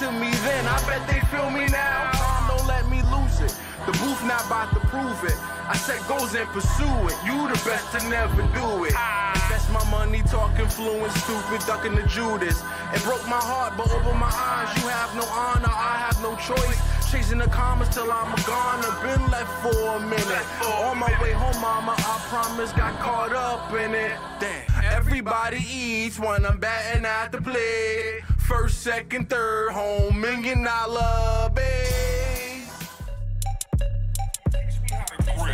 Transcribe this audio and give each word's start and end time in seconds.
to 0.00 0.10
me 0.12 0.32
then. 0.48 0.64
I 0.66 0.80
bet 0.88 1.04
they 1.12 1.20
feel 1.28 1.50
me 1.50 1.68
now. 1.68 2.48
Don't 2.48 2.66
let 2.66 2.88
me 2.88 3.04
lose 3.12 3.36
it. 3.44 3.52
The 3.84 3.92
booth 4.00 4.24
not 4.24 4.46
about 4.46 4.72
to 4.72 4.80
prove 4.88 5.20
it. 5.24 5.36
I 5.68 5.76
set 5.76 6.00
goals 6.08 6.34
and 6.34 6.48
pursue 6.56 6.96
it. 7.04 7.16
You 7.20 7.36
the 7.52 7.60
best 7.68 7.92
to 7.92 8.00
never 8.08 8.40
do 8.56 8.84
it. 8.88 8.96
Invest 9.36 9.68
my 9.68 9.84
money 9.90 10.22
talking 10.24 10.68
fluent, 10.68 11.12
stupid, 11.20 11.60
ducking 11.68 11.94
the 11.94 12.04
Judas. 12.08 12.64
It 12.96 13.04
broke 13.04 13.28
my 13.28 13.44
heart, 13.44 13.76
but 13.76 13.92
open 13.92 14.16
my 14.16 14.32
eyes. 14.32 14.72
You 14.80 14.88
have 14.88 15.12
no 15.14 15.24
honor, 15.36 15.68
I 15.68 16.08
have 16.08 16.16
no 16.24 16.32
choice. 16.40 16.80
Chasing 17.12 17.38
the 17.38 17.48
commas 17.48 17.90
till 17.90 18.10
I'm 18.10 18.32
gone. 18.48 18.80
I've 18.80 19.02
been 19.04 19.24
left 19.28 19.52
for 19.60 19.96
a 19.96 20.00
minute. 20.00 20.46
On 20.80 20.96
my 20.96 21.12
way 21.20 21.32
home, 21.32 21.60
mama, 21.60 21.92
I 21.98 22.16
promise, 22.32 22.72
got 22.72 22.98
caught 23.00 23.34
up 23.34 23.70
in 23.74 23.94
it. 23.94 24.16
Damn. 24.40 24.64
Everybody 24.96 25.58
eats 25.58 26.18
when 26.18 26.46
I'm 26.46 26.58
batting 26.58 27.04
at 27.04 27.32
the 27.32 27.42
plate. 27.42 28.29
First, 28.50 28.82
second, 28.82 29.30
third, 29.30 29.70
home, 29.70 30.20
million 30.20 30.64
dollar 30.64 31.50
base. 31.54 32.68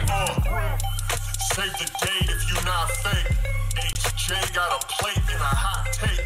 Uh, 0.08 0.78
save 1.52 1.72
the 1.72 1.90
date 2.00 2.30
if 2.30 2.48
you 2.48 2.64
not 2.64 2.90
fake. 2.90 3.36
HJ 3.76 4.54
got 4.54 4.82
a 4.82 4.86
plate 4.86 5.18
and 5.18 5.42
a 5.42 5.44
hot 5.44 5.92
take. 5.92 6.25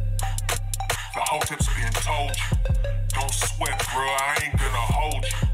The 1.13 1.19
hotep's 1.19 1.67
been 1.75 1.91
told 1.91 2.31
you. 2.37 3.00
Don't 3.13 3.31
sweat, 3.31 3.77
bro. 3.93 4.05
I 4.07 4.37
ain't 4.43 4.57
gonna 4.57 4.87
hold 4.95 5.25
you. 5.25 5.47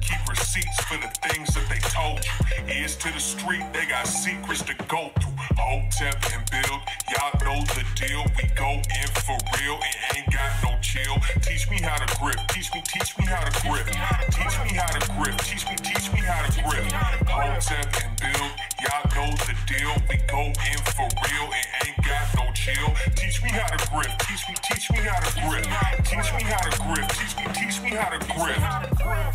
Keep 0.00 0.28
receipts 0.28 0.80
for 0.84 0.98
the 0.98 1.08
things 1.28 1.54
that 1.54 1.66
they 1.68 1.80
told 1.88 2.20
you. 2.24 2.74
Ears 2.74 2.96
to 2.96 3.12
the 3.12 3.20
street, 3.20 3.62
they 3.72 3.86
got 3.86 4.06
secrets 4.06 4.62
to 4.62 4.74
go 4.88 5.10
through. 5.20 5.32
Hotep 5.56 6.18
and 6.34 6.44
build, 6.50 6.80
y'all 7.08 7.32
know 7.44 7.60
the 7.72 7.84
deal. 7.94 8.24
We 8.36 8.48
go 8.56 8.70
in 8.76 9.08
for 9.24 9.38
real 9.56 9.78
and 9.78 9.96
ain't 10.18 10.30
got 10.32 10.50
no 10.62 10.76
chill. 10.80 11.16
Teach 11.40 11.70
me 11.70 11.80
how 11.80 11.96
to 11.96 12.08
grip, 12.18 12.36
teach 12.48 12.72
me, 12.74 12.82
teach 12.84 13.16
me 13.18 13.24
how 13.24 13.40
to 13.40 13.52
grip. 13.62 13.86
Teach 14.34 14.56
me 14.64 14.76
how 14.76 14.90
to 14.92 15.00
grip, 15.16 15.36
teach 15.40 15.64
me, 15.68 15.76
teach 15.80 16.12
me 16.12 16.20
how 16.20 16.42
to 16.44 16.52
grip. 16.66 16.84
Hotep 17.30 17.88
and 18.02 18.12
build, 18.20 18.50
y'all 18.82 19.06
know 19.14 19.30
the 19.46 19.54
deal. 19.70 19.92
We 20.10 20.16
go 20.26 20.50
in 20.50 20.78
for 20.92 21.08
real 21.08 21.46
and 21.48 21.66
ain't 21.86 22.00
got 22.04 22.26
no 22.36 22.52
chill. 22.52 22.90
Teach 23.16 23.42
me 23.42 23.50
how 23.50 23.68
to 23.72 23.80
grip, 23.88 24.12
teach 24.26 24.44
me, 24.48 24.54
teach 24.60 24.90
me 24.90 24.98
how 24.98 25.20
to 25.20 25.30
grip. 25.48 25.64
Teach 26.04 26.28
me 26.36 26.42
how 26.44 26.60
to 26.68 26.72
grip, 26.82 27.03
teach 27.08 27.36
me, 27.36 27.44
teach 27.52 27.82
me 27.82 27.90
how 27.90 28.10
to 28.10 28.18
grip. 28.18 29.34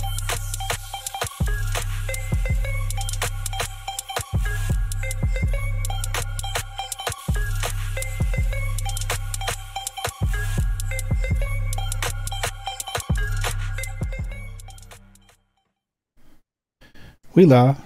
We 17.36 17.46
live. 17.46 17.78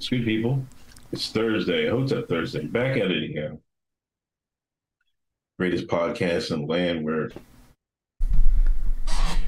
Sweet 0.00 0.24
people. 0.24 0.64
It's 1.12 1.30
Thursday. 1.30 1.88
Hotep 1.88 2.28
Thursday. 2.28 2.64
Back 2.66 2.96
at 2.96 3.10
it 3.10 3.22
again. 3.22 3.60
Greatest 5.58 5.86
podcast 5.86 6.50
in 6.50 6.62
the 6.62 6.66
land 6.66 7.04
where 7.04 7.30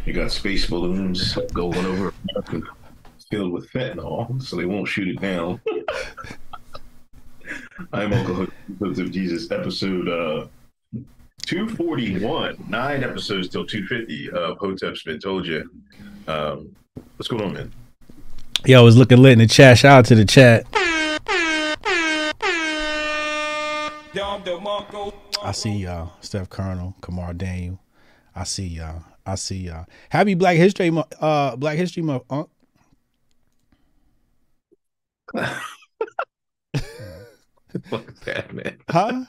you 0.05 0.13
got 0.13 0.31
space 0.31 0.67
balloons 0.67 1.35
going 1.53 1.85
over 1.87 2.13
America 2.31 2.69
filled 3.31 3.53
with 3.53 3.71
fentanyl, 3.71 4.41
so 4.43 4.57
they 4.57 4.67
won't 4.67 4.87
shoot 4.87 5.09
it 5.09 5.21
down. 5.21 5.61
I'm 7.93 8.13
Uncle 8.13 8.47
Hooks 8.79 8.99
of 8.99 9.11
Jesus, 9.11 9.51
episode 9.51 10.09
uh, 10.09 10.47
241. 11.43 12.65
Nine 12.69 13.03
episodes 13.03 13.49
till 13.49 13.67
250 13.67 14.31
of 14.31 14.59
Hotep's 14.59 15.03
Been 15.03 15.19
Told 15.19 15.47
You. 15.47 15.69
Um, 16.29 16.75
what's 17.17 17.29
going 17.29 17.43
on, 17.43 17.55
man? 17.55 17.73
Yo, 18.65 18.81
I 18.81 18.83
was 18.83 18.97
looking 18.97 19.19
lit 19.19 19.33
in 19.33 19.41
the 19.41 19.47
chat. 19.47 19.79
Shout 19.79 19.99
out 19.99 20.05
to 20.07 20.15
the 20.15 20.25
chat. 20.25 20.67
I 25.43 25.53
see 25.53 25.73
y'all. 25.73 26.13
Steph 26.21 26.49
Colonel, 26.49 26.95
Kamar 27.01 27.35
Daniel. 27.35 27.81
I 28.35 28.45
see 28.45 28.67
y'all. 28.67 29.05
I 29.27 29.37
see 29.37 29.57
y'all. 29.57 29.87
Happy 30.11 30.35
Black 30.35 30.57
History 30.57 30.91
Month. 30.91 31.15
Uh, 31.21 31.57
Black 31.57 31.79
History 31.79 32.03
Month. 32.03 32.25
Uh, 32.29 32.45
Fuck 37.91 38.15
that, 38.25 38.53
man. 38.53 38.79
huh? 38.89 39.25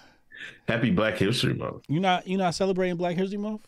Happy 0.67 0.91
Black 0.91 1.17
History 1.17 1.53
Month. 1.53 1.84
You 1.88 2.00
not 2.00 2.28
you 2.28 2.38
not 2.38 2.53
celebrating 2.55 2.97
Black 2.97 3.16
History 3.16 3.38
Month? 3.38 3.66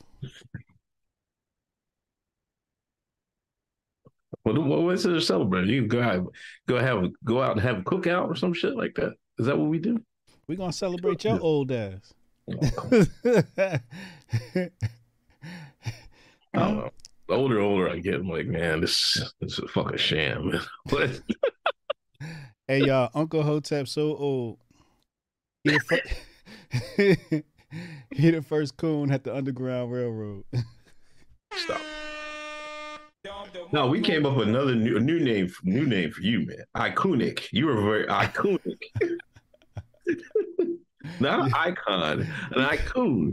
What, 4.43 4.63
what 4.63 4.81
was 4.81 5.05
it 5.05 5.13
to 5.13 5.21
celebrate? 5.21 5.67
You 5.67 5.81
can 5.81 5.87
go 5.87 6.01
have 6.01 6.25
go 6.67 6.79
have 6.79 7.05
go 7.23 7.41
out 7.41 7.53
and 7.53 7.61
have 7.61 7.79
a 7.79 7.81
cookout 7.81 8.27
or 8.27 8.35
some 8.35 8.53
shit 8.53 8.75
like 8.75 8.95
that. 8.95 9.13
Is 9.39 9.45
that 9.47 9.57
what 9.57 9.69
we 9.69 9.79
do? 9.79 9.99
We 10.47 10.55
gonna 10.55 10.73
celebrate 10.73 11.23
your 11.23 11.39
old 11.39 11.71
ass. 11.71 12.13
I 16.57 16.59
don't 16.61 16.77
know. 16.77 16.89
The 17.27 17.35
older, 17.35 17.59
older 17.59 17.89
I 17.89 17.99
get, 17.99 18.15
I'm 18.15 18.29
like, 18.29 18.47
man, 18.47 18.81
this 18.81 19.31
this 19.41 19.53
is 19.53 19.59
a 19.59 19.67
fucking 19.67 19.97
sham. 19.97 20.51
man. 20.51 20.61
What? 20.89 21.21
Hey 22.67 22.85
y'all, 22.85 23.11
Uncle 23.13 23.43
Hotep 23.43 23.87
so 23.87 24.15
old. 24.17 24.57
He 25.63 25.71
the, 25.71 25.79
fir- 25.79 27.43
he 28.15 28.31
the 28.31 28.41
first 28.41 28.75
coon 28.77 29.11
at 29.11 29.23
the 29.23 29.35
Underground 29.35 29.91
Railroad. 29.91 30.45
Stop. 31.53 31.81
No, 33.71 33.87
we 33.87 34.01
came 34.01 34.25
up 34.25 34.35
with 34.35 34.47
another 34.47 34.73
new 34.73 34.99
new 34.99 35.19
name 35.19 35.51
new 35.63 35.85
name 35.85 36.11
for 36.11 36.21
you, 36.21 36.45
man. 36.47 36.63
Iconic. 36.75 37.47
You 37.51 37.67
were 37.67 37.81
very 37.81 38.07
iconic. 38.07 38.79
Not 41.19 41.45
an 41.47 41.53
icon, 41.55 42.27
an 42.51 42.61
icon. 42.61 43.31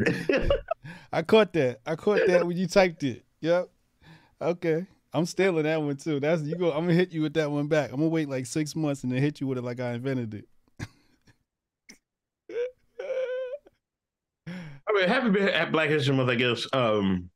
I 1.13 1.23
caught 1.23 1.53
that. 1.55 1.81
I 1.87 1.95
caught 1.97 2.21
that 2.27 2.47
when 2.47 2.57
you 2.57 2.67
typed 2.67 3.03
it. 3.05 3.25
Yep. 3.41 3.69
Okay. 4.41 4.87
I'm 5.13 5.27
stealing 5.27 5.63
that 5.65 5.81
one 5.81 5.97
too. 5.97 6.19
That's 6.21 6.43
you 6.43 6.57
go. 6.57 6.73
I'm 6.73 6.83
gonna 6.85 6.95
hit 6.95 7.13
you 7.13 7.23
with 7.23 7.35
that 7.35 7.51
one 7.51 7.69
back. 7.69 7.91
I'm 7.91 7.97
gonna 7.99 8.09
wait 8.09 8.29
like 8.29 8.47
six 8.47 8.75
months 8.75 9.05
and 9.05 9.13
then 9.13 9.21
hit 9.21 9.41
you 9.41 9.47
with 9.47 9.59
it 9.59 9.63
like 9.63 9.79
I 9.81 9.93
invented 9.93 10.35
it. 10.35 10.49
I 14.49 14.93
mean, 14.93 15.09
happy 15.09 15.31
been 15.31 15.49
at 15.49 15.73
Black 15.73 15.89
History 15.89 16.15
Month, 16.15 16.31
I 16.31 16.35
guess. 16.35 16.67
Um, 16.73 17.31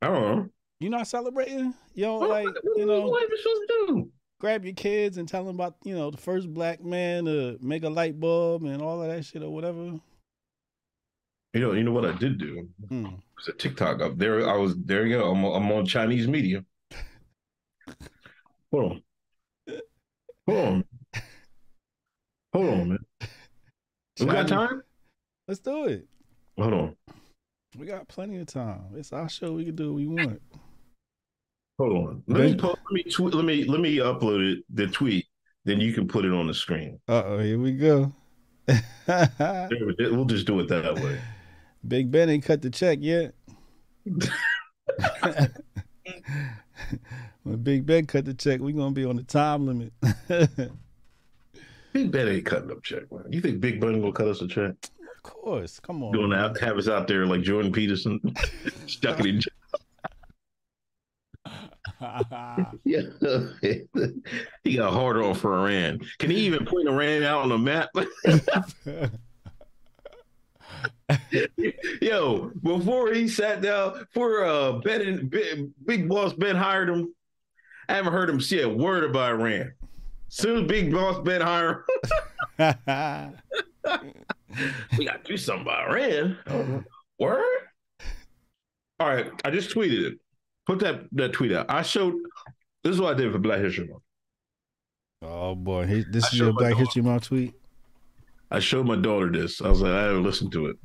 I 0.00 0.06
don't 0.08 0.20
know. 0.22 0.48
You 0.80 0.90
not 0.90 1.06
celebrating? 1.06 1.74
You 1.94 2.04
know, 2.04 2.18
What- 2.18 2.30
like 2.30 2.46
what- 2.46 2.64
you 2.76 2.86
what 2.86 2.86
know, 2.86 3.14
are 3.14 3.28
we 3.28 3.36
supposed 3.38 3.62
to 3.68 3.84
do? 3.86 4.10
Grab 4.44 4.62
your 4.62 4.74
kids 4.74 5.16
and 5.16 5.26
tell 5.26 5.42
them 5.42 5.54
about 5.54 5.74
you 5.84 5.96
know 5.96 6.10
the 6.10 6.18
first 6.18 6.52
black 6.52 6.84
man 6.84 7.24
to 7.24 7.56
make 7.62 7.82
a 7.82 7.88
light 7.88 8.20
bulb 8.20 8.62
and 8.64 8.82
all 8.82 9.00
of 9.00 9.08
that 9.08 9.24
shit 9.24 9.42
or 9.42 9.48
whatever. 9.48 9.98
You 11.54 11.60
know, 11.60 11.72
you 11.72 11.82
know 11.82 11.92
what 11.92 12.04
I 12.04 12.12
did 12.12 12.36
do? 12.36 12.68
Hmm. 12.90 13.06
It 13.06 13.12
was 13.38 13.48
a 13.48 13.52
TikTok 13.52 14.02
up 14.02 14.18
there. 14.18 14.46
I 14.46 14.54
was 14.58 14.76
there. 14.84 15.06
You 15.06 15.16
go. 15.16 15.30
I'm, 15.30 15.42
I'm 15.44 15.72
on 15.72 15.86
Chinese 15.86 16.28
media. 16.28 16.62
Hold 18.70 18.92
on. 18.92 19.02
Hold 20.46 20.66
on. 20.66 20.84
Hold 22.52 22.68
on, 22.68 22.88
man. 22.90 22.98
We 24.20 24.26
got 24.26 24.48
time? 24.48 24.82
Let's 25.48 25.60
do 25.60 25.86
it. 25.86 26.06
Hold 26.58 26.74
on. 26.74 26.96
We 27.78 27.86
got 27.86 28.08
plenty 28.08 28.36
of 28.36 28.46
time. 28.46 28.88
It's 28.94 29.14
our 29.14 29.30
show. 29.30 29.54
We 29.54 29.64
can 29.64 29.74
do 29.74 29.94
what 29.94 29.96
we 29.96 30.06
want. 30.06 30.42
Hold 31.78 32.08
on. 32.08 32.22
Let 32.28 32.40
me 32.40 32.54
po- 32.56 32.68
let 32.68 32.92
me 32.92 33.02
tweet. 33.04 33.34
Let 33.34 33.44
me 33.44 33.64
let 33.64 33.80
me 33.80 33.96
upload 33.96 34.52
it. 34.52 34.64
The 34.72 34.86
tweet. 34.86 35.26
Then 35.64 35.80
you 35.80 35.92
can 35.92 36.06
put 36.06 36.24
it 36.24 36.32
on 36.32 36.46
the 36.46 36.54
screen. 36.54 37.00
Uh 37.08 37.22
oh, 37.24 37.38
here 37.38 37.58
we 37.58 37.72
go. 37.72 38.12
We'll 39.06 40.26
just 40.26 40.46
do 40.46 40.60
it 40.60 40.68
that 40.68 40.94
way. 40.96 41.18
Big 41.88 42.10
Ben 42.10 42.30
ain't 42.30 42.44
cut 42.44 42.62
the 42.62 42.70
check 42.70 42.98
yet. 43.00 43.34
when 47.42 47.62
Big 47.62 47.84
Ben 47.86 48.06
cut 48.06 48.24
the 48.24 48.34
check, 48.34 48.60
we're 48.60 48.74
gonna 48.74 48.92
be 48.92 49.04
on 49.04 49.16
the 49.16 49.22
time 49.22 49.66
limit. 49.66 49.92
Big 51.92 52.10
Ben 52.10 52.28
ain't 52.28 52.46
cutting 52.46 52.70
up 52.70 52.82
check, 52.82 53.10
man. 53.12 53.24
You 53.30 53.40
think 53.40 53.60
Big 53.60 53.80
Ben 53.80 54.00
gonna 54.00 54.12
cut 54.12 54.28
us 54.28 54.40
a 54.42 54.48
check? 54.48 54.74
of 55.24 55.30
course, 55.30 55.80
come 55.80 56.02
on. 56.02 56.12
Going 56.12 56.30
to 56.30 56.54
have 56.60 56.76
us 56.76 56.88
out 56.88 57.08
there 57.08 57.26
like 57.26 57.42
Jordan 57.42 57.72
Peterson, 57.72 58.20
stuck 58.86 59.20
it 59.20 59.26
in. 59.26 59.40
Yeah, 62.84 63.02
he 64.64 64.76
got 64.76 64.92
hard 64.92 65.16
on 65.18 65.34
for 65.34 65.58
Iran. 65.58 66.00
Can 66.18 66.30
he 66.30 66.38
even 66.38 66.64
point 66.66 66.88
Iran 66.88 67.22
out 67.22 67.42
on 67.42 67.48
the 67.50 67.58
map? 67.58 67.90
Yo, 72.00 72.50
before 72.62 73.12
he 73.12 73.28
sat 73.28 73.60
down, 73.60 74.06
for 74.12 74.44
uh 74.44 74.72
Ben 74.72 75.02
and 75.02 75.30
Big, 75.30 75.70
Big 75.84 76.08
Boss 76.08 76.32
Ben 76.32 76.56
hired 76.56 76.88
him, 76.88 77.14
I 77.88 77.94
haven't 77.94 78.12
heard 78.12 78.30
him 78.30 78.40
say 78.40 78.62
a 78.62 78.68
word 78.68 79.04
about 79.04 79.32
Iran. 79.32 79.72
Soon 80.28 80.66
Big 80.66 80.92
Boss 80.92 81.18
Ben 81.22 81.40
hired 81.40 81.84
him, 82.58 82.74
we 84.98 85.04
got 85.04 85.24
to 85.24 85.32
do 85.32 85.36
something 85.36 85.62
about 85.62 85.90
Iran. 85.90 86.84
Word? 87.18 87.44
All 89.00 89.08
right, 89.08 89.30
I 89.44 89.50
just 89.50 89.74
tweeted 89.74 90.12
it. 90.12 90.18
Put 90.66 90.78
that 90.80 91.04
that 91.12 91.32
tweet 91.32 91.52
out. 91.52 91.66
I 91.68 91.82
showed. 91.82 92.14
This 92.82 92.94
is 92.94 93.00
what 93.00 93.14
I 93.14 93.18
did 93.18 93.32
for 93.32 93.38
Black 93.38 93.60
History 93.60 93.88
Month. 93.88 94.02
oh 95.22 95.54
boy, 95.54 95.86
he, 95.86 96.04
this 96.10 96.24
I 96.24 96.28
is 96.28 96.38
your 96.38 96.52
Black 96.52 96.72
daughter. 96.72 96.84
History 96.84 97.02
Month 97.02 97.28
tweet. 97.28 97.54
I 98.50 98.60
showed 98.60 98.86
my 98.86 98.96
daughter 98.96 99.30
this. 99.30 99.60
I 99.62 99.68
was 99.68 99.80
like, 99.80 99.92
I 99.92 100.02
had 100.02 100.08
to 100.08 100.18
listen 100.20 100.50
to 100.50 100.66
it. 100.66 100.76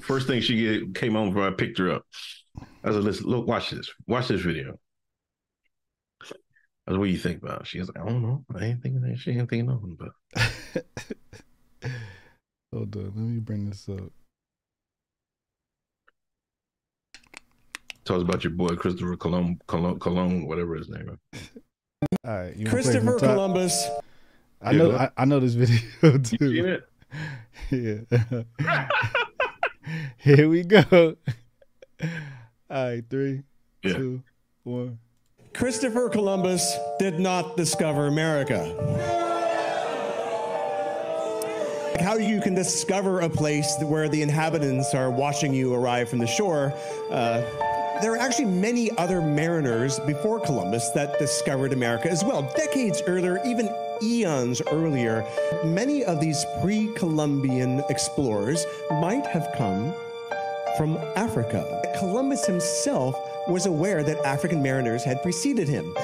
First 0.00 0.26
thing 0.26 0.40
she 0.40 0.56
get, 0.56 0.94
came 0.94 1.14
home 1.14 1.32
from, 1.32 1.42
I 1.42 1.50
picked 1.50 1.78
her 1.78 1.90
up. 1.90 2.04
I 2.84 2.88
was 2.88 2.96
like, 2.96 3.04
listen, 3.04 3.26
look, 3.26 3.46
watch 3.46 3.70
this. 3.70 3.90
Watch 4.06 4.28
this 4.28 4.40
video. 4.42 4.78
I 6.86 6.92
was, 6.92 6.98
what 6.98 7.04
do 7.06 7.10
you 7.10 7.18
think 7.18 7.42
about 7.42 7.62
it? 7.62 7.66
She 7.68 7.78
was 7.78 7.88
like, 7.88 8.04
I 8.04 8.08
don't 8.08 8.22
know. 8.22 8.44
I 8.54 8.64
ain't 8.64 8.82
thinking 8.82 9.00
that. 9.02 9.18
She 9.18 9.30
ain't 9.30 9.48
thinking 9.48 9.66
nothing. 9.66 9.96
But 9.98 10.12
Hold 12.72 12.96
on, 12.96 13.04
let 13.04 13.16
me 13.16 13.40
bring 13.40 13.70
this 13.70 13.88
up. 13.88 14.12
Tell 18.04 18.16
us 18.16 18.22
about 18.22 18.44
your 18.44 18.52
boy 18.52 18.68
Christopher 18.76 19.16
Cologne, 19.16 19.60
Cologne, 19.66 19.98
Cologne 19.98 20.46
whatever 20.46 20.74
his 20.76 20.88
name 20.88 21.18
is. 21.32 21.40
All 22.24 22.32
right, 22.32 22.56
you 22.56 22.66
wanna 22.66 22.70
play 22.70 22.82
Christopher? 22.92 23.18
Columbus. 23.18 23.88
I 24.62 24.72
know, 24.72 24.90
go 24.90 24.96
I, 24.96 25.10
I 25.16 25.24
know 25.24 25.40
this 25.40 25.54
video 25.54 25.80
You 26.02 26.18
too. 26.18 26.36
seen 26.38 26.66
it? 26.66 26.86
Yeah. 28.62 28.88
Here 30.18 30.48
we 30.48 30.62
go. 30.62 31.16
All 32.02 32.06
right, 32.70 33.02
three, 33.10 33.42
Yeah. 33.82 33.92
two, 33.94 34.22
one. 34.64 34.98
Christopher 35.54 36.08
Columbus 36.08 36.76
did 36.98 37.18
not 37.18 37.56
discover 37.56 38.06
America. 38.06 38.58
Like 41.92 42.00
How 42.00 42.14
you 42.16 42.40
can 42.40 42.54
discover 42.54 43.20
a 43.20 43.28
place 43.28 43.76
where 43.82 44.08
the 44.08 44.22
inhabitants 44.22 44.94
are 44.94 45.10
watching 45.10 45.52
you 45.52 45.74
arrive 45.74 46.08
from 46.08 46.18
the 46.20 46.26
shore. 46.26 46.72
Uh, 47.10 47.42
there 48.00 48.12
are 48.12 48.18
actually 48.18 48.46
many 48.46 48.90
other 48.96 49.20
mariners 49.20 49.98
before 50.00 50.40
Columbus 50.40 50.88
that 50.90 51.18
discovered 51.18 51.72
America 51.72 52.10
as 52.10 52.24
well. 52.24 52.42
Decades 52.56 53.02
earlier, 53.06 53.40
even 53.44 53.68
eons 54.02 54.62
earlier, 54.70 55.26
many 55.64 56.04
of 56.04 56.20
these 56.20 56.44
pre 56.62 56.92
Columbian 56.94 57.82
explorers 57.90 58.64
might 58.90 59.26
have 59.26 59.52
come 59.56 59.92
from 60.76 60.96
Africa. 61.16 61.82
Columbus 61.98 62.46
himself 62.46 63.14
was 63.48 63.66
aware 63.66 64.02
that 64.02 64.18
African 64.24 64.62
mariners 64.62 65.04
had 65.04 65.22
preceded 65.22 65.68
him. 65.68 65.94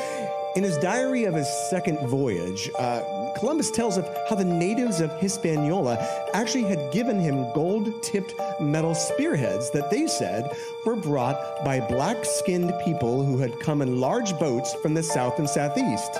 In 0.56 0.62
his 0.62 0.76
diary 0.78 1.24
of 1.24 1.34
his 1.34 1.48
second 1.70 1.98
voyage, 2.08 2.70
uh, 2.78 3.02
Columbus 3.36 3.70
tells 3.70 3.98
of 3.98 4.08
how 4.28 4.34
the 4.34 4.44
natives 4.44 5.00
of 5.00 5.12
Hispaniola 5.20 5.98
actually 6.32 6.64
had 6.64 6.90
given 6.90 7.20
him 7.20 7.52
gold 7.52 8.02
tipped 8.02 8.34
metal 8.60 8.94
spearheads 8.94 9.70
that 9.72 9.90
they 9.90 10.06
said 10.06 10.50
were 10.86 10.96
brought 10.96 11.62
by 11.64 11.80
black 11.80 12.24
skinned 12.24 12.72
people 12.82 13.24
who 13.24 13.36
had 13.38 13.60
come 13.60 13.82
in 13.82 14.00
large 14.00 14.38
boats 14.38 14.74
from 14.74 14.94
the 14.94 15.02
south 15.02 15.38
and 15.38 15.48
southeast. 15.48 16.16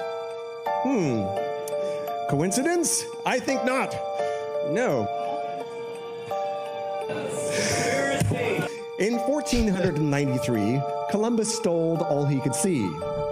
Hmm. 0.83 1.25
Coincidence? 2.29 3.07
I 3.25 3.39
think 3.39 3.65
not. 3.65 3.95
No. 4.71 5.09
In 8.99 9.19
1493, 9.19 10.81
Columbus 11.11 11.55
stole 11.55 11.99
all 12.05 12.25
he 12.25 12.41
could 12.41 12.55
see. 12.55 12.81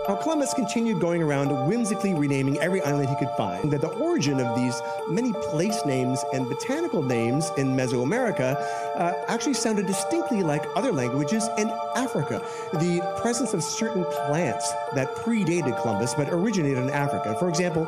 Now, 0.06 0.16
Columbus 0.16 0.52
continued 0.52 1.00
going 1.00 1.22
around 1.22 1.48
whimsically 1.66 2.12
renaming 2.12 2.58
every 2.58 2.82
island 2.82 3.08
he 3.08 3.16
could 3.16 3.34
find. 3.34 3.70
That 3.70 3.80
the 3.80 3.88
origin 3.88 4.40
of 4.40 4.54
these 4.58 4.78
many 5.08 5.32
place 5.32 5.82
names 5.86 6.22
and 6.34 6.46
botanical 6.46 7.02
names 7.02 7.50
in 7.56 7.68
Mesoamerica 7.68 8.56
uh, 8.96 9.14
actually 9.26 9.54
sounded 9.54 9.86
distinctly 9.86 10.42
like 10.42 10.66
other 10.76 10.92
languages 10.92 11.48
in 11.56 11.72
Africa. 11.96 12.42
The 12.74 13.00
presence 13.22 13.54
of 13.54 13.62
certain 13.62 14.04
plants 14.04 14.70
that 14.94 15.14
predated 15.16 15.80
Columbus 15.80 16.12
but 16.12 16.28
originated 16.28 16.76
in 16.76 16.90
Africa. 16.90 17.36
For 17.38 17.48
example, 17.48 17.86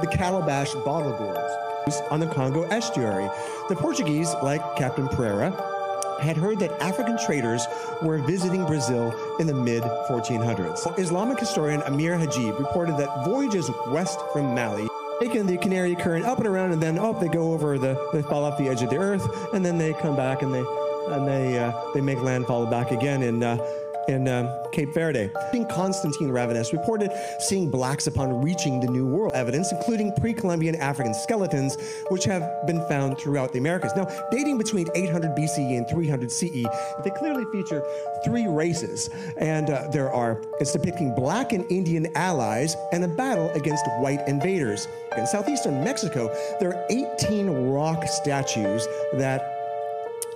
the 0.00 0.06
calabash 0.06 0.72
bottle 0.84 1.18
gourds 1.18 1.98
on 2.12 2.20
the 2.20 2.28
Congo 2.28 2.62
estuary. 2.68 3.28
The 3.68 3.74
Portuguese, 3.74 4.32
like 4.40 4.76
Captain 4.76 5.08
Pereira, 5.08 5.77
had 6.20 6.36
heard 6.36 6.58
that 6.60 6.70
African 6.82 7.18
traders 7.18 7.66
were 8.02 8.18
visiting 8.18 8.64
Brazil 8.66 9.14
in 9.38 9.46
the 9.46 9.54
mid 9.54 9.82
1400s. 9.82 10.98
Islamic 10.98 11.38
historian 11.38 11.82
Amir 11.82 12.16
Hajib 12.16 12.58
reported 12.58 12.96
that 12.98 13.24
voyages 13.24 13.70
west 13.88 14.18
from 14.32 14.54
Mali 14.54 14.88
taking 15.20 15.46
the 15.46 15.56
Canary 15.58 15.94
Current 15.94 16.24
up 16.24 16.38
and 16.38 16.46
around, 16.46 16.72
and 16.72 16.82
then 16.82 16.98
up 16.98 17.20
they 17.20 17.28
go 17.28 17.52
over 17.52 17.78
the 17.78 17.98
they 18.12 18.22
fall 18.22 18.44
off 18.44 18.56
the 18.58 18.68
edge 18.68 18.82
of 18.82 18.90
the 18.90 18.96
earth, 18.96 19.26
and 19.52 19.64
then 19.64 19.78
they 19.78 19.92
come 19.94 20.16
back 20.16 20.42
and 20.42 20.54
they 20.54 20.64
and 21.10 21.26
they 21.26 21.58
uh, 21.58 21.72
they 21.94 22.00
make 22.00 22.20
landfall 22.20 22.66
back 22.66 22.90
again 22.90 23.22
in. 23.22 23.42
Uh, 23.42 23.58
in 24.08 24.26
um, 24.26 24.50
Cape 24.72 24.92
Verde. 24.92 25.30
Constantine 25.70 26.28
Rafinesque 26.30 26.72
reported 26.72 27.12
seeing 27.38 27.70
blacks 27.70 28.06
upon 28.06 28.42
reaching 28.42 28.80
the 28.80 28.86
New 28.86 29.06
World. 29.06 29.32
Evidence, 29.34 29.70
including 29.72 30.12
pre-Columbian 30.12 30.74
African 30.76 31.14
skeletons, 31.14 31.76
which 32.08 32.24
have 32.24 32.66
been 32.66 32.80
found 32.88 33.18
throughout 33.18 33.52
the 33.52 33.58
Americas. 33.58 33.92
Now, 33.94 34.06
dating 34.30 34.58
between 34.58 34.88
800 34.94 35.36
BCE 35.36 35.76
and 35.76 35.88
300 35.88 36.30
CE, 36.30 36.64
they 37.04 37.10
clearly 37.10 37.44
feature 37.52 37.82
three 38.24 38.46
races, 38.46 39.10
and 39.36 39.70
uh, 39.70 39.88
there 39.92 40.12
are 40.12 40.42
it's 40.60 40.72
depicting 40.72 41.14
black 41.14 41.52
and 41.52 41.70
Indian 41.70 42.06
allies 42.16 42.76
and 42.92 43.04
a 43.04 43.08
battle 43.08 43.50
against 43.50 43.84
white 43.98 44.26
invaders. 44.26 44.88
In 45.16 45.26
southeastern 45.26 45.84
Mexico, 45.84 46.34
there 46.60 46.74
are 46.74 46.86
18 46.90 47.70
rock 47.70 48.04
statues 48.06 48.86
that 49.14 49.57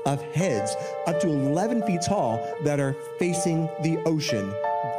of 0.06 0.20
heads 0.22 0.74
up 1.06 1.20
to 1.20 1.28
11 1.28 1.82
feet 1.82 2.02
tall 2.02 2.40
that 2.64 2.80
are 2.80 2.94
facing 3.18 3.68
the 3.82 3.98
ocean 4.06 4.52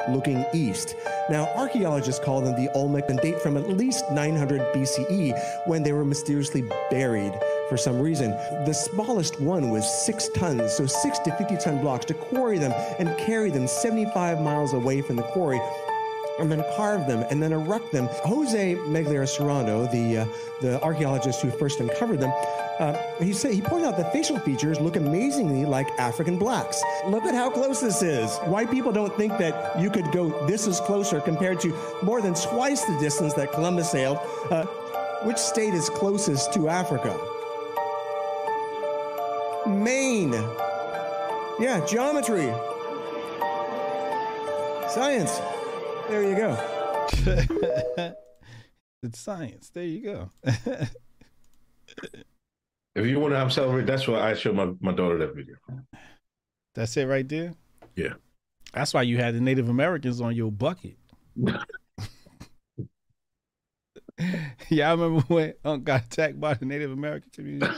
looking 0.09 0.45
east. 0.53 0.95
Now, 1.29 1.47
archaeologists 1.55 2.23
call 2.23 2.41
them 2.41 2.55
the 2.55 2.69
Olmec 2.73 3.09
and 3.09 3.19
date 3.19 3.39
from 3.41 3.57
at 3.57 3.69
least 3.69 4.03
900 4.11 4.61
BCE 4.73 5.67
when 5.67 5.83
they 5.83 5.93
were 5.93 6.05
mysteriously 6.05 6.63
buried 6.89 7.33
for 7.69 7.77
some 7.77 7.99
reason. 7.99 8.31
The 8.65 8.73
smallest 8.73 9.39
one 9.39 9.69
was 9.69 10.05
six 10.05 10.27
tons, 10.29 10.73
so 10.73 10.85
six 10.85 11.19
to 11.19 11.31
50 11.37 11.57
ton 11.57 11.79
blocks 11.79 12.05
to 12.05 12.13
quarry 12.13 12.57
them 12.57 12.73
and 12.99 13.17
carry 13.17 13.49
them 13.49 13.67
75 13.67 14.41
miles 14.41 14.73
away 14.73 15.01
from 15.01 15.15
the 15.15 15.23
quarry 15.23 15.61
and 16.39 16.51
then 16.51 16.63
carve 16.75 17.07
them 17.07 17.25
and 17.29 17.41
then 17.41 17.53
erect 17.53 17.91
them. 17.91 18.07
Jose 18.25 18.75
Melgar 18.75 19.19
y 19.19 19.25
Serrano, 19.25 19.85
the 19.87 20.19
uh, 20.19 20.25
the 20.61 20.81
archaeologist 20.81 21.41
who 21.41 21.51
first 21.51 21.79
uncovered 21.79 22.19
them, 22.19 22.31
uh, 22.79 22.97
he 23.19 23.33
said 23.33 23.53
he 23.53 23.61
pointed 23.61 23.87
out 23.87 23.97
that 23.97 24.11
facial 24.11 24.39
features 24.39 24.79
look 24.79 24.95
amazingly 24.95 25.65
like 25.65 25.87
African 25.99 26.37
blacks. 26.37 26.81
Look 27.07 27.23
at 27.25 27.35
how 27.35 27.49
close 27.49 27.81
this 27.81 28.01
is. 28.01 28.37
White 28.39 28.71
people 28.71 28.91
don't 28.91 29.15
think 29.15 29.37
that 29.37 29.79
you 29.79 29.89
could 29.89 30.11
go 30.11 30.45
this 30.47 30.67
is 30.67 30.79
closer 30.79 31.21
compared 31.21 31.59
to 31.61 31.77
more 32.01 32.21
than 32.21 32.33
twice 32.33 32.83
the 32.85 32.97
distance 32.99 33.33
that 33.35 33.51
Columbus 33.51 33.91
sailed. 33.91 34.17
Uh, 34.49 34.65
which 35.23 35.37
state 35.37 35.73
is 35.73 35.89
closest 35.89 36.53
to 36.53 36.67
Africa? 36.67 37.17
Maine. 39.67 40.33
Yeah, 41.59 41.85
geometry. 41.85 42.51
Science. 44.89 45.39
There 46.09 46.23
you 46.23 46.35
go. 46.35 47.05
it's 49.03 49.19
science. 49.19 49.69
There 49.69 49.83
you 49.83 50.01
go. 50.01 50.29
If 52.95 53.07
you 53.07 53.19
want 53.19 53.33
to 53.33 53.37
have 53.37 53.51
celebrate, 53.51 53.87
that's 53.87 54.07
why 54.07 54.19
I 54.19 54.35
showed 54.35 54.55
my, 54.55 54.71
my 54.79 54.91
daughter 54.91 55.17
that 55.17 55.35
video. 55.35 55.55
That's 56.75 56.95
it 56.95 57.05
right 57.05 57.27
there. 57.27 57.55
Yeah. 57.95 58.13
That's 58.71 58.93
why 58.93 59.01
you 59.01 59.17
had 59.17 59.33
the 59.35 59.41
Native 59.41 59.67
Americans 59.67 60.21
on 60.21 60.35
your 60.35 60.51
bucket. 60.51 60.97
yeah, 64.69 64.89
I 64.89 64.91
remember 64.91 65.21
when 65.27 65.53
Unc 65.65 65.83
got 65.83 66.05
attacked 66.05 66.39
by 66.39 66.53
the 66.53 66.65
Native 66.65 66.91
American 66.91 67.31
community. 67.31 67.73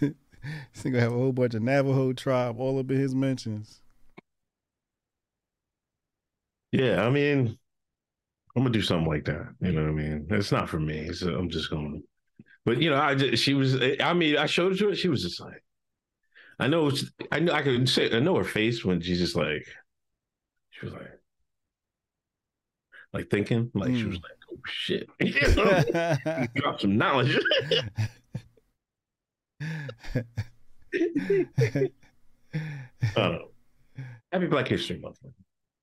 He's 0.00 0.82
gonna 0.84 1.00
have 1.00 1.12
a 1.12 1.16
whole 1.16 1.32
bunch 1.32 1.54
of 1.54 1.62
Navajo 1.62 2.12
tribe 2.12 2.60
all 2.60 2.78
up 2.78 2.90
in 2.90 2.98
his 2.98 3.16
mentions. 3.16 3.80
Yeah, 6.72 7.04
I 7.06 7.10
mean, 7.10 7.58
I'm 8.56 8.62
gonna 8.62 8.70
do 8.70 8.82
something 8.82 9.08
like 9.08 9.24
that. 9.26 9.54
You 9.60 9.72
know 9.72 9.82
what 9.82 9.90
I 9.90 9.92
mean? 9.94 10.26
It's 10.30 10.52
not 10.52 10.68
for 10.68 10.80
me. 10.80 11.12
So 11.12 11.34
I'm 11.34 11.48
just 11.50 11.70
going. 11.70 12.02
But 12.64 12.78
you 12.82 12.90
know, 12.90 12.96
I 13.00 13.14
just 13.14 13.42
she 13.42 13.54
was. 13.54 13.76
I 14.00 14.12
mean, 14.14 14.36
I 14.36 14.46
showed 14.46 14.72
it 14.72 14.78
to 14.78 14.88
her. 14.88 14.94
She 14.94 15.08
was 15.08 15.22
just 15.22 15.40
like, 15.40 15.62
I 16.58 16.66
know. 16.68 16.90
I 17.32 17.40
know. 17.40 17.52
I 17.52 17.62
could 17.62 17.88
say. 17.88 18.14
I 18.14 18.20
know 18.20 18.36
her 18.36 18.44
face 18.44 18.84
when 18.84 19.00
she's 19.00 19.18
just 19.18 19.36
like, 19.36 19.66
She 20.70 20.86
was 20.86 20.94
like, 20.94 21.08
like 23.12 23.30
thinking, 23.30 23.70
like 23.74 23.94
she 23.94 24.04
was 24.04 24.18
Mm. 24.18 24.22
like, 24.22 24.38
oh 24.52 24.58
shit, 24.66 25.08
you 25.20 25.54
know? 25.54 26.46
drop 26.56 26.80
some 26.80 26.96
knowledge. 26.98 27.38
I 30.92 31.90
don't 33.16 33.32
know. 33.32 33.48
Happy 34.32 34.46
Black 34.46 34.68
History 34.68 34.98
Month. 34.98 35.18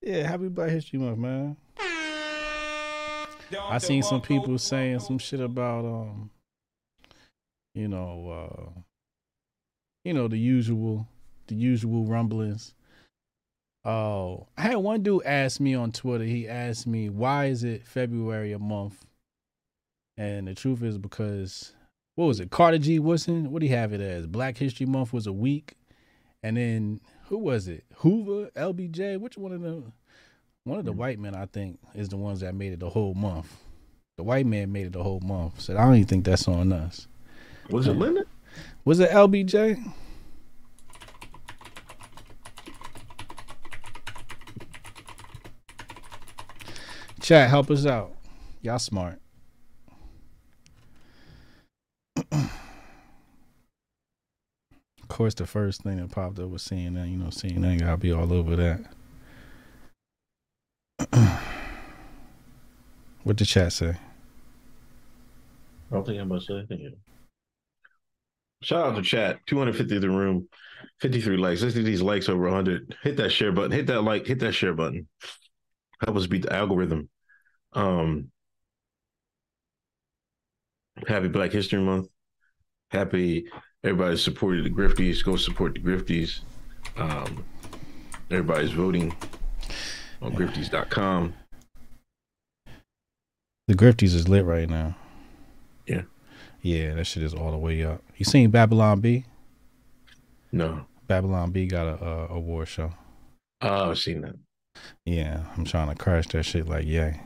Yeah, 0.05 0.27
happy 0.27 0.47
Black 0.47 0.69
History 0.69 0.99
Month, 0.99 1.17
man. 1.17 1.57
I 3.59 3.77
seen 3.79 4.03
some 4.03 4.21
people 4.21 4.57
saying 4.57 4.99
some 4.99 5.17
shit 5.17 5.39
about 5.39 5.85
um, 5.85 6.29
you 7.73 7.87
know, 7.87 8.29
uh, 8.29 8.79
you 10.03 10.13
know 10.13 10.27
the 10.27 10.37
usual, 10.37 11.07
the 11.47 11.55
usual 11.55 12.05
rumblings. 12.05 12.73
Oh, 13.83 14.47
I 14.57 14.61
had 14.61 14.77
one 14.77 15.03
dude 15.03 15.25
ask 15.25 15.59
me 15.59 15.75
on 15.75 15.91
Twitter. 15.91 16.23
He 16.23 16.47
asked 16.47 16.87
me, 16.87 17.09
"Why 17.09 17.45
is 17.45 17.63
it 17.63 17.85
February 17.85 18.51
a 18.51 18.59
month?" 18.59 19.05
And 20.17 20.47
the 20.47 20.55
truth 20.55 20.81
is 20.83 20.97
because 20.97 21.73
what 22.15 22.25
was 22.25 22.39
it? 22.39 22.51
Carter 22.51 22.77
G. 22.77 22.99
Woodson. 22.99 23.51
What 23.51 23.59
do 23.59 23.67
you 23.67 23.75
have 23.75 23.91
it 23.93 24.01
as? 24.01 24.27
Black 24.27 24.57
History 24.57 24.85
Month 24.85 25.13
was 25.13 25.27
a 25.27 25.33
week, 25.33 25.73
and 26.43 26.57
then 26.57 27.01
who 27.27 27.37
was 27.37 27.67
it? 27.67 27.83
Hoover, 27.95 28.49
LBJ. 28.55 29.19
Which 29.19 29.37
one 29.37 29.51
of 29.51 29.61
them? 29.61 29.93
One 30.63 30.79
of 30.79 30.85
the 30.85 30.91
hmm. 30.91 30.97
white 30.97 31.19
men, 31.19 31.35
I 31.35 31.45
think, 31.45 31.79
is 31.93 32.09
the 32.09 32.17
ones 32.17 32.39
that 32.39 32.55
made 32.55 32.73
it 32.73 32.79
the 32.79 32.89
whole 32.89 33.13
month. 33.13 33.51
The 34.17 34.23
white 34.23 34.45
man 34.45 34.71
made 34.71 34.87
it 34.87 34.93
the 34.93 35.03
whole 35.03 35.19
month. 35.19 35.59
Said, 35.59 35.75
I 35.75 35.85
don't 35.85 35.95
even 35.95 36.07
think 36.07 36.25
that's 36.25 36.47
on 36.47 36.71
us. 36.71 37.07
Was 37.69 37.87
it 37.87 37.93
Linda? 37.93 38.23
Was 38.83 38.99
it 38.99 39.09
LBJ? 39.09 39.93
Chat, 47.21 47.49
help 47.49 47.71
us 47.71 47.85
out. 47.85 48.15
Y'all 48.61 48.77
smart. 48.79 49.19
of 55.05 55.09
course, 55.09 55.35
the 55.35 55.45
first 55.45 55.83
thing 55.83 55.97
that 55.97 56.09
popped 56.09 56.39
up 56.39 56.49
was 56.49 56.63
CNN. 56.63 57.11
You 57.11 57.17
know, 57.17 57.27
CNN 57.27 57.79
gotta 57.79 57.97
be 57.97 58.11
all 58.11 58.33
over 58.33 58.55
that. 58.55 58.79
what 63.23 63.37
the 63.37 63.45
chat 63.45 63.71
say? 63.71 63.89
I 65.91 65.93
don't 65.93 66.07
think 66.07 66.19
I'm 66.19 66.25
about 66.25 66.39
to 66.39 66.45
say 66.47 66.53
anything 66.55 66.79
yet. 66.79 66.93
Shout 68.63 68.87
out 68.87 68.95
to 68.95 69.03
chat. 69.03 69.37
250 69.45 69.95
in 69.95 70.01
the 70.01 70.09
room, 70.09 70.49
53 71.01 71.37
likes. 71.37 71.61
Let's 71.61 71.75
do 71.75 71.83
these 71.83 72.01
likes 72.01 72.27
over 72.27 72.45
100. 72.45 72.95
Hit 73.03 73.17
that 73.17 73.29
share 73.29 73.51
button. 73.51 73.73
Hit 73.73 73.85
that 73.85 74.01
like. 74.01 74.25
Hit 74.25 74.39
that 74.39 74.53
share 74.53 74.73
button. 74.73 75.07
Help 76.03 76.17
us 76.17 76.25
beat 76.25 76.41
the 76.41 76.53
algorithm. 76.53 77.09
Um, 77.73 78.31
happy 81.07 81.27
Black 81.27 81.51
History 81.51 81.79
Month. 81.79 82.07
Happy 82.89 83.45
everybody 83.85 84.17
supported 84.17 84.65
the 84.65 84.69
Grifties. 84.69 85.23
Go 85.23 85.35
support 85.35 85.75
the 85.75 85.79
Grifties. 85.79 86.39
Um, 86.97 87.45
everybody's 88.31 88.71
voting 88.71 89.15
on 90.21 90.33
grifties.com. 90.33 91.33
The 93.67 93.73
Grifties 93.73 94.13
is 94.15 94.27
lit 94.27 94.45
right 94.45 94.69
now. 94.69 94.95
Yeah. 95.85 96.01
Yeah, 96.61 96.95
that 96.95 97.05
shit 97.05 97.23
is 97.23 97.33
all 97.33 97.51
the 97.51 97.57
way 97.57 97.83
up. 97.83 98.01
You 98.17 98.25
seen 98.25 98.49
Babylon 98.49 99.01
Bee? 99.01 99.25
No. 100.51 100.85
Babylon 101.07 101.51
Bee 101.51 101.67
got 101.67 101.87
a, 101.87 102.03
a 102.03 102.27
award 102.29 102.67
show. 102.67 102.91
Oh, 103.61 103.91
I've 103.91 103.99
seen 103.99 104.21
that. 104.21 104.35
Yeah, 105.05 105.43
I'm 105.55 105.65
trying 105.65 105.89
to 105.89 105.95
crash 105.95 106.27
that 106.29 106.43
shit 106.43 106.67
like 106.67 106.85
yay. 106.85 107.21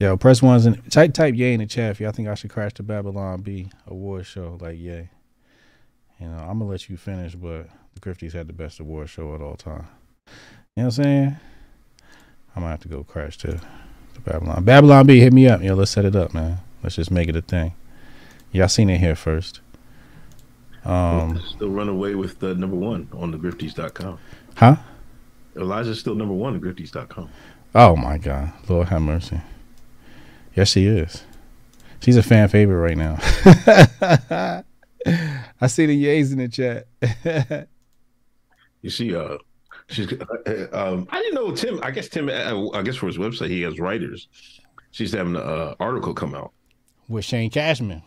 Yo, 0.00 0.16
press 0.16 0.40
ones 0.40 0.64
and 0.64 0.88
type 0.92 1.12
type 1.12 1.34
yay 1.34 1.52
in 1.52 1.58
the 1.58 1.66
chat 1.66 1.90
if 1.90 2.00
y'all 2.00 2.12
think 2.12 2.28
I 2.28 2.34
should 2.34 2.50
crash 2.50 2.72
the 2.74 2.84
Babylon 2.84 3.40
Bee 3.40 3.68
award 3.84 4.26
show 4.26 4.56
like 4.60 4.78
yay. 4.78 5.10
You 6.20 6.28
know, 6.28 6.36
I'm 6.36 6.60
gonna 6.60 6.66
let 6.70 6.88
you 6.88 6.96
finish, 6.96 7.34
but 7.34 7.68
the 7.94 8.00
Grifties 8.00 8.32
had 8.32 8.46
the 8.46 8.52
best 8.52 8.78
award 8.78 9.08
show 9.08 9.34
at 9.34 9.40
all 9.40 9.56
time. 9.56 9.88
You 10.76 10.84
know 10.84 10.84
what 10.84 10.84
I'm 10.84 10.90
saying? 11.02 11.36
I'm 12.54 12.62
gonna 12.62 12.68
have 12.68 12.80
to 12.82 12.88
go 12.88 13.02
crash 13.02 13.38
to 13.38 13.60
the 14.14 14.20
Babylon. 14.20 14.62
Babylon 14.62 15.04
Bee, 15.04 15.18
hit 15.18 15.32
me 15.32 15.48
up. 15.48 15.62
Yo, 15.64 15.74
let's 15.74 15.90
set 15.90 16.04
it 16.04 16.14
up, 16.14 16.32
man. 16.32 16.58
Let's 16.80 16.94
just 16.94 17.10
make 17.10 17.28
it 17.28 17.34
a 17.34 17.42
thing. 17.42 17.74
Y'all 18.52 18.68
seen 18.68 18.90
it 18.90 18.98
here 18.98 19.16
first. 19.16 19.62
Um, 20.84 21.40
still 21.40 21.70
run 21.70 21.88
away 21.88 22.14
with 22.14 22.38
the 22.38 22.54
number 22.54 22.76
one 22.76 23.08
on 23.12 23.32
the 23.32 23.36
grifties.com. 23.36 24.20
huh? 24.54 24.76
Eliza's 25.56 25.98
still 25.98 26.14
number 26.14 26.34
one 26.34 26.54
at 26.54 26.60
grifties.com. 26.62 27.28
Oh 27.74 27.96
my 27.96 28.16
God, 28.16 28.52
Lord 28.68 28.90
have 28.90 29.02
mercy. 29.02 29.40
Yes, 30.58 30.70
she 30.70 30.86
is. 30.86 31.22
She's 32.00 32.16
a 32.16 32.22
fan 32.24 32.48
favorite 32.48 32.78
right 32.80 32.96
now. 32.96 33.16
I 35.60 35.66
see 35.68 35.86
the 35.86 36.04
yays 36.04 36.32
in 36.32 36.38
the 36.38 36.48
chat. 36.48 37.68
You 38.82 38.90
see, 38.90 39.14
uh, 39.14 39.38
she's. 39.88 40.12
Uh, 40.12 40.66
um, 40.72 41.06
I 41.12 41.20
didn't 41.22 41.34
know 41.36 41.52
Tim. 41.54 41.78
I 41.84 41.92
guess 41.92 42.08
Tim. 42.08 42.28
Uh, 42.28 42.70
I 42.70 42.82
guess 42.82 42.96
for 42.96 43.06
his 43.06 43.18
website, 43.18 43.50
he 43.50 43.62
has 43.62 43.78
writers. 43.78 44.26
She's 44.90 45.12
having 45.12 45.36
an 45.36 45.42
uh, 45.42 45.76
article 45.78 46.12
come 46.12 46.34
out. 46.34 46.50
With 47.08 47.24
Shane 47.24 47.50
Cashman. 47.50 48.02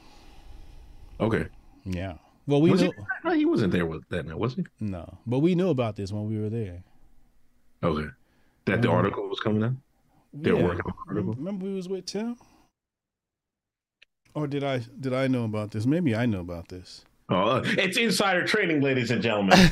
Okay. 1.22 1.46
Yeah. 1.86 2.15
Well, 2.48 2.62
we 2.62 2.72
was 2.72 2.81
knew 2.81 2.91
he? 3.31 3.38
He 3.38 3.46
wasn't 3.46 3.72
there 3.72 3.86
with 3.86 4.03
that 4.10 4.25
now, 4.27 4.36
was 4.36 4.55
he? 4.55 4.65
no, 4.81 5.20
but 5.25 5.39
we 5.39 5.55
knew 5.55 5.70
about 5.70 5.96
this 5.96 6.12
when 6.12 6.27
we 6.29 6.38
were 6.38 6.50
there. 6.50 6.84
Okay. 7.81 8.10
That 8.65 8.81
the 8.81 8.89
Mhm. 8.89 8.93
article 8.93 9.29
was 9.29 9.39
coming 9.39 9.63
out. 9.63 9.72
They 10.34 10.52
were 10.52 10.60
Yeah. 10.60 10.66
working 10.66 10.82
on 10.86 10.94
article. 11.08 11.34
Remember 11.34 11.66
we 11.66 11.74
was 11.74 11.90
with 11.90 12.06
Tim? 12.06 12.38
Or 14.34 14.48
did 14.48 14.64
I 14.64 14.80
did 15.00 15.14
I 15.14 15.28
know 15.28 15.44
about 15.44 15.72
this? 15.72 15.86
Maybe 15.86 16.16
I 16.16 16.26
know 16.26 16.40
about 16.40 16.70
this. 16.70 17.04
Oh, 17.30 17.36
uh, 17.58 17.64
it's 17.66 17.98
insider 17.98 18.46
trading, 18.46 18.82
ladies 18.82 19.12
and 19.12 19.22
gentlemen. 19.22 19.58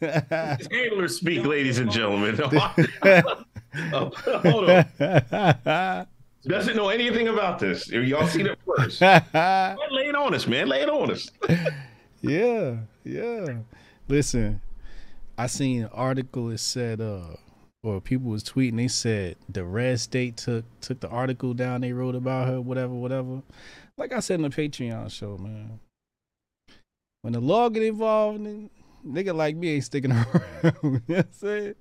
it's 0.00 0.66
handler 0.72 1.08
speak, 1.08 1.44
ladies 1.46 1.78
and 1.78 1.90
gentlemen. 1.90 2.38
Oh, 2.42 4.10
hold 4.42 4.70
on. 4.70 6.06
Doesn't 6.44 6.74
know 6.76 6.88
anything 6.88 7.28
about 7.28 7.58
this. 7.60 7.88
Y'all 7.90 8.26
seen 8.26 8.46
it 8.46 8.58
first. 8.66 9.00
Lay 9.00 10.08
it 10.08 10.14
on 10.16 10.34
us, 10.34 10.46
man. 10.46 10.68
Lay 10.68 10.80
it 10.82 10.88
on 10.90 11.10
us. 11.12 11.28
yeah, 12.22 12.76
yeah. 13.04 13.46
Listen, 14.08 14.60
I 15.38 15.46
seen 15.46 15.82
an 15.82 15.90
article 15.92 16.48
that 16.48 16.58
said, 16.58 17.00
uh, 17.00 17.36
or 17.82 18.00
people 18.00 18.30
was 18.30 18.44
tweeting. 18.44 18.76
They 18.76 18.88
said 18.88 19.36
the 19.48 19.64
red 19.64 20.00
state 20.00 20.36
took 20.36 20.64
took 20.80 21.00
the 21.00 21.08
article 21.08 21.54
down. 21.54 21.80
They 21.80 21.92
wrote 21.92 22.14
about 22.14 22.48
her, 22.48 22.60
whatever, 22.60 22.94
whatever. 22.94 23.42
Like 23.96 24.12
I 24.12 24.20
said 24.20 24.36
in 24.36 24.42
the 24.42 24.50
Patreon 24.50 25.10
show, 25.10 25.36
man. 25.38 25.80
When 27.22 27.32
the 27.34 27.40
law 27.40 27.68
get 27.68 27.82
involved, 27.82 28.40
nigga 29.06 29.34
like 29.34 29.56
me 29.56 29.74
ain't 29.74 29.84
sticking 29.84 30.12
around. 30.12 30.26
you 30.82 30.90
know 30.90 31.00
what 31.06 31.18
I'm 31.18 31.32
saying? 31.32 31.74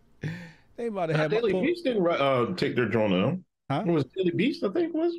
They 0.76 0.88
about 0.88 1.08
to 1.08 1.18
have 1.18 1.32
Daily 1.32 1.54
Beast 1.54 1.84
didn't 1.84 2.06
uh, 2.08 2.54
take 2.56 2.76
their 2.76 2.86
drone 2.86 3.14
on. 3.14 3.44
Huh? 3.70 3.84
It 3.86 3.92
was 3.92 4.06
Daily 4.06 4.32
Beast, 4.32 4.64
I 4.64 4.70
think 4.70 4.94
was. 4.94 5.14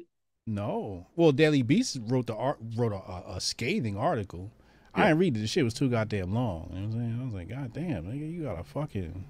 No. 0.46 1.06
Well, 1.16 1.32
Daily 1.32 1.62
Beast 1.62 1.98
wrote 2.06 2.26
the 2.26 2.34
art 2.34 2.58
wrote 2.76 2.92
a, 2.92 3.34
a, 3.34 3.40
scathing 3.40 3.96
article. 3.96 4.50
I 4.94 5.00
Yeah. 5.02 5.06
didn't 5.08 5.18
read 5.20 5.36
it. 5.36 5.40
The 5.40 5.46
shit 5.46 5.64
was 5.64 5.74
too 5.74 5.88
goddamn 5.88 6.34
long. 6.34 6.70
You 6.72 6.80
know 6.80 6.86
what 6.86 6.94
I'm 6.94 7.00
saying? 7.00 7.18
I 7.20 7.24
was 7.24 7.34
like, 7.34 7.48
God 7.48 7.72
damn, 7.72 8.04
nigga, 8.04 8.32
you 8.32 8.42
got 8.44 8.58
a 8.58 8.64
fucking 8.64 9.24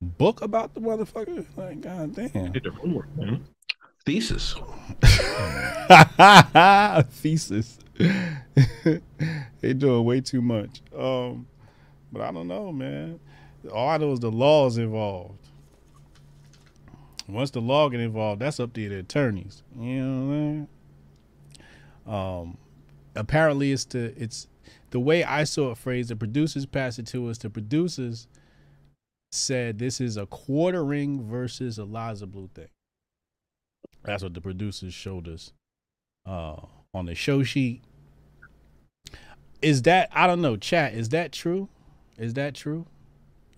book 0.00 0.42
about 0.42 0.74
the 0.74 0.80
motherfucker? 0.80 1.46
Like, 1.56 1.80
god 1.80 2.14
damn. 2.14 2.52
Did 2.52 2.64
their 2.64 2.72
homework, 2.72 3.14
man. 3.16 3.44
Thesis. 4.04 4.54
Thesis. 7.10 7.78
they 9.60 9.72
doing 9.72 10.04
way 10.04 10.20
too 10.20 10.42
much. 10.42 10.82
Um, 10.96 11.46
but 12.12 12.22
I 12.22 12.30
don't 12.30 12.48
know, 12.48 12.72
man. 12.72 13.18
All 13.72 13.88
I 13.88 13.96
know 13.96 14.12
is 14.12 14.20
the 14.20 14.30
law's 14.30 14.78
involved. 14.78 15.38
Once 17.28 17.50
the 17.50 17.60
law 17.60 17.88
get 17.88 18.00
involved, 18.00 18.40
that's 18.40 18.60
up 18.60 18.72
to 18.74 18.88
the 18.88 18.98
attorneys. 18.98 19.64
You 19.76 20.02
know 20.02 20.26
what 20.26 20.34
I'm 20.34 20.40
saying? 20.40 20.68
Um, 22.06 22.58
apparently 23.16 23.72
it's 23.72 23.84
the 23.84 24.14
it's 24.16 24.46
the 24.90 25.00
way 25.00 25.24
I 25.24 25.42
saw 25.42 25.72
it 25.72 25.78
phrased. 25.78 26.10
The 26.10 26.16
producers 26.16 26.66
pass 26.66 27.00
it 27.00 27.06
to 27.08 27.28
us. 27.28 27.38
The 27.38 27.50
producers 27.50 28.28
said 29.32 29.78
this 29.78 30.00
is 30.00 30.16
a 30.16 30.26
quartering 30.26 31.22
versus 31.28 31.78
Eliza 31.78 32.26
Bleu 32.26 32.48
thing. 32.54 32.68
That's 34.02 34.22
what 34.22 34.34
the 34.34 34.40
producers 34.40 34.94
showed 34.94 35.28
us 35.28 35.52
uh, 36.26 36.56
on 36.94 37.06
the 37.06 37.14
show 37.14 37.42
sheet. 37.42 37.82
Is 39.62 39.82
that 39.82 40.10
I 40.12 40.26
don't 40.26 40.42
know, 40.42 40.56
chat? 40.56 40.94
Is 40.94 41.08
that 41.10 41.32
true? 41.32 41.68
Is 42.18 42.34
that 42.34 42.54
true? 42.54 42.86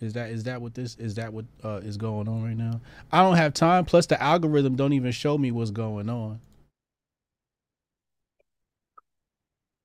Is 0.00 0.12
that 0.12 0.30
is 0.30 0.44
that 0.44 0.60
what 0.60 0.74
this 0.74 0.96
is 0.96 1.16
that 1.16 1.32
what 1.32 1.44
uh, 1.64 1.80
is 1.82 1.96
going 1.96 2.28
on 2.28 2.44
right 2.44 2.56
now? 2.56 2.80
I 3.10 3.22
don't 3.22 3.36
have 3.36 3.52
time. 3.52 3.84
Plus, 3.84 4.06
the 4.06 4.20
algorithm 4.22 4.76
don't 4.76 4.92
even 4.92 5.12
show 5.12 5.36
me 5.36 5.50
what's 5.50 5.70
going 5.70 6.08
on. 6.08 6.40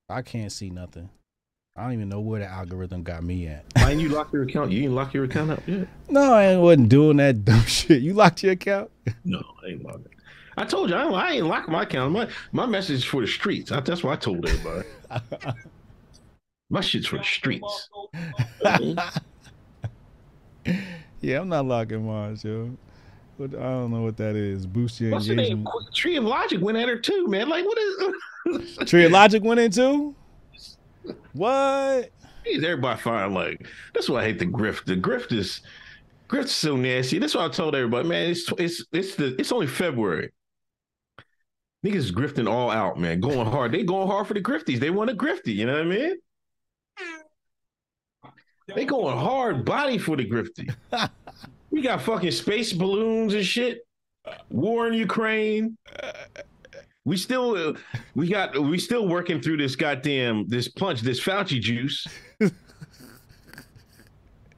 I 0.08 0.22
can't 0.22 0.52
see 0.52 0.70
nothing. 0.70 1.10
I 1.76 1.82
don't 1.82 1.94
even 1.94 2.08
know 2.08 2.20
where 2.20 2.38
the 2.38 2.46
algorithm 2.46 3.02
got 3.02 3.24
me 3.24 3.48
at. 3.48 3.64
Why 3.76 3.88
didn't 3.88 4.02
you 4.02 4.10
lock 4.10 4.32
your 4.32 4.44
account? 4.44 4.70
You 4.70 4.82
didn't 4.82 4.94
lock 4.94 5.12
your 5.12 5.24
account 5.24 5.50
up 5.50 5.66
yet? 5.66 5.88
No, 6.08 6.32
I 6.32 6.56
wasn't 6.56 6.88
doing 6.88 7.16
that 7.16 7.44
dumb 7.44 7.64
shit. 7.64 8.00
You 8.00 8.14
locked 8.14 8.44
your 8.44 8.52
account? 8.52 8.92
No, 9.24 9.42
I 9.64 9.70
ain't 9.70 9.84
locked 9.84 10.06
it. 10.06 10.12
I 10.56 10.64
told 10.64 10.90
you 10.90 10.94
I, 10.94 11.08
I 11.08 11.32
ain't 11.32 11.46
lock 11.46 11.68
my 11.68 11.82
account. 11.82 12.12
My 12.12 12.28
my 12.52 12.64
message 12.64 12.98
is 12.98 13.04
for 13.04 13.20
the 13.22 13.26
streets. 13.26 13.72
I, 13.72 13.80
that's 13.80 14.04
what 14.04 14.12
I 14.12 14.16
told 14.16 14.48
everybody. 14.48 14.86
my 16.70 16.80
shit's 16.80 17.08
for 17.08 17.18
the 17.18 17.24
streets. 17.24 17.90
yeah, 21.20 21.40
I'm 21.40 21.48
not 21.48 21.66
locking 21.66 22.06
mine, 22.06 22.38
yo. 22.44 22.70
But 23.36 23.56
I 23.56 23.62
don't 23.62 23.90
know 23.90 24.02
what 24.02 24.16
that 24.18 24.36
is. 24.36 24.64
Boost 24.64 25.00
your 25.00 25.10
What's 25.10 25.28
engagement. 25.28 25.66
Tree 25.92 26.14
of 26.14 26.22
Logic 26.22 26.60
went 26.60 26.78
at 26.78 26.88
her 26.88 27.00
too, 27.00 27.26
man. 27.26 27.48
Like 27.48 27.64
what 27.64 27.78
is? 27.78 28.76
Tree 28.88 29.06
of 29.06 29.10
Logic 29.10 29.42
went 29.42 29.58
into? 29.58 30.14
What? 31.32 32.10
Is 32.46 32.62
everybody 32.62 33.00
find 33.00 33.34
like 33.34 33.66
that's 33.94 34.08
why 34.08 34.20
I 34.20 34.24
hate 34.24 34.38
the 34.38 34.46
grift. 34.46 34.84
The 34.84 34.96
grift 34.96 35.32
is 35.32 35.62
grift 36.28 36.44
is 36.44 36.52
so 36.52 36.76
nasty. 36.76 37.18
That's 37.18 37.34
why 37.34 37.46
I 37.46 37.48
told 37.48 37.74
everybody, 37.74 38.08
man. 38.08 38.30
It's 38.30 38.50
it's 38.58 38.84
it's 38.92 39.14
the 39.14 39.34
it's 39.38 39.52
only 39.52 39.66
February. 39.66 40.30
Niggas 41.84 41.96
is 41.96 42.12
grifting 42.12 42.48
all 42.48 42.70
out, 42.70 42.98
man. 42.98 43.20
Going 43.20 43.46
hard. 43.46 43.72
They 43.72 43.82
going 43.82 44.08
hard 44.08 44.26
for 44.26 44.34
the 44.34 44.40
grifties. 44.40 44.80
They 44.80 44.90
want 44.90 45.10
a 45.10 45.14
grifty. 45.14 45.54
You 45.54 45.66
know 45.66 45.74
what 45.74 45.82
I 45.82 45.84
mean? 45.84 46.16
They 48.74 48.86
going 48.86 49.18
hard 49.18 49.64
body 49.64 49.98
for 49.98 50.16
the 50.16 50.24
grifty. 50.24 50.74
we 51.70 51.82
got 51.82 52.00
fucking 52.00 52.30
space 52.30 52.72
balloons 52.72 53.34
and 53.34 53.44
shit. 53.44 53.86
War 54.48 54.88
in 54.88 54.94
Ukraine. 54.94 55.76
We 57.04 57.16
still, 57.18 57.54
uh, 57.56 57.74
we 58.14 58.28
got, 58.28 58.58
we 58.58 58.78
still 58.78 59.06
working 59.06 59.40
through 59.40 59.58
this 59.58 59.76
goddamn 59.76 60.48
this 60.48 60.68
punch, 60.68 61.02
this 61.02 61.20
Fauci 61.20 61.60
juice. 61.60 62.06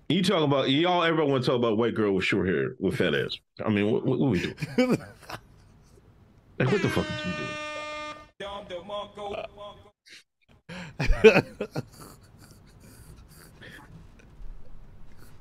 you 0.08 0.22
talk 0.22 0.44
about 0.44 0.70
y'all. 0.70 1.02
To 1.04 1.40
talk 1.40 1.56
about 1.56 1.76
white 1.76 1.94
girl 1.94 2.12
with 2.12 2.24
short 2.24 2.46
hair 2.48 2.76
with 2.78 2.96
fat 2.96 3.14
ass. 3.14 3.38
I 3.64 3.68
mean, 3.68 3.90
what, 3.90 4.06
what, 4.06 4.18
what 4.20 4.30
we 4.30 4.40
doing? 4.40 4.98
Like, 6.58 6.72
what 6.72 6.80
the 6.80 6.88
fuck 6.88 7.04
is 7.04 7.26
you 7.26 7.32
doing? 7.36 7.50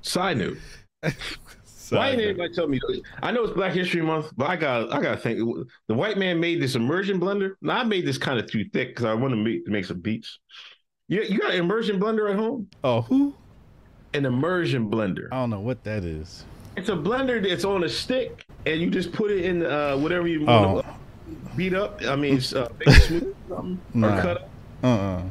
Side 0.01 0.37
note. 0.37 0.57
Why 1.91 2.09
ain't 2.11 2.21
anybody 2.21 2.53
tell 2.53 2.67
me? 2.67 2.79
I 3.21 3.31
know 3.31 3.43
it's 3.43 3.53
Black 3.53 3.73
History 3.73 4.01
Month, 4.01 4.31
but 4.35 4.49
I 4.49 4.55
got 4.55 4.91
I 4.93 5.01
got 5.01 5.11
to 5.11 5.17
think. 5.17 5.39
The 5.87 5.93
white 5.93 6.17
man 6.17 6.39
made 6.39 6.61
this 6.61 6.75
immersion 6.75 7.19
blender. 7.19 7.51
Now 7.61 7.79
I 7.79 7.83
made 7.83 8.05
this 8.05 8.17
kind 8.17 8.39
of 8.39 8.49
too 8.49 8.65
thick 8.73 8.89
because 8.89 9.05
I 9.05 9.13
want 9.13 9.31
to 9.33 9.37
make 9.37 9.67
make 9.67 9.85
some 9.85 9.99
beats. 9.99 10.39
You 11.07 11.21
you 11.23 11.39
got 11.39 11.51
an 11.51 11.59
immersion 11.59 11.99
blender 11.99 12.29
at 12.31 12.37
home? 12.37 12.67
Oh, 12.83 13.01
who? 13.01 13.33
An 14.13 14.25
immersion 14.25 14.89
blender. 14.89 15.27
I 15.31 15.35
don't 15.35 15.49
know 15.49 15.59
what 15.59 15.83
that 15.83 16.03
is. 16.03 16.45
It's 16.77 16.89
a 16.89 16.95
blender 16.95 17.47
that's 17.47 17.63
on 17.65 17.83
a 17.83 17.89
stick, 17.89 18.45
and 18.65 18.81
you 18.81 18.89
just 18.89 19.11
put 19.13 19.31
it 19.31 19.45
in 19.45 19.65
uh, 19.65 19.95
whatever 19.97 20.27
you 20.27 20.45
Oh, 20.47 20.73
want 20.73 20.85
to 20.85 20.95
beat 21.55 21.73
up. 21.73 22.01
I 22.05 22.15
mean, 22.15 22.37
it's, 22.37 22.53
uh, 22.53 22.67
make 22.79 22.87
it 22.89 23.01
smooth 23.03 23.35
something, 23.47 24.03
or 24.03 24.09
cut 24.21 24.37
up. 24.41 24.49
uh, 24.83 24.87
uh 24.87 25.21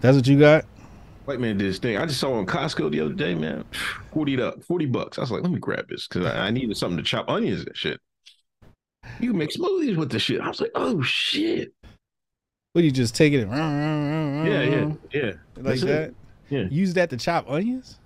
That's 0.00 0.16
what 0.16 0.26
you 0.26 0.38
got? 0.38 0.64
White 1.30 1.38
man 1.38 1.58
did 1.58 1.66
his 1.66 1.78
thing. 1.78 1.96
I 1.96 2.06
just 2.06 2.18
saw 2.18 2.32
on 2.32 2.44
Costco 2.44 2.90
the 2.90 3.02
other 3.02 3.14
day, 3.14 3.36
man. 3.36 3.64
Forty 4.12 4.34
it 4.34 4.40
up, 4.40 4.64
forty 4.64 4.86
bucks. 4.86 5.16
I 5.16 5.20
was 5.20 5.30
like, 5.30 5.42
let 5.42 5.52
me 5.52 5.60
grab 5.60 5.88
this 5.88 6.08
because 6.08 6.26
I, 6.26 6.48
I 6.48 6.50
needed 6.50 6.76
something 6.76 6.96
to 6.96 7.04
chop 7.04 7.28
onions 7.28 7.64
and 7.64 7.76
shit. 7.76 8.00
You 9.20 9.30
can 9.30 9.38
make 9.38 9.50
smoothies 9.50 9.96
with 9.96 10.10
the 10.10 10.18
shit. 10.18 10.40
I 10.40 10.48
was 10.48 10.60
like, 10.60 10.72
oh 10.74 11.00
shit. 11.02 11.72
What 12.72 12.82
you 12.82 12.90
just 12.90 13.14
take 13.14 13.32
it? 13.32 13.46
And, 13.46 14.44
Yeah, 14.44 14.62
yeah, 14.62 14.92
yeah. 15.12 15.32
like 15.54 15.64
That's 15.64 15.80
that. 15.82 16.02
it. 16.02 16.14
Yeah. 16.48 16.64
Use 16.68 16.94
that 16.94 17.10
to 17.10 17.16
chop 17.16 17.48
onions. 17.48 18.00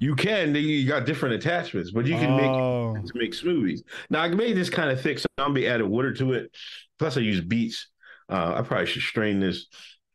You 0.00 0.16
can. 0.16 0.52
You 0.56 0.88
got 0.88 1.06
different 1.06 1.36
attachments, 1.36 1.92
but 1.92 2.06
you 2.06 2.16
can 2.16 2.36
make 2.36 2.50
oh, 2.50 2.96
to 2.96 3.12
make 3.14 3.34
smoothies. 3.34 3.82
Now 4.10 4.22
I 4.22 4.28
made 4.30 4.56
this 4.56 4.68
kind 4.68 4.90
of 4.90 5.00
thick, 5.00 5.20
so 5.20 5.26
I'm 5.38 5.44
gonna 5.44 5.54
be 5.54 5.68
adding 5.68 5.88
water 5.88 6.12
to 6.14 6.32
it. 6.32 6.50
Plus, 6.98 7.16
I 7.16 7.20
use 7.20 7.40
beets. 7.40 7.86
Uh, 8.28 8.54
I 8.56 8.62
probably 8.62 8.86
should 8.86 9.02
strain 9.02 9.38
this, 9.38 9.68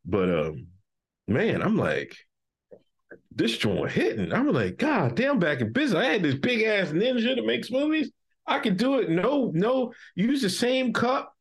but 0.04 0.30
um, 0.30 0.68
man, 1.30 1.62
I'm 1.62 1.78
like, 1.78 2.18
this 3.40 3.58
joint 3.58 3.90
hitting. 3.92 4.32
I'm 4.32 4.52
like, 4.52 4.78
God 4.78 5.16
damn, 5.16 5.40
back 5.40 5.62
in 5.62 5.72
business. 5.74 5.98
I 6.00 6.06
had 6.06 6.22
this 6.22 6.36
big 6.36 6.62
ass 6.64 6.90
ninja 6.90 7.36
that 7.36 7.46
makes 7.46 7.72
movies. 7.72 8.12
I 8.46 8.60
could 8.60 8.78
do 8.78 9.00
it. 9.00 9.10
No, 9.10 9.52
no, 9.54 9.94
use 10.16 10.42
the 10.42 10.50
same 10.50 10.94
cup. 10.94 11.34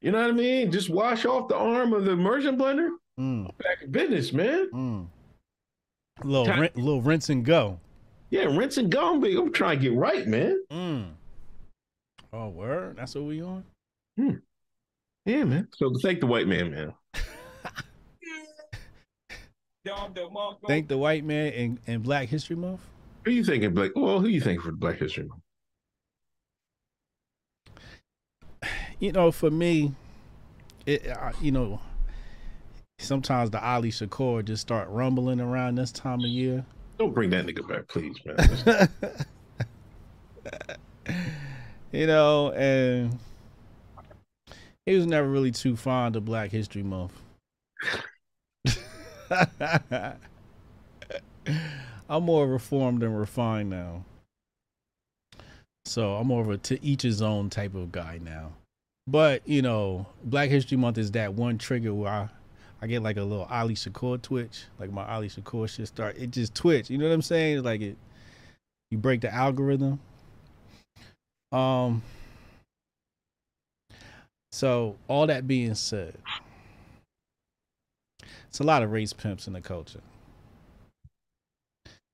You 0.00 0.12
know 0.12 0.20
what 0.20 0.30
I 0.30 0.32
mean? 0.32 0.70
Just 0.70 0.90
wash 0.90 1.24
off 1.24 1.48
the 1.48 1.56
arm 1.56 1.92
of 1.94 2.04
the 2.04 2.12
immersion 2.12 2.58
blender. 2.58 2.90
mm, 3.18 3.46
Back 3.58 3.82
in 3.82 3.90
business, 3.90 4.32
man. 4.32 4.68
mm. 4.72 5.06
Little, 6.22 6.46
Time- 6.46 6.60
rin- 6.60 6.70
little 6.76 7.02
rinse 7.02 7.28
and 7.30 7.44
go. 7.44 7.80
Yeah, 8.30 8.44
rinse 8.44 8.76
and 8.76 8.90
go. 8.90 9.14
I'm 9.14 9.24
I'm 9.24 9.52
trying 9.52 9.78
to 9.78 9.82
get 9.82 9.94
right, 9.96 10.26
man. 10.26 10.62
Mm. 10.70 11.10
Oh, 12.32 12.48
word. 12.48 12.96
That's 12.96 13.14
what 13.14 13.24
we 13.24 13.42
on. 13.42 13.64
Yeah, 15.26 15.44
man. 15.44 15.68
So 15.76 15.92
thank 16.02 16.20
the 16.20 16.26
white 16.26 16.46
man, 16.48 16.70
man. 16.70 16.92
Thank 20.66 20.88
the 20.88 20.96
white 20.96 21.24
man 21.24 21.52
in, 21.52 21.78
in 21.86 22.00
Black 22.00 22.28
History 22.28 22.56
Month. 22.56 22.80
Who 23.24 23.30
you 23.30 23.44
thinking, 23.44 23.74
Black? 23.74 23.90
Well, 23.94 24.20
who 24.20 24.28
you 24.28 24.40
think 24.40 24.62
for 24.62 24.72
Black 24.72 24.98
History 24.98 25.24
Month? 25.24 25.40
You 28.98 29.12
know, 29.12 29.30
for 29.30 29.50
me, 29.50 29.92
it 30.86 31.06
uh, 31.06 31.32
you 31.40 31.52
know, 31.52 31.80
sometimes 32.98 33.50
the 33.50 33.62
Ali 33.62 33.90
Shakur 33.90 34.44
just 34.44 34.62
start 34.62 34.88
rumbling 34.88 35.40
around 35.40 35.74
this 35.74 35.92
time 35.92 36.20
of 36.20 36.26
year. 36.26 36.64
Don't 36.98 37.12
bring 37.12 37.30
that 37.30 37.44
nigga 37.44 37.68
back, 37.68 37.88
please, 37.88 38.16
man. 38.24 38.88
you 41.92 42.06
know, 42.06 42.52
and 42.52 43.18
he 44.86 44.94
was 44.94 45.06
never 45.06 45.28
really 45.28 45.50
too 45.50 45.76
fond 45.76 46.16
of 46.16 46.24
Black 46.24 46.50
History 46.50 46.82
Month. 46.82 47.20
I'm 52.08 52.22
more 52.22 52.46
reformed 52.46 53.02
and 53.02 53.18
refined 53.18 53.70
now. 53.70 54.04
So 55.86 56.14
I'm 56.14 56.26
more 56.26 56.42
of 56.42 56.50
a 56.50 56.56
to 56.58 56.82
each 56.84 57.02
his 57.02 57.20
own 57.22 57.50
type 57.50 57.74
of 57.74 57.92
guy 57.92 58.18
now. 58.22 58.52
But, 59.06 59.46
you 59.46 59.60
know, 59.60 60.06
Black 60.24 60.48
History 60.48 60.78
Month 60.78 60.96
is 60.96 61.10
that 61.12 61.34
one 61.34 61.58
trigger 61.58 61.92
where 61.92 62.10
I, 62.10 62.28
I 62.80 62.86
get 62.86 63.02
like 63.02 63.18
a 63.18 63.22
little 63.22 63.46
Ali 63.50 63.74
Shakur 63.74 64.20
twitch. 64.20 64.64
Like 64.78 64.90
my 64.90 65.06
Ali 65.06 65.28
Shakur 65.28 65.68
shit 65.68 65.88
start 65.88 66.16
it 66.16 66.30
just 66.30 66.54
twitch. 66.54 66.90
You 66.90 66.98
know 66.98 67.06
what 67.08 67.14
I'm 67.14 67.22
saying? 67.22 67.62
Like 67.62 67.80
it 67.80 67.96
you 68.90 68.98
break 68.98 69.20
the 69.20 69.32
algorithm. 69.32 70.00
Um 71.52 72.02
so 74.52 74.96
all 75.08 75.26
that 75.26 75.46
being 75.48 75.74
said, 75.74 76.16
it's 78.54 78.60
a 78.60 78.62
lot 78.62 78.84
of 78.84 78.92
race 78.92 79.12
pimps 79.12 79.48
in 79.48 79.52
the 79.52 79.60
culture. 79.60 79.98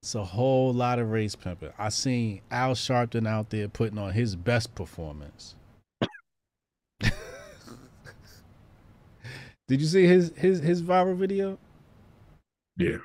It's 0.00 0.14
a 0.14 0.24
whole 0.24 0.72
lot 0.72 0.98
of 0.98 1.11
race 1.11 1.35
pimping. 1.37 1.74
I 1.79 1.90
seen 1.90 2.40
Al 2.50 2.72
Sharpton 2.74 3.29
out 3.29 3.50
there 3.50 3.68
putting 3.68 3.98
on 3.98 4.12
his 4.12 4.37
best 4.37 4.74
performance. 4.74 5.55
Did 7.03 7.12
you 9.68 9.87
see 9.87 10.07
his 10.07 10.33
his 10.35 10.61
his 10.61 10.81
viral 10.81 11.14
video? 11.14 11.59
yeah. 12.79 12.96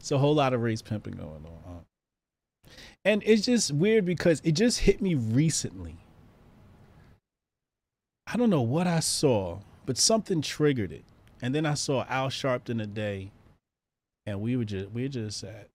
It's 0.00 0.12
a 0.12 0.16
whole 0.16 0.34
lot 0.34 0.54
of 0.54 0.62
race 0.62 0.80
pimping 0.80 1.12
going 1.12 1.44
on. 1.66 1.84
And 3.04 3.22
it's 3.26 3.44
just 3.44 3.70
weird 3.70 4.06
because 4.06 4.40
it 4.44 4.52
just 4.52 4.78
hit 4.78 5.02
me 5.02 5.14
recently. 5.14 5.98
I 8.26 8.38
don't 8.38 8.48
know 8.48 8.62
what 8.62 8.86
I 8.86 9.00
saw, 9.00 9.58
but 9.86 9.98
something 9.98 10.42
triggered 10.42 10.92
it. 10.92 11.04
And 11.40 11.54
then 11.54 11.66
I 11.66 11.74
saw 11.74 12.04
Al 12.08 12.28
Sharpton 12.28 12.78
today, 12.78 13.30
and 14.26 14.40
we 14.40 14.56
were 14.56 14.64
just 14.64 14.90
we 14.92 15.02
were 15.02 15.08
just 15.08 15.42
at 15.44 15.68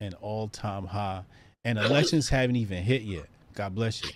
an 0.00 0.14
all 0.20 0.48
time 0.48 0.86
high. 0.86 1.22
And 1.64 1.78
elections 1.78 2.28
haven't 2.30 2.56
even 2.56 2.82
hit 2.82 3.02
yet. 3.02 3.26
God 3.54 3.74
bless 3.74 4.02
you. 4.02 4.10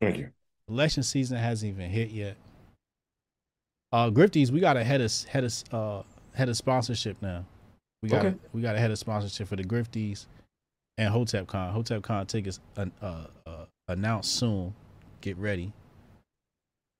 Thank 0.00 0.18
you. 0.18 0.30
Election 0.68 1.02
season 1.02 1.36
hasn't 1.38 1.72
even 1.74 1.90
hit 1.90 2.10
yet. 2.10 2.36
Uh 3.92 4.10
Grifties, 4.10 4.50
we 4.50 4.60
got 4.60 4.76
a 4.76 4.84
head 4.84 5.00
of 5.00 5.12
head 5.24 5.44
of 5.44 5.54
uh 5.72 6.02
head 6.34 6.48
of 6.48 6.56
sponsorship 6.56 7.16
now. 7.20 7.44
We 8.02 8.08
got 8.08 8.24
Okay. 8.24 8.36
we 8.52 8.62
got 8.62 8.76
a 8.76 8.78
head 8.78 8.90
of 8.90 8.98
sponsorship 8.98 9.48
for 9.48 9.56
the 9.56 9.64
Grifties 9.64 10.26
and 10.98 11.12
HotepCon. 11.12 11.74
HotepCon 11.74 12.26
tickets 12.28 12.60
uh, 12.76 12.86
uh, 13.02 13.64
announced 13.88 14.34
soon. 14.36 14.74
Get 15.20 15.36
ready. 15.38 15.72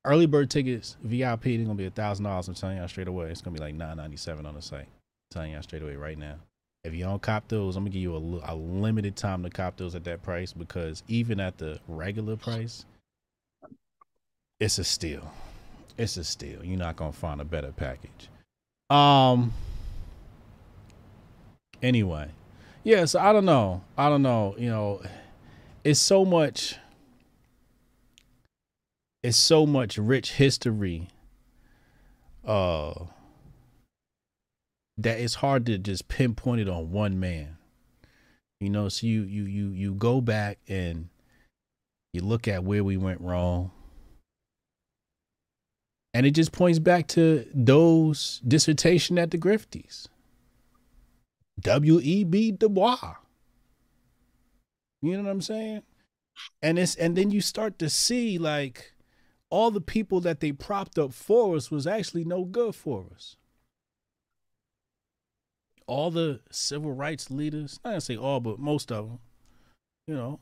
Early 0.05 0.27
bird 0.27 0.51
tickets 0.51 0.97
VIP 1.03 1.43
they're 1.43 1.59
gonna 1.59 1.75
be 1.75 1.87
a 1.87 1.91
thousand 1.91 2.25
dollars. 2.25 2.49
I'm 2.49 2.55
telling 2.55 2.79
y'all 2.79 2.89
straight 2.89 3.09
away. 3.09 3.31
It's 3.31 3.43
gonna 3.43 3.55
be 3.55 3.61
like 3.61 3.75
nine 3.75 3.99
ninety 3.99 4.17
seven 4.17 4.47
on 4.47 4.55
the 4.55 4.63
site. 4.63 4.81
I'm 4.81 5.31
telling 5.31 5.53
y'all 5.53 5.63
straight 5.63 5.83
away 5.83 5.97
right 5.97 6.19
now. 6.19 6.37
If 6.85 6.95
you 6.95 7.05
don't 7.05 7.21
cop 7.21 7.49
those, 7.49 7.77
I'm 7.77 7.85
gonna 7.85 7.91
give 7.91 8.03
you 8.03 8.17
a, 8.17 8.53
a 8.53 8.57
limited 8.57 9.15
time 9.15 9.43
to 9.43 9.51
cop 9.51 9.77
those 9.77 9.95
at 9.95 10.05
that 10.05 10.23
price 10.23 10.55
because 10.55 11.03
even 11.09 11.39
at 11.39 11.59
the 11.59 11.79
regular 11.87 12.37
price, 12.37 12.87
it's 14.59 14.79
a 14.79 14.85
steal. 14.85 15.31
it's 15.99 16.17
a 16.17 16.25
steal. 16.25 16.65
You're 16.65 16.79
not 16.79 16.97
gonna 16.97 17.13
find 17.13 17.41
a 17.41 17.45
better 17.45 17.73
package. 17.73 18.31
Um. 18.89 19.53
Anyway, 21.83 22.31
yeah. 22.85 23.05
So 23.05 23.21
I 23.21 23.35
don't 23.35 23.45
know. 23.45 23.83
I 23.99 24.09
don't 24.09 24.23
know. 24.23 24.55
You 24.57 24.71
know, 24.71 25.03
it's 25.85 26.01
so 26.01 26.25
much. 26.25 26.77
It's 29.23 29.37
so 29.37 29.67
much 29.67 29.99
rich 29.99 30.33
history. 30.33 31.09
Uh. 32.45 32.95
That 34.99 35.19
it's 35.19 35.37
hard 35.37 35.65
to 35.67 35.79
just 35.79 36.09
pinpoint 36.09 36.61
it 36.61 36.69
on 36.69 36.91
one 36.91 37.19
man. 37.19 37.57
You 38.61 38.69
know, 38.69 38.91
so 38.91 39.07
you 39.07 39.23
you 39.23 39.45
you 39.45 39.69
you 39.71 39.95
go 39.95 40.21
back 40.21 40.59
and 40.69 41.09
you 42.13 42.21
look 42.21 42.47
at 42.47 42.65
where 42.65 42.85
we 42.85 42.99
went 42.99 43.21
wrong. 43.21 43.71
And 46.13 46.27
it 46.27 46.33
just 46.33 46.53
points 46.53 46.79
back 46.79 47.07
to 47.09 47.45
Doe's 47.65 48.43
dissertation 48.47 49.17
at 49.19 49.31
the 49.31 49.39
Grifties. 49.39 50.09
W.E.B. 51.61 52.53
Du 52.53 52.69
Bois. 52.69 53.15
You 55.03 55.17
know 55.17 55.23
what 55.23 55.31
I'm 55.31 55.41
saying? 55.41 55.83
And 56.61 56.79
it's 56.79 56.97
and 56.97 57.17
then 57.17 57.31
you 57.31 57.41
start 57.41 57.79
to 57.79 57.89
see 57.89 58.39
like 58.39 58.93
all 59.51 59.71
the 59.71 59.81
people 59.81 60.21
that 60.21 60.41
they 60.41 60.53
propped 60.53 60.99
up 60.99 61.13
for 61.13 61.57
us 61.57 61.71
was 61.71 61.87
actually 61.87 62.25
no 62.25 62.45
good 62.45 62.75
for 62.75 63.05
us. 63.15 63.37
All 65.87 66.11
the 66.11 66.41
civil 66.51 66.93
rights 66.93 67.31
leaders, 67.31 67.81
I 67.85 67.91
don't 67.91 68.01
say 68.01 68.17
all, 68.17 68.39
but 68.41 68.61
most 68.61 68.93
of 68.93 69.09
them, 69.09 69.19
you 70.07 70.15
know, 70.15 70.39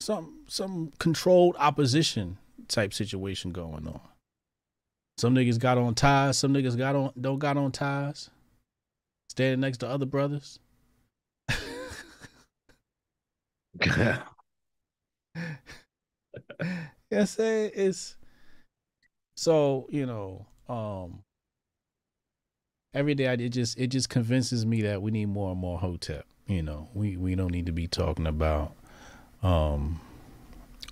some 0.00 0.44
some 0.46 0.92
controlled 0.98 1.56
opposition 1.58 2.38
type 2.68 2.94
situation 2.94 3.50
going 3.50 3.88
on. 3.88 4.00
Some 5.18 5.34
niggas 5.34 5.58
got 5.58 5.78
on 5.78 5.94
ties, 5.96 6.38
some 6.38 6.54
niggas 6.54 6.78
got 6.78 6.94
on 6.94 7.12
don't 7.20 7.40
got 7.40 7.56
on 7.56 7.72
ties. 7.72 8.30
Standing 9.30 9.60
next 9.60 9.78
to 9.78 9.88
other 9.88 10.06
brothers. 10.06 10.60
yeah, 17.10 17.24
say 17.24 17.66
it's 17.74 18.14
so 19.36 19.86
you 19.90 20.06
know 20.06 20.46
um 20.68 21.22
every 22.94 23.14
day 23.14 23.28
I, 23.28 23.32
it 23.34 23.50
just 23.50 23.78
it 23.78 23.88
just 23.88 24.08
convinces 24.08 24.64
me 24.64 24.82
that 24.82 25.02
we 25.02 25.10
need 25.10 25.26
more 25.26 25.50
and 25.52 25.60
more 25.60 25.78
hotep 25.78 26.26
you 26.46 26.62
know. 26.62 26.88
We 26.94 27.16
we 27.16 27.34
don't 27.34 27.52
need 27.52 27.66
to 27.66 27.72
be 27.72 27.86
talking 27.86 28.26
about 28.26 28.74
um 29.42 30.00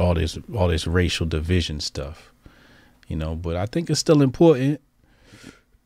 all 0.00 0.14
this 0.14 0.38
all 0.54 0.68
this 0.68 0.86
racial 0.86 1.26
division 1.26 1.80
stuff 1.80 2.32
you 3.08 3.16
know. 3.16 3.34
But 3.34 3.56
i 3.56 3.66
think 3.66 3.90
it's 3.90 4.00
still 4.00 4.22
important 4.22 4.80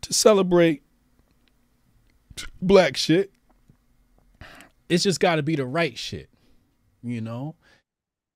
to 0.03 0.13
celebrate 0.13 0.83
black 2.61 2.97
shit. 2.97 3.33
It's 4.89 5.03
just 5.03 5.19
got 5.21 5.37
to 5.37 5.43
be 5.43 5.57
the 5.57 5.67
right 5.67 5.97
shit 5.99 6.29
you 7.03 7.21
know? 7.21 7.55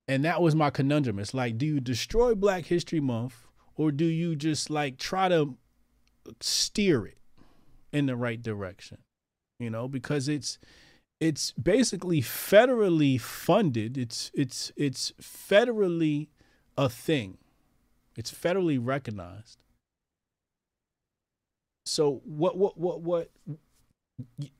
And 0.06 0.24
that 0.24 0.40
was 0.40 0.54
my 0.54 0.70
conundrum. 0.70 1.18
It's 1.18 1.34
like 1.34 1.58
do 1.58 1.66
you 1.66 1.80
destroy 1.80 2.34
black 2.34 2.66
history 2.66 3.00
month 3.00 3.46
or 3.80 3.90
do 3.90 4.04
you 4.04 4.36
just 4.36 4.68
like 4.68 4.98
try 4.98 5.28
to 5.28 5.56
steer 6.40 7.06
it 7.06 7.18
in 7.92 8.06
the 8.06 8.16
right 8.16 8.42
direction? 8.42 8.98
You 9.58 9.70
know 9.70 9.88
because 9.88 10.28
it's 10.28 10.58
it's 11.20 11.52
basically 11.52 12.20
federally 12.20 13.20
funded. 13.20 13.96
It's 13.96 14.30
it's 14.34 14.72
it's 14.76 15.12
federally 15.20 16.28
a 16.76 16.88
thing. 16.88 17.38
It's 18.16 18.32
federally 18.32 18.78
recognized. 18.80 19.58
So 21.86 22.20
what 22.24 22.56
what 22.56 22.76
what 22.76 23.00
what 23.00 23.30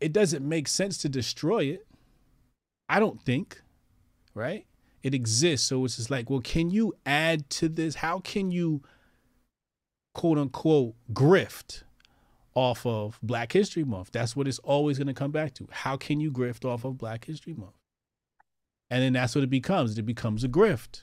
it 0.01 0.13
doesn't 0.13 0.49
make 0.49 0.67
sense 0.69 0.97
to 0.97 1.09
destroy 1.09 1.65
it 1.65 1.87
i 2.89 2.99
don't 2.99 3.21
think 3.23 3.61
right? 4.35 4.67
It 5.03 5.15
exists. 5.15 5.67
So 5.69 5.85
it's 5.85 5.97
just 5.97 6.11
like 6.11 6.31
well 6.31 6.41
can 6.41 6.71
you 6.71 6.95
add 7.07 7.49
to 7.51 7.69
this? 7.69 7.97
How 7.97 8.21
can 8.21 8.51
you 8.51 8.83
quote 10.15 10.39
unquote 10.39 10.95
grift 11.13 11.83
off 12.55 12.85
of 12.85 13.19
Black 13.23 13.53
History 13.53 13.85
Month. 13.85 14.11
That's 14.13 14.35
what 14.35 14.49
it's 14.49 14.59
always 14.61 14.99
going 14.99 15.07
to 15.07 15.15
come 15.15 15.31
back 15.31 15.55
to. 15.55 15.69
How 15.71 15.97
can 15.97 16.21
you 16.21 16.31
grift 16.31 16.65
off 16.65 16.85
of 16.85 16.99
Black 16.99 17.25
History 17.25 17.55
Month? 17.55 17.75
And 18.91 19.03
then 19.03 19.13
that's 19.13 19.35
what 19.35 19.45
it 19.45 19.51
becomes. 19.51 19.97
It 19.97 20.03
becomes 20.03 20.43
a 20.43 20.49
grift. 20.49 21.03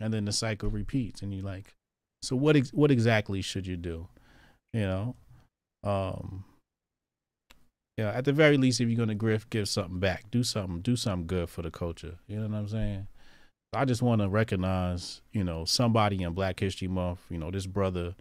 And 0.00 0.14
then 0.14 0.24
the 0.24 0.32
cycle 0.32 0.70
repeats 0.70 1.22
and 1.22 1.34
you're 1.34 1.44
like, 1.44 1.74
so 2.22 2.36
what 2.36 2.56
ex- 2.56 2.72
what 2.72 2.90
exactly 2.90 3.42
should 3.42 3.66
you 3.66 3.76
do? 3.76 4.08
You 4.72 4.80
know? 4.80 5.16
Um 5.84 6.44
yeah, 7.96 8.10
at 8.10 8.24
the 8.24 8.32
very 8.32 8.56
least 8.56 8.80
if 8.80 8.88
you're 8.88 8.96
going 8.96 9.08
to 9.08 9.24
grift, 9.26 9.50
give 9.50 9.68
something 9.68 9.98
back. 9.98 10.30
Do 10.30 10.44
something 10.44 10.80
do 10.80 10.94
something 10.94 11.26
good 11.26 11.50
for 11.50 11.62
the 11.62 11.70
culture. 11.70 12.18
You 12.28 12.36
know 12.36 12.46
what 12.46 12.56
I'm 12.56 12.68
saying? 12.68 13.08
I 13.74 13.84
just 13.84 14.00
want 14.00 14.22
to 14.22 14.28
recognize, 14.28 15.20
you 15.32 15.44
know, 15.44 15.66
somebody 15.66 16.22
in 16.22 16.32
Black 16.32 16.58
History 16.58 16.88
Month, 16.88 17.20
you 17.28 17.36
know, 17.38 17.50
this 17.50 17.66
brother 17.66 18.14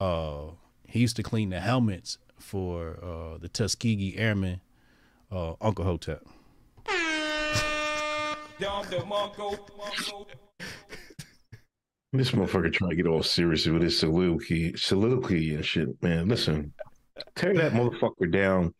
uh 0.00 0.46
he 0.88 0.98
used 0.98 1.14
to 1.16 1.22
clean 1.22 1.50
the 1.50 1.60
helmets 1.60 2.18
for 2.38 2.98
uh, 3.00 3.38
the 3.38 3.48
Tuskegee 3.48 4.16
Airmen, 4.16 4.60
uh, 5.30 5.54
Uncle 5.60 5.84
Hotep. 5.84 6.26
This 12.12 12.32
motherfucker 12.32 12.72
trying 12.72 12.90
to 12.90 12.96
get 12.96 13.06
all 13.06 13.22
serious 13.22 13.66
with 13.66 13.82
his 13.82 13.96
soliloquy, 13.96 14.76
soliloquy 14.76 15.54
and 15.54 15.64
shit. 15.64 16.02
Man, 16.02 16.26
listen, 16.26 16.72
tear 17.36 17.54
that 17.54 17.72
motherfucker 17.72 18.32
down. 18.32 18.74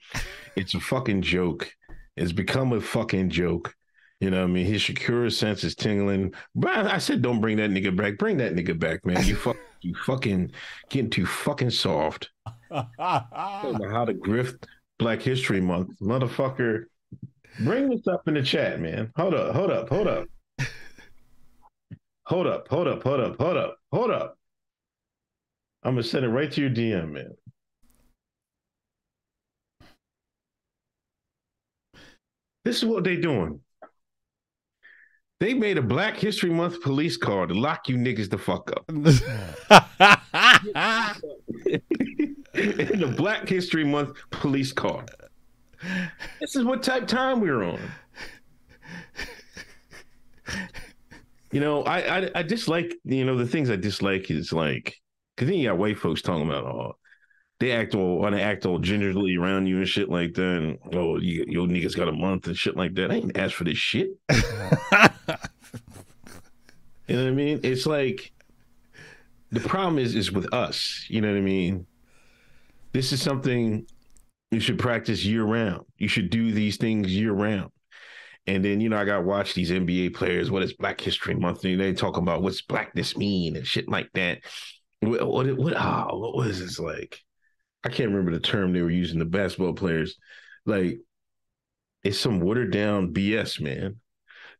It's 0.56 0.74
a 0.74 0.80
fucking 0.80 1.22
joke. 1.22 1.70
It's 2.16 2.32
become 2.32 2.72
a 2.72 2.80
fucking 2.80 3.30
joke. 3.30 3.72
You 4.20 4.30
know 4.30 4.40
what 4.40 4.50
I 4.50 4.52
mean? 4.52 4.66
His 4.66 4.82
Shakira 4.82 5.32
sense 5.32 5.64
is 5.64 5.74
tingling. 5.74 6.34
But 6.54 6.86
I 6.86 6.98
said, 6.98 7.22
don't 7.22 7.40
bring 7.40 7.56
that 7.56 7.70
nigga 7.70 7.96
back. 7.96 8.18
Bring 8.18 8.36
that 8.36 8.54
nigga 8.54 8.78
back, 8.78 9.04
man. 9.06 9.24
You 9.24 9.34
fuck, 9.34 9.56
you 9.80 9.94
fucking 9.94 10.52
getting 10.90 11.10
too 11.10 11.24
fucking 11.24 11.70
soft. 11.70 12.30
How 12.70 12.84
to 12.98 14.14
grift 14.14 14.64
Black 14.98 15.22
History 15.22 15.60
Month, 15.60 15.98
motherfucker. 16.00 16.84
Bring 17.60 17.88
this 17.88 18.06
up 18.06 18.28
in 18.28 18.34
the 18.34 18.42
chat, 18.42 18.78
man. 18.80 19.10
Hold 19.16 19.34
up, 19.34 19.54
hold 19.54 19.70
up, 19.70 19.88
hold 19.88 20.06
up. 20.06 20.26
Hold 22.26 22.46
up, 22.46 22.68
hold 22.68 22.86
up, 22.86 23.02
hold 23.02 23.20
up, 23.20 23.36
hold 23.40 23.56
up, 23.56 23.76
hold 23.90 24.10
up. 24.10 24.36
I'm 25.82 25.94
gonna 25.94 26.02
send 26.02 26.26
it 26.26 26.28
right 26.28 26.52
to 26.52 26.60
your 26.60 26.70
DM, 26.70 27.10
man. 27.12 27.34
This 32.64 32.76
is 32.76 32.84
what 32.84 33.02
they 33.02 33.16
doing. 33.16 33.60
They 35.40 35.54
made 35.54 35.78
a 35.78 35.82
Black 35.82 36.18
History 36.18 36.50
Month 36.50 36.82
police 36.82 37.16
car 37.16 37.46
to 37.46 37.54
lock 37.54 37.88
you 37.88 37.96
niggas 37.96 38.28
the 38.28 38.36
fuck 38.36 38.70
up. 38.72 38.84
in 42.54 43.00
the 43.00 43.14
Black 43.16 43.48
History 43.48 43.84
Month 43.84 44.18
police 44.30 44.70
car. 44.70 45.06
This 46.40 46.56
is 46.56 46.64
what 46.64 46.82
type 46.82 47.06
time 47.06 47.40
we're 47.40 47.62
on. 47.62 47.80
You 51.52 51.60
know, 51.60 51.84
I, 51.84 52.18
I 52.18 52.30
I 52.34 52.42
dislike 52.42 52.94
you 53.04 53.24
know 53.24 53.36
the 53.38 53.46
things 53.46 53.70
I 53.70 53.76
dislike 53.76 54.30
is 54.30 54.52
like 54.52 54.94
because 55.34 55.48
then 55.48 55.58
you 55.58 55.68
got 55.70 55.78
white 55.78 55.98
folks 55.98 56.20
talking 56.20 56.46
about 56.46 56.64
oh 56.66 56.96
they 57.60 57.72
act 57.72 57.94
all 57.94 58.18
want 58.18 58.34
to 58.34 58.42
act 58.42 58.64
all 58.66 58.78
gingerly 58.78 59.36
around 59.36 59.66
you 59.66 59.76
and 59.76 59.88
shit 59.88 60.08
like 60.08 60.32
that 60.34 60.56
and 60.56 60.78
oh 60.94 61.18
you, 61.18 61.44
your 61.46 61.66
niggas 61.66 61.94
got 61.94 62.08
a 62.08 62.12
month 62.12 62.46
and 62.46 62.56
shit 62.56 62.76
like 62.76 62.94
that. 62.94 63.10
I 63.10 63.16
ain't 63.16 63.36
asked 63.36 63.54
for 63.54 63.64
this 63.64 63.78
shit. 63.78 64.08
you 64.30 64.38
know 67.16 67.24
what 67.24 67.28
I 67.28 67.30
mean? 67.30 67.60
It's 67.62 67.86
like 67.86 68.32
the 69.52 69.60
problem 69.60 69.98
is 69.98 70.14
is 70.14 70.32
with 70.32 70.52
us. 70.54 71.04
You 71.08 71.20
know 71.20 71.28
what 71.28 71.36
I 71.36 71.42
mean? 71.42 71.86
This 72.92 73.12
is 73.12 73.22
something 73.22 73.86
you 74.50 74.58
should 74.58 74.78
practice 74.78 75.24
year 75.24 75.44
round. 75.44 75.84
You 75.98 76.08
should 76.08 76.30
do 76.30 76.52
these 76.52 76.76
things 76.76 77.14
year 77.14 77.32
round. 77.32 77.70
And 78.46 78.64
then, 78.64 78.80
you 78.80 78.88
know, 78.88 78.96
I 78.96 79.04
got 79.04 79.18
to 79.18 79.22
watch 79.22 79.54
these 79.54 79.70
NBA 79.70 80.14
players. 80.14 80.50
What 80.50 80.62
is 80.62 80.72
Black 80.72 81.00
History 81.00 81.34
Month? 81.34 81.64
And 81.64 81.78
they 81.78 81.92
talking 81.92 82.22
about 82.22 82.42
what's 82.42 82.62
blackness 82.62 83.16
mean 83.16 83.54
and 83.54 83.66
shit 83.66 83.88
like 83.88 84.08
that. 84.14 84.40
What, 85.00 85.28
what, 85.28 85.56
what, 85.56 85.74
oh, 85.76 86.18
what 86.18 86.34
was 86.34 86.58
this 86.58 86.80
like? 86.80 87.20
I 87.84 87.88
can't 87.88 88.10
remember 88.10 88.32
the 88.32 88.40
term 88.40 88.72
they 88.72 88.82
were 88.82 88.90
using, 88.90 89.18
the 89.18 89.24
basketball 89.24 89.74
players. 89.74 90.16
Like, 90.66 91.00
it's 92.02 92.18
some 92.18 92.40
watered 92.40 92.72
down 92.72 93.14
BS, 93.14 93.60
man. 93.60 93.96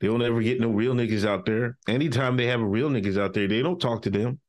They 0.01 0.07
don't 0.07 0.23
ever 0.23 0.41
get 0.41 0.61
no 0.61 0.69
real 0.69 0.95
niggas 0.95 1.27
out 1.27 1.45
there. 1.45 1.77
Anytime 1.87 2.37
they 2.37 2.47
have 2.47 2.61
a 2.61 2.67
real 2.67 2.89
niggas 2.89 3.21
out 3.21 3.35
there, 3.35 3.47
they 3.47 3.63
don't 3.63 3.81
talk 3.81 4.03
to 4.03 4.11
them. 4.11 4.41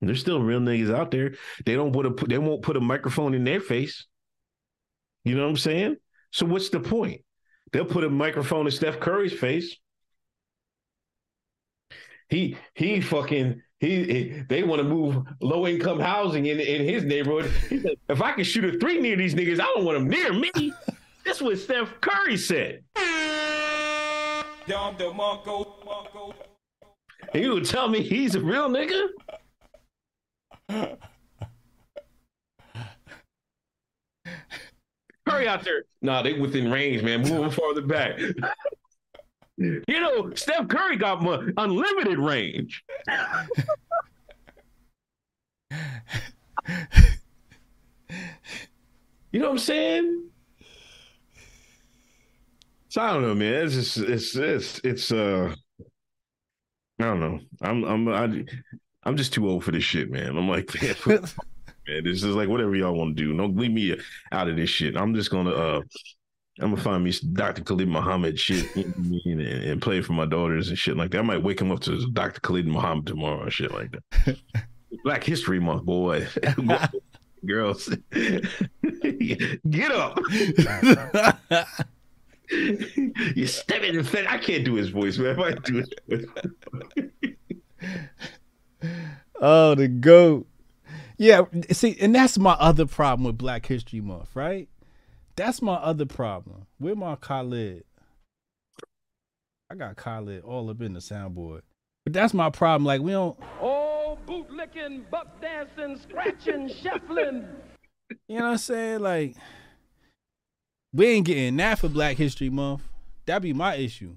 There's 0.00 0.20
still 0.20 0.42
real 0.42 0.60
niggas 0.60 0.94
out 0.94 1.10
there. 1.10 1.34
They 1.64 1.74
don't 1.74 1.92
put 1.92 2.06
a 2.06 2.26
they 2.26 2.38
won't 2.38 2.62
put 2.62 2.76
a 2.76 2.80
microphone 2.80 3.34
in 3.34 3.44
their 3.44 3.60
face. 3.60 4.06
You 5.24 5.34
know 5.34 5.42
what 5.42 5.50
I'm 5.50 5.56
saying? 5.56 5.96
So 6.32 6.46
what's 6.46 6.68
the 6.68 6.80
point? 6.80 7.22
They'll 7.72 7.86
put 7.86 8.04
a 8.04 8.10
microphone 8.10 8.66
in 8.66 8.72
Steph 8.72 9.00
Curry's 9.00 9.32
face. 9.32 9.76
He 12.28 12.56
he 12.74 13.00
fucking 13.00 13.62
he, 13.80 14.04
he 14.04 14.42
they 14.48 14.62
want 14.62 14.80
to 14.80 14.88
move 14.88 15.24
low 15.40 15.66
income 15.66 16.00
housing 16.00 16.46
in 16.46 16.58
in 16.60 16.84
his 16.84 17.04
neighborhood. 17.04 17.50
He 17.68 17.80
said, 17.80 17.96
if 18.08 18.22
I 18.22 18.32
can 18.32 18.44
shoot 18.44 18.64
a 18.64 18.78
three 18.78 19.00
near 19.00 19.16
these 19.16 19.34
niggas, 19.34 19.60
I 19.60 19.64
don't 19.64 19.84
want 19.84 19.98
them 19.98 20.08
near 20.08 20.32
me. 20.32 20.50
That's 21.24 21.42
what 21.42 21.58
Steph 21.58 22.00
Curry 22.00 22.36
said. 22.36 22.82
And 27.34 27.42
you 27.42 27.52
would 27.52 27.66
tell 27.66 27.88
me 27.88 28.02
he's 28.02 28.34
a 28.34 28.40
real 28.40 28.68
nigga? 28.68 29.08
Curry 35.28 35.48
out 35.48 35.64
there. 35.64 35.84
Nah, 36.02 36.22
they 36.22 36.34
within 36.34 36.70
range, 36.70 37.02
man. 37.02 37.22
Moving 37.22 37.50
farther 37.50 37.82
back. 37.82 38.18
you 39.58 39.82
know, 39.88 40.32
Steph 40.34 40.68
Curry 40.68 40.96
got 40.96 41.22
mo- 41.22 41.48
unlimited 41.56 42.18
range. 42.18 42.84
you 49.32 49.40
know 49.40 49.46
what 49.46 49.52
I'm 49.52 49.58
saying? 49.58 50.28
So 52.88 53.02
I 53.02 53.12
don't 53.12 53.22
know, 53.22 53.34
man. 53.34 53.66
It's 53.66 53.74
just 53.74 53.98
it's 53.98 54.36
it's 54.36 54.78
it's 54.84 55.12
uh 55.12 55.54
I 56.98 57.04
don't 57.04 57.20
know. 57.20 57.40
I'm 57.60 57.84
I'm 57.84 58.08
I, 58.08 58.44
I'm 59.04 59.16
just 59.16 59.32
too 59.32 59.48
old 59.48 59.64
for 59.64 59.72
this 59.72 59.84
shit, 59.84 60.10
man. 60.10 60.36
I'm 60.36 60.48
like, 60.48 60.70
man, 61.06 61.20
man 61.86 62.04
this 62.04 62.22
is 62.22 62.34
like 62.34 62.48
whatever 62.48 62.74
y'all 62.74 62.94
want 62.94 63.16
to 63.16 63.22
do. 63.22 63.36
Don't 63.36 63.56
leave 63.56 63.72
me 63.72 63.96
out 64.32 64.48
of 64.48 64.56
this 64.56 64.70
shit. 64.70 64.96
I'm 64.96 65.14
just 65.14 65.30
gonna 65.30 65.50
uh 65.50 65.80
I'm 66.60 66.70
gonna 66.70 66.82
find 66.82 67.04
me 67.04 67.12
Dr. 67.34 67.62
Khalid 67.62 67.88
Muhammad 67.88 68.40
shit 68.40 68.74
and, 68.76 69.40
and, 69.40 69.82
play 69.82 70.00
for 70.00 70.14
my 70.14 70.24
daughters 70.24 70.70
and 70.70 70.78
shit 70.78 70.96
like 70.96 71.10
that. 71.10 71.18
I 71.18 71.22
might 71.22 71.42
wake 71.42 71.60
him 71.60 71.70
up 71.70 71.80
to 71.80 72.10
Dr. 72.12 72.40
Khalid 72.40 72.66
Muhammad 72.66 73.06
tomorrow 73.06 73.42
and 73.42 73.52
shit 73.52 73.72
like 73.72 73.90
that. 73.92 74.38
Black 75.04 75.22
History 75.22 75.60
Month, 75.60 75.84
boy. 75.84 76.26
Girls, 77.46 77.94
get 78.10 79.92
up. 79.92 80.18
you 83.34 83.46
step 83.46 83.82
in 83.82 83.96
the 83.96 84.04
fence. 84.04 84.26
I 84.28 84.38
can't 84.38 84.64
do 84.64 84.74
his 84.74 84.88
voice, 84.88 85.18
man. 85.18 85.38
If 85.38 85.44
I 85.44 85.52
do 85.52 85.84
it. 86.08 86.28
oh, 89.40 89.74
the 89.74 89.88
goat. 89.88 90.46
Yeah, 91.18 91.42
see, 91.70 91.96
and 92.00 92.14
that's 92.14 92.38
my 92.38 92.52
other 92.52 92.86
problem 92.86 93.26
with 93.26 93.36
Black 93.38 93.66
History 93.66 94.00
Month, 94.00 94.34
right? 94.34 94.68
That's 95.36 95.60
my 95.60 95.74
other 95.74 96.06
problem. 96.06 96.66
Where 96.78 96.96
my 96.96 97.16
Khalid? 97.16 97.84
I 99.70 99.74
got 99.74 99.96
Khalid 99.96 100.42
all 100.44 100.70
up 100.70 100.80
in 100.80 100.94
the 100.94 101.00
soundboard. 101.00 101.60
But 102.04 102.12
that's 102.12 102.32
my 102.32 102.50
problem. 102.50 102.86
Like 102.86 103.02
we 103.02 103.12
don't 103.12 103.38
Oh 103.60 104.18
bootlicking, 104.26 105.10
buck 105.10 105.40
dancing, 105.40 105.98
scratching, 105.98 106.68
shuffling. 106.82 107.46
You 108.28 108.38
know 108.38 108.44
what 108.44 108.50
I'm 108.52 108.58
saying? 108.58 109.00
Like 109.00 109.36
we 110.92 111.06
ain't 111.06 111.26
getting 111.26 111.56
that 111.58 111.80
for 111.80 111.88
Black 111.88 112.16
History 112.16 112.48
Month. 112.48 112.82
That'd 113.26 113.42
be 113.42 113.52
my 113.52 113.74
issue. 113.74 114.16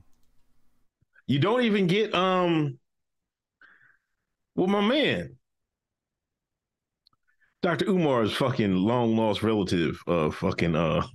You 1.27 1.39
don't 1.39 1.63
even 1.63 1.87
get 1.87 2.13
um 2.13 2.79
well 4.55 4.67
my 4.67 4.81
man. 4.81 5.38
Dr. 7.61 7.85
Umar's 7.85 8.33
fucking 8.35 8.73
long 8.75 9.17
lost 9.17 9.43
relative 9.43 10.01
uh 10.07 10.31
fucking 10.31 10.75
uh 10.75 11.05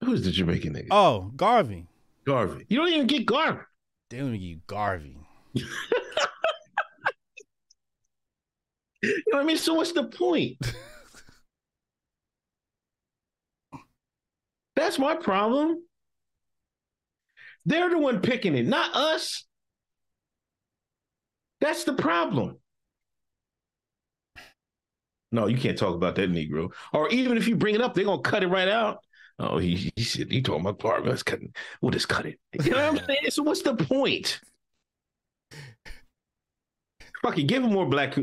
who's 0.00 0.24
the 0.24 0.30
Jamaican 0.30 0.74
nigga? 0.74 0.88
Oh, 0.90 1.32
Garvey. 1.36 1.86
Garvey. 2.26 2.66
You 2.68 2.78
don't 2.78 2.88
even 2.88 3.06
get 3.06 3.26
Garvey. 3.26 3.60
They 4.10 4.18
don't 4.18 4.28
even 4.28 4.40
get 4.40 4.46
you 4.46 4.60
Garvey. 4.66 5.16
you 5.54 5.64
know 9.02 9.38
what 9.38 9.42
I 9.42 9.44
mean? 9.44 9.56
So 9.56 9.74
what's 9.74 9.92
the 9.92 10.04
point? 10.04 10.58
That's 14.76 14.98
my 14.98 15.14
problem. 15.16 15.82
They're 17.64 17.90
the 17.90 17.98
one 17.98 18.20
picking 18.20 18.54
it, 18.56 18.66
not 18.66 18.94
us. 18.94 19.44
That's 21.60 21.84
the 21.84 21.94
problem. 21.94 22.58
No, 25.34 25.48
you 25.48 25.58
can't 25.58 25.76
talk 25.76 25.96
about 25.96 26.14
that 26.14 26.30
Negro. 26.30 26.72
Or 26.92 27.08
even 27.08 27.36
if 27.36 27.48
you 27.48 27.56
bring 27.56 27.74
it 27.74 27.80
up, 27.80 27.92
they're 27.92 28.04
gonna 28.04 28.22
cut 28.22 28.44
it 28.44 28.46
right 28.46 28.68
out. 28.68 28.98
Oh, 29.40 29.58
he 29.58 29.92
he 29.96 30.04
said 30.04 30.30
he 30.30 30.40
told 30.40 30.62
my 30.62 30.70
partner 30.70 31.10
let's 31.10 31.24
cut. 31.24 31.40
We'll 31.80 31.90
just 31.90 32.08
cut 32.08 32.24
it. 32.24 32.38
You 32.62 32.70
know 32.70 32.92
what 32.92 33.00
I'm 33.00 33.06
saying? 33.06 33.30
So 33.30 33.42
what's 33.42 33.62
the 33.62 33.74
point? 33.74 34.40
Fuck 37.20 37.38
it, 37.38 37.44
give 37.44 37.62
them 37.62 37.72
more 37.72 37.86
black 37.86 38.14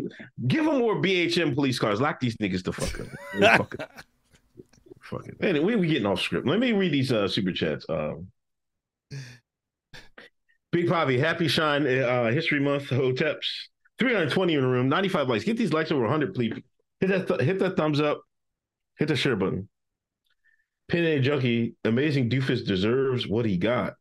give 0.48 0.64
them 0.64 0.80
more 0.80 0.96
BHM 0.96 1.54
police 1.54 1.80
cars. 1.80 2.00
Lock 2.00 2.22
these 2.22 2.38
niggas 2.38 2.64
the 2.64 2.72
fuck 2.72 3.02
up. 3.02 3.68
fuck 5.02 5.28
it. 5.28 5.36
Anyway, 5.42 5.66
we 5.66 5.76
we 5.76 5.88
getting 5.88 6.06
off 6.06 6.22
script. 6.22 6.48
Let 6.48 6.60
me 6.60 6.72
read 6.72 6.94
these 6.94 7.12
uh, 7.12 7.28
super 7.28 7.52
chats. 7.52 7.86
Um, 7.90 8.28
Big 10.72 10.88
Poppy, 10.88 11.18
happy 11.18 11.50
shine 11.50 11.86
uh, 11.86 12.32
history 12.32 12.62
month, 12.62 12.86
hoteps. 12.86 13.68
320 14.00 14.56
in 14.56 14.62
the 14.62 14.68
room, 14.68 14.88
95 14.88 15.28
likes. 15.28 15.44
Get 15.44 15.58
these 15.58 15.74
likes 15.74 15.92
over 15.92 16.02
100, 16.04 16.34
please. 16.34 16.54
Hit 17.02 17.10
that, 17.10 17.28
th- 17.28 17.42
hit 17.42 17.60
that 17.60 17.76
thumbs 17.76 18.00
up. 18.00 18.22
Hit 18.98 19.08
the 19.08 19.16
share 19.16 19.36
button. 19.36 19.68
Pin 20.88 21.06
A 21.06 21.20
Junkie, 21.20 21.76
amazing 21.84 22.30
doofus 22.30 22.66
deserves 22.66 23.28
what 23.28 23.46
he 23.46 23.58
got. 23.58 23.96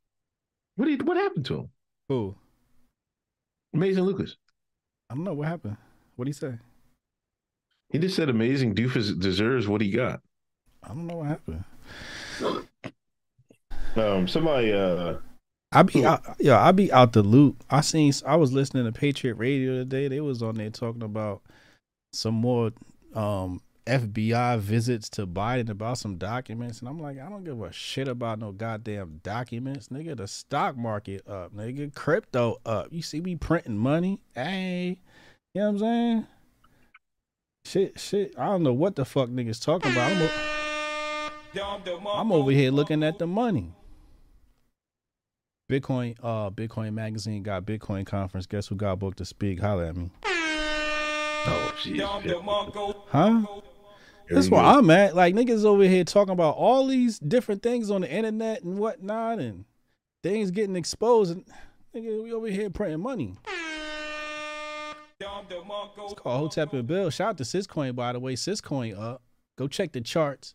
What 0.76 0.88
he, 0.88 0.96
what 0.96 1.16
happened 1.16 1.46
to 1.46 1.54
him? 1.60 1.68
Who? 2.08 2.34
Amazing 3.72 4.04
Lucas. 4.04 4.36
I 5.08 5.14
don't 5.14 5.24
know 5.24 5.34
what 5.34 5.48
happened. 5.48 5.76
What 6.16 6.26
did 6.26 6.34
he 6.34 6.38
say? 6.38 6.54
He 7.90 7.98
just 7.98 8.16
said 8.16 8.28
amazing 8.28 8.74
doofus 8.74 9.18
deserves 9.18 9.66
what 9.66 9.80
he 9.80 9.90
got. 9.90 10.20
I 10.82 10.88
don't 10.88 11.06
know 11.06 11.16
what 11.16 11.28
happened. 11.28 11.64
Um, 13.96 14.28
somebody. 14.28 14.72
Uh, 14.72 15.16
I 15.72 15.82
be 15.82 16.04
out, 16.04 16.24
yeah, 16.38 16.60
I 16.60 16.72
be 16.72 16.92
out 16.92 17.12
the 17.12 17.22
loop. 17.22 17.64
I 17.70 17.80
seen. 17.80 18.12
I 18.26 18.36
was 18.36 18.52
listening 18.52 18.84
to 18.84 18.92
Patriot 18.92 19.34
Radio 19.34 19.74
today. 19.74 20.08
They 20.08 20.20
was 20.20 20.42
on 20.42 20.56
there 20.56 20.70
talking 20.70 21.02
about 21.02 21.42
some 22.12 22.34
more 22.34 22.72
um 23.14 23.60
FBI 23.86 24.58
visits 24.60 25.08
to 25.10 25.26
Biden 25.26 25.68
about 25.68 25.98
some 25.98 26.16
documents, 26.16 26.80
and 26.80 26.88
I'm 26.88 27.00
like, 27.00 27.18
I 27.18 27.28
don't 27.28 27.44
give 27.44 27.60
a 27.60 27.72
shit 27.72 28.08
about 28.08 28.38
no 28.38 28.52
goddamn 28.52 29.20
documents, 29.22 29.88
nigga. 29.88 30.16
The 30.16 30.28
stock 30.28 30.76
market 30.76 31.26
up, 31.26 31.54
nigga. 31.54 31.92
Crypto 31.94 32.60
up. 32.64 32.88
You 32.90 33.02
see 33.02 33.20
me 33.20 33.36
printing 33.36 33.78
money, 33.78 34.20
hey. 34.34 35.00
You 35.54 35.60
know 35.60 35.66
what 35.66 35.72
I'm 35.72 35.78
saying? 35.80 36.26
Shit, 37.64 38.00
shit. 38.00 38.34
I 38.38 38.46
don't 38.46 38.62
know 38.62 38.72
what 38.72 38.96
the 38.96 39.04
fuck 39.04 39.28
niggas 39.28 39.62
talking 39.62 39.92
about. 39.92 40.12
I'm 40.12 41.82
I'm 42.06 42.32
over 42.32 42.52
here 42.52 42.70
looking 42.70 43.02
at 43.02 43.18
the 43.18 43.26
money. 43.26 43.72
Bitcoin, 45.70 46.16
uh, 46.22 46.50
Bitcoin 46.50 46.94
magazine 46.94 47.42
got 47.42 47.64
Bitcoin 47.64 48.06
conference. 48.06 48.46
Guess 48.46 48.68
who 48.68 48.76
got 48.76 48.98
booked 48.98 49.18
to 49.18 49.24
speak? 49.24 49.60
Holla 49.60 49.88
at 49.88 49.96
me. 49.96 50.10
Oh, 51.46 51.74
jeez. 51.82 53.04
Huh? 53.08 53.42
That's 54.28 54.48
where 54.48 54.60
I'm 54.60 54.90
at. 54.90 55.16
Like 55.16 55.34
niggas 55.34 55.64
over 55.64 55.82
here 55.82 56.04
talking 56.04 56.32
about 56.32 56.56
all 56.56 56.86
these 56.86 57.18
different 57.18 57.62
things 57.62 57.90
on 57.90 58.02
the 58.02 58.10
internet 58.10 58.62
and 58.62 58.78
whatnot, 58.78 59.38
and 59.40 59.64
things 60.22 60.50
getting 60.50 60.76
exposed. 60.76 61.32
And 61.32 61.44
nigga, 61.94 62.22
we 62.22 62.32
over 62.32 62.46
here 62.46 62.70
printing 62.70 63.00
money. 63.00 63.36
It's 65.20 66.14
called 66.14 66.52
Hotep 66.54 66.72
and 66.72 66.86
Bill. 66.86 67.10
Shout 67.10 67.30
out 67.30 67.38
to 67.38 67.44
Syscoin, 67.44 67.94
by 67.94 68.12
the 68.12 68.20
way. 68.20 68.34
Syscoin 68.34 68.98
up. 68.98 69.22
Go 69.56 69.68
check 69.68 69.92
the 69.92 70.00
charts. 70.00 70.54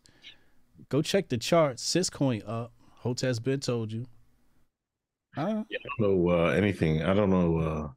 Go 0.88 1.02
check 1.02 1.28
the 1.28 1.38
charts. 1.38 1.84
Syscoin 1.84 2.42
up. 2.48 2.72
Hotep's 2.98 3.38
been 3.38 3.60
told 3.60 3.92
you. 3.92 4.06
Huh? 5.34 5.64
Yeah, 5.68 5.78
I 5.78 6.02
don't 6.02 6.24
know 6.24 6.30
uh, 6.30 6.48
anything. 6.48 7.02
I 7.02 7.14
don't 7.14 7.30
know 7.30 7.58
uh, 7.58 7.88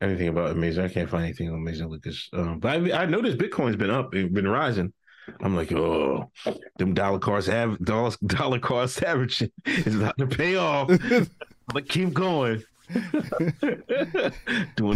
anything 0.00 0.28
about 0.28 0.52
Amazing. 0.52 0.84
I 0.84 0.88
can't 0.88 1.10
find 1.10 1.24
anything 1.24 1.48
on 1.48 1.56
Amazing 1.56 1.88
Lucas. 1.88 2.28
Um, 2.32 2.60
but 2.60 2.92
I, 2.92 3.02
I 3.02 3.06
noticed 3.06 3.38
Bitcoin's 3.38 3.76
been 3.76 3.90
up. 3.90 4.14
It's 4.14 4.32
been 4.32 4.48
rising. 4.48 4.92
I'm 5.40 5.54
like, 5.54 5.70
oh, 5.72 6.30
them 6.78 6.94
dollar 6.94 7.18
cost 7.18 7.48
have 7.48 7.78
dollar 7.84 8.12
dollar 8.26 8.58
cost 8.58 9.02
averaging 9.02 9.50
is 9.66 9.96
about 9.96 10.16
to 10.18 10.26
pay 10.26 10.56
off. 10.56 10.88
but 11.72 11.88
keep 11.88 12.12
going. 12.12 12.62
doing 12.90 13.04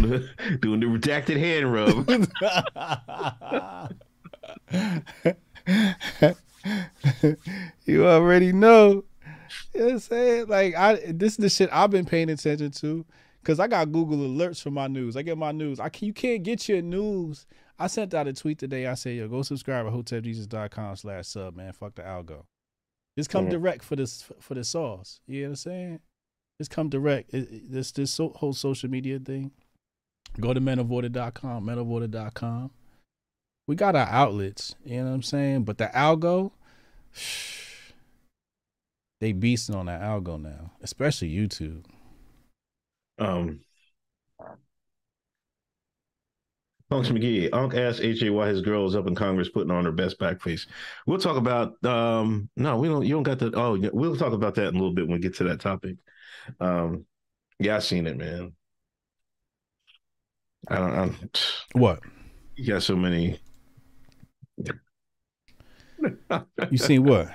the 0.01 0.27
doing 0.61 0.79
the 0.79 0.87
redacted 0.87 1.37
hand 1.37 1.71
rub. 1.71 2.09
you 7.85 8.07
already 8.07 8.51
know. 8.51 9.03
You 9.75 9.79
know 9.79 9.85
what 9.85 9.91
I'm 9.91 9.99
saying? 9.99 10.47
Like 10.47 10.75
I 10.75 10.95
this 11.05 11.33
is 11.33 11.37
the 11.37 11.49
shit 11.49 11.69
I've 11.71 11.91
been 11.91 12.05
paying 12.05 12.31
attention 12.31 12.71
to. 12.71 13.05
Cause 13.43 13.59
I 13.59 13.67
got 13.67 13.91
Google 13.91 14.19
alerts 14.19 14.61
for 14.61 14.71
my 14.71 14.87
news. 14.87 15.17
I 15.17 15.21
get 15.21 15.37
my 15.37 15.51
news. 15.51 15.79
I 15.79 15.89
can, 15.89 16.07
you 16.07 16.13
can't 16.13 16.43
get 16.43 16.69
your 16.69 16.81
news. 16.81 17.45
I 17.77 17.87
sent 17.87 18.13
out 18.13 18.27
a 18.27 18.33
tweet 18.33 18.57
today. 18.57 18.87
I 18.87 18.93
said, 18.93 19.17
yo, 19.17 19.27
go 19.27 19.41
subscribe 19.41 19.85
at 19.85 19.91
hotepjesus.com 19.91 20.95
slash 20.95 21.27
sub, 21.27 21.55
man. 21.55 21.73
Fuck 21.73 21.95
the 21.95 22.03
algo. 22.03 22.45
Just 23.17 23.29
come 23.29 23.45
mm-hmm. 23.45 23.51
direct 23.51 23.83
for 23.83 23.95
this 23.95 24.25
for 24.39 24.53
the 24.53 24.63
sauce. 24.63 25.19
You 25.27 25.41
know 25.41 25.47
what 25.47 25.51
I'm 25.51 25.55
saying? 25.57 25.99
Just 26.59 26.71
come 26.71 26.89
direct. 26.89 27.33
It, 27.33 27.51
it- 27.51 27.71
this 27.71 27.91
this 27.91 28.11
so, 28.11 28.29
whole 28.29 28.53
social 28.53 28.89
media 28.89 29.19
thing. 29.19 29.51
Go 30.39 30.53
to 30.53 30.61
menoforder.com, 30.61 31.65
menoforder.com. 31.65 32.71
We 33.67 33.75
got 33.75 33.95
our 33.95 34.07
outlets, 34.07 34.75
you 34.83 34.97
know 34.97 35.05
what 35.05 35.13
I'm 35.13 35.21
saying? 35.21 35.63
But 35.63 35.77
the 35.77 35.89
algo, 35.93 36.51
they 39.21 39.33
beasting 39.33 39.75
on 39.75 39.85
that 39.85 40.01
algo 40.01 40.41
now, 40.41 40.71
especially 40.81 41.33
YouTube. 41.33 41.83
Um, 43.19 43.61
Unks 46.91 47.09
McGee, 47.09 47.49
Unc 47.51 47.73
asked 47.73 48.01
HA 48.01 48.29
why 48.29 48.47
his 48.47 48.61
girl 48.61 48.85
is 48.85 48.95
up 48.95 49.07
in 49.07 49.15
Congress 49.15 49.49
putting 49.49 49.71
on 49.71 49.85
her 49.85 49.91
best 49.91 50.19
back 50.19 50.41
face. 50.41 50.67
We'll 51.07 51.17
talk 51.17 51.37
about 51.37 51.83
um 51.83 52.49
no, 52.55 52.77
we 52.77 52.87
don't 52.87 53.03
you 53.05 53.15
don't 53.15 53.23
got 53.23 53.39
the 53.39 53.51
oh 53.55 53.73
yeah, 53.73 53.89
we'll 53.91 54.15
talk 54.15 54.33
about 54.33 54.55
that 54.55 54.67
in 54.67 54.75
a 54.75 54.77
little 54.77 54.93
bit 54.93 55.07
when 55.07 55.15
we 55.17 55.21
get 55.21 55.35
to 55.37 55.45
that 55.45 55.59
topic. 55.59 55.95
Um 56.59 57.05
yeah, 57.59 57.77
I 57.77 57.79
seen 57.79 58.05
it, 58.05 58.17
man. 58.17 58.53
I 60.69 60.77
don't 60.77 60.93
I'm, 60.93 61.29
What? 61.73 61.99
you 62.55 62.67
got 62.73 62.83
so 62.83 62.95
many 62.95 63.39
You 66.69 66.77
seen 66.77 67.03
what? 67.03 67.29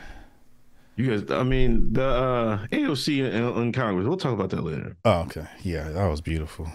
You 0.98 1.16
guys 1.16 1.30
I 1.30 1.42
mean 1.44 1.92
the 1.92 2.04
uh 2.04 2.66
AOC 2.68 3.32
in, 3.32 3.62
in 3.62 3.72
Congress. 3.72 4.06
We'll 4.06 4.16
talk 4.16 4.32
about 4.32 4.50
that 4.50 4.62
later. 4.62 4.96
Oh, 5.04 5.20
okay. 5.20 5.46
Yeah, 5.62 5.88
that 5.90 6.06
was 6.06 6.20
beautiful. 6.20 6.68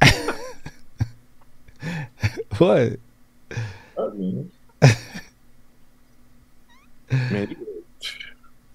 what? 2.58 2.98
Man, 7.30 7.56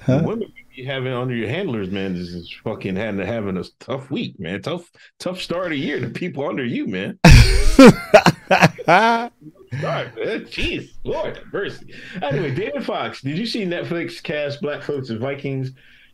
Huh? 0.06 0.22
women 0.26 0.52
you 0.76 0.84
be 0.84 0.86
having 0.86 1.14
under 1.14 1.34
your 1.34 1.48
handlers, 1.48 1.90
man, 1.90 2.14
this 2.14 2.28
is 2.30 2.54
fucking 2.64 2.98
having 2.98 3.26
having 3.26 3.56
a 3.56 3.64
tough 3.80 4.12
week, 4.12 4.38
man. 4.38 4.62
Tough, 4.62 4.92
tough 5.18 5.40
start 5.40 5.72
of 5.72 5.78
year. 5.78 6.02
The 6.02 6.10
people 6.10 6.46
under 6.46 6.66
you, 6.66 6.88
man. 6.88 7.20
Start, 9.80 10.16
man. 10.16 10.26
Jeez, 10.46 10.92
Lord 11.04 11.38
have 11.38 11.52
mercy. 11.52 11.94
Anyway, 12.22 12.54
David 12.56 12.86
Fox, 12.86 13.22
did 13.22 13.38
you 13.38 13.46
see 13.46 13.66
Netflix 13.66 14.22
cast 14.22 14.62
black 14.62 14.84
folks 14.84 15.10
as 15.10 15.18
Vikings 15.18 15.72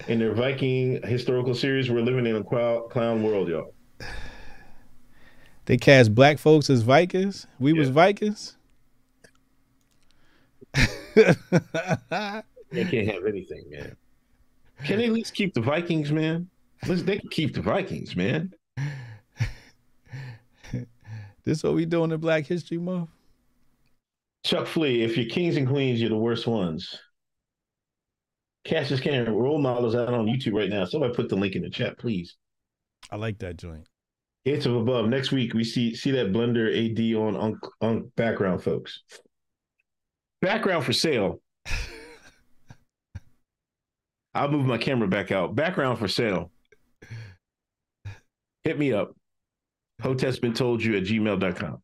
in 0.08 0.20
their 0.20 0.34
Viking 0.34 1.02
historical 1.04 1.54
series? 1.54 1.90
We're 1.90 2.02
living 2.02 2.26
in 2.26 2.36
a 2.36 2.44
clown, 2.44 2.90
clown 2.90 3.24
world, 3.24 3.50
y'all. 3.50 3.74
they 5.66 5.78
cast 5.78 6.14
black 6.16 6.38
folks 6.40 6.70
as 6.70 6.82
Vikings. 6.82 7.48
We 7.60 7.74
was 7.74 7.90
Vikings. 7.90 8.56
They 12.72 12.86
can't 12.86 13.08
have 13.10 13.26
anything, 13.26 13.64
man. 13.70 13.96
Can 14.86 15.00
they 15.00 15.06
at 15.06 15.12
least 15.12 15.34
keep 15.34 15.54
the 15.54 15.62
Vikings, 15.62 16.12
man? 16.12 16.50
Listen, 16.88 17.06
they 17.06 17.18
can 17.18 17.30
keep 17.30 17.54
the 17.56 17.62
Vikings, 17.62 18.16
man. 18.16 18.54
this 21.44 21.64
what 21.64 21.74
we 21.74 21.86
doing 21.86 22.12
in 22.12 22.20
Black 22.20 22.46
History 22.46 22.78
Month? 22.78 23.10
Chuck 24.46 24.68
Flea, 24.68 25.04
if 25.04 25.18
you're 25.18 25.30
kings 25.30 25.58
and 25.58 25.68
queens, 25.68 26.00
you're 26.00 26.10
the 26.10 26.18
worst 26.18 26.48
ones. 26.48 27.00
Cassius 28.64 29.00
Cannon 29.00 29.34
role 29.34 29.60
models 29.60 29.96
out 29.96 30.14
on 30.14 30.28
YouTube 30.28 30.54
right 30.54 30.70
now. 30.70 30.86
Somebody 30.86 31.14
put 31.14 31.30
the 31.30 31.36
link 31.36 31.56
in 31.56 31.62
the 31.62 31.70
chat, 31.70 31.98
please. 31.98 32.36
I 33.12 33.16
like 33.16 33.40
that 33.40 33.58
joint. 33.58 33.88
Of 34.46 34.76
above. 34.76 35.08
Next 35.10 35.32
week 35.32 35.54
we 35.54 35.64
see 35.64 35.94
see 35.94 36.10
that 36.12 36.32
Blender 36.32 36.70
AD 36.74 37.16
on 37.16 37.36
on, 37.36 37.60
on 37.82 38.12
background, 38.16 38.64
folks. 38.64 39.04
Background 40.42 40.86
for 40.86 40.94
sale. 40.94 41.40
I'll 44.34 44.50
move 44.50 44.66
my 44.66 44.80
camera 44.80 45.08
back 45.08 45.32
out. 45.32 45.54
Background 45.54 46.00
for 46.00 46.08
sale. 46.08 46.50
Hit 48.64 48.80
me 48.80 48.92
up. 48.92 49.12
Hotep's 50.02 50.40
been 50.40 50.54
told 50.54 50.82
you 50.82 50.98
at 50.98 51.04
gmail.com. 51.04 51.84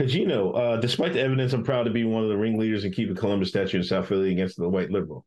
Know, 0.00 0.52
uh, 0.52 0.76
despite 0.78 1.12
the 1.12 1.20
evidence, 1.20 1.52
I'm 1.52 1.62
proud 1.62 1.84
to 1.84 1.90
be 1.90 2.04
one 2.04 2.22
of 2.22 2.30
the 2.30 2.36
ringleaders 2.36 2.84
in 2.84 2.92
keeping 2.92 3.14
Columbus 3.14 3.50
statue 3.50 3.76
in 3.78 3.84
South 3.84 4.08
Philly 4.08 4.32
against 4.32 4.56
the 4.56 4.68
white 4.68 4.90
liberal. 4.90 5.26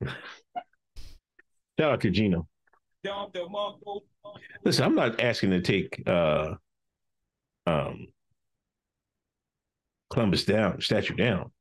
Shout 0.04 0.14
out 1.78 2.00
to 2.00 2.10
Gino. 2.10 2.48
Listen, 4.64 4.84
I'm 4.84 4.94
not 4.94 5.20
asking 5.20 5.50
to 5.50 5.60
take 5.60 6.02
uh, 6.06 6.54
um, 7.66 8.08
Columbus 10.10 10.44
down, 10.44 10.80
statue 10.80 11.14
down, 11.14 11.52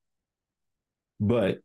but 1.19 1.60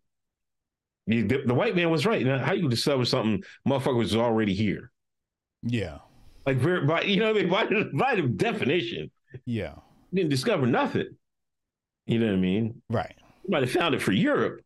you, 1.07 1.27
the, 1.27 1.43
the 1.47 1.55
white 1.55 1.75
man 1.75 1.91
was 1.91 2.05
right. 2.05 2.25
Now, 2.25 2.39
how 2.39 2.53
you 2.53 2.69
discover 2.69 3.05
something, 3.05 3.43
motherfucker 3.67 3.97
was 3.97 4.15
already 4.15 4.55
here? 4.55 4.91
Yeah. 5.63 5.99
Like, 6.47 6.63
by, 6.87 7.03
you 7.03 7.21
know, 7.21 7.31
I 7.31 7.33
mean? 7.33 7.49
by, 7.49 7.67
by 7.95 8.17
the 8.17 8.29
definition, 8.29 9.11
Yeah. 9.47 9.77
Didn't 10.15 10.31
discover 10.31 10.67
nothing. 10.67 11.17
You 12.07 12.19
know 12.19 12.27
what 12.27 12.35
I 12.35 12.39
mean? 12.39 12.83
Right. 12.89 13.15
Have 13.53 13.71
found 13.71 13.95
it 13.95 14.03
for 14.03 14.13
Europe, 14.13 14.61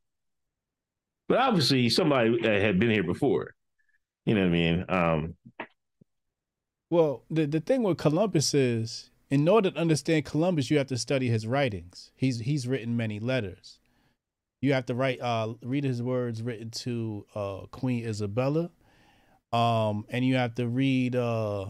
but 1.29 1.39
obviously 1.39 1.89
somebody 1.89 2.41
had 2.43 2.79
been 2.79 2.91
here 2.91 3.05
before. 3.05 3.55
You 4.27 4.35
know 4.35 4.43
what 4.43 4.49
I 4.49 4.51
mean? 4.51 4.85
Um, 4.89 5.35
Well, 6.91 7.25
the 7.31 7.47
the 7.47 7.61
thing 7.61 7.83
with 7.83 7.99
Columbus 7.99 8.55
is, 8.55 9.11
in 9.31 9.47
order 9.49 9.71
to 9.71 9.79
understand 9.79 10.25
Columbus, 10.25 10.71
you 10.71 10.79
have 10.79 10.87
to 10.89 10.97
study 10.97 11.29
his 11.29 11.47
writings. 11.47 12.13
He's 12.17 12.41
he's 12.41 12.67
written 12.67 12.97
many 12.97 13.21
letters. 13.21 13.79
You 14.61 14.73
have 14.73 14.87
to 14.87 14.95
write, 14.95 15.21
uh, 15.21 15.55
read 15.63 15.85
his 15.85 16.03
words 16.03 16.43
written 16.43 16.71
to 16.71 17.27
uh, 17.35 17.61
Queen 17.71 18.05
Isabella, 18.05 18.71
um, 19.53 20.05
and 20.09 20.25
you 20.25 20.35
have 20.35 20.55
to 20.57 20.67
read, 20.67 21.15
uh, 21.15 21.67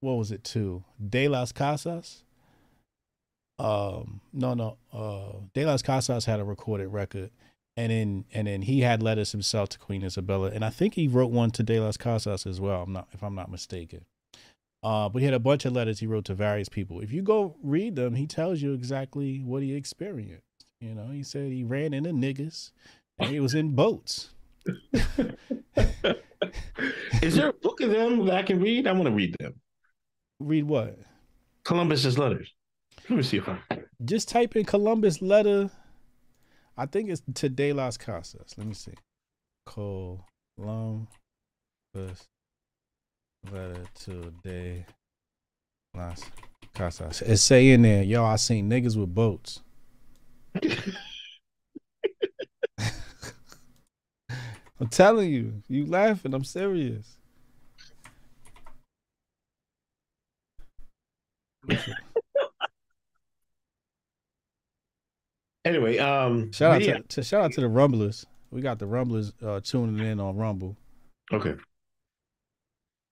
what 0.00 0.14
was 0.14 0.30
it 0.32 0.42
to 0.44 0.82
De 1.06 1.28
las 1.28 1.52
Casas. 1.52 2.24
Um, 3.60 4.22
no, 4.32 4.54
no, 4.54 4.78
uh, 4.90 5.38
De 5.52 5.66
las 5.66 5.82
Casas 5.82 6.24
had 6.24 6.40
a 6.40 6.44
recorded 6.44 6.88
record, 6.88 7.30
and 7.76 7.92
then 7.92 8.24
and 8.32 8.46
then 8.46 8.62
he 8.62 8.80
had 8.80 9.02
letters 9.02 9.32
himself 9.32 9.68
to 9.70 9.78
Queen 9.78 10.02
Isabella, 10.02 10.50
and 10.50 10.64
I 10.64 10.70
think 10.70 10.94
he 10.94 11.06
wrote 11.08 11.30
one 11.30 11.50
to 11.52 11.62
De 11.62 11.78
las 11.78 11.98
Casas 11.98 12.46
as 12.46 12.58
well. 12.58 12.82
I'm 12.82 12.92
not, 12.94 13.08
if 13.12 13.22
I'm 13.22 13.34
not 13.34 13.50
mistaken. 13.50 14.06
Uh, 14.82 15.10
but 15.10 15.18
he 15.18 15.26
had 15.26 15.34
a 15.34 15.38
bunch 15.38 15.66
of 15.66 15.74
letters 15.74 16.00
he 16.00 16.06
wrote 16.06 16.24
to 16.24 16.34
various 16.34 16.70
people. 16.70 17.00
If 17.00 17.12
you 17.12 17.20
go 17.20 17.54
read 17.62 17.96
them, 17.96 18.14
he 18.14 18.26
tells 18.26 18.62
you 18.62 18.72
exactly 18.72 19.40
what 19.40 19.62
he 19.62 19.74
experienced. 19.74 20.42
You 20.80 20.94
know, 20.94 21.08
he 21.08 21.22
said 21.22 21.52
he 21.52 21.64
ran 21.64 21.92
into 21.92 22.12
niggas 22.12 22.70
and 23.18 23.28
he 23.28 23.40
was 23.40 23.52
in 23.52 23.74
boats. 23.74 24.30
is 27.22 27.36
there 27.36 27.50
a 27.50 27.52
book 27.52 27.82
of 27.82 27.90
them 27.90 28.24
that 28.24 28.36
I 28.36 28.42
can 28.42 28.58
read? 28.58 28.86
I 28.86 28.92
want 28.92 29.04
to 29.04 29.10
read 29.10 29.36
them. 29.38 29.60
Read 30.38 30.64
what? 30.64 30.98
Columbus's 31.64 32.16
letters. 32.16 32.50
Let 33.10 33.16
me 33.16 33.22
see 33.24 33.38
if 33.38 33.48
I. 33.48 33.58
Just 34.04 34.28
type 34.28 34.54
in 34.54 34.64
Columbus 34.64 35.20
letter. 35.20 35.68
I 36.76 36.86
think 36.86 37.10
it's 37.10 37.22
to 37.34 37.48
De 37.48 37.72
Las 37.72 37.96
Casas. 37.96 38.56
Let 38.56 38.68
me 38.68 38.74
see. 38.74 38.94
Columbus 39.66 41.08
letter 43.50 43.82
to 44.04 44.32
De 44.44 44.86
Las 45.96 46.22
Casas. 46.72 47.22
It's 47.22 47.42
say 47.42 47.70
in 47.70 47.82
there, 47.82 48.04
yo, 48.04 48.24
I 48.24 48.36
seen 48.36 48.70
niggas 48.70 48.96
with 48.96 49.12
boats. 49.12 49.58
I'm 54.78 54.88
telling 54.88 55.30
you, 55.30 55.64
you 55.68 55.84
laughing. 55.84 56.32
I'm 56.32 56.44
serious. 56.44 57.16
Anyway, 65.64 65.98
um, 65.98 66.50
Shout 66.52 66.76
out 66.76 66.82
yeah. 66.82 66.94
to, 66.94 67.02
to 67.02 67.22
shout 67.22 67.44
out 67.44 67.52
to 67.52 67.60
the 67.60 67.68
Rumblers. 67.68 68.26
We 68.50 68.60
got 68.60 68.78
the 68.78 68.86
Rumblers 68.86 69.32
uh, 69.44 69.60
tuning 69.62 70.04
in 70.04 70.18
on 70.18 70.36
Rumble. 70.36 70.76
Okay. 71.32 71.54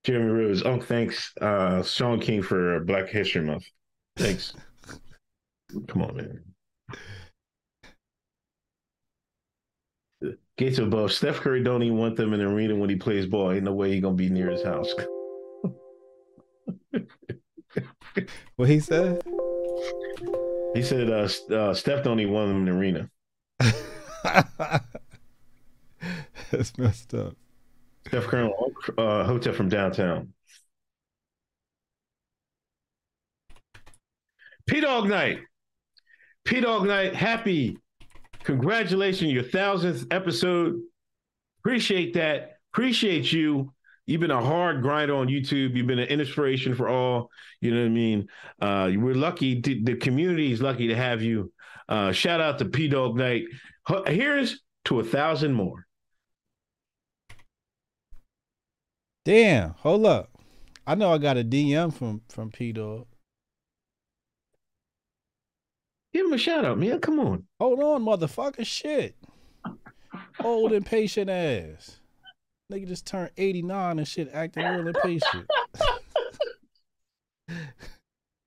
Jeremy 0.04 0.30
Rose. 0.30 0.62
Oh, 0.64 0.80
thanks, 0.80 1.32
uh, 1.40 1.82
Shaun 1.82 2.20
King 2.20 2.42
for 2.42 2.80
Black 2.80 3.08
History 3.08 3.42
Month. 3.42 3.64
Thanks. 4.16 4.54
Come 5.88 6.02
on, 6.02 6.16
man. 6.16 6.44
Gates 10.56 10.78
above. 10.78 11.12
Steph 11.12 11.36
Curry 11.36 11.62
don't 11.62 11.82
even 11.82 11.98
want 11.98 12.16
them 12.16 12.32
in 12.32 12.40
the 12.40 12.46
arena 12.46 12.74
when 12.74 12.90
he 12.90 12.96
plays 12.96 13.26
ball. 13.26 13.52
Ain't 13.52 13.64
no 13.64 13.74
way 13.74 13.92
he 13.92 14.00
gonna 14.00 14.16
be 14.16 14.28
near 14.28 14.50
his 14.50 14.62
house. 14.62 14.92
What 18.56 18.68
he 18.68 18.80
said? 18.80 19.22
He 20.74 20.82
said, 20.82 21.10
uh, 21.10 21.28
uh, 21.54 21.74
"Steph 21.74 22.04
don't 22.04 22.20
even 22.20 22.32
want 22.32 22.48
them 22.48 22.58
in 22.58 22.64
the 22.66 22.72
arena." 22.72 23.10
That's 26.50 26.76
messed 26.78 27.14
up. 27.14 27.34
Steph 28.06 28.24
Curry, 28.24 28.52
uh, 28.98 29.24
hotel 29.24 29.52
from 29.52 29.68
downtown. 29.68 30.32
P 34.66 34.80
Dog 34.80 35.08
Night. 35.08 35.40
P 36.44 36.60
Dog 36.60 36.86
Night, 36.86 37.14
happy. 37.14 37.78
Congratulations, 38.44 39.32
your 39.32 39.42
thousandth 39.42 40.06
episode. 40.10 40.80
Appreciate 41.60 42.14
that. 42.14 42.58
Appreciate 42.72 43.32
you. 43.32 43.72
You've 44.08 44.22
been 44.22 44.30
a 44.30 44.42
hard 44.42 44.80
grinder 44.80 45.14
on 45.16 45.26
YouTube. 45.26 45.76
You've 45.76 45.86
been 45.86 45.98
an 45.98 46.08
inspiration 46.08 46.74
for 46.74 46.88
all. 46.88 47.30
You 47.60 47.74
know 47.74 47.80
what 47.80 47.86
I 47.86 47.90
mean? 47.90 48.26
Uh, 48.58 48.90
we're 48.94 49.14
lucky. 49.14 49.60
To, 49.60 49.80
the 49.84 49.96
community 49.96 50.50
is 50.50 50.62
lucky 50.62 50.88
to 50.88 50.96
have 50.96 51.20
you. 51.20 51.52
Uh, 51.90 52.10
shout 52.12 52.40
out 52.40 52.58
to 52.60 52.64
P 52.64 52.88
Dog 52.88 53.18
Night. 53.18 53.44
Here's 54.06 54.62
to 54.86 55.00
a 55.00 55.04
thousand 55.04 55.52
more. 55.52 55.86
Damn, 59.26 59.74
hold 59.74 60.06
up. 60.06 60.30
I 60.86 60.94
know 60.94 61.12
I 61.12 61.18
got 61.18 61.36
a 61.36 61.44
DM 61.44 61.92
from 61.92 62.22
from 62.30 62.50
P 62.50 62.72
Dog. 62.72 63.06
Give 66.14 66.24
him 66.24 66.32
a 66.32 66.38
shout 66.38 66.64
out, 66.64 66.78
man. 66.78 66.98
Come 67.00 67.20
on. 67.20 67.44
Hold 67.60 67.80
on, 67.80 68.04
motherfucker. 68.04 68.64
Shit. 68.64 69.16
Old 70.42 70.72
impatient 70.72 71.28
ass. 71.28 72.00
Nigga 72.70 72.86
just 72.86 73.06
turned 73.06 73.30
89 73.38 73.98
and 73.98 74.06
shit, 74.06 74.28
acting 74.32 74.62
real 74.62 74.88
impatient. 74.88 75.48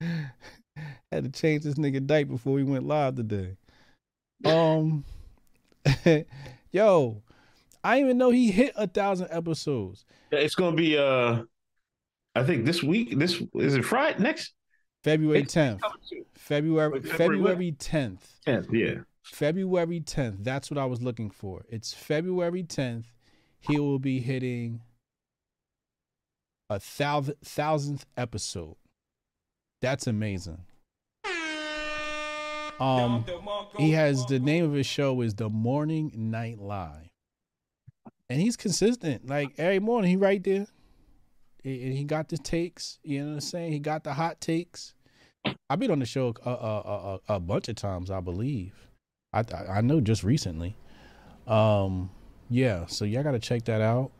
Had 1.10 1.24
to 1.24 1.30
change 1.30 1.64
this 1.64 1.74
nigga 1.74 2.06
diaper 2.06 2.30
before 2.32 2.52
we 2.52 2.62
went 2.62 2.86
live 2.86 3.16
today. 3.16 3.56
Um, 4.44 5.04
yo, 6.70 7.20
I 7.82 7.96
didn't 7.96 8.06
even 8.06 8.18
know 8.18 8.30
he 8.30 8.52
hit 8.52 8.72
a 8.76 8.86
thousand 8.86 9.26
episodes. 9.30 10.04
It's 10.30 10.54
gonna 10.54 10.76
be 10.76 10.96
uh, 10.96 11.42
I 12.36 12.44
think 12.44 12.64
this 12.64 12.82
week. 12.82 13.18
This 13.18 13.42
is 13.54 13.74
it 13.74 13.84
Friday 13.84 14.22
next 14.22 14.52
February 15.02 15.42
10th. 15.42 15.80
February 16.34 17.00
February? 17.00 17.00
February 17.02 17.72
10th. 17.72 18.20
tenth. 18.44 18.72
Yeah. 18.72 19.00
February 19.24 20.00
10th. 20.00 20.44
That's 20.44 20.70
what 20.70 20.78
I 20.78 20.84
was 20.84 21.02
looking 21.02 21.30
for. 21.30 21.64
It's 21.68 21.92
February 21.92 22.62
10th. 22.62 23.06
He 23.62 23.78
will 23.78 23.98
be 23.98 24.20
hitting 24.20 24.80
a 26.68 26.78
thousand 26.80 27.36
thousandth 27.44 28.06
episode. 28.16 28.76
That's 29.80 30.06
amazing. 30.06 30.58
Um, 32.80 33.24
he 33.78 33.92
has 33.92 34.26
the 34.26 34.40
name 34.40 34.64
of 34.64 34.72
his 34.72 34.86
show 34.86 35.20
is 35.20 35.34
The 35.34 35.48
Morning 35.48 36.10
Night 36.14 36.58
Live, 36.58 37.10
and 38.28 38.40
he's 38.40 38.56
consistent. 38.56 39.28
Like 39.28 39.50
every 39.58 39.78
morning, 39.78 40.10
he 40.10 40.16
right 40.16 40.42
there, 40.42 40.66
and 41.64 41.92
he 41.94 42.02
got 42.04 42.28
the 42.28 42.38
takes. 42.38 42.98
You 43.04 43.20
know 43.20 43.26
what 43.28 43.34
I'm 43.34 43.40
saying? 43.40 43.72
He 43.72 43.78
got 43.78 44.02
the 44.02 44.14
hot 44.14 44.40
takes. 44.40 44.94
I've 45.70 45.78
been 45.78 45.90
on 45.92 46.00
the 46.00 46.06
show 46.06 46.34
a, 46.44 46.50
a, 46.50 46.54
a, 47.28 47.34
a 47.36 47.40
bunch 47.40 47.68
of 47.68 47.76
times, 47.76 48.10
I 48.10 48.20
believe. 48.20 48.74
I 49.32 49.44
I- 49.68 49.80
know 49.80 50.00
just 50.00 50.24
recently. 50.24 50.76
Um, 51.46 52.10
yeah, 52.52 52.86
so 52.86 53.04
y'all 53.04 53.22
gotta 53.22 53.38
check 53.38 53.64
that 53.64 53.80
out. 53.80 54.10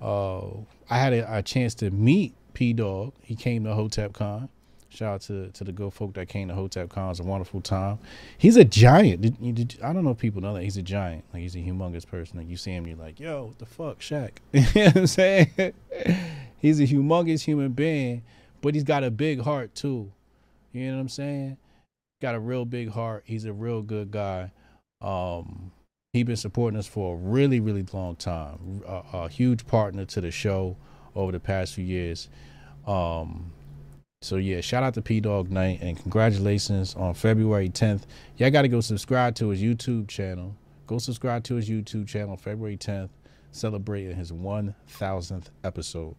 Uh, 0.00 0.48
I 0.90 0.98
had 0.98 1.12
a, 1.12 1.38
a 1.38 1.42
chance 1.42 1.74
to 1.76 1.90
meet 1.90 2.34
P 2.54 2.72
Dog. 2.72 3.12
He 3.22 3.34
came 3.34 3.64
to 3.64 3.74
Hotep 3.74 4.12
Con. 4.12 4.48
Shout 4.90 5.14
out 5.14 5.20
to 5.22 5.48
to 5.50 5.64
the 5.64 5.72
good 5.72 5.92
folk 5.92 6.14
that 6.14 6.28
came 6.28 6.48
to 6.48 6.54
Hotep 6.54 6.90
Con. 6.90 7.06
It 7.06 7.08
was 7.08 7.20
a 7.20 7.24
wonderful 7.24 7.60
time. 7.60 7.98
He's 8.36 8.56
a 8.56 8.64
giant. 8.64 9.20
Did, 9.22 9.54
did, 9.54 9.78
I 9.82 9.92
don't 9.92 10.04
know 10.04 10.10
if 10.10 10.18
people 10.18 10.40
know 10.40 10.54
that 10.54 10.62
he's 10.62 10.76
a 10.76 10.82
giant. 10.82 11.24
Like 11.32 11.42
he's 11.42 11.54
a 11.54 11.58
humongous 11.58 12.06
person. 12.06 12.38
Like 12.38 12.48
you 12.48 12.56
see 12.56 12.72
him, 12.72 12.86
you're 12.86 12.96
like, 12.96 13.20
yo, 13.20 13.46
what 13.46 13.58
the 13.58 13.66
fuck, 13.66 14.00
Shaq? 14.00 14.30
you 14.52 14.60
know 14.60 14.84
what 14.86 14.96
I'm 14.96 15.06
saying? 15.06 15.50
he's 16.58 16.80
a 16.80 16.84
humongous 16.84 17.42
human 17.42 17.72
being, 17.72 18.22
but 18.60 18.74
he's 18.74 18.84
got 18.84 19.04
a 19.04 19.10
big 19.10 19.40
heart 19.40 19.74
too. 19.74 20.10
You 20.72 20.88
know 20.90 20.96
what 20.96 21.02
I'm 21.02 21.08
saying? 21.08 21.56
Got 22.20 22.34
a 22.34 22.40
real 22.40 22.64
big 22.64 22.90
heart. 22.90 23.24
He's 23.26 23.44
a 23.44 23.52
real 23.52 23.82
good 23.82 24.10
guy. 24.10 24.52
Um, 25.00 25.70
he 26.18 26.24
been 26.24 26.36
supporting 26.36 26.78
us 26.78 26.86
for 26.86 27.14
a 27.14 27.16
really, 27.16 27.60
really 27.60 27.84
long 27.92 28.16
time. 28.16 28.82
A, 28.86 29.02
a 29.12 29.28
huge 29.28 29.66
partner 29.66 30.04
to 30.06 30.20
the 30.20 30.30
show 30.30 30.76
over 31.14 31.32
the 31.32 31.40
past 31.40 31.74
few 31.74 31.84
years. 31.84 32.28
Um, 32.86 33.52
so 34.20 34.36
yeah, 34.36 34.60
shout 34.60 34.82
out 34.82 34.94
to 34.94 35.02
P 35.02 35.20
Dog 35.20 35.50
Night 35.50 35.78
and 35.80 35.96
congratulations 35.96 36.96
on 36.96 37.14
February 37.14 37.68
10th. 37.68 38.02
Y'all 38.36 38.50
got 38.50 38.62
to 38.62 38.68
go 38.68 38.80
subscribe 38.80 39.36
to 39.36 39.50
his 39.50 39.62
YouTube 39.62 40.08
channel. 40.08 40.56
Go 40.88 40.98
subscribe 40.98 41.44
to 41.44 41.54
his 41.54 41.70
YouTube 41.70 42.08
channel 42.08 42.36
February 42.36 42.76
10th, 42.76 43.10
celebrating 43.52 44.16
his 44.16 44.32
1000th 44.32 45.46
episode. 45.62 46.16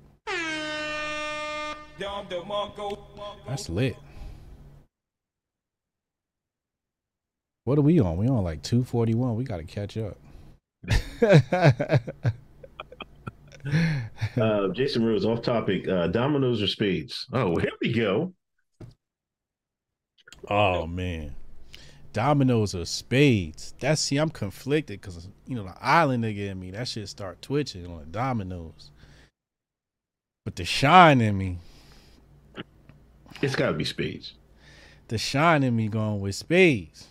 That's 3.48 3.68
lit. 3.68 3.98
What 7.70 7.78
are 7.78 7.84
we 7.84 8.00
on? 8.00 8.18
We 8.18 8.28
on 8.28 8.44
like 8.44 8.64
241. 8.64 9.36
We 9.36 9.44
got 9.44 9.58
to 9.58 9.64
catch 9.64 9.96
up. 9.96 10.18
Uh, 14.40 14.70
Jason 14.70 15.06
Rose, 15.06 15.26
off 15.26 15.42
topic. 15.42 15.88
Uh, 15.88 16.08
dominoes 16.08 16.62
or 16.62 16.68
spades? 16.68 17.28
Oh, 17.34 17.58
here 17.58 17.74
we 17.82 17.92
go. 17.92 18.34
Oh 20.50 20.88
man, 20.88 21.36
dominoes 22.14 22.74
or 22.74 22.86
spades. 22.86 23.76
That's 23.80 24.02
see, 24.02 24.18
I'm 24.18 24.30
conflicted 24.30 25.02
because 25.02 25.28
you 25.46 25.56
know 25.56 25.66
the 25.66 25.76
island 25.82 26.24
nigga 26.24 26.50
in 26.50 26.60
me. 26.60 26.72
That 26.72 26.88
shit 26.88 27.08
start 27.10 27.42
twitching 27.42 27.86
on 27.86 28.00
the 28.00 28.06
dominoes. 28.06 28.92
But 30.46 30.56
the 30.56 30.66
shine 30.66 31.20
in 31.22 31.38
me, 31.38 31.58
It's 33.42 33.56
got 33.58 33.68
to 33.68 33.74
be 33.74 33.86
spades. 33.86 34.34
the 35.10 35.18
shine 35.18 35.64
in 35.64 35.76
me 35.76 35.90
going 35.90 36.22
with 36.22 36.34
spades. 36.36 37.09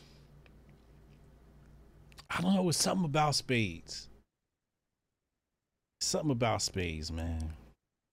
I 2.31 2.41
don't 2.41 2.55
know. 2.55 2.69
It's 2.69 2.79
something 2.79 3.05
about 3.05 3.35
spades. 3.35 4.09
Something 6.01 6.31
about 6.31 6.63
spades, 6.63 7.11
man. 7.11 7.53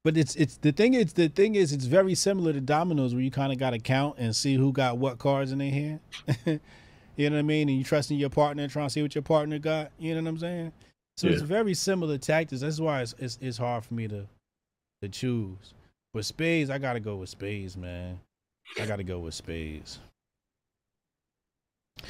But 0.04 0.18
it's 0.18 0.36
it's 0.36 0.58
the 0.58 0.72
thing 0.72 0.94
is 0.94 1.14
the 1.14 1.30
thing 1.30 1.56
is 1.56 1.74
it's 1.74 1.86
very 1.86 2.14
similar 2.14 2.54
to 2.54 2.62
dominoes 2.62 3.14
where 3.14 3.24
you 3.24 3.32
kind 3.32 3.52
of 3.52 3.58
got 3.58 3.72
to 3.72 3.80
count 3.80 4.18
and 4.20 4.36
see 4.36 4.56
who 4.56 4.72
got 4.72 4.98
what 4.98 5.18
cards 5.18 5.52
in 5.52 5.58
their 5.58 5.72
hand. 5.72 6.00
you 6.46 7.30
know 7.30 7.36
what 7.36 7.40
I 7.40 7.42
mean? 7.42 7.70
And 7.70 7.78
you 7.78 7.84
trusting 7.84 8.18
your 8.18 8.30
partner 8.30 8.64
and 8.64 8.72
trying 8.72 8.88
to 8.88 8.90
see 8.92 9.02
what 9.02 9.16
your 9.16 9.24
partner 9.24 9.58
got. 9.58 9.92
You 9.98 10.14
know 10.14 10.22
what 10.22 10.30
I'm 10.30 10.38
saying? 10.38 10.72
So 11.18 11.28
it's 11.28 11.42
very 11.42 11.74
similar 11.74 12.18
tactics. 12.18 12.62
That's 12.62 12.80
why 12.80 13.02
it's, 13.02 13.16
it's 13.18 13.40
it's 13.42 13.58
hard 13.58 13.84
for 13.84 13.96
me 13.96 14.08
to 14.08 14.28
to 15.02 15.10
choose. 15.10 15.74
But 16.14 16.26
spades, 16.26 16.70
I 16.70 16.78
gotta 16.78 17.00
go 17.00 17.18
with 17.18 17.30
spades, 17.30 17.76
man. 17.76 18.20
I 18.80 18.86
gotta 18.86 19.04
go 19.04 19.20
with 19.20 19.34
spades. 19.34 20.00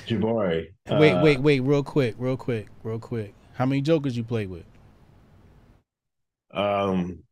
Jabari. 0.07 0.67
wait, 0.89 1.11
uh, 1.13 1.23
wait, 1.23 1.39
wait, 1.39 1.59
real 1.61 1.83
quick, 1.83 2.15
real 2.17 2.37
quick, 2.37 2.67
real 2.83 2.99
quick. 2.99 3.33
How 3.53 3.65
many 3.65 3.81
jokers 3.81 4.15
you 4.17 4.23
played 4.23 4.49
with? 4.49 4.65
Um, 6.51 7.23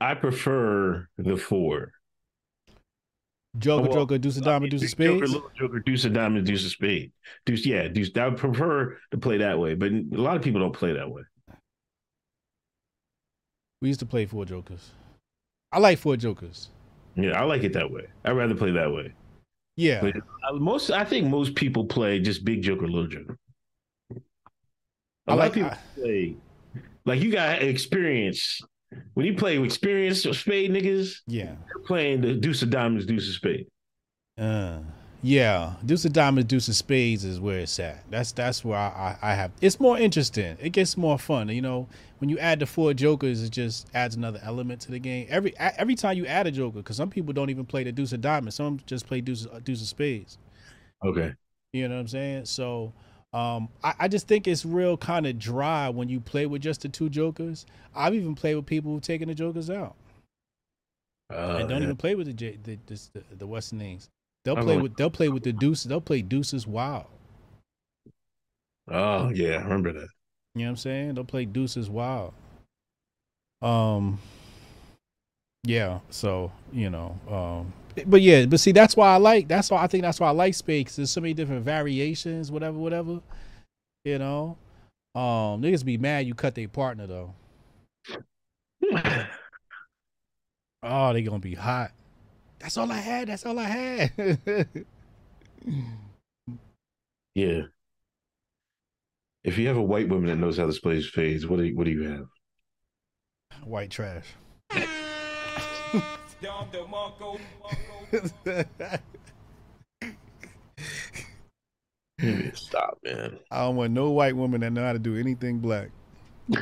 I 0.00 0.14
prefer 0.14 1.08
the 1.18 1.36
four. 1.36 1.92
Joker, 3.58 3.82
Well, 3.88 3.92
Joker, 3.92 4.18
Deuce 4.18 4.36
of 4.36 4.44
Diamond, 4.44 4.70
Deuce 4.70 4.82
of 4.82 4.98
Joker, 4.98 5.16
Spades. 5.26 5.32
little 5.32 5.50
Joker, 5.58 5.80
Deuce 5.80 6.04
of 6.04 6.12
Diamond, 6.12 6.46
Deuce 6.46 6.64
of 6.64 6.70
Spade. 6.70 7.12
Deuce, 7.46 7.66
yeah, 7.66 7.88
Deuce. 7.88 8.10
I 8.16 8.28
would 8.28 8.36
prefer 8.38 8.96
to 9.10 9.18
play 9.18 9.38
that 9.38 9.58
way, 9.58 9.74
but 9.74 9.90
a 9.90 10.04
lot 10.20 10.36
of 10.36 10.42
people 10.42 10.60
don't 10.60 10.72
play 10.74 10.92
that 10.92 11.10
way. 11.10 11.22
We 13.80 13.88
used 13.88 14.00
to 14.00 14.06
play 14.06 14.26
four 14.26 14.44
jokers. 14.44 14.90
I 15.72 15.78
like 15.78 15.98
four 15.98 16.16
jokers. 16.16 16.70
Yeah, 17.14 17.40
I 17.40 17.44
like 17.44 17.64
it 17.64 17.72
that 17.72 17.90
way. 17.90 18.06
I'd 18.24 18.32
rather 18.32 18.54
play 18.54 18.70
that 18.72 18.92
way. 18.92 19.12
Yeah, 19.78 20.00
But 20.00 20.16
uh, 20.16 20.54
most, 20.58 20.90
I 20.90 21.04
think 21.04 21.28
most 21.28 21.54
people 21.54 21.84
play 21.86 22.18
just 22.18 22.44
big 22.44 22.62
Joker, 22.62 22.88
little 22.88 23.06
Joker. 23.06 23.38
A 24.10 24.16
I 25.28 25.34
lot 25.34 25.38
like- 25.38 25.48
of 25.50 25.54
people 25.54 25.70
play 25.94 26.36
like 27.06 27.20
you 27.22 27.30
got 27.30 27.62
experience. 27.62 28.60
When 29.14 29.24
you 29.24 29.34
play 29.34 29.62
experience 29.62 30.26
or 30.26 30.34
spade 30.34 30.70
niggas, 30.72 31.18
yeah, 31.28 31.54
playing 31.86 32.22
the 32.22 32.34
Deuce 32.34 32.62
of 32.62 32.70
Diamonds, 32.70 33.06
Deuce 33.06 33.28
of 33.28 33.34
Spade. 33.34 33.66
uh, 34.36 34.80
yeah. 35.22 35.74
Deuce 35.84 36.04
of 36.04 36.12
Diamonds, 36.12 36.48
Deuce 36.48 36.68
of 36.68 36.76
Spades 36.76 37.24
is 37.24 37.40
where 37.40 37.58
it's 37.60 37.78
at. 37.80 38.08
That's 38.10 38.32
that's 38.32 38.64
where 38.64 38.78
I, 38.78 39.16
I 39.22 39.32
I 39.32 39.34
have. 39.34 39.52
It's 39.60 39.80
more 39.80 39.98
interesting. 39.98 40.56
It 40.60 40.70
gets 40.70 40.96
more 40.96 41.18
fun. 41.18 41.48
You 41.48 41.62
know, 41.62 41.88
when 42.18 42.30
you 42.30 42.38
add 42.38 42.60
the 42.60 42.66
four 42.66 42.94
jokers, 42.94 43.42
it 43.42 43.50
just 43.50 43.88
adds 43.94 44.14
another 44.16 44.40
element 44.42 44.80
to 44.82 44.90
the 44.90 44.98
game. 44.98 45.26
Every 45.28 45.54
every 45.58 45.94
time 45.94 46.16
you 46.16 46.26
add 46.26 46.46
a 46.46 46.50
joker, 46.50 46.78
because 46.78 46.96
some 46.96 47.10
people 47.10 47.32
don't 47.32 47.50
even 47.50 47.66
play 47.66 47.84
the 47.84 47.92
Deuce 47.92 48.12
of 48.12 48.20
Diamonds. 48.20 48.56
Some 48.56 48.80
just 48.86 49.06
play 49.06 49.20
Deuce 49.20 49.46
Deuce 49.64 49.82
of 49.82 49.88
Spades. 49.88 50.38
Okay. 51.04 51.34
You 51.72 51.88
know 51.88 51.96
what 51.96 52.00
I'm 52.02 52.08
saying? 52.08 52.44
So 52.46 52.92
um, 53.32 53.68
I, 53.84 53.94
I 54.00 54.08
just 54.08 54.26
think 54.28 54.46
it's 54.48 54.64
real 54.64 54.96
kind 54.96 55.26
of 55.26 55.38
dry 55.38 55.88
when 55.90 56.08
you 56.08 56.20
play 56.20 56.46
with 56.46 56.62
just 56.62 56.82
the 56.82 56.88
two 56.88 57.08
jokers. 57.10 57.66
I've 57.94 58.14
even 58.14 58.34
played 58.34 58.54
with 58.56 58.66
people 58.66 58.92
who've 58.92 59.02
taken 59.02 59.28
the 59.28 59.34
jokers 59.34 59.70
out 59.70 59.96
Uh, 61.30 61.56
and 61.60 61.68
don't 61.68 61.82
yeah. 61.82 61.84
even 61.84 61.96
play 61.96 62.14
with 62.14 62.26
the 62.26 62.32
J, 62.32 62.58
the, 62.62 62.78
the 62.86 63.22
the 63.36 63.46
Western 63.46 63.78
names. 63.78 64.08
They'll 64.44 64.56
play 64.56 64.76
with 64.76 64.96
they'll 64.96 65.10
play 65.10 65.28
with 65.28 65.42
the 65.44 65.52
deuces. 65.52 65.84
They'll 65.84 66.00
play 66.00 66.22
deuces 66.22 66.66
wild. 66.66 67.06
Oh 68.88 69.30
yeah, 69.30 69.56
I 69.56 69.62
remember 69.62 69.92
that. 69.92 70.08
You 70.54 70.62
know 70.62 70.64
what 70.64 70.70
I'm 70.70 70.76
saying? 70.76 71.14
They'll 71.14 71.24
play 71.24 71.44
deuces 71.44 71.90
wild. 71.90 72.32
Um, 73.62 74.18
Yeah, 75.64 76.00
so 76.10 76.52
you 76.72 76.88
know, 76.88 77.18
um, 77.28 77.72
but 78.06 78.22
yeah, 78.22 78.46
but 78.46 78.60
see, 78.60 78.72
that's 78.72 78.96
why 78.96 79.12
I 79.14 79.16
like. 79.16 79.48
That's 79.48 79.70
why 79.70 79.82
I 79.82 79.86
think 79.88 80.02
that's 80.02 80.20
why 80.20 80.28
I 80.28 80.30
like. 80.30 80.54
'cause 80.54 80.96
there's 80.96 81.10
so 81.10 81.20
many 81.20 81.34
different 81.34 81.64
variations, 81.64 82.50
whatever, 82.50 82.78
whatever. 82.78 83.20
You 84.04 84.18
know, 84.18 84.56
um, 85.14 85.62
niggas 85.62 85.84
be 85.84 85.98
mad 85.98 86.26
you 86.26 86.34
cut 86.34 86.54
their 86.54 86.68
partner 86.68 87.06
though. 87.06 87.34
Oh, 90.82 91.12
they 91.12 91.22
gonna 91.22 91.38
be 91.38 91.54
hot. 91.54 91.92
That's 92.58 92.76
all 92.76 92.90
I 92.90 92.96
had. 92.96 93.28
That's 93.28 93.46
all 93.46 93.58
I 93.58 93.64
had. 93.64 94.68
Yeah. 97.38 97.62
If 99.44 99.58
you 99.58 99.68
have 99.68 99.76
a 99.76 99.82
white 99.82 100.08
woman 100.08 100.26
that 100.26 100.38
knows 100.38 100.58
how 100.58 100.66
to 100.66 100.80
play 100.80 101.00
spades, 101.00 101.46
what 101.46 101.58
do 101.58 101.66
you, 101.66 101.76
what 101.76 101.84
do 101.84 101.92
you 101.92 102.02
have? 102.02 102.26
White 103.62 103.90
trash. 103.90 104.24
Stop, 112.54 112.98
man. 113.04 113.38
I 113.52 113.60
don't 113.60 113.76
want 113.76 113.92
no 113.92 114.10
white 114.10 114.34
woman 114.34 114.62
that 114.62 114.72
know 114.72 114.82
how 114.82 114.94
to 114.94 114.98
do 114.98 115.16
anything 115.16 115.60
black. 115.60 115.90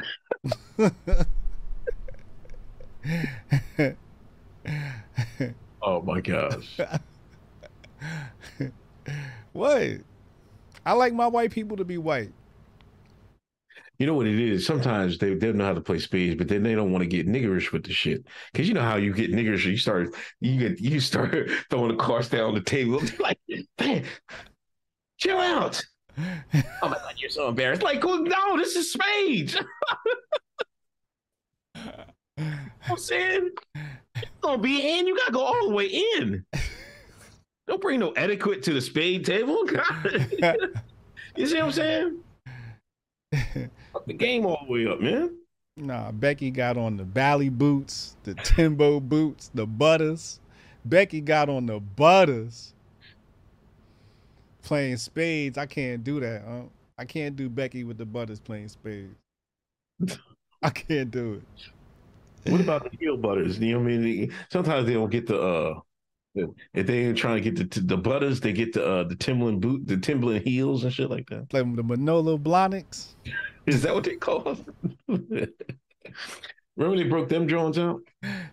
Oh 5.86 6.02
my 6.02 6.20
gosh. 6.20 6.80
what? 9.52 9.88
I 10.84 10.92
like 10.92 11.14
my 11.14 11.28
white 11.28 11.52
people 11.52 11.76
to 11.76 11.84
be 11.84 11.96
white. 11.96 12.32
You 13.96 14.06
know 14.08 14.14
what 14.14 14.26
it 14.26 14.38
is? 14.38 14.66
Sometimes 14.66 15.16
they, 15.16 15.34
they 15.34 15.52
know 15.52 15.64
how 15.64 15.74
to 15.74 15.80
play 15.80 16.00
spades, 16.00 16.34
but 16.34 16.48
then 16.48 16.64
they 16.64 16.74
don't 16.74 16.90
want 16.90 17.02
to 17.02 17.08
get 17.08 17.28
niggerish 17.28 17.70
with 17.70 17.84
the 17.84 17.92
shit. 17.92 18.26
Cause 18.52 18.66
you 18.66 18.74
know 18.74 18.82
how 18.82 18.96
you 18.96 19.14
get 19.14 19.30
niggerish, 19.30 19.64
you 19.64 19.78
start 19.78 20.08
you 20.40 20.58
get 20.58 20.80
you 20.80 20.98
start 20.98 21.50
throwing 21.70 21.96
the 21.96 22.02
cards 22.02 22.28
down 22.28 22.48
on 22.48 22.54
the 22.54 22.60
table. 22.62 23.00
like, 23.20 23.38
man, 23.78 24.04
chill 25.18 25.38
out. 25.38 25.80
Oh 26.18 26.88
my 26.88 26.96
god, 26.96 27.14
you're 27.16 27.30
so 27.30 27.48
embarrassed. 27.48 27.82
Like, 27.82 28.02
well, 28.02 28.24
no, 28.24 28.56
this 28.56 28.74
is 28.74 28.92
spades. 28.92 29.56
I'm 32.38 32.96
saying 32.96 33.50
it's 33.74 34.30
gonna 34.40 34.58
be 34.58 34.98
in. 34.98 35.06
You 35.06 35.16
gotta 35.16 35.32
go 35.32 35.40
all 35.42 35.68
the 35.68 35.74
way 35.74 35.86
in. 35.86 36.44
Don't 37.66 37.80
bring 37.80 38.00
no 38.00 38.12
etiquette 38.12 38.62
to 38.64 38.72
the 38.72 38.80
spade 38.80 39.24
table. 39.24 39.64
you 41.36 41.46
see 41.46 41.56
what 41.56 41.64
I'm 41.64 41.72
saying? 41.72 42.20
The 44.06 44.14
game 44.14 44.46
all 44.46 44.64
the 44.66 44.72
way 44.72 44.86
up, 44.86 45.00
man. 45.00 45.36
Nah, 45.76 46.12
Becky 46.12 46.50
got 46.50 46.78
on 46.78 46.96
the 46.96 47.04
Bally 47.04 47.48
boots, 47.48 48.16
the 48.22 48.34
Timbo 48.34 49.00
boots, 49.00 49.50
the 49.52 49.66
butters. 49.66 50.40
Becky 50.84 51.20
got 51.20 51.48
on 51.48 51.66
the 51.66 51.80
butters. 51.80 52.72
Playing 54.62 54.96
spades. 54.96 55.58
I 55.58 55.66
can't 55.66 56.02
do 56.02 56.20
that. 56.20 56.42
Huh? 56.46 56.62
I 56.98 57.04
can't 57.04 57.36
do 57.36 57.48
Becky 57.48 57.84
with 57.84 57.98
the 57.98 58.06
butters 58.06 58.40
playing 58.40 58.68
spades. 58.68 59.14
I 60.62 60.70
can't 60.70 61.10
do 61.10 61.34
it. 61.34 61.70
What 62.48 62.60
about 62.60 62.90
the 62.90 62.96
heel 62.98 63.16
butters? 63.16 63.58
You 63.58 63.72
know 63.72 63.80
what 63.80 63.92
I 63.92 63.96
mean? 63.96 64.32
Sometimes 64.50 64.86
they 64.86 64.94
don't 64.94 65.10
get 65.10 65.26
the 65.26 65.40
uh 65.40 65.80
if 66.74 66.86
they 66.86 67.06
ain't 67.06 67.16
trying 67.16 67.42
to 67.42 67.50
get 67.50 67.70
the 67.70 67.80
the 67.80 67.96
butters, 67.96 68.40
they 68.40 68.52
get 68.52 68.72
the 68.72 68.86
uh 68.86 69.04
the 69.04 69.16
Timberland 69.16 69.60
boot, 69.60 69.86
the 69.86 69.96
Timberland 69.96 70.46
heels 70.46 70.84
and 70.84 70.92
shit 70.92 71.10
like 71.10 71.28
that. 71.30 71.48
Play 71.48 71.62
with 71.62 71.76
the 71.76 71.82
Manolo 71.82 72.36
Blahniks. 72.38 73.14
Is 73.66 73.82
that 73.82 73.94
what 73.94 74.04
they 74.04 74.16
call 74.16 74.40
them? 74.40 74.64
Remember 76.76 77.02
they 77.02 77.08
broke 77.08 77.28
them 77.28 77.48
Jones 77.48 77.78
out? 77.78 78.00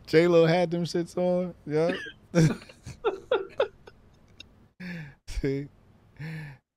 J 0.08 0.28
Lo 0.28 0.46
had 0.46 0.72
them 0.72 0.86
shits 0.86 1.18
on. 1.18 1.54
Yeah. 1.68 1.92
see, 5.28 5.68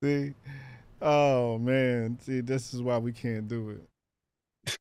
see. 0.02 0.34
Oh 1.00 1.58
man, 1.58 2.18
see, 2.20 2.40
this 2.40 2.74
is 2.74 2.82
why 2.82 2.98
we 2.98 3.12
can't 3.12 3.46
do 3.46 3.70
it. 3.70 4.78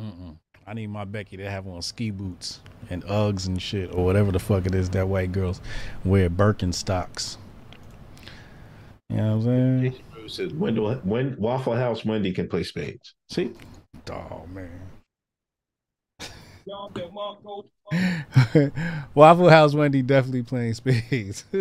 Mm-mm. 0.00 0.36
I 0.68 0.74
need 0.74 0.88
my 0.88 1.06
Becky 1.06 1.38
to 1.38 1.48
have 1.50 1.66
on 1.66 1.80
ski 1.80 2.10
boots 2.10 2.60
and 2.90 3.02
Uggs 3.04 3.46
and 3.46 3.60
shit, 3.60 3.94
or 3.94 4.04
whatever 4.04 4.30
the 4.30 4.38
fuck 4.38 4.66
it 4.66 4.74
is 4.74 4.90
that 4.90 5.08
white 5.08 5.32
girls 5.32 5.62
wear 6.04 6.28
Birkenstocks. 6.28 7.38
You 9.08 9.16
know 9.16 9.36
what 9.38 9.46
I'm 9.48 9.80
saying? 9.80 9.92
Jason 9.92 10.04
Rose 10.14 10.34
says 10.34 10.52
Wendell, 10.52 10.94
when 11.04 11.36
Waffle 11.38 11.74
House 11.74 12.04
Wendy 12.04 12.32
can 12.32 12.48
play 12.48 12.64
spades. 12.64 13.14
See, 13.30 13.52
Oh 14.10 14.46
man. 14.52 14.82
Waffle 19.14 19.48
House 19.48 19.72
Wendy 19.74 20.02
definitely 20.02 20.42
playing 20.42 20.74
spades. 20.74 21.46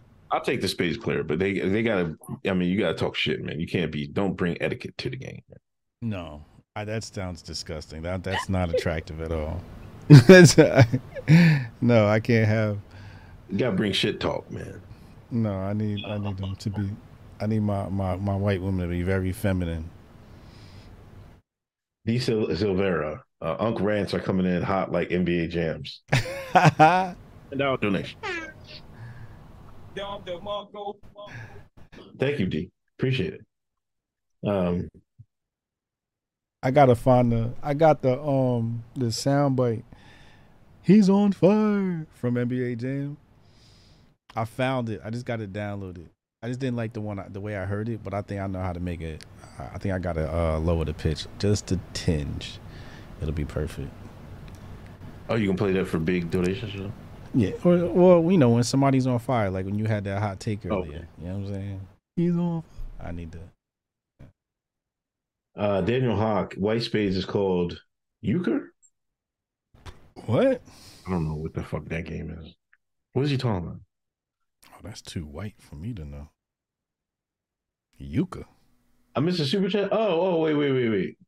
I'll 0.30 0.40
take 0.42 0.60
the 0.60 0.68
space 0.68 0.96
clear, 0.96 1.24
but 1.24 1.38
they 1.38 1.58
they 1.60 1.82
gotta. 1.82 2.16
I 2.46 2.52
mean, 2.54 2.68
you 2.70 2.78
gotta 2.78 2.94
talk 2.94 3.16
shit, 3.16 3.42
man. 3.42 3.58
You 3.60 3.66
can't 3.66 3.90
be. 3.92 4.06
Don't 4.06 4.36
bring 4.36 4.60
etiquette 4.60 4.96
to 4.98 5.10
the 5.10 5.16
game. 5.16 5.42
no, 6.02 6.44
I, 6.76 6.84
that 6.84 7.04
sounds 7.04 7.42
disgusting. 7.42 8.02
That 8.02 8.22
that's 8.24 8.48
not 8.48 8.70
attractive 8.74 9.20
at 9.20 9.32
all. 9.32 9.64
No, 11.80 12.06
I 12.08 12.20
can't 12.20 12.48
have. 12.48 12.78
You 13.48 13.58
gotta 13.58 13.76
bring 13.76 13.92
shit 13.92 14.20
talk, 14.20 14.50
man. 14.50 14.82
No, 15.30 15.52
I 15.52 15.72
need 15.74 16.04
I 16.06 16.18
need 16.18 16.36
them 16.38 16.56
to 16.56 16.70
be. 16.70 16.96
I 17.40 17.46
need 17.46 17.60
my 17.60 17.88
my 17.88 18.16
my 18.16 18.36
white 18.36 18.60
woman 18.62 18.80
to 18.88 18.88
be 18.94 19.02
very 19.02 19.32
feminine. 19.32 19.90
D. 22.06 22.18
Sil- 22.18 22.48
Silvera, 22.56 23.20
uh, 23.42 23.56
Unc 23.58 23.80
Rants 23.80 24.14
are 24.14 24.20
coming 24.20 24.46
in 24.46 24.62
hot 24.62 24.90
like 24.92 25.10
NBA 25.10 25.50
jams. 25.50 26.02
And 27.50 27.62
our 27.62 27.76
donation. 27.78 28.18
Thank 32.18 32.38
you, 32.38 32.46
D. 32.46 32.70
Appreciate 32.98 33.34
it. 33.34 33.44
Um, 34.46 34.88
I 36.62 36.70
gotta 36.70 36.94
find 36.94 37.32
the. 37.32 37.52
I 37.62 37.74
got 37.74 38.02
the 38.02 38.20
um 38.20 38.84
the 38.94 39.06
soundbite. 39.06 39.84
He's 40.82 41.10
on 41.10 41.32
fire 41.32 42.06
from 42.14 42.34
NBA 42.34 42.78
Jam. 42.78 43.16
I 44.34 44.44
found 44.44 44.88
it. 44.88 45.00
I 45.04 45.10
just 45.10 45.26
got 45.26 45.36
to 45.38 45.46
download 45.46 45.98
it 45.98 46.04
downloaded. 46.04 46.08
I 46.42 46.48
just 46.48 46.60
didn't 46.60 46.76
like 46.76 46.92
the 46.92 47.00
one 47.00 47.22
the 47.30 47.40
way 47.40 47.56
I 47.56 47.64
heard 47.64 47.88
it, 47.88 48.00
but 48.04 48.14
I 48.14 48.22
think 48.22 48.40
I 48.40 48.46
know 48.46 48.60
how 48.60 48.72
to 48.72 48.80
make 48.80 49.00
it. 49.00 49.24
I 49.58 49.64
I 49.74 49.78
think 49.78 49.94
I 49.94 49.98
gotta 49.98 50.32
uh, 50.32 50.58
lower 50.58 50.84
the 50.84 50.94
pitch 50.94 51.26
just 51.38 51.72
a 51.72 51.80
tinge. 51.92 52.58
It'll 53.20 53.34
be 53.34 53.44
perfect. 53.44 53.90
oh, 55.28 55.34
you 55.34 55.48
can 55.48 55.56
play 55.56 55.72
that 55.72 55.86
for 55.86 55.98
big 55.98 56.30
donations? 56.30 56.92
You? 57.38 57.48
Yeah, 57.48 57.54
or 57.62 58.18
or 58.18 58.32
you 58.32 58.38
know 58.38 58.50
when 58.50 58.64
somebody's 58.64 59.06
on 59.06 59.18
fire, 59.18 59.50
like 59.50 59.64
when 59.64 59.78
you 59.78 59.84
had 59.84 60.04
that 60.04 60.20
hot 60.20 60.40
take 60.40 60.66
earlier. 60.66 60.80
Okay. 60.80 61.04
You 61.18 61.28
know 61.28 61.38
what 61.38 61.48
I'm 61.48 61.54
saying? 61.54 61.88
He's 62.16 62.36
on. 62.36 62.64
I 63.00 63.12
need 63.12 63.32
to. 63.32 63.38
Uh, 65.56 65.80
Daniel 65.82 66.16
Hawk, 66.16 66.54
White 66.54 66.82
Spades 66.82 67.16
is 67.16 67.24
called 67.24 67.80
Euchre. 68.20 68.72
What? 70.26 70.62
I 71.06 71.10
don't 71.10 71.28
know 71.28 71.34
what 71.34 71.54
the 71.54 71.62
fuck 71.62 71.84
that 71.86 72.04
game 72.04 72.30
is. 72.30 72.54
What 73.12 73.24
is 73.24 73.30
he 73.30 73.36
talking 73.36 73.66
about? 73.66 73.80
Oh, 74.72 74.80
that's 74.82 75.00
too 75.00 75.24
white 75.24 75.54
for 75.58 75.76
me 75.76 75.92
to 75.94 76.04
know. 76.04 76.28
Yuka. 78.00 78.44
I 79.16 79.20
missed 79.20 79.40
a 79.40 79.44
super 79.44 79.68
chat. 79.68 79.88
Oh, 79.90 80.20
oh, 80.20 80.40
wait, 80.40 80.54
wait, 80.54 80.72
wait, 80.72 80.88
wait. 80.88 81.18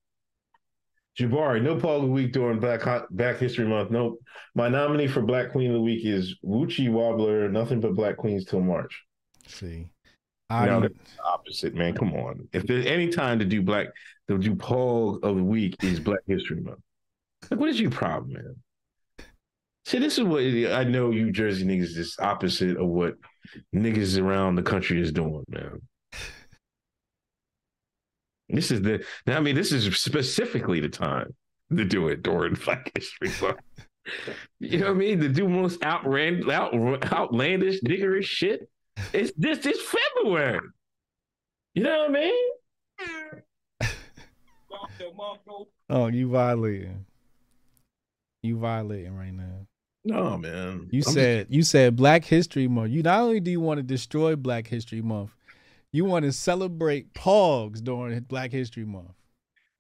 Jabari, 1.18 1.62
no 1.62 1.76
Paul 1.76 1.96
of 1.96 2.02
the 2.02 2.08
Week 2.08 2.32
during 2.32 2.60
Black 2.60 2.82
Black 3.10 3.38
History 3.38 3.66
Month. 3.66 3.90
Nope. 3.90 4.20
My 4.54 4.68
nominee 4.68 5.08
for 5.08 5.22
Black 5.22 5.50
Queen 5.50 5.68
of 5.68 5.74
the 5.74 5.80
Week 5.80 6.04
is 6.04 6.36
Wuchi 6.44 6.88
Wobbler. 6.88 7.50
Nothing 7.50 7.80
but 7.80 7.94
Black 7.94 8.16
Queens 8.16 8.44
till 8.44 8.60
March. 8.60 9.04
See, 9.46 9.88
I 10.48 10.66
No, 10.66 10.88
Opposite, 11.24 11.74
man. 11.74 11.94
Come 11.94 12.14
on. 12.14 12.48
If 12.52 12.66
there's 12.66 12.86
any 12.86 13.08
time 13.08 13.38
to 13.40 13.44
do 13.44 13.60
Black, 13.60 13.88
to 14.28 14.38
do 14.38 14.54
Paul 14.54 15.16
of 15.22 15.36
the 15.36 15.44
Week 15.44 15.82
is 15.82 16.00
Black 16.00 16.20
History 16.26 16.60
Month. 16.60 16.80
Like, 17.50 17.58
what 17.58 17.68
is 17.68 17.80
your 17.80 17.90
problem, 17.90 18.34
man? 18.34 18.56
See, 19.86 19.98
this 19.98 20.18
is 20.18 20.24
what 20.24 20.42
I 20.42 20.84
know. 20.84 21.10
You 21.10 21.32
Jersey 21.32 21.64
niggas 21.64 21.96
is 21.96 22.16
opposite 22.20 22.76
of 22.76 22.86
what 22.86 23.14
niggas 23.74 24.22
around 24.22 24.54
the 24.54 24.62
country 24.62 25.00
is 25.00 25.10
doing, 25.10 25.44
man. 25.48 25.80
This 28.52 28.70
is 28.70 28.82
the. 28.82 29.04
I 29.26 29.40
mean, 29.40 29.54
this 29.54 29.72
is 29.72 29.96
specifically 29.96 30.80
the 30.80 30.88
time 30.88 31.34
to 31.76 31.84
do 31.84 32.08
it 32.08 32.22
during 32.22 32.54
Black 32.64 32.90
History 32.94 33.30
Month. 33.40 33.60
You 34.58 34.78
know 34.78 34.86
what 34.86 34.96
I 34.96 34.98
mean? 34.98 35.20
To 35.20 35.28
do 35.28 35.48
most 35.48 35.80
outrand, 35.80 36.50
out, 36.50 36.74
outlandish, 37.12 37.80
niggerish 37.82 38.24
shit. 38.24 38.68
It's 39.12 39.32
this 39.36 39.64
is 39.66 39.80
February. 39.80 40.60
You 41.74 41.84
know 41.84 41.98
what 41.98 42.10
I 42.10 42.12
mean? 42.12 43.88
oh, 45.90 46.06
you 46.08 46.28
violating. 46.28 47.06
You 48.42 48.58
violating 48.58 49.16
right 49.16 49.32
now. 49.32 49.66
No, 50.04 50.38
man. 50.38 50.88
You 50.90 51.02
I'm 51.06 51.12
said 51.12 51.46
you 51.50 51.62
said 51.62 51.94
Black 51.94 52.24
History 52.24 52.66
Month. 52.66 52.90
You 52.90 53.02
not 53.02 53.20
only 53.20 53.40
do 53.40 53.50
you 53.50 53.60
want 53.60 53.78
to 53.78 53.82
destroy 53.82 54.34
Black 54.34 54.66
History 54.66 55.02
Month, 55.02 55.30
you 55.92 56.04
want 56.04 56.24
to 56.24 56.32
celebrate 56.32 57.12
Pogs 57.14 57.82
during 57.82 58.18
Black 58.20 58.52
History 58.52 58.84
Month. 58.84 59.12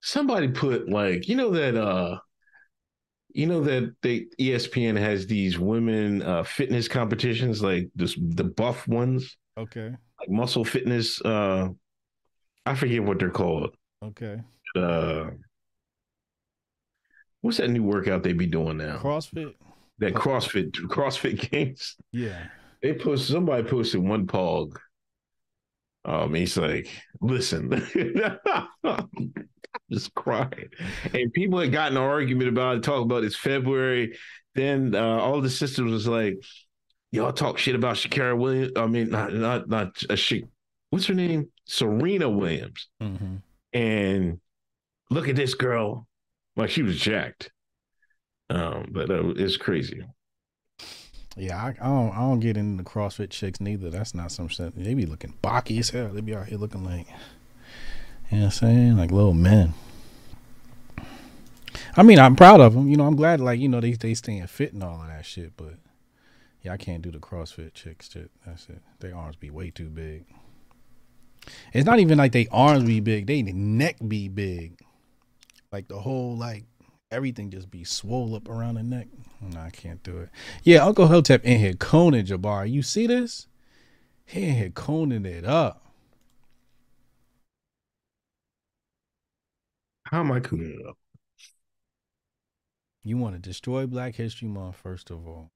somebody 0.00 0.48
put 0.48 0.88
like 0.88 1.28
you 1.28 1.36
know 1.36 1.50
that 1.50 1.76
uh 1.76 2.18
you 3.32 3.46
know 3.46 3.60
that 3.62 3.94
they 4.02 4.26
ESPN 4.40 4.98
has 4.98 5.26
these 5.26 5.58
women 5.58 6.22
uh 6.22 6.42
fitness 6.42 6.88
competitions 6.88 7.62
like 7.62 7.88
this 7.94 8.16
the 8.18 8.44
buff 8.44 8.88
ones 8.88 9.36
Okay. 9.58 9.90
like 10.18 10.28
muscle 10.30 10.64
fitness 10.64 11.20
uh 11.22 11.68
I 12.66 12.74
forget 12.74 13.02
what 13.04 13.18
they're 13.18 13.30
called 13.30 13.74
Okay. 14.02 14.40
uh 14.76 15.30
what's 17.42 17.58
that 17.58 17.68
new 17.68 17.82
workout 17.82 18.22
they 18.22 18.32
be 18.32 18.46
doing 18.46 18.78
now 18.78 18.98
CrossFit. 18.98 19.54
that 19.98 20.14
CrossFit 20.14 20.72
CrossFit 20.88 21.50
games 21.52 21.96
Yeah. 22.12 22.42
they 22.82 22.94
post 22.94 23.28
somebody 23.28 23.62
posted 23.68 24.00
one 24.02 24.26
pog 24.26 24.76
um 26.04 26.34
he's 26.34 26.56
like 26.56 26.88
listen 27.20 27.68
just 29.90 30.14
crying. 30.14 30.68
And 31.12 31.32
people 31.32 31.58
had 31.60 31.72
gotten 31.72 31.96
an 31.96 32.02
argument 32.02 32.48
about 32.48 32.76
it 32.76 32.82
talk 32.82 33.02
about 33.02 33.24
it's 33.24 33.36
february. 33.36 34.16
Then 34.54 34.94
uh, 34.94 35.18
all 35.18 35.40
the 35.40 35.50
sisters 35.50 35.90
was 35.90 36.06
like 36.08 36.36
y'all 37.12 37.32
talk 37.32 37.58
shit 37.58 37.74
about 37.74 37.96
Shakira 37.96 38.36
Williams. 38.38 38.72
I 38.76 38.86
mean 38.86 39.10
not 39.10 39.32
not 39.32 39.68
not 39.68 40.02
a 40.08 40.16
Sha- 40.16 40.46
what's 40.90 41.06
her 41.06 41.14
name? 41.14 41.48
Serena 41.66 42.28
Williams. 42.28 42.88
Mm-hmm. 43.02 43.36
and 43.72 44.40
look 45.10 45.28
at 45.28 45.36
this 45.36 45.54
girl. 45.54 46.06
Like 46.56 46.70
she 46.70 46.82
was 46.82 46.98
jacked. 46.98 47.50
Um 48.48 48.88
but 48.90 49.10
uh, 49.10 49.28
it's 49.36 49.56
crazy 49.56 50.02
Yeah, 51.40 51.56
I, 51.56 51.68
I 51.80 51.88
don't 51.88 52.12
I 52.12 52.18
don't 52.18 52.40
get 52.40 52.56
into 52.56 52.82
the 52.82 52.88
CrossFit 52.88 53.30
chicks 53.30 53.60
neither. 53.60 53.88
That's 53.90 54.14
not 54.14 54.30
some 54.30 54.48
shit. 54.48 54.76
They 54.76 54.94
be 54.94 55.06
looking 55.06 55.34
bocky 55.42 55.78
as 55.78 55.90
hell. 55.90 56.08
They 56.08 56.20
be 56.20 56.34
out 56.34 56.46
here 56.46 56.58
looking 56.58 56.84
like 56.84 57.06
you 58.30 58.38
know 58.38 58.44
what 58.44 58.44
I'm 58.44 58.50
saying? 58.50 58.96
Like 58.96 59.10
little 59.10 59.34
men. 59.34 59.74
I 61.96 62.02
mean, 62.02 62.18
I'm 62.18 62.36
proud 62.36 62.60
of 62.60 62.74
them. 62.74 62.88
You 62.88 62.96
know, 62.96 63.06
I'm 63.06 63.16
glad 63.16 63.40
like, 63.40 63.58
you 63.58 63.68
know, 63.68 63.80
they 63.80 63.92
they 63.92 64.14
staying 64.14 64.46
fit 64.46 64.72
and 64.72 64.82
all 64.82 65.00
of 65.00 65.08
that 65.08 65.24
shit, 65.24 65.56
but 65.56 65.74
yeah, 66.62 66.72
I 66.72 66.76
can't 66.76 67.02
do 67.02 67.10
the 67.10 67.18
CrossFit 67.18 67.74
chicks 67.74 68.10
shit. 68.10 68.30
That's 68.46 68.68
it. 68.68 68.82
Their 69.00 69.16
arms 69.16 69.36
be 69.36 69.50
way 69.50 69.70
too 69.70 69.88
big. 69.88 70.26
It's 71.72 71.86
not 71.86 71.98
even 72.00 72.18
like 72.18 72.32
they 72.32 72.46
arms 72.52 72.84
be 72.84 73.00
big, 73.00 73.26
they 73.26 73.42
neck 73.42 73.96
be 74.06 74.28
big. 74.28 74.78
Like 75.72 75.88
the 75.88 75.98
whole 75.98 76.36
like 76.36 76.64
everything 77.10 77.50
just 77.50 77.70
be 77.70 77.84
swole 77.84 78.34
up 78.34 78.48
around 78.48 78.74
the 78.74 78.82
neck. 78.82 79.08
No, 79.40 79.60
I 79.60 79.70
can't 79.70 80.02
do 80.02 80.18
it. 80.18 80.28
Yeah, 80.62 80.84
Uncle 80.84 81.08
Hotep 81.08 81.44
in 81.44 81.58
here 81.58 81.74
coning 81.74 82.26
Jabbar. 82.26 82.70
You 82.70 82.82
see 82.82 83.06
this? 83.06 83.46
He 84.24 84.44
in 84.44 84.54
here 84.54 84.70
coning 84.70 85.26
it 85.26 85.44
up. 85.44 85.90
how 90.10 90.20
am 90.20 90.32
I 90.32 90.40
cooling 90.40 90.76
it 90.80 90.86
up 90.86 90.98
You 93.04 93.16
want 93.16 93.36
to 93.36 93.40
destroy 93.40 93.86
Black 93.86 94.16
History 94.16 94.48
Month 94.48 94.74
first 94.76 95.10
of 95.10 95.26
all. 95.26 95.50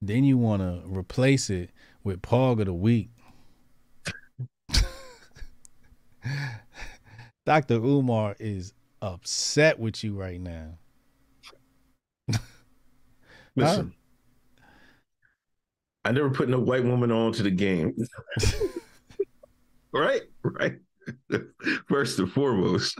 Then 0.00 0.24
you 0.24 0.36
want 0.36 0.60
to 0.62 0.82
replace 0.84 1.48
it 1.48 1.70
with 2.02 2.20
Pog 2.20 2.58
of 2.58 2.66
the 2.66 2.74
Week. 2.74 3.10
Dr. 7.46 7.74
Umar 7.74 8.34
is 8.40 8.72
upset 9.00 9.78
with 9.78 10.02
you 10.02 10.18
right 10.18 10.40
now. 10.40 10.78
Listen, 13.56 13.94
I 16.04 16.12
never 16.12 16.30
put 16.30 16.48
no 16.48 16.58
white 16.58 16.84
woman 16.84 17.12
on 17.12 17.32
to 17.32 17.42
the 17.42 17.50
game. 17.50 17.94
right? 19.92 20.22
Right. 20.42 20.76
First 21.88 22.18
and 22.18 22.30
foremost, 22.32 22.98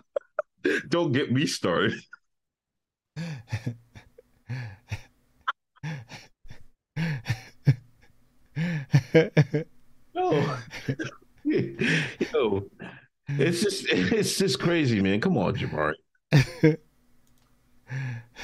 don't 0.89 1.13
get 1.13 1.33
me 1.33 1.47
started. 1.47 2.01
No. 10.15 10.57
Yo, 11.45 12.65
it's 13.29 13.63
just 13.63 13.87
it's 13.89 14.39
just 14.39 14.61
crazy, 14.61 15.01
man. 15.01 15.21
Come 15.21 15.37
on, 15.39 15.55
Jamari. 15.55 15.95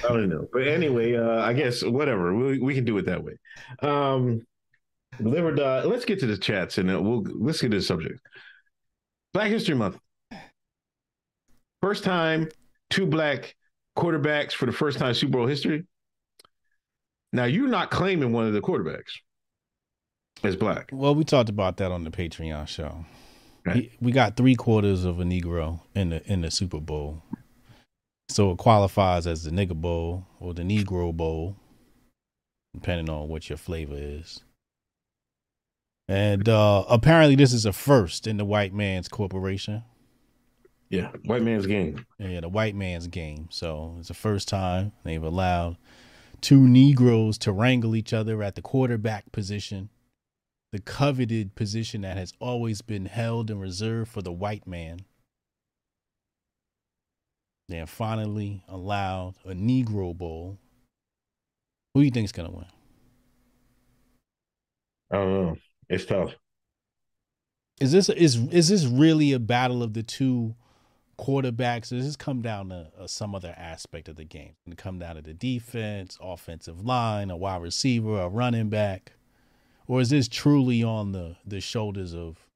I 0.04 0.08
don't 0.08 0.28
know. 0.28 0.46
But 0.52 0.66
anyway, 0.68 1.16
uh, 1.16 1.40
I 1.40 1.52
guess 1.52 1.82
whatever. 1.82 2.34
We, 2.34 2.58
we 2.58 2.74
can 2.74 2.84
do 2.84 2.98
it 2.98 3.06
that 3.06 3.22
way. 3.22 3.34
Um 3.82 4.42
live 5.20 5.44
or 5.44 5.54
die. 5.54 5.82
Let's 5.82 6.04
get 6.04 6.20
to 6.20 6.26
the 6.26 6.36
chats 6.38 6.78
and 6.78 6.88
we'll 6.88 7.22
let's 7.24 7.60
get 7.60 7.70
to 7.70 7.78
the 7.78 7.82
subject. 7.82 8.20
Black 9.32 9.50
History 9.50 9.74
Month. 9.74 9.98
First 11.82 12.04
time 12.04 12.48
two 12.90 13.06
black 13.06 13.54
quarterbacks 13.96 14.52
for 14.52 14.66
the 14.66 14.72
first 14.72 14.98
time 14.98 15.08
in 15.10 15.14
Super 15.14 15.32
Bowl 15.32 15.46
history. 15.46 15.84
Now 17.32 17.44
you're 17.44 17.68
not 17.68 17.90
claiming 17.90 18.32
one 18.32 18.46
of 18.46 18.52
the 18.52 18.60
quarterbacks 18.60 19.12
as 20.42 20.56
black. 20.56 20.90
Well, 20.92 21.14
we 21.14 21.24
talked 21.24 21.48
about 21.48 21.76
that 21.78 21.90
on 21.92 22.04
the 22.04 22.10
Patreon 22.10 22.66
show. 22.68 23.04
Okay. 23.66 23.80
He- 23.80 23.90
we 24.00 24.12
got 24.12 24.36
three 24.36 24.54
quarters 24.54 25.04
of 25.04 25.20
a 25.20 25.24
Negro 25.24 25.80
in 25.94 26.10
the 26.10 26.22
in 26.32 26.40
the 26.42 26.50
Super 26.50 26.80
Bowl, 26.80 27.22
so 28.28 28.50
it 28.50 28.58
qualifies 28.58 29.26
as 29.26 29.44
the 29.44 29.50
Nigger 29.50 29.80
Bowl 29.80 30.26
or 30.40 30.54
the 30.54 30.62
Negro 30.62 31.14
Bowl, 31.14 31.56
depending 32.74 33.08
on 33.08 33.28
what 33.28 33.48
your 33.48 33.58
flavor 33.58 33.96
is. 33.96 34.42
And 36.08 36.48
uh, 36.48 36.84
apparently, 36.88 37.36
this 37.36 37.52
is 37.52 37.66
a 37.66 37.72
first 37.72 38.26
in 38.26 38.38
the 38.38 38.44
white 38.44 38.72
man's 38.72 39.08
corporation. 39.08 39.82
Yeah, 40.88 41.10
white 41.24 41.42
man's 41.42 41.66
game. 41.66 42.06
Yeah, 42.18 42.40
the 42.40 42.48
white 42.48 42.74
man's 42.74 43.08
game. 43.08 43.48
So 43.50 43.96
it's 43.98 44.08
the 44.08 44.14
first 44.14 44.48
time 44.48 44.92
they've 45.04 45.22
allowed 45.22 45.76
two 46.40 46.66
Negroes 46.66 47.36
to 47.38 47.52
wrangle 47.52 47.94
each 47.94 48.12
other 48.14 48.42
at 48.42 48.54
the 48.54 48.62
quarterback 48.62 49.30
position, 49.32 49.90
the 50.72 50.78
coveted 50.80 51.54
position 51.54 52.02
that 52.02 52.16
has 52.16 52.32
always 52.40 52.80
been 52.80 53.06
held 53.06 53.50
and 53.50 53.60
reserved 53.60 54.10
for 54.10 54.22
the 54.22 54.32
white 54.32 54.66
man. 54.66 55.00
They 57.68 57.84
finally 57.86 58.62
allowed 58.68 59.34
a 59.44 59.52
Negro 59.52 60.16
Bowl. 60.16 60.58
Who 61.94 62.00
do 62.00 62.04
you 62.04 62.10
think 62.10 62.24
is 62.24 62.32
going 62.32 62.50
to 62.50 62.56
win? 62.56 62.66
I 65.10 65.16
don't 65.16 65.32
know. 65.32 65.56
It's 65.88 66.04
tough. 66.06 66.34
Is 67.80 67.92
this 67.92 68.08
is 68.08 68.36
is 68.48 68.68
this 68.68 68.84
really 68.86 69.32
a 69.32 69.38
battle 69.38 69.82
of 69.82 69.94
the 69.94 70.02
two 70.02 70.54
quarterbacks? 71.18 71.90
Does 71.90 72.06
this 72.06 72.16
come 72.16 72.42
down 72.42 72.70
to 72.70 72.90
uh, 72.98 73.06
some 73.06 73.34
other 73.34 73.54
aspect 73.56 74.08
of 74.08 74.16
the 74.16 74.24
game? 74.24 74.52
Does 74.64 74.72
it 74.72 74.78
come 74.78 74.98
down 74.98 75.16
to 75.16 75.22
the 75.22 75.34
defense, 75.34 76.18
offensive 76.20 76.84
line, 76.84 77.30
a 77.30 77.36
wide 77.36 77.62
receiver, 77.62 78.22
a 78.22 78.28
running 78.28 78.68
back, 78.68 79.12
or 79.86 80.00
is 80.00 80.10
this 80.10 80.28
truly 80.28 80.82
on 80.82 81.12
the 81.12 81.36
the 81.46 81.60
shoulders 81.60 82.14
of 82.14 82.48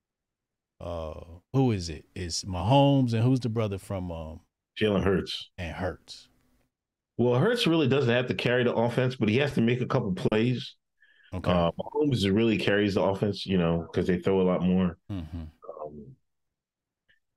uh 0.81 1.21
who 1.53 1.71
is 1.71 1.89
it? 1.89 2.05
Is 2.15 2.45
Mahomes 2.45 3.13
and 3.13 3.23
who's 3.23 3.41
the 3.41 3.49
brother 3.49 3.79
from 3.79 4.11
um 4.11 4.41
Jalen 4.81 5.05
Hurts. 5.05 5.51
and 5.59 5.75
Hurts? 5.75 6.29
Well, 7.19 7.39
Hurts 7.39 7.67
really 7.67 7.89
doesn't 7.89 8.13
have 8.13 8.27
to 8.29 8.35
carry 8.35 8.65
the 8.65 8.75
offense, 8.75 9.17
but 9.17 9.29
he 9.29 9.37
has 9.37 9.53
to 9.55 9.61
make 9.61 9.81
a 9.81 9.87
couple 9.87 10.13
plays. 10.15 10.75
Okay. 11.35 11.51
Uh, 11.51 11.71
Mahomes 11.79 12.25
really 12.35 12.59
carries 12.59 12.95
the 12.95 13.03
offense, 13.03 13.47
you 13.47 13.59
know, 13.59 13.87
because 13.91 14.07
they 14.07 14.19
throw 14.19 14.41
a 14.41 14.49
lot 14.49 14.63
more. 14.63 14.99
Mhm. 15.11 15.49
Um, 15.85 16.17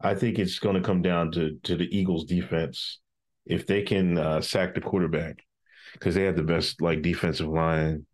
I 0.01 0.15
think 0.15 0.37
it's 0.39 0.59
going 0.59 0.75
to 0.75 0.81
come 0.81 1.01
down 1.01 1.31
to 1.31 1.57
to 1.63 1.75
the 1.75 1.87
Eagles' 1.97 2.25
defense 2.25 2.99
if 3.45 3.65
they 3.65 3.83
can 3.83 4.17
uh, 4.17 4.41
sack 4.41 4.75
the 4.75 4.81
quarterback 4.81 5.39
because 5.93 6.15
they 6.15 6.23
have 6.23 6.35
the 6.35 6.43
best 6.43 6.81
like 6.81 7.01
defensive 7.01 7.47
line 7.47 8.05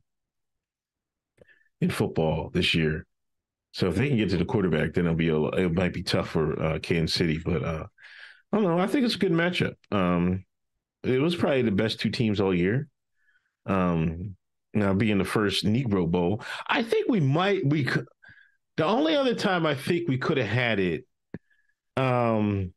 in 1.79 1.89
football 1.89 2.49
this 2.53 2.75
year. 2.75 3.05
So 3.71 3.87
if 3.87 3.95
they 3.95 4.09
can 4.09 4.17
get 4.17 4.29
to 4.31 4.37
the 4.37 4.45
quarterback, 4.45 4.93
then 4.93 5.05
it'll 5.05 5.15
be 5.15 5.29
a, 5.29 5.39
it 5.41 5.73
might 5.73 5.93
be 5.93 6.03
tough 6.03 6.29
for 6.29 6.61
uh, 6.61 6.79
Kansas 6.79 7.15
City. 7.15 7.39
But 7.43 7.63
uh, 7.63 7.85
I 8.51 8.57
don't 8.57 8.65
know. 8.65 8.79
I 8.79 8.87
think 8.87 9.05
it's 9.05 9.15
a 9.15 9.19
good 9.19 9.31
matchup. 9.31 9.75
Um, 9.91 10.45
it 11.03 11.21
was 11.21 11.35
probably 11.35 11.61
the 11.61 11.71
best 11.71 11.99
two 11.99 12.09
teams 12.09 12.39
all 12.39 12.53
year. 12.53 12.87
Um, 13.65 14.35
now 14.73 14.93
being 14.93 15.17
the 15.17 15.25
first 15.25 15.65
Negro 15.65 16.09
Bowl, 16.09 16.43
I 16.67 16.83
think 16.83 17.09
we 17.09 17.19
might 17.19 17.65
we 17.65 17.83
could. 17.83 18.05
The 18.77 18.85
only 18.85 19.15
other 19.15 19.35
time 19.35 19.65
I 19.65 19.75
think 19.75 20.07
we 20.07 20.17
could 20.17 20.37
have 20.37 20.47
had 20.47 20.79
it, 20.79 21.05
um, 21.97 22.73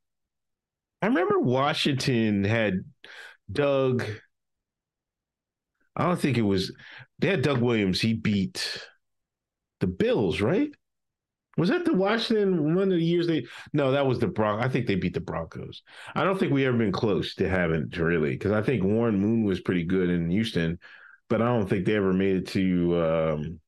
I 1.00 1.06
remember 1.06 1.38
Washington 1.38 2.44
had 2.44 2.84
Doug. 3.50 4.04
I 5.96 6.06
don't 6.06 6.20
think 6.20 6.38
it 6.38 6.42
was. 6.42 6.72
They 7.18 7.28
had 7.28 7.42
Doug 7.42 7.60
Williams. 7.60 8.00
He 8.00 8.14
beat 8.14 8.86
the 9.80 9.86
Bills, 9.86 10.40
right? 10.40 10.70
Was 11.56 11.68
that 11.68 11.84
the 11.84 11.94
Washington 11.94 12.74
one 12.74 12.90
of 12.92 12.98
the 12.98 13.04
years 13.04 13.26
they? 13.26 13.46
No, 13.72 13.92
that 13.92 14.06
was 14.06 14.18
the 14.18 14.26
Bron. 14.26 14.60
I 14.60 14.68
think 14.68 14.86
they 14.86 14.96
beat 14.96 15.14
the 15.14 15.20
Broncos. 15.20 15.82
I 16.14 16.24
don't 16.24 16.38
think 16.38 16.52
we 16.52 16.66
ever 16.66 16.76
been 16.76 16.92
close 16.92 17.34
to 17.36 17.48
having 17.48 17.90
really 17.96 18.30
because 18.30 18.52
I 18.52 18.62
think 18.62 18.82
Warren 18.82 19.18
Moon 19.18 19.44
was 19.44 19.60
pretty 19.60 19.84
good 19.84 20.10
in 20.10 20.30
Houston, 20.30 20.78
but 21.28 21.40
I 21.40 21.46
don't 21.46 21.68
think 21.68 21.86
they 21.86 21.96
ever 21.96 22.12
made 22.12 22.36
it 22.36 22.46
to 22.48 23.02
um, 23.02 23.60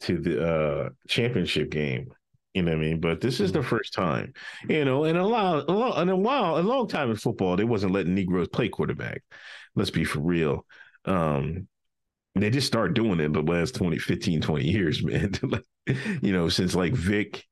to 0.00 0.18
the 0.18 0.46
uh, 0.46 0.88
championship 1.08 1.70
game. 1.70 2.08
You 2.54 2.62
know 2.62 2.70
what 2.70 2.78
I 2.78 2.82
mean? 2.82 3.00
But 3.00 3.20
this 3.20 3.40
is 3.40 3.50
the 3.50 3.64
first 3.64 3.92
time, 3.94 4.32
you 4.68 4.84
know, 4.84 5.04
and 5.04 5.18
a 5.18 5.26
lot, 5.26 5.68
a 5.68 5.72
lot, 5.72 6.00
and 6.00 6.08
a 6.08 6.16
while, 6.16 6.56
a 6.56 6.60
long 6.60 6.86
time 6.86 7.10
in 7.10 7.16
football, 7.16 7.56
they 7.56 7.64
wasn't 7.64 7.92
letting 7.92 8.14
Negroes 8.14 8.46
play 8.48 8.68
quarterback. 8.68 9.22
Let's 9.74 9.90
be 9.90 10.04
for 10.04 10.20
real. 10.20 10.64
Um, 11.04 11.66
they 12.42 12.50
just 12.50 12.66
started 12.66 12.94
doing 12.94 13.20
it 13.20 13.24
in 13.24 13.32
the 13.32 13.42
last 13.42 13.74
20, 13.76 13.98
15, 13.98 14.40
20 14.40 14.64
years, 14.64 15.02
man. 15.04 15.32
like, 15.42 15.64
you 16.22 16.32
know, 16.32 16.48
since 16.48 16.74
like 16.74 16.92
Vick, 16.94 17.44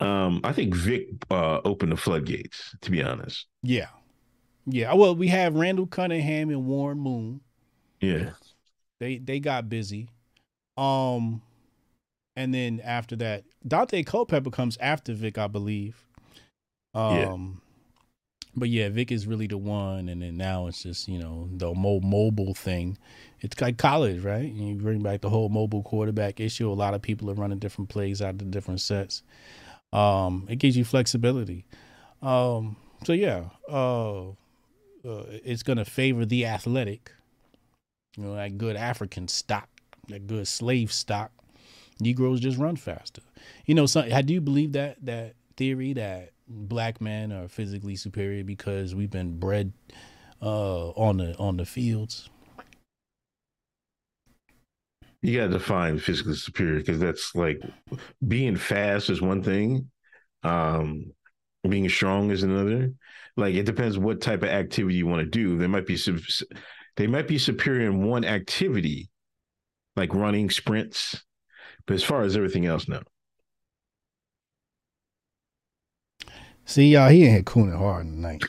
um, 0.00 0.40
I 0.44 0.52
think 0.52 0.74
Vick 0.74 1.08
uh 1.30 1.60
opened 1.64 1.92
the 1.92 1.96
floodgates, 1.96 2.74
to 2.82 2.90
be 2.90 3.02
honest. 3.02 3.46
Yeah. 3.62 3.88
Yeah. 4.66 4.94
Well, 4.94 5.14
we 5.16 5.28
have 5.28 5.54
Randall 5.54 5.86
Cunningham 5.86 6.50
and 6.50 6.66
Warren 6.66 6.98
Moon. 6.98 7.40
Yeah. 8.00 8.30
They 9.00 9.18
they 9.18 9.40
got 9.40 9.68
busy. 9.68 10.08
Um 10.76 11.42
and 12.36 12.54
then 12.54 12.80
after 12.84 13.16
that, 13.16 13.44
Daunte 13.66 14.06
Culpepper 14.06 14.50
comes 14.50 14.76
after 14.80 15.12
Vick, 15.12 15.38
I 15.38 15.48
believe. 15.48 16.04
Um 16.94 17.16
Yeah. 17.16 17.67
But 18.56 18.68
yeah, 18.70 18.88
Vick 18.88 19.12
is 19.12 19.26
really 19.26 19.46
the 19.46 19.58
one, 19.58 20.08
and 20.08 20.22
then 20.22 20.36
now 20.36 20.66
it's 20.66 20.82
just, 20.82 21.08
you 21.08 21.18
know, 21.18 21.48
the 21.52 21.72
mo- 21.74 22.00
mobile 22.00 22.54
thing. 22.54 22.98
It's 23.40 23.60
like 23.60 23.78
college, 23.78 24.22
right? 24.22 24.50
You 24.50 24.74
bring 24.74 25.02
back 25.02 25.20
the 25.20 25.30
whole 25.30 25.48
mobile 25.48 25.82
quarterback 25.82 26.40
issue. 26.40 26.70
A 26.70 26.74
lot 26.74 26.94
of 26.94 27.02
people 27.02 27.30
are 27.30 27.34
running 27.34 27.58
different 27.58 27.90
plays 27.90 28.20
out 28.20 28.30
of 28.30 28.50
different 28.50 28.80
sets. 28.80 29.22
Um, 29.92 30.46
it 30.50 30.56
gives 30.56 30.76
you 30.76 30.84
flexibility. 30.84 31.66
Um, 32.22 32.76
so 33.04 33.12
yeah, 33.12 33.44
uh, 33.68 34.28
uh, 34.28 34.32
it's 35.04 35.62
gonna 35.62 35.84
favor 35.84 36.24
the 36.24 36.46
athletic. 36.46 37.12
You 38.16 38.24
know, 38.24 38.34
that 38.34 38.58
good 38.58 38.76
African 38.76 39.28
stock, 39.28 39.68
that 40.08 40.26
good 40.26 40.48
slave 40.48 40.92
stock. 40.92 41.30
Negroes 42.00 42.40
just 42.40 42.58
run 42.58 42.76
faster. 42.76 43.22
You 43.66 43.74
know, 43.74 43.86
some, 43.86 44.12
I 44.12 44.22
do 44.22 44.40
believe 44.40 44.72
that 44.72 44.96
that 45.04 45.34
theory 45.56 45.92
that 45.94 46.30
black 46.48 47.00
men 47.00 47.32
are 47.32 47.48
physically 47.48 47.96
superior 47.96 48.44
because 48.44 48.94
we've 48.94 49.10
been 49.10 49.38
bred 49.38 49.72
uh, 50.42 50.90
on 50.90 51.18
the 51.18 51.36
on 51.36 51.56
the 51.56 51.66
fields. 51.66 52.30
You 55.20 55.36
got 55.36 55.46
to 55.46 55.58
define 55.58 55.98
physically 55.98 56.36
superior 56.36 56.78
because 56.78 57.00
that's 57.00 57.34
like 57.34 57.60
being 58.26 58.56
fast 58.56 59.10
is 59.10 59.20
one 59.20 59.42
thing, 59.42 59.90
um, 60.44 61.12
being 61.68 61.88
strong 61.88 62.30
is 62.30 62.44
another. 62.44 62.92
Like 63.36 63.54
it 63.54 63.66
depends 63.66 63.98
what 63.98 64.20
type 64.20 64.42
of 64.42 64.48
activity 64.48 64.96
you 64.96 65.06
want 65.06 65.20
to 65.20 65.26
do. 65.26 65.58
They 65.58 65.66
might 65.66 65.86
be 65.86 65.98
they 66.96 67.06
might 67.06 67.28
be 67.28 67.38
superior 67.38 67.90
in 67.90 68.04
one 68.04 68.24
activity, 68.24 69.10
like 69.96 70.14
running 70.14 70.50
sprints, 70.50 71.24
but 71.86 71.94
as 71.94 72.04
far 72.04 72.22
as 72.22 72.36
everything 72.36 72.66
else, 72.66 72.88
no. 72.88 73.02
See 76.68 76.88
y'all, 76.88 77.08
he 77.08 77.24
ain't 77.24 77.32
here 77.32 77.42
cooning 77.44 77.78
hard 77.78 78.04
tonight. 78.04 78.44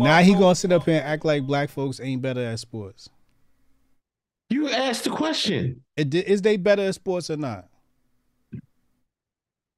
Now 0.00 0.22
he 0.22 0.32
gonna 0.32 0.54
sit 0.54 0.72
up 0.72 0.86
here 0.86 0.96
and 0.96 1.04
act 1.04 1.22
like 1.26 1.42
black 1.46 1.68
folks 1.68 2.00
ain't 2.00 2.22
better 2.22 2.40
at 2.42 2.58
sports. 2.60 3.10
You 4.48 4.70
asked 4.70 5.04
the 5.04 5.10
question. 5.10 5.82
It, 5.94 6.14
is 6.14 6.40
they 6.40 6.56
better 6.56 6.80
at 6.80 6.94
sports 6.94 7.28
or 7.28 7.36
not? 7.36 7.68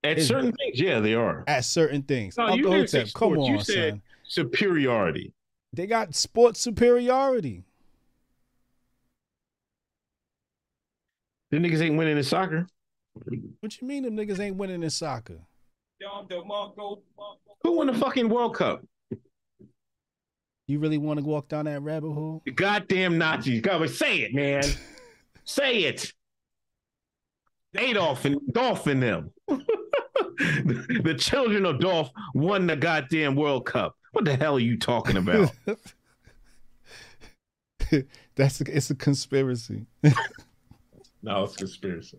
At 0.05 0.19
Is- 0.19 0.29
certain 0.29 0.53
things, 0.53 0.81
yeah, 0.81 1.01
they 1.01 1.15
are. 1.15 1.43
At 1.49 1.65
certain 1.65 2.03
things. 2.03 2.37
No, 2.39 2.45
Uncle 2.45 2.59
you 2.59 2.71
didn't 2.77 2.91
say 2.91 3.05
come 3.13 3.37
on, 3.37 3.53
You 3.53 3.61
said 3.61 3.95
son. 3.95 4.03
superiority. 4.23 5.33
They 5.73 5.89
got 5.89 6.15
sports 6.15 6.61
superiority. 6.61 7.65
The 11.51 11.57
niggas 11.57 11.81
ain't 11.81 11.97
winning 11.99 12.19
in 12.19 12.23
soccer. 12.23 12.69
What 13.15 13.81
you 13.81 13.89
mean 13.89 14.05
them 14.05 14.17
niggas 14.17 14.39
ain't 14.39 14.55
winning 14.55 14.85
in 14.85 14.91
soccer? 14.91 15.41
Who 17.63 17.73
won 17.73 17.87
the 17.89 17.95
fucking 17.95 18.29
World 18.29 18.55
Cup? 18.55 18.85
You 20.67 20.79
really 20.79 20.99
want 20.99 21.19
to 21.19 21.25
walk 21.25 21.49
down 21.49 21.65
that 21.65 21.83
rabbit 21.83 22.13
hole? 22.13 22.43
The 22.45 22.53
goddamn 22.53 23.17
Nazis. 23.19 23.63
Go 23.63 23.85
say 23.87 24.19
it, 24.19 24.35
man. 24.35 24.63
say 25.45 25.85
it. 25.85 26.13
Adolf 27.77 28.25
and 28.25 28.41
Dolph 28.53 28.87
and 28.87 29.03
them. 29.03 29.31
the, 29.49 31.01
the 31.05 31.15
children 31.15 31.65
of 31.65 31.81
Dolph 31.81 32.11
won 32.35 32.67
the 32.67 32.77
goddamn 32.77 33.35
World 33.35 33.67
Cup. 33.67 33.97
What 34.13 34.25
the 34.25 34.37
hell 34.37 34.57
are 34.57 34.61
you 34.61 34.79
talking 34.79 35.17
about? 35.17 35.53
That's 38.37 38.61
a, 38.61 38.77
it's 38.77 38.91
a 38.91 38.95
conspiracy. 38.95 39.87
no, 41.23 41.45
it's 41.45 41.57
conspiracy. 41.57 42.19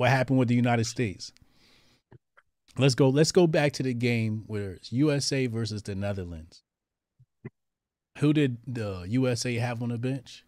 What 0.00 0.08
happened 0.08 0.38
with 0.38 0.48
the 0.48 0.54
United 0.54 0.86
States? 0.86 1.30
Let's 2.78 2.94
go. 2.94 3.10
Let's 3.10 3.32
go 3.32 3.46
back 3.46 3.72
to 3.74 3.82
the 3.82 3.92
game 3.92 4.44
where 4.46 4.70
it's 4.70 4.90
USA 4.94 5.46
versus 5.46 5.82
the 5.82 5.94
Netherlands. 5.94 6.62
Who 8.16 8.32
did 8.32 8.56
the 8.66 9.04
USA 9.06 9.56
have 9.56 9.82
on 9.82 9.90
the 9.90 9.98
bench? 9.98 10.42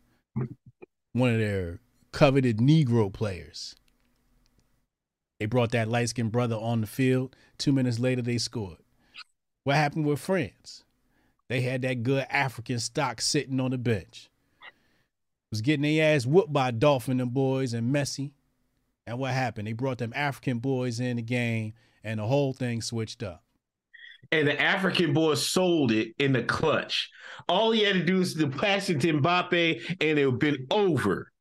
One 1.13 1.35
of 1.35 1.39
their 1.39 1.81
coveted 2.13 2.61
Negro 2.61 3.13
players. 3.13 3.77
They 5.39 5.45
brought 5.45 5.73
that 5.73 5.87
light 5.87 6.09
skinned 6.09 6.33
brother 6.33 6.57
on 6.57 6.81
the 6.81 6.87
field. 6.87 7.37
Two 7.59 7.73
minutes 7.73 7.99
later, 7.99 8.23
they 8.23 8.39
scored. 8.39 8.79
What 9.65 9.77
happened 9.77 10.07
with 10.07 10.19
France? 10.19 10.83
They 11.51 11.61
had 11.61 11.83
that 11.83 12.03
good 12.03 12.27
African 12.31 12.79
stock 12.79 13.21
sitting 13.21 13.61
on 13.61 13.73
the 13.73 13.79
bench. 13.79 14.31
Was 15.51 15.61
getting 15.61 15.83
their 15.83 16.17
ass 16.17 16.25
whooped 16.25 16.55
by 16.55 16.71
Dolphin 16.71 17.21
and 17.21 17.35
boys 17.35 17.75
and 17.75 17.95
Messi. 17.95 18.31
And 19.07 19.19
what 19.19 19.33
happened? 19.33 19.67
They 19.67 19.73
brought 19.73 19.99
them 19.99 20.13
African 20.15 20.59
boys 20.59 21.01
in 21.01 21.17
the 21.17 21.23
game, 21.23 21.73
and 22.05 22.21
the 22.21 22.27
whole 22.27 22.53
thing 22.53 22.83
switched 22.83 23.23
up. 23.23 23.43
And 24.31 24.47
the 24.47 24.61
African 24.61 25.13
boys 25.13 25.47
sold 25.47 25.91
it 25.91 26.15
in 26.19 26.33
the 26.33 26.45
clutch. 26.45 27.11
All 27.49 27.73
he 27.73 27.83
had 27.83 27.95
to 27.95 28.05
do 28.05 28.21
is 28.21 28.35
to 28.35 28.49
pass 28.49 28.89
it 28.89 29.01
to 29.01 29.13
Mbappe, 29.15 29.97
and 30.01 30.19
it 30.19 30.25
would 30.25 30.35
have 30.35 30.39
been 30.39 30.67
over. 30.71 31.33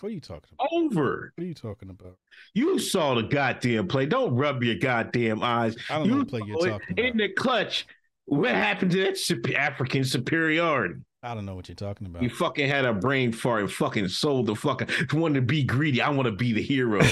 What 0.00 0.08
are 0.08 0.12
you 0.12 0.20
talking 0.20 0.50
about? 0.58 0.68
Over. 0.72 1.32
What 1.34 1.44
are 1.44 1.46
you 1.46 1.54
talking 1.54 1.90
about? 1.90 2.18
You 2.52 2.78
saw 2.78 3.14
the 3.14 3.22
goddamn 3.22 3.86
play. 3.86 4.06
Don't 4.06 4.34
rub 4.34 4.62
your 4.62 4.76
goddamn 4.76 5.42
eyes. 5.42 5.76
I 5.88 5.98
don't 5.98 6.08
know 6.08 6.14
you 6.14 6.18
what 6.20 6.28
play 6.28 6.40
you're 6.46 6.56
talking 6.58 6.86
about. 6.90 6.98
In 6.98 7.16
the 7.16 7.28
clutch, 7.28 7.86
what 8.24 8.50
happened 8.50 8.90
to 8.92 8.98
that 9.04 9.54
African 9.56 10.04
superiority? 10.04 10.96
I 11.24 11.34
don't 11.34 11.46
know 11.46 11.54
what 11.54 11.68
you're 11.68 11.74
talking 11.74 12.06
about. 12.06 12.22
You 12.22 12.28
fucking 12.28 12.68
had 12.68 12.84
a 12.84 12.92
brain 12.92 13.32
fart 13.32 13.62
and 13.62 13.72
fucking 13.72 14.08
sold 14.08 14.46
the 14.46 14.54
fucking 14.54 14.88
wanted 15.14 15.36
to 15.36 15.40
be 15.40 15.64
greedy. 15.64 16.02
I 16.02 16.10
want 16.10 16.26
to 16.26 16.32
be 16.32 16.52
the 16.52 16.62
hero. 16.62 17.00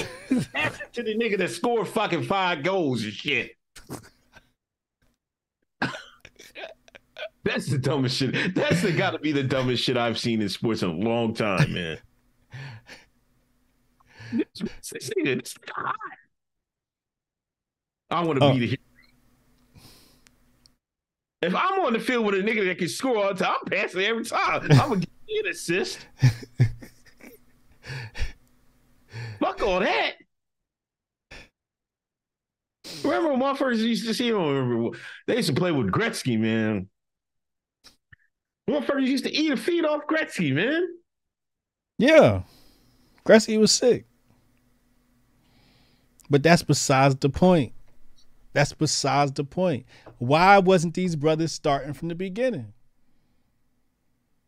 To 0.93 1.01
the 1.01 1.15
nigga 1.17 1.39
that 1.39 1.49
scored 1.49 1.87
fucking 1.87 2.23
five 2.25 2.61
goals 2.61 3.03
and 3.03 3.11
shit. 3.11 3.53
That's 7.43 7.67
the 7.67 7.79
dumbest 7.79 8.17
shit. 8.17 8.53
That's 8.53 8.83
the 8.83 8.91
got 8.91 9.11
to 9.11 9.19
be 9.19 9.31
the 9.31 9.41
dumbest 9.43 9.83
shit 9.83 9.97
I've 9.97 10.19
seen 10.19 10.39
in 10.41 10.49
sports 10.49 10.83
in 10.83 10.89
a 10.89 10.93
long 10.93 11.33
time, 11.33 11.73
man. 11.73 11.97
This 14.31 15.11
this 15.23 15.55
hot. 15.71 15.95
I 18.09 18.23
want 18.23 18.39
to 18.39 18.45
Oh. 18.45 18.53
be 18.53 18.59
the 18.59 18.67
hero. 18.67 18.77
If 21.43 21.53
I'm 21.53 21.81
on 21.81 21.91
the 21.93 21.99
field 21.99 22.25
with 22.25 22.35
a 22.35 22.37
nigga 22.37 22.65
that 22.65 22.77
can 22.77 22.87
score 22.87 23.17
all 23.17 23.33
the 23.33 23.43
time, 23.43 23.55
I'm 23.61 23.69
passing 23.69 24.01
every 24.01 24.23
time. 24.23 24.61
I'm 24.71 24.77
gonna 24.77 25.01
get 25.27 25.45
an 25.45 25.51
assist. 25.51 25.99
Fuck 29.39 29.61
all 29.61 29.81
that. 29.81 30.13
Remember 33.03 33.31
when 33.31 33.39
my 33.39 33.55
first 33.55 33.81
used 33.81 34.07
to 34.07 34.13
see 34.13 34.29
him? 34.29 34.37
Remember 34.37 34.97
they 35.27 35.35
used 35.35 35.49
to 35.49 35.55
play 35.55 35.73
with 35.73 35.91
Gretzky, 35.91 36.39
man. 36.39 36.87
Motherfuckers 38.69 39.05
used 39.05 39.25
to 39.25 39.33
eat 39.33 39.51
and 39.51 39.59
feed 39.59 39.83
off 39.83 40.07
Gretzky, 40.07 40.53
man. 40.53 40.87
Yeah. 41.97 42.43
Gretzky 43.25 43.59
was 43.59 43.73
sick. 43.73 44.05
But 46.29 46.41
that's 46.41 46.63
besides 46.63 47.17
the 47.17 47.29
point. 47.29 47.73
That's 48.53 48.71
besides 48.71 49.33
the 49.33 49.43
point. 49.43 49.85
Why 50.19 50.59
wasn't 50.59 50.93
these 50.93 51.15
brothers 51.15 51.51
starting 51.51 51.93
from 51.93 52.07
the 52.09 52.15
beginning? 52.15 52.73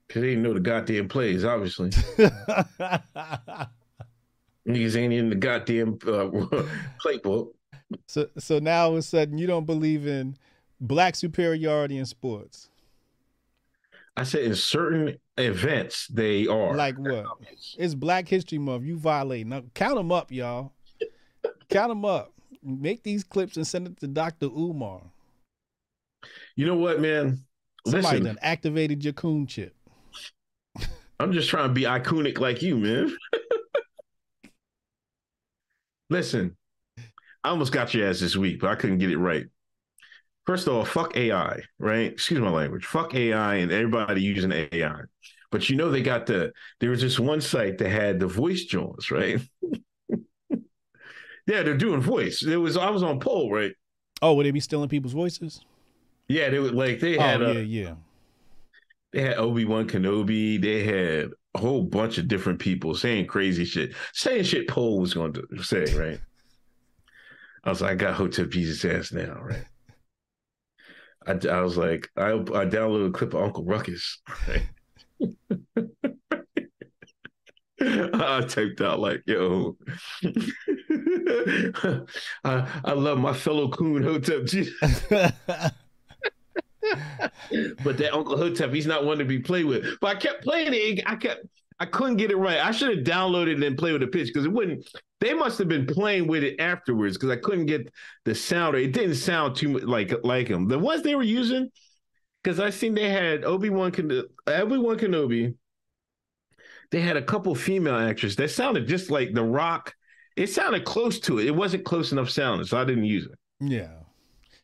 Cause 0.10 0.22
they 0.22 0.30
didn't 0.30 0.44
know 0.44 0.54
the 0.54 0.60
goddamn 0.60 1.08
plays, 1.08 1.44
obviously. 1.44 1.90
Niggas 4.68 4.96
ain't 4.96 5.14
in 5.14 5.30
the 5.30 5.36
goddamn 5.36 5.98
uh, 6.06 6.30
playbook. 7.04 7.50
so 8.08 8.28
so 8.38 8.60
now 8.60 8.86
all 8.86 8.92
of 8.92 8.98
a 8.98 9.02
sudden 9.02 9.38
you 9.38 9.48
don't 9.48 9.66
believe 9.66 10.08
in 10.08 10.38
black 10.80 11.16
superiority 11.16 11.98
in 11.98 12.06
sports. 12.06 12.70
I 14.18 14.24
said 14.24 14.44
in 14.44 14.56
certain 14.56 15.18
events 15.38 16.08
they 16.08 16.48
are 16.48 16.76
Like 16.76 16.98
what? 16.98 17.26
It's 17.78 17.94
Black 17.96 18.28
History 18.28 18.58
Month. 18.58 18.86
You 18.86 18.98
violate. 18.98 19.46
Now 19.48 19.64
count 19.74 19.96
them 19.96 20.12
up, 20.12 20.32
y'all. 20.32 20.72
count 21.70 21.90
them 21.90 22.06
up. 22.06 22.32
Make 22.64 23.04
these 23.04 23.24
clips 23.24 23.58
and 23.58 23.68
send 23.68 23.88
it 23.88 24.00
to 24.00 24.08
Dr. 24.08 24.46
Umar. 24.48 25.02
You 26.56 26.66
know 26.66 26.76
what, 26.76 27.02
man? 27.02 27.44
Somebody 27.86 28.20
Listen, 28.20 28.24
done 28.24 28.40
activated 28.42 29.04
your 29.04 29.14
coon 29.14 29.46
chip. 29.46 29.76
I'm 31.20 31.34
just 31.34 31.50
trying 31.50 31.68
to 31.68 31.74
be 31.74 31.84
iconic 31.84 32.40
like 32.40 32.62
you, 32.62 32.78
man. 32.78 33.16
Listen, 36.10 36.56
I 37.44 37.50
almost 37.50 37.72
got 37.72 37.94
your 37.94 38.10
ass 38.10 38.20
this 38.20 38.36
week, 38.36 38.60
but 38.60 38.70
I 38.70 38.76
couldn't 38.76 39.00
get 39.00 39.12
it 39.12 39.18
right. 39.18 39.46
First 40.46 40.68
of 40.68 40.76
all, 40.76 40.86
fuck 40.86 41.18
AI, 41.18 41.62
right? 41.80 42.12
Excuse 42.12 42.40
my 42.40 42.50
language. 42.50 42.86
Fuck 42.86 43.16
AI 43.16 43.56
and 43.56 43.72
everybody 43.72 44.22
using 44.22 44.52
AI. 44.52 45.02
But 45.52 45.70
you 45.70 45.76
know 45.76 45.90
they 45.90 46.02
got 46.02 46.26
the 46.26 46.52
there 46.80 46.90
was 46.90 47.02
this 47.02 47.20
one 47.20 47.42
site 47.42 47.78
that 47.80 47.90
had 47.90 48.20
the 48.20 48.28
voice 48.28 48.66
joints, 48.66 49.10
right? 49.10 49.42
yeah, 50.50 50.58
they're 51.46 51.78
doing 51.78 52.02
voice. 52.02 52.44
It 52.44 52.58
was 52.58 52.78
I 52.78 52.90
was 52.90 53.04
on 53.04 53.20
poll, 53.20 53.52
right? 53.52 53.74
Oh, 54.22 54.34
would 54.34 54.46
they 54.46 54.52
be 54.52 54.60
stealing 54.60 54.90
people's 54.90 55.14
voices? 55.14 55.62
Yeah, 56.28 56.50
they 56.50 56.60
were 56.60 56.72
like 56.72 57.00
they 57.00 57.18
oh, 57.18 57.22
had 57.22 57.42
oh, 57.42 57.52
yeah, 57.52 57.60
yeah. 57.60 57.94
they 59.14 59.22
had 59.22 59.38
Obi 59.38 59.66
Wan 59.66 59.88
Kenobi. 59.88 60.62
They 60.62 60.84
had 60.84 61.32
a 61.54 61.60
whole 61.60 61.84
bunch 61.84 62.18
of 62.18 62.28
different 62.28 62.60
people 62.60 62.96
saying 62.96 63.28
crazy 63.28 63.66
shit, 63.66 63.94
saying 64.14 64.44
shit. 64.44 64.68
Poll 64.68 65.00
was 65.00 65.14
going 65.14 65.34
to 65.34 65.64
say, 65.64 65.86
right? 65.96 66.20
I 67.64 67.70
was 67.70 67.82
like, 67.82 67.92
I 67.92 67.96
got 67.96 68.16
Hotep 68.16 68.50
Jesus 68.50 68.86
ass 68.86 69.12
now, 69.12 69.40
right? 69.42 69.66
I, 71.28 71.40
I 71.48 71.62
was 71.62 71.78
like, 71.78 72.10
I 72.16 72.32
I 72.32 72.66
downloaded 72.66 73.10
a 73.10 73.12
clip 73.12 73.34
of 73.34 73.44
Uncle 73.44 73.66
Ruckus, 73.66 74.20
right? 74.48 74.68
I 77.82 78.42
typed 78.48 78.82
out 78.82 79.00
like, 79.00 79.22
yo, 79.26 79.76
I, 82.44 82.68
I 82.84 82.94
love 82.94 83.18
my 83.18 83.34
fellow 83.34 83.70
coon 83.70 84.04
Hotep 84.04 84.46
Jesus. 84.46 84.74
But 87.84 87.98
that 87.98 88.14
Uncle 88.14 88.38
Hotep, 88.38 88.74
he's 88.74 88.86
not 88.86 89.06
one 89.06 89.18
to 89.18 89.26
be 89.26 89.40
played 89.40 89.66
with. 89.66 89.86
But 90.02 90.16
I 90.16 90.20
kept 90.20 90.44
playing 90.44 90.70
it. 90.74 91.04
I 91.06 91.16
kept, 91.16 91.46
I 91.80 91.86
couldn't 91.86 92.18
get 92.18 92.32
it 92.32 92.38
right. 92.38 92.60
I 92.60 92.72
should 92.72 92.98
have 92.98 93.06
downloaded 93.06 93.62
it 93.62 93.64
and 93.64 93.78
played 93.78 93.94
with 93.94 94.02
the 94.02 94.08
pitch 94.08 94.28
because 94.28 94.46
it 94.46 94.52
wouldn't. 94.52 94.88
They 95.22 95.34
must 95.34 95.58
have 95.60 95.68
been 95.68 95.86
playing 95.86 96.28
with 96.28 96.44
it 96.44 96.60
afterwards 96.60 97.18
because 97.18 97.30
I 97.30 97.38
couldn't 97.38 97.66
get 97.66 97.92
the 98.26 98.36
sound. 98.36 98.76
It 98.76 98.94
didn't 98.94 99.16
sound 99.16 99.56
too 99.56 99.70
much 99.70 99.84
like 99.84 100.14
like 100.24 100.48
him. 100.48 100.68
The 100.68 100.80
ones 100.80 101.04
they 101.04 101.16
were 101.16 101.24
using, 101.24 101.70
because 102.44 102.60
I 102.60 102.70
seen 102.70 102.94
they 102.94 103.10
had 103.10 103.44
Obi 103.44 103.70
Wan 103.70 103.92
Ken- 103.92 104.24
Obi 104.48 104.78
Wan 104.78 104.98
Kenobi. 104.98 105.56
They 106.92 107.02
had 107.02 107.18
a 107.18 107.22
couple 107.22 107.56
female 107.56 107.96
actresses 107.96 108.36
that 108.38 108.52
sounded 108.52 108.88
just 108.88 109.10
like 109.10 109.34
The 109.34 109.44
Rock. 109.44 109.94
It 110.36 110.48
sounded 110.48 110.86
close 110.86 111.20
to 111.22 111.40
it. 111.40 111.48
It 111.48 111.56
wasn't 111.56 111.86
close 111.86 112.12
enough 112.12 112.30
sound, 112.30 112.68
so 112.68 112.78
I 112.78 112.86
didn't 112.86 113.06
use 113.06 113.26
it. 113.26 113.38
Yeah. 113.60 113.92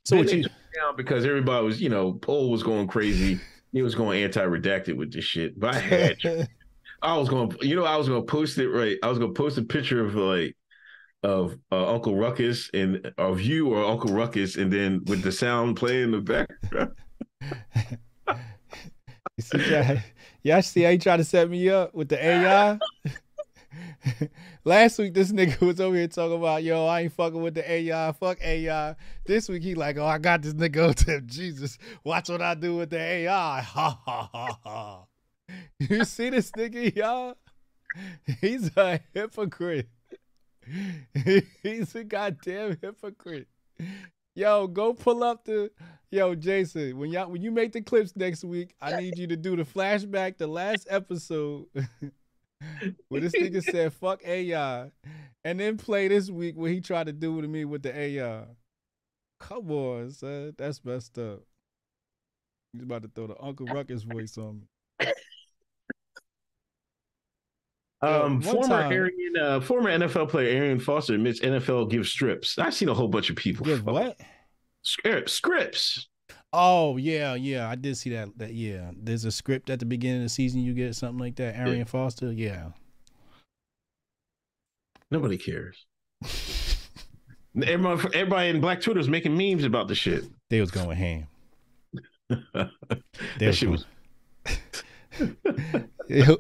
So 0.06 0.18
what 0.18 0.32
you 0.32 0.46
down 0.76 0.96
because 0.96 1.26
everybody 1.26 1.66
was, 1.66 1.82
you 1.82 1.90
know, 1.90 2.14
Poll 2.14 2.50
was 2.50 2.64
going 2.64 2.88
crazy. 2.88 3.40
He 3.72 3.82
was 3.82 3.96
going 3.96 4.24
anti-redacted 4.24 4.96
with 4.98 5.14
this 5.14 5.26
shit. 5.26 5.60
But 5.60 5.76
I 5.76 5.80
had, 5.80 6.18
I 7.02 7.18
was 7.18 7.30
going, 7.30 7.56
you 7.62 7.76
know, 7.76 7.86
I 7.86 7.96
was 7.98 8.08
going 8.08 8.22
to 8.22 8.32
post 8.32 8.58
it 8.58 8.70
right. 8.70 8.98
I 9.02 9.08
was 9.08 9.18
going 9.18 9.34
to 9.34 9.42
post 9.42 9.58
a 9.58 9.64
picture 9.64 10.06
of 10.06 10.16
like 10.16 10.56
of 11.24 11.58
uh, 11.72 11.94
Uncle 11.94 12.16
Ruckus 12.16 12.70
and 12.74 13.12
of 13.18 13.42
you 13.42 13.74
or 13.74 13.86
Uncle 13.86 14.14
Ruckus, 14.14 14.56
and 14.56 14.72
then 14.74 15.04
with 15.06 15.22
the 15.22 15.32
sound 15.32 15.78
playing 15.78 16.06
in 16.06 16.12
the 16.12 16.22
background. 16.22 16.92
You 19.38 19.44
see, 19.44 19.72
y'all, 19.72 19.98
y'all 20.44 20.62
see 20.62 20.86
he 20.86 20.98
tried 20.98 21.18
to 21.18 21.24
set 21.24 21.50
me 21.50 21.70
up 21.70 21.96
with 21.96 22.10
the 22.10 22.24
AI? 22.24 22.78
Last 24.64 24.98
week, 25.00 25.14
this 25.14 25.32
nigga 25.32 25.60
was 25.62 25.80
over 25.80 25.96
here 25.96 26.08
talking 26.08 26.38
about, 26.38 26.64
yo, 26.64 26.86
I 26.86 27.02
ain't 27.02 27.14
fucking 27.14 27.42
with 27.42 27.56
the 27.56 27.70
AI. 27.70 28.12
Fuck 28.14 28.40
AI. 28.42 28.96
This 29.26 29.50
week, 29.50 29.64
he 29.64 29.76
like, 29.76 29.98
oh, 29.98 30.06
I 30.06 30.18
got 30.18 30.42
this 30.42 30.54
nigga 30.54 30.88
Hotep 30.88 31.26
Jesus. 31.26 31.78
Watch 32.04 32.30
what 32.30 32.42
I 32.42 32.56
do 32.56 32.78
with 32.78 32.90
the 32.90 33.00
AI. 33.00 33.62
Ha 33.72 34.00
ha 34.06 34.30
ha 34.34 34.60
ha. 34.64 35.06
You 35.80 36.06
see 36.06 36.30
this 36.30 36.52
nigga, 36.52 36.96
y'all? 36.96 37.36
He's 38.40 38.76
a 38.78 39.02
hypocrite. 39.14 39.90
He's 41.64 41.96
a 41.96 42.04
goddamn 42.04 42.78
hypocrite. 42.82 43.48
Yo, 44.36 44.68
go 44.68 44.94
pull 44.94 45.24
up 45.24 45.44
the 45.44 45.72
yo, 46.10 46.36
Jason. 46.36 46.98
When 46.98 47.12
y'all 47.12 47.30
when 47.30 47.42
you 47.42 47.52
make 47.52 47.74
the 47.74 47.82
clips 47.82 48.16
next 48.16 48.46
week, 48.46 48.74
I 48.80 49.02
need 49.02 49.18
you 49.18 49.28
to 49.28 49.36
do 49.36 49.58
the 49.58 49.64
flashback, 49.64 50.38
the 50.38 50.48
last 50.48 50.88
episode 50.90 51.66
where 53.09 53.22
this 53.22 53.34
nigga 53.34 53.64
said 53.72 53.93
fuck 53.93 54.22
AI, 54.26 54.91
and 55.43 55.59
then 55.59 55.78
play 55.78 56.07
this 56.07 56.30
week 56.30 56.55
what 56.57 56.72
he 56.72 56.82
tried 56.82 57.07
to 57.07 57.14
do 57.14 57.34
with 57.34 57.45
me 57.49 57.66
with 57.66 57.84
the 57.84 57.97
AI. 57.97 58.43
Come 59.39 59.72
on, 59.72 60.12
son, 60.12 60.53
that's 60.57 60.84
messed 60.86 61.18
up. 61.18 61.41
He's 62.74 62.84
about 62.84 63.01
to 63.03 63.09
throw 63.14 63.28
the 63.28 63.41
Uncle 63.41 63.66
Ruckus 63.66 64.03
voice 64.03 64.38
on 64.38 64.62
me. 64.99 65.07
Um, 68.03 68.41
one 68.41 68.41
former 68.41 68.68
time- 68.68 68.91
Arian, 68.91 69.38
uh, 69.39 69.62
former 69.62 69.89
NFL 69.89 70.30
player 70.30 70.55
Arian 70.55 70.80
Foster 70.80 71.14
admits 71.14 71.39
NFL 71.39 71.89
gives 71.89 72.09
strips. 72.09 72.57
I've 72.57 72.74
seen 72.74 72.89
a 72.89 72.93
whole 72.93 73.07
bunch 73.07 73.30
of 73.30 73.36
people. 73.36 73.66
Give 73.66 73.86
what? 73.86 74.20
Scripts. 74.82 75.34
Scripts. 75.34 76.07
Oh 76.54 76.97
yeah, 76.97 77.34
yeah, 77.36 77.70
I 77.70 77.76
did 77.76 77.95
see 77.97 78.10
that. 78.12 78.38
That 78.38 78.54
yeah, 78.54 78.91
there's 78.95 79.24
a 79.26 79.32
script 79.32 79.70
at 79.70 79.80
the 79.80 79.86
beginning 79.86 80.18
of 80.18 80.24
the 80.24 80.30
season. 80.30 80.62
You 80.62 80.74
get 80.74 80.95
something 80.95 81.18
like 81.20 81.36
that. 81.38 81.56
Arian 81.56 81.86
Foster, 81.86 82.32
yeah. 82.32 82.72
Nobody 85.10 85.38
cares. 85.38 85.86
Everybody, 87.66 88.18
everybody 88.18 88.49
in 88.49 88.62
Black 88.62 88.80
Twitter 88.80 89.02
is 89.02 89.10
making 89.10 89.36
memes 89.36 89.66
about 89.66 89.89
the 89.89 89.95
shit. 89.95 90.24
They 90.49 90.62
was 90.62 90.72
going 90.72 90.95
ham. 90.97 91.28
They 92.30 92.38
That 93.39 93.47
was 93.47 93.58
shit 93.58 93.68
going- 93.68 93.84
was 95.20 95.84
who, 96.26 96.38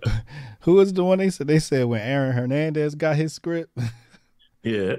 who 0.61 0.73
was 0.75 0.93
the 0.93 1.03
one 1.03 1.17
they 1.19 1.29
said? 1.29 1.47
They 1.47 1.59
said 1.59 1.85
when 1.87 1.99
Aaron 1.99 2.31
Hernandez 2.31 2.95
got 2.95 3.17
his 3.17 3.33
script. 3.33 3.77
yeah. 4.63 4.95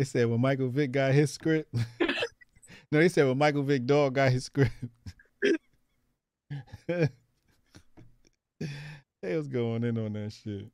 They 0.00 0.04
said 0.04 0.30
when 0.30 0.40
Michael 0.40 0.70
Vick 0.70 0.92
got 0.92 1.12
his 1.12 1.30
script. 1.30 1.74
no, 2.00 2.08
they 2.90 3.10
said 3.10 3.26
when 3.26 3.36
Michael 3.36 3.64
Vick 3.64 3.84
dog 3.84 4.14
got 4.14 4.32
his 4.32 4.46
script. 4.46 4.72
they 6.88 7.10
was 9.22 9.46
going 9.46 9.84
in 9.84 9.98
on 9.98 10.14
that 10.14 10.32
shit. 10.32 10.68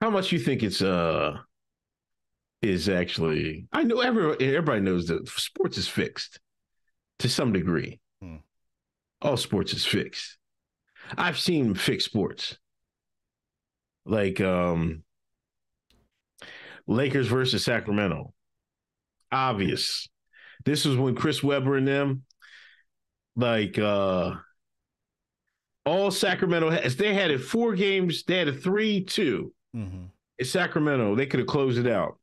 How 0.00 0.10
much 0.10 0.32
you 0.32 0.40
think 0.40 0.64
it's 0.64 0.82
uh 0.82 1.38
is 2.62 2.88
actually? 2.88 3.68
I 3.72 3.84
know 3.84 4.00
every 4.00 4.32
everybody 4.40 4.80
knows 4.80 5.06
that 5.06 5.28
sports 5.28 5.78
is 5.78 5.86
fixed 5.86 6.40
to 7.20 7.28
some 7.28 7.52
degree. 7.52 8.00
Hmm. 8.20 8.38
All 9.22 9.36
sports 9.36 9.72
is 9.72 9.86
fixed. 9.86 10.36
I've 11.16 11.38
seen 11.38 11.74
fixed 11.74 12.06
sports, 12.06 12.58
like 14.04 14.40
um 14.40 15.04
Lakers 16.90 17.28
versus 17.28 17.64
Sacramento. 17.64 18.34
Obvious. 19.30 20.08
This 20.64 20.84
was 20.84 20.96
when 20.96 21.14
Chris 21.14 21.42
Webber 21.42 21.76
and 21.76 21.86
them, 21.86 22.24
like 23.36 23.78
uh 23.78 24.34
all 25.86 26.10
Sacramento 26.10 26.68
has. 26.68 26.96
They 26.96 27.14
had 27.14 27.30
it 27.30 27.38
four 27.38 27.74
games. 27.74 28.24
They 28.24 28.38
had 28.38 28.48
a 28.48 28.52
three 28.52 29.04
two. 29.04 29.54
Mm-hmm. 29.74 30.06
in 30.40 30.44
Sacramento, 30.44 31.14
they 31.14 31.26
could 31.26 31.38
have 31.38 31.46
closed 31.46 31.78
it 31.78 31.86
out. 31.86 32.18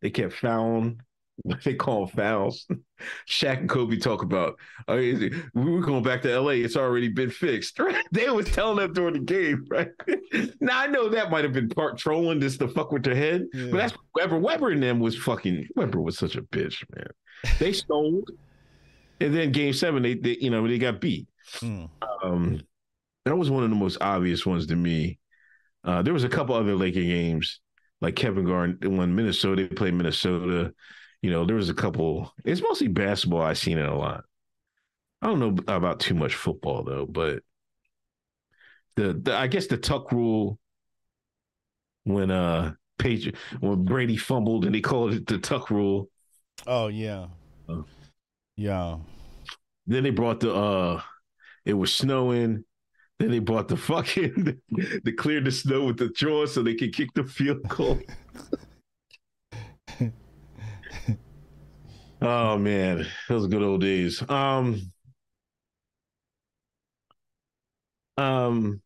They 0.00 0.10
kept 0.10 0.32
fouling. 0.32 1.00
What 1.42 1.62
they 1.64 1.74
call 1.74 2.06
fouls. 2.06 2.66
Shaq 3.28 3.58
and 3.60 3.68
Kobe 3.68 3.96
talk 3.96 4.22
about. 4.22 4.56
Oh, 4.88 4.96
is 4.96 5.22
it- 5.22 5.32
we 5.54 5.70
were 5.70 5.80
going 5.80 6.02
back 6.02 6.22
to 6.22 6.40
LA. 6.40 6.50
It's 6.50 6.76
already 6.76 7.08
been 7.08 7.30
fixed. 7.30 7.78
Right? 7.80 8.04
They 8.12 8.28
was 8.30 8.46
telling 8.46 8.76
them 8.78 8.92
during 8.92 9.14
the 9.14 9.20
game, 9.20 9.64
right? 9.70 9.88
now 10.60 10.80
I 10.80 10.86
know 10.86 11.08
that 11.08 11.30
might 11.30 11.44
have 11.44 11.52
been 11.52 11.68
part 11.68 11.96
trolling 11.98 12.40
just 12.40 12.58
to 12.60 12.68
fuck 12.68 12.92
with 12.92 13.02
their 13.04 13.14
head, 13.14 13.46
Yeah. 13.54 13.68
but 13.70 13.76
that's 13.78 13.94
Webber. 14.14 14.38
Webber 14.38 14.70
and 14.70 14.82
them 14.82 15.00
was 15.00 15.16
fucking. 15.16 15.68
Webber 15.76 16.00
was 16.00 16.18
such 16.18 16.36
a 16.36 16.42
bitch, 16.42 16.84
man. 16.94 17.06
They 17.58 17.72
stole, 17.72 18.22
and 19.20 19.34
then 19.34 19.50
Game 19.52 19.72
Seven, 19.72 20.02
they, 20.02 20.14
they 20.14 20.36
you 20.40 20.50
know 20.50 20.66
they 20.68 20.78
got 20.78 21.00
beat. 21.00 21.26
Mm. 21.56 21.88
Um, 22.22 22.60
that 23.24 23.36
was 23.36 23.50
one 23.50 23.64
of 23.64 23.70
the 23.70 23.76
most 23.76 23.98
obvious 24.00 24.44
ones 24.44 24.66
to 24.66 24.76
me. 24.76 25.18
Uh, 25.84 26.02
there 26.02 26.12
was 26.12 26.24
a 26.24 26.28
couple 26.28 26.54
other 26.54 26.74
Laker 26.74 27.00
games, 27.00 27.60
like 28.02 28.14
Kevin 28.16 28.44
Garnett 28.44 28.86
when 28.86 29.14
Minnesota 29.14 29.62
they 29.62 29.74
played 29.74 29.94
Minnesota. 29.94 30.72
You 31.22 31.30
know, 31.30 31.44
there 31.44 31.56
was 31.56 31.68
a 31.68 31.74
couple. 31.74 32.32
It's 32.44 32.62
mostly 32.62 32.88
basketball. 32.88 33.42
I've 33.42 33.58
seen 33.58 33.78
it 33.78 33.88
a 33.88 33.94
lot. 33.94 34.24
I 35.22 35.26
don't 35.26 35.38
know 35.38 35.74
about 35.74 36.00
too 36.00 36.14
much 36.14 36.34
football 36.34 36.82
though, 36.82 37.06
but 37.06 37.42
the, 38.96 39.12
the 39.12 39.36
I 39.36 39.46
guess 39.46 39.66
the 39.66 39.76
tuck 39.76 40.12
rule 40.12 40.58
when 42.04 42.30
uh 42.30 42.72
Page 42.98 43.32
when 43.60 43.84
Brady 43.84 44.18
fumbled 44.18 44.66
and 44.66 44.74
they 44.74 44.82
called 44.82 45.14
it 45.14 45.26
the 45.26 45.38
tuck 45.38 45.70
rule. 45.70 46.10
Oh 46.66 46.88
yeah. 46.88 47.28
Oh. 47.66 47.86
Yeah. 48.56 48.98
Then 49.86 50.02
they 50.02 50.10
brought 50.10 50.40
the 50.40 50.54
uh 50.54 51.00
it 51.64 51.72
was 51.72 51.94
snowing. 51.94 52.64
Then 53.18 53.30
they 53.30 53.38
brought 53.38 53.68
the 53.68 53.76
fucking 53.78 54.60
they 55.04 55.12
cleared 55.12 55.46
the 55.46 55.50
snow 55.50 55.84
with 55.84 55.96
the 55.96 56.10
jaws 56.10 56.52
so 56.52 56.62
they 56.62 56.74
could 56.74 56.94
kick 56.94 57.08
the 57.14 57.24
field 57.24 57.66
goal. 57.68 57.98
oh 62.22 62.58
man, 62.58 63.06
those 63.28 63.46
good 63.46 63.62
old 63.62 63.80
days. 63.80 64.22
Um 64.28 64.92
Um, 68.20 68.82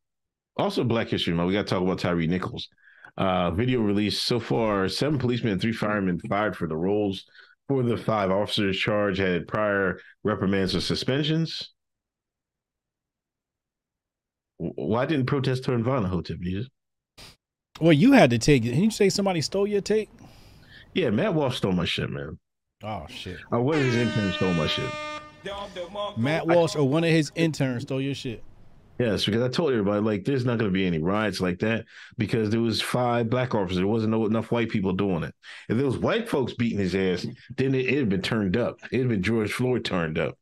also 0.57 0.85
Black 0.85 1.09
History 1.09 1.35
Month. 1.35 1.49
We 1.49 1.55
got 1.55 1.67
to 1.67 1.75
talk 1.75 1.83
about 1.83 1.99
Tyre 1.99 2.27
Nichols. 2.27 2.69
Uh, 3.17 3.51
video 3.51 3.81
released 3.81 4.25
so 4.25 4.41
far: 4.41 4.89
seven 4.89 5.19
policemen 5.19 5.53
and 5.53 5.61
three 5.61 5.73
firemen 5.73 6.19
fired 6.21 6.57
for 6.57 6.69
the 6.69 6.77
roles. 6.77 7.25
Four 7.69 7.81
of 7.81 7.87
the 7.87 7.97
five 7.97 8.31
officers 8.31 8.79
charged 8.79 9.19
had 9.19 9.49
prior 9.49 9.99
reprimands 10.23 10.77
or 10.77 10.81
suspensions. 10.81 11.73
Why 14.59 15.07
didn't 15.07 15.27
protest 15.27 15.65
turn 15.65 15.83
violent, 15.83 16.09
Hotep? 16.09 16.39
Well, 17.81 17.93
you 17.93 18.13
had 18.13 18.31
to 18.31 18.39
take 18.39 18.65
it. 18.65 18.69
Didn't 18.69 18.85
you 18.85 18.91
say 18.91 19.09
somebody 19.09 19.41
stole 19.41 19.67
your 19.67 19.81
take? 19.81 20.09
Yeah, 20.95 21.11
Matt 21.11 21.35
Walsh 21.35 21.57
stole 21.57 21.73
my 21.73 21.85
shit, 21.85 22.09
man. 22.09 22.39
Oh 22.83 23.07
shit. 23.09 23.39
Uh, 23.53 23.61
one 23.61 23.77
of 23.77 23.83
his 23.83 23.97
interns 23.97 24.37
stole 24.37 24.55
my 24.55 24.67
shit. 24.67 24.91
Matt 26.17 26.47
Walsh 26.47 26.77
or 26.77 26.89
one 26.89 27.05
of 27.05 27.11
his 27.11 27.33
interns 27.35 27.83
stole 27.83 28.01
your 28.01 28.15
shit. 28.15 28.43
Yes, 28.99 29.25
because 29.25 29.43
I 29.43 29.49
told 29.49 29.73
everybody 29.73 30.01
like 30.01 30.25
there's 30.25 30.45
not 30.45 30.59
going 30.59 30.71
to 30.71 30.75
be 30.75 30.87
any 30.87 31.01
riots 31.01 31.41
like 31.41 31.59
that 31.61 31.85
because 32.17 32.51
there 32.51 32.61
was 32.61 32.81
five 32.81 33.29
black 33.29 33.53
officers. 33.53 33.79
There 33.79 33.87
wasn't 33.89 34.13
no, 34.13 34.25
enough 34.25 34.53
white 34.53 34.69
people 34.69 34.93
doing 34.93 35.25
it. 35.25 35.35
If 35.69 35.77
there 35.77 35.87
was 35.87 35.99
white 35.99 36.29
folks 36.29 36.55
beating 36.55 36.79
his 36.79 36.95
ass, 36.95 37.27
then 37.57 37.75
it 37.75 37.93
had 37.93 38.09
been 38.09 38.23
turned 38.23 38.57
up. 38.57 38.79
It 38.93 39.01
had 39.01 39.09
been 39.09 39.23
George 39.23 39.53
Floyd 39.53 39.85
turned 39.85 40.17
up. 40.17 40.39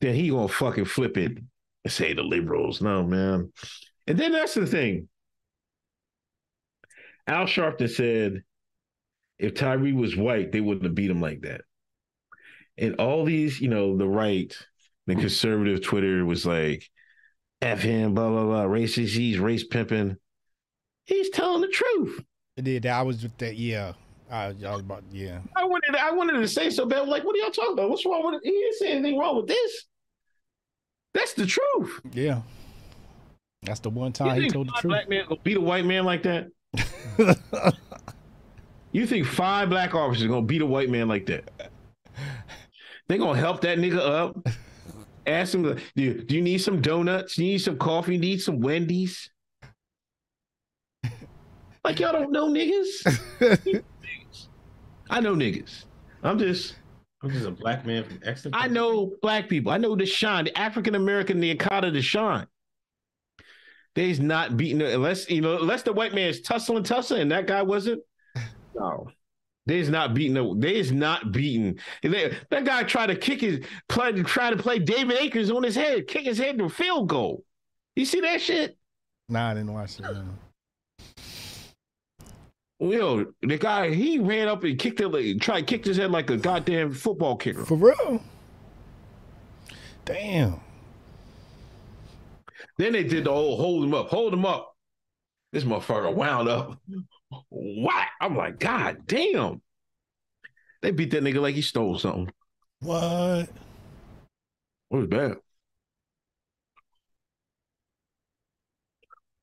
Then 0.00 0.14
he 0.14 0.30
gonna 0.30 0.48
fucking 0.48 0.86
flip 0.86 1.16
it 1.16 1.38
and 1.84 1.92
say 1.92 2.14
the 2.14 2.22
liberals. 2.22 2.82
No 2.82 3.04
man. 3.04 3.52
And 4.08 4.18
then 4.18 4.32
that's 4.32 4.54
the 4.54 4.66
thing. 4.66 5.08
Al 7.28 7.44
Sharpton 7.44 7.90
said, 7.90 8.42
if 9.38 9.54
Tyre 9.54 9.94
was 9.94 10.16
white, 10.16 10.52
they 10.52 10.60
wouldn't 10.60 10.84
have 10.84 10.94
beat 10.94 11.10
him 11.10 11.20
like 11.20 11.42
that. 11.42 11.62
And 12.76 12.96
all 12.96 13.24
these, 13.24 13.60
you 13.60 13.68
know, 13.68 13.96
the 13.96 14.06
right, 14.06 14.56
the 15.06 15.14
conservative 15.14 15.82
Twitter 15.82 16.24
was 16.24 16.46
like, 16.46 16.88
F 17.60 17.80
him, 17.80 18.14
blah, 18.14 18.28
blah, 18.28 18.44
blah, 18.44 18.64
racist, 18.64 19.16
he's 19.16 19.38
race 19.38 19.64
pimping. 19.64 20.16
He's 21.04 21.30
telling 21.30 21.62
the 21.62 21.68
truth. 21.68 22.22
It 22.56 22.62
did. 22.62 22.86
I 22.86 23.02
was 23.02 23.22
with 23.22 23.36
that. 23.38 23.56
Yeah. 23.56 23.92
I, 24.30 24.46
I 24.46 24.72
was 24.72 24.80
about. 24.80 25.04
Yeah. 25.10 25.40
I 25.56 25.64
wanted 25.64 25.96
I 25.96 26.10
wanted 26.12 26.34
to 26.34 26.46
say 26.48 26.68
so 26.70 26.84
bad. 26.84 27.00
I'm 27.00 27.08
like, 27.08 27.24
what 27.24 27.34
are 27.34 27.38
y'all 27.38 27.50
talking 27.50 27.72
about? 27.72 27.88
What's 27.88 28.04
wrong 28.04 28.26
with 28.26 28.34
it? 28.34 28.40
He 28.44 28.50
didn't 28.50 28.74
say 28.74 28.92
anything 28.92 29.18
wrong 29.18 29.36
with 29.36 29.46
this. 29.46 29.84
That's 31.14 31.32
the 31.32 31.46
truth. 31.46 32.00
Yeah. 32.12 32.42
That's 33.62 33.80
the 33.80 33.90
one 33.90 34.08
You 34.08 34.12
time 34.12 34.40
he 34.42 34.50
told 34.50 34.68
the 34.68 34.72
truth. 34.72 34.90
black 34.90 35.08
men 35.08 35.24
gonna 35.28 35.40
beat 35.42 35.56
a 35.56 35.60
white 35.60 35.84
man 35.86 36.04
like 36.04 36.22
that? 36.24 36.48
You 38.98 39.06
think 39.06 39.26
five 39.26 39.70
black 39.70 39.94
officers 39.94 40.26
gonna 40.26 40.42
beat 40.42 40.60
a 40.60 40.66
white 40.66 40.90
man 40.90 41.06
like 41.06 41.26
that? 41.26 41.48
They 43.06 43.16
gonna 43.16 43.38
help 43.38 43.60
that 43.60 43.78
nigga 43.78 43.98
up. 43.98 44.36
Ask 45.24 45.54
him, 45.54 45.62
do 45.62 45.78
you, 45.94 46.24
do 46.24 46.34
you 46.34 46.42
need 46.42 46.58
some 46.58 46.80
donuts? 46.80 47.36
Do 47.36 47.44
you 47.44 47.52
need 47.52 47.58
some 47.58 47.78
coffee? 47.78 48.14
You 48.14 48.18
need 48.18 48.42
some 48.42 48.58
Wendy's? 48.58 49.30
Like 51.84 52.00
y'all 52.00 52.10
don't 52.10 52.32
know 52.32 52.48
niggas. 52.48 53.84
I 55.10 55.20
know 55.20 55.36
niggas. 55.36 55.84
I'm 56.24 56.36
just 56.36 56.74
I'm 57.22 57.30
just 57.30 57.46
a 57.46 57.52
black 57.52 57.86
man 57.86 58.02
from 58.02 58.18
Exeter. 58.24 58.50
I 58.52 58.66
know 58.66 59.12
black 59.22 59.48
people. 59.48 59.70
I 59.70 59.78
know 59.78 59.94
Deshaun, 59.94 60.46
the 60.46 60.58
African 60.58 60.96
American, 60.96 61.38
the 61.38 61.54
Akata 61.54 61.92
Deshaun. 61.94 62.48
They's 63.94 64.18
not 64.18 64.56
beating 64.56 64.82
unless 64.82 65.30
you 65.30 65.40
know 65.40 65.58
unless 65.58 65.84
the 65.84 65.92
white 65.92 66.14
man's 66.14 66.40
tussling, 66.40 66.82
tussling, 66.82 67.22
and 67.22 67.30
that 67.30 67.46
guy 67.46 67.62
wasn't. 67.62 68.02
No, 68.74 69.08
they's 69.66 69.88
not 69.88 70.14
beating. 70.14 70.34
The, 70.34 70.54
they's 70.56 70.92
not 70.92 71.32
beating. 71.32 71.78
They, 72.02 72.36
that 72.50 72.64
guy 72.64 72.82
tried 72.84 73.08
to 73.08 73.16
kick 73.16 73.40
his 73.40 73.64
play, 73.88 74.12
try 74.22 74.50
to 74.50 74.56
play 74.56 74.78
David 74.78 75.16
Akers 75.18 75.50
on 75.50 75.62
his 75.62 75.74
head, 75.74 76.06
kick 76.08 76.24
his 76.24 76.38
head 76.38 76.58
to 76.58 76.64
a 76.64 76.68
field 76.68 77.08
goal. 77.08 77.44
You 77.96 78.04
see 78.04 78.20
that 78.20 78.40
shit? 78.40 78.76
Nah, 79.28 79.50
I 79.50 79.54
didn't 79.54 79.72
watch 79.72 79.98
it. 79.98 80.02
no. 80.02 80.24
Yo, 82.80 83.26
the 83.42 83.58
guy 83.58 83.92
he 83.92 84.20
ran 84.20 84.46
up 84.46 84.62
and 84.62 84.78
kicked 84.78 85.00
it, 85.00 85.08
like, 85.08 85.40
tried 85.40 85.66
kicked 85.66 85.86
his 85.86 85.96
head 85.96 86.12
like 86.12 86.30
a 86.30 86.36
goddamn 86.36 86.92
football 86.92 87.36
kicker. 87.36 87.64
For 87.64 87.74
real? 87.74 88.22
Damn. 90.04 90.60
Then 92.78 92.92
they 92.92 93.02
did 93.02 93.24
the 93.24 93.32
whole 93.32 93.56
hold 93.56 93.84
him 93.84 93.94
up, 93.94 94.08
hold 94.08 94.32
him 94.32 94.46
up. 94.46 94.76
This 95.52 95.64
motherfucker 95.64 96.14
wound 96.14 96.48
up. 96.48 96.78
What? 97.50 98.06
I'm 98.20 98.36
like, 98.36 98.58
God 98.58 99.06
damn. 99.06 99.60
They 100.82 100.90
beat 100.92 101.10
that 101.10 101.22
nigga 101.22 101.40
like 101.40 101.54
he 101.54 101.62
stole 101.62 101.98
something. 101.98 102.30
What? 102.80 103.48
It 104.90 104.96
was 104.96 105.06
bad. 105.06 105.36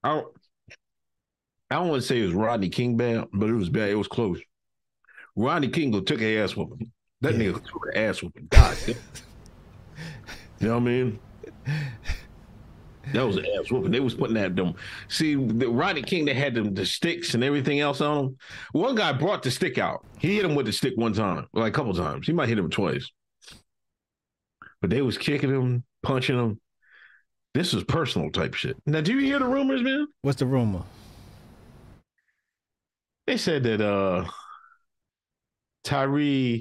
I 0.04 0.10
don't, 0.10 0.28
I 1.70 1.76
don't 1.76 1.90
want 1.90 2.02
to 2.02 2.08
say 2.08 2.22
it 2.22 2.26
was 2.26 2.34
Rodney 2.34 2.70
King 2.70 2.96
bad, 2.96 3.26
but 3.34 3.50
it 3.50 3.54
was 3.56 3.70
bad. 3.70 3.90
It 3.90 3.96
was 3.96 4.08
close. 4.08 4.40
Rodney 5.36 5.68
King 5.70 5.92
go 5.92 6.00
took 6.02 6.22
a 6.22 6.38
ass 6.40 6.56
whooping. 6.56 6.92
That 7.22 7.34
Yeah. 7.36 7.52
nigga 7.52 7.64
took 7.66 7.82
an 7.94 7.98
ass 8.04 8.22
whooping. 8.24 8.48
God 8.50 8.78
damn. 8.86 8.96
You 10.60 10.68
know 10.68 10.74
what 10.76 10.82
I 10.82 10.86
mean? 10.86 11.20
That 13.14 13.26
was 13.26 13.38
an 13.38 13.45
ass 13.60 13.72
whooping. 13.72 13.91
They 13.91 13.99
was 13.99 14.16
putting 14.16 14.36
that 14.36 14.56
them. 14.56 14.74
See, 15.08 15.36
the 15.36 15.70
Rodney 15.70 16.01
King, 16.01 16.26
they 16.26 16.34
had 16.34 16.53
them 16.53 16.74
the 16.74 16.86
sticks 16.86 17.34
and 17.34 17.43
everything 17.43 17.80
else 17.80 18.01
on 18.01 18.18
him. 18.18 18.38
One 18.74 18.95
guy 18.95 19.14
brought 19.14 19.43
the 19.43 19.51
stick 19.51 19.78
out. 19.78 20.06
He 20.20 20.36
hit 20.36 20.45
him 20.45 20.56
with 20.56 20.66
the 20.66 20.74
stick 20.74 20.93
one 20.95 21.14
time, 21.14 21.47
like 21.53 21.74
a 21.74 21.76
couple 21.76 21.93
times. 21.93 22.28
He 22.28 22.34
might 22.34 22.49
hit 22.49 22.58
him 22.58 22.70
twice. 22.70 23.10
But 24.82 24.89
they 24.89 25.01
was 25.01 25.18
kicking 25.18 25.49
him, 25.49 25.84
punching 26.03 26.38
him. 26.38 26.60
This 27.53 27.74
was 27.74 27.84
personal 27.84 28.32
type 28.32 28.53
shit. 28.53 28.76
Now, 28.86 29.01
do 29.01 29.14
you 29.14 29.20
hear 29.20 29.39
the 29.39 29.45
rumors, 29.45 29.82
man? 29.82 30.08
What's 30.22 30.39
the 30.39 30.45
rumor? 30.45 30.84
They 33.28 33.38
said 33.38 33.64
that 33.64 33.82
uh 33.82 34.26
Tyre 35.84 36.60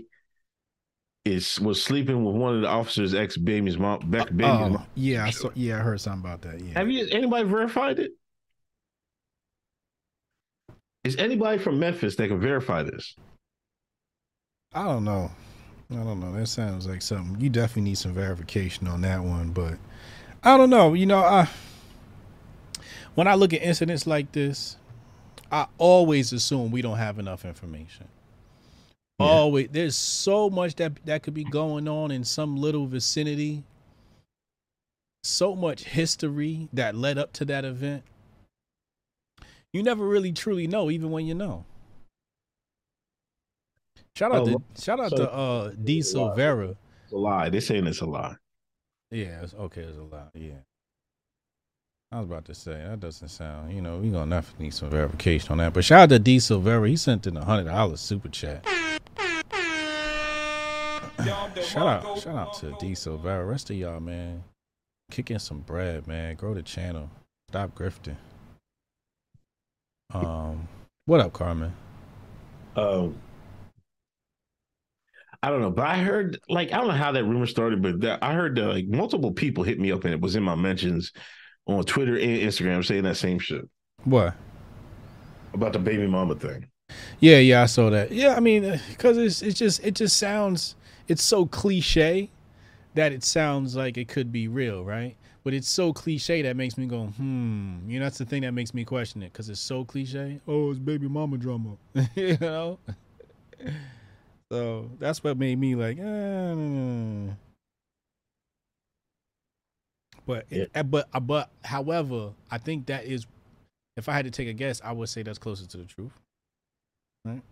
is 1.25 1.59
was 1.61 1.83
sleeping 1.83 2.25
with 2.25 2.35
one 2.35 2.57
of 2.57 2.61
the 2.63 2.69
officers' 2.69 3.15
ex 3.15 3.37
baby's 3.37 3.79
mom. 3.79 4.01
Back 4.11 4.29
baby's 4.29 4.47
Oh, 4.47 4.69
mom. 4.69 4.77
Oh, 4.81 4.87
yeah, 4.95 5.25
I 5.25 5.31
saw, 5.31 5.51
yeah, 5.55 5.79
I 5.79 5.81
heard 5.81 6.01
something 6.01 6.21
about 6.21 6.43
that. 6.43 6.61
Yeah. 6.61 6.75
Have 6.75 6.91
you 6.91 7.07
anybody 7.11 7.49
verified 7.49 7.99
it? 7.99 8.13
Is 11.05 11.17
anybody 11.17 11.59
from 11.59 11.79
Memphis 11.79 12.17
that 12.17 12.29
can 12.29 12.41
verify 12.41 12.83
this? 12.83 13.15
I 14.73 14.85
don't 14.85 15.05
know. 15.05 15.31
I 15.91 15.97
don't 15.97 16.19
know. 16.19 16.33
That 16.33 16.47
sounds 16.47 16.87
like 16.87 17.03
something. 17.03 17.41
You 17.41 17.51
definitely 17.51 17.83
need 17.83 17.99
some 17.99 18.15
verification 18.15 18.89
on 18.89 19.03
that 19.03 19.23
one, 19.23 19.51
but 19.51 19.75
I 20.43 20.57
don't 20.57 20.71
know. 20.71 20.95
You 20.95 21.07
know, 21.07 21.21
I 21.21 21.49
when 23.15 23.29
I 23.29 23.35
look 23.35 23.53
at 23.53 23.63
incidents 23.63 24.07
like 24.07 24.33
this, 24.33 24.77
I 25.53 25.67
always 25.79 26.33
assume 26.33 26.71
we 26.71 26.83
don't 26.83 26.99
have 26.99 27.19
enough 27.19 27.45
information. 27.45 28.09
Yeah. 29.19 29.27
Always, 29.27 29.69
there's 29.71 29.97
so 29.97 30.51
much 30.51 30.75
that 30.77 30.93
that 31.07 31.23
could 31.23 31.35
be 31.35 31.45
going 31.45 31.87
on 31.89 32.11
in 32.11 32.25
some 32.25 32.57
little 32.57 32.87
vicinity. 32.87 33.63
So 35.23 35.55
much 35.55 35.85
history 35.85 36.69
that 36.73 36.95
led 36.95 37.17
up 37.17 37.33
to 37.35 37.45
that 37.47 37.65
event. 37.65 38.03
You 39.73 39.83
never 39.83 40.07
really 40.07 40.33
truly 40.33 40.67
know, 40.67 40.91
even 40.91 41.11
when 41.11 41.27
you 41.27 41.35
know. 41.35 41.65
Shout 44.17 44.33
out 44.33 44.49
Oh, 44.49 44.59
to 44.75 44.83
shout 44.83 45.01
out 45.01 45.11
so- 45.11 45.17
to 45.17 45.33
uh 45.33 45.71
D 45.83 46.01
Silvera. 46.01 46.77
It's 47.05 47.13
a 47.13 47.17
lie. 47.17 47.49
They're 47.49 47.61
saying 47.61 47.87
it's 47.87 48.01
a 48.01 48.07
lie. 48.07 48.37
Yeah, 49.11 49.43
it's 49.43 49.55
okay, 49.55 49.83
it's 49.83 49.99
a 49.99 50.03
lie. 50.03 50.29
Yeah. 50.35 50.55
I 52.15 52.19
was 52.19 52.29
about 52.29 52.45
to 52.45 52.55
say 52.55 52.71
that 52.75 53.01
doesn't 53.01 53.27
sound, 53.27 53.75
you 53.75 53.83
know, 53.83 53.97
we 53.97 54.09
gonna 54.09 54.31
definitely 54.31 54.67
need 54.67 54.75
some 54.75 54.89
verification 54.89 55.51
on 55.51 55.59
that. 55.59 55.73
But 55.73 55.85
shout 55.85 56.03
out 56.03 56.09
to 56.11 56.21
D 56.21 56.37
Silvera, 56.37 56.89
he 56.89 56.95
sent 56.95 57.27
in 57.27 57.37
a 57.37 57.45
hundred 57.45 57.65
dollar 57.65 57.97
super 57.97 58.29
chat. 58.29 58.65
Shout 61.65 62.05
out, 62.05 62.19
shout 62.19 62.37
out 62.37 62.55
to 62.55 62.77
D 62.79 62.93
Silvera. 62.93 63.49
Rest 63.49 63.71
of 63.71 63.77
y'all, 63.77 63.99
man. 63.99 64.45
Kick 65.11 65.31
in 65.31 65.39
some 65.39 65.61
bread, 65.61 66.07
man. 66.07 66.37
Grow 66.37 66.55
the 66.55 66.63
channel. 66.63 67.11
Stop 67.49 67.75
grifting. 67.75 68.17
Um, 70.13 70.69
what 71.07 71.21
up, 71.21 71.33
Carmen? 71.33 71.73
Um, 72.77 73.17
I 75.43 75.51
don't 75.51 75.61
know, 75.61 75.71
but 75.71 75.87
I 75.87 75.97
heard 75.99 76.39
like 76.49 76.73
I 76.73 76.77
don't 76.77 76.89
know 76.89 76.95
how 76.95 77.13
that 77.13 77.25
rumor 77.25 77.47
started, 77.47 77.83
but 77.83 78.01
that, 78.03 78.23
I 78.23 78.35
heard 78.35 78.55
that 78.57 78.67
like 78.67 78.87
multiple 78.87 79.33
people 79.33 79.65
hit 79.65 79.81
me 79.81 79.91
up 79.91 80.05
and 80.05 80.13
it 80.13 80.21
was 80.21 80.37
in 80.37 80.43
my 80.43 80.55
mentions 80.55 81.13
on 81.67 81.85
Twitter 81.85 82.15
and 82.17 82.41
Instagram 82.41 82.85
saying 82.85 83.05
that 83.05 83.17
same 83.17 83.39
shit 83.39 83.69
What? 84.05 84.35
about 85.53 85.73
the 85.73 85.79
baby 85.79 86.07
mama 86.07 86.35
thing. 86.35 86.67
Yeah, 87.21 87.39
yeah, 87.39 87.63
I 87.63 87.67
saw 87.67 87.91
that. 87.91 88.11
Yeah, 88.13 88.35
I 88.35 88.41
mean, 88.41 88.81
because 88.91 89.17
it's 89.17 89.41
it's 89.43 89.59
just 89.59 89.85
it 89.85 89.95
just 89.95 90.17
sounds 90.19 90.75
it's 91.09 91.23
so 91.23 91.47
cliche 91.47 92.31
that 92.95 93.13
it 93.13 93.25
sounds 93.25 93.75
like 93.77 93.97
it 93.97 94.09
could 94.09 94.31
be 94.31 94.49
real, 94.49 94.85
right? 94.85 95.17
But 95.43 95.53
it's 95.55 95.69
so 95.69 95.93
cliche 95.93 96.43
that 96.43 96.57
makes 96.57 96.79
me 96.79 96.87
go, 96.87 97.07
hmm. 97.07 97.79
You 97.89 97.99
know, 97.99 98.07
that's 98.07 98.19
the 98.19 98.25
thing 98.25 98.43
that 98.43 98.53
makes 98.53 98.73
me 98.73 98.85
question 98.85 99.23
it 99.23 99.33
because 99.33 99.49
it's 99.49 99.61
so 99.61 99.85
cliche. 99.85 100.41
Oh, 100.49 100.71
it's 100.71 100.79
baby 100.79 101.09
mama 101.09 101.37
drama, 101.39 101.77
you 102.15 102.37
know. 102.41 102.79
So 104.53 104.91
that's 105.01 105.25
what 105.25 105.39
made 105.39 105.59
me 105.59 105.75
like, 105.75 105.99
eh, 105.99 107.33
But 110.27 110.47
Yeah. 110.51 110.65
uh, 110.75 110.83
but 110.83 111.09
uh, 111.13 111.21
but 111.21 111.51
however, 111.65 112.33
I 112.51 112.59
think 112.59 112.87
that 112.87 113.05
is 113.05 113.27
if 113.97 114.09
I 114.09 114.13
had 114.13 114.25
to 114.25 114.31
take 114.31 114.49
a 114.49 114.53
guess, 114.53 114.81
I 114.85 114.93
would 114.93 115.09
say 115.09 115.23
that's 115.23 115.39
closer 115.39 115.67
to 115.67 115.77
the 115.77 115.85
truth. 115.85 116.13
Right? 117.25 117.43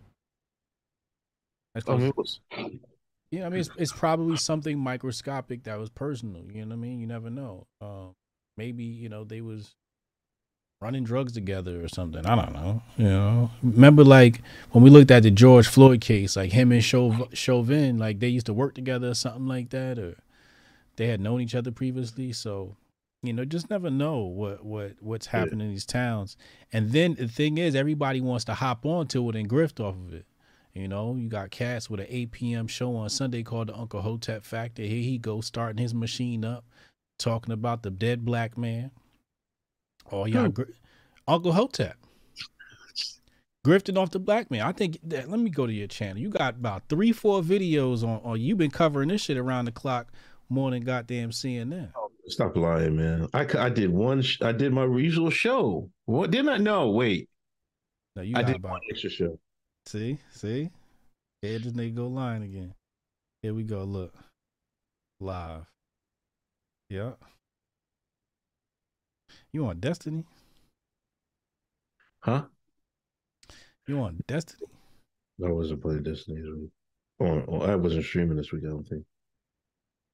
That's 1.73 1.85
I 1.85 1.97
closer. 1.97 2.03
mean, 2.03 2.13
was- 2.15 2.39
Yeah, 3.31 3.47
I 3.47 3.49
mean, 3.49 3.59
it's, 3.61 3.69
it's 3.77 3.91
probably 3.91 4.37
something 4.37 4.77
microscopic 4.77 5.63
that 5.63 5.79
was 5.79 5.89
personal. 5.89 6.43
You 6.51 6.61
know 6.65 6.67
what 6.67 6.73
I 6.73 6.75
mean? 6.77 6.99
You 6.99 7.07
never 7.07 7.29
know. 7.31 7.65
Um, 7.81 8.13
maybe 8.57 8.83
you 8.83 9.09
know 9.09 9.23
they 9.23 9.41
was 9.41 9.73
running 10.81 11.03
drugs 11.03 11.31
together 11.31 11.83
or 11.83 11.87
something. 11.87 12.25
I 12.25 12.35
don't 12.35 12.53
know. 12.53 12.81
You 12.97 13.05
know, 13.05 13.51
remember 13.63 14.03
like 14.03 14.41
when 14.71 14.83
we 14.83 14.89
looked 14.89 15.09
at 15.11 15.23
the 15.23 15.31
George 15.31 15.67
Floyd 15.67 16.01
case, 16.01 16.35
like 16.35 16.51
him 16.51 16.71
and 16.71 16.83
Chauvin, 16.83 17.97
like 17.97 18.19
they 18.19 18.27
used 18.27 18.45
to 18.47 18.53
work 18.53 18.75
together 18.75 19.09
or 19.11 19.13
something 19.15 19.47
like 19.47 19.69
that, 19.69 19.97
or 19.97 20.17
they 20.95 21.07
had 21.07 21.21
known 21.21 21.41
each 21.41 21.55
other 21.55 21.71
previously. 21.71 22.33
So 22.33 22.75
you 23.23 23.31
know, 23.31 23.45
just 23.45 23.69
never 23.69 23.89
know 23.89 24.19
what 24.19 24.65
what 24.65 24.93
what's 24.99 25.27
happening 25.27 25.61
in 25.61 25.69
these 25.69 25.85
towns. 25.85 26.35
And 26.73 26.91
then 26.91 27.15
the 27.15 27.27
thing 27.27 27.57
is, 27.57 27.73
everybody 27.73 28.19
wants 28.19 28.45
to 28.45 28.53
hop 28.53 28.85
onto 28.85 29.27
it 29.29 29.35
and 29.35 29.49
grift 29.49 29.79
off 29.79 29.95
of 29.95 30.13
it. 30.13 30.25
You 30.73 30.87
know, 30.87 31.15
you 31.15 31.29
got 31.29 31.51
cats 31.51 31.89
with 31.89 31.99
an 31.99 32.07
8 32.09 32.31
p.m. 32.31 32.67
show 32.67 32.95
on 32.95 33.09
Sunday 33.09 33.43
called 33.43 33.69
the 33.69 33.77
Uncle 33.77 34.01
Hotep 34.01 34.43
Factor. 34.43 34.81
Here 34.81 35.03
he 35.03 35.19
goes 35.19 35.45
starting 35.45 35.77
his 35.77 35.93
machine 35.93 36.43
up, 36.43 36.65
talking 37.19 37.53
about 37.53 37.83
the 37.83 37.91
dead 37.91 38.25
black 38.25 38.57
man. 38.57 38.91
Oh, 40.11 40.25
y'all, 40.25 40.45
hmm. 40.45 40.49
gr- 40.49 40.63
Uncle 41.27 41.53
Hotep. 41.53 41.95
Grifting 43.65 43.97
off 43.97 44.09
the 44.09 44.19
black 44.19 44.51
man. 44.51 44.61
I 44.61 44.73
think 44.73 44.97
that, 45.03 45.29
let 45.29 45.39
me 45.39 45.49
go 45.49 45.67
to 45.67 45.71
your 45.71 45.87
channel. 45.87 46.17
You 46.17 46.29
got 46.29 46.55
about 46.55 46.89
three, 46.89 47.11
four 47.13 47.41
videos 47.41 48.03
on, 48.03 48.19
on 48.23 48.41
you've 48.41 48.57
been 48.57 48.71
covering 48.71 49.09
this 49.09 49.21
shit 49.21 49.37
around 49.37 49.65
the 49.65 49.71
clock 49.71 50.11
more 50.53 50.71
than 50.71 50.83
goddamn 50.83 51.31
CNN. 51.31 51.91
Oh, 51.95 52.09
stop 52.27 52.55
lying, 52.55 52.95
man. 52.95 53.27
I, 53.33 53.45
I 53.57 53.69
did 53.69 53.89
one. 53.89 54.21
Sh- 54.21 54.41
I 54.41 54.51
did 54.51 54.71
my 54.71 54.85
usual 54.85 55.29
show. 55.29 55.89
What 56.05 56.31
didn't 56.31 56.49
I? 56.49 56.57
No, 56.57 56.91
wait. 56.91 57.29
No, 58.15 58.21
you 58.21 58.35
I 58.37 58.43
did 58.43 58.57
about 58.57 58.71
one 58.71 58.81
extra 58.91 59.09
show. 59.09 59.39
See, 59.85 60.19
see, 60.31 60.69
here 61.41 61.59
this 61.59 61.73
nigga 61.73 61.95
go 61.95 62.07
lying 62.07 62.43
again. 62.43 62.73
Here 63.41 63.53
we 63.53 63.63
go. 63.63 63.83
Look, 63.83 64.13
live. 65.19 65.65
Yeah. 66.89 67.13
You 69.51 69.65
on 69.65 69.79
Destiny? 69.79 70.25
Huh? 72.19 72.43
You 73.87 73.99
on 73.99 74.21
Destiny? 74.27 74.69
I 75.43 75.51
wasn't 75.51 75.81
playing 75.81 76.03
Destiny 76.03 76.39
this 76.39 76.49
week. 76.55 76.69
Oh, 77.19 77.43
oh, 77.47 77.61
I 77.61 77.75
wasn't 77.75 78.05
streaming 78.05 78.37
this 78.37 78.51
week. 78.51 78.63
I 78.65 78.69
don't 78.69 78.87
think. 78.87 79.03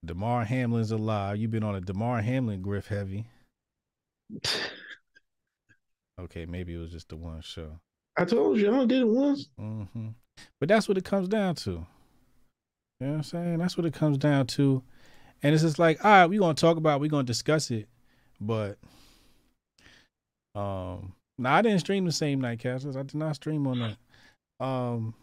Damar 0.05 0.45
Hamlin's 0.45 0.91
alive. 0.91 1.37
You've 1.37 1.51
been 1.51 1.63
on 1.63 1.75
a 1.75 1.81
Damar 1.81 2.21
Hamlin 2.21 2.61
griff 2.61 2.87
heavy. 2.87 3.27
Okay, 6.19 6.45
maybe 6.45 6.73
it 6.73 6.77
was 6.77 6.91
just 6.91 7.09
the 7.09 7.17
one 7.17 7.41
show. 7.41 7.79
I 8.17 8.25
told 8.25 8.57
you 8.57 8.67
I 8.67 8.73
only 8.73 8.87
did 8.87 9.01
it 9.01 9.07
once. 9.07 9.49
hmm 9.57 9.83
But 10.59 10.69
that's 10.69 10.87
what 10.87 10.97
it 10.97 11.05
comes 11.05 11.27
down 11.27 11.55
to. 11.55 11.71
You 11.71 13.07
know 13.07 13.11
what 13.11 13.17
I'm 13.17 13.23
saying? 13.23 13.57
That's 13.59 13.77
what 13.77 13.85
it 13.85 13.93
comes 13.93 14.17
down 14.17 14.47
to. 14.47 14.83
And 15.41 15.53
it's 15.53 15.63
just 15.63 15.79
like, 15.79 16.03
all 16.03 16.11
right, 16.11 16.25
we're 16.25 16.39
gonna 16.39 16.53
talk 16.53 16.75
about, 16.75 16.97
it, 16.97 17.01
we're 17.01 17.09
gonna 17.09 17.23
discuss 17.23 17.71
it, 17.71 17.87
but 18.41 18.77
um 20.55 21.13
no, 21.37 21.49
I 21.49 21.61
didn't 21.61 21.79
stream 21.79 22.03
the 22.05 22.11
same 22.11 22.41
night, 22.41 22.59
Castles. 22.59 22.97
I 22.97 23.03
did 23.03 23.15
not 23.15 23.35
stream 23.35 23.65
on 23.67 23.79
that. 24.59 24.65
Um 24.65 25.13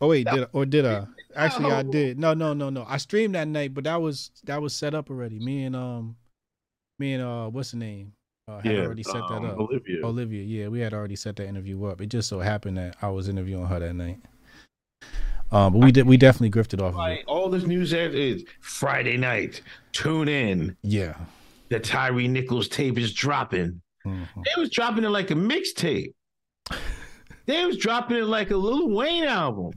Oh 0.00 0.08
wait, 0.08 0.26
did 0.26 0.44
I, 0.44 0.46
or 0.52 0.64
did 0.66 0.86
I? 0.86 1.06
Actually 1.36 1.72
I 1.72 1.82
did. 1.82 2.18
No, 2.18 2.34
no, 2.34 2.54
no, 2.54 2.70
no. 2.70 2.84
I 2.88 2.96
streamed 2.96 3.34
that 3.34 3.46
night, 3.48 3.74
but 3.74 3.84
that 3.84 4.00
was 4.00 4.30
that 4.44 4.60
was 4.60 4.74
set 4.74 4.94
up 4.94 5.10
already. 5.10 5.38
Me 5.38 5.64
and 5.64 5.76
um 5.76 6.16
me 6.98 7.14
and 7.14 7.22
uh 7.22 7.48
what's 7.48 7.70
the 7.72 7.76
name? 7.76 8.12
Uh 8.48 8.58
had 8.60 8.78
already 8.78 9.02
set 9.02 9.14
that 9.14 9.36
um, 9.36 9.46
up. 9.46 9.58
Olivia. 9.58 10.04
Olivia, 10.04 10.42
yeah, 10.42 10.68
we 10.68 10.80
had 10.80 10.92
already 10.92 11.16
set 11.16 11.36
that 11.36 11.46
interview 11.46 11.84
up. 11.84 12.00
It 12.00 12.06
just 12.06 12.28
so 12.28 12.40
happened 12.40 12.78
that 12.78 12.96
I 13.02 13.08
was 13.08 13.28
interviewing 13.28 13.66
her 13.66 13.78
that 13.78 13.94
night. 13.94 14.20
Um, 15.52 15.72
but 15.72 15.80
we 15.80 15.92
did 15.92 16.06
we 16.06 16.16
definitely 16.16 16.50
grifted 16.50 16.80
off 16.80 16.90
of 16.90 16.94
Like, 16.96 17.20
it. 17.20 17.24
all 17.26 17.48
this 17.48 17.64
news 17.64 17.92
is 17.92 18.44
Friday 18.60 19.16
night. 19.16 19.62
Tune 19.92 20.28
in. 20.28 20.76
Yeah. 20.82 21.16
The 21.70 21.80
Tyre 21.80 22.12
Nichols 22.28 22.68
tape 22.68 22.98
is 22.98 23.12
dropping. 23.12 23.80
Mhm. 24.06 24.26
They 24.36 24.60
was 24.60 24.70
dropping 24.70 25.04
it 25.04 25.10
like 25.10 25.30
a 25.30 25.34
mixtape. 25.34 26.14
They 27.46 27.64
was 27.66 27.76
dropping 27.78 28.16
it 28.16 28.24
like 28.26 28.50
a 28.50 28.56
Lil 28.56 28.88
Wayne 28.90 29.24
album. 29.24 29.72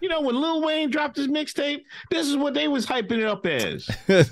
You 0.00 0.08
know, 0.08 0.20
when 0.20 0.34
Lil 0.40 0.62
Wayne 0.62 0.90
dropped 0.90 1.16
his 1.16 1.28
mixtape, 1.28 1.82
this 2.10 2.26
is 2.26 2.36
what 2.36 2.54
they 2.54 2.68
was 2.68 2.86
hyping 2.86 3.18
it 3.18 3.24
up 3.24 3.46
as. 3.46 3.88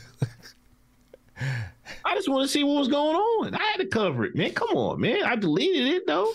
I 2.04 2.14
just 2.14 2.28
want 2.28 2.42
to 2.42 2.48
see 2.48 2.64
what 2.64 2.78
was 2.78 2.88
going 2.88 3.16
on. 3.16 3.54
I 3.54 3.62
had 3.62 3.78
to 3.78 3.86
cover 3.86 4.24
it, 4.24 4.34
man. 4.36 4.52
Come 4.52 4.70
on, 4.76 5.00
man. 5.00 5.24
I 5.24 5.36
deleted 5.36 5.86
it 5.88 6.06
though. 6.06 6.32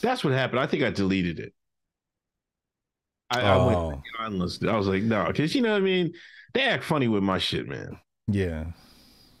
That's 0.00 0.22
what 0.24 0.32
happened. 0.32 0.60
I 0.60 0.66
think 0.66 0.82
I 0.82 0.90
deleted 0.90 1.38
it. 1.40 1.52
I, 3.30 3.40
I 3.40 3.66
went 3.66 3.76
Oh, 3.78 4.02
unlisted. 4.20 4.68
I 4.68 4.76
was 4.76 4.86
like, 4.86 5.02
no, 5.02 5.24
because 5.26 5.54
you 5.54 5.60
know 5.62 5.72
what 5.72 5.78
I 5.78 5.84
mean. 5.84 6.14
They 6.54 6.62
act 6.62 6.84
funny 6.84 7.08
with 7.08 7.22
my 7.22 7.38
shit, 7.38 7.68
man. 7.68 7.98
yeah. 8.28 8.66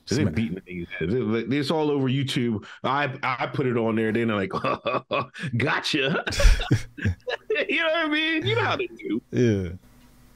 They're 0.08 0.26
beating 0.30 0.54
the 0.54 0.60
niggas. 0.60 0.88
heads. 0.88 1.14
It- 1.14 1.20
like, 1.22 1.52
It's 1.52 1.70
all 1.70 1.90
over 1.90 2.08
YouTube. 2.08 2.64
I 2.84 3.12
I 3.22 3.46
put 3.46 3.66
it 3.66 3.76
on 3.76 3.96
there. 3.96 4.12
Then 4.12 4.28
they're 4.28 4.36
like, 4.36 4.50
gotcha. 5.56 6.24
you 7.68 7.78
know 7.78 7.86
what 7.88 7.96
I 7.96 8.08
mean? 8.08 8.46
You 8.46 8.54
know 8.56 8.62
how 8.62 8.76
they 8.76 8.86
do. 8.86 9.20
Yeah. 9.32 9.68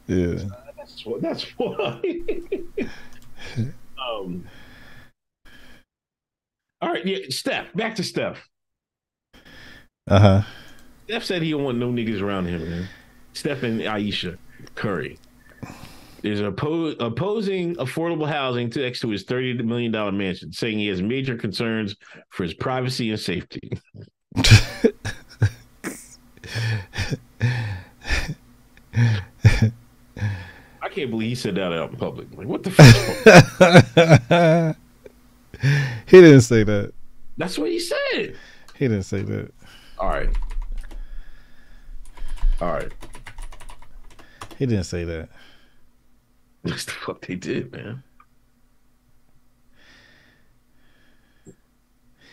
Yeah. 0.06 0.44
That's 0.76 1.06
what. 1.06 1.22
That's 1.22 1.44
why. 1.56 2.00
um. 3.98 4.44
All 6.82 6.88
right, 6.90 7.04
yeah, 7.06 7.18
Steph. 7.28 7.72
Back 7.74 7.94
to 7.96 8.02
Steph. 8.02 8.48
Uh-huh. 10.08 10.42
Steph 11.04 11.24
said 11.24 11.42
he 11.42 11.50
don't 11.50 11.62
want 11.64 11.78
no 11.78 11.90
niggas 11.90 12.22
around 12.22 12.46
him, 12.46 12.68
man. 12.68 12.88
Steph 13.34 13.62
and 13.62 13.82
Ayesha 13.82 14.38
Curry 14.74 15.18
is 16.22 16.40
oppo- 16.40 16.96
opposing 17.00 17.74
affordable 17.76 18.28
housing 18.28 18.70
to 18.70 18.80
next 18.80 19.00
to 19.00 19.08
his 19.08 19.24
thirty 19.24 19.54
million 19.54 19.92
dollar 19.92 20.12
mansion, 20.12 20.52
saying 20.52 20.78
he 20.78 20.88
has 20.88 21.02
major 21.02 21.36
concerns 21.36 21.96
for 22.30 22.44
his 22.44 22.54
privacy 22.54 23.10
and 23.10 23.20
safety. 23.20 23.70
I 30.82 30.88
can't 30.90 31.10
believe 31.10 31.28
he 31.28 31.34
said 31.34 31.54
that 31.54 31.72
out 31.72 31.90
in 31.90 31.96
public. 31.96 32.28
Like, 32.34 32.46
what 32.46 32.62
the 32.62 32.70
fuck? 32.70 34.76
he 36.06 36.20
didn't 36.20 36.42
say 36.42 36.62
that. 36.64 36.92
That's 37.36 37.58
what 37.58 37.70
he 37.70 37.78
said. 37.78 38.36
He 38.74 38.88
didn't 38.88 39.04
say 39.04 39.22
that. 39.22 39.52
All 39.98 40.08
right. 40.08 40.28
All 42.60 42.72
right. 42.72 42.92
He 44.58 44.66
didn't 44.66 44.84
say 44.84 45.04
that. 45.04 45.28
That's 46.64 46.84
the 46.84 46.90
fuck 46.92 47.26
they 47.26 47.36
did, 47.36 47.72
man. 47.72 48.02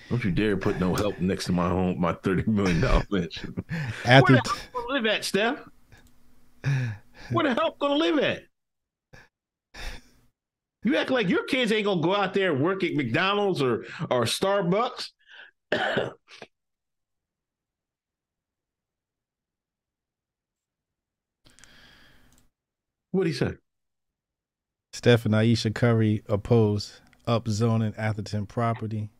Don't 0.09 0.23
you 0.23 0.31
dare 0.31 0.55
put 0.55 0.79
no 0.79 0.95
help 0.95 1.19
next 1.19 1.45
to 1.45 1.51
my 1.51 1.67
home, 1.69 1.99
my 1.99 2.13
thirty 2.13 2.49
million 2.49 2.81
dollar 2.81 3.03
mansion. 3.11 3.55
After 4.05 4.33
Where 4.33 4.41
the 4.41 4.49
hell 4.49 4.57
gonna 4.73 4.93
live 4.93 5.05
at, 5.05 5.25
Steph? 5.25 5.59
Where 7.31 7.43
the 7.43 7.53
hell 7.53 7.75
gonna 7.79 7.95
live 7.95 8.19
at? 8.19 8.43
You 10.83 10.95
act 10.95 11.09
like 11.09 11.27
your 11.27 11.43
kids 11.45 11.71
ain't 11.71 11.85
gonna 11.85 12.01
go 12.01 12.15
out 12.15 12.33
there 12.33 12.53
and 12.53 12.63
work 12.63 12.83
at 12.83 12.93
McDonald's 12.93 13.61
or 13.61 13.85
or 14.09 14.23
Starbucks. 14.23 15.09
What'd 23.11 23.27
he 23.27 23.33
say? 23.33 23.53
Steph 24.97 25.27
and 25.27 25.35
Ayesha 25.35 25.69
Curry 25.69 26.23
oppose 26.27 27.01
upzoning 27.27 27.93
Atherton 27.99 28.47
property. 28.47 29.11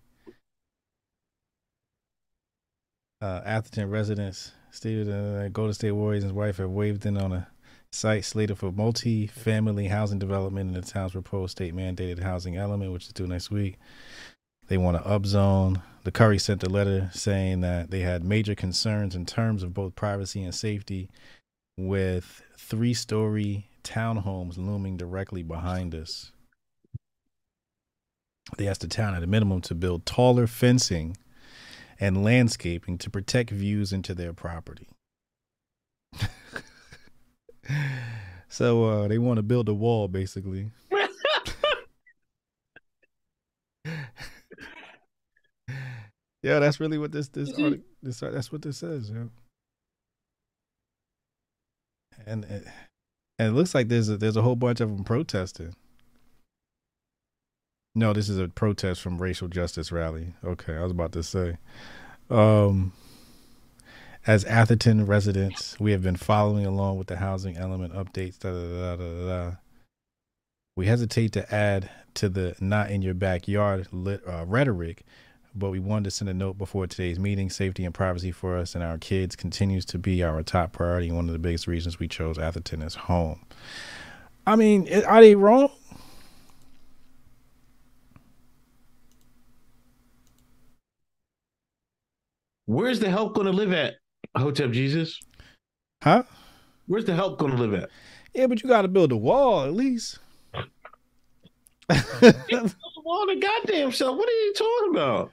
Uh, 3.22 3.42
Atherton 3.46 3.88
residents, 3.92 4.54
Steve, 4.72 5.08
uh, 5.08 5.50
Golden 5.50 5.76
State 5.76 5.92
Warriors 5.92 6.24
and 6.24 6.32
his 6.32 6.36
wife 6.36 6.58
have 6.58 6.72
waved 6.72 7.06
in 7.06 7.16
on 7.16 7.32
a 7.32 7.48
site 7.92 8.26
slated 8.26 8.58
for 8.58 8.72
multi-family 8.72 9.90
housing 9.90 10.18
development 10.18 10.70
in 10.76 10.82
the 10.82 10.82
town's 10.82 11.12
proposed 11.12 11.52
state 11.52 11.76
mandated 11.76 12.24
housing 12.24 12.58
element, 12.58 12.92
which 12.92 13.06
is 13.06 13.14
due 13.14 13.28
next 13.28 13.52
week. 13.52 13.78
They 14.70 14.80
want 14.80 14.98
to 14.98 15.08
upzone. 15.08 15.84
The 16.06 16.12
Curry 16.12 16.40
sent 16.40 16.64
a 16.64 16.70
letter 16.70 17.12
saying 17.14 17.62
that 17.62 17.92
they 17.92 18.00
had 18.00 18.24
major 18.24 18.56
concerns 18.56 19.14
in 19.14 19.28
terms 19.28 19.62
of 19.62 19.76
both 19.76 19.94
privacy 19.94 20.44
and 20.44 20.56
safety, 20.56 21.08
with 21.78 22.42
three-story 22.58 23.68
townhomes 23.88 24.58
looming 24.58 24.98
directly 24.98 25.44
behind 25.44 25.96
us. 25.96 26.32
They 28.58 28.68
asked 28.68 28.82
the 28.82 28.88
town 28.88 29.16
at 29.16 29.24
a 29.24 29.28
minimum 29.28 29.62
to 29.62 29.76
build 29.76 30.06
taller 30.06 30.48
fencing 30.48 31.16
and 32.00 32.24
landscaping 32.24 32.98
to 33.00 33.10
protect 33.10 33.50
views 33.50 33.92
into 33.92 34.14
their 34.14 34.34
property. 34.34 34.88
so 38.48 38.86
uh, 38.86 39.08
they 39.08 39.18
want 39.18 39.38
to 39.38 39.44
build 39.44 39.68
a 39.70 39.74
wall, 39.74 40.08
basically. 40.08 40.72
yeah, 46.44 46.60
that's 46.60 46.80
really 46.80 46.98
what 46.98 47.12
this 47.12 47.28
this, 47.30 47.52
mm-hmm. 47.52 47.64
article, 47.64 47.86
this 48.02 48.20
that's 48.20 48.52
what 48.52 48.62
this 48.62 48.78
says. 48.78 49.12
Yeah. 49.14 49.26
And. 52.26 52.46
Eh, 52.46 52.60
and 53.40 53.50
it 53.50 53.52
looks 53.52 53.76
like 53.76 53.88
there's 53.88 54.10
a, 54.10 54.18
there's 54.18 54.38
a 54.38 54.42
whole 54.42 54.56
bunch 54.56 54.82
of 54.82 54.90
them 54.90 55.04
protesting. 55.04 55.76
No, 57.96 58.14
this 58.14 58.30
is 58.30 58.38
a 58.38 58.48
protest 58.48 59.02
from 59.02 59.22
racial 59.22 59.48
justice 59.48 59.92
rally. 59.92 60.34
Okay, 60.44 60.76
I 60.76 60.84
was 60.84 60.92
about 60.92 61.14
to 61.14 61.24
say. 61.24 61.58
Um, 62.30 62.94
as 64.28 64.44
Atherton 64.46 65.06
residents, 65.06 65.80
we 65.80 65.94
have 65.94 66.04
been 66.04 66.16
following 66.16 66.66
along 66.66 66.98
with 66.98 67.08
the 67.08 67.18
housing 67.18 67.58
element 67.58 67.94
updates. 67.94 68.38
Da, 68.38 68.52
da, 68.52 68.96
da. 68.96 69.56
We 70.76 70.86
hesitate 70.86 71.32
to 71.32 71.54
add 71.54 71.90
to 72.16 72.30
the 72.30 72.56
"not 72.60 72.92
in 72.92 73.02
your 73.02 73.16
backyard" 73.16 73.88
lit, 73.92 74.22
uh, 74.28 74.46
rhetoric, 74.46 75.04
but 75.58 75.72
we 75.72 75.80
wanted 75.80 76.06
to 76.06 76.12
send 76.12 76.30
a 76.30 76.34
note 76.34 76.58
before 76.58 76.88
today's 76.88 77.20
meeting. 77.20 77.50
Safety 77.50 77.86
and 77.86 77.94
privacy 77.94 78.32
for 78.32 78.58
us 78.58 78.76
and 78.76 78.84
our 78.84 78.98
kids 78.98 79.36
continues 79.36 79.86
to 79.86 79.98
be 79.98 80.24
our 80.24 80.44
top 80.44 80.74
priority. 80.74 81.12
One 81.12 81.28
of 81.28 81.34
the 81.34 81.40
biggest 81.40 81.68
reasons 81.68 82.00
we 82.00 82.08
chose 82.08 82.38
Atherton 82.38 82.82
as 82.82 82.96
home. 82.96 83.46
I 84.46 84.56
mean, 84.56 84.88
are 85.06 85.22
they 85.22 85.36
wrong? 85.36 85.70
Where's 92.66 93.00
the 93.00 93.10
help 93.10 93.34
going 93.34 93.48
to 93.48 93.54
live 93.54 93.72
at? 93.72 93.96
Hotep 94.36 94.72
Jesus. 94.72 95.20
Huh? 96.04 96.24
Where's 96.86 97.06
the 97.06 97.16
help 97.16 97.40
going 97.40 97.56
to 97.56 97.58
live 97.58 97.74
at? 97.74 97.90
Yeah, 98.34 98.48
but 98.48 98.62
you 98.62 98.70
got 98.70 98.84
to 98.84 98.88
build 98.88 99.12
a 99.12 99.18
wall 99.18 99.64
at 99.64 99.74
least. 99.74 100.20
Build 101.90 102.04
the 102.20 103.02
wall 103.04 103.26
the 103.28 103.40
goddamn 103.40 103.94
self. 103.94 104.18
What 104.18 104.28
are 104.28 104.32
you 104.32 104.54
talking 104.54 104.92
about? 104.92 105.32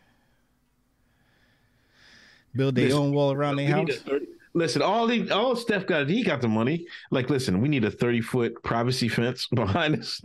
Build 2.55 2.75
their 2.75 2.87
Listen, 2.87 3.01
own 3.01 3.13
wall 3.13 3.33
around 3.33 3.57
their 3.57 3.69
house. 3.69 3.97
30 3.97 4.27
Listen, 4.57 4.83
all 4.83 5.09
the 5.09 5.31
all 5.31 5.57
Steph 5.57 5.85
got, 5.87 6.09
he 6.09 6.23
got 6.23 6.41
the 6.41 6.49
money. 6.49 6.87
Like, 7.11 7.29
listen, 7.29 7.61
we 7.61 7.69
need 7.69 7.85
a 7.85 7.91
30 7.91 8.21
foot 8.21 8.63
privacy 8.63 9.09
fence 9.09 9.49
behind 9.53 9.99
us. 9.99 10.21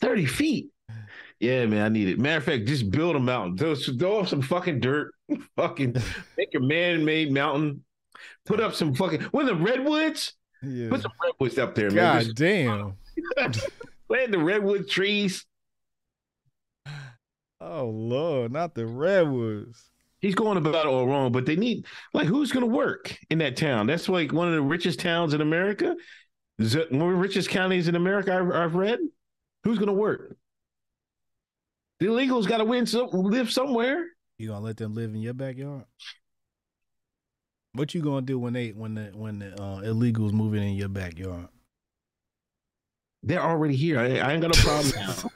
30 0.00 0.26
feet. 0.26 0.70
Yeah, 1.38 1.66
man, 1.66 1.84
I 1.84 1.88
need 1.88 2.08
it. 2.08 2.18
Matter 2.18 2.38
of 2.38 2.44
fact, 2.44 2.66
just 2.66 2.90
build 2.90 3.16
a 3.16 3.20
mountain. 3.20 3.56
Throw, 3.56 3.74
throw 3.74 4.20
up 4.20 4.28
some 4.28 4.42
fucking 4.42 4.80
dirt. 4.80 5.12
fucking 5.56 5.96
make 6.36 6.54
a 6.54 6.60
man-made 6.60 7.32
mountain. 7.32 7.84
Put 8.44 8.60
up 8.60 8.74
some 8.74 8.94
fucking 8.94 9.22
what 9.22 9.44
are 9.44 9.48
the 9.48 9.56
redwoods? 9.56 10.34
Yeah. 10.62 10.88
Put 10.88 11.02
some 11.02 11.12
redwoods 11.22 11.58
up 11.58 11.74
there, 11.74 11.90
man. 11.90 11.96
God 11.96 12.22
Just 12.24 12.36
damn. 12.36 12.94
plant 14.08 14.32
the 14.32 14.38
redwood 14.38 14.88
trees. 14.88 15.44
Oh 17.64 17.88
Lord, 17.88 18.52
not 18.52 18.74
the 18.74 18.86
redwoods. 18.86 19.90
He's 20.20 20.34
going 20.34 20.56
about 20.56 20.86
it 20.86 20.88
all 20.88 21.06
wrong, 21.06 21.32
but 21.32 21.46
they 21.46 21.56
need 21.56 21.86
like 22.12 22.26
who's 22.26 22.52
going 22.52 22.68
to 22.68 22.74
work 22.74 23.16
in 23.30 23.38
that 23.38 23.56
town? 23.56 23.86
That's 23.86 24.08
like 24.08 24.32
one 24.32 24.48
of 24.48 24.54
the 24.54 24.62
richest 24.62 25.00
towns 25.00 25.32
in 25.32 25.40
America. 25.40 25.94
Is 26.58 26.74
it 26.74 26.90
one 26.90 27.08
of 27.08 27.14
the 27.14 27.20
richest 27.20 27.50
counties 27.50 27.88
in 27.88 27.94
America 27.96 28.34
I've, 28.34 28.50
I've 28.52 28.74
read. 28.74 28.98
Who's 29.64 29.78
going 29.78 29.88
to 29.88 29.94
work? 29.94 30.36
The 32.00 32.06
illegals 32.06 32.48
got 32.48 32.58
to 32.58 32.64
win 32.64 32.84
some, 32.86 33.08
live 33.12 33.50
somewhere. 33.50 34.06
You 34.38 34.48
gonna 34.48 34.64
let 34.64 34.76
them 34.76 34.94
live 34.94 35.14
in 35.14 35.20
your 35.20 35.34
backyard? 35.34 35.84
What 37.74 37.94
you 37.94 38.02
gonna 38.02 38.22
do 38.22 38.40
when 38.40 38.52
they 38.52 38.70
when 38.70 38.94
the 38.94 39.12
when 39.14 39.38
the 39.38 39.52
uh, 39.54 39.82
illegals 39.82 40.32
moving 40.32 40.64
in 40.64 40.74
your 40.74 40.88
backyard? 40.88 41.46
They're 43.22 43.42
already 43.42 43.76
here. 43.76 44.00
I, 44.00 44.18
I 44.18 44.32
ain't 44.32 44.42
got 44.42 44.56
no 44.56 44.62
problem 44.62 44.92
now. 44.96 45.30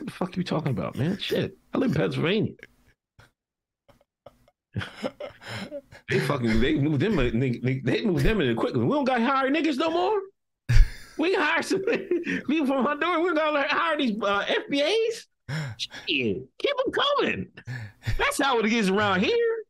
What 0.00 0.06
the 0.06 0.12
fuck 0.12 0.30
are 0.30 0.40
you 0.40 0.44
talking 0.44 0.70
about, 0.70 0.96
man? 0.96 1.18
Shit, 1.18 1.58
I 1.74 1.78
live 1.78 1.90
in 1.90 1.94
Pennsylvania. 1.94 2.52
They 6.08 6.20
fucking 6.20 6.58
they 6.58 6.76
moved 6.76 7.00
them. 7.00 7.16
They, 7.16 7.82
they, 7.84 8.02
moved 8.02 8.24
them 8.24 8.40
in 8.40 8.56
quickly. 8.56 8.82
We 8.82 8.90
don't 8.90 9.04
got 9.04 9.20
hire 9.20 9.50
niggas 9.50 9.76
no 9.76 9.90
more. 9.90 10.18
We 11.18 11.34
hire 11.34 11.62
some 11.62 11.82
people 11.84 12.66
from 12.66 12.82
Honduras. 12.82 13.18
We're 13.20 13.34
gonna 13.34 13.68
hire 13.68 13.98
these 13.98 14.16
uh, 14.22 14.42
FBAs. 14.46 15.26
Shit, 15.76 15.98
keep 16.06 16.76
them 16.84 16.92
coming. 16.92 17.48
That's 18.16 18.40
how 18.40 18.58
it 18.58 18.72
is 18.72 18.88
around 18.88 19.20
here. 19.20 19.64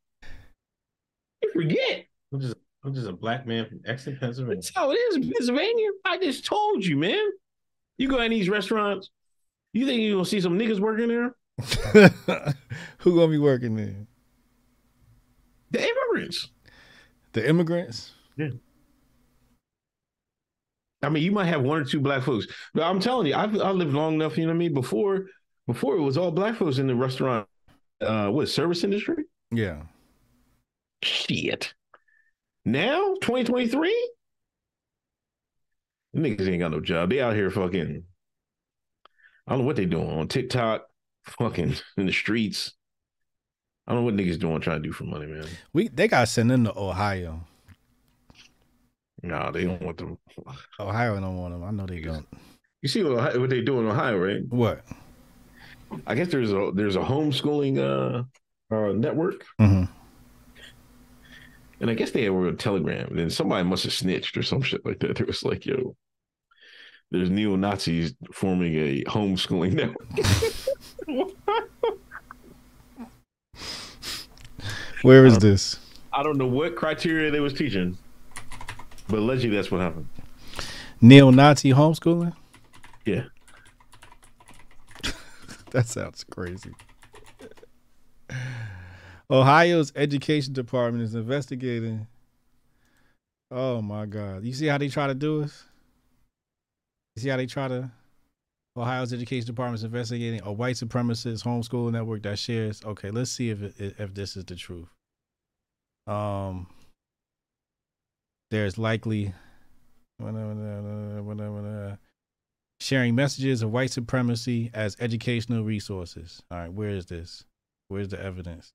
You 1.42 1.50
forget. 1.52 2.06
I'm 2.32 2.40
just, 2.40 2.54
I'm 2.84 2.94
just 2.94 3.08
a 3.08 3.12
black 3.12 3.48
man 3.48 3.66
from 3.66 3.80
Exeter, 3.84 4.16
Pennsylvania. 4.20 4.62
That's 4.62 4.72
how 4.76 4.92
it 4.92 4.94
is 4.94 5.16
in 5.16 5.22
Pennsylvania. 5.32 5.88
I 6.04 6.18
just 6.18 6.44
told 6.44 6.84
you, 6.84 6.96
man. 6.96 7.30
You 7.98 8.08
go 8.08 8.20
in 8.20 8.30
these 8.30 8.48
restaurants. 8.48 9.10
You 9.72 9.86
think 9.86 10.00
you 10.00 10.14
gonna 10.14 10.24
see 10.24 10.40
some 10.40 10.58
niggas 10.58 10.80
working 10.80 11.08
there? 11.08 11.34
Who 12.98 13.14
gonna 13.16 13.28
be 13.28 13.38
working 13.38 13.76
there? 13.76 14.06
The 15.70 15.82
immigrants. 15.82 16.48
The 17.32 17.48
immigrants? 17.48 18.12
Yeah. 18.36 18.48
I 21.02 21.08
mean, 21.08 21.22
you 21.22 21.32
might 21.32 21.46
have 21.46 21.62
one 21.62 21.80
or 21.80 21.84
two 21.84 22.00
black 22.00 22.22
folks, 22.22 22.46
but 22.74 22.82
I'm 22.82 23.00
telling 23.00 23.26
you, 23.26 23.34
I've 23.34 23.58
I 23.60 23.70
lived 23.70 23.94
long 23.94 24.14
enough. 24.14 24.36
You 24.36 24.44
know 24.44 24.50
what 24.50 24.56
I 24.56 24.58
mean? 24.58 24.74
Before, 24.74 25.26
before 25.66 25.96
it 25.96 26.02
was 26.02 26.18
all 26.18 26.30
black 26.30 26.56
folks 26.56 26.78
in 26.78 26.86
the 26.86 26.94
restaurant. 26.94 27.46
Uh, 28.00 28.28
what 28.28 28.48
service 28.48 28.84
industry? 28.84 29.24
Yeah. 29.50 29.82
Shit. 31.02 31.74
Now, 32.64 33.14
2023, 33.22 34.10
niggas 36.16 36.48
ain't 36.48 36.60
got 36.60 36.72
no 36.72 36.80
job. 36.80 37.10
They 37.10 37.20
out 37.20 37.34
here 37.34 37.50
fucking. 37.50 38.04
I 39.50 39.54
don't 39.54 39.60
know 39.62 39.66
what 39.66 39.76
they 39.76 39.84
doing 39.84 40.08
on 40.08 40.28
TikTok, 40.28 40.86
fucking 41.24 41.74
in 41.96 42.06
the 42.06 42.12
streets. 42.12 42.72
I 43.86 43.92
don't 43.92 44.02
know 44.02 44.04
what 44.04 44.14
niggas 44.14 44.38
doing 44.38 44.60
trying 44.60 44.80
to 44.80 44.88
do 44.88 44.92
for 44.92 45.04
money, 45.04 45.26
man. 45.26 45.46
We 45.72 45.88
they 45.88 46.06
got 46.06 46.28
sent 46.28 46.48
send 46.48 46.50
them 46.50 46.64
to 46.64 46.78
Ohio. 46.78 47.40
Nah, 49.22 49.50
they 49.50 49.64
don't 49.64 49.82
want 49.82 49.98
them. 49.98 50.16
Ohio 50.78 51.20
don't 51.20 51.36
want 51.36 51.52
them. 51.52 51.64
I 51.64 51.70
know 51.72 51.84
they 51.84 52.00
don't. 52.00 52.26
You 52.80 52.88
see 52.88 53.02
what, 53.02 53.38
what 53.38 53.50
they 53.50 53.60
do 53.60 53.80
in 53.80 53.88
Ohio, 53.88 54.16
right? 54.16 54.42
What? 54.48 54.84
I 56.06 56.14
guess 56.14 56.28
there's 56.28 56.52
a 56.52 56.70
there's 56.74 56.96
a 56.96 57.00
homeschooling 57.00 57.78
uh, 57.78 58.74
uh 58.74 58.92
network, 58.92 59.44
hmm 59.58 59.84
and 61.80 61.90
I 61.90 61.94
guess 61.94 62.10
they 62.10 62.28
were 62.30 62.48
a 62.48 62.54
Telegram. 62.54 63.08
And 63.08 63.18
then 63.18 63.30
somebody 63.30 63.66
must 63.66 63.84
have 63.84 63.92
snitched 63.92 64.36
or 64.36 64.42
some 64.42 64.62
shit 64.62 64.84
like 64.84 65.00
that. 65.00 65.20
It 65.20 65.26
was 65.26 65.42
like, 65.42 65.66
yo, 65.66 65.96
there's 67.10 67.30
neo 67.30 67.56
Nazis 67.56 68.14
forming 68.32 68.74
a 68.74 69.02
homeschooling 69.04 69.72
network. 69.74 70.08
Where 75.02 75.24
is 75.24 75.38
this? 75.38 75.78
I 76.12 76.22
don't 76.22 76.36
know 76.36 76.46
what 76.46 76.76
criteria 76.76 77.30
they 77.30 77.40
was 77.40 77.54
teaching, 77.54 77.96
but 79.08 79.18
allegedly 79.18 79.56
that's 79.56 79.70
what 79.70 79.80
happened. 79.80 80.08
Neo-Nazi 81.00 81.70
homeschooling? 81.70 82.34
Yeah, 83.06 83.24
That 85.70 85.86
sounds 85.86 86.24
crazy. 86.24 86.72
Ohio's 89.30 89.92
education 89.94 90.52
department 90.52 91.04
is 91.04 91.14
investigating. 91.14 92.08
Oh 93.50 93.80
my 93.80 94.06
God. 94.06 94.44
You 94.44 94.52
see 94.52 94.66
how 94.66 94.78
they 94.78 94.88
try 94.88 95.06
to 95.06 95.14
do 95.14 95.44
us? 95.44 95.64
See 97.20 97.28
how 97.28 97.36
they 97.36 97.46
try 97.46 97.68
to? 97.68 97.90
Ohio's 98.76 99.12
education 99.12 99.46
department 99.46 99.80
is 99.80 99.84
investigating 99.84 100.40
a 100.42 100.52
white 100.52 100.76
supremacist 100.76 101.44
homeschooling 101.44 101.92
network 101.92 102.22
that 102.22 102.38
shares. 102.38 102.82
Okay, 102.84 103.10
let's 103.10 103.30
see 103.30 103.50
if 103.50 103.78
if 103.78 104.14
this 104.14 104.36
is 104.36 104.44
the 104.46 104.56
truth. 104.56 104.88
Um, 106.06 106.66
there's 108.50 108.78
likely 108.78 109.34
sharing 112.80 113.14
messages 113.14 113.62
of 113.62 113.70
white 113.70 113.90
supremacy 113.90 114.70
as 114.72 114.96
educational 114.98 115.62
resources. 115.62 116.42
All 116.50 116.58
right, 116.58 116.72
where 116.72 116.90
is 116.90 117.06
this? 117.06 117.44
Where's 117.88 118.08
the 118.08 118.22
evidence? 118.22 118.72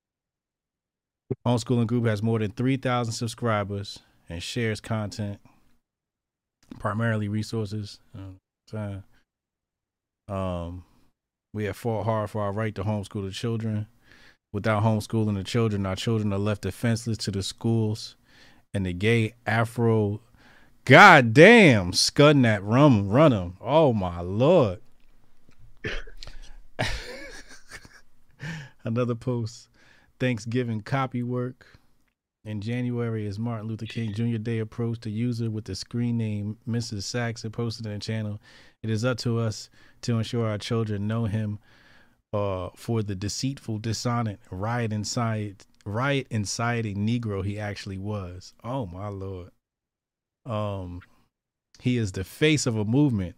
Homeschooling 1.47 1.87
group 1.87 2.05
has 2.05 2.21
more 2.21 2.37
than 2.37 2.51
3,000 2.51 3.11
subscribers 3.11 3.99
and 4.29 4.43
shares 4.43 4.79
content, 4.79 5.39
primarily 6.79 7.27
resources. 7.27 7.99
Uh, 8.17 8.99
Um, 10.27 10.83
we 11.53 11.65
have 11.65 11.77
fought 11.77 12.05
hard 12.05 12.29
for 12.31 12.41
our 12.41 12.51
right 12.51 12.73
to 12.75 12.83
homeschool 12.83 13.23
the 13.25 13.31
children. 13.31 13.87
Without 14.51 14.83
homeschooling 14.83 15.35
the 15.35 15.43
children, 15.43 15.85
our 15.85 15.95
children 15.95 16.33
are 16.33 16.39
left 16.39 16.63
defenseless 16.63 17.17
to 17.19 17.31
the 17.31 17.43
schools 17.43 18.15
and 18.73 18.85
the 18.85 18.93
gay 18.93 19.33
Afro. 19.45 20.21
God 20.85 21.33
damn, 21.33 21.93
scudding 21.93 22.41
that 22.43 22.63
rum, 22.63 23.09
run 23.09 23.33
'em. 23.33 23.57
Oh 23.61 23.93
my 23.93 24.21
lord. 24.21 24.79
Another 28.83 29.15
post. 29.15 29.67
Thanksgiving 30.19 30.81
copy 30.81 31.21
work. 31.23 31.79
In 32.45 32.61
January, 32.61 33.25
as 33.25 33.39
Martin 33.39 33.67
Luther 33.67 33.87
King 33.87 34.13
Jr. 34.13 34.37
Day 34.37 34.59
approached, 34.59 35.07
a 35.07 35.09
user 35.09 35.49
with 35.49 35.65
the 35.65 35.73
screen 35.73 36.15
name 36.17 36.59
Mrs. 36.69 37.01
Saxon 37.01 37.51
posted 37.51 37.87
in 37.87 37.93
the 37.93 37.99
channel, 37.99 38.39
It 38.83 38.91
is 38.91 39.03
up 39.03 39.17
to 39.19 39.39
us 39.39 39.71
to 40.01 40.19
ensure 40.19 40.47
our 40.47 40.59
children 40.59 41.07
know 41.07 41.25
him 41.25 41.57
uh, 42.31 42.69
for 42.75 43.01
the 43.01 43.15
deceitful, 43.15 43.79
dishonest, 43.79 44.39
riot 44.51 44.93
inside, 44.93 45.65
riot 45.85 46.27
inciting 46.29 46.97
Negro 46.97 47.43
he 47.43 47.59
actually 47.59 47.97
was. 47.97 48.53
Oh 48.63 48.85
my 48.85 49.07
lord. 49.07 49.49
Um, 50.45 51.01
he 51.79 51.97
is 51.97 52.11
the 52.11 52.23
face 52.23 52.67
of 52.67 52.77
a 52.77 52.85
movement 52.85 53.35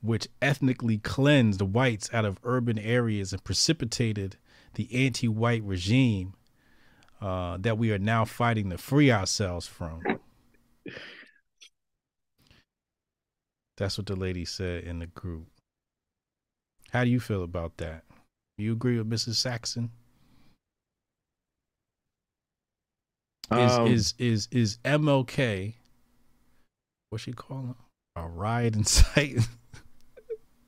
which 0.00 0.28
ethnically 0.40 0.98
cleansed 0.98 1.60
whites 1.60 2.08
out 2.12 2.24
of 2.24 2.38
urban 2.44 2.78
areas 2.78 3.32
and 3.32 3.42
precipitated 3.42 4.36
the 4.74 4.88
anti-white 4.94 5.64
regime 5.64 6.34
uh, 7.20 7.56
that 7.58 7.78
we 7.78 7.92
are 7.92 7.98
now 7.98 8.24
fighting 8.24 8.70
to 8.70 8.78
free 8.78 9.10
ourselves 9.10 9.66
from. 9.66 10.02
That's 13.76 13.96
what 13.96 14.06
the 14.06 14.16
lady 14.16 14.44
said 14.44 14.84
in 14.84 14.98
the 14.98 15.06
group. 15.06 15.46
How 16.90 17.04
do 17.04 17.10
you 17.10 17.20
feel 17.20 17.42
about 17.42 17.76
that? 17.76 18.04
You 18.56 18.72
agree 18.72 18.98
with 18.98 19.08
Mrs. 19.08 19.34
Saxon? 19.34 19.90
Is 23.50 23.72
Um, 23.72 23.86
is 23.86 24.14
is 24.18 24.48
is 24.50 24.78
MLK? 24.84 25.74
What's 27.08 27.24
she 27.24 27.32
calling? 27.32 27.76
A 28.16 28.26
riot 28.26 28.76
inciting. 28.76 29.44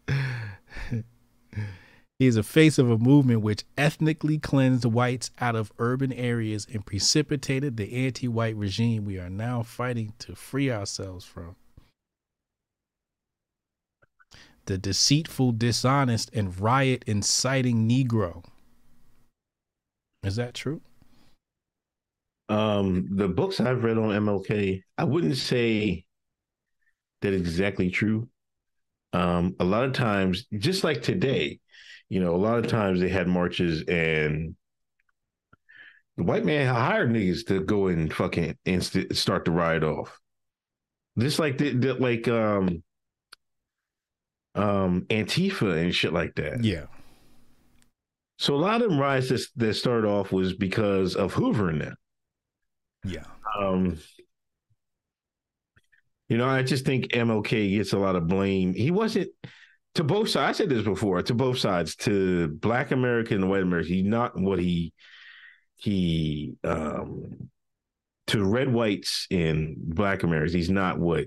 he 2.21 2.27
is 2.27 2.37
a 2.37 2.43
face 2.43 2.77
of 2.77 2.91
a 2.91 2.99
movement 2.99 3.41
which 3.41 3.65
ethnically 3.79 4.37
cleansed 4.37 4.85
whites 4.85 5.31
out 5.41 5.57
of 5.57 5.73
urban 5.79 6.13
areas 6.13 6.67
and 6.71 6.85
precipitated 6.85 7.79
the 7.79 8.07
anti-white 8.07 8.55
regime 8.57 9.07
we 9.07 9.19
are 9.19 9.31
now 9.31 9.63
fighting 9.63 10.13
to 10.19 10.37
free 10.37 10.71
ourselves 10.71 11.25
from. 11.25 11.57
The 14.67 14.77
deceitful, 14.77 15.53
dishonest, 15.53 16.29
and 16.35 16.61
riot 16.61 17.05
inciting 17.07 17.89
Negro. 17.89 18.45
Is 20.23 20.37
that 20.37 20.53
true? 20.53 20.83
Um, 22.51 23.17
the 23.17 23.29
books 23.29 23.61
I've 23.61 23.83
read 23.83 23.97
on 23.97 24.11
MLK, 24.11 24.83
I 24.99 25.05
wouldn't 25.05 25.39
say 25.39 26.05
that 27.23 27.33
exactly 27.33 27.89
true. 27.89 28.29
Um, 29.15 29.57
a 29.59 29.65
lot 29.65 29.85
of 29.85 29.95
times, 29.95 30.45
just 30.59 30.85
like 30.85 31.01
today, 31.01 31.61
you 32.11 32.21
know, 32.21 32.35
a 32.35 32.37
lot 32.37 32.59
of 32.59 32.67
times 32.67 33.01
they 33.01 33.09
had 33.09 33.29
marches 33.29 33.83
and 33.89 34.57
the 36.17 36.25
white 36.25 36.45
man 36.45 36.67
hired 36.67 37.11
niggas 37.11 37.47
to 37.47 37.61
go 37.61 37.87
and 37.87 38.13
fucking 38.13 38.59
and 38.67 38.85
st- 38.85 39.17
start 39.17 39.45
the 39.47 39.53
riot 39.53 39.85
off. 39.85 40.21
Just 41.19 41.39
like 41.39 41.57
the, 41.57 41.73
the 41.73 41.95
like 41.95 42.29
um 42.29 42.83
um 44.57 45.07
Antifa 45.09 45.81
and 45.81 45.95
shit 45.95 46.13
like 46.13 46.35
that. 46.35 46.63
Yeah. 46.63 46.87
So 48.39 48.55
a 48.55 48.57
lot 48.57 48.83
of 48.83 48.91
them 48.91 48.99
riots 48.99 49.29
that, 49.29 49.47
that 49.57 49.75
started 49.75 50.09
off 50.09 50.33
was 50.33 50.53
because 50.55 51.15
of 51.15 51.33
Hoover 51.33 51.69
and 51.69 51.81
them. 51.81 51.97
Yeah. 53.05 53.25
Um, 53.59 53.99
you 56.29 56.39
know, 56.39 56.49
I 56.49 56.63
just 56.63 56.85
think 56.85 57.13
MLK 57.13 57.77
gets 57.77 57.93
a 57.93 57.99
lot 57.99 58.17
of 58.17 58.29
blame. 58.29 58.73
He 58.75 58.91
wasn't 58.91 59.29
to 59.95 60.05
both 60.05 60.29
sides. 60.29 60.61
I 60.61 60.63
said 60.63 60.71
this 60.71 60.85
before 60.85 61.23
to 61.23 61.35
both 61.35 61.59
sides, 61.59 61.97
to 61.97 62.49
Black 62.49 62.91
America 62.91 63.35
and 63.35 63.49
white 63.49 63.63
America. 63.63 63.89
He's 63.89 64.05
not 64.05 64.39
what 64.39 64.59
he 64.59 64.93
he 65.77 66.55
um 66.65 67.49
to 68.29 68.45
red 68.45 68.73
whites 68.73 69.27
and 69.31 69.77
Black 69.77 70.23
Americans. 70.23 70.53
He's 70.53 70.71
not 70.71 70.99
what 70.99 71.27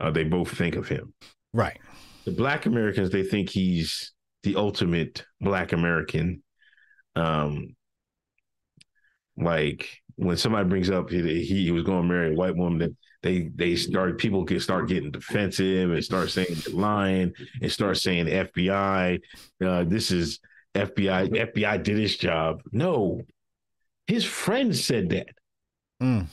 uh, 0.00 0.10
they 0.10 0.24
both 0.24 0.50
think 0.50 0.76
of 0.76 0.88
him. 0.88 1.14
Right. 1.52 1.78
The 2.24 2.32
Black 2.32 2.66
Americans 2.66 3.10
they 3.10 3.22
think 3.22 3.48
he's 3.48 4.12
the 4.42 4.56
ultimate 4.56 5.24
Black 5.40 5.72
American. 5.72 6.42
Um, 7.14 7.74
like 9.38 9.88
when 10.16 10.36
somebody 10.36 10.68
brings 10.68 10.90
up 10.90 11.10
he, 11.10 11.44
he 11.44 11.70
was 11.70 11.84
going 11.84 12.02
to 12.02 12.08
marry 12.08 12.32
a 12.32 12.36
white 12.36 12.56
woman, 12.56 12.96
they 13.22 13.50
they 13.54 13.76
start 13.76 14.18
people 14.18 14.44
can 14.44 14.60
start 14.60 14.88
getting 14.88 15.10
defensive 15.10 15.90
and 15.90 16.04
start 16.04 16.30
saying 16.30 16.48
you're 16.66 16.76
lying 16.76 17.32
and 17.60 17.72
start 17.72 17.96
saying 17.96 18.26
FBI, 18.26 19.20
uh, 19.64 19.84
this 19.84 20.10
is 20.10 20.40
FBI, 20.74 21.30
FBI 21.30 21.82
did 21.82 21.98
his 21.98 22.16
job. 22.16 22.62
No, 22.72 23.22
his 24.06 24.24
friend 24.24 24.76
said 24.76 25.10
that. 25.10 25.28
Mm. 26.02 26.26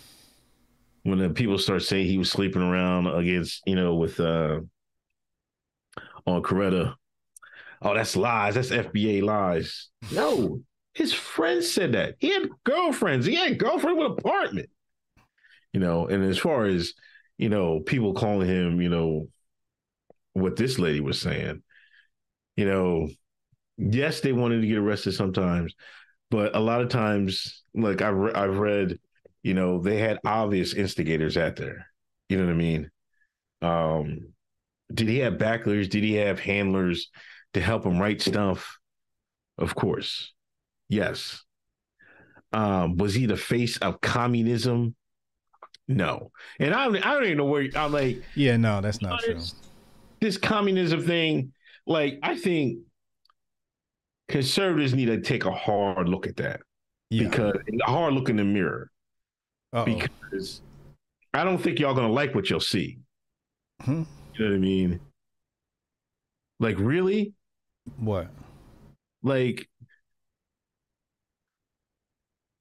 When 1.03 1.19
the 1.19 1.29
people 1.29 1.57
start 1.57 1.83
saying 1.83 2.07
he 2.07 2.17
was 2.17 2.31
sleeping 2.31 2.61
around 2.61 3.07
against, 3.07 3.61
you 3.65 3.75
know, 3.75 3.95
with 3.95 4.19
uh 4.19 4.59
on 6.25 6.41
Coretta. 6.41 6.95
Oh, 7.81 7.93
that's 7.93 8.15
lies. 8.15 8.55
That's 8.55 8.69
FBA 8.69 9.23
lies. 9.23 9.89
No, 10.11 10.61
his 10.93 11.13
friend 11.13 11.63
said 11.63 11.93
that. 11.93 12.15
He 12.19 12.29
had 12.29 12.49
girlfriends. 12.63 13.25
He 13.25 13.35
had 13.35 13.57
girlfriend 13.57 13.97
with 13.97 14.11
apartment. 14.19 14.69
You 15.73 15.79
know, 15.79 16.07
and 16.07 16.23
as 16.23 16.37
far 16.37 16.65
as, 16.65 16.93
you 17.37 17.49
know, 17.49 17.79
people 17.79 18.13
calling 18.13 18.47
him, 18.47 18.79
you 18.81 18.89
know, 18.89 19.27
what 20.33 20.55
this 20.55 20.79
lady 20.79 20.99
was 20.99 21.19
saying, 21.19 21.63
you 22.55 22.65
know, 22.65 23.09
yes, 23.77 24.21
they 24.21 24.33
wanted 24.33 24.61
to 24.61 24.67
get 24.67 24.77
arrested 24.77 25.13
sometimes, 25.13 25.73
but 26.29 26.55
a 26.55 26.59
lot 26.59 26.81
of 26.81 26.89
times, 26.89 27.63
like 27.73 28.01
I've, 28.01 28.15
re- 28.15 28.33
I've 28.33 28.57
read, 28.57 28.99
you 29.41 29.53
know, 29.53 29.79
they 29.79 29.97
had 29.97 30.19
obvious 30.25 30.73
instigators 30.73 31.37
out 31.37 31.55
there. 31.55 31.87
You 32.29 32.37
know 32.37 32.45
what 32.45 32.53
I 32.53 32.55
mean? 32.55 32.91
Um, 33.61 34.33
did 34.93 35.07
he 35.09 35.19
have 35.19 35.39
backlers? 35.39 35.87
Did 35.87 36.03
he 36.03 36.15
have 36.15 36.39
handlers 36.39 37.09
to 37.53 37.61
help 37.61 37.85
him 37.85 37.99
write 37.99 38.21
stuff? 38.21 38.77
Of 39.57 39.75
course. 39.75 40.33
Yes. 40.89 41.43
Um, 42.51 42.97
was 42.97 43.13
he 43.15 43.25
the 43.25 43.37
face 43.37 43.77
of 43.77 44.01
communism? 44.01 44.95
No. 45.87 46.31
And 46.59 46.73
I 46.73 46.85
don't, 46.85 47.05
I 47.05 47.13
don't 47.13 47.25
even 47.25 47.37
know 47.37 47.45
where 47.45 47.67
I'm 47.75 47.91
like 47.91 48.23
Yeah, 48.35 48.57
no, 48.57 48.81
that's 48.81 49.01
not 49.01 49.19
true. 49.21 49.39
this 50.21 50.37
communism 50.37 51.05
thing. 51.05 51.51
Like, 51.85 52.19
I 52.23 52.37
think 52.37 52.79
conservatives 54.29 54.93
need 54.93 55.07
to 55.07 55.19
take 55.21 55.45
a 55.45 55.51
hard 55.51 56.07
look 56.07 56.25
at 56.27 56.37
that 56.37 56.61
Yeah. 57.09 57.27
because 57.29 57.55
a 57.85 57.91
hard 57.91 58.13
look 58.13 58.29
in 58.29 58.37
the 58.37 58.43
mirror 58.45 58.89
Uh-oh. 59.73 59.85
because 59.85 60.61
I 61.33 61.43
don't 61.43 61.57
think 61.57 61.79
y'all 61.79 61.93
gonna 61.93 62.11
like 62.11 62.33
what 62.33 62.49
you'll 62.49 62.59
see. 62.61 62.99
Hmm? 63.81 64.03
You 64.35 64.45
know 64.45 64.51
what 64.51 64.55
I 64.55 64.59
mean? 64.59 64.99
Like, 66.59 66.77
really? 66.79 67.33
What? 67.97 68.29
Like, 69.23 69.67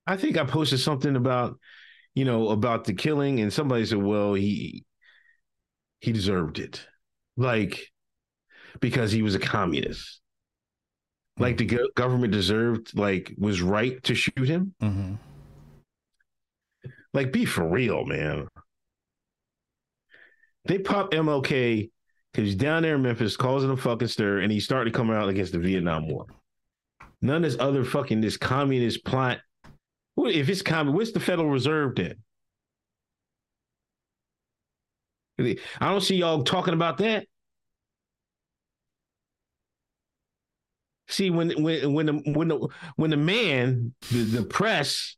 I 0.07 0.17
think 0.17 0.37
I 0.37 0.45
posted 0.45 0.81
something 0.81 1.15
about, 1.15 1.59
you 2.15 2.25
know, 2.25 2.51
about 2.51 2.85
the 2.85 2.95
killing, 2.95 3.41
and 3.41 3.53
somebody 3.53 3.85
said, 3.87 4.03
"Well, 4.03 4.35
he 4.35 4.85
he 6.01 6.13
deserved 6.13 6.59
it, 6.59 6.87
like 7.37 7.93
because 8.81 9.13
he 9.13 9.23
was 9.23 9.35
a 9.35 9.39
communist. 9.39 10.21
Like 11.39 11.57
the 11.57 11.65
go- 11.65 11.89
government 11.97 12.33
deserved, 12.33 12.97
like 12.97 13.33
was 13.39 13.63
right 13.63 14.03
to 14.05 14.15
shoot 14.15 14.49
him. 14.49 14.75
Mm-hmm. 14.83 15.15
Like, 17.15 17.33
be 17.33 17.45
for 17.45 17.67
real, 17.67 18.05
man. 18.05 18.49
They 20.65 20.79
pop 20.79 21.13
MLK 21.13 21.91
because 22.33 22.49
he's 22.49 22.55
down 22.55 22.83
there 22.83 22.95
in 22.95 23.03
Memphis 23.03 23.37
causing 23.37 23.71
a 23.71 23.77
fucking 23.77 24.09
stir, 24.09 24.41
and 24.41 24.53
he 24.53 24.61
started 24.61 24.95
coming 24.95 25.17
out 25.17 25.29
against 25.29 25.53
the 25.53 25.59
Vietnam 25.59 26.09
War. 26.09 26.27
None 27.21 27.37
of 27.37 27.43
this 27.43 27.61
other 27.61 27.85
fucking 27.85 28.21
this 28.21 28.37
communist 28.37 29.05
plot. 29.05 29.39
If 30.17 30.49
it's 30.49 30.63
common, 30.63 30.95
What's 30.95 31.13
the 31.13 31.21
Federal 31.21 31.49
Reserve 31.49 31.97
then? 31.97 32.17
I 35.39 35.57
don't 35.81 36.01
see 36.03 36.17
y'all 36.17 36.45
talking 36.45 36.75
about 36.75 36.99
that. 36.99 37.27
See, 41.09 41.31
when 41.31 41.63
when 41.63 41.93
when 41.93 42.07
the 42.07 42.13
when 42.33 42.49
the 42.49 42.69
when 42.97 43.11
the 43.11 43.17
man, 43.17 43.95
the, 44.11 44.23
the 44.23 44.43
press, 44.45 45.17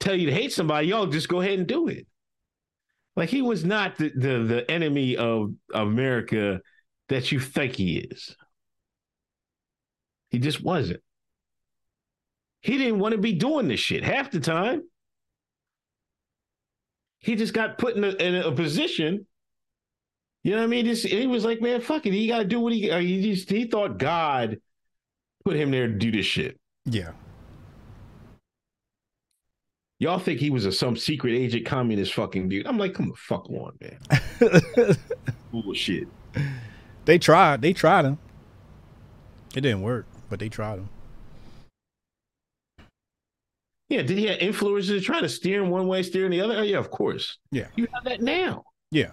tell 0.00 0.14
you 0.14 0.26
to 0.26 0.32
hate 0.32 0.52
somebody, 0.52 0.88
y'all 0.88 1.06
just 1.06 1.28
go 1.28 1.40
ahead 1.40 1.58
and 1.58 1.68
do 1.68 1.88
it. 1.88 2.06
Like 3.14 3.28
he 3.28 3.42
was 3.42 3.64
not 3.64 3.96
the 3.96 4.10
the, 4.10 4.44
the 4.44 4.70
enemy 4.70 5.16
of 5.16 5.52
America 5.72 6.60
that 7.08 7.30
you 7.30 7.38
think 7.38 7.76
he 7.76 7.98
is. 7.98 8.36
He 10.30 10.38
just 10.38 10.62
wasn't. 10.62 11.00
He 12.66 12.78
didn't 12.78 12.98
want 12.98 13.12
to 13.12 13.18
be 13.18 13.32
doing 13.32 13.68
this 13.68 13.78
shit 13.78 14.02
half 14.02 14.32
the 14.32 14.40
time. 14.40 14.82
He 17.20 17.36
just 17.36 17.54
got 17.54 17.78
put 17.78 17.94
in 17.94 18.02
a, 18.02 18.08
in 18.08 18.34
a 18.34 18.50
position. 18.50 19.24
You 20.42 20.50
know 20.50 20.58
what 20.58 20.64
I 20.64 20.66
mean? 20.66 20.84
This, 20.84 21.04
he 21.04 21.28
was 21.28 21.44
like, 21.44 21.60
man, 21.60 21.80
fuck 21.80 22.06
it. 22.06 22.12
He 22.12 22.26
got 22.26 22.38
to 22.38 22.44
do 22.44 22.58
what 22.58 22.72
he. 22.72 22.90
He 22.90 23.34
just 23.34 23.48
he 23.48 23.66
thought 23.66 23.98
God 23.98 24.56
put 25.44 25.54
him 25.54 25.70
there 25.70 25.86
to 25.86 25.92
do 25.92 26.10
this 26.10 26.26
shit. 26.26 26.58
Yeah. 26.86 27.12
Y'all 30.00 30.18
think 30.18 30.40
he 30.40 30.50
was 30.50 30.66
a 30.66 30.72
some 30.72 30.96
secret 30.96 31.34
agent 31.34 31.66
communist 31.66 32.14
fucking 32.14 32.48
dude? 32.48 32.66
I'm 32.66 32.78
like, 32.78 32.94
come 32.94 33.08
the 33.08 33.14
fuck 33.14 33.48
on, 33.48 33.78
man. 33.80 34.96
Bullshit. 35.52 36.08
they 37.04 37.18
tried. 37.18 37.62
They 37.62 37.72
tried 37.72 38.06
him. 38.06 38.18
It 39.54 39.60
didn't 39.60 39.82
work. 39.82 40.06
but 40.28 40.40
they 40.40 40.48
tried 40.48 40.80
him. 40.80 40.88
Yeah, 43.88 44.02
did 44.02 44.18
he 44.18 44.26
have 44.26 44.38
influencers 44.38 45.02
trying 45.02 45.22
to 45.22 45.28
steer 45.28 45.62
him 45.62 45.70
one 45.70 45.86
way, 45.86 46.02
steering 46.02 46.32
the 46.32 46.40
other? 46.40 46.56
Oh, 46.56 46.62
yeah, 46.62 46.78
of 46.78 46.90
course. 46.90 47.38
Yeah. 47.52 47.68
You 47.76 47.86
have 47.94 48.04
that 48.04 48.20
now. 48.20 48.64
Yeah. 48.90 49.10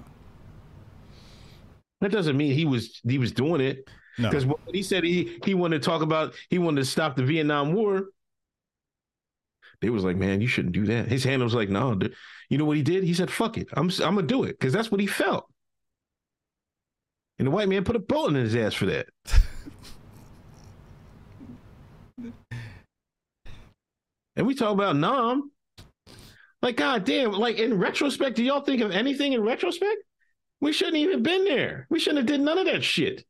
That 2.01 2.11
doesn't 2.11 2.35
mean 2.35 2.53
he 2.53 2.65
was 2.65 2.99
he 3.07 3.17
was 3.17 3.31
doing 3.31 3.61
it. 3.61 3.87
No. 4.17 4.29
Because 4.29 4.45
when 4.45 4.57
he 4.73 4.83
said 4.83 5.03
he 5.03 5.39
he 5.45 5.53
wanted 5.53 5.81
to 5.81 5.85
talk 5.85 6.01
about 6.01 6.35
he 6.49 6.57
wanted 6.57 6.81
to 6.81 6.85
stop 6.85 7.15
the 7.15 7.23
Vietnam 7.23 7.73
War, 7.73 8.07
they 9.81 9.89
was 9.89 10.03
like, 10.03 10.17
man, 10.17 10.41
you 10.41 10.47
shouldn't 10.47 10.73
do 10.73 10.85
that. 10.87 11.07
His 11.07 11.23
hand 11.23 11.41
was 11.41 11.53
like, 11.53 11.69
no, 11.69 11.95
dude. 11.95 12.13
you 12.49 12.57
know 12.57 12.65
what 12.65 12.77
he 12.77 12.83
did? 12.83 13.03
He 13.03 13.13
said, 13.13 13.31
fuck 13.31 13.57
it, 13.57 13.69
I'm 13.73 13.89
I'm 14.03 14.15
gonna 14.15 14.23
do 14.23 14.43
it 14.43 14.59
because 14.59 14.73
that's 14.73 14.91
what 14.91 14.99
he 14.99 15.07
felt. 15.07 15.49
And 17.39 17.47
the 17.47 17.51
white 17.51 17.69
man 17.69 17.83
put 17.83 17.95
a 17.95 17.99
bullet 17.99 18.35
in 18.35 18.43
his 18.43 18.55
ass 18.55 18.73
for 18.73 18.85
that. 18.87 19.07
and 24.35 24.45
we 24.47 24.55
talk 24.55 24.73
about 24.73 24.95
Nam. 24.95 25.51
Like, 26.61 26.77
god 26.77 27.03
damn, 27.03 27.33
like 27.33 27.59
in 27.59 27.77
retrospect, 27.77 28.35
do 28.37 28.43
y'all 28.43 28.61
think 28.61 28.81
of 28.81 28.91
anything 28.91 29.33
in 29.33 29.41
retrospect? 29.41 29.97
We 30.61 30.71
shouldn't 30.71 30.97
even 30.97 31.21
been 31.21 31.43
there. 31.43 31.87
We 31.89 31.99
shouldn't 31.99 32.19
have 32.19 32.25
did 32.27 32.39
none 32.39 32.57
of 32.57 32.65
that 32.65 32.83
shit. 32.83 33.25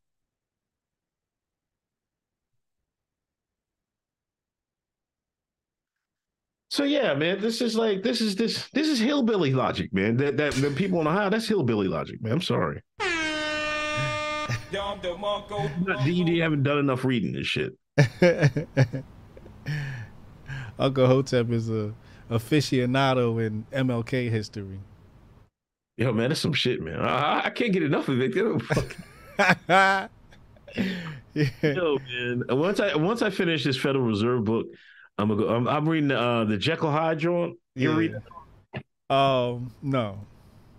So 6.69 6.83
yeah, 6.83 7.13
man, 7.13 7.39
this 7.39 7.61
is 7.61 7.75
like 7.75 8.01
this 8.01 8.19
is 8.19 8.35
this 8.35 8.67
this 8.73 8.87
is 8.87 8.99
hillbilly 8.99 9.53
logic, 9.53 9.93
man. 9.93 10.17
That 10.17 10.37
that 10.37 10.53
the 10.53 10.71
people 10.71 10.99
in 11.01 11.07
Ohio, 11.07 11.29
that's 11.29 11.47
hillbilly 11.47 11.87
logic, 11.87 12.21
man. 12.21 12.33
I'm 12.33 12.41
sorry. 12.41 12.81
Not- 15.85 16.05
You 16.05 16.25
you 16.25 16.41
haven't 16.41 16.63
done 16.63 16.79
enough 16.79 17.05
reading 17.05 17.31
this 17.31 17.45
shit. 17.47 17.73
Uncle 20.79 21.07
Hotep 21.07 21.49
is 21.51 21.69
a 21.69 21.93
aficionado 22.29 23.45
in 23.45 23.65
MLK 23.71 24.29
history. 24.29 24.79
Yo, 25.97 26.11
man, 26.11 26.29
that's 26.29 26.39
some 26.41 26.53
shit, 26.53 26.81
man. 26.81 26.99
I, 26.99 27.43
I 27.45 27.49
can't 27.51 27.71
get 27.71 27.83
enough 27.83 28.07
of 28.09 28.19
it. 28.19 28.33
Yo, 28.35 28.57
yeah. 31.33 31.47
Yo, 31.61 31.97
man. 31.99 32.43
Once 32.49 32.79
I 32.79 32.95
once 32.95 33.21
I 33.21 33.29
finish 33.29 33.63
this 33.63 33.77
Federal 33.77 34.03
Reserve 34.05 34.43
book, 34.43 34.67
I'm 35.17 35.27
gonna 35.29 35.41
go. 35.41 35.49
I'm, 35.49 35.67
I'm 35.67 35.87
reading 35.87 36.11
uh, 36.11 36.45
the 36.45 36.57
Jekyll 36.57 36.91
Hyde 36.91 37.19
joint. 37.19 37.57
You 37.75 37.91
Yeah. 37.91 37.97
read 37.97 38.15
Um, 39.09 39.71
no. 39.81 40.19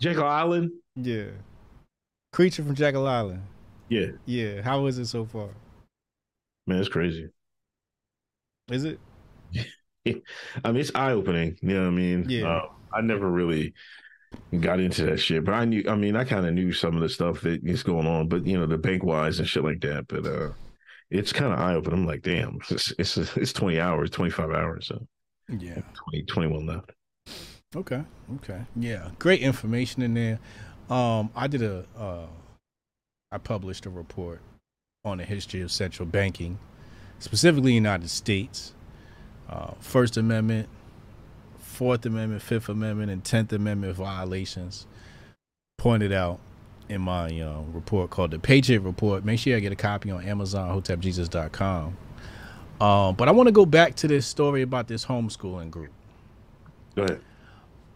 Jekyll 0.00 0.24
Island? 0.26 0.70
Yeah. 0.96 1.26
Creature 2.32 2.64
from 2.64 2.74
Jekyll 2.74 3.06
Island. 3.06 3.42
Yeah, 3.88 4.06
Yeah. 4.26 4.62
How 4.62 4.86
is 4.86 4.98
it 4.98 5.06
so 5.06 5.24
far? 5.24 5.48
man, 6.66 6.78
it's 6.80 6.88
crazy. 6.88 7.28
Is 8.70 8.84
it? 8.84 8.98
I 10.64 10.72
mean, 10.72 10.76
it's 10.80 10.90
eye 10.94 11.12
opening. 11.12 11.56
You 11.62 11.74
know 11.74 11.82
what 11.82 11.88
I 11.88 11.90
mean? 11.92 12.26
Yeah. 12.28 12.48
Uh, 12.48 12.68
I 12.92 13.00
never 13.00 13.28
really 13.28 13.74
got 14.60 14.80
into 14.80 15.04
that 15.06 15.18
shit, 15.18 15.44
but 15.44 15.54
I 15.54 15.64
knew. 15.64 15.84
I 15.88 15.96
mean, 15.96 16.16
I 16.16 16.24
kind 16.24 16.46
of 16.46 16.54
knew 16.54 16.72
some 16.72 16.94
of 16.94 17.02
the 17.02 17.08
stuff 17.08 17.40
that 17.42 17.64
is 17.64 17.82
going 17.82 18.06
on, 18.06 18.28
but 18.28 18.46
you 18.46 18.58
know, 18.58 18.66
the 18.66 18.78
bank 18.78 19.02
wise 19.02 19.38
and 19.38 19.48
shit 19.48 19.64
like 19.64 19.80
that. 19.80 20.06
But 20.08 20.26
uh, 20.26 20.50
it's 21.10 21.32
kind 21.32 21.52
of 21.52 21.58
eye 21.58 21.74
opening. 21.74 22.00
I'm 22.00 22.06
like, 22.06 22.22
damn, 22.22 22.58
it's, 22.70 22.92
it's 22.98 23.16
it's 23.16 23.52
20 23.52 23.80
hours, 23.80 24.10
25 24.10 24.50
hours, 24.50 24.86
so 24.88 25.06
Yeah. 25.48 25.80
20, 26.10 26.24
21 26.26 26.66
left. 26.66 26.92
Okay. 27.76 28.02
Okay. 28.36 28.62
Yeah. 28.76 29.10
Great 29.18 29.40
information 29.40 30.02
in 30.02 30.14
there. 30.14 30.38
Um, 30.88 31.30
I 31.34 31.46
did 31.46 31.62
a 31.62 31.84
uh, 31.98 32.26
I 33.32 33.38
published 33.38 33.86
a 33.86 33.90
report 33.90 34.40
on 35.04 35.18
the 35.18 35.24
history 35.24 35.60
of 35.60 35.72
central 35.72 36.06
banking, 36.06 36.58
specifically 37.18 37.72
United 37.74 38.10
States. 38.10 38.74
Uh, 39.48 39.72
First 39.80 40.16
Amendment, 40.16 40.68
Fourth 41.58 42.06
Amendment, 42.06 42.42
Fifth 42.42 42.68
Amendment, 42.68 43.10
and 43.10 43.24
Tenth 43.24 43.52
Amendment 43.52 43.94
violations 43.96 44.86
pointed 45.78 46.12
out 46.12 46.40
in 46.88 47.00
my 47.02 47.28
uh, 47.40 47.60
report 47.72 48.10
called 48.10 48.30
the 48.32 48.38
Patriot 48.38 48.80
Report. 48.80 49.24
Make 49.24 49.40
sure 49.40 49.54
you 49.54 49.60
get 49.60 49.72
a 49.72 49.76
copy 49.76 50.10
on 50.10 50.24
Amazon, 50.24 50.80
HotepJesus.com. 50.80 51.96
Um, 52.80 53.14
but 53.16 53.28
I 53.28 53.32
want 53.32 53.48
to 53.48 53.52
go 53.52 53.66
back 53.66 53.94
to 53.96 54.08
this 54.08 54.26
story 54.26 54.62
about 54.62 54.88
this 54.88 55.06
homeschooling 55.06 55.70
group 55.70 55.92
Go 56.96 57.04
ahead. 57.04 57.20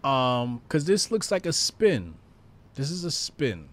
um 0.04 0.60
because 0.64 0.84
this 0.86 1.10
looks 1.10 1.30
like 1.30 1.46
a 1.46 1.52
spin 1.52 2.14
this 2.74 2.90
is 2.90 3.04
a 3.04 3.10
spin 3.10 3.68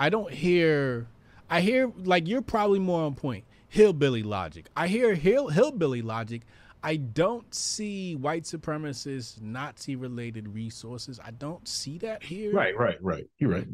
i 0.00 0.08
don't 0.08 0.32
hear 0.32 1.06
i 1.50 1.60
hear 1.60 1.92
like 2.04 2.26
you're 2.26 2.42
probably 2.42 2.78
more 2.78 3.02
on 3.04 3.14
point 3.14 3.44
hillbilly 3.68 4.22
logic 4.22 4.66
i 4.76 4.88
hear 4.88 5.14
hill 5.14 5.48
hillbilly 5.48 6.02
logic 6.02 6.42
i 6.82 6.96
don't 6.96 7.54
see 7.54 8.14
white 8.16 8.44
supremacist 8.44 9.40
nazi 9.40 9.96
related 9.96 10.48
resources. 10.54 11.18
I 11.24 11.32
don't 11.32 11.66
see 11.66 11.98
that 11.98 12.22
here. 12.22 12.52
Right, 12.52 12.76
right, 12.78 13.02
right. 13.02 13.28
You're 13.38 13.50
right. 13.50 13.66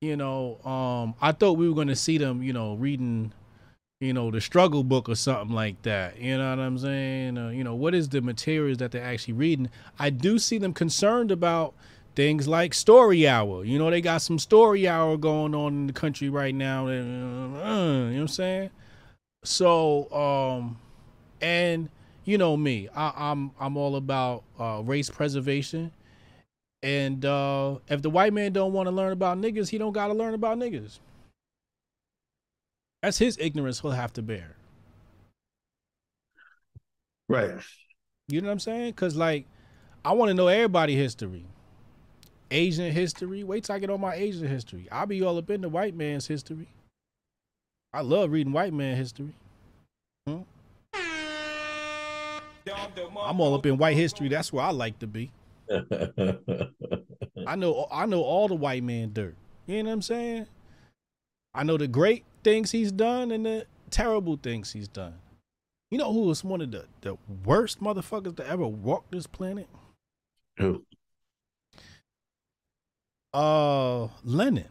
you 0.00 0.16
know 0.16 0.58
um 0.64 1.14
i 1.20 1.32
thought 1.32 1.52
we 1.52 1.68
were 1.68 1.74
going 1.74 1.88
to 1.88 1.96
see 1.96 2.18
them 2.18 2.42
you 2.42 2.52
know 2.52 2.74
reading 2.74 3.32
you 4.00 4.12
know 4.12 4.32
the 4.32 4.40
struggle 4.40 4.82
book 4.82 5.08
or 5.08 5.14
something 5.14 5.54
like 5.54 5.80
that. 5.82 6.18
You 6.18 6.36
know 6.36 6.50
what 6.50 6.58
i'm 6.58 6.76
saying? 6.76 7.38
Uh, 7.38 7.50
you 7.50 7.62
know 7.62 7.76
what 7.76 7.94
is 7.94 8.08
the 8.08 8.20
materials 8.20 8.78
that 8.78 8.90
they're 8.90 9.04
actually 9.04 9.34
reading? 9.34 9.70
I 9.98 10.10
do 10.10 10.38
see 10.40 10.58
them 10.58 10.72
concerned 10.74 11.30
about 11.30 11.74
things 12.16 12.48
like 12.48 12.74
story 12.74 13.28
hour. 13.28 13.64
You 13.64 13.78
know 13.78 13.90
they 13.90 14.00
got 14.00 14.20
some 14.20 14.40
story 14.40 14.88
hour 14.88 15.16
going 15.16 15.54
on 15.54 15.72
in 15.74 15.86
the 15.86 15.92
country 15.92 16.28
right 16.28 16.54
now. 16.54 16.88
Uh, 16.88 16.90
you 16.90 17.02
know 17.04 18.10
what 18.10 18.20
i'm 18.22 18.28
saying? 18.28 18.70
So 19.44 20.10
um 20.12 20.78
and 21.40 21.88
you 22.24 22.38
know 22.38 22.56
me 22.56 22.88
I, 22.94 23.12
i'm 23.16 23.50
i'm 23.58 23.76
all 23.76 23.96
about 23.96 24.44
uh 24.58 24.82
race 24.84 25.10
preservation 25.10 25.92
and 26.82 27.24
uh, 27.24 27.76
if 27.88 28.02
the 28.02 28.10
white 28.10 28.32
man 28.32 28.52
don't 28.52 28.72
want 28.72 28.88
to 28.88 28.90
learn 28.90 29.12
about 29.12 29.38
niggas, 29.38 29.68
he 29.68 29.78
don't 29.78 29.92
got 29.92 30.08
to 30.08 30.14
learn 30.14 30.34
about 30.34 30.58
niggas. 30.58 30.98
That's 33.02 33.18
his 33.18 33.38
ignorance 33.40 33.80
he'll 33.80 33.92
have 33.92 34.12
to 34.14 34.22
bear. 34.22 34.56
Right. 37.28 37.52
You 38.28 38.40
know 38.40 38.48
what 38.48 38.52
I'm 38.52 38.58
saying? 38.58 38.90
Because, 38.90 39.16
like, 39.16 39.46
I 40.04 40.12
want 40.12 40.30
to 40.30 40.34
know 40.34 40.48
everybody 40.48 40.96
history. 40.96 41.44
Asian 42.50 42.92
history. 42.92 43.44
Wait 43.44 43.64
till 43.64 43.76
I 43.76 43.78
get 43.78 43.90
on 43.90 44.00
my 44.00 44.14
Asian 44.14 44.48
history. 44.48 44.88
I'll 44.90 45.06
be 45.06 45.22
all 45.22 45.38
up 45.38 45.50
in 45.50 45.60
the 45.60 45.68
white 45.68 45.94
man's 45.94 46.26
history. 46.26 46.68
I 47.92 48.00
love 48.00 48.32
reading 48.32 48.52
white 48.52 48.72
man 48.72 48.96
history. 48.96 49.34
Hmm? 50.26 50.42
I'm 53.20 53.40
all 53.40 53.54
up 53.54 53.66
in 53.66 53.78
white 53.78 53.96
history. 53.96 54.28
That's 54.28 54.52
where 54.52 54.64
I 54.64 54.70
like 54.70 54.98
to 55.00 55.06
be. 55.06 55.30
I 57.46 57.56
know 57.56 57.86
I 57.90 58.06
know 58.06 58.22
all 58.22 58.48
the 58.48 58.54
white 58.54 58.82
man 58.82 59.12
dirt. 59.12 59.36
You 59.66 59.82
know 59.82 59.90
what 59.90 59.94
I'm 59.94 60.02
saying? 60.02 60.46
I 61.54 61.62
know 61.64 61.76
the 61.76 61.88
great 61.88 62.24
things 62.42 62.70
he's 62.70 62.92
done 62.92 63.30
and 63.30 63.46
the 63.46 63.66
terrible 63.90 64.38
things 64.42 64.72
he's 64.72 64.88
done. 64.88 65.14
You 65.90 65.98
know 65.98 66.12
who 66.12 66.22
was 66.22 66.42
one 66.42 66.60
of 66.62 66.70
the, 66.70 66.86
the 67.02 67.18
worst 67.44 67.80
motherfuckers 67.80 68.36
to 68.36 68.48
ever 68.48 68.66
walk 68.66 69.04
this 69.10 69.26
planet? 69.26 69.68
Who? 70.58 70.84
Uh 73.32 74.08
Lenin. 74.24 74.68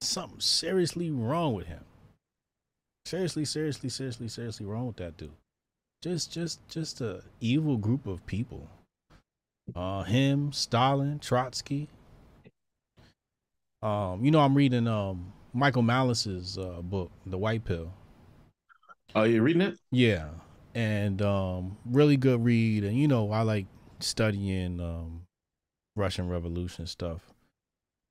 Something 0.00 0.40
seriously 0.40 1.10
wrong 1.10 1.54
with 1.54 1.66
him. 1.66 1.84
Seriously, 3.04 3.44
seriously, 3.44 3.88
seriously, 3.88 4.28
seriously 4.28 4.66
wrong 4.66 4.86
with 4.88 4.96
that 4.96 5.16
dude. 5.16 5.32
Just 6.02 6.32
just 6.32 6.66
just 6.68 7.00
a 7.00 7.22
evil 7.40 7.76
group 7.76 8.06
of 8.06 8.26
people. 8.26 8.68
Uh 9.74 10.02
him, 10.02 10.52
Stalin, 10.52 11.20
Trotsky. 11.20 11.88
Um, 13.82 14.24
you 14.24 14.30
know, 14.30 14.40
I'm 14.40 14.54
reading 14.54 14.88
um 14.88 15.32
Michael 15.52 15.82
Malice's 15.82 16.58
uh 16.58 16.82
book, 16.82 17.10
The 17.24 17.38
White 17.38 17.64
Pill. 17.64 17.92
Oh, 19.14 19.22
you 19.22 19.42
reading 19.42 19.62
it? 19.62 19.78
Yeah. 19.90 20.28
And 20.74 21.22
um 21.22 21.76
really 21.84 22.16
good 22.16 22.44
read. 22.44 22.84
And 22.84 22.96
you 22.98 23.06
know, 23.06 23.30
I 23.30 23.42
like 23.42 23.66
studying 24.00 24.80
um 24.80 25.22
Russian 25.96 26.28
Revolution 26.28 26.86
stuff. 26.86 27.32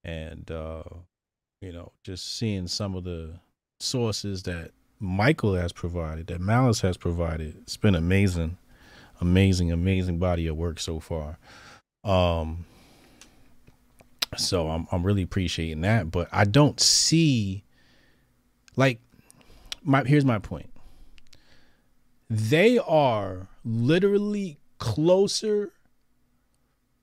And 0.03 0.49
uh, 0.49 0.83
you 1.61 1.71
know, 1.71 1.91
just 2.03 2.37
seeing 2.37 2.67
some 2.67 2.95
of 2.95 3.03
the 3.03 3.39
sources 3.79 4.43
that 4.43 4.71
Michael 5.01 5.55
has 5.55 5.73
provided, 5.73 6.27
that 6.27 6.39
Malice 6.39 6.81
has 6.81 6.95
provided. 6.95 7.57
It's 7.63 7.75
been 7.75 7.95
amazing, 7.95 8.57
amazing, 9.19 9.71
amazing 9.71 10.19
body 10.19 10.47
of 10.47 10.55
work 10.55 10.79
so 10.79 10.99
far. 10.99 11.37
Um 12.03 12.65
so 14.37 14.69
I'm 14.69 14.87
I'm 14.91 15.03
really 15.03 15.23
appreciating 15.23 15.81
that, 15.81 16.11
but 16.11 16.29
I 16.31 16.45
don't 16.45 16.79
see 16.79 17.63
like 18.75 18.99
my 19.83 20.03
here's 20.03 20.25
my 20.25 20.39
point. 20.39 20.69
They 22.29 22.77
are 22.77 23.47
literally 23.65 24.57
closer 24.77 25.71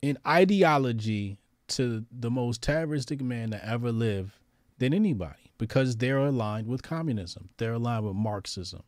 in 0.00 0.18
ideology 0.26 1.38
to 1.68 2.06
the 2.10 2.30
most 2.30 2.62
terroristic 2.62 3.20
man 3.20 3.50
that 3.50 3.64
ever 3.64 3.92
lived 3.92 4.32
than 4.78 4.94
anybody. 4.94 5.47
Because 5.58 5.96
they're 5.96 6.18
aligned 6.18 6.66
with 6.68 6.82
communism. 6.82 7.50
They're 7.58 7.74
aligned 7.74 8.06
with 8.06 8.14
Marxism. 8.14 8.82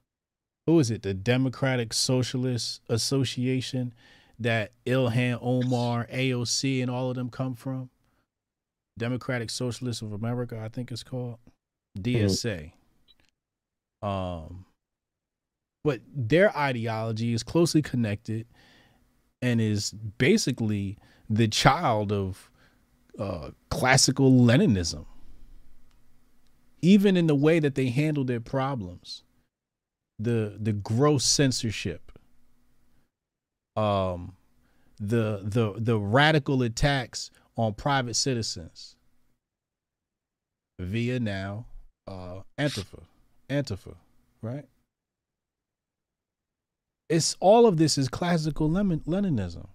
Who 0.67 0.79
is 0.79 0.91
it? 0.91 1.03
The 1.03 1.15
Democratic 1.15 1.93
Socialist 1.93 2.81
Association 2.89 3.93
that 4.39 4.73
Ilhan 4.87 5.39
Omar, 5.43 6.07
AOC, 6.13 6.81
and 6.81 6.91
all 6.91 7.11
of 7.11 7.17
them 7.17 7.29
come 7.29 7.55
from. 7.55 7.91
Democratic 8.99 9.51
Socialists 9.51 10.03
of 10.03 10.13
America, 10.13 10.61
I 10.63 10.69
think 10.69 10.91
it's 10.91 11.03
called 11.03 11.39
DSA. 11.99 12.73
Um, 14.03 14.65
but 15.85 16.01
their 16.15 16.57
ideology 16.57 17.33
is 17.33 17.43
closely 17.43 17.83
connected 17.83 18.47
and 19.43 19.61
is 19.61 19.93
basically 20.19 20.99
the 21.29 21.49
child 21.49 22.13
of 22.13 22.51
uh, 23.19 23.51
classical 23.71 24.31
Leninism. 24.31 25.07
Even 26.83 27.17
in 27.17 27.27
the 27.27 27.35
way 27.35 27.59
that 27.59 27.75
they 27.75 27.89
handle 27.89 28.25
their 28.25 28.41
problems, 28.41 29.23
the 30.19 30.57
the 30.59 30.73
gross 30.73 31.25
censorship, 31.25 32.13
um, 33.77 34.37
the 34.99 35.41
the 35.43 35.75
the 35.77 35.99
radical 35.99 36.63
attacks 36.63 37.31
on 37.57 37.75
private 37.75 38.15
citizens 38.15 38.97
via 40.79 41.21
now 41.21 41.67
uh, 42.07 42.41
Antifa, 42.59 43.03
Antifa, 43.49 43.95
right? 44.43 44.67
It's 47.09 47.37
all 47.41 47.67
of 47.67 47.77
this 47.77 47.99
is 47.99 48.09
classical 48.09 48.69
Leninism. 48.71 49.67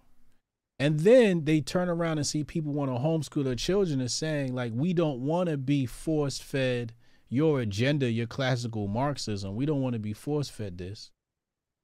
And 0.77 0.99
then 1.01 1.45
they 1.45 1.61
turn 1.61 1.87
around 1.87 2.17
and 2.17 2.27
see 2.27 2.43
people 2.43 2.73
want 2.73 2.91
to 2.91 2.97
homeschool 2.97 3.45
their 3.45 3.55
children 3.55 4.01
and 4.01 4.11
saying, 4.11 4.53
like, 4.53 4.73
we 4.75 4.93
don't 4.93 5.21
want 5.21 5.49
to 5.49 5.57
be 5.57 5.85
force 5.85 6.37
fed 6.39 6.93
your 7.29 7.61
agenda, 7.61 8.11
your 8.11 8.27
classical 8.27 8.87
Marxism. 8.87 9.55
We 9.55 9.65
don't 9.65 9.81
want 9.81 9.93
to 9.93 9.99
be 9.99 10.13
force 10.13 10.49
fed 10.49 10.77
this. 10.77 11.11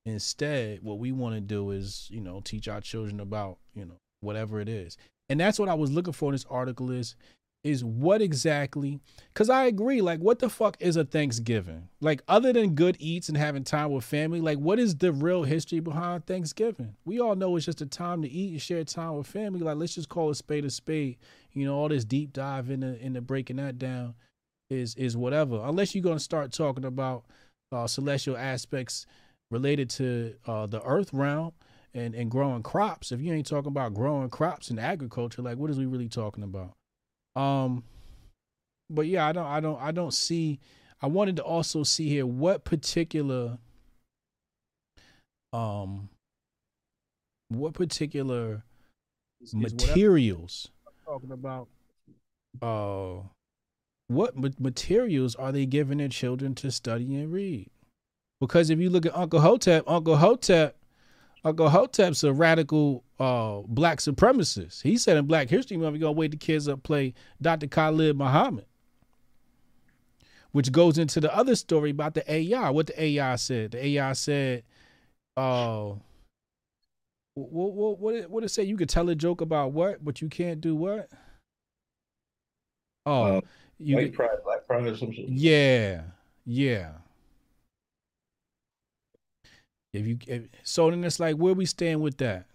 Instead, 0.06 0.82
what 0.82 1.00
we 1.00 1.12
want 1.12 1.36
to 1.36 1.42
do 1.42 1.72
is, 1.72 2.08
you 2.12 2.20
know, 2.20 2.42
teach 2.44 2.68
our 2.68 2.82
children 2.82 3.20
about, 3.20 3.60
you 3.74 3.86
know, 3.86 3.98
whatever 4.20 4.60
it 4.60 4.68
is. 4.68 4.98
And 5.30 5.40
that's 5.40 5.60
what 5.60 5.70
I 5.70 5.74
was 5.74 5.92
looking 5.92 6.14
for 6.14 6.30
in 6.30 6.34
this 6.34 6.46
article 6.50 6.92
is 6.92 7.16
is 7.64 7.84
what 7.84 8.22
exactly 8.22 9.00
because 9.28 9.50
i 9.50 9.66
agree 9.66 10.02
like 10.02 10.20
what 10.20 10.40
the 10.40 10.50
fuck 10.50 10.76
is 10.80 10.96
a 10.96 11.04
thanksgiving? 11.04 11.88
Like 12.00 12.24
other 12.28 12.52
than 12.54 12.74
good 12.74 12.98
eats 13.00 13.30
and 13.30 13.38
having 13.38 13.64
time 13.64 13.92
with 13.92 14.04
family 14.04 14.42
like 14.42 14.58
what 14.58 14.80
is 14.80 14.96
the 14.96 15.12
real 15.12 15.44
history 15.44 15.80
behind 15.80 16.26
thanksgiving? 16.26 16.96
We 17.06 17.20
all 17.20 17.36
know 17.36 17.56
it's 17.56 17.66
just 17.66 17.82
a 17.82 17.86
time 17.86 18.24
to 18.24 18.30
eat 18.30 18.52
and 18.52 18.62
share 18.62 18.84
time 18.84 19.16
with 19.16 19.28
family. 19.28 19.60
Like 19.60 19.78
let's 19.78 19.96
just 19.96 20.10
call 20.10 20.30
a 20.32 20.36
spade 20.36 20.66
a 20.66 20.70
spade. 20.70 21.18
You 21.54 21.66
know 21.66 21.76
all 21.76 21.90
this 21.90 22.06
deep 22.06 22.34
dive 22.34 22.70
into 22.72 23.00
into 23.00 23.22
breaking 23.22 23.58
that 23.58 23.78
down 23.78 24.16
is 24.70 24.96
is 24.96 25.16
whatever. 25.16 25.62
Unless 25.64 25.94
you're 25.94 26.04
going 26.04 26.18
to 26.18 26.24
start 26.24 26.52
talking 26.52 26.86
about 26.86 27.26
uh, 27.72 27.86
celestial 27.86 28.38
aspects 28.38 29.06
related 29.52 29.90
to 29.92 30.34
uh, 30.48 30.66
the 30.66 30.82
earth 30.84 31.14
realm 31.14 31.52
and 31.94 32.16
and 32.16 32.32
growing 32.32 32.64
crops. 32.64 33.12
If 33.12 33.22
you 33.22 33.34
ain't 33.34 33.46
talking 33.48 33.72
about 33.72 33.94
growing 33.94 34.30
crops 34.30 34.72
and 34.72 34.80
agriculture 34.80 35.44
like 35.44 35.58
what 35.58 35.70
is 35.70 35.78
we 35.78 35.86
really 35.86 36.10
talking 36.10 36.44
about 36.44 36.74
um, 37.36 37.84
but 38.90 39.08
yeah, 39.08 39.28
I 39.28 39.32
don't, 39.32 39.46
I 39.46 39.60
don't, 39.60 39.82
I 39.82 39.92
don't 39.92 40.14
see. 40.14 40.60
I 41.02 41.08
wanted 41.08 41.38
to 41.38 41.44
also 41.44 41.84
see 41.84 42.10
here 42.10 42.26
what 42.26 42.64
particular, 42.64 43.58
um, 45.54 46.10
what 47.50 47.74
particular 47.74 48.64
is, 49.42 49.56
materials 49.56 50.70
talking 51.06 51.32
about. 51.32 51.68
Uh, 52.62 53.24
what 54.08 54.36
ma- 54.36 54.50
materials 54.60 55.36
are 55.36 55.52
they 55.52 55.66
giving 55.66 56.00
their 56.00 56.10
children 56.10 56.54
to 56.56 56.72
study 56.72 57.16
and 57.16 57.32
read? 57.32 57.70
Because 58.40 58.70
if 58.70 58.80
you 58.80 58.90
look 58.90 59.06
at 59.06 59.16
Uncle 59.16 59.40
Hotep, 59.40 59.84
Uncle 59.88 60.18
Hotep 60.18 60.76
Uncle 61.44 61.70
Hotep's 61.70 62.24
a 62.24 62.32
radical 62.32 63.04
uh, 63.20 63.62
black 63.68 64.00
supremacist. 64.00 64.84
He 64.84 64.98
said 64.98 65.18
in 65.18 65.26
Black 65.26 65.50
History 65.50 65.78
Month, 65.78 65.94
we're 65.94 66.00
going 66.00 66.16
to 66.16 66.20
wake 66.20 66.32
the 66.32 66.38
kids 66.38 66.68
up 66.68 66.84
play 66.84 67.14
Dr. 67.42 67.68
Khalid 67.68 68.16
Muhammad, 68.16 68.66
which 70.52 70.72
goes 70.72 70.98
into 70.98 71.20
the 71.20 71.36
other 71.36 71.56
story 71.56 71.90
about 71.90 72.14
the 72.14 72.32
AI. 72.32 72.70
What 72.70 72.88
the 72.88 73.04
AI 73.04 73.36
said. 73.38 73.72
The 73.72 73.86
AI 73.86 74.14
said, 74.14 74.64
uh, 75.36 75.94
what, 77.34 77.74
what, 77.74 78.00
what, 78.00 78.14
did, 78.14 78.30
what 78.30 78.42
did 78.42 78.48
it 78.48 78.50
say? 78.50 78.64
You 78.64 78.78
could 78.78 78.90
tell 78.90 79.10
a 79.10 79.16
joke 79.16 79.42
about 79.42 79.72
what, 79.72 80.04
but 80.04 80.22
you 80.22 80.30
can't 80.30 80.62
do 80.62 80.76
what? 80.76 81.10
Oh, 83.06 83.38
uh, 83.38 83.42
you 83.80 83.96
white 83.96 84.14
pride, 84.14 84.30
black 84.44 84.68
pride, 84.68 84.86
or 84.86 84.96
some 84.96 85.12
shit. 85.12 85.28
Yeah, 85.30 86.02
yeah. 86.46 86.92
If 89.94 90.08
you 90.08 90.18
if, 90.28 90.44
so 90.64 90.90
then 90.90 91.04
it's 91.04 91.20
like 91.20 91.36
where 91.36 91.54
we 91.54 91.66
stand 91.66 92.02
with 92.02 92.18
that, 92.18 92.46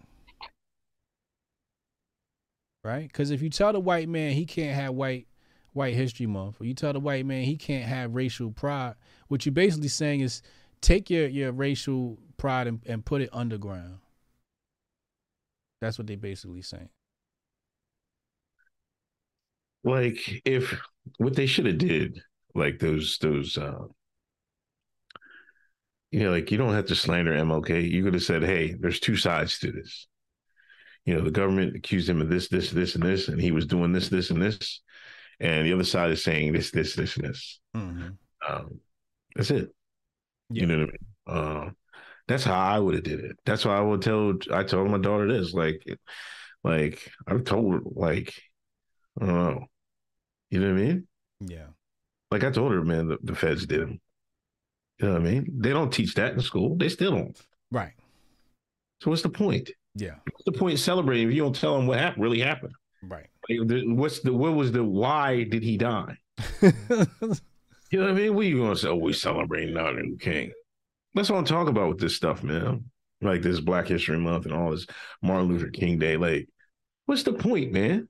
right? 2.82 3.06
Because 3.06 3.30
if 3.30 3.42
you 3.42 3.50
tell 3.50 3.72
the 3.72 3.80
white 3.80 4.08
man 4.08 4.32
he 4.32 4.46
can't 4.46 4.74
have 4.74 4.94
white 4.94 5.26
White 5.74 5.94
History 5.94 6.24
Month, 6.26 6.58
or 6.58 6.64
you 6.64 6.72
tell 6.72 6.94
the 6.94 7.00
white 7.00 7.26
man 7.26 7.44
he 7.44 7.56
can't 7.56 7.84
have 7.84 8.14
racial 8.14 8.50
pride, 8.50 8.94
what 9.28 9.44
you're 9.44 9.52
basically 9.52 9.88
saying 9.88 10.20
is 10.20 10.40
take 10.80 11.10
your 11.10 11.26
your 11.26 11.52
racial 11.52 12.18
pride 12.38 12.66
and, 12.66 12.80
and 12.86 13.04
put 13.04 13.20
it 13.20 13.28
underground. 13.32 13.98
That's 15.82 15.98
what 15.98 16.06
they 16.06 16.16
basically 16.16 16.62
saying. 16.62 16.88
Like 19.84 20.40
if 20.46 20.80
what 21.18 21.36
they 21.36 21.46
should 21.46 21.66
have 21.66 21.78
did, 21.78 22.20
like 22.54 22.78
those 22.78 23.18
those 23.18 23.58
uh 23.58 23.84
you 26.10 26.20
know, 26.20 26.30
like 26.30 26.50
you 26.50 26.58
don't 26.58 26.74
have 26.74 26.86
to 26.86 26.94
slander 26.94 27.32
MLK. 27.32 27.90
You 27.90 28.04
could 28.04 28.14
have 28.14 28.22
said, 28.22 28.42
"Hey, 28.42 28.74
there's 28.78 29.00
two 29.00 29.16
sides 29.16 29.58
to 29.60 29.72
this." 29.72 30.06
You 31.04 31.14
know, 31.14 31.20
the 31.22 31.30
government 31.30 31.76
accused 31.76 32.08
him 32.08 32.20
of 32.20 32.28
this, 32.28 32.48
this, 32.48 32.70
this, 32.70 32.96
and 32.96 33.04
this, 33.04 33.28
and 33.28 33.40
he 33.40 33.52
was 33.52 33.66
doing 33.66 33.92
this, 33.92 34.08
this, 34.08 34.30
and 34.30 34.42
this, 34.42 34.82
and 35.38 35.64
the 35.64 35.72
other 35.72 35.84
side 35.84 36.10
is 36.10 36.24
saying 36.24 36.52
this, 36.52 36.72
this, 36.72 36.96
this, 36.96 37.16
and 37.16 37.28
this. 37.28 37.60
Mm-hmm. 37.76 38.08
Um, 38.48 38.80
that's 39.36 39.52
it. 39.52 39.68
Yeah. 40.50 40.62
You 40.62 40.66
know 40.66 40.78
what 40.78 40.82
I 40.82 40.86
mean? 40.86 41.66
Uh, 41.66 41.70
that's 42.26 42.42
how 42.42 42.58
I 42.58 42.78
would 42.80 42.94
have 42.94 43.04
did 43.04 43.20
it. 43.20 43.36
That's 43.44 43.64
why 43.64 43.76
I 43.76 43.80
would 43.80 44.02
tell. 44.02 44.34
I 44.52 44.64
told 44.64 44.90
my 44.90 44.98
daughter 44.98 45.32
this, 45.32 45.52
like, 45.52 45.82
like 46.64 47.12
I 47.26 47.38
told 47.38 47.74
her, 47.74 47.80
like, 47.84 48.34
I 49.20 49.26
don't 49.26 49.34
know. 49.34 49.66
You 50.50 50.60
know 50.60 50.72
what 50.72 50.80
I 50.80 50.84
mean? 50.84 51.08
Yeah. 51.40 51.66
Like 52.30 52.44
I 52.44 52.50
told 52.50 52.72
her, 52.72 52.82
man, 52.82 53.08
the, 53.08 53.18
the 53.22 53.34
feds 53.34 53.66
did 53.66 53.80
him. 53.80 54.00
You 54.98 55.08
know 55.08 55.14
what 55.14 55.22
I 55.22 55.24
mean? 55.24 55.46
They 55.58 55.70
don't 55.70 55.92
teach 55.92 56.14
that 56.14 56.32
in 56.32 56.40
school. 56.40 56.76
They 56.76 56.88
still 56.88 57.12
don't. 57.12 57.40
Right. 57.70 57.92
So 59.00 59.10
what's 59.10 59.22
the 59.22 59.28
point? 59.28 59.70
Yeah. 59.94 60.14
What's 60.30 60.44
the 60.44 60.52
point 60.52 60.78
celebrating 60.78 61.28
if 61.28 61.34
you 61.34 61.42
don't 61.42 61.54
tell 61.54 61.76
them 61.76 61.86
what 61.86 61.98
happened, 61.98 62.22
really 62.22 62.40
happened? 62.40 62.72
Right. 63.02 63.26
what's 63.48 64.20
the 64.20 64.32
what 64.32 64.54
was 64.54 64.72
the 64.72 64.82
why 64.82 65.44
did 65.44 65.62
he 65.62 65.76
die? 65.76 66.16
you 66.62 66.72
know 67.92 68.00
what 68.00 68.10
I 68.10 68.12
mean? 68.12 68.34
What 68.34 68.44
are 68.44 68.48
you 68.48 68.58
gonna 68.58 68.76
say? 68.76 68.88
Oh, 68.88 68.96
we 68.96 69.12
celebrating 69.12 69.74
Martin 69.74 70.02
Luther 70.02 70.18
King. 70.18 70.52
That's 71.14 71.30
what 71.30 71.38
I'm 71.38 71.44
talking 71.44 71.70
about 71.70 71.88
with 71.88 72.00
this 72.00 72.16
stuff, 72.16 72.42
man. 72.42 72.84
Like 73.22 73.42
this 73.42 73.60
Black 73.60 73.86
History 73.86 74.18
Month 74.18 74.46
and 74.46 74.54
all 74.54 74.70
this 74.70 74.86
Martin 75.22 75.48
Luther 75.48 75.70
King 75.70 75.98
Day. 75.98 76.16
Like, 76.16 76.48
what's 77.06 77.22
the 77.22 77.32
point, 77.32 77.72
man? 77.72 78.08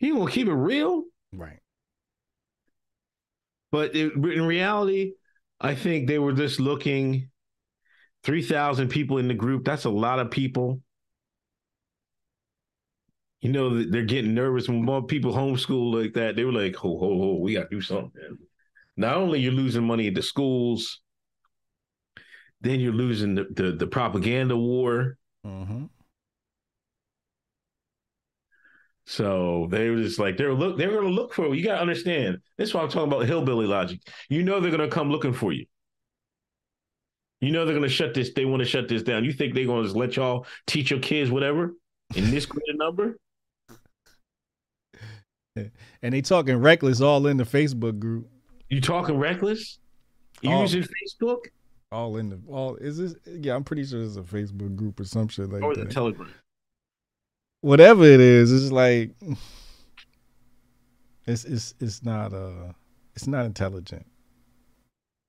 You 0.00 0.16
gonna 0.16 0.30
keep 0.30 0.46
it 0.46 0.54
real? 0.54 1.04
Right. 1.32 1.60
But 3.70 3.94
it, 3.94 4.12
in 4.14 4.46
reality, 4.46 5.12
I 5.60 5.74
think 5.74 6.06
they 6.06 6.18
were 6.18 6.32
just 6.32 6.60
looking 6.60 7.30
3,000 8.24 8.88
people 8.88 9.18
in 9.18 9.28
the 9.28 9.34
group. 9.34 9.64
That's 9.64 9.84
a 9.84 9.90
lot 9.90 10.18
of 10.18 10.30
people. 10.30 10.80
You 13.40 13.52
know, 13.52 13.84
they're 13.84 14.04
getting 14.04 14.34
nervous 14.34 14.68
when 14.68 14.82
more 14.82 15.02
people 15.02 15.32
homeschool 15.32 16.02
like 16.02 16.14
that. 16.14 16.34
They 16.34 16.44
were 16.44 16.52
like, 16.52 16.74
ho, 16.74 16.98
ho, 16.98 17.18
ho, 17.18 17.34
we 17.40 17.54
got 17.54 17.70
to 17.70 17.76
do 17.76 17.80
something. 17.80 18.38
Not 18.96 19.16
only 19.16 19.38
you're 19.38 19.52
losing 19.52 19.86
money 19.86 20.08
at 20.08 20.14
the 20.14 20.22
schools, 20.22 21.00
then 22.60 22.80
you're 22.80 22.92
losing 22.92 23.36
the, 23.36 23.46
the, 23.54 23.72
the 23.72 23.86
propaganda 23.86 24.56
war. 24.56 25.16
Mm-hmm. 25.46 25.84
So 29.08 29.68
they 29.70 29.88
were 29.88 30.02
just 30.02 30.18
like 30.18 30.36
they're 30.36 30.52
look 30.52 30.76
they're 30.76 30.92
gonna 30.92 31.08
look 31.08 31.32
for 31.32 31.54
you. 31.54 31.64
gotta 31.64 31.80
understand. 31.80 32.36
This 32.58 32.68
is 32.68 32.74
why 32.74 32.82
I'm 32.82 32.90
talking 32.90 33.10
about 33.10 33.24
hillbilly 33.24 33.66
logic. 33.66 34.00
You 34.28 34.42
know 34.42 34.60
they're 34.60 34.70
gonna 34.70 34.86
come 34.86 35.10
looking 35.10 35.32
for 35.32 35.50
you. 35.50 35.64
You 37.40 37.50
know 37.50 37.64
they're 37.64 37.74
gonna 37.74 37.88
shut 37.88 38.12
this, 38.12 38.34
they 38.34 38.44
want 38.44 38.60
to 38.60 38.68
shut 38.68 38.86
this 38.86 39.02
down. 39.02 39.24
You 39.24 39.32
think 39.32 39.54
they're 39.54 39.64
gonna 39.64 39.84
just 39.84 39.96
let 39.96 40.16
y'all 40.16 40.46
teach 40.66 40.90
your 40.90 41.00
kids 41.00 41.30
whatever 41.30 41.74
in 42.16 42.30
this 42.30 42.44
greater 42.44 42.74
number? 42.74 43.16
And 46.02 46.14
they 46.14 46.20
talking 46.20 46.54
reckless 46.58 47.00
all 47.00 47.26
in 47.26 47.36
the 47.36 47.42
Facebook 47.42 47.98
group. 47.98 48.28
You 48.68 48.80
talking 48.80 49.18
reckless? 49.18 49.80
You 50.40 50.52
all, 50.52 50.60
using 50.60 50.84
Facebook? 50.84 51.46
All 51.90 52.18
in 52.18 52.28
the 52.28 52.40
all 52.46 52.76
is 52.76 52.98
this 52.98 53.16
yeah, 53.26 53.56
I'm 53.56 53.64
pretty 53.64 53.84
sure 53.84 54.00
it's 54.02 54.14
a 54.14 54.22
Facebook 54.22 54.76
group 54.76 55.00
or 55.00 55.04
some 55.04 55.26
shit 55.26 55.50
like 55.50 55.64
or 55.64 55.74
that. 55.74 55.80
Or 55.80 55.84
the 55.86 55.90
Telegram 55.92 56.32
whatever 57.60 58.04
it 58.04 58.20
is, 58.20 58.52
it's 58.52 58.72
like 58.72 59.10
It's 61.28 61.44
it's 61.44 61.74
it's 61.78 62.02
not 62.02 62.32
uh 62.32 62.72
it's 63.14 63.26
not 63.26 63.44
intelligent. 63.44 64.06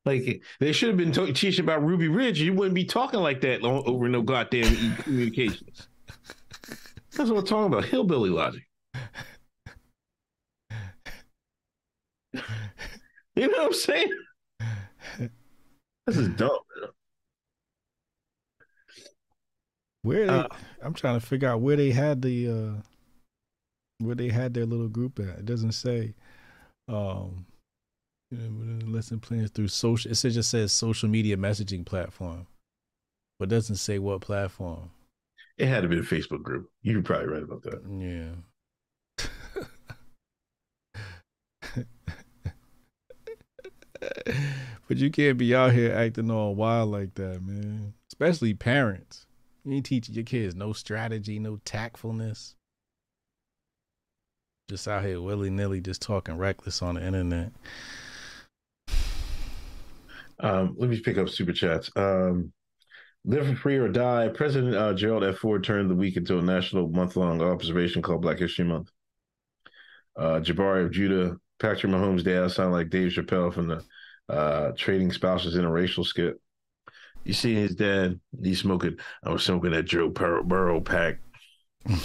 Like 0.06 0.42
they 0.62 0.72
should 0.72 0.88
have 0.88 0.98
been 0.98 1.12
talking 1.12 1.34
teaching 1.34 1.66
about 1.66 1.84
Ruby 1.84 2.08
Ridge. 2.08 2.40
You 2.40 2.54
wouldn't 2.54 2.74
be 2.74 2.86
talking 2.86 3.20
like 3.20 3.42
that 3.42 3.64
over 3.64 4.08
no 4.08 4.22
goddamn 4.22 4.96
communications. 5.00 5.90
That's 7.18 7.30
what 7.30 7.40
I'm 7.40 7.46
talking 7.46 7.66
about. 7.66 7.86
Hillbilly 7.86 8.30
logic. 8.30 8.64
You 13.36 13.48
know 13.48 13.58
what 13.60 13.68
I'm 13.68 13.74
saying? 13.74 14.12
This 16.06 16.18
is 16.18 16.28
dumb. 16.30 16.50
Man. 16.82 16.90
Where 20.02 20.26
they 20.28 20.34
Uh, 20.34 20.48
I'm 20.82 20.94
trying 20.94 21.20
to 21.20 21.26
figure 21.26 21.50
out 21.50 21.62
where 21.62 21.76
they 21.76 21.92
had 21.92 22.22
the 22.22 22.50
uh 22.50 22.82
where 24.00 24.16
they 24.16 24.30
had 24.30 24.54
their 24.54 24.66
little 24.66 24.88
group 24.88 25.20
at. 25.20 25.40
It 25.40 25.46
doesn't 25.46 25.74
say 25.74 26.14
um 26.88 27.46
lesson 28.32 29.20
plans 29.20 29.50
through 29.52 29.68
social 29.68 30.12
it 30.12 30.16
says- 30.16 30.36
just 30.36 30.50
says 30.52 30.72
social 30.72 31.10
media 31.10 31.38
messaging 31.38 31.86
platform. 31.86 32.48
But 33.40 33.46
it 33.46 33.56
doesn't 33.56 33.78
say 33.78 34.00
what 34.00 34.22
platform. 34.22 34.92
It 35.58 35.68
had 35.68 35.82
to 35.82 35.90
be 35.90 35.98
a 35.98 36.02
Facebook 36.02 36.44
group. 36.44 36.70
You're 36.82 37.02
probably 37.02 37.28
right 37.28 37.44
about 37.44 37.64
that. 37.64 37.82
Yeah. 37.90 39.26
but 44.88 44.98
you 44.98 45.10
can't 45.12 45.38
be 45.38 45.54
out 45.54 45.74
here 45.74 45.94
acting 45.94 46.32
all 46.32 46.56
wild 46.56 46.92
like 46.92 47.16
that, 47.16 47.42
man. 47.44 47.94
Especially 48.12 48.54
parents. 48.54 49.26
You 49.64 49.74
ain't 49.74 49.86
teaching 49.86 50.16
your 50.16 50.24
kids 50.24 50.56
no 50.56 50.74
strategy, 50.74 51.40
no 51.40 51.58
tactfulness. 51.66 52.56
Just 54.70 54.88
out 54.88 55.04
here 55.04 55.22
willy 55.22 55.50
nilly, 55.50 55.82
just 55.82 56.02
talking 56.02 56.38
reckless 56.38 56.82
on 56.82 56.96
the 56.96 57.06
internet. 57.06 57.52
Um, 60.40 60.76
let 60.78 60.90
me 60.90 61.00
pick 61.00 61.18
up 61.18 61.30
super 61.30 61.52
chats. 61.52 61.92
Um, 61.96 62.54
live 63.26 63.48
for 63.48 63.56
free 63.56 63.78
or 63.78 63.90
die. 63.90 64.30
President 64.30 64.76
uh, 64.76 64.94
Gerald 64.94 65.24
F. 65.24 65.38
Ford 65.38 65.64
turned 65.64 65.90
the 65.90 65.96
week 65.96 66.16
into 66.16 66.38
a 66.38 66.42
national 66.42 66.88
month 66.90 67.16
long 67.16 67.42
observation 67.42 68.02
called 68.02 68.22
Black 68.22 68.40
History 68.40 68.66
Month. 68.66 68.90
Uh, 70.16 70.40
Jabari 70.40 70.86
of 70.86 70.92
Judah, 70.92 71.38
Patrick 71.60 71.92
Mahomes' 71.92 72.24
dad 72.24 72.52
sound 72.52 72.72
like 72.72 72.90
Dave 72.90 73.12
Chappelle 73.12 73.54
from 73.54 73.68
the 73.68 73.84
uh, 74.34 74.72
Trading 74.78 75.12
Spouses 75.12 75.56
Interracial 75.56 76.06
skit. 76.06 76.40
You 77.24 77.34
see 77.34 77.54
his 77.54 77.76
dad, 77.76 78.20
he's 78.42 78.60
smoking. 78.60 78.98
I 79.24 79.30
was 79.30 79.44
smoking 79.44 79.72
that 79.72 79.84
Joe 79.84 80.10
Bur- 80.10 80.44
Burrow 80.44 80.82
pack. 80.82 81.20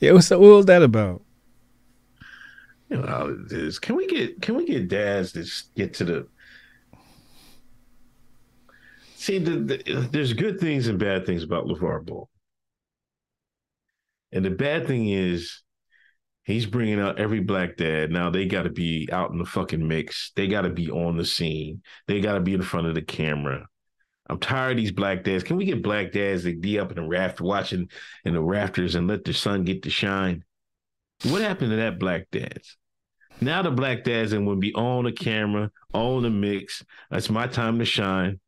Yeah, 0.00 0.12
what's 0.12 0.30
what 0.30 0.40
was 0.40 0.66
that 0.66 0.82
about? 0.82 1.22
You 2.88 2.98
know 2.98 3.06
how 3.06 3.26
it 3.26 3.52
is. 3.52 3.78
Can 3.78 3.96
we 3.96 4.06
get 4.06 4.40
can 4.40 4.54
we 4.56 4.64
get 4.64 4.88
dads 4.88 5.32
to 5.32 5.44
get 5.76 5.94
to 5.94 6.04
the 6.04 6.28
see 9.16 9.38
the, 9.38 9.50
the 9.56 10.08
there's 10.12 10.32
good 10.32 10.60
things 10.60 10.86
and 10.86 10.98
bad 10.98 11.26
things 11.26 11.42
about 11.42 11.66
LeVar 11.66 12.06
Ball. 12.06 12.28
And 14.32 14.44
the 14.44 14.50
bad 14.50 14.86
thing 14.86 15.08
is 15.08 15.62
he's 16.48 16.64
bringing 16.64 16.98
out 16.98 17.20
every 17.20 17.40
black 17.40 17.76
dad. 17.76 18.10
Now 18.10 18.30
they 18.30 18.46
got 18.46 18.62
to 18.62 18.70
be 18.70 19.06
out 19.12 19.30
in 19.30 19.38
the 19.38 19.44
fucking 19.44 19.86
mix. 19.86 20.32
They 20.34 20.48
got 20.48 20.62
to 20.62 20.70
be 20.70 20.90
on 20.90 21.18
the 21.18 21.24
scene. 21.24 21.82
They 22.08 22.20
got 22.20 22.34
to 22.34 22.40
be 22.40 22.54
in 22.54 22.62
front 22.62 22.86
of 22.86 22.94
the 22.94 23.02
camera. 23.02 23.68
I'm 24.30 24.38
tired 24.38 24.72
of 24.72 24.76
these 24.78 24.90
black 24.90 25.24
dads. 25.24 25.44
Can 25.44 25.56
we 25.56 25.66
get 25.66 25.82
black 25.82 26.10
dads 26.10 26.44
to 26.44 26.56
be 26.56 26.78
up 26.78 26.90
in 26.90 26.96
the 26.96 27.06
raft 27.06 27.40
watching 27.40 27.88
in 28.24 28.32
the 28.34 28.42
rafters 28.42 28.94
and 28.94 29.06
let 29.06 29.24
the 29.24 29.34
sun 29.34 29.64
get 29.64 29.82
to 29.82 29.90
shine? 29.90 30.42
What 31.24 31.42
happened 31.42 31.70
to 31.70 31.76
that 31.76 31.98
black 31.98 32.28
dads? 32.32 32.76
Now 33.40 33.62
the 33.62 33.70
black 33.70 34.04
dads 34.04 34.32
and 34.32 34.46
would 34.46 34.60
be 34.60 34.74
on 34.74 35.04
the 35.04 35.12
camera, 35.12 35.70
on 35.92 36.22
the 36.22 36.30
mix. 36.30 36.82
That's 37.10 37.30
my 37.30 37.46
time 37.46 37.78
to 37.78 37.84
shine. 37.84 38.40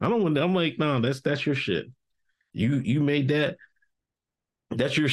I 0.00 0.08
don't 0.08 0.22
want. 0.22 0.38
I'm 0.38 0.54
like, 0.54 0.78
no, 0.78 1.00
that's 1.00 1.20
that's 1.20 1.46
your 1.46 1.54
shit. 1.54 1.86
You 2.52 2.76
you 2.84 3.00
made 3.00 3.28
that. 3.28 3.56
That's 4.70 4.96
your. 4.96 5.08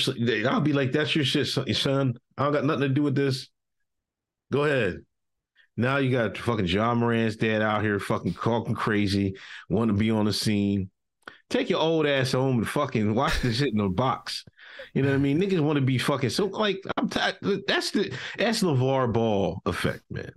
I'll 0.49 0.61
be 0.61 0.73
like, 0.73 0.91
that's 0.91 1.15
your 1.15 1.25
shit, 1.25 1.47
son. 1.47 2.15
I 2.37 2.43
don't 2.43 2.53
got 2.53 2.65
nothing 2.65 2.81
to 2.81 2.89
do 2.89 3.03
with 3.03 3.15
this. 3.15 3.49
Go 4.51 4.63
ahead. 4.65 5.01
Now 5.75 5.97
you 5.97 6.11
got 6.11 6.37
fucking 6.37 6.67
Ja 6.67 6.93
Morant's 6.93 7.35
dad 7.35 7.61
out 7.61 7.81
here 7.81 7.99
fucking 7.99 8.35
talking 8.35 8.75
crazy, 8.75 9.35
want 9.69 9.89
to 9.89 9.93
be 9.93 10.11
on 10.11 10.25
the 10.25 10.33
scene. 10.33 10.89
Take 11.49 11.69
your 11.69 11.79
old 11.79 12.05
ass 12.05 12.31
home 12.31 12.57
and 12.57 12.67
fucking 12.67 13.15
watch 13.15 13.41
this 13.41 13.57
shit 13.57 13.71
in 13.71 13.77
the 13.77 13.89
box. 13.89 14.45
You 14.93 15.01
know 15.01 15.09
what 15.09 15.15
I 15.15 15.19
mean? 15.19 15.39
Niggas 15.39 15.59
want 15.59 15.77
to 15.77 15.81
be 15.81 15.97
fucking 15.97 16.29
so 16.29 16.45
like 16.45 16.83
I'm 16.97 17.09
t- 17.09 17.63
that's 17.67 17.91
the 17.91 18.13
that's 18.37 18.61
LeVar 18.61 19.11
Ball 19.11 19.61
effect, 19.65 20.03
man. 20.09 20.31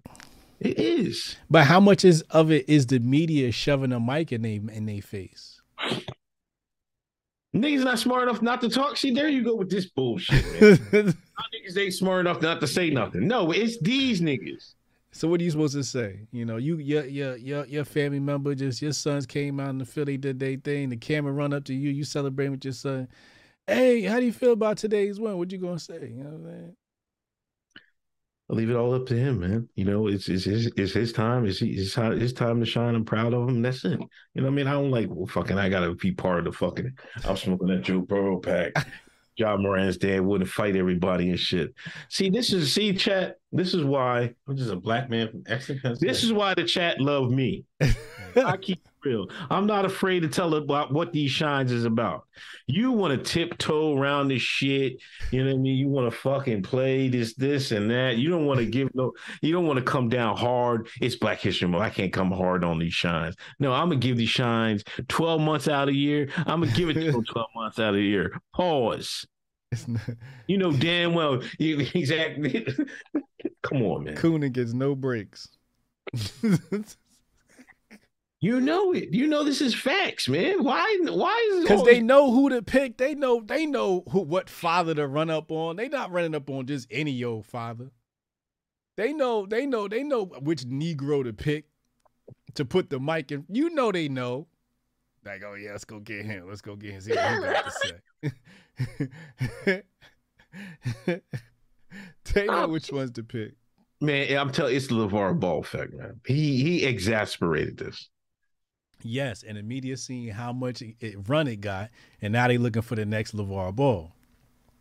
It 0.61 0.79
is. 0.79 1.37
But 1.51 1.67
how 1.67 1.81
much 1.81 2.05
is 2.05 2.23
of 2.31 2.51
it 2.51 2.69
is 2.69 2.87
the 2.87 2.99
media 2.99 3.53
shoving 3.53 3.93
a 3.93 4.01
mic 4.01 4.33
in 4.33 4.43
they 4.43 4.55
in 4.55 4.87
their 4.87 5.03
face? 5.03 5.61
Niggas 7.61 7.85
not 7.85 7.99
smart 7.99 8.25
enough 8.25 8.43
not 8.43 8.61
to 8.61 8.69
talk. 8.69 8.97
See, 8.97 9.13
there 9.13 9.29
you 9.29 9.43
go 9.43 9.55
with 9.55 9.71
this 9.71 9.87
bullshit, 9.87 10.45
niggas 10.91 11.77
ain't 11.77 11.95
smart 11.95 12.21
enough 12.21 12.43
not 12.43 12.61
to 12.61 12.67
say 12.67 12.91
nothing. 12.91 13.27
No, 13.27 13.51
it's 13.53 13.79
these 13.81 14.21
niggas. 14.21 14.75
So 15.13 15.29
what 15.29 15.41
are 15.41 15.45
you 15.45 15.51
supposed 15.51 15.75
to 15.75 15.83
say? 15.83 16.21
You 16.31 16.45
know, 16.45 16.59
you 16.59 16.77
your 16.77 17.07
your 17.07 17.37
your 17.37 17.65
your 17.67 17.85
family 17.85 18.21
member 18.21 18.55
just 18.55 18.83
your 18.83 18.93
sons 18.93 19.25
came 19.25 19.59
out 19.59 19.71
in 19.71 19.79
the 19.79 19.87
Philly 19.87 20.17
they 20.17 20.33
did 20.33 20.39
their 20.39 20.57
thing. 20.57 20.91
The 20.91 20.97
camera 20.97 21.33
run 21.33 21.55
up 21.55 21.65
to 21.65 21.75
you, 21.75 21.91
you 21.91 22.05
celebrate 22.05 22.51
with 22.51 22.65
your 22.65 22.75
son. 22.75 23.09
Hey, 23.67 24.03
how 24.03 24.21
do 24.21 24.27
you 24.27 24.33
feel 24.33 24.53
about 24.53 24.77
today's 24.77 25.19
win? 25.19 25.39
What 25.39 25.51
you 25.51 25.59
gonna 25.59 25.79
say? 25.79 26.13
You 26.15 26.23
know 26.23 26.31
what 26.31 26.35
I'm 26.35 26.45
saying? 26.45 26.77
I 28.49 28.55
leave 28.55 28.71
it 28.71 28.77
all 28.77 28.95
up 28.95 29.07
to 29.07 29.17
him, 29.17 29.41
man. 29.41 29.69
You 29.75 29.85
know, 29.85 30.07
it's 30.07 30.29
it's 30.29 30.45
his 30.45 30.71
it's 30.77 30.93
his 30.93 31.13
time. 31.13 31.47
It's 31.47 31.59
his, 31.59 31.95
his 31.95 32.33
time 32.33 32.61
to 32.61 32.67
shine. 32.67 32.95
I'm 32.95 33.05
proud 33.05 33.35
of 33.35 33.49
him. 33.49 33.61
That's 33.61 33.85
it. 33.85 33.99
You 33.99 34.43
know 34.43 34.45
what 34.45 34.47
I 34.47 34.51
mean? 34.51 34.67
I 34.69 34.73
don't 34.73 34.93
like 34.93 35.09
well, 35.11 35.27
fucking. 35.27 35.59
I 35.59 35.69
gotta 35.69 35.95
be 35.95 36.13
part 36.13 36.39
of 36.39 36.45
the 36.45 36.53
fucking. 36.53 36.93
I'm 37.25 37.37
smoking 37.37 37.69
that 37.69 37.83
Joe 37.83 38.01
Burrow 38.01 38.39
pack. 38.39 38.73
Ja 39.39 39.55
Morant's 39.55 39.99
dad 39.99 40.21
wouldn't 40.21 40.49
fight 40.49 40.77
everybody 40.77 41.29
and 41.29 41.39
shit. 41.39 41.75
See, 42.09 42.31
this 42.31 42.55
is 42.55 42.73
see 42.73 42.95
chat. 42.95 43.37
This 43.53 43.75
is 43.75 43.85
why. 43.85 44.35
I'm 44.49 44.57
just 44.57 44.71
a 44.71 44.77
black 44.77 45.11
man 45.11 45.29
from 45.29 45.43
Exeter. 45.47 45.95
This 45.95 46.25
is 46.25 46.33
why 46.33 46.55
the 46.55 46.65
chat 46.65 47.01
love 47.01 47.31
me. 47.31 47.65
I 48.35 48.57
keep 48.57 48.81
real. 49.07 49.27
I'm 49.51 49.67
not 49.67 49.85
afraid 49.85 50.21
to 50.21 50.29
tell 50.29 50.55
about 50.55 50.93
what 50.93 51.13
these 51.13 51.31
shines 51.31 51.71
is 51.71 51.85
about. 51.85 52.27
You 52.67 52.93
want 52.93 53.17
to 53.17 53.31
tiptoe 53.33 53.97
around 53.97 54.29
this 54.29 54.43
shit. 54.43 55.01
You 55.31 55.45
know 55.45 55.51
what 55.51 55.59
I 55.59 55.63
mean? 55.63 55.77
You 55.77 55.89
want 55.89 56.11
to 56.13 56.19
fucking 56.19 56.63
play 56.63 57.09
this, 57.09 57.35
this, 57.35 57.73
and 57.73 57.91
that. 57.91 58.17
You 58.17 58.31
don't 58.31 58.47
want 58.47 58.61
to 58.61 58.67
give 58.67 58.95
no. 58.95 59.13
You 59.41 59.53
don't 59.53 59.67
want 59.67 59.79
to 59.79 59.85
come 59.85 60.09
down 60.09 60.37
hard. 60.37 60.89
It's 61.01 61.17
Black 61.17 61.41
History 61.41 61.69
Month. 61.69 61.85
I 61.85 61.91
can't 61.91 62.13
come 62.13 62.31
hard 62.31 62.65
on 62.65 62.79
these 62.79 62.95
shines. 62.95 63.37
No, 63.59 63.73
I'm 63.73 63.89
gonna 63.89 64.01
give 64.01 64.17
these 64.17 64.31
shines 64.31 64.83
12 65.09 65.41
months 65.41 65.69
out 65.69 65.89
of 65.89 65.95
the 65.95 65.99
year. 65.99 66.29
I'm 66.39 66.61
gonna 66.61 66.73
give 66.73 66.89
it 66.89 66.95
to 66.95 67.13
them 67.13 67.25
12 67.33 67.49
months 67.55 67.79
out 67.79 67.91
of 67.91 67.95
the 67.97 68.03
year. 68.03 68.33
Pause. 68.55 69.27
You 70.47 70.59
know 70.59 70.73
damn 70.73 71.15
well. 71.15 71.43
You 71.59 71.81
exactly. 71.95 72.67
come 73.63 73.83
on, 73.83 74.05
man. 74.05 74.17
Coonan 74.17 74.53
gets 74.53 74.73
no 74.73 74.95
breaks. 74.95 75.49
You 78.47 78.61
know 78.61 78.93
it. 78.93 79.13
You 79.13 79.27
know 79.27 79.43
this 79.43 79.61
is 79.61 79.75
facts, 79.75 80.29
man. 80.29 80.63
Why? 80.63 80.99
Why 81.03 81.51
is 81.51 81.59
it 81.59 81.63
Because 81.63 81.83
they 81.83 82.01
know 82.01 82.31
who 82.31 82.49
to 82.51 82.63
pick. 82.63 82.97
They 82.97 83.17
know 83.17 83.41
they 83.41 83.67
know 83.67 84.05
who 84.13 84.21
what 84.21 84.49
father 84.49 84.95
to 84.95 85.09
run 85.09 85.31
up 85.31 85.51
on. 85.51 85.75
They 85.75 85.89
not 85.89 86.13
running 86.13 86.33
up 86.33 86.49
on 86.49 86.67
just 86.67 86.87
any 86.89 87.25
old 87.25 87.45
father. 87.45 87.91
They 88.97 89.13
know, 89.13 89.47
they 89.47 89.67
know, 89.67 89.89
they 89.89 90.05
know 90.05 90.27
which 90.27 90.63
Negro 90.63 91.25
to 91.25 91.33
pick 91.33 91.65
to 92.55 92.65
put 92.65 92.89
the 92.89 93.01
mic 93.01 93.33
in. 93.33 93.47
You 93.49 93.71
know 93.71 93.91
they 93.91 94.09
know. 94.09 94.47
Like, 95.25 95.43
oh 95.45 95.55
yeah, 95.55 95.73
let's 95.73 95.85
go 95.85 95.99
get 95.99 96.25
him. 96.25 96.49
Let's 96.49 96.61
go 96.61 96.77
get 96.77 96.93
him. 96.93 97.01
See 97.01 97.17
what 97.17 97.35
he 97.35 97.41
got 97.41 97.65
to 97.65 97.73
say. 99.67 99.83
they 102.33 102.47
know 102.47 102.63
oh, 102.63 102.69
which 102.69 102.93
ones 102.93 103.11
to 103.11 103.25
pick. 103.25 103.55
Man, 104.01 104.39
I'm 104.39 104.53
telling 104.53 104.71
you, 104.71 104.77
it's 104.77 104.87
LeVar 104.87 105.41
Ball 105.41 105.63
effect, 105.63 105.95
man. 105.95 106.21
He 106.25 106.63
he 106.63 106.85
exasperated 106.85 107.79
this. 107.79 108.09
Yes, 109.03 109.43
and 109.47 109.57
the 109.59 109.63
media 109.63 109.97
seeing 109.97 110.29
how 110.29 110.53
much 110.53 110.83
it- 110.83 111.29
run 111.29 111.47
it 111.49 111.61
got, 111.61 111.91
and 112.23 112.33
now 112.33 112.49
they 112.49 112.59
looking 112.59 112.83
for 112.83 112.95
the 112.97 113.05
next 113.05 113.35
LeVar 113.37 113.75
Ball. 113.75 114.13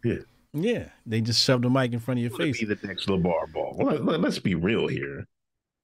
Yeah. 0.04 0.20
Yeah, 0.54 0.90
they 1.06 1.20
just 1.20 1.44
shoved 1.44 1.66
the 1.66 1.70
mic 1.70 1.92
in 1.92 2.00
front 2.00 2.20
of 2.20 2.22
your 2.22 2.32
face. 2.32 2.60
be 2.60 2.66
the 2.66 2.80
next 2.88 3.08
LeVar 3.08 3.52
Ball. 3.52 3.76
Let, 3.78 4.24
us 4.24 4.40
be 4.40 4.56
real 4.56 4.88
here. 4.88 5.26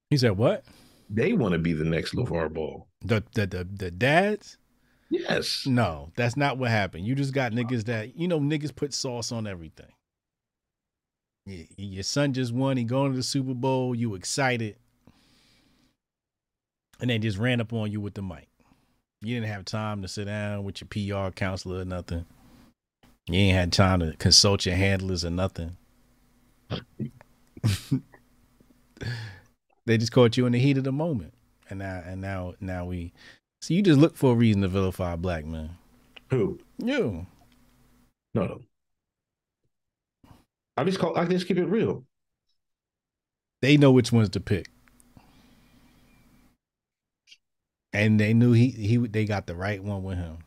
He 0.08 0.16
said, 0.16 0.38
"What? 0.38 0.64
They 1.10 1.34
want 1.34 1.52
to 1.52 1.58
be 1.58 1.74
the 1.74 1.84
next 1.84 2.14
LeVar 2.14 2.52
Ball. 2.54 2.86
The 3.04 3.22
the 3.34 3.46
the, 3.46 3.64
the 3.64 3.90
dads? 3.90 4.56
Yes. 5.10 5.66
No, 5.66 6.10
that's 6.16 6.38
not 6.38 6.56
what 6.56 6.70
happened. 6.70 7.06
You 7.06 7.14
just 7.14 7.34
got 7.34 7.52
niggas 7.52 7.84
that 7.84 8.16
you 8.16 8.26
know 8.28 8.40
niggas 8.40 8.74
put 8.74 8.94
sauce 8.94 9.30
on 9.30 9.46
everything. 9.46 9.92
Yeah, 11.44 11.64
your 11.76 12.02
son 12.02 12.32
just 12.32 12.52
won. 12.54 12.78
He 12.78 12.84
going 12.84 13.10
to 13.10 13.16
the 13.16 13.22
Super 13.22 13.52
Bowl. 13.52 13.94
You 13.94 14.14
excited, 14.14 14.76
and 17.02 17.10
they 17.10 17.18
just 17.18 17.36
ran 17.36 17.60
up 17.60 17.72
on 17.72 17.90
you 17.90 18.00
with 18.00 18.14
the 18.14 18.22
mic. 18.22 18.48
You 19.20 19.34
didn't 19.34 19.52
have 19.52 19.64
time 19.64 20.02
to 20.02 20.08
sit 20.08 20.26
down 20.26 20.62
with 20.64 20.80
your 20.80 20.88
PR 20.88 21.32
counselor 21.32 21.80
or 21.80 21.84
nothing. 21.84 22.24
You 23.26 23.38
ain't 23.38 23.56
had 23.56 23.72
time 23.72 24.00
to 24.00 24.16
consult 24.16 24.64
your 24.66 24.76
handlers 24.76 25.24
or 25.24 25.30
nothing. 25.30 25.76
they 29.84 29.98
just 29.98 30.12
caught 30.12 30.36
you 30.36 30.46
in 30.46 30.52
the 30.52 30.58
heat 30.58 30.78
of 30.78 30.84
the 30.84 30.92
moment, 30.92 31.34
and 31.68 31.80
now 31.80 32.02
and 32.06 32.20
now 32.20 32.54
now 32.60 32.84
we. 32.84 33.12
So 33.60 33.74
you 33.74 33.82
just 33.82 34.00
look 34.00 34.16
for 34.16 34.32
a 34.32 34.36
reason 34.36 34.62
to 34.62 34.68
vilify 34.68 35.12
a 35.12 35.16
black 35.16 35.44
man. 35.44 35.70
Who? 36.30 36.58
You. 36.78 37.26
No, 38.34 38.42
no. 38.42 38.60
I 40.76 40.84
just 40.84 40.98
call. 40.98 41.16
I 41.16 41.26
just 41.26 41.46
keep 41.46 41.58
it 41.58 41.66
real. 41.66 42.04
They 43.60 43.76
know 43.76 43.92
which 43.92 44.10
ones 44.10 44.30
to 44.30 44.40
pick, 44.40 44.68
and 47.92 48.18
they 48.18 48.32
knew 48.32 48.52
he 48.52 48.68
he 48.70 48.96
they 48.96 49.24
got 49.24 49.46
the 49.46 49.54
right 49.54 49.82
one 49.82 50.02
with 50.02 50.18
him. 50.18 50.38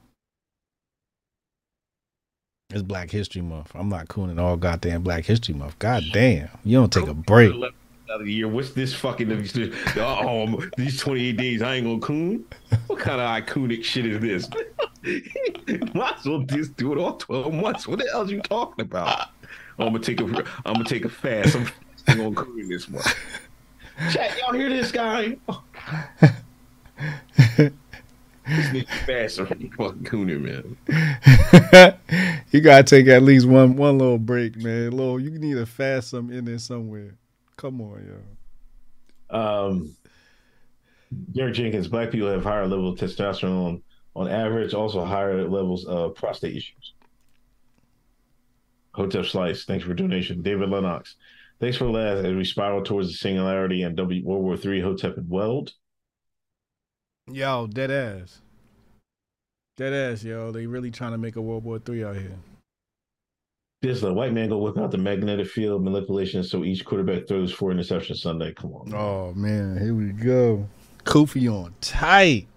It's 2.71 2.81
Black 2.81 3.11
History 3.11 3.41
Month. 3.41 3.71
I'm 3.75 3.89
not 3.89 4.07
cooning 4.07 4.39
all 4.39 4.57
goddamn 4.57 5.03
Black 5.03 5.25
History 5.25 5.53
Month. 5.53 5.77
God 5.79 6.03
damn, 6.11 6.49
you 6.63 6.77
don't 6.77 6.91
take 6.91 7.07
a 7.07 7.13
break. 7.13 7.53
Out 8.11 8.21
of 8.21 8.25
the 8.27 8.33
year, 8.33 8.47
what's 8.47 8.71
this 8.71 8.93
fucking? 8.93 9.31
Oh, 9.97 10.63
these 10.77 10.99
28 10.99 11.37
days, 11.37 11.61
I 11.61 11.75
ain't 11.75 11.85
gonna 11.85 11.99
coon. 11.99 12.45
What 12.87 12.99
kind 12.99 13.19
of 13.19 13.27
iconic 13.27 13.83
shit 13.83 14.05
is 14.05 14.19
this? 14.19 14.49
Might 15.93 16.17
as 16.19 16.25
well 16.25 16.41
just 16.41 16.75
do 16.77 16.93
it 16.93 16.99
all 16.99 17.17
12 17.17 17.53
months. 17.53 17.87
What 17.87 17.99
the 17.99 18.07
hell 18.11 18.21
are 18.21 18.31
you 18.31 18.41
talking 18.41 18.85
about? 18.85 19.29
I'm 19.79 19.87
gonna 19.87 19.99
take 19.99 20.21
a, 20.21 20.25
I'm 20.65 20.73
gonna 20.73 20.83
take 20.83 21.05
a 21.05 21.09
fast. 21.09 21.55
I'm 21.55 21.67
gonna 22.17 22.35
coon 22.35 22.67
this 22.69 22.87
month. 22.89 23.13
Chat, 24.11 24.37
y'all 24.39 24.53
hear 24.53 24.69
this 24.69 24.91
guy? 24.91 25.37
This 28.47 28.67
nigga 28.67 29.05
faster 29.07 29.45
than 29.45 29.71
fucking 29.71 30.03
Cooner, 30.03 30.39
man. 30.39 30.77
you 32.51 32.61
gotta 32.61 32.83
take 32.83 33.07
at 33.07 33.23
least 33.23 33.47
one 33.47 33.75
one 33.75 33.97
little 33.97 34.19
break, 34.19 34.55
man. 34.57 34.91
Little, 34.91 35.19
you 35.19 35.31
need 35.31 35.55
to 35.55 35.65
fast 35.65 36.11
some 36.11 36.31
in 36.31 36.45
there 36.45 36.59
somewhere. 36.59 37.15
Come 37.57 37.81
on, 37.81 38.21
yo. 39.31 39.35
Um, 39.35 39.95
Derek 41.33 41.55
Jenkins. 41.55 41.87
Black 41.87 42.11
people 42.11 42.29
have 42.29 42.43
higher 42.43 42.67
level 42.67 42.89
of 42.89 42.99
testosterone 42.99 43.81
on 44.15 44.27
average, 44.27 44.75
also 44.75 45.03
higher 45.03 45.47
levels 45.47 45.85
of 45.85 46.13
prostate 46.13 46.55
issues. 46.55 46.93
Hotel 48.93 49.23
Slice. 49.23 49.65
Thanks 49.65 49.83
for 49.83 49.95
donation. 49.95 50.43
David 50.43 50.69
Lennox. 50.69 51.15
Thanks 51.59 51.77
for 51.77 51.85
the 51.85 51.91
last 51.91 52.23
as 52.23 52.35
we 52.35 52.43
spiral 52.43 52.83
towards 52.83 53.07
the 53.07 53.15
singularity 53.15 53.81
and 53.81 53.97
w, 53.97 54.23
World 54.23 54.43
War 54.43 54.55
Three. 54.55 54.81
Hotep 54.81 55.17
and 55.17 55.29
Weld. 55.29 55.73
Yo, 57.31 57.65
dead 57.67 57.89
ass. 57.89 58.41
Dead 59.77 59.93
ass, 59.93 60.23
yo. 60.23 60.51
They 60.51 60.67
really 60.67 60.91
trying 60.91 61.11
to 61.11 61.17
make 61.17 61.35
a 61.35 61.41
World 61.41 61.63
War 61.63 61.79
Three 61.79 62.03
out 62.03 62.15
here. 62.15 62.37
Just 63.83 64.03
a 64.03 64.13
white 64.13 64.31
man 64.31 64.49
go 64.49 64.57
whip 64.57 64.77
out 64.77 64.91
the 64.91 64.97
magnetic 64.97 65.47
field 65.47 65.83
manipulation 65.83 66.43
so 66.43 66.63
each 66.63 66.85
quarterback 66.85 67.27
throws 67.27 67.51
four 67.51 67.71
interceptions 67.71 68.17
Sunday. 68.17 68.53
Come 68.53 68.73
on. 68.73 68.89
Man. 68.89 68.99
Oh 68.99 69.33
man, 69.35 69.77
here 69.77 69.93
we 69.93 70.11
go. 70.11 70.67
Kofi 71.03 71.51
on 71.51 71.73
tight. 71.81 72.47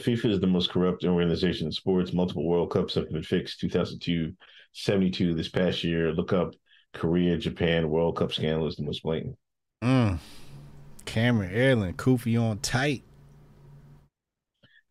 FIFA 0.00 0.32
is 0.32 0.40
the 0.40 0.46
most 0.46 0.70
corrupt 0.70 1.04
organization 1.04 1.66
in 1.66 1.72
sports. 1.72 2.12
Multiple 2.12 2.44
World 2.44 2.70
Cups 2.70 2.94
have 2.94 3.10
been 3.10 3.22
fixed. 3.22 3.60
2002 3.60 4.34
72 4.72 5.34
this 5.34 5.48
past 5.48 5.84
year. 5.84 6.12
Look 6.12 6.32
up 6.32 6.54
Korea, 6.92 7.36
Japan, 7.36 7.90
World 7.90 8.16
Cup 8.16 8.32
scandal 8.32 8.66
is 8.66 8.76
the 8.76 8.82
most 8.82 9.02
blatant. 9.02 9.36
Mm. 9.82 10.18
Cameron 11.04 11.54
Erland, 11.54 11.96
Kofi 11.96 12.40
on 12.40 12.58
tight. 12.58 13.02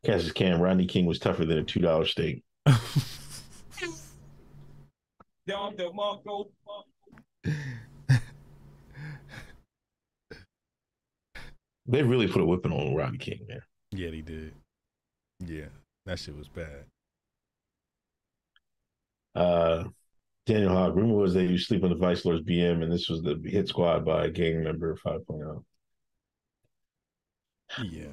Cassius 0.06 0.31
Cam, 0.31 0.61
Rodney 0.61 0.86
King 0.86 1.06
was 1.06 1.19
tougher 1.19 1.45
than 1.45 1.57
a 1.57 1.64
two 1.64 1.81
dollar 1.81 2.06
steak. 2.06 2.44
they 11.86 12.03
really 12.03 12.27
put 12.27 12.41
a 12.41 12.45
whipping 12.45 12.72
on 12.72 12.95
Rodney 12.95 13.18
King, 13.18 13.45
man. 13.48 13.61
Yeah, 13.91 14.11
he 14.11 14.22
did. 14.22 14.53
Yeah, 15.40 15.70
that 16.06 16.20
shit 16.20 16.38
was 16.38 16.48
bad. 16.48 16.86
Uh, 19.36 19.86
Daniel 20.45 20.74
Hogg, 20.74 20.95
rumor 20.95 21.16
was 21.16 21.34
that 21.36 21.45
you 21.45 21.57
sleep 21.57 21.84
on 21.84 21.90
the 21.90 21.95
Vice 21.95 22.26
Lord's 22.26 22.44
BM, 22.44 22.84
and 22.84 22.91
this 22.91 23.07
was 23.07 23.22
the 23.22 23.40
hit 23.45 23.68
squad 23.68 24.03
by 24.03 24.26
a 24.26 24.30
gang 24.30 24.64
member 24.64 24.95
5.0. 25.06 25.64
Yeah. 27.90 28.07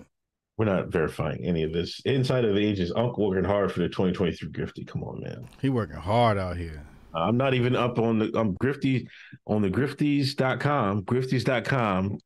We're 0.58 0.66
not 0.66 0.88
verifying 0.88 1.44
any 1.44 1.64
of 1.64 1.72
this. 1.72 2.00
Inside 2.04 2.44
of 2.44 2.56
Ages, 2.56 2.92
Uncle 2.96 3.28
working 3.28 3.44
hard 3.44 3.72
for 3.72 3.80
the 3.80 3.88
2023 3.88 4.50
Grifty. 4.50 4.86
Come 4.86 5.02
on, 5.02 5.20
man. 5.22 5.48
He 5.60 5.68
working 5.68 5.96
hard 5.96 6.38
out 6.38 6.56
here. 6.56 6.82
I'm 7.14 7.36
not 7.36 7.54
even 7.54 7.76
up 7.76 7.98
on 7.98 8.18
the 8.18 8.30
I'm 8.34 8.56
Grifty 8.56 9.06
on 9.46 9.62
the 9.62 9.70
grifties.com. 9.70 11.04
Grifties.com. 11.04 12.18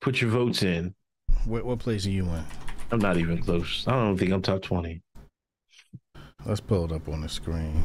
Put 0.00 0.20
your 0.20 0.30
votes 0.30 0.62
in. 0.62 0.94
What 1.44 1.64
what 1.64 1.78
place 1.78 2.06
are 2.06 2.10
you 2.10 2.24
in? 2.24 2.44
I'm 2.90 2.98
not 2.98 3.16
even 3.18 3.42
close. 3.42 3.84
I 3.86 3.92
don't 3.92 4.16
think 4.16 4.32
I'm 4.32 4.42
top 4.42 4.62
20. 4.62 5.02
Let's 6.46 6.60
pull 6.60 6.84
it 6.86 6.92
up 6.92 7.08
on 7.08 7.20
the 7.20 7.28
screen. 7.28 7.84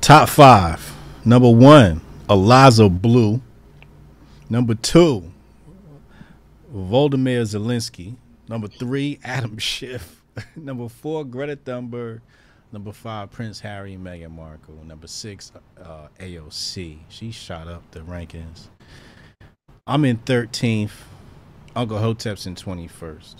Top 0.00 0.28
five. 0.28 0.94
Number 1.24 1.50
one, 1.50 2.00
Eliza 2.30 2.88
Bleu. 2.88 3.42
Number 4.48 4.74
two, 4.74 5.30
Volodymyr 6.74 7.42
Zelensky. 7.42 8.16
Number 8.48 8.68
three, 8.68 9.18
Adam 9.22 9.58
Schiff. 9.58 10.22
Number 10.56 10.88
four, 10.88 11.24
Greta 11.24 11.56
Thunberg. 11.56 12.20
Number 12.72 12.92
five, 12.92 13.30
Prince 13.30 13.60
Harry 13.60 13.94
and 13.94 14.06
Meghan 14.06 14.30
Markle. 14.30 14.78
Number 14.86 15.06
six, 15.06 15.52
uh, 15.82 16.08
AOC. 16.18 16.98
She 17.08 17.30
shot 17.30 17.68
up 17.68 17.82
the 17.90 18.00
rankings. 18.00 18.68
I'm 19.86 20.04
in 20.04 20.18
13th. 20.18 20.90
Uncle 21.78 21.98
Hotep's 21.98 22.44
in 22.44 22.56
21st. 22.56 23.36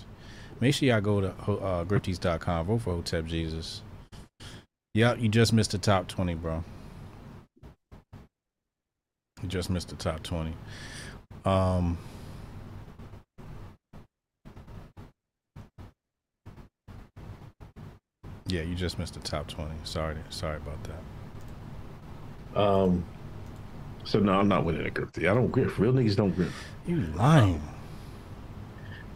Make 0.61 0.73
sure 0.73 0.87
y'all 0.87 1.01
go 1.01 1.19
to 1.19 1.27
uh, 1.27 1.83
grifties.com. 1.83 2.67
Vote 2.67 2.81
for 2.81 2.93
Hotep 2.93 3.25
Jesus. 3.25 3.81
Yep, 4.93 5.19
you 5.19 5.27
just 5.27 5.51
missed 5.51 5.71
the 5.71 5.77
top 5.77 6.07
20, 6.07 6.35
bro. 6.35 6.63
You 9.41 9.49
just 9.49 9.69
missed 9.69 9.89
the 9.89 9.97
top 9.97 10.23
20. 10.23 10.53
Um, 11.43 11.97
yeah, 18.47 18.61
you 18.61 18.73
just 18.73 18.97
missed 18.97 19.15
the 19.15 19.19
top 19.19 19.49
20. 19.49 19.69
Sorry, 19.83 20.15
sorry 20.29 20.57
about 20.57 20.79
that. 22.53 22.61
Um, 22.61 23.03
so 24.05 24.19
no, 24.19 24.31
I'm 24.31 24.47
not 24.47 24.63
winning 24.63 24.87
a 24.87 24.89
grifty. 24.89 25.29
I 25.29 25.33
don't 25.33 25.51
grift. 25.51 25.77
Real 25.77 25.91
niggas 25.91 26.15
don't 26.15 26.33
grift. 26.33 26.53
You 26.87 27.01
lying. 27.17 27.61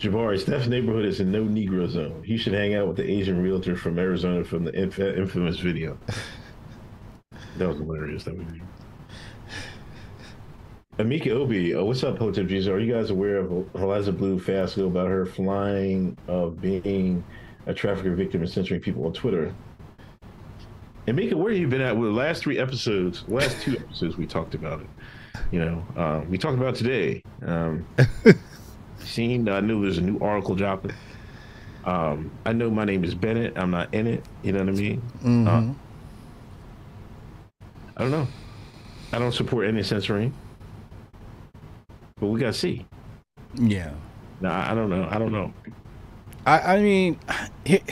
Jabari, 0.04 0.38
Steph's 0.38 0.68
neighborhood 0.68 1.06
is 1.06 1.22
a 1.22 1.24
no 1.24 1.46
Negro 1.46 1.88
zone. 1.88 2.22
He 2.26 2.36
should 2.36 2.52
hang 2.52 2.76
out 2.76 2.88
with 2.88 2.98
the 2.98 3.10
Asian 3.10 3.42
realtor 3.42 3.78
from 3.78 3.98
Arizona 3.98 4.44
from 4.44 4.66
the 4.66 4.74
inf- 4.74 5.00
infamous 5.00 5.60
video. 5.60 5.98
that 7.58 7.70
was 7.70 7.78
hilarious. 7.78 8.26
That 8.26 8.38
was. 8.38 8.46
Amika 11.00 11.30
Obi, 11.30 11.74
oh, 11.74 11.86
what's 11.86 12.04
up, 12.04 12.18
Hotep 12.18 12.48
Jesus? 12.48 12.70
Are 12.70 12.80
you 12.80 12.94
guys 12.94 13.12
aware 13.12 13.38
of 13.38 13.66
Eliza 13.76 14.12
Bleu 14.12 14.40
fiasco 14.40 14.88
about 14.88 15.08
her 15.08 15.26
flying 15.26 16.18
of 16.28 16.60
being 16.60 17.24
a 17.66 17.74
trafficker 17.74 18.14
victim 18.14 18.42
and 18.42 18.52
censoring 18.52 18.82
people 18.82 19.06
on 19.06 19.14
Twitter? 19.14 19.56
Amika, 21.08 21.36
where 21.36 21.54
have 21.54 21.62
you 21.62 21.70
been 21.70 21.82
at? 21.82 21.96
With 21.96 22.10
the 22.10 22.16
last 22.16 22.44
three 22.44 22.60
episodes, 22.60 23.24
last 23.30 23.62
two 23.62 23.78
episodes, 23.78 24.18
we 24.18 24.28
talked 24.28 24.54
about 24.54 24.82
it. 24.82 24.88
You 25.52 25.60
know, 25.60 25.86
uh, 25.96 26.22
we 26.30 26.38
talked 26.38 26.58
about 26.58 26.76
today. 26.76 27.24
Um, 27.42 27.88
seen. 29.08 29.48
I 29.50 29.60
knew 29.60 29.82
there's 29.82 29.98
a 29.98 30.02
new 30.02 30.20
article 30.20 30.56
dropping. 30.56 30.94
Um, 31.86 32.32
I 32.46 32.54
know 32.54 32.70
my 32.70 32.86
name 32.86 33.04
is 33.04 33.14
Bennett. 33.14 33.58
I'm 33.58 33.72
not 33.72 33.94
in 33.94 34.08
it. 34.08 34.24
You 34.42 34.54
know 34.54 34.60
what 34.60 34.70
I 34.70 34.72
mean? 34.72 35.02
Mm-hmm. 35.24 35.48
Uh, 35.48 35.74
I 37.98 38.02
don't 38.02 38.12
know. 38.12 38.28
I 39.12 39.20
don't 39.20 39.34
support 39.34 39.68
any 39.68 39.84
censoring, 39.84 40.34
but 42.20 42.28
we 42.28 42.40
gotta 42.40 42.54
see. 42.54 42.86
Yeah. 43.56 43.92
No, 44.42 44.50
I 44.50 44.74
don't 44.74 44.90
know. 44.90 45.08
I 45.12 45.20
don't 45.20 45.32
know. 45.32 45.54
I, 46.46 46.60
I 46.60 46.80
mean, 46.80 47.20
it, 47.66 47.84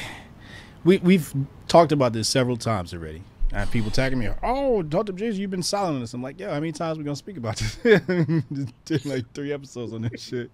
we 0.84 0.98
we've 0.98 1.34
talked 1.68 1.92
about 1.92 2.14
this 2.14 2.28
several 2.28 2.58
times 2.58 2.94
already. 2.94 3.24
I 3.54 3.60
have 3.60 3.72
people 3.72 3.92
tagging 3.92 4.18
me, 4.18 4.30
oh, 4.44 4.82
Dr. 4.82 5.12
James, 5.12 5.38
you've 5.38 5.52
been 5.52 5.62
silent 5.62 5.96
on 5.96 6.02
this. 6.02 6.14
I'm 6.14 6.24
like, 6.24 6.40
yeah, 6.40 6.54
how 6.54 6.60
many 6.60 6.72
times 6.72 6.98
we 6.98 7.04
gonna 7.04 7.16
speak 7.16 7.38
about 7.38 7.58
this? 7.58 7.76
Did 8.86 9.06
like 9.06 9.32
three 9.34 9.52
episodes 9.52 9.94
on 9.94 10.04
this 10.04 10.22
shit. 10.22 10.50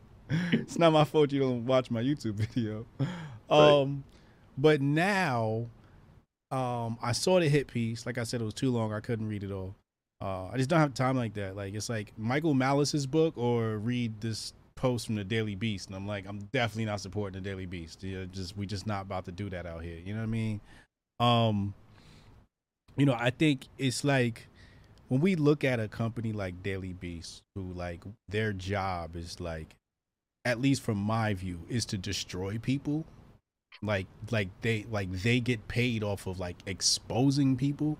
It's 0.51 0.77
not 0.77 0.91
my 0.91 1.03
fault 1.03 1.31
you 1.31 1.39
don't 1.39 1.65
watch 1.65 1.91
my 1.91 2.01
YouTube 2.01 2.33
video. 2.35 2.85
Um, 3.49 4.03
but 4.57 4.81
now, 4.81 5.67
um, 6.51 6.97
I 7.01 7.11
saw 7.11 7.39
the 7.39 7.47
hit 7.47 7.67
piece. 7.67 8.05
Like 8.05 8.17
I 8.17 8.23
said, 8.23 8.41
it 8.41 8.45
was 8.45 8.53
too 8.53 8.71
long. 8.71 8.93
I 8.93 8.99
couldn't 8.99 9.27
read 9.27 9.43
it 9.43 9.51
all. 9.51 9.75
Uh, 10.19 10.47
I 10.47 10.57
just 10.57 10.69
don't 10.69 10.79
have 10.79 10.93
time 10.93 11.15
like 11.15 11.35
that. 11.35 11.55
Like 11.55 11.73
it's 11.73 11.89
like 11.89 12.11
Michael 12.17 12.53
Malice's 12.53 13.05
book 13.05 13.37
or 13.37 13.77
read 13.77 14.19
this 14.19 14.53
post 14.75 15.05
from 15.05 15.15
the 15.15 15.23
Daily 15.23 15.55
Beast, 15.55 15.87
and 15.87 15.95
I'm 15.95 16.07
like, 16.07 16.25
I'm 16.27 16.39
definitely 16.51 16.85
not 16.85 17.01
supporting 17.01 17.41
the 17.41 17.47
Daily 17.47 17.65
Beast. 17.65 18.03
You 18.03 18.19
know, 18.19 18.25
just 18.25 18.57
we 18.57 18.65
just 18.65 18.87
not 18.87 19.03
about 19.03 19.25
to 19.25 19.31
do 19.31 19.49
that 19.49 19.65
out 19.65 19.83
here. 19.83 19.97
You 20.03 20.13
know 20.13 20.19
what 20.19 20.27
I 20.27 20.27
mean? 20.27 20.61
Um, 21.19 21.73
you 22.95 23.05
know, 23.05 23.15
I 23.17 23.29
think 23.29 23.67
it's 23.77 24.03
like 24.03 24.47
when 25.07 25.21
we 25.21 25.35
look 25.35 25.63
at 25.63 25.79
a 25.79 25.87
company 25.87 26.33
like 26.33 26.63
Daily 26.63 26.93
Beast, 26.93 27.43
who 27.55 27.71
like 27.73 28.01
their 28.27 28.53
job 28.53 29.15
is 29.15 29.39
like, 29.39 29.75
at 30.47 30.61
least 30.61 30.81
from 30.81 30.97
my 30.97 31.33
view, 31.33 31.59
is 31.67 31.85
to 31.85 31.97
destroy 31.97 32.57
people. 32.57 33.05
Like, 33.83 34.07
like 34.31 34.47
they 34.61 34.85
like 34.89 35.11
they 35.11 35.41
get 35.41 35.67
paid 35.67 36.03
off 36.03 36.25
of 36.25 36.39
like 36.39 36.55
exposing 36.65 37.57
people, 37.57 37.97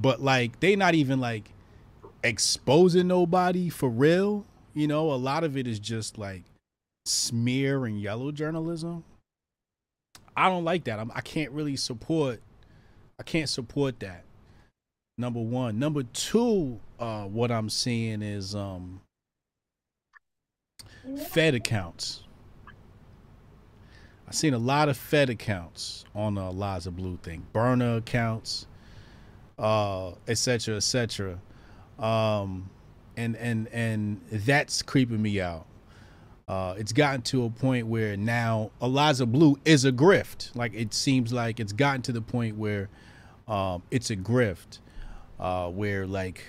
but 0.00 0.20
like 0.22 0.60
they 0.60 0.74
not 0.76 0.94
even 0.94 1.20
like 1.20 1.50
exposing 2.24 3.06
nobody 3.06 3.68
for 3.68 3.90
real. 3.90 4.46
You 4.72 4.88
know, 4.88 5.12
a 5.12 5.14
lot 5.14 5.44
of 5.44 5.56
it 5.56 5.66
is 5.66 5.78
just 5.78 6.16
like 6.16 6.44
smear 7.04 7.84
and 7.84 8.00
yellow 8.00 8.32
journalism. 8.32 9.04
I 10.34 10.48
don't 10.48 10.64
like 10.64 10.84
that. 10.84 10.98
I'm, 10.98 11.12
I 11.14 11.20
can't 11.20 11.52
really 11.52 11.76
support. 11.76 12.40
I 13.18 13.22
can't 13.22 13.48
support 13.48 14.00
that. 14.00 14.24
Number 15.18 15.40
one. 15.40 15.78
Number 15.78 16.02
two. 16.02 16.80
Uh, 16.98 17.24
what 17.24 17.50
I'm 17.50 17.68
seeing 17.68 18.22
is 18.22 18.54
um, 18.54 19.02
Fed 21.28 21.54
accounts. 21.54 22.22
I've 24.28 24.34
seen 24.34 24.54
a 24.54 24.58
lot 24.58 24.88
of 24.88 24.96
Fed 24.96 25.28
accounts 25.28 26.04
on 26.14 26.34
the 26.34 26.42
Eliza 26.42 26.90
Bleu 26.90 27.16
thing, 27.16 27.46
burner 27.52 27.96
accounts, 27.96 28.66
uh, 29.58 30.12
et 30.28 30.38
cetera, 30.38 30.76
et 30.76 30.84
cetera. 30.84 31.38
Um, 31.98 32.70
and 33.16 33.36
and 33.36 33.68
and 33.68 34.20
that's 34.30 34.82
creeping 34.82 35.20
me 35.20 35.40
out. 35.40 35.66
Uh, 36.46 36.74
it's 36.78 36.92
gotten 36.92 37.22
to 37.22 37.44
a 37.44 37.50
point 37.50 37.86
where 37.86 38.16
now 38.16 38.70
Eliza 38.82 39.26
Bleu 39.26 39.56
is 39.64 39.84
a 39.84 39.92
grift. 39.92 40.54
Like 40.54 40.74
it 40.74 40.94
seems 40.94 41.32
like 41.32 41.60
it's 41.60 41.72
gotten 41.72 42.02
to 42.02 42.12
the 42.12 42.22
point 42.22 42.56
where 42.56 42.88
um, 43.48 43.82
it's 43.90 44.10
a 44.10 44.16
grift, 44.16 44.78
uh, 45.38 45.68
where 45.70 46.06
like 46.06 46.42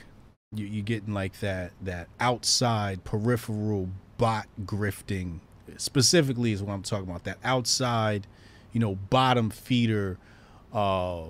you, 0.56 0.66
you're 0.66 0.84
getting 0.84 1.14
like 1.14 1.40
that 1.40 1.72
that 1.82 2.10
outside 2.20 3.04
peripheral 3.04 3.90
bot 4.22 4.46
grifting. 4.66 5.40
Specifically, 5.78 6.52
is 6.52 6.62
what 6.62 6.74
I'm 6.74 6.84
talking 6.84 7.10
about. 7.10 7.24
That 7.24 7.40
outside, 7.44 8.28
you 8.72 8.80
know, 8.80 8.96
bottom 8.96 9.50
feeder 9.50 10.18
uh 10.72 11.24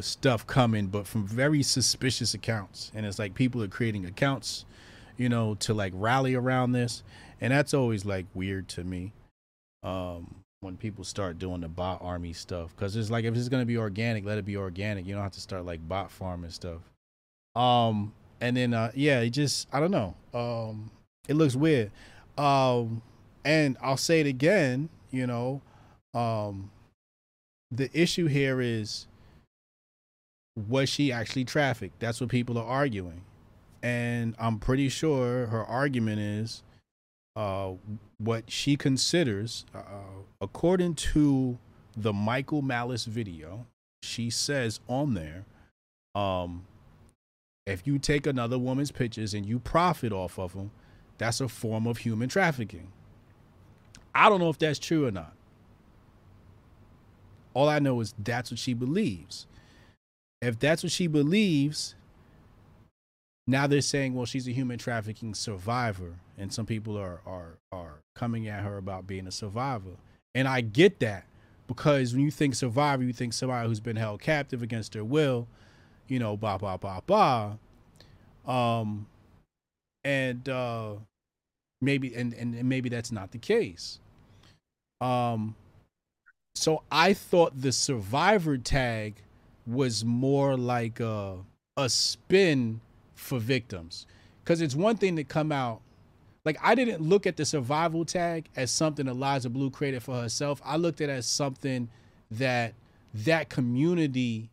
stuff 0.00 0.46
coming 0.46 0.86
but 0.86 1.06
from 1.06 1.26
very 1.26 1.62
suspicious 1.62 2.34
accounts. 2.34 2.90
And 2.94 3.06
it's 3.06 3.18
like 3.18 3.34
people 3.34 3.62
are 3.62 3.68
creating 3.68 4.04
accounts 4.04 4.66
you 5.16 5.28
know 5.28 5.54
to 5.60 5.72
like 5.72 5.92
rally 5.94 6.34
around 6.34 6.72
this. 6.72 7.02
And 7.40 7.52
that's 7.52 7.72
always 7.72 8.04
like 8.04 8.26
weird 8.34 8.68
to 8.70 8.84
me 8.84 9.12
um 9.82 10.34
when 10.60 10.76
people 10.76 11.04
start 11.04 11.38
doing 11.38 11.60
the 11.60 11.68
bot 11.68 12.02
army 12.02 12.32
stuff. 12.32 12.74
Because 12.74 12.96
it's 12.96 13.10
like 13.10 13.24
if 13.24 13.34
it's 13.36 13.48
going 13.48 13.62
to 13.62 13.66
be 13.66 13.78
organic 13.78 14.26
let 14.26 14.36
it 14.36 14.44
be 14.44 14.56
organic. 14.56 15.06
You 15.06 15.14
don't 15.14 15.22
have 15.22 15.32
to 15.32 15.40
start 15.40 15.64
like 15.64 15.86
bot 15.88 16.10
farming 16.10 16.50
stuff. 16.50 16.80
Um 17.54 18.12
and 18.40 18.56
then 18.56 18.74
uh 18.74 18.90
yeah 18.94 19.20
it 19.20 19.30
just 19.30 19.68
i 19.72 19.78
don't 19.78 19.92
know. 19.92 20.16
Um 20.34 20.90
it 21.28 21.34
looks 21.34 21.54
weird 21.54 21.92
um 22.38 23.02
and 23.44 23.76
i'll 23.82 23.96
say 23.96 24.20
it 24.20 24.26
again 24.26 24.88
you 25.10 25.26
know 25.26 25.60
um 26.14 26.70
the 27.70 27.90
issue 27.98 28.26
here 28.26 28.60
is 28.60 29.06
was 30.56 30.88
she 30.88 31.10
actually 31.12 31.44
trafficked? 31.44 31.98
That's 32.00 32.20
what 32.20 32.30
people 32.30 32.58
are 32.58 32.66
arguing. 32.66 33.22
And 33.82 34.34
I'm 34.38 34.58
pretty 34.58 34.88
sure 34.88 35.46
her 35.46 35.64
argument 35.64 36.20
is 36.20 36.62
uh, 37.34 37.72
what 38.18 38.50
she 38.50 38.76
considers, 38.76 39.64
uh, 39.74 39.80
according 40.40 40.94
to 40.94 41.58
the 41.96 42.12
Michael 42.12 42.62
Malice 42.62 43.06
video, 43.06 43.66
she 44.02 44.30
says 44.30 44.80
on 44.88 45.14
there, 45.14 45.46
um, 46.14 46.66
if 47.66 47.86
you 47.86 47.98
take 47.98 48.26
another 48.26 48.58
woman's 48.58 48.90
pictures 48.90 49.34
and 49.34 49.46
you 49.46 49.58
profit 49.58 50.12
off 50.12 50.38
of 50.38 50.52
them, 50.52 50.70
that's 51.18 51.40
a 51.40 51.48
form 51.48 51.86
of 51.86 51.98
human 51.98 52.28
trafficking. 52.28 52.88
I 54.14 54.28
don't 54.28 54.40
know 54.40 54.50
if 54.50 54.58
that's 54.58 54.78
true 54.78 55.06
or 55.06 55.10
not. 55.10 55.34
All 57.54 57.68
I 57.68 57.78
know 57.78 58.00
is 58.00 58.14
that's 58.18 58.50
what 58.50 58.58
she 58.58 58.74
believes. 58.74 59.46
If 60.40 60.58
that's 60.58 60.82
what 60.82 60.92
she 60.92 61.06
believes, 61.06 61.94
now 63.46 63.66
they're 63.66 63.80
saying, 63.80 64.14
well, 64.14 64.26
she's 64.26 64.48
a 64.48 64.52
human 64.52 64.78
trafficking 64.78 65.34
survivor, 65.34 66.14
and 66.38 66.52
some 66.52 66.66
people 66.66 66.96
are 66.98 67.20
are 67.26 67.58
are 67.70 68.00
coming 68.14 68.48
at 68.48 68.62
her 68.62 68.78
about 68.78 69.06
being 69.06 69.26
a 69.26 69.32
survivor. 69.32 69.96
And 70.34 70.48
I 70.48 70.60
get 70.60 71.00
that 71.00 71.26
because 71.66 72.12
when 72.14 72.22
you 72.22 72.30
think 72.30 72.54
survivor, 72.54 73.02
you 73.02 73.12
think 73.12 73.32
somebody 73.32 73.68
who's 73.68 73.80
been 73.80 73.96
held 73.96 74.20
captive 74.20 74.62
against 74.62 74.92
their 74.92 75.04
will, 75.04 75.46
you 76.08 76.18
know, 76.18 76.36
blah 76.36 76.58
blah 76.58 76.76
blah 76.76 77.00
blah. 77.00 77.56
Um, 78.46 79.06
and 80.04 80.48
uh, 80.48 80.94
maybe 81.80 82.14
and 82.14 82.34
and 82.34 82.64
maybe 82.64 82.88
that's 82.88 83.12
not 83.12 83.32
the 83.32 83.38
case. 83.38 83.98
Um, 85.00 85.56
so 86.54 86.82
I 86.92 87.12
thought 87.12 87.60
the 87.60 87.72
survivor 87.72 88.56
tag 88.56 89.16
was 89.66 90.04
more 90.04 90.56
like 90.56 91.00
a, 91.00 91.38
a 91.76 91.88
spin 91.88 92.80
for 93.14 93.38
victims. 93.38 94.06
Because 94.42 94.60
it's 94.60 94.74
one 94.74 94.96
thing 94.96 95.16
to 95.16 95.24
come 95.24 95.52
out. 95.52 95.80
Like, 96.44 96.58
I 96.60 96.74
didn't 96.74 97.00
look 97.00 97.26
at 97.26 97.36
the 97.36 97.44
survival 97.44 98.04
tag 98.04 98.48
as 98.56 98.70
something 98.72 99.06
Eliza 99.06 99.48
Bleu 99.48 99.70
created 99.70 100.02
for 100.02 100.20
herself. 100.20 100.60
I 100.64 100.76
looked 100.76 101.00
at 101.00 101.08
it 101.08 101.12
as 101.12 101.26
something 101.26 101.88
that 102.32 102.74
that 103.14 103.48
community 103.48 104.50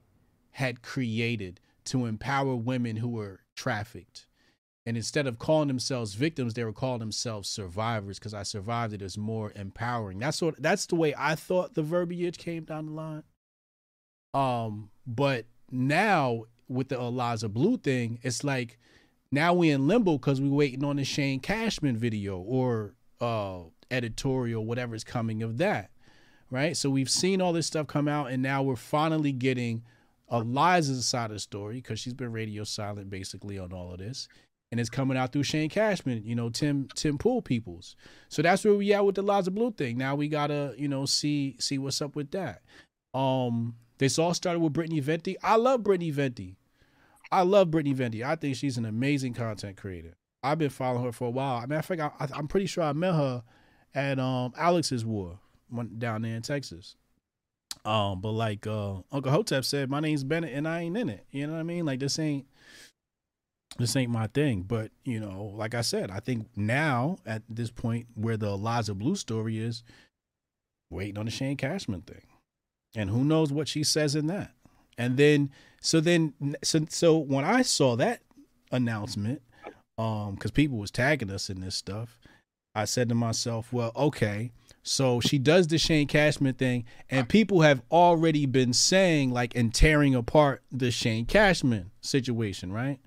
had 0.51 0.81
created 0.83 1.59
to 1.85 2.05
empower 2.05 2.55
women 2.55 2.97
who 2.97 3.07
were 3.07 3.39
trafficked. 3.55 4.27
And 4.89 4.97
instead 4.97 5.27
of 5.27 5.37
calling 5.37 5.67
themselves 5.67 6.15
victims, 6.15 6.55
they 6.55 6.63
were 6.63 6.73
calling 6.73 6.97
themselves 6.97 7.47
survivors 7.47 8.17
because 8.17 8.33
I 8.33 8.41
survived 8.41 8.91
it 8.91 9.03
is 9.03 9.19
more 9.19 9.53
empowering. 9.55 10.17
That's 10.17 10.41
what 10.41 10.59
that's 10.59 10.87
the 10.87 10.95
way 10.95 11.13
I 11.15 11.35
thought 11.35 11.75
the 11.75 11.83
verbiage 11.83 12.39
came 12.39 12.63
down 12.63 12.87
the 12.87 12.93
line. 12.93 13.23
Um, 14.33 14.89
but 15.05 15.45
now 15.69 16.45
with 16.67 16.89
the 16.89 16.99
Eliza 16.99 17.49
Bleu 17.49 17.77
thing, 17.77 18.17
it's 18.23 18.43
like 18.43 18.79
now 19.31 19.53
we 19.53 19.69
in 19.69 19.87
limbo 19.87 20.13
because 20.13 20.41
we 20.41 20.49
waiting 20.49 20.83
on 20.83 20.95
the 20.95 21.03
Shane 21.03 21.39
Cashman 21.39 21.95
video 21.95 22.39
or 22.39 22.95
uh 23.21 23.59
editorial, 23.91 24.65
whatever's 24.65 25.03
coming 25.03 25.43
of 25.43 25.59
that. 25.59 25.91
Right. 26.49 26.75
So 26.75 26.89
we've 26.89 27.11
seen 27.11 27.43
all 27.43 27.53
this 27.53 27.67
stuff 27.67 27.85
come 27.85 28.07
out, 28.07 28.31
and 28.31 28.41
now 28.41 28.63
we're 28.63 28.75
finally 28.75 29.33
getting 29.33 29.83
Eliza's 30.31 31.05
side 31.07 31.25
of 31.25 31.35
the 31.35 31.39
story 31.39 31.75
because 31.75 31.99
she's 31.99 32.15
been 32.15 32.31
radio 32.31 32.63
silent 32.63 33.11
basically 33.11 33.59
on 33.59 33.71
all 33.71 33.91
of 33.91 33.99
this. 33.99 34.27
And 34.71 34.79
it's 34.79 34.89
coming 34.89 35.17
out 35.17 35.33
through 35.33 35.43
Shane 35.43 35.69
Cashman, 35.69 36.23
you 36.23 36.35
know, 36.35 36.49
Tim 36.49 36.89
Tim 36.93 37.17
Pool 37.17 37.41
peoples. 37.41 37.95
So 38.27 38.43
that's 38.43 38.63
where 38.63 38.75
we 38.75 38.93
at 38.93 39.03
with 39.03 39.15
the 39.15 39.23
Liza 39.23 39.49
Bleu 39.49 39.71
thing. 39.71 39.97
Now 39.97 40.13
we 40.15 40.27
gotta, 40.27 40.75
you 40.77 40.87
know, 40.87 41.05
see 41.05 41.55
see 41.59 41.79
what's 41.79 42.01
up 42.01 42.15
with 42.15 42.29
that. 42.31 42.61
Um, 43.13 43.75
this 43.97 44.19
all 44.19 44.33
started 44.33 44.59
with 44.59 44.73
Brittany 44.73 44.99
Venti. 44.99 45.37
I 45.41 45.55
love 45.55 45.83
Brittany 45.83 46.11
Venti. 46.11 46.57
I 47.31 47.41
love 47.41 47.71
Brittany 47.71 47.93
Venti. 47.93 48.23
I 48.23 48.35
think 48.35 48.55
she's 48.55 48.77
an 48.77 48.85
amazing 48.85 49.33
content 49.33 49.77
creator. 49.77 50.15
I've 50.41 50.57
been 50.57 50.69
following 50.69 51.03
her 51.03 51.11
for 51.11 51.27
a 51.27 51.31
while. 51.31 51.57
I 51.57 51.65
mean, 51.65 51.77
I 51.77 51.81
think 51.81 52.01
I, 52.01 52.11
am 52.35 52.47
pretty 52.47 52.65
sure 52.65 52.83
I 52.83 52.93
met 52.93 53.13
her 53.13 53.43
at 53.93 54.19
um 54.19 54.53
Alex's 54.57 55.05
War 55.05 55.39
down 55.97 56.21
there 56.21 56.35
in 56.35 56.41
Texas. 56.41 56.95
Um, 57.85 58.21
but 58.21 58.31
like 58.31 58.65
uh 58.67 58.97
Uncle 59.11 59.31
Hotep 59.31 59.65
said, 59.65 59.89
my 59.89 59.99
name's 59.99 60.23
Bennett 60.23 60.53
and 60.53 60.67
I 60.67 60.81
ain't 60.81 60.97
in 60.97 61.09
it. 61.09 61.25
You 61.31 61.47
know 61.47 61.53
what 61.53 61.59
I 61.59 61.63
mean? 61.63 61.85
Like 61.85 61.99
this 61.99 62.19
ain't 62.19 62.45
this 63.77 63.95
ain't 63.95 64.11
my 64.11 64.27
thing. 64.27 64.63
But 64.63 64.91
you 65.03 65.19
know, 65.19 65.53
like 65.55 65.75
I 65.75 65.81
said, 65.81 66.11
I 66.11 66.19
think 66.19 66.47
now 66.55 67.17
at 67.25 67.43
this 67.49 67.71
point 67.71 68.07
where 68.15 68.37
the 68.37 68.47
Eliza 68.47 68.93
Bleu 68.93 69.15
story 69.15 69.59
is, 69.59 69.83
waiting 70.89 71.17
on 71.17 71.25
the 71.25 71.31
Shane 71.31 71.57
Cashman 71.57 72.01
thing 72.01 72.23
and 72.95 73.09
who 73.09 73.23
knows 73.23 73.51
what 73.51 73.67
she 73.67 73.83
says 73.83 74.15
in 74.15 74.27
that 74.27 74.51
and 74.97 75.17
then 75.17 75.51
so 75.81 75.99
then 75.99 76.33
so, 76.63 76.85
so 76.89 77.17
when 77.17 77.45
i 77.45 77.61
saw 77.61 77.95
that 77.95 78.21
announcement 78.71 79.41
um 79.97 80.35
because 80.35 80.51
people 80.51 80.77
was 80.77 80.91
tagging 80.91 81.29
us 81.29 81.49
in 81.49 81.61
this 81.61 81.75
stuff 81.75 82.19
i 82.75 82.85
said 82.85 83.09
to 83.09 83.15
myself 83.15 83.71
well 83.71 83.91
okay 83.95 84.51
so 84.81 85.19
she 85.19 85.37
does 85.37 85.67
the 85.67 85.77
shane 85.77 86.07
cashman 86.07 86.53
thing 86.53 86.83
and 87.09 87.29
people 87.29 87.61
have 87.61 87.81
already 87.91 88.45
been 88.45 88.73
saying 88.73 89.31
like 89.31 89.55
and 89.55 89.73
tearing 89.73 90.15
apart 90.15 90.63
the 90.71 90.89
shane 90.89 91.25
cashman 91.25 91.91
situation 92.01 92.71
right 92.71 92.99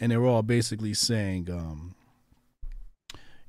and 0.00 0.10
they 0.10 0.16
were 0.16 0.26
all 0.26 0.42
basically 0.42 0.94
saying 0.94 1.48
um 1.50 1.94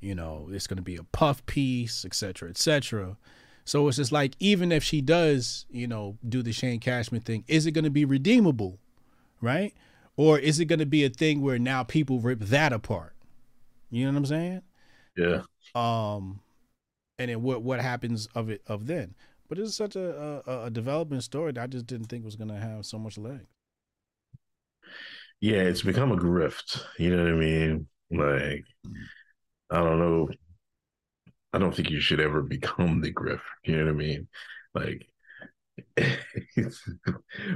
you 0.00 0.14
know 0.14 0.48
it's 0.52 0.66
going 0.66 0.76
to 0.76 0.82
be 0.82 0.96
a 0.96 1.04
puff 1.04 1.44
piece 1.46 2.04
etc 2.04 2.48
etc 2.48 3.16
so 3.64 3.86
it's 3.88 3.96
just 3.96 4.12
like 4.12 4.34
even 4.40 4.72
if 4.72 4.82
she 4.82 5.00
does, 5.00 5.66
you 5.70 5.86
know, 5.86 6.18
do 6.28 6.42
the 6.42 6.52
Shane 6.52 6.80
Cashman 6.80 7.20
thing, 7.20 7.44
is 7.46 7.66
it 7.66 7.72
going 7.72 7.84
to 7.84 7.90
be 7.90 8.04
redeemable, 8.04 8.78
right? 9.40 9.72
Or 10.16 10.38
is 10.38 10.60
it 10.60 10.66
going 10.66 10.80
to 10.80 10.86
be 10.86 11.04
a 11.04 11.08
thing 11.08 11.40
where 11.40 11.58
now 11.58 11.84
people 11.84 12.20
rip 12.20 12.40
that 12.40 12.72
apart? 12.72 13.14
You 13.90 14.04
know 14.04 14.12
what 14.12 14.18
I'm 14.18 14.26
saying? 14.26 14.62
Yeah. 15.16 15.42
Um, 15.74 16.40
and 17.18 17.30
then 17.30 17.42
what 17.42 17.62
what 17.62 17.80
happens 17.80 18.26
of 18.34 18.50
it 18.50 18.62
of 18.66 18.86
then? 18.86 19.14
But 19.48 19.58
it's 19.58 19.76
such 19.76 19.96
a 19.96 20.42
a, 20.46 20.64
a 20.64 20.70
development 20.70 21.22
story 21.22 21.52
that 21.52 21.62
I 21.62 21.66
just 21.66 21.86
didn't 21.86 22.06
think 22.06 22.24
was 22.24 22.36
gonna 22.36 22.58
have 22.58 22.84
so 22.84 22.98
much 22.98 23.16
leg. 23.16 23.46
Yeah, 25.42 25.62
it's 25.62 25.82
become 25.82 26.12
a 26.12 26.16
grift. 26.16 26.84
You 26.98 27.16
know 27.16 27.24
what 27.24 27.32
I 27.32 27.36
mean? 27.36 27.88
Like, 28.12 28.64
I 29.68 29.78
don't 29.78 29.98
know. 29.98 30.28
I 31.52 31.58
don't 31.58 31.74
think 31.74 31.90
you 31.90 31.98
should 31.98 32.20
ever 32.20 32.42
become 32.42 33.00
the 33.00 33.12
grift. 33.12 33.40
You 33.64 33.76
know 33.76 33.86
what 33.86 33.90
I 33.90 33.94
mean? 33.94 34.28
Like, 34.72 35.08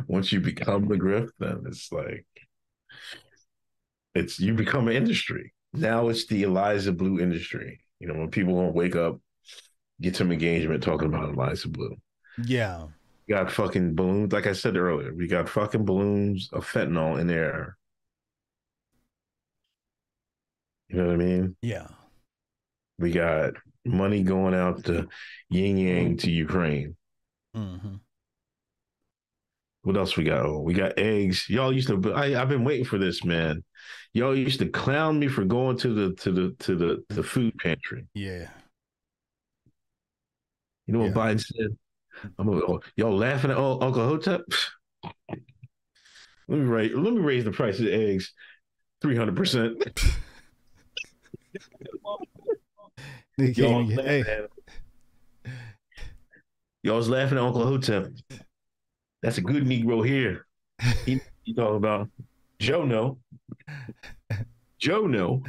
once 0.09 0.33
you 0.33 0.41
become 0.41 0.89
the 0.89 0.97
grift, 0.97 1.31
then 1.39 1.63
it's 1.67 1.93
like 1.93 2.27
it's 4.17 4.41
you 4.41 4.55
become 4.55 4.89
an 4.89 4.97
industry. 4.97 5.55
Now 5.73 6.09
it's 6.09 6.27
the 6.27 6.43
Eliza 6.43 6.91
Bleu 6.91 7.21
industry. 7.21 7.79
You 8.01 8.09
know, 8.09 8.15
when 8.15 8.33
people 8.33 8.57
don't 8.57 8.75
wake 8.75 8.97
up, 8.97 9.21
get 10.01 10.17
some 10.17 10.33
engagement 10.33 10.83
talking 10.83 11.07
about 11.07 11.29
Eliza 11.29 11.69
Bleu. 11.69 11.95
Yeah. 12.43 12.89
We 13.27 13.35
got 13.35 13.51
fucking 13.51 13.95
balloons. 13.95 14.33
Like 14.33 14.47
I 14.47 14.53
said 14.53 14.77
earlier, 14.77 15.13
we 15.13 15.27
got 15.27 15.49
fucking 15.49 15.85
balloons 15.85 16.49
of 16.53 16.67
fentanyl 16.67 17.19
in 17.21 17.27
there. 17.27 17.77
You 20.89 20.99
know 20.99 21.07
what 21.07 21.15
I 21.15 21.17
mean? 21.17 21.57
Yeah. 21.63 21.89
We 22.99 23.11
got 23.11 23.55
money 23.85 24.23
going 24.23 24.55
out 24.55 24.85
to 24.85 25.09
Yin 25.51 25.77
Yang 25.77 26.17
to 26.19 26.31
Ukraine. 26.31 26.97
Mm-hmm. 27.57 27.97
What 29.83 29.97
else 29.97 30.17
we 30.17 30.25
got? 30.25 30.45
Oh, 30.47 30.61
we 30.61 30.75
got 30.75 30.99
eggs. 30.99 31.49
Y'all 31.49 31.73
used 31.73 31.89
to. 31.89 32.13
I, 32.13 32.41
I've 32.41 32.49
been 32.49 32.65
waiting 32.65 32.85
for 32.85 32.99
this, 32.99 33.25
man. 33.25 33.63
Y'all 34.13 34.37
used 34.37 34.59
to 34.59 34.69
clown 34.69 35.19
me 35.19 35.29
for 35.29 35.45
going 35.45 35.77
to 35.79 35.95
the 35.95 36.15
to 36.17 36.33
the 36.33 36.57
to 36.61 36.75
the 36.77 37.05
the 37.09 37.23
food 37.23 37.55
pantry. 37.59 38.07
Yeah. 38.15 38.49
You 40.87 40.95
know 40.95 41.01
what 41.01 41.09
Yeah. 41.09 41.13
Biden 41.13 41.41
said? 41.41 41.77
I'm 42.39 42.47
gonna, 42.47 42.61
oh, 42.67 42.81
y'all 42.97 43.17
laughing 43.17 43.51
at 43.51 43.57
oh, 43.57 43.79
Uncle 43.81 44.05
Hotep. 44.07 44.43
Let 46.49 46.59
me 46.61 46.65
raise 46.65 46.95
let 46.95 47.13
me 47.13 47.21
raise 47.21 47.45
the 47.45 47.51
price 47.51 47.81
of 47.81 47.87
eggs 47.87 48.33
three 49.01 49.17
hundred 49.17 49.37
percent. 49.37 49.83
Y'all 53.39 53.85
laughing 53.87 54.25
at 54.27 54.51
was 56.85 57.09
laughing 57.09 57.37
at 57.37 57.45
Uncle 57.45 57.67
Hotep. 57.67 58.13
That's 59.23 59.39
a 59.39 59.43
good 59.43 59.65
Negro 59.65 60.07
here. 60.07 60.47
He, 61.05 61.21
he 61.43 61.53
talking 61.53 61.77
about 61.77 62.09
Joe 62.59 62.85
no. 62.85 63.19
Joe 64.79 65.07
no. 65.07 65.43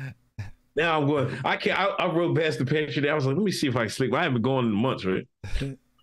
Now 0.75 0.99
I'm 0.99 1.07
going. 1.07 1.37
I 1.45 1.57
can't. 1.57 1.79
I, 1.79 1.85
I 1.85 2.13
rode 2.13 2.35
past 2.35 2.59
the 2.59 2.65
pantry. 2.65 3.09
I 3.09 3.13
was 3.13 3.25
like, 3.25 3.35
let 3.35 3.43
me 3.43 3.51
see 3.51 3.67
if 3.67 3.75
I 3.75 3.81
can 3.81 3.89
slick. 3.89 4.13
I 4.13 4.23
haven't 4.23 4.35
been 4.35 4.41
going 4.41 4.65
in 4.65 4.71
months, 4.71 5.05
right? 5.05 5.27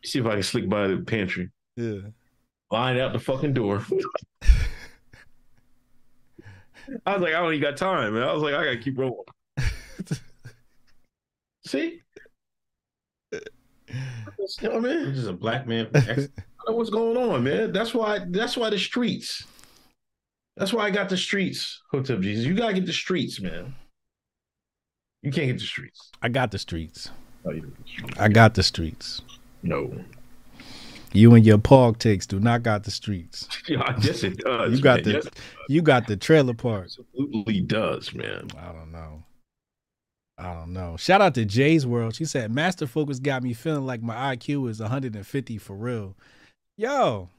Let 0.05 0.09
me 0.09 0.11
see 0.11 0.19
if 0.19 0.27
I 0.27 0.35
can 0.35 0.43
slick 0.43 0.69
by 0.69 0.87
the 0.87 0.99
pantry. 0.99 1.49
yeah. 1.77 2.01
Line 2.71 2.99
out 2.99 3.15
the 3.15 3.19
fucking 3.19 3.55
door. 3.55 3.83
I 7.07 7.15
was 7.15 7.23
like, 7.23 7.33
I 7.33 7.41
don't 7.41 7.55
even 7.55 7.63
got 7.63 7.79
time, 7.79 8.13
man. 8.13 8.23
I 8.23 8.35
was 8.35 8.43
like, 8.43 8.53
I 8.53 8.65
gotta 8.65 8.77
keep 8.77 8.99
rolling. 8.99 9.25
See? 11.67 12.03
You 13.33 13.41
know 14.63 14.75
what 14.75 14.75
I 14.75 14.81
mean? 14.81 15.09
This 15.09 15.21
is 15.21 15.27
a 15.27 15.33
black 15.33 15.67
man 15.67 15.87
from 15.91 16.03
Ex- 16.07 16.29
I 16.39 16.71
know 16.71 16.77
what's 16.77 16.91
going 16.91 17.17
on, 17.17 17.43
man. 17.43 17.73
That's 17.73 17.95
why. 17.95 18.19
That's 18.29 18.59
why 18.59 18.69
the 18.69 18.79
streets. 18.79 19.45
That's 20.59 20.75
why 20.75 20.85
I 20.85 20.91
got 20.91 21.09
the 21.09 21.17
streets. 21.17 21.81
Hotep 21.93 22.21
Jesus, 22.21 22.45
you 22.45 22.53
gotta 22.53 22.75
get 22.75 22.85
the 22.85 22.93
streets, 22.93 23.41
man. 23.41 23.75
You 25.23 25.33
can't 25.33 25.47
get 25.47 25.59
the 25.61 25.65
streets. 25.65 26.11
I 26.21 26.29
got 26.29 26.51
the 26.51 26.59
streets. 26.59 27.09
No, 27.43 27.53
you 27.53 27.63
don't 27.63 27.71
get 27.71 27.83
the 27.85 27.89
streets. 27.89 28.21
I 28.21 28.29
got 28.29 28.53
the 28.55 28.63
streets. 28.63 29.23
No. 29.65 29.93
You 31.13 31.35
and 31.35 31.47
your 31.47 31.59
pog 31.59 31.99
takes 31.99 32.27
do 32.27 32.39
not 32.41 32.63
got 32.63 32.85
the 32.85 32.91
streets. 32.91 33.49
Yeah, 33.69 33.97
yes, 34.03 34.23
it 34.23 34.37
does. 34.39 34.77
You 34.77 34.83
got 34.83 34.97
man. 34.97 35.05
the 35.05 35.13
Yes, 35.13 35.29
you 35.69 35.81
got 35.83 36.07
the 36.07 36.17
trailer 36.17 36.53
park. 36.55 36.85
absolutely 36.87 37.61
does, 37.63 38.13
man. 38.15 38.49
I 38.59 38.73
don't 38.73 38.93
know. 38.93 39.23
I 40.37 40.53
don't 40.53 40.73
know. 40.73 40.97
Shout 40.99 41.23
out 41.23 41.35
to 41.37 41.45
Jay's 41.45 41.87
World. 41.87 42.15
She 42.15 42.25
said 42.27 42.51
Master 42.53 42.87
Focus 42.87 43.21
got 43.21 43.43
me 43.43 43.55
feeling 43.55 43.87
like 43.87 44.03
my 44.03 44.37
IQ 44.37 44.69
is 44.69 44.81
150 44.81 45.59
for 45.59 45.75
real. 45.77 46.15
Yo, 46.77 47.31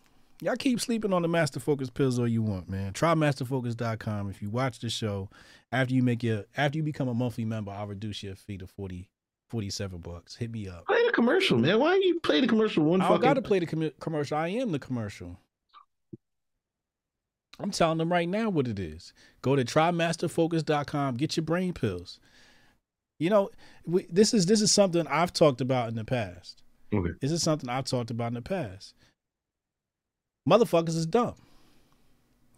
y'all 0.42 0.56
keep 0.56 0.80
sleeping 0.80 1.14
on 1.14 1.22
the 1.22 1.28
Master 1.28 1.60
Focus 1.60 1.90
pills 1.90 2.18
all 2.18 2.28
you 2.28 2.42
want, 2.42 2.70
man. 2.70 2.94
Try 2.94 3.14
masterfocus.com. 3.14 4.30
If 4.30 4.42
you 4.42 4.50
watch 4.50 4.80
the 4.80 4.90
show, 4.90 5.30
after 5.72 5.94
you 5.94 6.02
make 6.02 6.24
your 6.24 6.46
after 6.58 6.78
you 6.78 6.84
become 6.84 7.10
a 7.10 7.14
monthly 7.14 7.46
member, 7.46 7.72
I'll 7.72 7.86
reduce 7.88 8.24
your 8.24 8.36
fee 8.36 8.58
to 8.58 8.68
40 8.68 9.10
47 9.50 10.00
bucks. 10.00 10.36
Hit 10.36 10.52
me 10.52 10.68
up. 10.68 10.86
Play 10.88 11.06
the 11.06 11.12
commercial, 11.12 11.58
man. 11.58 11.80
Why 11.80 11.96
you 11.96 12.20
play 12.22 12.42
the 12.42 12.48
commercial 12.48 12.84
one 12.84 13.02
I 13.02 13.08
fucking 13.08 13.22
got 13.22 13.34
to 13.36 13.42
play 13.42 13.60
the 13.60 13.68
commi- 13.68 13.94
commercial. 14.00 14.38
I 14.38 14.50
am 14.50 14.72
the 14.72 14.80
commercial. 14.80 15.40
I'm 17.60 17.72
telling 17.72 18.00
them 18.00 18.12
right 18.12 18.28
now 18.28 18.50
what 18.50 18.68
it 18.68 18.80
is. 18.80 19.14
Go 19.42 19.56
to 19.56 19.64
trymasterfocus.com. 19.64 21.16
Get 21.16 21.38
your 21.38 21.46
brain 21.46 21.74
pills. 21.74 22.20
You 23.18 23.30
know, 23.30 23.50
we, 23.86 24.08
this 24.10 24.34
is 24.34 24.46
this 24.46 24.62
is 24.62 24.72
something 24.72 25.08
I've 25.08 25.32
talked 25.32 25.62
about 25.62 25.88
in 25.88 25.96
the 25.96 26.04
past. 26.04 26.62
Okay. 26.94 27.12
This 27.22 27.32
is 27.32 27.42
something 27.42 27.70
I've 27.70 27.86
talked 27.86 28.12
about 28.12 28.28
in 28.28 28.34
the 28.34 28.42
past. 28.42 28.94
Motherfuckers 30.48 30.90
is 30.90 31.06
dumb, 31.06 31.36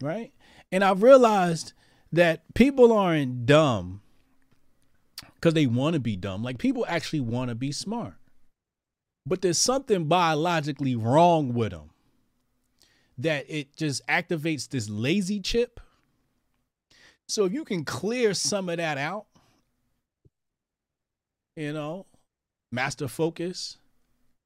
right? 0.02 0.32
And 0.72 0.84
I've 0.84 1.04
realized 1.04 1.74
that 2.12 2.42
people 2.54 2.92
aren't 2.92 3.46
dumb 3.46 4.02
because 5.38 5.54
they 5.54 5.66
want 5.66 5.94
to 5.94 6.00
be 6.00 6.16
dumb. 6.16 6.44
Like 6.44 6.58
people 6.58 6.86
actually 6.88 7.22
want 7.22 7.50
to 7.50 7.56
be 7.56 7.72
smart 7.72 8.16
but 9.28 9.42
there's 9.42 9.58
something 9.58 10.06
biologically 10.06 10.96
wrong 10.96 11.54
with 11.54 11.72
them 11.72 11.90
that 13.18 13.46
it 13.50 13.76
just 13.76 14.06
activates 14.08 14.70
this 14.70 14.90
lazy 14.90 15.42
chip. 15.42 15.80
So 17.28 17.44
if 17.46 17.52
you 17.52 17.66
can 17.66 17.84
clear 17.84 18.34
some 18.34 18.70
of 18.70 18.78
that 18.78 18.98
out, 18.98 19.26
you 21.58 21.74
know, 21.74 22.06
master 22.72 23.08
focus, 23.08 23.78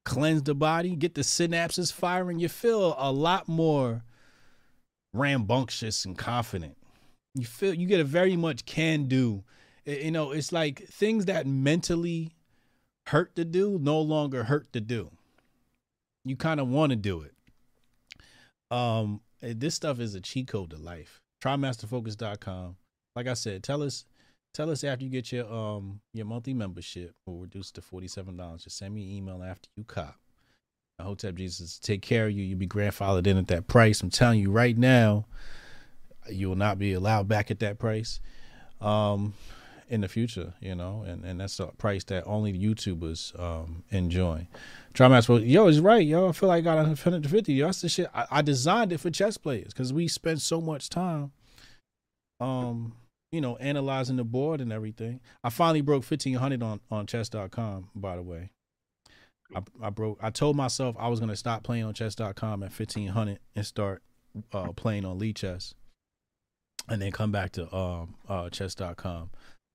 cleanse 0.04 0.42
the 0.42 0.54
body, 0.54 0.96
get 0.96 1.14
the 1.14 1.20
synapses 1.20 1.92
firing, 1.92 2.40
you 2.40 2.48
feel 2.48 2.96
a 2.98 3.12
lot 3.12 3.46
more 3.46 4.02
rambunctious 5.12 6.04
and 6.04 6.18
confident. 6.18 6.76
You 7.34 7.44
feel 7.44 7.72
you 7.72 7.86
get 7.86 8.00
a 8.00 8.04
very 8.04 8.36
much 8.36 8.64
can 8.64 9.04
do. 9.04 9.44
You 9.84 10.10
know, 10.10 10.30
it's 10.30 10.52
like 10.52 10.86
things 10.86 11.24
that 11.26 11.46
mentally 11.46 12.32
hurt 13.08 13.34
to 13.36 13.44
do 13.44 13.78
no 13.80 14.00
longer 14.00 14.44
hurt 14.44 14.72
to 14.72 14.80
do. 14.80 15.10
You 16.24 16.36
kind 16.36 16.60
of 16.60 16.68
want 16.68 16.90
to 16.90 16.96
do 16.96 17.22
it. 17.22 17.34
Um, 18.70 19.20
eh, 19.42 19.54
this 19.56 19.74
stuff 19.74 19.98
is 19.98 20.14
a 20.14 20.20
cheat 20.20 20.48
code 20.48 20.70
to 20.70 20.76
life. 20.76 21.20
Trymasterfocus.com. 21.42 22.76
Like 23.16 23.26
I 23.26 23.34
said, 23.34 23.62
tell 23.62 23.82
us, 23.82 24.04
tell 24.54 24.70
us 24.70 24.84
after 24.84 25.04
you 25.04 25.10
get 25.10 25.32
your 25.32 25.52
um 25.52 26.00
your 26.14 26.26
monthly 26.26 26.54
membership 26.54 27.14
will 27.26 27.40
reduce 27.40 27.70
to 27.72 27.82
forty 27.82 28.08
seven 28.08 28.36
dollars. 28.36 28.64
Just 28.64 28.78
send 28.78 28.94
me 28.94 29.02
an 29.02 29.10
email 29.10 29.42
after 29.42 29.68
you 29.76 29.84
cop. 29.84 30.16
Hotep 31.00 31.34
Jesus 31.34 31.78
take 31.78 32.00
care 32.00 32.26
of 32.26 32.32
you. 32.32 32.44
You'll 32.44 32.58
be 32.58 32.68
grandfathered 32.68 33.26
in 33.26 33.36
at 33.36 33.48
that 33.48 33.66
price. 33.66 34.00
I'm 34.00 34.10
telling 34.10 34.38
you 34.38 34.50
right 34.50 34.78
now, 34.78 35.26
you 36.30 36.48
will 36.48 36.56
not 36.56 36.78
be 36.78 36.92
allowed 36.92 37.28
back 37.28 37.50
at 37.50 37.58
that 37.60 37.78
price. 37.78 38.20
Um, 38.80 39.34
in 39.92 40.00
the 40.00 40.08
future, 40.08 40.54
you 40.58 40.74
know, 40.74 41.04
and, 41.06 41.22
and 41.22 41.38
that's 41.38 41.60
a 41.60 41.66
price 41.66 42.02
that 42.04 42.24
only 42.26 42.58
YouTubers 42.58 43.38
um 43.38 43.84
enjoy. 43.90 44.48
Try 44.94 45.06
Master, 45.06 45.38
yo, 45.38 45.68
it's 45.68 45.80
right, 45.80 46.04
yo. 46.04 46.30
I 46.30 46.32
feel 46.32 46.48
like 46.48 46.62
I 46.62 46.64
got 46.64 46.76
150. 46.76 47.52
Yo, 47.52 47.66
that's 47.66 47.82
the 47.82 47.90
shit. 47.90 48.08
I, 48.14 48.24
I 48.30 48.42
designed 48.42 48.92
it 48.92 48.98
for 48.98 49.10
chess 49.10 49.36
players 49.36 49.66
because 49.66 49.92
we 49.92 50.08
spend 50.08 50.40
so 50.40 50.62
much 50.62 50.88
time, 50.88 51.32
um, 52.40 52.94
you 53.32 53.42
know, 53.42 53.56
analyzing 53.56 54.16
the 54.16 54.24
board 54.24 54.62
and 54.62 54.72
everything. 54.72 55.20
I 55.44 55.50
finally 55.50 55.82
broke 55.82 56.10
1500 56.10 56.62
on 56.62 56.80
on 56.90 57.06
chess.com. 57.06 57.90
By 57.94 58.16
the 58.16 58.22
way, 58.22 58.50
I 59.54 59.60
I 59.82 59.90
broke. 59.90 60.18
I 60.22 60.30
told 60.30 60.56
myself 60.56 60.96
I 60.98 61.08
was 61.08 61.20
gonna 61.20 61.36
stop 61.36 61.64
playing 61.64 61.84
on 61.84 61.92
chess.com 61.92 62.62
at 62.62 62.70
1500 62.72 63.40
and 63.54 63.66
start 63.66 64.02
uh 64.54 64.72
playing 64.72 65.04
on 65.04 65.20
Lichess, 65.20 65.74
and 66.88 67.02
then 67.02 67.12
come 67.12 67.30
back 67.30 67.52
to 67.52 67.74
um 67.76 68.14
uh 68.26 68.48
chess.com 68.48 69.28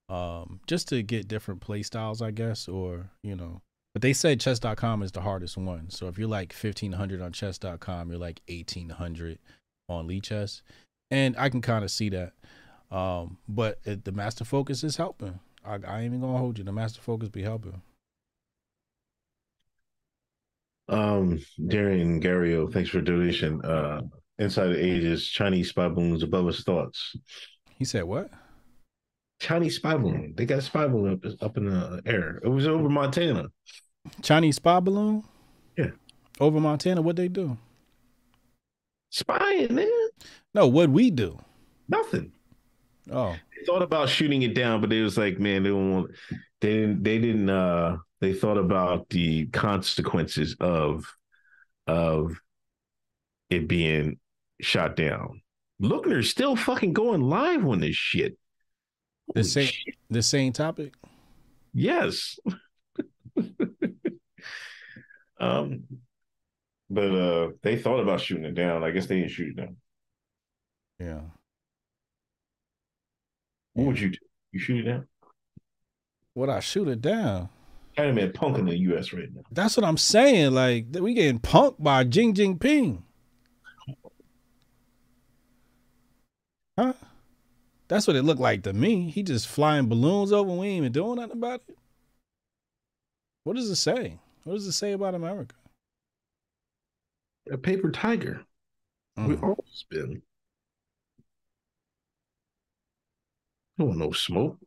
um 0.10 0.60
just 0.68 0.88
to 0.88 1.04
get 1.04 1.28
different 1.28 1.60
play 1.60 1.84
styles 1.84 2.22
i 2.22 2.32
guess 2.32 2.68
or 2.68 3.10
you 3.24 3.36
know 3.36 3.62
but 3.98 4.04
they 4.04 4.14
say 4.14 4.36
chess.com 4.36 5.02
is 5.02 5.12
the 5.12 5.22
hardest 5.22 5.58
one. 5.58 5.90
So 5.90 6.08
if 6.08 6.20
you're 6.20 6.28
like 6.28 6.54
1500 6.54 7.20
on 7.20 7.32
chess.com 7.32 8.12
you're 8.12 8.20
like 8.20 8.42
1800 8.48 9.40
on 9.90 10.08
Lichess. 10.08 10.62
And 11.10 11.36
i 11.36 11.50
can 11.50 11.64
kind 11.64 11.84
of 11.84 11.90
see 11.90 12.10
that. 12.10 12.34
Um 12.92 13.40
but 13.50 13.80
it, 13.86 14.06
the 14.06 14.12
master 14.12 14.46
focus 14.46 14.84
is 14.84 14.98
helping. 14.98 15.40
I, 15.66 15.80
I 15.84 16.02
ain't 16.02 16.06
even 16.14 16.22
gonna 16.22 16.38
hold 16.38 16.60
you. 16.60 16.64
The 16.64 16.72
master 16.72 17.02
focus 17.02 17.30
be 17.30 17.42
helping. 17.42 17.82
Um, 20.90 21.40
Darian 21.68 22.22
Gario, 22.22 22.72
thanks 22.72 22.92
for 22.92 23.02
donation. 23.02 23.66
Uh, 23.66 24.02
Inside 24.38 24.68
the 24.68 24.86
Ages, 24.86 25.28
Chinese 25.28 25.70
spy 25.70 25.90
balloons 25.90 26.22
above 26.22 26.46
his 26.46 26.64
thoughts. 26.64 27.16
he 27.80 27.84
said 27.84 28.04
what 28.04 28.30
Chinese 29.40 29.76
spy 29.76 29.96
balloon. 29.98 30.34
They 30.36 30.46
got 30.46 30.60
a 30.60 30.62
spy 30.62 30.88
balloon 30.88 31.14
up, 31.24 31.42
up 31.42 31.58
in 31.58 31.66
the 31.66 32.02
air. 32.06 32.40
It 32.44 32.48
was 32.48 32.68
over 32.68 32.90
Montana. 32.90 33.48
Chinese 34.22 34.56
spy 34.56 34.80
balloon. 34.80 35.24
Yeah. 35.78 35.92
Over 36.40 36.60
Montana, 36.60 37.02
what 37.02 37.16
they 37.16 37.28
do? 37.28 37.58
Spying, 39.10 39.74
man. 39.74 39.88
No, 40.54 40.68
what 40.68 40.90
we 40.90 41.12
do? 41.12 41.38
Nothing. 41.88 42.32
Oh, 43.12 43.32
They 43.32 43.66
thought 43.66 43.82
about 43.82 44.10
shooting 44.10 44.42
it 44.42 44.54
down, 44.54 44.82
but 44.82 44.90
they 44.90 45.02
was 45.02 45.18
like, 45.18 45.40
man, 45.40 45.64
they 45.64 45.70
don't 45.70 45.92
want. 45.94 46.12
They 46.60 46.74
didn't. 46.74 47.04
They 47.04 47.20
didn't. 47.20 47.50
uh 47.50 47.98
They 48.20 48.34
thought 48.34 48.58
about 48.58 49.08
the 49.10 49.46
consequences 49.48 50.56
of 50.60 51.06
of 51.86 52.38
it 53.50 53.68
being 53.68 54.20
shot 54.60 54.96
down. 54.98 55.42
Lookner's 55.82 56.30
still 56.30 56.56
fucking 56.56 56.92
going 56.94 57.22
live 57.22 57.66
on 57.66 57.80
this 57.80 57.96
shit. 57.96 58.38
The 59.34 59.44
same 59.44 59.68
shit. 59.68 59.96
the 60.10 60.24
same 60.24 60.54
topic. 60.54 60.94
Yes. 61.74 62.40
um, 65.40 65.84
but 66.90 67.12
uh, 67.12 67.50
they 67.62 67.78
thought 67.78 68.00
about 68.00 68.22
shooting 68.22 68.46
it 68.46 68.56
down. 68.56 68.84
I 68.84 68.92
guess 68.92 69.08
they 69.08 69.20
didn't 69.20 69.32
shoot 69.32 69.50
it 69.50 69.58
down. 69.58 69.78
Yeah. 71.00 71.22
What 73.74 73.88
would 73.88 74.00
you 74.00 74.10
do? 74.10 74.18
You 74.52 74.60
shoot 74.60 74.86
it 74.86 74.90
down? 74.90 75.08
Would 76.36 76.50
I 76.50 76.60
shoot 76.60 76.88
it 76.88 77.02
down? 77.02 77.50
China 77.96 78.14
man 78.14 78.32
punking 78.32 78.70
the 78.70 78.78
U.S. 78.78 79.12
right 79.12 79.28
now. 79.34 79.42
That's 79.52 79.76
what 79.76 79.86
I'm 79.86 79.98
saying. 79.98 80.54
Like 80.54 80.86
we 81.00 81.14
getting 81.14 81.40
punked 81.40 81.76
by 81.80 82.04
Jing 82.04 82.34
Jing 82.34 82.60
Ping. 82.60 83.04
Huh? 86.78 86.94
That's 87.88 88.08
what 88.08 88.16
it 88.16 88.24
looked 88.24 88.42
like 88.42 88.64
to 88.64 88.74
me. 88.74 89.10
He 89.10 89.24
just 89.24 89.48
flying 89.48 89.88
balloons 89.88 90.32
over. 90.32 90.52
We 90.52 90.68
ain't 90.68 90.78
even 90.78 90.92
doing 90.92 91.16
nothing 91.16 91.38
about 91.38 91.62
it. 91.68 91.78
What 93.44 93.56
does 93.56 93.70
it 93.70 93.76
say? 93.78 94.20
What 94.44 94.56
does 94.56 94.68
it 94.68 94.74
say 94.74 94.92
about 94.92 95.16
America? 95.16 95.56
A 97.50 97.58
paper 97.58 97.92
tiger. 97.92 98.42
Mm. 99.18 99.28
We 99.28 99.36
always 99.36 99.86
been. 99.90 100.22
You 103.78 103.86
don't 103.86 103.88
want 103.88 104.00
no 104.00 104.12
smoke. 104.12 104.58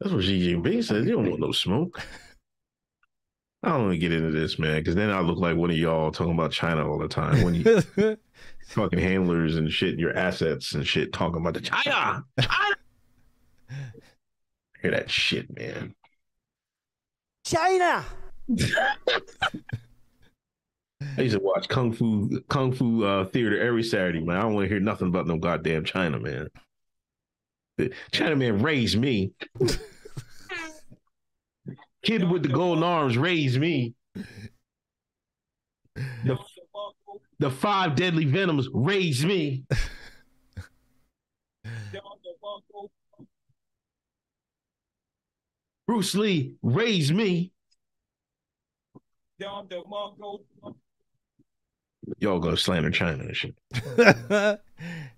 That's 0.00 0.12
what 0.12 0.24
Xi 0.24 0.54
Jinping 0.54 0.84
says. 0.84 1.06
You 1.06 1.16
don't 1.16 1.28
want 1.28 1.40
no 1.40 1.52
smoke. 1.52 2.00
I 3.62 3.70
don't 3.70 3.82
want 3.82 3.92
to 3.92 3.98
get 3.98 4.12
into 4.12 4.30
this, 4.30 4.58
man, 4.58 4.78
because 4.78 4.94
then 4.94 5.10
I 5.10 5.20
look 5.20 5.38
like 5.38 5.56
one 5.56 5.70
of 5.70 5.76
y'all 5.76 6.12
talking 6.12 6.32
about 6.32 6.52
China 6.52 6.88
all 6.88 6.98
the 6.98 7.08
time. 7.08 7.42
When 7.42 7.54
you 7.54 7.64
fucking 8.68 8.98
handlers 8.98 9.56
and 9.56 9.70
shit, 9.72 9.98
your 9.98 10.16
assets 10.16 10.74
and 10.74 10.86
shit, 10.86 11.12
talking 11.12 11.40
about 11.40 11.54
the 11.54 11.60
China, 11.60 12.24
China. 12.40 12.76
Hear 14.82 14.90
that 14.92 15.10
shit, 15.10 15.54
man. 15.56 15.94
China. 17.44 18.04
I 21.16 21.22
used 21.22 21.36
to 21.36 21.42
watch 21.42 21.68
Kung 21.68 21.92
Fu 21.92 22.40
Kung 22.48 22.72
Fu 22.72 23.04
uh, 23.04 23.24
theater 23.26 23.60
every 23.60 23.82
Saturday, 23.82 24.20
man. 24.20 24.36
I 24.36 24.42
don't 24.42 24.54
want 24.54 24.66
to 24.66 24.68
hear 24.68 24.80
nothing 24.80 25.08
about 25.08 25.26
no 25.26 25.36
goddamn 25.38 25.84
China, 25.84 26.20
man. 26.20 26.48
The 27.76 27.92
China 28.12 28.36
man 28.36 28.62
raised 28.62 28.98
me. 28.98 29.32
Kid 32.04 32.30
with 32.30 32.42
the 32.42 32.48
golden 32.48 32.84
arms 32.84 33.18
raised 33.18 33.58
me. 33.58 33.94
The, 35.94 36.38
the 37.38 37.50
five 37.50 37.94
deadly 37.94 38.24
venoms 38.24 38.68
raised 38.72 39.24
me. 39.24 39.64
Bruce 45.86 46.14
Lee 46.14 46.54
raised 46.62 47.14
me. 47.14 47.52
Y'all 52.18 52.38
go 52.40 52.54
slander 52.54 52.90
China 52.90 53.24
and 53.24 53.36
shit. 53.36 53.54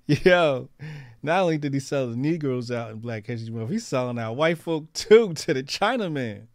Yo, 0.25 0.69
not 1.23 1.43
only 1.43 1.59
did 1.59 1.75
he 1.75 1.81
sell 1.81 2.09
the 2.09 2.17
Negroes 2.17 2.71
out 2.71 2.91
in 2.91 2.99
Black 2.99 3.27
History 3.27 3.53
Month, 3.53 3.71
he's 3.71 3.87
selling 3.87 4.19
out 4.19 4.37
white 4.37 4.59
folk 4.59 4.93
too 4.93 5.33
to 5.35 5.55
the 5.55 5.63
Chinaman. 5.63 6.47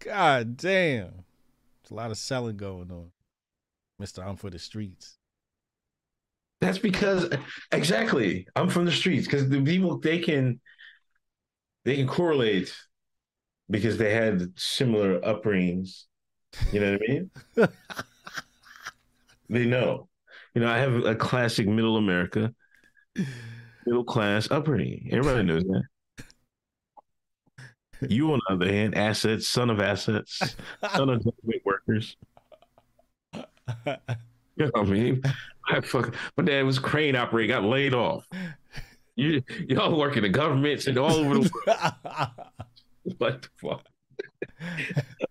God 0.00 0.56
damn. 0.56 1.24
There's 1.82 1.90
a 1.90 1.94
lot 1.94 2.10
of 2.10 2.18
selling 2.18 2.56
going 2.56 2.90
on. 2.90 3.10
Mr. 4.00 4.26
I'm 4.26 4.36
for 4.36 4.50
the 4.50 4.58
streets. 4.58 5.18
That's 6.60 6.78
because 6.78 7.28
exactly 7.72 8.46
I'm 8.54 8.68
from 8.68 8.84
the 8.84 8.92
streets 8.92 9.26
because 9.26 9.48
the 9.48 9.62
people 9.62 9.98
they 9.98 10.18
can 10.18 10.60
they 11.84 11.96
can 11.96 12.06
correlate 12.06 12.74
because 13.70 13.96
they 13.96 14.12
had 14.12 14.58
similar 14.58 15.20
upbringings. 15.20 16.04
You 16.72 16.80
know 16.80 16.92
what 16.92 17.02
I 17.02 17.12
mean? 17.12 17.30
they 19.48 19.66
know. 19.66 20.08
You 20.54 20.62
know, 20.62 20.68
I 20.68 20.78
have 20.78 21.04
a 21.04 21.14
classic 21.14 21.68
middle 21.68 21.96
America, 21.96 22.52
middle 23.86 24.04
class 24.04 24.50
upbringing. 24.50 25.08
Everybody 25.12 25.44
knows 25.44 25.62
that. 25.62 25.82
You, 28.08 28.32
on 28.32 28.40
the 28.48 28.54
other 28.54 28.72
hand, 28.72 28.94
assets, 28.94 29.46
son 29.46 29.70
of 29.70 29.80
assets, 29.80 30.56
son 30.94 31.10
of 31.10 31.24
workers. 31.64 32.16
You 34.56 34.66
know 34.66 34.72
what 34.74 34.88
I 34.88 34.90
mean? 34.90 35.22
I 35.68 35.80
fuck, 35.80 36.14
my 36.36 36.44
dad 36.44 36.66
was 36.66 36.78
crane 36.78 37.16
operator, 37.16 37.54
got 37.54 37.64
laid 37.64 37.94
off. 37.94 38.26
You 39.16 39.42
y'all 39.68 39.98
work 39.98 40.18
in 40.18 40.22
the 40.22 40.28
governments 40.28 40.86
and 40.86 40.98
all 40.98 41.12
over 41.12 41.34
the 41.34 41.50
world. 41.66 42.32
what 43.18 43.42
the 43.42 43.48
fuck? 43.56 43.86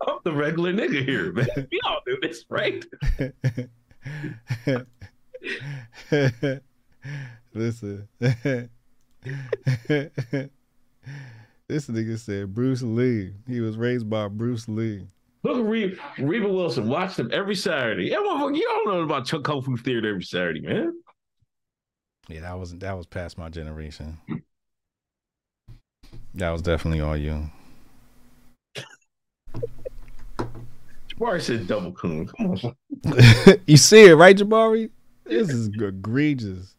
I'm 0.07 0.17
the 0.23 0.31
regular 0.31 0.73
nigga 0.73 1.05
here, 1.05 1.31
man. 1.31 1.47
We 1.71 1.79
all 1.85 2.01
do 2.07 2.17
this, 2.21 2.43
right? 2.49 2.83
Listen. 7.53 8.07
this 11.67 11.87
nigga 11.87 12.17
said 12.17 12.53
Bruce 12.53 12.81
Lee. 12.81 13.33
He 13.47 13.59
was 13.59 13.77
raised 13.77 14.09
by 14.09 14.27
Bruce 14.27 14.67
Lee. 14.67 15.07
Look 15.43 15.57
at 15.57 15.63
Reba, 15.63 15.95
Reba 16.19 16.49
Wilson. 16.49 16.89
Watch 16.89 17.15
them 17.15 17.29
every 17.31 17.55
Saturday. 17.55 18.07
Yeah, 18.09 18.17
motherfucker, 18.17 18.55
you 18.55 18.63
don't 18.63 18.87
know 18.87 19.01
about 19.01 19.25
Chuck 19.25 19.43
Kung 19.43 19.61
Fu 19.61 19.77
Theater 19.77 20.09
every 20.09 20.23
Saturday, 20.23 20.61
man. 20.61 20.93
Yeah, 22.27 22.41
that 22.41 22.57
wasn't 22.59 22.81
that 22.81 22.95
was 22.95 23.07
past 23.07 23.37
my 23.37 23.49
generation. 23.49 24.17
That 26.35 26.51
was 26.51 26.61
definitely 26.61 27.01
all 27.01 27.17
you. 27.17 27.49
Jabari 31.19 31.41
said 31.41 31.67
double 31.67 31.91
coon. 31.93 32.27
Come 32.27 32.51
on. 32.51 32.75
you 33.65 33.77
see 33.77 34.05
it, 34.05 34.13
right, 34.13 34.37
Jabari? 34.37 34.89
This 35.25 35.49
is 35.49 35.67
egregious. 35.67 36.75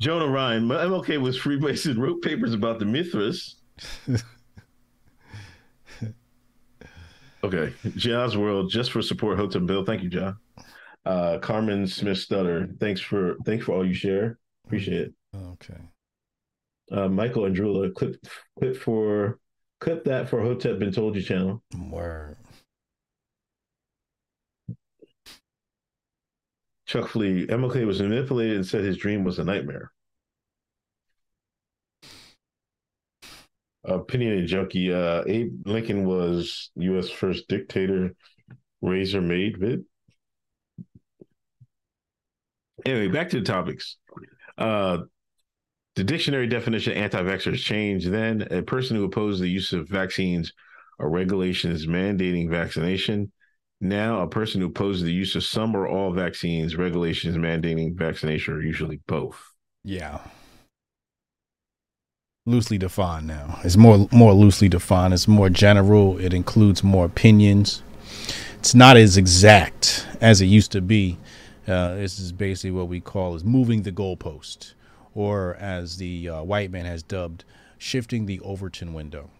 Jonah 0.00 0.28
Ryan. 0.28 0.68
MLK 0.68 1.20
was 1.20 1.36
Freemason, 1.36 2.00
wrote 2.00 2.22
papers 2.22 2.54
about 2.54 2.78
the 2.78 2.84
Mithras. 2.84 3.56
okay. 7.44 7.72
John's 7.96 8.36
World, 8.36 8.70
just 8.70 8.92
for 8.92 9.02
support, 9.02 9.38
Hotep 9.38 9.66
Bill. 9.66 9.84
Thank 9.84 10.02
you, 10.02 10.08
John. 10.08 10.36
Uh, 11.04 11.38
Carmen 11.38 11.86
Smith 11.86 12.18
Stutter. 12.18 12.68
Thanks 12.80 13.00
for 13.00 13.36
thanks 13.44 13.66
for 13.66 13.72
all 13.72 13.86
you 13.86 13.94
share. 13.94 14.38
Appreciate 14.64 15.08
it. 15.08 15.14
Okay. 15.36 15.80
Uh, 16.90 17.08
Michael 17.08 17.42
Andrula, 17.44 17.92
clip 17.94 18.16
clip 18.58 18.76
for 18.76 19.38
clip 19.80 20.04
that 20.04 20.28
for 20.28 20.40
Hotep 20.40 20.78
Been 20.78 20.92
Told 20.92 21.16
You 21.16 21.22
channel. 21.22 21.62
Word. 21.90 22.36
Chuck 26.86 27.08
Flea, 27.08 27.46
MLK 27.46 27.86
was 27.86 28.00
manipulated 28.00 28.56
and 28.56 28.66
said 28.66 28.84
his 28.84 28.98
dream 28.98 29.24
was 29.24 29.38
a 29.38 29.44
nightmare. 29.44 29.90
Opinionated 33.84 34.46
junkie, 34.46 34.92
uh, 34.92 35.22
Abe 35.26 35.66
Lincoln 35.66 36.06
was 36.06 36.70
U.S. 36.76 37.10
first 37.10 37.48
dictator, 37.48 38.14
razor 38.80 39.20
made 39.20 39.58
vid. 39.58 39.84
Anyway, 42.86 43.08
back 43.08 43.30
to 43.30 43.40
the 43.40 43.46
topics. 43.46 43.96
Uh, 44.56 44.98
the 45.96 46.04
dictionary 46.04 46.46
definition 46.46 46.92
of 46.92 46.98
anti-vaxxers 46.98 47.58
changed 47.58 48.10
then. 48.10 48.42
A 48.50 48.62
person 48.62 48.96
who 48.96 49.04
opposes 49.04 49.40
the 49.40 49.48
use 49.48 49.72
of 49.72 49.88
vaccines 49.88 50.52
or 50.98 51.08
regulations 51.08 51.86
mandating 51.86 52.50
vaccination. 52.50 53.30
Now, 53.80 54.22
a 54.22 54.28
person 54.28 54.60
who 54.60 54.68
opposes 54.68 55.02
the 55.02 55.12
use 55.12 55.36
of 55.36 55.44
some 55.44 55.76
or 55.76 55.86
all 55.86 56.12
vaccines, 56.12 56.76
regulations 56.76 57.36
mandating 57.36 57.96
vaccination, 57.96 58.54
or 58.54 58.62
usually 58.62 59.00
both. 59.06 59.38
Yeah. 59.82 60.20
Loosely 62.46 62.76
defined 62.76 63.26
now. 63.26 63.58
It's 63.64 63.76
more 63.76 64.06
more 64.12 64.34
loosely 64.34 64.68
defined. 64.68 65.14
It's 65.14 65.26
more 65.26 65.48
general. 65.48 66.18
It 66.18 66.34
includes 66.34 66.82
more 66.84 67.06
opinions. 67.06 67.82
It's 68.58 68.74
not 68.74 68.96
as 68.98 69.16
exact 69.16 70.06
as 70.20 70.40
it 70.42 70.46
used 70.46 70.70
to 70.72 70.82
be. 70.82 71.18
Uh, 71.66 71.94
this 71.94 72.18
is 72.18 72.32
basically 72.32 72.72
what 72.72 72.88
we 72.88 73.00
call 73.00 73.34
is 73.34 73.44
moving 73.44 73.82
the 73.82 73.92
goalpost, 73.92 74.74
or 75.14 75.54
as 75.56 75.96
the 75.96 76.28
uh, 76.28 76.42
white 76.42 76.70
man 76.70 76.84
has 76.84 77.02
dubbed, 77.02 77.44
shifting 77.78 78.26
the 78.26 78.40
Overton 78.40 78.92
window. 78.92 79.30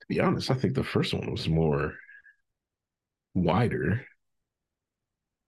To 0.00 0.06
be 0.08 0.20
honest, 0.20 0.50
I 0.50 0.54
think 0.54 0.74
the 0.74 0.84
first 0.84 1.14
one 1.14 1.30
was 1.30 1.48
more 1.48 1.94
wider. 3.34 4.06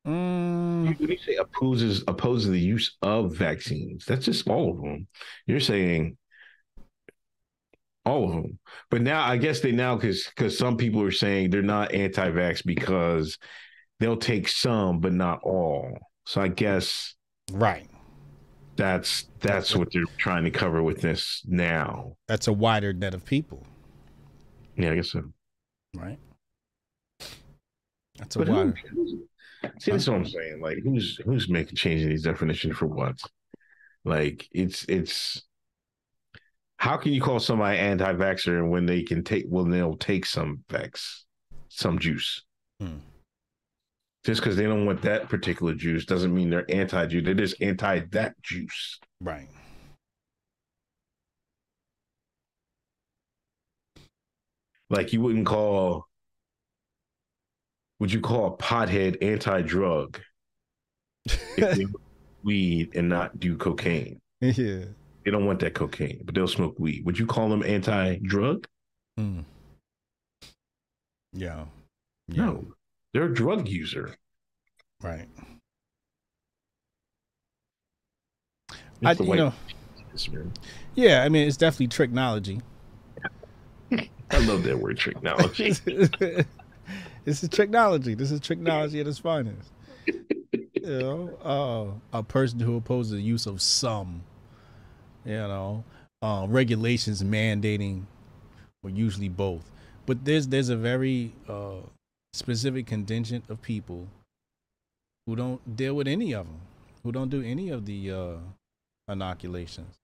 Mm, 0.07 0.99
When 0.99 1.11
you 1.11 1.17
say 1.19 1.37
opposes 1.37 2.03
opposes 2.09 2.51
the 2.51 2.59
use 2.59 2.97
of 3.03 3.37
vaccines, 3.37 4.05
that's 4.05 4.25
just 4.25 4.49
all 4.49 4.71
of 4.73 4.77
them. 4.83 5.07
You're 5.47 5.61
saying 5.61 6.17
all 8.05 8.25
of 8.25 8.33
them. 8.33 8.59
But 8.91 9.03
now 9.03 9.23
I 9.25 9.37
guess 9.37 9.61
they 9.61 9.73
now 9.73 9.95
because 9.97 10.25
because 10.35 10.59
some 10.59 10.77
people 10.77 11.03
are 11.03 11.13
saying 11.13 11.51
they're 11.51 11.63
not 11.63 11.93
anti-vax 11.95 12.65
because 12.65 13.39
they'll 14.01 14.17
take 14.17 14.49
some 14.49 14.99
but 15.01 15.13
not 15.13 15.41
all. 15.45 15.97
So 16.27 16.41
I 16.41 16.49
guess 16.49 17.15
right. 17.53 17.89
that's 18.77 19.27
that's 19.41 19.77
what 19.77 19.89
they're 19.93 20.03
trying 20.19 20.45
to 20.45 20.51
cover 20.51 20.83
with 20.83 21.01
this 21.01 21.43
now. 21.47 22.17
That's 22.27 22.49
a 22.49 22.53
wider 22.53 22.93
net 22.93 23.15
of 23.15 23.25
people, 23.25 23.65
Yeah, 24.77 24.91
I 24.93 24.95
guess 24.97 25.11
so. 25.11 25.33
right? 25.95 26.19
That's 28.19 28.37
a 28.37 28.39
But 28.41 28.49
wider. 28.49 28.75
who's, 28.91 29.15
see, 29.83 29.91
that's 29.91 30.09
what 30.09 30.17
I'm 30.17 30.27
saying. 30.27 30.61
Like, 30.61 30.79
who's 30.83 31.19
who's 31.25 31.49
making 31.49 31.77
changing 31.77 32.09
these 32.09 32.23
definitions 32.23 32.77
for 32.77 32.87
what? 32.87 33.21
Like, 34.05 34.49
it's 34.53 34.85
it's. 34.89 35.43
How 36.77 36.97
can 36.97 37.13
you 37.13 37.21
call 37.21 37.39
somebody 37.39 37.79
anti-vaxxer 37.79 38.69
when 38.69 38.87
they 38.87 39.03
can 39.03 39.23
take 39.23 39.47
when 39.49 39.71
they'll 39.71 39.97
take 39.97 40.27
some 40.27 40.65
vax, 40.69 41.23
some 41.69 41.99
juice? 41.99 42.43
Hmm. 42.81 42.99
Just 44.25 44.41
because 44.41 44.57
they 44.57 44.65
don't 44.65 44.87
want 44.87 45.03
that 45.03 45.29
particular 45.29 45.75
juice 45.75 46.05
doesn't 46.05 46.35
mean 46.35 46.51
they're 46.51 46.71
anti-juice. 46.71 47.25
They're 47.25 47.35
just 47.35 47.61
anti 47.61 48.01
that 48.13 48.41
juice. 48.43 48.99
Right. 49.21 49.49
Like 54.91 55.13
you 55.13 55.21
wouldn't 55.21 55.47
call. 55.47 56.07
Would 58.03 58.13
you 58.13 58.21
call 58.21 58.47
a 58.47 58.57
pothead 58.57 59.23
anti-drug 59.23 60.19
if 61.25 61.57
they 61.57 61.87
weed 62.43 62.97
and 62.97 63.09
not 63.09 63.39
do 63.39 63.57
cocaine? 63.57 64.21
yeah. 64.41 64.87
They 65.25 65.31
don't 65.31 65.47
want 65.47 65.61
that 65.61 65.75
cocaine, 65.75 66.21
but 66.25 66.35
they'll 66.35 66.49
smoke 66.49 66.75
weed. 66.81 67.07
Would 67.07 67.17
you 67.17 67.27
call 67.27 67.49
them 67.49 67.63
anti-drug? 67.63 68.67
Mm. 69.21 69.45
Yeah. 71.33 71.67
Yeah. 72.27 72.45
No, 72.45 72.75
they're 73.15 73.27
a 73.27 73.33
drug 73.33 73.69
user. 73.69 74.17
Right. 75.01 75.29
It's 79.01 79.21
I, 79.21 79.23
you 79.23 79.37
know, 79.37 79.53
yeah, 80.97 81.23
I 81.23 81.29
mean, 81.29 81.47
it's 81.47 81.57
definitely 81.57 81.87
technology. 81.87 82.63
I 83.93 84.39
love 84.39 84.65
that 84.65 84.77
word 84.77 84.99
technology. 84.99 85.77
this 87.25 87.43
is 87.43 87.49
technology. 87.49 88.15
This 88.15 88.31
is 88.31 88.41
technology 88.41 89.01
at 89.01 89.07
its 89.07 89.19
finest. 89.19 89.71
You 90.07 90.99
know, 90.99 92.01
uh, 92.13 92.19
a 92.19 92.23
person 92.23 92.59
who 92.59 92.77
opposes 92.77 93.13
the 93.13 93.21
use 93.21 93.47
of 93.47 93.63
some, 93.63 94.23
you 95.25 95.33
know, 95.33 95.85
uh, 96.21 96.47
regulations 96.49 97.23
mandating, 97.23 98.03
or 98.83 98.91
usually 98.91 99.29
both. 99.29 99.71
But 100.07 100.25
there's 100.25 100.49
there's 100.49 100.71
a 100.71 100.77
very 100.77 101.33
uh, 101.49 101.83
specific 102.33 102.87
contingent 102.87 103.45
of 103.49 103.63
people 103.63 104.09
who 105.27 105.37
don't 105.37 105.77
deal 105.77 105.95
with 105.95 106.09
any 106.09 106.33
of 106.33 106.47
them, 106.47 106.61
who 107.05 107.13
don't 107.13 107.29
do 107.31 107.43
any 107.43 107.69
of 107.71 107.87
the 107.87 108.11
uh, 108.11 108.37
inoculations. 109.09 109.95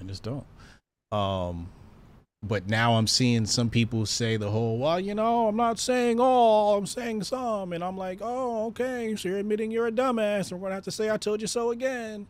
I 0.00 0.04
just 0.04 0.22
don't. 0.22 0.46
Um, 1.12 1.68
but 2.42 2.68
now 2.68 2.94
I'm 2.94 3.06
seeing 3.06 3.46
some 3.46 3.68
people 3.68 4.06
say 4.06 4.36
the 4.36 4.50
whole, 4.50 4.78
well, 4.78 5.00
you 5.00 5.14
know, 5.14 5.48
I'm 5.48 5.56
not 5.56 5.78
saying 5.78 6.20
all, 6.20 6.78
I'm 6.78 6.86
saying 6.86 7.24
some. 7.24 7.72
And 7.72 7.82
I'm 7.82 7.96
like, 7.96 8.20
oh, 8.22 8.66
okay. 8.66 9.16
So 9.16 9.28
you're 9.28 9.38
admitting 9.38 9.70
you're 9.70 9.88
a 9.88 9.92
dumbass. 9.92 10.52
And 10.52 10.60
we're 10.60 10.68
going 10.68 10.70
to 10.70 10.74
have 10.76 10.84
to 10.84 10.90
say, 10.92 11.10
I 11.10 11.16
told 11.16 11.40
you 11.40 11.48
so 11.48 11.72
again. 11.72 12.28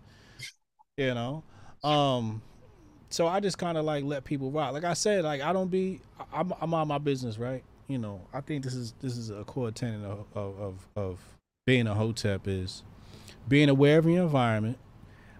You 0.96 1.14
know? 1.14 1.44
Um, 1.84 2.42
so 3.10 3.26
I 3.26 3.40
just 3.40 3.58
kind 3.58 3.76
of 3.76 3.84
like 3.84 4.02
let 4.02 4.24
people 4.24 4.50
rock. 4.50 4.72
Like 4.72 4.84
I 4.84 4.94
said, 4.94 5.24
like 5.24 5.42
I 5.42 5.52
don't 5.52 5.70
be, 5.70 6.00
I'm, 6.32 6.52
I'm 6.60 6.72
on 6.72 6.88
my 6.88 6.98
business, 6.98 7.38
right? 7.38 7.62
You 7.86 7.98
know, 7.98 8.22
I 8.32 8.40
think 8.40 8.64
this 8.64 8.74
is, 8.74 8.94
this 9.00 9.16
is 9.16 9.30
a 9.30 9.44
core 9.44 9.70
tenet 9.70 10.04
of, 10.04 10.24
of, 10.34 10.60
of, 10.60 10.86
of 10.96 11.18
being 11.66 11.86
a 11.86 11.94
hotep 11.94 12.48
is 12.48 12.82
being 13.46 13.68
aware 13.68 13.98
of 13.98 14.06
your 14.06 14.22
environment, 14.22 14.78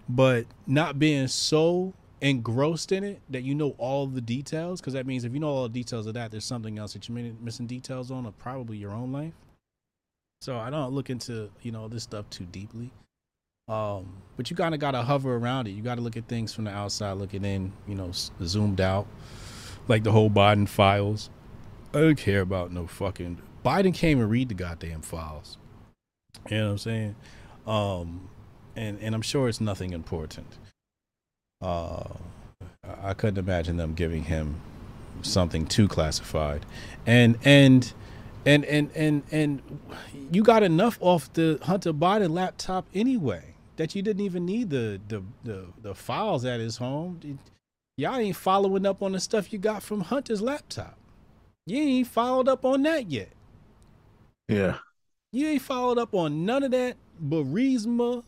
but 0.08 0.44
not 0.66 0.98
being 0.98 1.26
so 1.26 1.94
engrossed 2.20 2.90
in 2.90 3.04
it 3.04 3.20
that 3.30 3.42
you 3.42 3.54
know 3.54 3.74
all 3.78 4.06
the 4.06 4.20
details 4.20 4.80
because 4.80 4.92
that 4.94 5.06
means 5.06 5.24
if 5.24 5.32
you 5.32 5.38
know 5.38 5.48
all 5.48 5.62
the 5.64 5.68
details 5.68 6.06
of 6.06 6.14
that 6.14 6.30
there's 6.30 6.44
something 6.44 6.78
else 6.78 6.92
that 6.92 7.08
you're 7.08 7.16
mi- 7.16 7.36
missing 7.40 7.66
details 7.66 8.10
on 8.10 8.26
of 8.26 8.36
probably 8.38 8.76
your 8.76 8.90
own 8.90 9.12
life. 9.12 9.34
So 10.40 10.56
i 10.58 10.70
don't 10.70 10.92
look 10.92 11.10
into 11.10 11.50
you 11.62 11.70
know 11.70 11.88
this 11.88 12.02
stuff 12.02 12.28
too 12.30 12.44
deeply. 12.46 12.90
Um 13.68 14.22
but 14.36 14.50
you 14.50 14.56
kind 14.56 14.74
of 14.74 14.80
got 14.80 14.92
to 14.92 15.02
hover 15.02 15.36
around 15.36 15.68
it. 15.68 15.72
You 15.72 15.82
got 15.82 15.96
to 15.96 16.00
look 16.00 16.16
at 16.16 16.26
things 16.26 16.52
from 16.52 16.64
the 16.64 16.70
outside 16.70 17.12
looking 17.12 17.44
in 17.44 17.72
you 17.86 17.94
know 17.94 18.10
zoomed 18.42 18.80
out 18.80 19.06
like 19.86 20.02
the 20.02 20.12
whole 20.12 20.30
biden 20.30 20.68
files. 20.68 21.30
I 21.94 22.00
don't 22.00 22.18
care 22.18 22.40
about 22.40 22.72
no 22.72 22.86
fucking 22.86 23.40
biden 23.64 23.94
came 23.94 24.20
and 24.20 24.30
read 24.30 24.48
the 24.48 24.54
goddamn 24.54 25.02
files. 25.02 25.56
You 26.50 26.58
know 26.58 26.64
what 26.64 26.70
i'm 26.72 26.78
saying? 26.78 27.16
Um 27.66 28.28
and 28.74 28.98
and 29.00 29.14
i'm 29.14 29.22
sure 29.22 29.48
it's 29.48 29.60
nothing 29.60 29.92
important 29.92 30.46
uh, 31.60 32.04
I 33.02 33.14
couldn't 33.14 33.38
imagine 33.38 33.76
them 33.76 33.94
giving 33.94 34.24
him 34.24 34.60
something 35.22 35.66
too 35.66 35.88
classified, 35.88 36.64
and 37.06 37.38
and 37.44 37.92
and 38.46 38.64
and 38.64 38.90
and 38.94 39.22
and 39.30 39.62
you 40.30 40.42
got 40.42 40.62
enough 40.62 40.98
off 41.00 41.32
the 41.32 41.58
Hunter 41.62 41.92
Biden 41.92 42.30
laptop 42.30 42.86
anyway 42.94 43.54
that 43.76 43.94
you 43.94 44.02
didn't 44.02 44.24
even 44.24 44.44
need 44.44 44.70
the 44.70 45.00
the 45.08 45.22
the, 45.44 45.66
the 45.82 45.94
files 45.94 46.44
at 46.44 46.60
his 46.60 46.76
home. 46.76 47.38
Y'all 47.96 48.16
ain't 48.16 48.36
following 48.36 48.86
up 48.86 49.02
on 49.02 49.12
the 49.12 49.20
stuff 49.20 49.52
you 49.52 49.58
got 49.58 49.82
from 49.82 50.02
Hunter's 50.02 50.40
laptop. 50.40 50.96
You 51.66 51.78
ain't 51.78 52.06
followed 52.06 52.48
up 52.48 52.64
on 52.64 52.82
that 52.82 53.10
yet. 53.10 53.30
yeah. 54.48 54.78
You 55.32 55.48
ain't 55.48 55.62
followed 55.62 55.98
up 55.98 56.14
on 56.14 56.46
none 56.46 56.62
of 56.62 56.70
that 56.70 56.96
Burisma. 57.22 58.22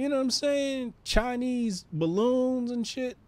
You 0.00 0.08
know 0.08 0.16
what 0.16 0.22
I'm 0.22 0.30
saying? 0.30 0.94
Chinese 1.04 1.84
balloons 1.92 2.70
and 2.70 2.86
shit. 2.86 3.18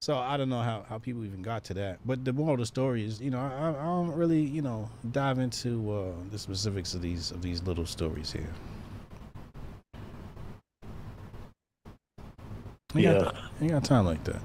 So 0.00 0.16
I 0.16 0.38
don't 0.38 0.48
know 0.48 0.62
how, 0.62 0.86
how 0.88 0.96
people 0.96 1.22
even 1.26 1.42
got 1.42 1.64
to 1.64 1.74
that. 1.74 1.98
But 2.06 2.24
the 2.24 2.32
moral 2.32 2.54
of 2.54 2.60
the 2.60 2.66
story 2.66 3.04
is, 3.04 3.20
you 3.20 3.30
know, 3.30 3.40
I, 3.40 3.78
I 3.78 3.84
don't 3.84 4.12
really, 4.12 4.40
you 4.40 4.62
know, 4.62 4.88
dive 5.12 5.38
into 5.38 5.92
uh, 5.92 6.12
the 6.30 6.38
specifics 6.38 6.94
of 6.94 7.02
these 7.02 7.30
of 7.30 7.42
these 7.42 7.62
little 7.64 7.84
stories 7.84 8.32
here. 8.32 8.48
Ain't 12.94 13.04
Yeah. 13.04 13.18
got, 13.18 13.36
ain't 13.60 13.72
got 13.72 13.84
time 13.84 14.06
like 14.06 14.24
that. 14.24 14.40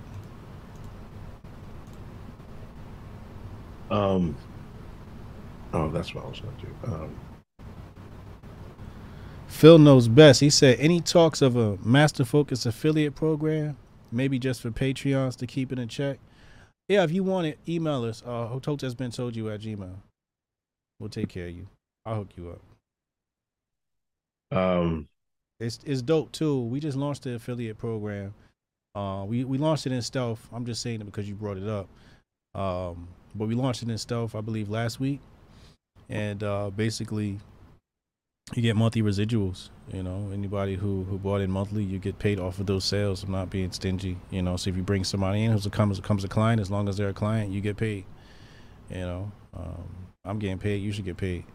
Um. 3.89 4.35
Oh, 5.71 5.87
that's 5.87 6.13
what 6.13 6.25
I 6.25 6.27
was 6.27 6.41
going 6.41 6.57
to 6.57 6.65
do. 6.65 6.93
Um, 6.93 7.15
Phil 9.51 9.77
knows 9.77 10.07
best. 10.07 10.39
He 10.39 10.49
said 10.49 10.79
any 10.79 11.01
talks 11.01 11.41
of 11.41 11.55
a 11.55 11.77
Master 11.77 12.25
Focus 12.25 12.65
affiliate 12.65 13.13
program, 13.15 13.77
maybe 14.11 14.39
just 14.39 14.61
for 14.61 14.71
Patreons 14.71 15.35
to 15.37 15.45
keep 15.45 15.71
it 15.71 15.77
in 15.77 15.87
check. 15.87 16.19
Yeah, 16.87 17.03
if 17.03 17.11
you 17.11 17.23
want 17.23 17.47
it, 17.47 17.59
email 17.67 18.03
us. 18.05 18.23
Uh, 18.25 18.47
Hotep 18.47 18.81
has 18.81 18.95
been 18.95 19.11
told 19.11 19.35
you 19.35 19.49
at 19.49 19.61
Gmail. 19.61 19.95
We'll 20.99 21.09
take 21.09 21.29
care 21.29 21.47
of 21.47 21.55
you. 21.55 21.67
I'll 22.05 22.15
hook 22.15 22.29
you 22.35 22.57
up. 24.51 24.57
um. 24.57 25.07
It's 25.59 25.79
it's 25.85 26.01
dope 26.01 26.31
too. 26.31 26.61
We 26.63 26.79
just 26.79 26.97
launched 26.97 27.23
the 27.23 27.35
affiliate 27.35 27.77
program. 27.77 28.33
Uh, 28.95 29.25
we 29.27 29.43
we 29.43 29.59
launched 29.59 29.85
it 29.85 29.91
in 29.91 30.01
stealth. 30.01 30.47
I'm 30.51 30.65
just 30.65 30.81
saying 30.81 31.01
it 31.01 31.05
because 31.05 31.29
you 31.29 31.35
brought 31.35 31.57
it 31.57 31.67
up. 31.67 31.87
Um, 32.55 33.07
but 33.35 33.47
we 33.47 33.53
launched 33.53 33.83
it 33.83 33.89
in 33.89 33.97
stealth, 33.99 34.33
I 34.33 34.41
believe, 34.41 34.69
last 34.69 34.99
week, 34.99 35.19
and 36.09 36.43
uh, 36.43 36.71
basically, 36.71 37.39
you 38.53 38.61
get 38.61 38.75
monthly 38.75 39.01
residuals. 39.01 39.69
You 39.91 40.03
know, 40.03 40.29
anybody 40.33 40.75
who 40.75 41.03
who 41.05 41.17
bought 41.17 41.41
in 41.41 41.51
monthly, 41.51 41.83
you 41.83 41.99
get 41.99 42.19
paid 42.19 42.39
off 42.39 42.59
of 42.59 42.65
those 42.65 42.85
sales. 42.85 43.23
I'm 43.23 43.31
not 43.31 43.49
being 43.49 43.71
stingy. 43.71 44.17
You 44.29 44.41
know, 44.41 44.57
so 44.57 44.69
if 44.69 44.75
you 44.75 44.83
bring 44.83 45.03
somebody 45.03 45.43
in 45.43 45.51
who's 45.51 45.65
a 45.65 45.69
comes 45.69 45.99
comes 45.99 46.23
a 46.23 46.27
client, 46.27 46.61
as 46.61 46.69
long 46.71 46.87
as 46.89 46.97
they're 46.97 47.09
a 47.09 47.13
client, 47.13 47.51
you 47.51 47.61
get 47.61 47.77
paid. 47.77 48.05
You 48.89 48.99
know, 48.99 49.31
um, 49.53 50.07
I'm 50.25 50.39
getting 50.39 50.59
paid. 50.59 50.77
You 50.81 50.91
should 50.91 51.05
get 51.05 51.17
paid. 51.17 51.45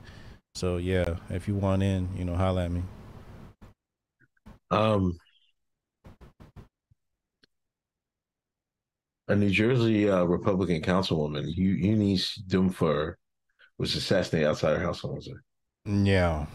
So 0.55 0.79
yeah, 0.79 1.17
if 1.31 1.49
you 1.49 1.55
want 1.55 1.83
in, 1.83 2.09
you 2.17 2.25
know, 2.25 2.35
holla 2.35 2.65
at 2.65 2.71
me. 2.71 2.83
Um, 4.71 5.19
a 9.29 9.37
New 9.37 9.51
Jersey 9.51 10.09
uh, 10.09 10.25
Republican 10.25 10.83
councilwoman, 10.83 11.45
Eu- 11.55 11.75
Eunice 11.75 12.43
Dwumfour, 12.49 13.15
was 13.79 13.95
assassinated 13.95 14.49
outside 14.49 14.77
her 14.77 14.83
house 14.83 15.05
on 15.05 15.13
Wednesday. 15.13 15.35
Yeah. 15.85 16.47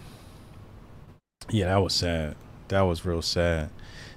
Yeah, 1.49 1.65
that 1.65 1.77
was 1.81 1.93
sad. 1.93 2.35
That 2.69 2.81
was 2.81 3.05
real 3.05 3.21
sad. 3.21 3.69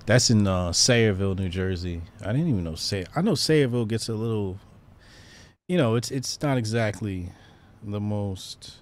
That's 0.06 0.30
in 0.30 0.46
uh, 0.46 0.70
Sayreville, 0.70 1.38
New 1.38 1.48
Jersey. 1.48 2.02
I 2.20 2.32
didn't 2.32 2.48
even 2.48 2.64
know 2.64 2.74
Say. 2.74 3.06
I 3.16 3.22
know 3.22 3.32
Sayreville 3.32 3.88
gets 3.88 4.08
a 4.08 4.14
little. 4.14 4.58
You 5.66 5.78
know, 5.78 5.94
it's 5.94 6.10
it's 6.10 6.40
not 6.42 6.58
exactly 6.58 7.30
the 7.82 8.00
most 8.00 8.74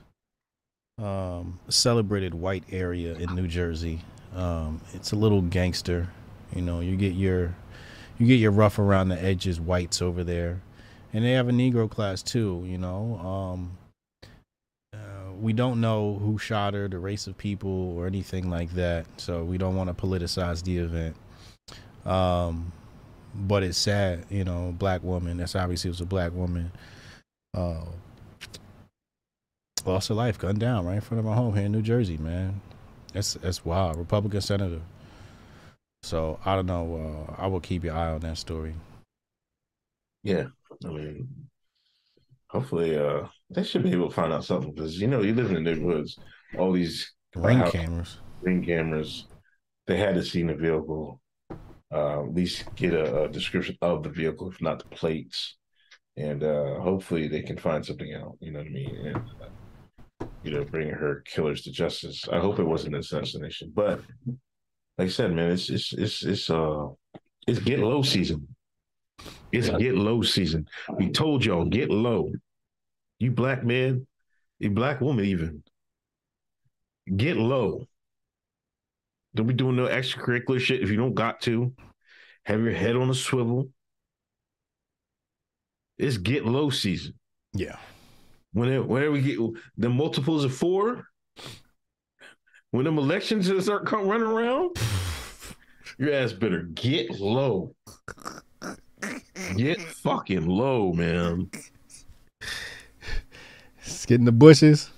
um, 0.99 1.61
celebrated 1.69 2.35
white 2.35 2.65
area 2.71 3.15
in 3.15 3.35
New 3.35 3.47
Jersey. 3.47 4.01
Um, 4.35 4.81
it's 4.93 5.13
a 5.13 5.17
little 5.17 5.43
gangster. 5.43 6.09
You 6.55 6.63
know, 6.63 6.81
you 6.81 6.97
get 6.97 7.15
your 7.15 7.55
you 8.19 8.27
get 8.27 8.41
your 8.41 8.51
rough 8.51 8.79
around 8.79 9.09
the 9.09 9.23
edges 9.23 9.61
whites 9.61 10.03
over 10.03 10.25
there, 10.25 10.61
and 11.13 11.25
they 11.25 11.33
have 11.33 11.49
a 11.49 11.53
Negro 11.53 11.89
class 11.89 12.23
too. 12.23 12.65
You 12.67 12.79
know, 12.79 13.17
um, 13.19 13.79
we 15.43 15.53
don't 15.53 15.81
know 15.81 16.15
who 16.23 16.39
shot 16.39 16.73
her, 16.75 16.87
the 16.87 17.01
race 17.01 17.27
of 17.27 17.37
people, 17.37 17.99
or 17.99 18.07
anything 18.07 18.49
like 18.49 18.71
that. 18.75 19.07
So 19.17 19.43
we 19.43 19.59
don't 19.59 19.75
want 19.75 19.89
to 19.89 20.07
politicize 20.07 20.63
the 20.63 20.79
event. 20.79 21.17
Um, 22.07 22.73
but 23.35 23.65
it's 23.65 23.77
sad, 23.77 24.25
you 24.31 24.45
know, 24.45 24.73
black 24.79 25.03
woman. 25.03 25.39
That's 25.39 25.57
obviously 25.57 25.91
was 25.91 26.01
a 26.01 26.07
black 26.07 26.33
woman. 26.33 26.71
Uh, 27.53 27.85
lost 29.85 30.09
her 30.09 30.15
life, 30.15 30.39
gunned 30.39 30.61
down 30.61 30.87
right 30.87 30.95
in 30.95 31.01
front 31.01 31.19
of 31.19 31.25
my 31.25 31.35
home 31.35 31.57
here 31.57 31.67
in 31.67 31.73
New 31.73 31.83
Jersey, 31.83 32.19
man. 32.19 32.61
That's 33.13 33.35
that's 33.35 33.65
wild. 33.65 33.97
Republican 33.97 34.41
senator. 34.41 34.81
So 36.05 36.39
I 36.45 36.55
don't 36.55 36.67
know. 36.67 37.27
Uh, 37.29 37.43
I 37.43 37.49
will 37.49 37.61
keep 37.61 37.83
your 37.83 37.95
eye 37.95 38.13
on 38.13 38.21
that 38.21 38.39
story. 38.39 38.75
Yeah, 40.23 40.47
I 40.85 40.89
mean, 40.89 41.42
hopefully, 42.53 42.97
uh, 42.97 43.27
they 43.51 43.65
should 43.65 43.83
be 43.83 43.93
able 43.93 44.09
to 44.09 44.15
find 44.15 44.33
out 44.33 44.45
something 44.45 44.73
because 44.75 45.01
you 45.01 45.09
know 45.09 45.23
you 45.23 45.35
live 45.35 45.49
in 45.51 45.55
the 45.55 45.61
neighborhoods, 45.61 46.19
all 46.59 46.73
these 46.73 47.13
Ring 47.35 47.65
cameras. 47.71 48.19
ring 48.43 48.65
cameras. 48.65 49.27
They 49.87 49.97
had 49.97 50.15
to 50.17 50.23
see 50.25 50.43
the 50.43 50.55
vehicle. 50.55 51.21
Uh, 51.93 52.23
at 52.23 52.35
least 52.35 52.65
get 52.75 52.95
a, 52.95 53.25
a 53.25 53.29
description 53.29 53.77
of 53.83 54.03
the 54.03 54.09
vehicle, 54.09 54.51
if 54.51 54.63
not 54.63 54.79
the 54.79 54.87
plates, 54.97 55.59
and 56.17 56.43
uh, 56.43 56.81
hopefully 56.81 57.29
they 57.29 57.43
can 57.43 57.59
find 57.59 57.85
something 57.85 58.15
out. 58.15 58.37
You 58.41 58.53
know 58.53 58.61
what 58.61 58.69
I 58.69 58.71
mean? 58.71 58.97
And 59.07 59.17
uh, 59.17 60.27
you 60.43 60.53
know, 60.53 60.65
bring 60.65 60.89
her 60.89 61.23
killers 61.27 61.63
to 61.63 61.71
justice. 61.71 62.27
I 62.33 62.39
hope 62.39 62.59
it 62.59 62.65
wasn't 62.65 62.95
an 62.95 63.01
assassination, 63.01 63.73
but 63.75 64.01
like 64.99 65.09
I 65.09 65.11
said, 65.11 65.33
man, 65.35 65.51
it's 65.51 65.69
it's 65.69 65.93
it's 65.93 66.23
it's 66.25 66.51
uh 66.51 66.87
it's 67.47 67.59
get 67.61 67.81
low 67.81 68.03
season. 68.03 68.49
It's 69.53 69.69
get 69.69 69.95
low 69.95 70.23
season. 70.23 70.67
We 70.97 71.11
told 71.11 71.45
y'all 71.45 71.67
get 71.67 71.91
low. 71.91 72.33
You 73.19 73.31
black 73.31 73.65
man, 73.65 74.07
you 74.59 74.71
black 74.71 75.01
woman 75.01 75.25
even. 75.27 75.63
Get 77.17 77.37
low. 77.37 77.87
Don't 79.35 79.47
be 79.47 79.55
doing 79.55 79.77
no 79.77 79.87
extracurricular 79.87 80.61
shit 80.61 80.83
if 80.83 80.91
you 80.91 80.97
don't 80.97 81.15
got 81.15 81.41
to. 81.43 81.73
Have 82.45 82.61
your 82.61 82.73
head 82.73 82.97
on 82.97 83.11
a 83.11 83.15
swivel. 83.15 83.69
It's 85.99 86.17
get 86.17 86.45
low 86.45 86.71
season. 86.71 87.15
Yeah. 87.55 87.77
Whenever, 88.53 88.85
whenever 88.85 89.13
we 89.13 89.23
get 89.23 89.39
the 89.77 89.89
multiples 89.89 90.45
of 90.45 90.55
four, 90.55 91.07
when 92.71 92.85
them 92.85 92.99
elections 92.99 93.51
start 93.63 93.87
come 93.87 94.09
running 94.09 94.27
around, 94.27 94.77
your 95.99 96.13
ass 96.13 96.33
better 96.33 96.63
get 96.63 97.11
low. 97.11 97.75
Get 99.57 99.81
fucking 99.81 100.47
low, 100.47 100.93
man. 100.93 101.51
Just 103.85 104.07
get 104.07 104.21
in 104.21 104.25
the 104.25 104.33
bushes. 104.33 104.91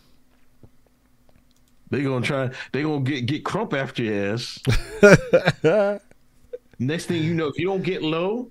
They 1.90 2.02
gonna 2.02 2.24
try. 2.24 2.50
They 2.72 2.82
gonna 2.82 3.00
get 3.00 3.26
get 3.26 3.44
crump 3.44 3.72
after 3.74 4.02
your 4.02 4.34
ass. 4.34 4.58
Next 6.78 7.06
thing 7.06 7.22
you 7.22 7.34
know, 7.34 7.46
if 7.46 7.58
you 7.58 7.66
don't 7.66 7.82
get 7.82 8.02
low, 8.02 8.50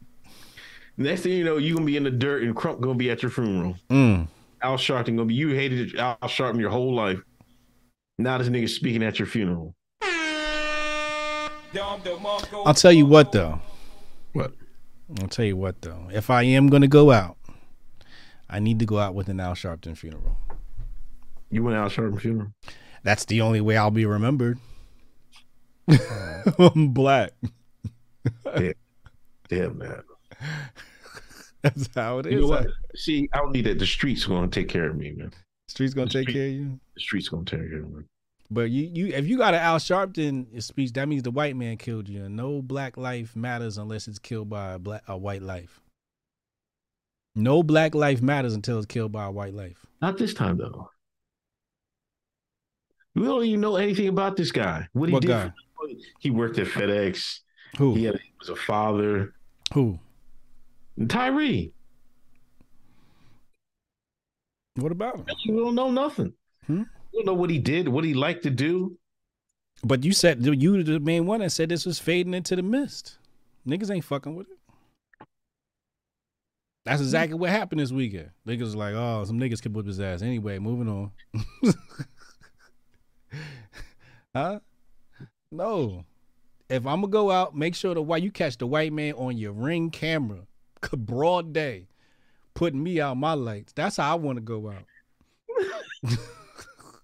next 0.98 1.22
thing 1.22 1.34
you 1.34 1.44
know, 1.44 1.58
you 1.58 1.74
gonna 1.74 1.86
be 1.86 1.98
in 1.98 2.04
the 2.04 2.12
dirt 2.12 2.44
and 2.44 2.56
crump 2.56 2.80
gonna 2.80 2.96
be 2.96 3.12
at 3.12 3.22
your 3.22 3.32
funeral. 3.32 3.76
Mm. 3.90 4.28
Al 4.62 4.78
Sharpton 4.78 5.18
gonna 5.18 5.26
be 5.26 5.34
you 5.34 5.50
hated 5.50 5.98
Al 5.98 6.18
Sharpton 6.24 6.60
your 6.60 6.70
whole 6.70 6.96
life. 6.96 7.20
Now 8.18 8.38
this 8.38 8.48
nigga 8.48 8.70
speaking 8.70 9.04
at 9.04 9.20
your 9.20 9.28
funeral. 9.28 9.76
I'll 11.76 12.74
tell 12.74 12.94
you 12.94 13.06
what 13.06 13.32
though. 13.32 13.60
What? 14.34 14.54
I'll 15.20 15.28
tell 15.28 15.46
you 15.46 15.58
what 15.58 15.82
though. 15.82 16.08
If 16.12 16.30
I 16.30 16.44
am 16.44 16.68
gonna 16.68 16.88
go 16.88 17.12
out, 17.12 17.38
I 18.50 18.60
need 18.60 18.80
to 18.80 18.86
go 18.86 19.00
out 19.00 19.16
with 19.16 19.30
an 19.30 19.40
Al 19.40 19.54
Sharpton 19.54 19.98
funeral. 19.98 20.38
You 21.50 21.64
went 21.64 21.78
Al 21.78 21.90
Sharpton 21.90 22.20
funeral? 22.20 22.54
That's 23.04 23.26
the 23.26 23.42
only 23.42 23.62
way 23.62 23.78
I'll 23.78 23.92
be 23.92 24.06
remembered. 24.06 24.60
Uh-huh. 25.88 26.70
I'm 26.76 26.90
black. 26.90 27.32
Damn 29.50 29.78
man. 29.78 30.04
That's 31.62 31.90
how 31.96 32.20
it 32.20 32.28
is. 32.28 32.34
You 32.34 32.42
know 32.42 32.48
what? 32.48 32.68
See, 32.96 33.30
I 33.34 33.38
don't 33.38 33.52
need 33.52 33.66
that. 33.66 33.80
The 33.80 33.86
streets 33.86 34.26
gonna 34.26 34.48
take 34.48 34.70
care 34.70 34.90
of 34.90 34.98
me, 34.98 35.12
man. 35.12 35.32
Streets 35.68 35.94
gonna 35.94 36.10
take 36.10 36.28
care 36.28 36.48
of 36.48 36.54
you. 36.54 36.80
The 36.96 37.02
streets 37.02 37.30
gonna 37.30 37.46
take 37.46 37.70
care 37.70 37.80
of 37.80 37.92
me. 37.92 38.04
But 38.54 38.70
you, 38.70 38.90
you, 38.94 39.08
if 39.16 39.26
you 39.28 39.38
got 39.38 39.54
an 39.56 39.62
Al 39.62 39.78
Sharpton 39.80 40.62
speech, 40.62 40.94
that 40.94 41.08
means 41.08 41.24
the 41.24 41.32
white 41.32 41.56
man 41.56 41.78
killed 41.78 42.08
you. 42.08 42.26
And 42.26 42.36
no 42.36 42.62
black 42.62 42.98
life 42.98 43.36
matters 43.36 43.78
unless 43.80 44.08
it's 44.08 44.20
killed 44.20 44.50
by 44.50 44.74
a 44.74 44.80
black, 44.80 45.02
a 45.08 45.18
white 45.18 45.42
life. 45.42 45.82
No 47.36 47.64
black 47.64 47.96
life 47.96 48.22
matters 48.22 48.54
until 48.54 48.78
it's 48.78 48.86
killed 48.86 49.12
by 49.12 49.26
a 49.26 49.32
white 49.32 49.56
life. 49.56 49.86
Not 50.02 50.20
this 50.20 50.36
time 50.36 50.58
though. 50.58 50.90
We 53.16 53.24
don't 53.24 53.44
even 53.44 53.62
know 53.62 53.78
anything 53.78 54.08
about 54.08 54.38
this 54.38 54.52
guy. 54.52 54.88
What 54.94 55.10
he 55.10 55.14
What 55.14 55.22
did. 55.22 55.28
guy? 55.30 55.52
he 56.20 56.30
worked 56.30 56.60
at 56.60 56.68
FedEx. 56.68 57.40
Who? 57.78 57.96
He, 57.96 58.04
had, 58.06 58.16
he 58.20 58.32
was 58.40 58.50
a 58.50 58.56
father. 58.56 59.34
Who? 59.74 60.00
Tyre. 61.08 61.70
What 64.76 64.92
about 64.92 65.18
him? 65.18 65.26
You 65.44 65.58
don't 65.58 65.76
know 65.76 65.90
nothing. 65.92 66.34
Hmm? 66.68 66.84
Don't 67.14 67.26
know 67.26 67.34
what 67.34 67.50
he 67.50 67.60
did, 67.60 67.88
what 67.88 68.04
he 68.04 68.14
liked 68.14 68.44
to 68.44 68.50
do. 68.50 68.98
But 69.84 70.04
you 70.04 70.14
said 70.14 70.46
you 70.46 70.84
the 70.84 71.00
main 71.00 71.26
one 71.26 71.42
that 71.42 71.52
said 71.52 71.70
this 71.70 71.86
was 71.86 72.00
fading 72.00 72.34
into 72.34 72.56
the 72.56 72.62
mist. 72.62 73.18
Niggas 73.68 73.92
ain't 73.94 74.06
fucking 74.06 74.36
with 74.36 74.48
it. 74.50 74.58
That's 76.86 77.02
exactly 77.02 77.38
what 77.38 77.50
happened 77.50 77.80
this 77.80 77.92
weekend. 77.92 78.30
Niggas 78.46 78.60
was 78.60 78.76
like, 78.76 78.94
oh, 78.94 79.24
some 79.26 79.40
niggas 79.40 79.62
can 79.62 79.72
whip 79.72 79.86
his 79.86 80.02
ass. 80.02 80.22
Anyway, 80.22 80.60
moving 80.60 80.90
on. 80.90 81.12
huh? 84.36 84.60
No. 85.50 86.04
If 86.70 86.86
I'm 86.86 87.02
gonna 87.02 87.08
go 87.08 87.32
out, 87.32 87.56
make 87.56 87.76
sure 87.76 87.94
the 87.94 88.02
white 88.02 88.24
you 88.24 88.32
catch 88.32 88.58
the 88.58 88.68
white 88.68 88.92
man 88.92 89.14
on 89.14 89.38
your 89.38 89.54
ring 89.54 89.92
camera, 89.92 90.40
broad 90.98 91.54
day, 91.54 91.88
putting 92.54 92.84
me 92.84 93.00
out 93.00 93.16
my 93.16 93.34
lights. 93.34 93.72
That's 93.74 93.98
how 93.98 94.12
I 94.12 94.16
want 94.16 94.38
to 94.38 94.42
go 94.42 94.72
out. 94.72 94.84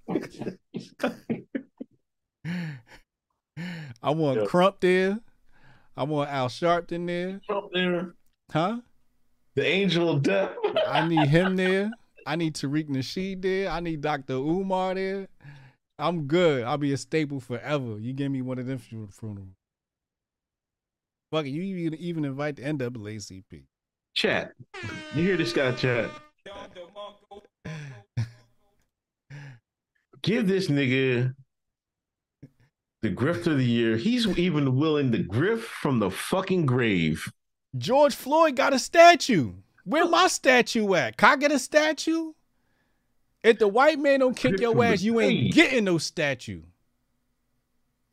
I 4.01 4.11
want 4.11 4.39
Yeah. 4.39 4.45
Crump 4.45 4.79
there. 4.79 5.19
I 5.97 6.03
want 6.03 6.29
Al 6.29 6.47
Sharpton 6.47 7.05
there. 7.07 7.41
Up 7.49 7.69
there, 7.73 8.13
Huh? 8.51 8.79
the 9.55 9.65
angel 9.65 10.09
of 10.09 10.23
death. 10.23 10.51
I 10.87 11.05
need 11.07 11.27
him 11.27 11.55
there. 11.57 11.91
I 12.25 12.35
need 12.37 12.55
Tariq 12.55 12.87
Nasheed 12.89 13.41
there. 13.41 13.69
I 13.69 13.79
need 13.81 14.01
Dr. 14.01 14.33
Umar 14.33 14.95
there. 14.95 15.27
I'm 15.97 16.27
good. 16.27 16.63
I'll 16.63 16.77
be 16.77 16.93
a 16.93 16.97
staple 16.97 17.41
forever. 17.41 17.99
You 17.99 18.13
give 18.13 18.31
me 18.31 18.41
one 18.41 18.57
of 18.59 18.67
them 18.67 18.77
funeral. 18.77 19.47
Fuck 21.31 21.45
it. 21.45 21.49
You 21.49 21.61
even, 21.61 21.99
even 21.99 22.25
invite 22.25 22.55
the 22.55 22.61
NAACP. 22.63 23.65
Chat. 24.15 24.53
You 25.13 25.23
hear 25.23 25.37
this 25.37 25.51
guy 25.53 25.71
chat? 25.73 26.09
Give 30.21 30.47
this 30.47 30.67
nigga 30.67 31.33
the 33.01 33.09
grift 33.09 33.47
of 33.47 33.57
the 33.57 33.65
year. 33.65 33.97
He's 33.97 34.27
even 34.37 34.77
willing 34.77 35.11
to 35.11 35.19
grift 35.19 35.61
from 35.61 35.99
the 35.99 36.11
fucking 36.11 36.65
grave. 36.65 37.31
George 37.77 38.15
Floyd 38.15 38.55
got 38.55 38.73
a 38.73 38.79
statue. 38.79 39.53
Where 39.83 40.07
my 40.07 40.27
statue 40.27 40.93
at? 40.93 41.17
Can 41.17 41.31
I 41.31 41.35
get 41.37 41.51
a 41.51 41.59
statue? 41.59 42.33
If 43.43 43.59
the 43.59 43.67
white 43.67 43.99
man 43.99 44.19
don't 44.19 44.35
kick 44.35 44.59
your 44.59 44.83
ass, 44.83 45.01
you 45.01 45.19
ain't 45.21 45.53
getting 45.53 45.85
no 45.85 45.97
statue. 45.97 46.61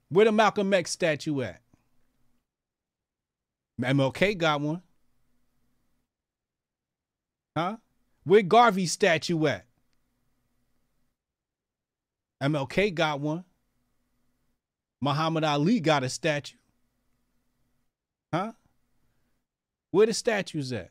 Where 0.08 0.24
the 0.24 0.32
Malcolm 0.32 0.72
X 0.72 0.92
statue 0.92 1.40
at? 1.40 1.60
MLK 3.80 4.38
got 4.38 4.60
one. 4.60 4.82
Huh? 7.56 7.76
Where 8.24 8.42
Garvey's 8.42 8.92
statue 8.92 9.46
at? 9.46 9.65
MLK 12.42 12.94
got 12.94 13.20
one. 13.20 13.44
Muhammad 15.00 15.44
Ali 15.44 15.80
got 15.80 16.04
a 16.04 16.08
statue. 16.08 16.56
Huh? 18.32 18.52
Where 19.90 20.06
the 20.06 20.14
statues 20.14 20.72
at? 20.72 20.90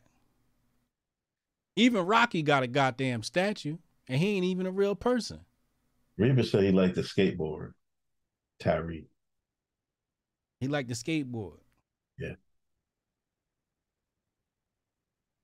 Even 1.75 2.05
Rocky 2.05 2.41
got 2.41 2.63
a 2.63 2.67
goddamn 2.67 3.23
statue. 3.23 3.77
and 4.07 4.19
he 4.19 4.35
ain't 4.35 4.45
even 4.45 4.65
a 4.65 4.71
real 4.71 4.95
person. 4.95 5.41
Reba 6.17 6.43
said 6.43 6.63
he 6.63 6.71
liked 6.71 6.95
the 6.95 7.01
skateboard. 7.01 7.73
Tyre. 8.59 9.01
He 10.59 10.67
liked 10.67 10.87
the 10.87 10.95
skateboard. 10.95 11.57
Yeah. 12.17 12.35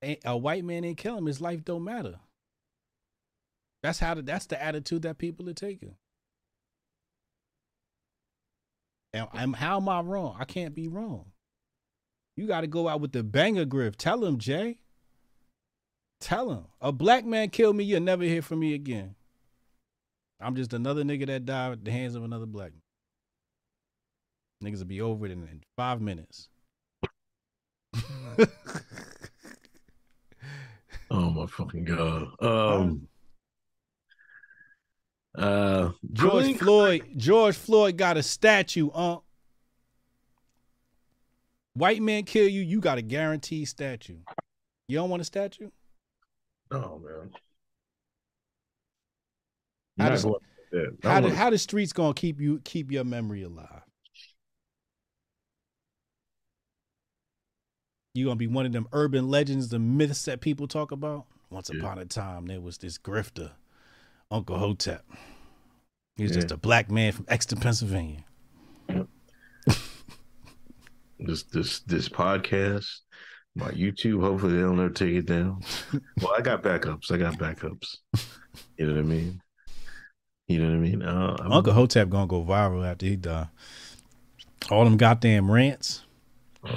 A, 0.04 0.20
a 0.26 0.38
white 0.38 0.64
man 0.64 0.86
ain't 0.86 0.98
kill 0.98 1.18
him. 1.18 1.26
His 1.26 1.42
life 1.42 1.66
don't 1.66 1.84
matter. 1.84 2.20
That's 3.84 4.00
how. 4.00 4.14
The, 4.16 4.22
that's 4.22 4.46
the 4.46 4.62
attitude 4.62 5.04
that 5.04 5.18
people 5.18 5.50
are 5.50 5.54
taking. 5.54 5.96
And 9.14 9.28
I'm, 9.34 9.54
how 9.54 9.78
am 9.78 9.90
I 9.90 10.02
wrong? 10.02 10.38
I 10.40 10.46
can't 10.46 10.74
be 10.74 10.88
wrong. 10.88 11.26
You 12.38 12.48
got 12.48 12.62
to 12.62 12.68
go 12.68 12.88
out 12.88 13.02
with 13.02 13.12
the 13.12 13.24
banger 13.24 13.66
griff. 13.66 13.98
Tell 13.98 14.24
him, 14.24 14.38
Jay. 14.38 14.80
Tell 16.22 16.52
him. 16.52 16.66
A 16.80 16.92
black 16.92 17.26
man 17.26 17.50
killed 17.50 17.76
me. 17.76 17.84
You'll 17.84 18.02
never 18.02 18.24
hear 18.24 18.42
from 18.42 18.60
me 18.60 18.74
again. 18.74 19.16
I'm 20.40 20.56
just 20.56 20.74
another 20.74 21.04
nigga 21.04 21.28
that 21.28 21.46
died 21.46 21.74
at 21.74 21.86
the 21.86 21.92
hands 21.92 22.16
of 22.16 22.24
another 22.24 22.46
black 22.46 22.72
man. 22.72 22.82
Niggas 24.64 24.80
will 24.80 24.86
be 24.86 25.02
over 25.02 25.26
it 25.26 25.32
in, 25.32 25.40
in 25.44 25.62
five 25.76 26.00
minutes. 26.02 26.48
oh 31.12 31.30
my 31.30 31.46
fucking 31.48 31.84
god. 31.84 32.28
Um 32.40 33.08
uh 35.36 35.92
George 36.12 36.58
Floyd, 36.58 37.04
George 37.16 37.56
Floyd 37.56 37.98
got 37.98 38.18
a 38.18 38.24
statue, 38.24 38.90
uh. 38.90 39.18
White 41.74 42.02
man 42.02 42.24
kill 42.24 42.48
you, 42.50 42.62
you 42.62 42.82
got 42.82 42.98
a 42.98 43.02
guaranteed 43.02 43.68
statue. 43.68 44.18
You 44.90 44.98
don't 44.98 45.10
want 45.10 45.22
a 45.22 45.26
statue? 45.26 45.70
Oh 46.70 47.00
man. 47.00 47.32
How 49.98 50.10
does- 50.10 50.24
How 50.24 50.30
the, 50.72 50.98
wanna- 51.28 51.36
how 51.36 51.50
the 51.50 51.58
streets 51.58 51.94
gonna 51.94 52.14
keep 52.14 52.40
you 52.42 52.60
keep 52.64 52.92
your 52.92 53.04
memory 53.06 53.44
alive? 53.44 53.84
You 58.14 58.26
gonna 58.26 58.36
be 58.36 58.48
one 58.48 58.66
of 58.66 58.74
them 58.74 58.88
urban 58.92 59.30
legends, 59.30 59.70
the 59.70 59.80
myths 59.80 60.26
that 60.26 60.42
people 60.42 60.68
talk 60.68 60.92
about? 60.92 61.26
Once 61.50 61.70
Yeah. 61.74 61.80
upon 61.80 62.00
a 62.00 62.06
time, 62.06 62.46
there 62.48 62.60
was 62.62 62.78
this 62.78 62.98
grifter, 62.98 63.52
Uncle 64.32 64.58
Hotep. 64.58 65.06
He's 66.16 66.32
Yeah. 66.32 66.36
just 66.42 66.52
a 66.52 66.58
black 66.58 66.90
man 66.90 67.12
from 67.12 67.26
Exeter, 67.28 67.58
Pennsylvania. 67.62 68.24
this 71.20 71.44
this 71.44 71.82
this 71.82 72.10
podcast, 72.10 72.88
my 73.56 73.70
YouTube. 73.72 74.22
Hopefully 74.22 74.56
they 74.56 74.62
don't 74.62 74.80
ever 74.80 74.90
take 74.90 75.14
it 75.16 75.26
down. 75.26 75.62
well, 76.22 76.34
I 76.38 76.42
got 76.42 76.64
backups. 76.64 77.12
I 77.12 77.18
got 77.18 77.38
backups. 77.38 77.98
You 78.78 78.88
know 78.88 78.94
what 78.96 79.00
I 79.00 79.04
mean? 79.04 79.42
You 80.48 80.60
know 80.60 80.70
what 80.70 80.76
I 80.76 80.80
mean? 80.80 81.02
Uh, 81.02 81.38
Uncle 81.50 81.74
Hotep 81.74 82.10
gonna 82.10 82.28
go 82.28 82.44
viral 82.44 82.86
after 82.90 83.06
he 83.06 83.16
die. 83.16 83.48
All 84.70 84.84
them 84.84 84.98
goddamn 84.98 85.50
rants. 85.50 86.04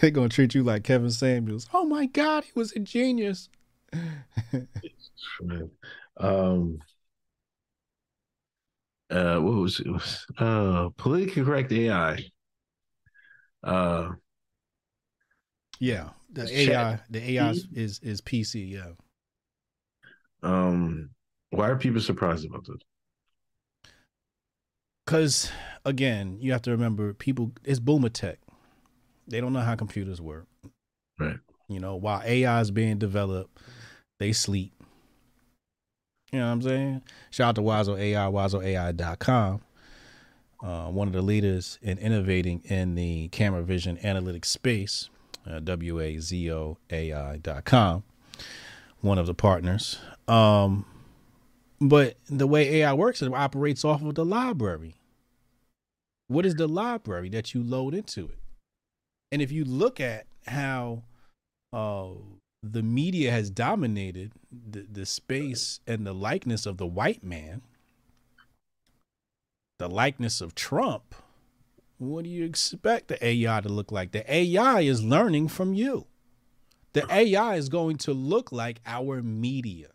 they 0.00 0.10
gonna 0.10 0.28
treat 0.28 0.54
you 0.54 0.62
like 0.62 0.84
Kevin 0.84 1.10
Samuels. 1.10 1.68
Oh 1.74 1.84
my 1.84 2.06
God, 2.06 2.44
he 2.44 2.52
was 2.54 2.72
a 2.72 2.78
genius. 2.80 3.48
Um, 6.16 6.82
uh, 9.10 9.38
what 9.38 9.54
was 9.54 9.80
it? 9.80 9.88
Was 9.88 10.26
uh 10.38 10.90
politically 10.96 11.44
correct 11.44 11.72
AI? 11.72 12.24
Uh, 13.62 14.12
Yeah, 15.80 16.10
the 16.32 16.48
AI, 16.56 16.98
chat- 16.98 17.04
the 17.10 17.20
AI 17.36 17.50
is, 17.50 17.66
is 17.74 17.98
is 18.00 18.20
PC. 18.20 18.60
Yeah, 18.64 18.92
um, 20.42 21.10
why 21.50 21.68
are 21.68 21.76
people 21.76 22.00
surprised 22.00 22.46
about 22.46 22.66
this? 22.66 22.78
because 25.04 25.50
again, 25.84 26.36
you 26.40 26.52
have 26.52 26.62
to 26.62 26.70
remember, 26.70 27.12
people 27.14 27.52
it's 27.64 27.80
boomer 27.80 28.08
tech. 28.08 28.38
They 29.28 29.40
don't 29.40 29.52
know 29.54 29.60
how 29.60 29.76
computers 29.76 30.20
work. 30.20 30.46
Right. 31.18 31.38
You 31.68 31.80
know, 31.80 31.96
while 31.96 32.22
AI 32.24 32.60
is 32.60 32.70
being 32.70 32.98
developed, 32.98 33.58
they 34.18 34.32
sleep. 34.32 34.72
You 36.32 36.40
know 36.40 36.46
what 36.46 36.52
I'm 36.52 36.62
saying? 36.62 37.02
Shout 37.30 37.50
out 37.50 37.54
to 37.56 37.62
Wazo 37.62 37.98
AI, 37.98 38.26
WazoAI.com. 38.26 39.62
Uh, 40.60 40.88
one 40.88 41.06
of 41.06 41.14
the 41.14 41.22
leaders 41.22 41.78
in 41.82 41.98
innovating 41.98 42.60
in 42.64 42.96
the 42.96 43.28
camera 43.28 43.62
vision 43.62 43.96
analytics 43.98 44.46
space, 44.46 45.08
uh, 45.48 45.60
W-A-Z-O-A-I.com. 45.60 46.02
One 49.00 49.18
of 49.18 49.26
the 49.26 49.34
partners. 49.34 50.00
Um, 50.26 50.84
but 51.80 52.16
the 52.28 52.48
way 52.48 52.80
AI 52.80 52.92
works, 52.92 53.22
it 53.22 53.32
operates 53.32 53.84
off 53.84 54.02
of 54.02 54.16
the 54.16 54.24
library. 54.24 54.96
What 56.26 56.44
is 56.44 56.56
the 56.56 56.66
library 56.66 57.28
that 57.30 57.54
you 57.54 57.62
load 57.62 57.94
into 57.94 58.26
it? 58.26 58.38
And 59.30 59.40
if 59.40 59.52
you 59.52 59.64
look 59.64 60.00
at 60.00 60.26
how 60.46 61.04
uh, 61.72 62.08
the 62.62 62.82
media 62.82 63.30
has 63.30 63.50
dominated 63.50 64.32
the, 64.50 64.86
the 64.90 65.06
space 65.06 65.80
and 65.86 66.06
the 66.06 66.12
likeness 66.12 66.66
of 66.66 66.76
the 66.76 66.86
white 66.86 67.22
man, 67.22 67.62
the 69.78 69.88
likeness 69.88 70.40
of 70.40 70.54
Trump, 70.54 71.14
what 71.98 72.24
do 72.24 72.30
you 72.30 72.44
expect 72.44 73.08
the 73.08 73.24
AI 73.24 73.60
to 73.60 73.68
look 73.68 73.92
like? 73.92 74.12
The 74.12 74.32
AI 74.32 74.80
is 74.80 75.02
learning 75.02 75.48
from 75.48 75.74
you. 75.74 76.06
The 76.92 77.06
AI 77.12 77.56
is 77.56 77.68
going 77.68 77.96
to 77.98 78.12
look 78.12 78.50
like 78.50 78.80
our 78.86 79.22
media. 79.22 79.88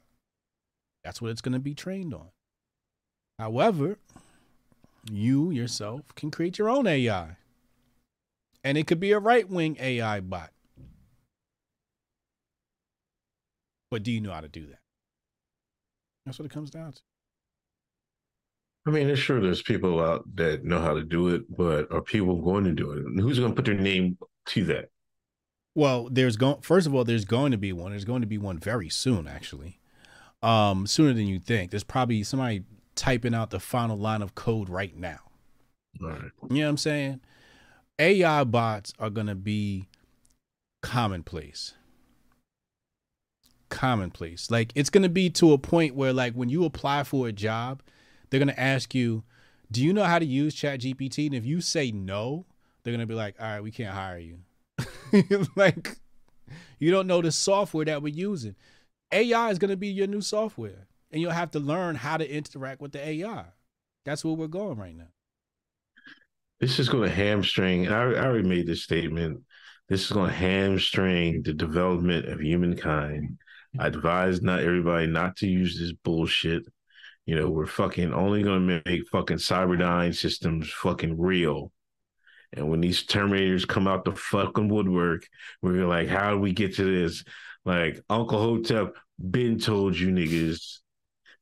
That's 1.04 1.22
what 1.22 1.32
it's 1.32 1.42
going 1.42 1.54
to 1.54 1.60
be 1.60 1.74
trained 1.74 2.14
on. 2.14 2.28
However, 3.40 3.98
you 5.12 5.52
yourself 5.52 6.14
can 6.16 6.32
create 6.32 6.58
your 6.58 6.70
own 6.70 6.88
AI. 6.88 7.38
And 8.64 8.78
it 8.78 8.88
could 8.88 9.00
be 9.00 9.12
a 9.12 9.20
right 9.20 9.50
wing 9.50 9.76
AI 9.80 10.22
bot. 10.22 10.52
But 13.94 14.02
do 14.02 14.12
you 14.12 14.22
know 14.22 14.32
how 14.32 14.42
to 14.42 14.48
do 14.48 14.66
that? 14.66 14.80
That's 16.26 16.40
what 16.40 16.48
it 16.48 16.52
comes 16.52 16.72
down 16.72 16.94
to. 16.94 17.02
I 18.88 18.90
mean, 18.90 19.08
it's 19.08 19.20
sure 19.20 19.40
there's 19.40 19.62
people 19.62 20.04
out 20.04 20.24
that 20.34 20.66
know 20.66 20.80
how 20.82 20.96
to 20.96 21.04
do 21.04 21.28
it, 21.28 21.44
but 21.56 21.92
are 21.92 22.02
people 22.02 22.42
going 22.42 22.64
to 22.64 22.72
do 22.72 22.92
it? 22.92 23.22
Who's 23.22 23.38
going 23.38 23.52
to 23.52 23.56
put 23.56 23.66
their 23.66 23.76
name 23.76 24.18
to 24.48 24.64
that? 24.64 24.90
Well, 25.76 26.10
there's 26.12 26.38
going 26.38 26.62
first 26.62 26.88
of 26.88 26.96
all, 26.96 27.04
there's 27.04 27.24
going 27.24 27.52
to 27.52 27.58
be 27.60 27.72
one. 27.72 27.92
There's 27.92 28.04
going 28.04 28.22
to 28.22 28.28
be 28.28 28.40
one 28.40 28.58
very 28.58 28.90
soon, 28.90 29.28
actually. 29.28 29.80
Um, 30.42 30.88
sooner 30.88 31.14
than 31.14 31.28
you 31.28 31.38
think. 31.38 31.70
There's 31.70 31.84
probably 31.84 32.24
somebody 32.24 32.64
typing 32.96 33.36
out 33.36 33.52
the 33.52 33.60
final 33.60 33.96
line 33.96 34.24
of 34.24 34.34
code 34.34 34.70
right 34.70 34.98
now. 34.98 35.20
All 36.02 36.10
right. 36.10 36.32
You 36.50 36.58
know 36.58 36.64
what 36.64 36.70
I'm 36.70 36.78
saying? 36.78 37.20
AI 38.00 38.44
bots 38.44 38.92
are 38.98 39.12
gonna 39.12 39.36
be 39.36 39.88
commonplace. 40.82 41.76
Commonplace. 43.74 44.52
Like 44.52 44.72
it's 44.76 44.90
gonna 44.90 45.10
be 45.10 45.30
to 45.32 45.54
a 45.54 45.58
point 45.58 45.96
where 45.96 46.14
like 46.14 46.34
when 46.34 46.50
you 46.50 46.66
apply 46.66 47.04
for 47.04 47.28
a 47.28 47.32
job, 47.32 47.82
they're 48.30 48.40
gonna 48.40 48.54
ask 48.58 48.94
you, 48.94 49.24
Do 49.72 49.84
you 49.84 49.94
know 49.94 50.04
how 50.04 50.20
to 50.20 50.26
use 50.26 50.54
Chat 50.54 50.82
GPT? 50.82 51.26
And 51.26 51.36
if 51.36 51.46
you 51.46 51.60
say 51.62 51.92
no, 51.92 52.46
they're 52.84 52.94
gonna 52.94 53.08
be 53.08 53.16
like, 53.16 53.36
All 53.40 53.48
right, 53.48 53.64
we 53.64 53.72
can't 53.72 53.94
hire 53.94 54.20
you. 54.20 54.40
like 55.56 55.98
you 56.80 56.92
don't 56.92 57.08
know 57.08 57.22
the 57.22 57.32
software 57.32 57.86
that 57.86 58.02
we're 58.02 58.14
using. 58.14 58.56
AI 59.12 59.50
is 59.50 59.60
gonna 59.60 59.78
be 59.78 59.88
your 59.88 60.08
new 60.08 60.22
software. 60.22 60.88
And 61.12 61.22
you'll 61.22 61.32
have 61.32 61.52
to 61.52 61.60
learn 61.60 61.96
how 61.96 62.18
to 62.18 62.28
interact 62.28 62.82
with 62.82 62.92
the 62.92 63.08
AI. 63.08 63.46
That's 64.04 64.26
where 64.26 64.34
we're 64.34 64.48
going 64.48 64.78
right 64.80 64.96
now. 64.96 65.10
This 66.60 66.80
is 66.80 66.90
going 66.90 67.10
to 67.10 67.16
hamstring. 67.16 67.90
I, 67.90 68.14
I 68.14 68.26
already 68.26 68.48
made 68.48 68.68
this 68.68 68.84
statement. 68.84 69.42
This 69.90 70.06
is 70.06 70.12
going 70.12 70.30
to 70.30 70.36
hamstring 70.36 71.44
the 71.44 71.54
development 71.54 72.28
of 72.30 72.40
humankind. 72.40 73.38
I 73.80 73.88
advise 73.88 74.42
not 74.42 74.62
everybody 74.62 75.08
not 75.08 75.38
to 75.38 75.48
use 75.48 75.80
this 75.80 75.94
bullshit. 76.04 76.64
You 77.26 77.36
know, 77.36 77.50
we're 77.50 77.66
fucking 77.66 78.14
only 78.14 78.44
to 78.44 78.82
make 78.86 79.08
fucking 79.10 79.38
Cyberdyne 79.38 80.14
systems 80.14 80.70
fucking 80.70 81.20
real. 81.20 81.72
And 82.52 82.70
when 82.70 82.82
these 82.82 83.06
Terminators 83.06 83.68
come 83.68 83.88
out 83.88 84.06
the 84.06 84.16
fucking 84.16 84.68
woodwork, 84.68 85.28
we're 85.62 85.88
like, 85.88 86.08
how 86.08 86.32
do 86.32 86.40
we 86.40 86.54
get 86.54 86.76
to 86.76 86.84
this? 86.84 87.24
Like, 87.66 88.02
Uncle 88.10 88.40
Hotep 88.40 88.96
been 89.32 89.58
told 89.58 89.98
you 89.98 90.10
niggas 90.10 90.80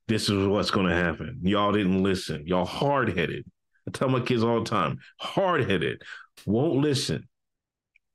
this 0.07 0.29
is 0.29 0.47
what's 0.47 0.71
to 0.87 0.95
happen. 0.95 1.39
Y'all 1.41 1.71
didn't 1.71 2.03
listen. 2.03 2.43
Y'all 2.45 2.65
hard 2.65 3.17
headed. 3.17 3.45
I 3.87 3.91
tell 3.91 4.09
my 4.09 4.19
kids 4.19 4.43
all 4.43 4.63
the 4.63 4.69
time, 4.69 4.99
hard 5.17 5.69
headed, 5.69 6.01
won't 6.45 6.81
listen. 6.81 7.27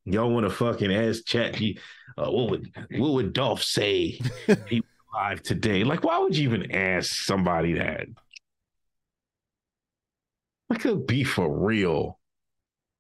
Y'all 0.07 0.31
want 0.31 0.47
to 0.47 0.51
fucking 0.51 0.95
ask 0.95 1.27
Chat, 1.27 1.61
uh, 2.17 2.31
what 2.31 2.51
would 2.51 2.73
what 2.93 3.13
would 3.15 3.33
Dolph 3.33 3.63
say 3.63 4.21
if 4.47 4.67
he 4.69 4.81
alive 5.13 5.43
today? 5.43 5.83
Like, 5.83 6.05
why 6.05 6.19
would 6.19 6.37
you 6.37 6.45
even 6.49 6.71
ask 6.71 7.25
somebody 7.25 7.73
that? 7.75 8.07
Like, 10.71 10.87
it'd 10.87 11.07
be 11.09 11.25
for 11.25 11.49
real. 11.51 12.21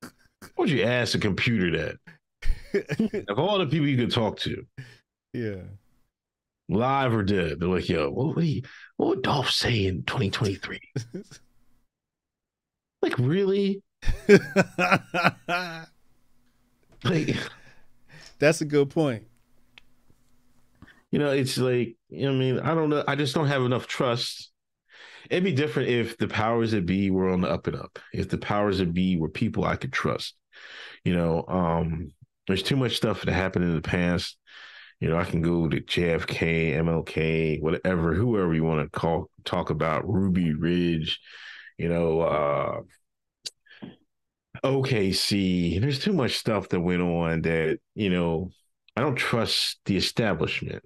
Why 0.01 0.49
would 0.59 0.71
you 0.71 0.83
ask 0.83 1.15
a 1.15 1.19
computer 1.19 1.97
that? 2.75 3.25
of 3.29 3.39
all 3.39 3.59
the 3.59 3.67
people 3.67 3.87
you 3.87 3.97
could 3.97 4.11
talk 4.13 4.39
to, 4.41 4.67
Yeah. 5.33 5.63
live 6.69 7.15
or 7.15 7.23
dead. 7.23 7.61
They're 7.61 7.69
like, 7.69 7.89
yo, 7.89 8.11
what 8.11 8.35
would 8.35 8.45
he, 8.45 8.65
what 8.97 9.09
would 9.11 9.23
Dolph 9.23 9.51
say 9.51 9.87
in 9.87 10.03
2023? 10.03 10.81
like, 13.03 13.17
really? 13.19 13.83
Like, 17.11 17.37
That's 18.39 18.61
a 18.61 18.65
good 18.65 18.91
point. 18.91 19.25
you 21.11 21.19
know, 21.19 21.31
it's 21.31 21.57
like, 21.59 21.97
you 22.09 22.27
know, 22.27 22.33
I 22.33 22.35
mean, 22.35 22.59
I 22.61 22.75
don't 22.75 22.91
know. 22.91 23.05
I 23.07 23.15
just 23.17 23.35
don't 23.35 23.47
have 23.47 23.63
enough 23.63 23.87
trust. 23.87 24.51
It'd 25.31 25.45
be 25.45 25.53
different 25.53 25.89
if 25.89 26.17
the 26.19 26.29
powers 26.29 26.73
that 26.73 26.87
be 26.87 27.11
were 27.11 27.31
on 27.31 27.41
the 27.41 27.49
up 27.49 27.67
and 27.67 27.77
up. 27.77 27.99
If 28.13 28.29
the 28.29 28.39
powers 28.39 28.79
that 28.79 28.93
be 28.95 29.17
were 29.17 29.29
people 29.29 29.65
I 29.65 29.77
could 29.77 29.93
trust. 29.93 30.37
You 31.05 31.15
know, 31.17 31.45
um, 31.49 32.13
there's 32.47 32.63
too 32.63 32.77
much 32.77 32.97
stuff 32.97 33.23
that 33.23 33.33
happened 33.33 33.65
in 33.65 33.75
the 33.75 33.83
past. 33.83 34.37
You 35.01 35.09
know, 35.11 35.19
I 35.19 35.25
can 35.25 35.43
go 35.43 35.69
to 35.69 35.81
JFK, 35.81 36.75
MLK, 36.77 37.61
whatever, 37.61 38.15
whoever 38.15 38.55
you 38.55 38.65
want 38.65 38.81
to 38.91 38.99
call 38.99 39.31
talk 39.45 39.71
about, 39.71 40.09
Ruby 40.09 40.55
Ridge, 40.55 41.21
you 41.79 41.89
know, 41.89 42.21
uh 42.21 42.81
OKC. 44.67 45.81
There's 45.81 45.99
too 45.99 46.13
much 46.13 46.37
stuff 46.37 46.69
that 46.71 46.81
went 46.81 47.03
on 47.03 47.43
that, 47.43 47.79
you 47.95 48.11
know, 48.11 48.51
I 48.97 49.01
don't 49.01 49.17
trust 49.17 49.79
the 49.85 49.97
establishment. 49.97 50.83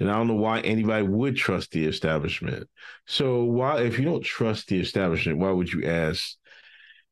And 0.00 0.10
I 0.10 0.14
don't 0.14 0.26
know 0.28 0.34
why 0.34 0.60
anybody 0.60 1.06
would 1.06 1.36
trust 1.36 1.70
the 1.70 1.84
establishment. 1.86 2.68
So 3.06 3.44
why 3.44 3.82
if 3.82 3.98
you 3.98 4.04
don't 4.04 4.24
trust 4.24 4.68
the 4.68 4.80
establishment, 4.80 5.38
why 5.38 5.50
would 5.50 5.72
you 5.72 5.84
ask, 5.84 6.36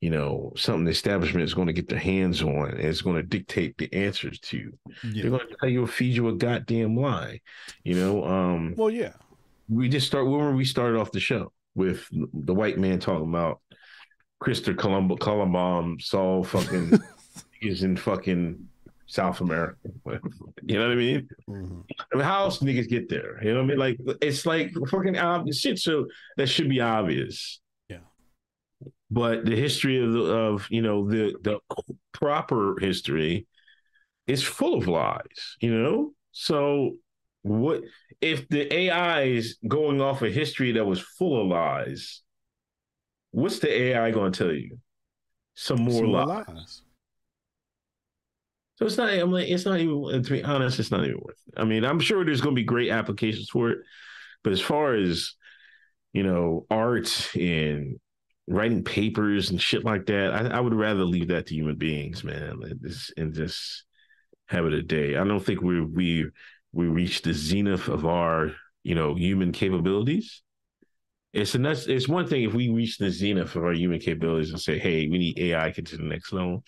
you 0.00 0.10
know, 0.10 0.52
something 0.56 0.84
the 0.84 0.90
establishment 0.90 1.44
is 1.44 1.54
going 1.54 1.68
to 1.68 1.72
get 1.72 1.88
their 1.88 1.98
hands 1.98 2.42
on 2.42 2.70
and 2.70 2.80
it's 2.80 3.02
going 3.02 3.16
to 3.16 3.22
dictate 3.22 3.78
the 3.78 3.92
answers 3.92 4.40
to 4.40 4.56
you? 4.58 4.78
They're 5.22 5.30
going 5.30 5.46
to 5.48 5.56
tell 5.60 5.68
you 5.68 5.86
feed 5.86 6.16
you 6.16 6.28
a 6.28 6.34
goddamn 6.34 6.96
lie. 6.96 7.40
You 7.84 7.94
know, 7.94 8.24
um 8.24 8.74
Well, 8.76 8.90
yeah. 8.90 9.12
we 9.68 9.88
just 9.88 10.06
start 10.08 10.26
when 10.26 10.56
we 10.56 10.64
started 10.64 10.98
off 10.98 11.12
the 11.12 11.20
show 11.20 11.52
with 11.74 12.06
the 12.10 12.54
white 12.54 12.78
man 12.78 12.98
talking 12.98 13.28
about 13.28 13.60
Christopher 14.42 14.74
Columbo 14.76 15.16
Columbine 15.16 15.98
Saul 16.00 16.42
fucking 16.42 16.98
is 17.62 17.84
in 17.84 17.96
fucking 17.96 18.68
South 19.06 19.40
America. 19.40 19.76
You 20.64 20.78
know 20.78 20.88
what 20.88 20.92
I 20.92 20.96
mean? 20.96 21.28
Mhm. 21.48 21.84
I 22.12 22.16
mean, 22.16 22.24
how 22.24 22.42
else 22.44 22.58
niggas 22.58 22.88
get 22.88 23.08
there? 23.08 23.42
You 23.44 23.52
know 23.52 23.58
what 23.58 23.64
I 23.64 23.68
mean? 23.68 23.78
Like 23.78 23.98
it's 24.20 24.44
like 24.44 24.72
fucking 24.90 25.16
obvious 25.16 25.60
shit. 25.60 25.78
So 25.78 26.06
that 26.36 26.48
should 26.48 26.68
be 26.68 26.80
obvious. 26.80 27.60
Yeah. 27.88 27.98
But 29.10 29.44
the 29.44 29.54
history 29.54 30.02
of 30.02 30.12
the 30.12 30.24
of 30.24 30.66
you 30.70 30.82
know 30.82 31.08
the 31.08 31.36
the 31.42 31.60
proper 32.12 32.76
history 32.80 33.46
is 34.26 34.42
full 34.42 34.76
of 34.76 34.88
lies. 34.88 35.56
You 35.60 35.72
know, 35.72 36.14
so 36.32 36.96
what 37.42 37.82
if 38.20 38.48
the 38.48 38.72
AI 38.74 39.22
is 39.22 39.58
going 39.68 40.00
off 40.00 40.22
a 40.22 40.30
history 40.30 40.72
that 40.72 40.84
was 40.84 41.00
full 41.00 41.42
of 41.42 41.46
lies? 41.46 42.22
What's 43.32 43.58
the 43.58 43.70
AI 43.70 44.10
going 44.10 44.32
to 44.32 44.44
tell 44.44 44.54
you? 44.54 44.78
Some 45.54 45.82
more 45.82 45.94
Some 45.94 46.06
more 46.06 46.26
lies. 46.26 46.48
lies. 46.48 46.82
So 48.76 48.86
it's 48.86 48.96
not. 48.96 49.10
I'm 49.12 49.30
like, 49.30 49.48
it's 49.48 49.64
not 49.64 49.80
even. 49.80 50.22
To 50.22 50.30
be 50.30 50.42
honest, 50.42 50.78
it's 50.78 50.90
not 50.90 51.04
even 51.04 51.18
worth 51.20 51.40
it. 51.46 51.54
I 51.56 51.64
mean, 51.64 51.84
I'm 51.84 52.00
sure 52.00 52.24
there's 52.24 52.40
going 52.40 52.54
to 52.54 52.60
be 52.60 52.64
great 52.64 52.90
applications 52.90 53.48
for 53.50 53.70
it, 53.70 53.78
but 54.42 54.52
as 54.52 54.60
far 54.60 54.94
as 54.94 55.34
you 56.12 56.22
know, 56.22 56.66
art 56.70 57.34
and 57.36 57.98
writing 58.46 58.84
papers 58.84 59.50
and 59.50 59.60
shit 59.60 59.84
like 59.84 60.06
that, 60.06 60.32
I, 60.34 60.58
I 60.58 60.60
would 60.60 60.74
rather 60.74 61.04
leave 61.04 61.28
that 61.28 61.46
to 61.46 61.54
human 61.54 61.76
beings, 61.76 62.22
man, 62.24 62.60
and 62.62 62.80
just, 62.82 63.12
and 63.16 63.32
just 63.34 63.84
have 64.48 64.66
it 64.66 64.72
a 64.74 64.82
day. 64.82 65.16
I 65.16 65.24
don't 65.24 65.44
think 65.44 65.62
we 65.62 65.80
we 65.80 66.26
we 66.72 66.86
reached 66.86 67.24
the 67.24 67.34
zenith 67.34 67.88
of 67.88 68.06
our 68.06 68.52
you 68.82 68.94
know 68.94 69.14
human 69.14 69.52
capabilities. 69.52 70.42
It's 71.32 71.54
it's 71.54 72.08
one 72.08 72.26
thing 72.26 72.42
if 72.42 72.52
we 72.52 72.68
reach 72.68 72.98
the 72.98 73.10
zenith 73.10 73.56
of 73.56 73.64
our 73.64 73.72
human 73.72 74.00
capabilities 74.00 74.50
and 74.50 74.60
say, 74.60 74.78
hey, 74.78 75.08
we 75.08 75.18
need 75.18 75.38
AI 75.38 75.70
to 75.70 75.72
get 75.72 75.86
to 75.86 75.96
the 75.96 76.02
next 76.02 76.32
level. 76.32 76.62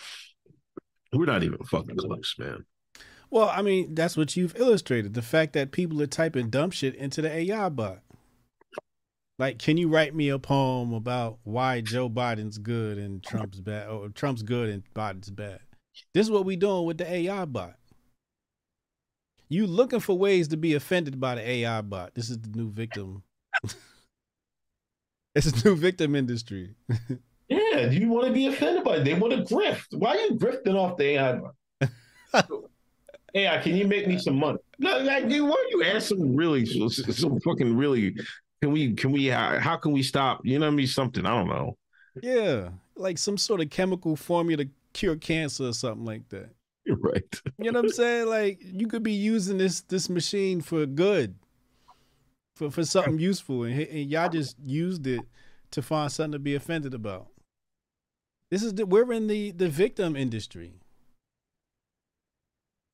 We're 1.12 1.26
not 1.26 1.42
even 1.42 1.58
fucking 1.64 1.96
close, 1.96 2.34
man. 2.38 2.64
Well, 3.30 3.48
I 3.48 3.62
mean, 3.62 3.94
that's 3.94 4.16
what 4.16 4.36
you've 4.36 4.56
illustrated. 4.56 5.14
The 5.14 5.22
fact 5.22 5.52
that 5.52 5.72
people 5.72 6.00
are 6.00 6.06
typing 6.06 6.50
dumb 6.50 6.70
shit 6.70 6.94
into 6.94 7.20
the 7.20 7.30
AI 7.30 7.68
bot. 7.68 8.00
Like, 9.38 9.58
can 9.58 9.76
you 9.76 9.88
write 9.88 10.14
me 10.14 10.28
a 10.28 10.38
poem 10.38 10.92
about 10.92 11.38
why 11.42 11.80
Joe 11.80 12.08
Biden's 12.08 12.58
good 12.58 12.98
and 12.98 13.22
Trump's 13.22 13.60
bad, 13.60 13.88
or 13.88 14.08
Trump's 14.08 14.42
good 14.42 14.68
and 14.68 14.82
Biden's 14.94 15.30
bad? 15.30 15.58
This 16.12 16.26
is 16.26 16.30
what 16.30 16.46
we're 16.46 16.56
doing 16.56 16.86
with 16.86 16.98
the 16.98 17.12
AI 17.12 17.44
bot. 17.44 17.74
You 19.48 19.66
looking 19.66 20.00
for 20.00 20.16
ways 20.16 20.48
to 20.48 20.56
be 20.56 20.74
offended 20.74 21.20
by 21.20 21.34
the 21.34 21.48
AI 21.48 21.80
bot. 21.80 22.14
This 22.14 22.30
is 22.30 22.38
the 22.38 22.50
new 22.50 22.70
victim. 22.70 23.24
it's 25.34 25.46
a 25.46 25.68
new 25.68 25.76
victim 25.76 26.14
industry. 26.14 26.74
Yeah, 27.48 27.90
you 27.90 28.08
want 28.08 28.26
to 28.26 28.32
be 28.32 28.46
offended 28.46 28.84
by 28.84 28.96
it. 28.96 29.04
They 29.04 29.14
want 29.14 29.32
to 29.34 29.54
grift. 29.54 29.86
Why 29.92 30.10
are 30.10 30.16
you 30.16 30.30
grifting 30.32 30.76
off 30.76 30.96
the 30.96 31.04
AI? 31.04 31.40
AI, 33.34 33.58
can 33.62 33.76
you 33.76 33.86
make 33.86 34.06
me 34.06 34.18
some 34.18 34.36
money? 34.36 34.58
No, 34.78 34.98
like, 34.98 35.28
dude, 35.28 35.42
why 35.42 35.54
don't 35.54 35.70
you 35.70 35.84
ask 35.84 36.08
some 36.08 36.34
really, 36.34 36.64
some 36.66 37.38
fucking 37.40 37.76
really? 37.76 38.14
Can 38.62 38.72
we? 38.72 38.94
Can 38.94 39.12
we? 39.12 39.26
How, 39.26 39.58
how 39.58 39.76
can 39.76 39.92
we 39.92 40.02
stop? 40.02 40.40
You 40.44 40.58
know 40.58 40.66
what 40.66 40.72
I 40.72 40.76
mean? 40.76 40.86
Something 40.86 41.26
I 41.26 41.30
don't 41.30 41.48
know. 41.48 41.76
yeah, 42.22 42.70
like 42.96 43.18
some 43.18 43.36
sort 43.38 43.60
of 43.60 43.70
chemical 43.70 44.16
formula 44.16 44.64
to 44.64 44.70
cure 44.92 45.16
cancer 45.16 45.64
or 45.68 45.72
something 45.72 46.04
like 46.04 46.28
that. 46.30 46.50
You're 46.84 46.96
right. 47.00 47.40
You 47.58 47.72
know 47.72 47.80
what 47.80 47.86
I'm 47.86 47.90
saying? 47.90 48.26
Like 48.28 48.58
you 48.62 48.86
could 48.88 49.02
be 49.02 49.12
using 49.12 49.58
this 49.58 49.82
this 49.82 50.08
machine 50.08 50.60
for 50.60 50.86
good, 50.86 51.34
for 52.56 52.70
for 52.70 52.84
something 52.84 53.18
useful, 53.18 53.64
and, 53.64 53.78
and 53.80 54.10
y'all 54.10 54.28
just 54.28 54.56
used 54.60 55.06
it 55.06 55.22
to 55.70 55.82
find 55.82 56.10
something 56.10 56.32
to 56.32 56.38
be 56.38 56.54
offended 56.54 56.94
about. 56.94 57.28
This 58.50 58.62
is 58.62 58.74
the 58.74 58.86
we're 58.86 59.12
in 59.12 59.26
the 59.26 59.50
the 59.50 59.68
victim 59.68 60.16
industry. 60.16 60.74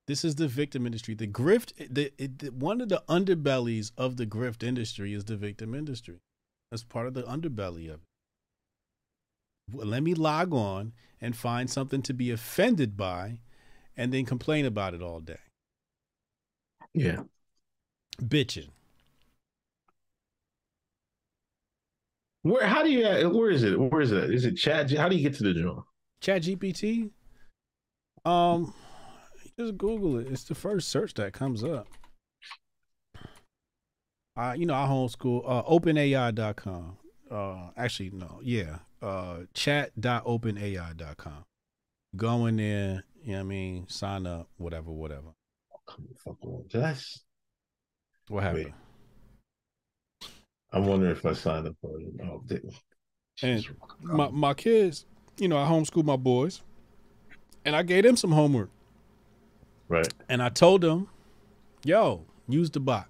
This 0.07 0.25
is 0.25 0.35
the 0.35 0.49
victim 0.49 0.87
industry. 0.87 1.15
The 1.15 1.29
grift, 1.29 1.73
the, 1.89 2.13
it, 2.19 2.41
the 2.41 2.49
one 2.51 2.81
of 2.81 2.89
the 2.89 3.03
underbellies 3.09 3.93
of 3.97 4.17
the 4.17 4.27
grift 4.27 4.63
industry 4.63 5.13
is 5.13 5.25
the 5.27 5.37
victim 5.37 5.75
industry. 5.75 6.19
That's 6.71 6.83
part 6.83 7.07
of 7.07 7.15
the 7.15 7.23
underbelly 7.23 7.87
of 7.89 8.01
it. 8.01 8.09
Well, 9.73 9.87
let 9.87 10.03
me 10.03 10.15
log 10.15 10.53
on 10.53 10.95
and 11.21 11.37
find 11.37 11.71
something 11.71 12.03
to 12.03 12.15
be 12.15 12.31
offended 12.31 12.97
by 12.97 13.41
and 13.97 14.13
then 14.13 14.25
complain 14.25 14.65
about 14.65 14.95
it 14.95 15.03
all 15.03 15.21
day. 15.21 15.39
Yeah. 16.93 17.23
Bitching. 18.21 18.71
Where? 22.43 22.67
How 22.67 22.83
do 22.83 22.91
you? 22.91 23.05
Where 23.31 23.51
is 23.51 23.63
it? 23.63 23.79
Where 23.79 24.01
is 24.01 24.13
it? 24.13 24.33
Is 24.33 24.45
it 24.45 24.57
chat? 24.57 24.91
How 24.93 25.09
do 25.09 25.17
you 25.17 25.23
get 25.23 25.35
to 25.39 25.45
the 25.45 25.55
joint? 25.55 25.85
Chat 26.21 26.43
GPT. 26.43 27.11
Um 28.25 28.75
just 29.59 29.77
Google 29.77 30.19
it. 30.19 30.29
It's 30.31 30.45
the 30.45 30.55
first 30.55 30.89
search 30.89 31.15
that 31.15 31.33
comes 31.33 31.63
up. 31.65 31.87
Uh, 34.37 34.55
you 34.57 34.65
know, 34.65 34.75
I 34.75 34.87
homeschool 34.87 35.43
uh 35.47 35.63
openai.com. 35.65 36.97
Uh 37.31 37.71
actually 37.77 38.11
no, 38.11 38.41
yeah. 38.43 38.79
Uh 39.03 39.41
chat.openai.com. 39.55 41.45
Go 42.17 42.47
in 42.47 42.57
there, 42.57 43.05
you 43.23 43.33
know 43.33 43.39
what 43.39 43.41
I 43.41 43.45
mean, 43.45 43.89
sign 43.89 44.27
up, 44.27 44.49
whatever, 44.57 44.91
whatever. 44.91 45.35
Come 45.89 46.07
the 46.09 46.15
fuck 46.19 46.37
on. 46.45 46.65
That's. 46.73 47.23
What 48.29 48.43
happened? 48.45 48.65
Wait. 48.67 48.75
I'm 50.73 50.87
wondering 50.87 51.13
if 51.13 51.25
I 51.27 51.33
signed 51.33 51.67
up 51.67 51.75
for 51.81 51.99
it. 51.99 52.07
Oh, 52.25 52.43
did- 52.47 52.75
And 53.43 53.67
my 54.03 54.29
my 54.29 54.55
kids, 54.55 55.07
you 55.39 55.49
know, 55.49 55.57
I 55.59 55.67
homeschool 55.69 56.05
my 56.05 56.17
boys, 56.17 56.63
and 57.65 57.75
I 57.75 57.83
gave 57.83 58.05
them 58.05 58.17
some 58.17 58.33
homework, 58.33 58.71
right. 59.89 60.13
and 60.29 60.43
I 60.43 60.49
told 60.51 60.83
them, 60.83 61.09
"Yo, 61.85 62.25
use 62.49 62.71
the 62.71 62.81
bot, 62.81 63.09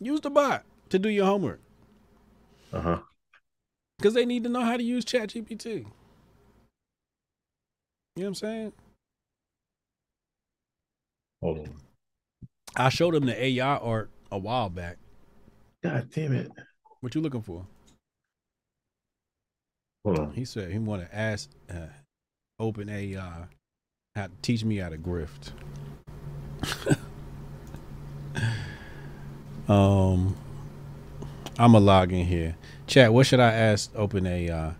use 0.00 0.20
the 0.20 0.30
bot 0.30 0.64
to 0.90 0.98
do 0.98 1.08
your 1.08 1.26
homework, 1.26 1.60
Uh 2.72 2.80
huh. 2.80 3.02
because 3.98 4.14
they 4.14 4.26
need 4.26 4.42
to 4.44 4.48
know 4.48 4.60
how 4.62 4.76
to 4.76 4.82
use 4.82 5.04
ChatGPT." 5.04 5.66
You 5.74 5.84
know 5.84 5.90
what 8.16 8.26
I'm 8.26 8.34
saying? 8.34 8.72
Hold 11.40 11.58
on. 11.60 11.76
I 12.76 12.88
showed 12.90 13.14
them 13.14 13.26
the 13.26 13.42
AI 13.42 13.76
art 13.76 14.10
a 14.30 14.38
while 14.38 14.68
back. 14.68 14.98
God 15.82 16.10
damn 16.10 16.32
it. 16.34 16.50
What 17.00 17.14
you 17.14 17.20
looking 17.20 17.42
for? 17.42 17.66
Hold 20.04 20.18
on. 20.20 20.32
He 20.32 20.44
said 20.44 20.70
he 20.72 20.78
want 20.78 21.02
to 21.08 21.16
ask 21.16 21.50
uh, 21.70 21.86
Open 22.58 22.88
AI 22.88 23.44
how 24.16 24.26
to 24.26 24.32
teach 24.42 24.64
me 24.64 24.78
how 24.78 24.90
to 24.90 24.98
grift. 24.98 25.52
um, 29.68 30.36
I'm 31.58 31.74
a 31.74 31.80
log 31.80 32.12
in 32.12 32.26
here. 32.26 32.56
Chat. 32.86 33.12
What 33.12 33.26
should 33.26 33.40
I 33.40 33.52
ask 33.52 33.90
Open 33.96 34.26
AI? 34.26 34.74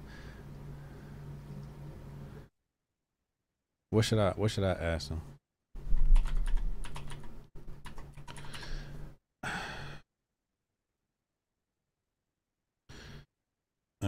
What 3.90 4.04
should 4.04 4.18
I 4.18 4.30
What 4.32 4.50
should 4.52 4.64
I 4.64 4.72
ask 4.72 5.10
him? 5.10 5.20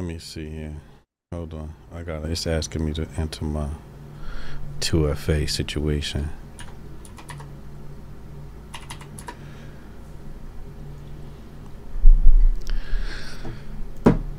Let 0.01 0.07
me 0.07 0.19
see 0.19 0.49
here. 0.49 0.77
Hold 1.31 1.53
on. 1.53 1.75
I 1.95 2.03
got 2.03 2.25
it's 2.25 2.47
asking 2.47 2.87
me 2.87 2.95
to 2.95 3.07
enter 3.19 3.45
my 3.45 3.69
2FA 4.81 5.47
situation. 5.47 6.31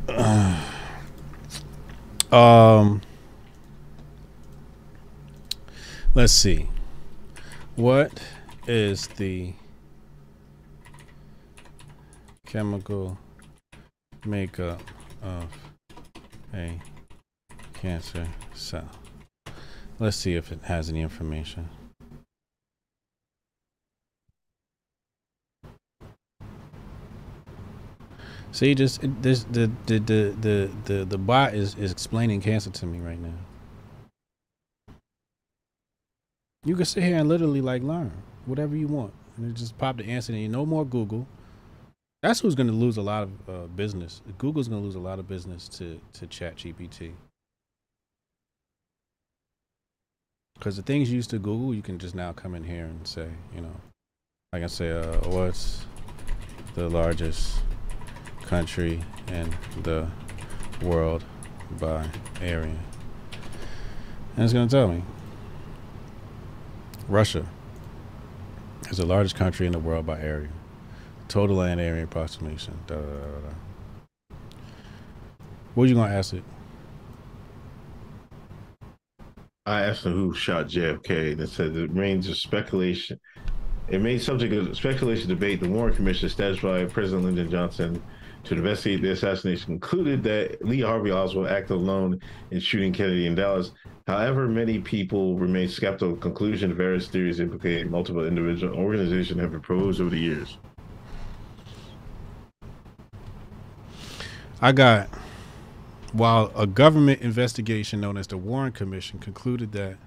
um 2.32 3.02
let's 6.16 6.34
see. 6.34 6.70
What 7.76 8.20
is 8.66 9.06
the 9.10 9.54
chemical 12.48 13.20
makeup 14.26 14.82
of 15.22 15.45
a 16.53 16.80
cancer 17.73 18.27
cell? 18.53 18.89
Let's 19.99 20.18
see 20.18 20.35
if 20.35 20.52
it 20.52 20.60
has 20.64 20.89
any 20.89 21.02
information. 21.02 21.69
See, 28.53 28.76
just 28.76 28.99
this 29.22 29.45
the 29.45 29.72
the 29.85 29.99
the 29.99 30.35
the 30.41 30.72
the 30.85 31.06
the 31.06 31.18
bot 31.18 31.53
is 31.53 31.76
is 31.76 31.91
explaining 31.91 32.41
cancer 32.41 32.69
to 32.69 32.85
me 32.85 32.99
right 32.99 33.19
now. 33.19 33.34
You 36.65 36.76
can 36.76 36.85
sit 36.85 37.03
here 37.03 37.18
and 37.18 37.30
literally 37.30 37.61
like 37.61 37.81
learn 37.81 38.11
whatever 38.45 38.76
you 38.76 38.88
want, 38.88 39.14
and 39.38 39.49
it 39.49 39.53
just 39.53 39.77
pop 39.77 39.98
the 39.98 40.03
answer. 40.03 40.34
And 40.34 40.52
no 40.52 40.65
more 40.65 40.85
Google. 40.85 41.27
That's 42.22 42.39
who's 42.39 42.53
going 42.53 42.68
to 42.68 42.73
lose 42.73 42.98
a 42.98 43.02
lot 43.02 43.23
of 43.23 43.49
uh, 43.49 43.68
business. 43.68 44.22
Google's 44.38 44.68
going 44.68 44.81
to 44.81 44.85
lose 44.85 44.95
a 44.95 44.99
lot 44.99 45.18
of 45.18 45.27
business 45.27 45.68
to 45.69 45.99
to 46.14 46.27
Chat 46.27 46.57
GPT. 46.57 47.14
Because 50.61 50.77
the 50.77 50.84
things 50.84 51.10
you 51.10 51.15
used 51.15 51.31
to 51.31 51.39
Google, 51.39 51.73
you 51.73 51.81
can 51.81 51.98
just 51.98 52.14
now 52.14 52.31
come 52.34 52.53
in 52.53 52.64
here 52.64 52.85
and 52.85 53.07
say, 53.07 53.27
you 53.56 53.61
know, 53.61 53.76
I 54.53 54.60
can 54.60 54.69
say, 54.69 54.91
uh, 54.91 55.18
what's 55.30 55.88
the 56.76 56.88
largest 56.88 57.60
country 58.43 59.02
in 59.30 59.52
the 59.81 60.07
world 60.84 61.23
by 61.80 62.06
area? 62.41 62.77
And 64.35 64.43
it's 64.43 64.53
going 64.53 64.68
to 64.68 64.76
tell 64.76 64.88
me. 64.88 65.03
Russia 67.07 67.48
is 68.91 68.98
the 68.98 69.06
largest 69.07 69.35
country 69.35 69.65
in 69.65 69.72
the 69.72 69.80
world 69.80 70.06
by 70.06 70.19
area. 70.19 70.49
Total 71.32 71.56
land 71.56 71.80
area 71.80 72.03
approximation. 72.03 72.78
Da, 72.88 72.95
da, 72.95 73.02
da, 73.02 74.36
what 75.76 75.86
are 75.86 75.88
you 75.88 75.95
going 75.95 76.10
to 76.10 76.14
ask 76.18 76.34
it? 76.34 76.44
I 79.66 79.84
asked 79.84 80.03
who 80.03 80.34
shot 80.34 80.68
JFK, 80.68 81.32
and 81.32 81.40
it 81.40 81.48
said 81.48 81.68
it 81.68 81.90
remains 81.90 82.28
a 82.28 82.36
speculation. 82.36 83.18
It 83.88 84.02
made 84.02 84.22
subject 84.22 84.52
of 84.52 84.76
speculation 84.76 85.30
debate. 85.30 85.62
The 85.62 85.70
Warren 85.70 85.95
Commission, 85.95 86.26
established 86.26 86.64
by 86.64 86.84
President 86.84 87.24
Lyndon 87.24 87.49
Johnson 87.49 88.03
to 88.44 88.53
investigate 88.53 89.02
the 89.02 89.12
assassination, 89.12 89.80
concluded 89.80 90.24
that 90.24 90.62
Lee 90.66 90.82
Harvey 90.82 91.12
Oswald 91.12 91.48
acted 91.48 91.76
alone 91.76 92.20
in 92.52 92.60
shooting 92.60 92.91
Kennedy 92.91 93.26
in 93.26 93.36
Dallas. 93.36 93.72
However, 94.05 94.49
many 94.49 94.80
people 94.80 95.39
remain 95.39 95.70
skeptical 95.70 96.18
conclusion. 96.18 96.76
Various 96.76 97.07
theories 97.07 97.39
implicating 97.39 97.89
multiple 97.89 98.28
individual 98.28 98.76
organizations 98.76 99.39
have 99.39 99.52
proposed 99.52 100.02
over 100.02 100.10
the 100.10 100.20
years. 100.20 100.57
I 104.62 104.72
got 104.72 105.10
while 106.14 106.52
a 106.56 106.68
government 106.68 107.22
investigation 107.22 108.02
known 108.02 108.18
as 108.18 108.28
the 108.28 108.38
Warren 108.38 108.72
Commission 108.72 109.18
concluded 109.18 109.72
that 109.72 109.98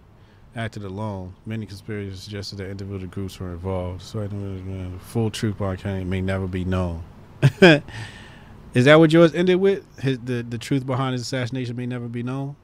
acted 0.55 0.85
alone, 0.85 1.35
many 1.45 1.67
conspirators 1.67 2.23
suggested 2.23 2.59
that 2.59 2.71
individual 2.71 3.11
groups 3.11 3.41
were 3.41 3.51
involved. 3.51 4.03
So 4.03 4.27
the 4.27 4.91
full 5.01 5.31
truth 5.31 5.59
behind 5.59 5.81
Kennedy 5.81 6.05
may 6.05 6.21
never 6.21 6.47
be 6.47 6.65
known. 6.65 7.03
Is 8.75 8.85
that 8.85 8.99
what 8.99 9.13
yours 9.13 9.35
ended 9.35 9.61
with? 9.61 9.85
His, 10.01 10.19
the 10.21 10.43
the 10.43 10.59
truth 10.59 10.87
behind 10.87 11.13
his 11.13 11.23
assassination 11.23 11.77
may 11.77 11.87
never 11.87 12.09
be 12.09 12.23
known. 12.23 12.57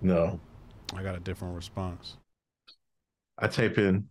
No, 0.00 0.40
I 0.94 1.02
got 1.02 1.14
a 1.14 1.20
different 1.20 1.54
response. 1.54 2.16
I 3.38 3.46
type 3.48 3.78
in, 3.78 4.08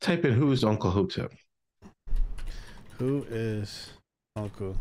type 0.00 0.24
in 0.24 0.32
who 0.32 0.52
is 0.52 0.62
Uncle 0.62 0.90
Hotep. 0.90 1.32
Who 2.98 3.26
is 3.28 3.93
Uncle 4.36 4.76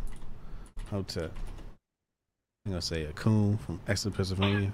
Hotep? 0.90 1.32
I'm 2.66 2.72
gonna 2.72 2.82
say 2.82 3.04
a 3.04 3.14
coon 3.14 3.58
from 3.58 3.80
Exeter, 3.88 4.16
Pennsylvania. 4.16 4.74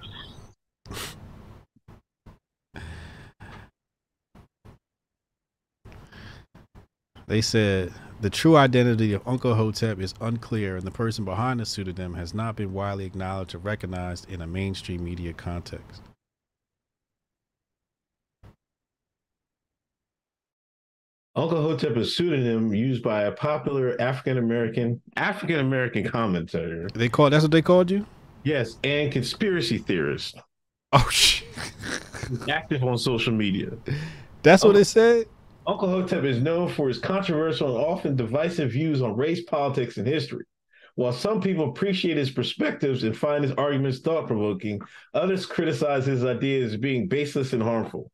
they 7.26 7.42
said 7.42 7.92
the 8.22 8.30
true 8.30 8.56
identity 8.56 9.12
of 9.12 9.22
Uncle 9.26 9.54
Hotep 9.54 10.00
is 10.00 10.14
unclear, 10.20 10.76
and 10.76 10.86
the 10.86 10.90
person 10.90 11.26
behind 11.26 11.60
the 11.60 11.66
pseudonym 11.66 12.14
has 12.14 12.32
not 12.32 12.56
been 12.56 12.72
widely 12.72 13.04
acknowledged 13.04 13.54
or 13.54 13.58
recognized 13.58 14.30
in 14.30 14.40
a 14.40 14.46
mainstream 14.46 15.04
media 15.04 15.34
context. 15.34 16.02
Uncle 21.36 21.62
Hotep 21.62 21.96
is 21.96 22.08
a 22.08 22.10
pseudonym 22.10 22.74
used 22.74 23.04
by 23.04 23.22
a 23.22 23.32
popular 23.32 23.94
African 24.00 24.36
American 24.36 25.00
African 25.16 25.60
American 25.60 26.08
commentator. 26.08 26.88
They 26.92 27.08
call 27.08 27.30
that's 27.30 27.44
what 27.44 27.52
they 27.52 27.62
called 27.62 27.88
you? 27.88 28.04
Yes, 28.42 28.78
and 28.82 29.12
conspiracy 29.12 29.78
theorist. 29.78 30.36
Oh 30.92 31.08
shit. 31.08 31.46
active 32.48 32.82
on 32.82 32.98
social 32.98 33.32
media. 33.32 33.70
That's 34.42 34.64
what 34.64 34.74
it 34.74 34.86
said? 34.86 35.26
Uncle 35.68 35.88
Hotep 35.88 36.24
is 36.24 36.42
known 36.42 36.68
for 36.68 36.88
his 36.88 36.98
controversial 36.98 37.76
and 37.76 37.86
often 37.86 38.16
divisive 38.16 38.72
views 38.72 39.00
on 39.00 39.16
race, 39.16 39.44
politics, 39.44 39.98
and 39.98 40.06
history. 40.06 40.44
While 40.96 41.12
some 41.12 41.40
people 41.40 41.68
appreciate 41.68 42.16
his 42.16 42.30
perspectives 42.30 43.04
and 43.04 43.16
find 43.16 43.44
his 43.44 43.52
arguments 43.52 44.00
thought 44.00 44.26
provoking, 44.26 44.80
others 45.14 45.46
criticize 45.46 46.06
his 46.06 46.24
ideas 46.24 46.72
as 46.72 46.80
being 46.80 47.06
baseless 47.06 47.52
and 47.52 47.62
harmful. 47.62 48.10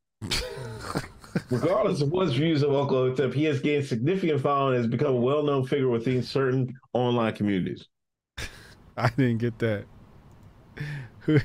Regardless 1.51 2.01
of 2.01 2.11
one's 2.11 2.33
views 2.33 2.63
of 2.63 2.75
Uncle 2.75 2.97
Hotep, 2.97 3.33
he 3.33 3.45
has 3.45 3.61
gained 3.61 3.85
significant 3.85 4.41
following 4.41 4.75
and 4.77 4.85
has 4.85 4.91
become 4.91 5.15
a 5.15 5.21
well 5.21 5.43
known 5.43 5.67
figure 5.67 5.89
within 5.89 6.23
certain 6.23 6.73
online 6.93 7.35
communities. 7.35 7.87
I 8.97 9.09
didn't 9.11 9.39
get 9.39 9.59
that. 9.59 9.85
Who 11.21 11.39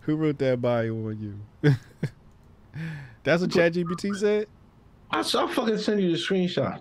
who 0.00 0.16
wrote 0.16 0.38
that 0.38 0.60
bio 0.60 0.92
on 0.92 1.18
you? 1.18 1.72
That's 3.24 3.40
what 3.42 3.50
ChatGPT 3.50 4.14
said? 4.16 4.46
I'll, 5.10 5.24
I'll 5.38 5.48
fucking 5.48 5.78
send 5.78 6.00
you 6.00 6.10
the 6.12 6.18
screenshot. 6.18 6.80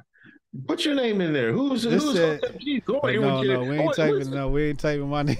Put 0.68 0.86
your 0.86 0.94
name 0.94 1.22
in 1.22 1.34
there. 1.34 1.52
Who's 1.52 1.84
This 1.84 2.04
who's 2.04 2.16
said- 2.16 2.42
Hotep 2.44 2.60
G? 2.60 2.80
Go 2.82 3.00
no, 3.04 3.42
your- 3.42 3.58
no, 3.58 3.64
we 3.64 3.78
oh, 3.80 3.82
ain't 3.82 3.96
typing. 3.96 4.16
listen. 4.16 4.34
No, 4.36 4.50
we 4.50 4.70
ain't 4.70 4.80
typing 4.80 5.10
my 5.10 5.24
name. 5.24 5.38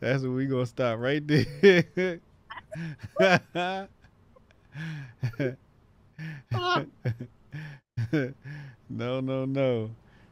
That's 0.00 0.22
what 0.22 0.32
we 0.32 0.46
gonna 0.46 0.66
stop 0.66 0.98
right 1.00 1.26
there. 1.26 2.20
No, 8.88 9.20
no, 9.20 9.44
no. 9.44 9.90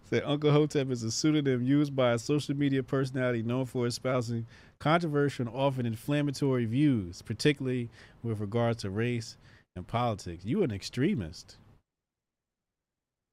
Said 0.08 0.22
Uncle 0.24 0.52
Hotep 0.52 0.90
is 0.90 1.02
a 1.02 1.10
pseudonym 1.10 1.62
used 1.64 1.96
by 1.96 2.12
a 2.12 2.18
social 2.18 2.56
media 2.56 2.82
personality 2.82 3.42
known 3.42 3.66
for 3.66 3.86
espousing 3.86 4.46
controversial 4.78 5.46
and 5.46 5.56
often 5.56 5.84
inflammatory 5.84 6.64
views, 6.64 7.22
particularly 7.22 7.88
with 8.22 8.38
regards 8.38 8.82
to 8.82 8.90
race 8.90 9.36
and 9.74 9.86
politics. 9.86 10.44
You 10.44 10.62
an 10.62 10.70
extremist. 10.70 11.56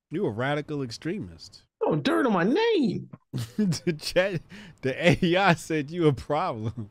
You 0.10 0.26
a 0.26 0.32
radical 0.32 0.82
extremist. 0.82 1.64
Oh, 1.82 1.96
dirt 1.96 2.26
on 2.26 2.34
my 2.34 2.44
name. 2.44 3.10
the 3.58 3.96
chat, 4.00 4.42
the 4.82 5.26
AI 5.26 5.54
said 5.54 5.92
you 5.92 6.08
a 6.08 6.14
problem. 6.14 6.90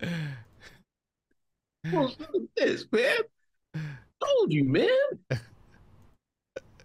What's 1.90 2.16
this, 2.56 2.86
man? 2.92 3.18
Told 4.20 4.52
you, 4.52 4.64
man. 4.64 4.88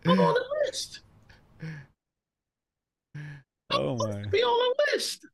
I'm 0.05 0.19
on 0.19 0.33
the 0.33 0.45
list. 0.65 1.01
Oh 3.71 3.95
my 3.97 4.23
Be 4.31 4.41
on 4.41 4.73
the 4.77 4.93
list. 4.95 5.27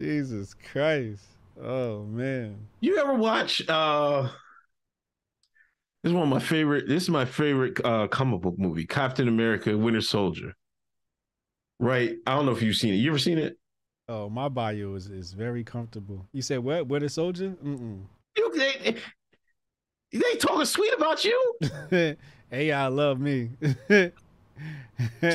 Jesus 0.00 0.54
Christ. 0.54 1.22
Oh 1.62 2.04
man. 2.04 2.56
You 2.80 2.96
ever 2.96 3.12
watch 3.12 3.62
uh 3.68 4.22
this 6.02 6.10
is 6.10 6.12
one 6.14 6.22
of 6.22 6.28
my 6.30 6.38
favorite 6.38 6.88
this 6.88 7.02
is 7.02 7.10
my 7.10 7.26
favorite 7.26 7.84
uh 7.84 8.08
comic 8.08 8.40
book 8.40 8.58
movie, 8.58 8.86
Captain 8.86 9.28
America 9.28 9.76
Winter 9.76 10.00
Soldier. 10.00 10.54
Right? 11.78 12.16
I 12.26 12.34
don't 12.34 12.46
know 12.46 12.52
if 12.52 12.62
you've 12.62 12.76
seen 12.76 12.94
it. 12.94 12.96
You 12.96 13.10
ever 13.10 13.18
seen 13.18 13.36
it? 13.36 13.58
Oh, 14.10 14.28
my 14.28 14.48
bio 14.48 14.96
is, 14.96 15.06
is 15.06 15.32
very 15.32 15.62
comfortable. 15.62 16.26
You 16.32 16.42
said 16.42 16.58
what? 16.58 16.88
Winter 16.88 17.08
Soldier? 17.08 17.54
Mm-mm. 17.64 18.00
You 18.36 18.52
they, 18.56 18.96
they 20.10 20.34
talking 20.36 20.64
sweet 20.64 20.92
about 20.94 21.24
you? 21.24 21.54
it 21.92 22.18
AI 22.50 22.88
love 22.88 23.20
me. 23.20 23.50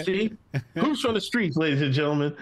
See, 0.03 0.37
who's 0.77 0.99
from 0.99 1.13
the 1.13 1.21
streets, 1.21 1.55
ladies 1.55 1.81
and 1.81 1.93
gentlemen? 1.93 2.35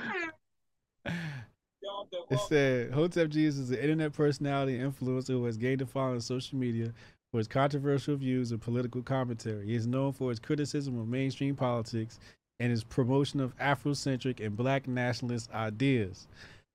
It 1.06 2.40
said 2.48 2.92
Hotep 2.92 3.30
Jesus 3.30 3.66
is 3.66 3.70
an 3.70 3.78
internet 3.78 4.14
personality 4.14 4.80
and 4.80 4.92
influencer 4.92 5.28
who 5.28 5.45
has 5.45 5.56
gained 5.56 5.84
a 5.84 5.86
following 5.86 6.16
on 6.16 6.22
social 6.22 6.58
media 6.58 6.92
for 7.32 7.38
his 7.38 7.48
controversial 7.48 8.16
views 8.16 8.50
and 8.52 8.60
political 8.60 9.03
commentary. 9.03 9.68
He 9.68 9.76
is 9.76 9.86
known 9.86 10.14
for 10.14 10.32
his 10.32 10.40
criticism 10.40 11.00
of 11.00 11.08
mainstream 11.08 11.56
politics 11.56 12.20
and 12.59 12.72
his 12.72 12.83
promotion 12.83 13.40
of 13.40 13.57
Afrocentric 13.57 14.45
and 14.45 14.56
black 14.56 14.88
nationalist 14.88 15.51
ideas. 15.51 16.27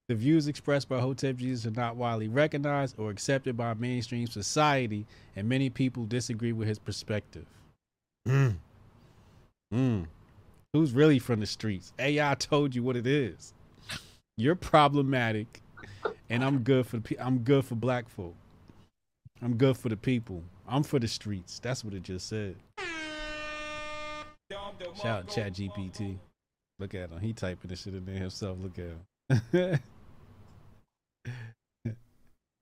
The 0.09 0.15
views 0.15 0.49
expressed 0.49 0.89
by 0.89 1.01
Hotep 1.01 1.37
Jesus 1.37 1.67
are 1.67 1.79
not 1.79 1.97
widely 1.97 2.29
recognized 2.29 2.99
or 2.99 3.11
accepted 3.11 3.57
by 3.57 3.75
mainstream 3.75 4.27
society, 4.27 5.07
and 5.37 5.49
many 5.49 5.69
people 5.69 6.07
disagree 6.07 6.53
with 6.53 6.67
his 6.67 6.79
perspective. 6.79 7.47
Mm. 8.27 8.57
Mm. 9.73 10.07
Who's 10.73 10.93
really 10.93 11.19
from 11.19 11.41
the 11.41 11.47
streets? 11.47 11.93
AI 11.99 12.35
told 12.37 12.75
you 12.75 12.83
what 12.83 12.97
it 12.97 13.07
is. 13.07 13.53
You're 14.39 14.55
problematic, 14.55 15.63
and 16.31 16.43
I'm 16.43 16.61
good 16.61 16.87
for 16.87 16.97
the 16.97 17.03
pe- 17.03 17.23
I'm 17.23 17.41
good 17.41 17.65
for 17.65 17.75
black 17.75 18.09
folk. 18.09 18.35
I'm 19.43 19.57
good 19.57 19.77
for 19.77 19.89
the 19.89 19.97
people. 19.97 20.43
I'm 20.67 20.83
for 20.83 20.99
the 20.99 21.09
streets. 21.09 21.59
That's 21.59 21.85
what 21.85 21.93
it 21.93 22.03
just 22.03 22.29
said. 22.29 22.57
Shout 24.97 25.07
out 25.07 25.29
Chat 25.29 25.55
GPT. 25.55 26.19
Look 26.79 26.95
at 26.95 27.11
him. 27.11 27.21
He 27.21 27.33
typing 27.33 27.69
this 27.69 27.83
shit 27.83 27.95
in 27.95 28.05
there 28.05 28.15
himself. 28.15 28.59
Look 28.61 28.79
at 28.79 29.43
him. 29.53 29.81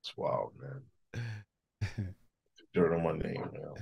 It's 0.06 0.16
wild, 0.16 0.52
man. 0.60 0.82
Dirt 2.72 2.94
on 2.94 3.02
my 3.02 3.10
name, 3.12 3.50
man. 3.52 3.74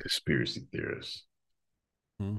Conspiracy 0.00 0.66
theorists. 0.72 1.22
Hmm. 2.18 2.38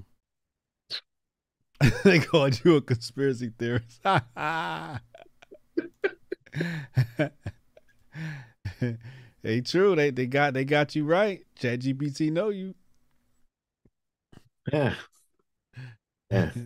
they 2.03 2.19
called 2.19 2.59
you 2.65 2.75
a 2.75 2.81
conspiracy 2.81 3.53
theorist. 3.57 4.01
hey, 9.47 9.61
true. 9.61 9.95
They 9.95 10.11
they 10.11 10.27
got 10.27 10.53
they 10.53 10.65
got 10.65 10.95
you 10.95 11.05
right. 11.05 11.45
Chat 11.55 11.79
GPT 11.79 12.31
know 12.31 12.49
you. 12.49 12.75
Yeah. 14.71 14.95
Yeah. 16.29 16.51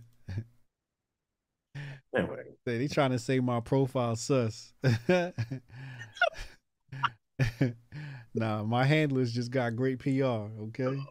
Anyway, 2.14 2.43
Say 2.68 2.77
they 2.77 2.90
trying 2.90 3.11
to 3.11 3.19
say 3.19 3.40
my 3.40 3.61
profile 3.61 4.18
sus. 4.18 4.74
nah, 8.34 8.64
my 8.64 8.84
handlers 8.84 9.32
just 9.32 9.50
got 9.50 9.77
great 9.77 10.00
PR. 10.00 10.11
Okay, 10.66 11.01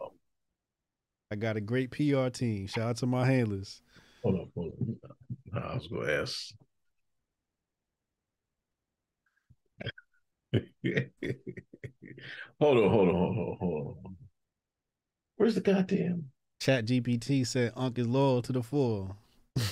I 1.31 1.35
got 1.37 1.57
a 1.57 1.61
great 1.61 1.89
PR 1.89 2.29
team. 2.29 2.67
Shout 2.67 2.89
out 2.89 2.97
to 2.97 3.07
my 3.07 3.25
handlers. 3.25 3.81
hold 4.21 4.35
on, 4.41 4.51
hold 4.53 4.73
on. 5.55 5.63
I 5.63 5.73
was 5.73 5.87
gonna 5.87 6.11
ask. 6.11 6.53
hold 10.53 10.63
on, 12.77 12.89
hold 12.89 13.09
on, 13.09 13.15
hold 13.15 13.37
on, 13.37 13.57
hold 13.59 13.97
on. 14.05 14.17
Where's 15.37 15.55
the 15.55 15.61
goddamn? 15.61 16.31
Chat 16.59 16.85
GPT 16.85 17.47
said 17.47 17.71
Unc 17.75 17.97
is 17.97 18.07
loyal 18.07 18.41
to 18.43 18.51
the 18.51 18.61
full. 18.61 19.15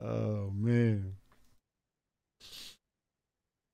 oh 0.00 0.50
man. 0.54 1.14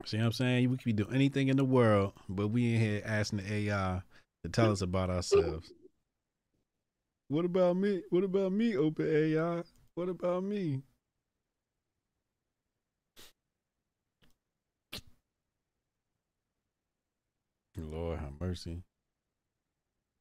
See 0.05 0.17
what 0.19 0.27
I'm 0.27 0.33
saying? 0.33 0.71
We 0.71 0.77
could 0.77 0.85
be 0.85 0.93
doing 0.93 1.15
anything 1.15 1.49
in 1.49 1.57
the 1.57 1.65
world, 1.65 2.13
but 2.29 2.49
we 2.49 2.75
in 2.75 2.81
here 2.81 3.03
asking 3.05 3.39
the 3.41 3.53
AI 3.53 4.03
to 4.45 4.51
tell 4.51 4.73
us 4.73 4.83
about 4.83 5.11
ourselves. 5.11 5.73
What 7.29 7.45
about 7.45 7.77
me? 7.77 8.03
What 8.11 8.25
about 8.25 8.53
me, 8.53 8.77
Open 8.77 9.07
AI? 9.09 9.63
What 10.01 10.09
about 10.09 10.45
me? 10.45 10.81
Lord 17.77 18.19
have 18.19 18.33
mercy. 18.41 18.83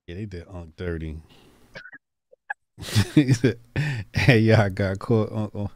Yeah, 0.06 0.16
they 0.16 0.26
did 0.26 0.48
dirty. 0.76 1.22
he 3.16 3.32
said, 3.32 3.58
hey, 4.14 4.40
y'all 4.40 4.70
got 4.70 5.00
caught 5.00 5.32
on, 5.32 5.50
on, 5.54 5.70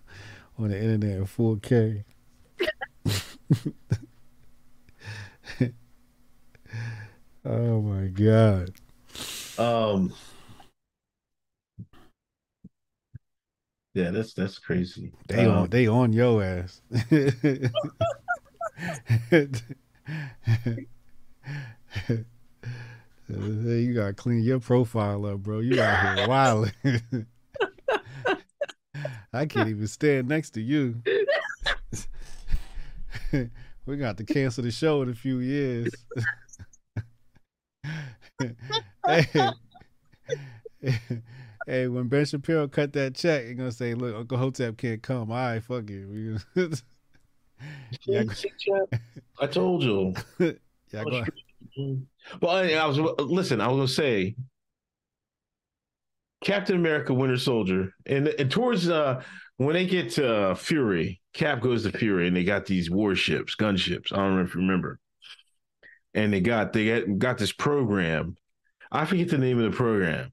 on 0.60 0.68
the 0.68 0.78
internet 0.78 1.20
in 1.20 1.26
4K. 1.26 2.04
oh 7.46 7.82
my 7.82 8.08
God. 8.08 8.74
Um. 9.58 10.14
Yeah, 13.94 14.10
that's 14.10 14.34
that's 14.34 14.58
crazy. 14.58 15.12
They 15.28 15.46
Um, 15.46 15.58
on 15.58 15.70
they 15.70 15.88
on 15.88 16.14
your 16.14 16.44
ass. 16.44 16.82
Hey, 23.28 23.80
you 23.80 23.94
gotta 23.94 24.14
clean 24.14 24.44
your 24.44 24.60
profile 24.60 25.26
up, 25.26 25.40
bro. 25.40 25.60
You 25.60 25.82
out 25.82 26.18
here 26.18 26.28
wilding. 26.28 26.72
I 29.34 29.46
can't 29.46 29.70
even 29.70 29.88
stand 29.88 30.28
next 30.28 30.52
to 30.52 30.62
you. 30.62 31.02
we 33.86 33.98
got 33.98 34.18
to 34.18 34.26
cancel 34.26 34.64
the 34.64 34.72
show 34.72 35.02
in 35.02 35.10
a 35.10 35.16
few 35.16 35.40
years. 35.40 35.92
hey, 39.08 39.50
hey, 41.68 41.88
when 41.88 42.08
Ben 42.08 42.26
Shapiro 42.26 42.68
cut 42.68 42.94
that 42.94 43.16
check, 43.16 43.46
you're 43.46 43.56
gonna 43.56 43.72
say, 43.72 43.94
"Look, 43.94 44.16
Uncle 44.16 44.38
Hotep 44.38 44.78
can't 44.78 45.02
come." 45.02 45.32
All 45.32 45.38
right, 45.38 45.64
fuck 45.64 45.90
it. 45.90 46.06
We- 46.06 46.38
yeah, 48.06 48.24
I 49.40 49.48
told 49.48 49.84
you. 49.84 50.14
yeah, 50.40 51.04
go, 51.04 51.24
Well, 52.42 52.56
I, 52.56 52.74
I 52.74 52.86
was 52.86 52.98
listen. 52.98 53.62
I 53.62 53.68
was 53.68 53.78
gonna 53.78 53.88
say, 53.88 54.36
Captain 56.44 56.76
America, 56.76 57.14
Winter 57.14 57.38
Soldier, 57.38 57.94
and, 58.06 58.28
and 58.28 58.52
towards 58.52 58.90
uh 58.90 59.22
when 59.58 59.74
they 59.74 59.86
get 59.86 60.12
to 60.12 60.36
uh, 60.36 60.56
Fury, 60.56 61.22
Cap 61.34 61.62
goes 61.62 61.84
to 61.84 61.98
Fury, 61.98 62.28
and 62.28 62.36
they 62.36 62.44
got 62.44 62.66
these 62.66 62.90
warships, 62.90 63.56
gunships. 63.56 64.12
I 64.12 64.18
don't 64.18 64.36
know 64.36 64.44
if 64.44 64.56
you 64.56 64.62
remember. 64.62 65.00
And 66.14 66.34
they 66.34 66.42
got 66.42 66.74
they 66.74 67.02
got, 67.02 67.18
got 67.18 67.38
this 67.38 67.52
program. 67.52 68.36
I 68.92 69.06
forget 69.06 69.30
the 69.30 69.38
name 69.38 69.60
of 69.60 69.72
the 69.72 69.76
program. 69.76 70.32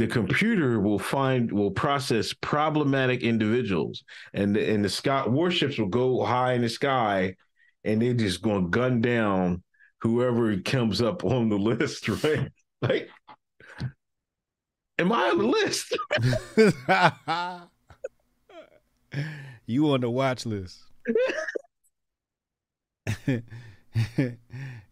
The 0.00 0.06
computer 0.06 0.80
will 0.80 0.98
find 0.98 1.52
will 1.52 1.72
process 1.72 2.32
problematic 2.32 3.22
individuals, 3.22 4.02
and 4.32 4.56
the, 4.56 4.72
and 4.72 4.82
the 4.82 4.88
sky 4.88 5.28
warships 5.28 5.76
will 5.76 5.88
go 5.88 6.24
high 6.24 6.54
in 6.54 6.62
the 6.62 6.70
sky, 6.70 7.36
and 7.84 8.00
they're 8.00 8.14
just 8.14 8.40
going 8.40 8.64
to 8.64 8.70
gun 8.70 9.02
down 9.02 9.62
whoever 10.00 10.58
comes 10.62 11.02
up 11.02 11.22
on 11.22 11.50
the 11.50 11.58
list, 11.70 12.08
right? 12.08 12.50
Like, 12.80 13.10
am 14.98 15.12
I 15.12 15.28
on 15.28 15.36
the 15.36 15.46
list? 15.46 15.94
you 19.66 19.90
on 19.90 20.00
the 20.00 20.08
watch 20.08 20.46
list. 20.46 20.78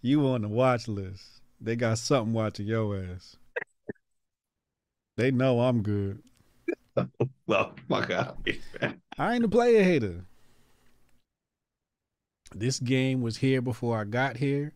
you 0.03 0.28
on 0.28 0.43
the 0.43 0.49
watch 0.49 0.87
list. 0.87 1.41
They 1.62 1.77
got 1.77 1.97
something 1.97 2.35
watching 2.35 2.67
your 2.67 2.95
ass. 2.95 3.39
They 5.19 5.33
know 5.33 5.59
I'm 5.61 5.83
good. 5.83 6.23
well, 7.49 7.75
fuck 7.89 8.11
out. 8.11 8.39
I 9.19 9.35
ain't 9.35 9.45
a 9.45 9.49
player 9.49 9.83
hater. 9.83 10.25
This 12.55 12.79
game 12.79 13.21
was 13.21 13.39
here 13.39 13.61
before 13.61 13.99
I 14.01 14.05
got 14.05 14.37
here. 14.37 14.73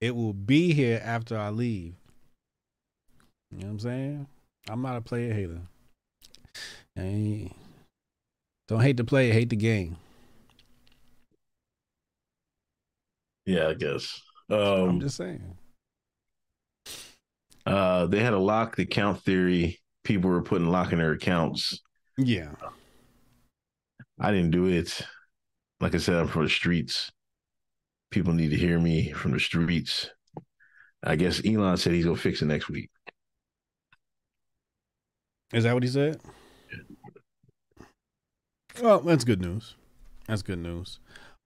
It 0.00 0.14
will 0.14 0.34
be 0.34 0.72
here 0.72 1.02
after 1.04 1.36
I 1.36 1.50
leave. 1.50 1.94
You 3.50 3.58
know 3.58 3.64
what 3.66 3.70
I'm 3.72 3.78
saying? 3.80 4.26
I'm 4.70 4.82
not 4.82 4.96
a 4.96 5.00
player 5.00 5.34
hater. 5.34 5.60
Ain't- 6.96 7.52
don't 8.68 8.80
hate 8.82 8.96
the 8.96 9.04
player, 9.04 9.32
hate 9.32 9.50
the 9.50 9.56
game. 9.56 9.96
Yeah, 13.46 13.66
I 13.68 13.74
guess. 13.74 14.22
I'm 14.48 14.58
Um, 14.60 15.00
just 15.00 15.16
saying. 15.16 15.56
Uh, 17.66 18.06
they 18.06 18.20
had 18.20 18.32
a 18.32 18.38
lock 18.38 18.76
the 18.76 18.82
account 18.82 19.22
theory. 19.22 19.80
People 20.04 20.30
were 20.30 20.42
putting 20.42 20.68
lock 20.68 20.92
in 20.92 20.98
their 20.98 21.12
accounts. 21.12 21.80
Yeah. 22.18 22.52
I 24.18 24.30
didn't 24.30 24.50
do 24.50 24.66
it. 24.66 25.00
Like 25.80 25.94
I 25.94 25.98
said, 25.98 26.16
I'm 26.16 26.28
from 26.28 26.44
the 26.44 26.50
streets. 26.50 27.10
People 28.10 28.32
need 28.32 28.50
to 28.50 28.56
hear 28.56 28.78
me 28.78 29.12
from 29.12 29.32
the 29.32 29.40
streets. 29.40 30.10
I 31.02 31.16
guess 31.16 31.42
Elon 31.44 31.76
said 31.76 31.92
he's 31.92 32.04
gonna 32.04 32.16
fix 32.16 32.42
it 32.42 32.46
next 32.46 32.68
week. 32.68 32.90
Is 35.52 35.64
that 35.64 35.74
what 35.74 35.82
he 35.82 35.88
said? 35.88 36.20
Well, 38.80 39.00
that's 39.00 39.24
good 39.24 39.40
news. 39.40 39.74
That's 40.26 40.42
good 40.42 40.58
news. 40.58 41.00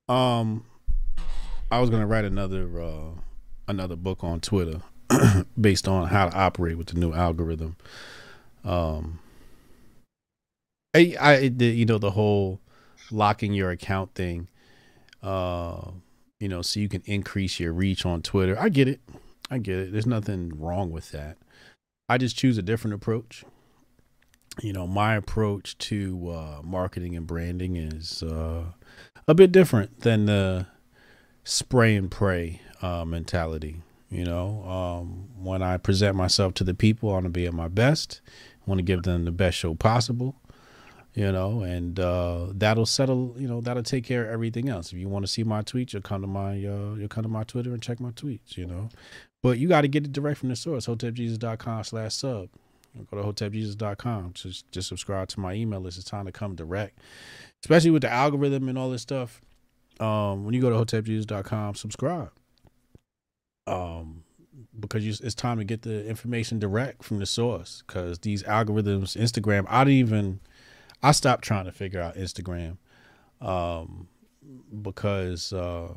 Um, 0.08 0.64
I 1.70 1.80
was 1.80 1.90
gonna 1.90 2.06
write 2.06 2.24
another 2.24 2.80
uh 2.80 3.10
another 3.68 3.96
book 3.96 4.22
on 4.22 4.40
Twitter 4.40 4.82
based 5.60 5.88
on 5.88 6.08
how 6.08 6.28
to 6.28 6.36
operate 6.36 6.78
with 6.78 6.88
the 6.88 6.98
new 6.98 7.12
algorithm. 7.12 7.76
Um, 8.64 9.20
I, 10.94 11.16
I 11.20 11.48
the, 11.48 11.66
you 11.66 11.84
know 11.84 11.98
the 11.98 12.12
whole 12.12 12.60
locking 13.10 13.52
your 13.52 13.70
account 13.70 14.14
thing. 14.14 14.48
Uh, 15.22 15.90
you 16.40 16.48
know, 16.48 16.62
so 16.62 16.80
you 16.80 16.88
can 16.88 17.02
increase 17.06 17.58
your 17.58 17.72
reach 17.72 18.04
on 18.04 18.22
Twitter. 18.22 18.58
I 18.58 18.68
get 18.68 18.88
it. 18.88 19.00
I 19.50 19.58
get 19.58 19.78
it. 19.78 19.92
There's 19.92 20.06
nothing 20.06 20.52
wrong 20.58 20.90
with 20.90 21.10
that. 21.12 21.36
I 22.08 22.18
just 22.18 22.36
choose 22.36 22.58
a 22.58 22.62
different 22.62 22.94
approach. 22.94 23.44
You 24.62 24.72
know, 24.72 24.86
my 24.86 25.14
approach 25.14 25.76
to 25.78 26.30
uh, 26.30 26.60
marketing 26.62 27.16
and 27.16 27.26
branding 27.26 27.76
is 27.76 28.22
uh, 28.22 28.64
a 29.28 29.34
bit 29.34 29.52
different 29.52 30.00
than 30.00 30.26
the 30.26 30.66
spray 31.44 31.94
and 31.94 32.10
pray 32.10 32.60
uh, 32.80 33.04
mentality. 33.04 33.82
You 34.16 34.24
know, 34.24 34.62
um, 34.62 35.28
when 35.36 35.60
I 35.60 35.76
present 35.76 36.16
myself 36.16 36.54
to 36.54 36.64
the 36.64 36.72
people, 36.72 37.10
I 37.10 37.12
want 37.12 37.24
to 37.24 37.30
be 37.30 37.44
at 37.44 37.52
my 37.52 37.68
best. 37.68 38.22
I 38.66 38.70
want 38.70 38.78
to 38.78 38.82
give 38.82 39.02
them 39.02 39.26
the 39.26 39.30
best 39.30 39.58
show 39.58 39.74
possible. 39.74 40.40
You 41.12 41.30
know, 41.32 41.60
and 41.60 42.00
uh, 42.00 42.46
that'll 42.54 42.86
settle. 42.86 43.34
You 43.36 43.46
know, 43.46 43.60
that'll 43.60 43.82
take 43.82 44.04
care 44.04 44.24
of 44.24 44.30
everything 44.30 44.70
else. 44.70 44.90
If 44.90 44.98
you 44.98 45.10
want 45.10 45.26
to 45.26 45.30
see 45.30 45.44
my 45.44 45.60
tweets, 45.60 45.92
you'll 45.92 46.00
come 46.00 46.22
to 46.22 46.26
my 46.26 46.52
uh, 46.52 46.94
you'll 46.94 47.08
come 47.10 47.24
to 47.24 47.28
my 47.28 47.44
Twitter 47.44 47.74
and 47.74 47.82
check 47.82 48.00
my 48.00 48.08
tweets. 48.12 48.56
You 48.56 48.64
know, 48.64 48.88
but 49.42 49.58
you 49.58 49.68
got 49.68 49.82
to 49.82 49.88
get 49.88 50.06
it 50.06 50.12
direct 50.12 50.38
from 50.38 50.48
the 50.48 50.56
source. 50.56 50.86
HotepJesus.com 50.86 51.84
slash 51.84 52.14
sub. 52.14 52.48
Go 53.10 53.22
to 53.22 53.28
HotepJesus.com. 53.28 54.32
Just 54.32 54.72
just 54.72 54.88
subscribe 54.88 55.28
to 55.28 55.40
my 55.40 55.52
email 55.52 55.80
list. 55.80 55.98
It's 55.98 56.08
time 56.08 56.24
to 56.24 56.32
come 56.32 56.54
direct, 56.54 56.98
especially 57.62 57.90
with 57.90 58.00
the 58.00 58.10
algorithm 58.10 58.70
and 58.70 58.78
all 58.78 58.88
this 58.88 59.02
stuff. 59.02 59.42
Um, 60.00 60.46
when 60.46 60.54
you 60.54 60.62
go 60.62 60.70
to 60.70 60.76
HotepJesus.com, 60.76 61.74
subscribe. 61.74 62.30
Um, 63.66 64.22
because 64.78 65.04
you, 65.04 65.14
it's 65.22 65.34
time 65.34 65.58
to 65.58 65.64
get 65.64 65.82
the 65.82 66.06
information 66.06 66.58
direct 66.58 67.02
from 67.02 67.18
the 67.18 67.26
source. 67.26 67.82
Because 67.86 68.20
these 68.20 68.42
algorithms, 68.44 69.16
Instagram, 69.16 69.66
I 69.68 69.84
didn't 69.84 69.98
even, 69.98 70.40
I 71.02 71.12
stopped 71.12 71.44
trying 71.44 71.64
to 71.66 71.72
figure 71.72 72.00
out 72.00 72.16
Instagram, 72.16 72.78
um, 73.40 74.08
because 74.82 75.52
uh, 75.52 75.92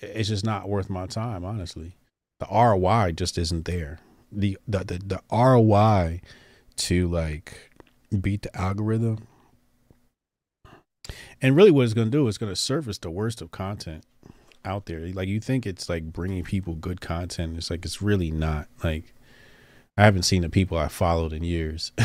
it's 0.00 0.28
just 0.28 0.44
not 0.44 0.68
worth 0.68 0.90
my 0.90 1.06
time. 1.06 1.44
Honestly, 1.44 1.96
the 2.40 2.46
ROI 2.50 3.12
just 3.12 3.38
isn't 3.38 3.64
there. 3.64 3.98
The 4.30 4.58
the 4.66 4.78
the, 4.78 4.98
the 4.98 5.22
ROI 5.30 6.20
to 6.76 7.08
like 7.08 7.70
beat 8.20 8.42
the 8.42 8.56
algorithm. 8.56 9.26
And 11.40 11.56
really, 11.56 11.70
what 11.70 11.84
it's 11.84 11.94
going 11.94 12.10
to 12.10 12.16
do 12.16 12.28
is 12.28 12.38
going 12.38 12.52
to 12.52 12.56
surface 12.56 12.98
the 12.98 13.10
worst 13.10 13.42
of 13.42 13.50
content 13.50 14.04
out 14.64 14.86
there. 14.86 15.00
Like 15.08 15.28
you 15.28 15.40
think 15.40 15.66
it's 15.66 15.88
like 15.88 16.12
bringing 16.12 16.44
people 16.44 16.74
good 16.74 17.00
content. 17.00 17.56
It's 17.56 17.70
like 17.70 17.84
it's 17.84 18.02
really 18.02 18.30
not. 18.30 18.68
Like 18.82 19.14
I 19.96 20.04
haven't 20.04 20.22
seen 20.22 20.42
the 20.42 20.48
people 20.48 20.78
I 20.78 20.88
followed 20.88 21.32
in 21.32 21.44
years. 21.44 21.92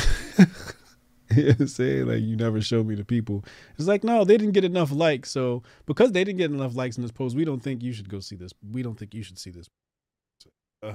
you 1.36 1.54
know 1.60 1.66
saying 1.66 2.08
like 2.08 2.22
you 2.22 2.36
never 2.36 2.62
show 2.62 2.84
me 2.84 2.96
the 2.96 3.06
people. 3.06 3.44
It's 3.78 3.88
like 3.88 4.04
no, 4.04 4.24
they 4.24 4.38
didn't 4.38 4.54
get 4.54 4.66
enough 4.66 4.92
likes. 4.92 5.32
So 5.32 5.64
because 5.86 6.12
they 6.12 6.24
didn't 6.24 6.40
get 6.40 6.52
enough 6.52 6.76
likes 6.76 6.98
in 6.98 7.04
this 7.04 7.12
post, 7.12 7.36
we 7.36 7.46
don't 7.46 7.62
think 7.62 7.84
you 7.84 7.94
should 7.94 8.10
go 8.10 8.20
see 8.20 8.36
this. 8.36 8.52
We 8.72 8.84
don't 8.84 8.98
think 8.98 9.14
you 9.14 9.24
should 9.24 9.40
see 9.40 9.52
this. 9.52 9.68
Uh, 10.84 10.94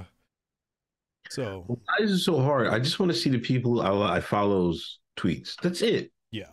so 1.29 1.63
why 1.67 1.97
is 1.99 2.11
it 2.11 2.19
so 2.19 2.41
hard? 2.41 2.67
I 2.67 2.79
just 2.79 2.99
want 2.99 3.11
to 3.11 3.17
see 3.17 3.29
the 3.29 3.39
people 3.39 3.81
I, 3.81 4.17
I 4.17 4.19
follow's 4.21 4.99
tweets. 5.17 5.55
That's 5.61 5.81
it. 5.81 6.11
Yeah, 6.31 6.51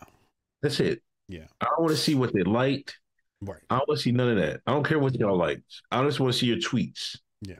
that's 0.62 0.80
it. 0.80 1.02
Yeah, 1.28 1.46
I 1.60 1.66
don't 1.66 1.80
want 1.80 1.92
to 1.92 2.00
see 2.00 2.14
what 2.14 2.32
they 2.32 2.42
liked. 2.42 2.98
Right. 3.42 3.60
I 3.70 3.78
don't 3.78 3.88
want 3.88 3.98
to 3.98 4.02
see 4.02 4.12
none 4.12 4.28
of 4.28 4.36
that. 4.36 4.60
I 4.66 4.72
don't 4.72 4.86
care 4.86 4.98
what 4.98 5.14
y'all 5.14 5.36
like. 5.36 5.62
I 5.90 6.04
just 6.04 6.20
want 6.20 6.32
to 6.32 6.38
see 6.38 6.46
your 6.46 6.58
tweets. 6.58 7.18
Yeah. 7.40 7.56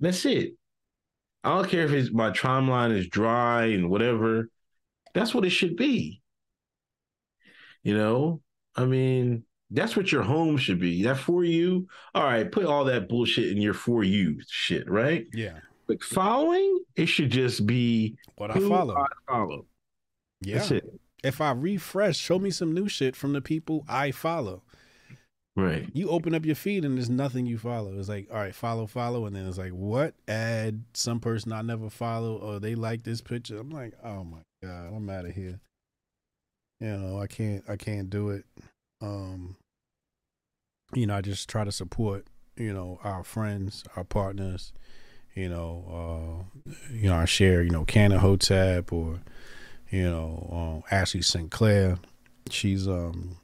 That's 0.00 0.24
it. 0.24 0.54
I 1.44 1.54
don't 1.54 1.68
care 1.68 1.84
if 1.84 1.92
it's 1.92 2.12
my 2.12 2.30
timeline 2.30 2.96
is 2.96 3.08
dry 3.08 3.66
and 3.66 3.88
whatever. 3.88 4.48
That's 5.14 5.34
what 5.34 5.44
it 5.44 5.50
should 5.50 5.76
be. 5.76 6.20
You 7.82 7.96
know, 7.96 8.42
I 8.76 8.84
mean, 8.84 9.44
that's 9.70 9.96
what 9.96 10.12
your 10.12 10.22
home 10.22 10.56
should 10.56 10.80
be. 10.80 11.04
That 11.04 11.16
for 11.16 11.44
you. 11.44 11.86
All 12.14 12.24
right, 12.24 12.50
put 12.50 12.66
all 12.66 12.84
that 12.86 13.08
bullshit 13.08 13.50
in 13.50 13.58
your 13.58 13.74
for 13.74 14.04
you 14.04 14.40
shit, 14.48 14.90
right? 14.90 15.26
Yeah. 15.32 15.58
Like 15.88 16.02
following, 16.02 16.80
it 16.96 17.06
should 17.06 17.30
just 17.30 17.66
be 17.66 18.16
what 18.36 18.50
I 18.50 18.60
follow. 18.60 18.96
I 18.96 19.06
follow. 19.26 19.66
Yeah. 20.42 20.58
That's 20.58 20.70
it. 20.72 21.00
If 21.22 21.40
I 21.40 21.52
refresh, 21.52 22.16
show 22.16 22.38
me 22.38 22.50
some 22.50 22.72
new 22.72 22.88
shit 22.88 23.16
from 23.16 23.32
the 23.32 23.40
people 23.40 23.84
I 23.88 24.10
follow. 24.10 24.62
Right. 25.56 25.88
You 25.92 26.10
open 26.10 26.34
up 26.34 26.46
your 26.46 26.54
feed 26.54 26.84
and 26.84 26.96
there's 26.96 27.10
nothing 27.10 27.44
you 27.44 27.58
follow. 27.58 27.98
It's 27.98 28.08
like, 28.08 28.28
all 28.30 28.36
right, 28.36 28.54
follow, 28.54 28.86
follow, 28.86 29.26
and 29.26 29.34
then 29.34 29.46
it's 29.46 29.58
like, 29.58 29.72
what? 29.72 30.14
Add 30.28 30.84
some 30.94 31.20
person 31.20 31.52
I 31.52 31.62
never 31.62 31.90
follow, 31.90 32.36
or 32.36 32.60
they 32.60 32.74
like 32.74 33.02
this 33.02 33.20
picture. 33.20 33.58
I'm 33.58 33.70
like, 33.70 33.94
oh 34.04 34.24
my 34.24 34.38
god, 34.62 34.92
I'm 34.94 35.10
out 35.10 35.26
of 35.26 35.34
here. 35.34 35.60
You 36.78 36.96
know, 36.96 37.20
I 37.20 37.26
can't, 37.26 37.64
I 37.68 37.76
can't 37.76 38.08
do 38.08 38.30
it. 38.30 38.44
Um, 39.02 39.56
you 40.94 41.06
know, 41.06 41.16
I 41.16 41.20
just 41.20 41.48
try 41.48 41.64
to 41.64 41.72
support, 41.72 42.26
you 42.56 42.72
know, 42.72 42.98
our 43.02 43.24
friends, 43.24 43.84
our 43.96 44.04
partners. 44.04 44.72
You 45.34 45.48
know, 45.48 46.44
uh, 46.66 46.72
you 46.92 47.08
know, 47.08 47.16
I 47.16 47.24
share, 47.24 47.62
you 47.62 47.70
know, 47.70 47.84
Cannon 47.84 48.18
Hotep 48.18 48.92
or, 48.92 49.20
you 49.90 50.02
know, 50.10 50.82
uh, 50.90 50.94
Ashley 50.94 51.22
St. 51.22 51.50
Clair. 51.50 51.98
She's 52.50 52.88
um 52.88 53.36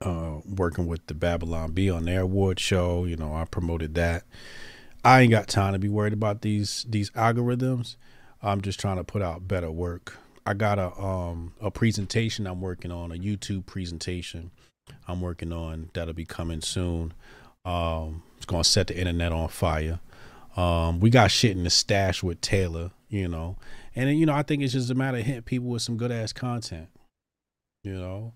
uh, 0.00 0.40
working 0.44 0.86
with 0.86 1.06
the 1.06 1.14
Babylon 1.14 1.72
Bee 1.72 1.90
on 1.90 2.04
their 2.04 2.22
award 2.22 2.60
show. 2.60 3.04
You 3.04 3.16
know, 3.16 3.34
I 3.34 3.44
promoted 3.44 3.94
that. 3.94 4.24
I 5.04 5.20
ain't 5.20 5.30
got 5.30 5.48
time 5.48 5.72
to 5.72 5.78
be 5.78 5.88
worried 5.88 6.12
about 6.12 6.42
these 6.42 6.84
these 6.88 7.10
algorithms. 7.10 7.96
I'm 8.42 8.60
just 8.60 8.80
trying 8.80 8.96
to 8.96 9.04
put 9.04 9.22
out 9.22 9.48
better 9.48 9.70
work. 9.70 10.18
I 10.44 10.54
got 10.54 10.78
a 10.78 10.96
um 10.98 11.54
a 11.60 11.70
presentation 11.70 12.46
I'm 12.46 12.60
working 12.60 12.92
on, 12.92 13.12
a 13.12 13.16
YouTube 13.16 13.66
presentation 13.66 14.50
I'm 15.08 15.20
working 15.20 15.52
on 15.52 15.90
that'll 15.92 16.14
be 16.14 16.24
coming 16.24 16.60
soon. 16.60 17.12
Um, 17.64 18.22
it's 18.36 18.46
gonna 18.46 18.64
set 18.64 18.88
the 18.88 18.98
internet 18.98 19.32
on 19.32 19.48
fire. 19.48 20.00
Um, 20.56 21.00
we 21.00 21.10
got 21.10 21.30
shit 21.30 21.56
in 21.56 21.64
the 21.64 21.70
stash 21.70 22.22
with 22.22 22.40
Taylor, 22.40 22.90
you 23.08 23.28
know, 23.28 23.56
and 23.94 24.18
you 24.18 24.26
know 24.26 24.34
I 24.34 24.42
think 24.42 24.62
it's 24.62 24.72
just 24.72 24.90
a 24.90 24.94
matter 24.94 25.18
of 25.18 25.24
hitting 25.24 25.42
people 25.42 25.68
with 25.68 25.82
some 25.82 25.96
good 25.96 26.12
ass 26.12 26.32
content, 26.32 26.88
you 27.82 27.94
know. 27.94 28.32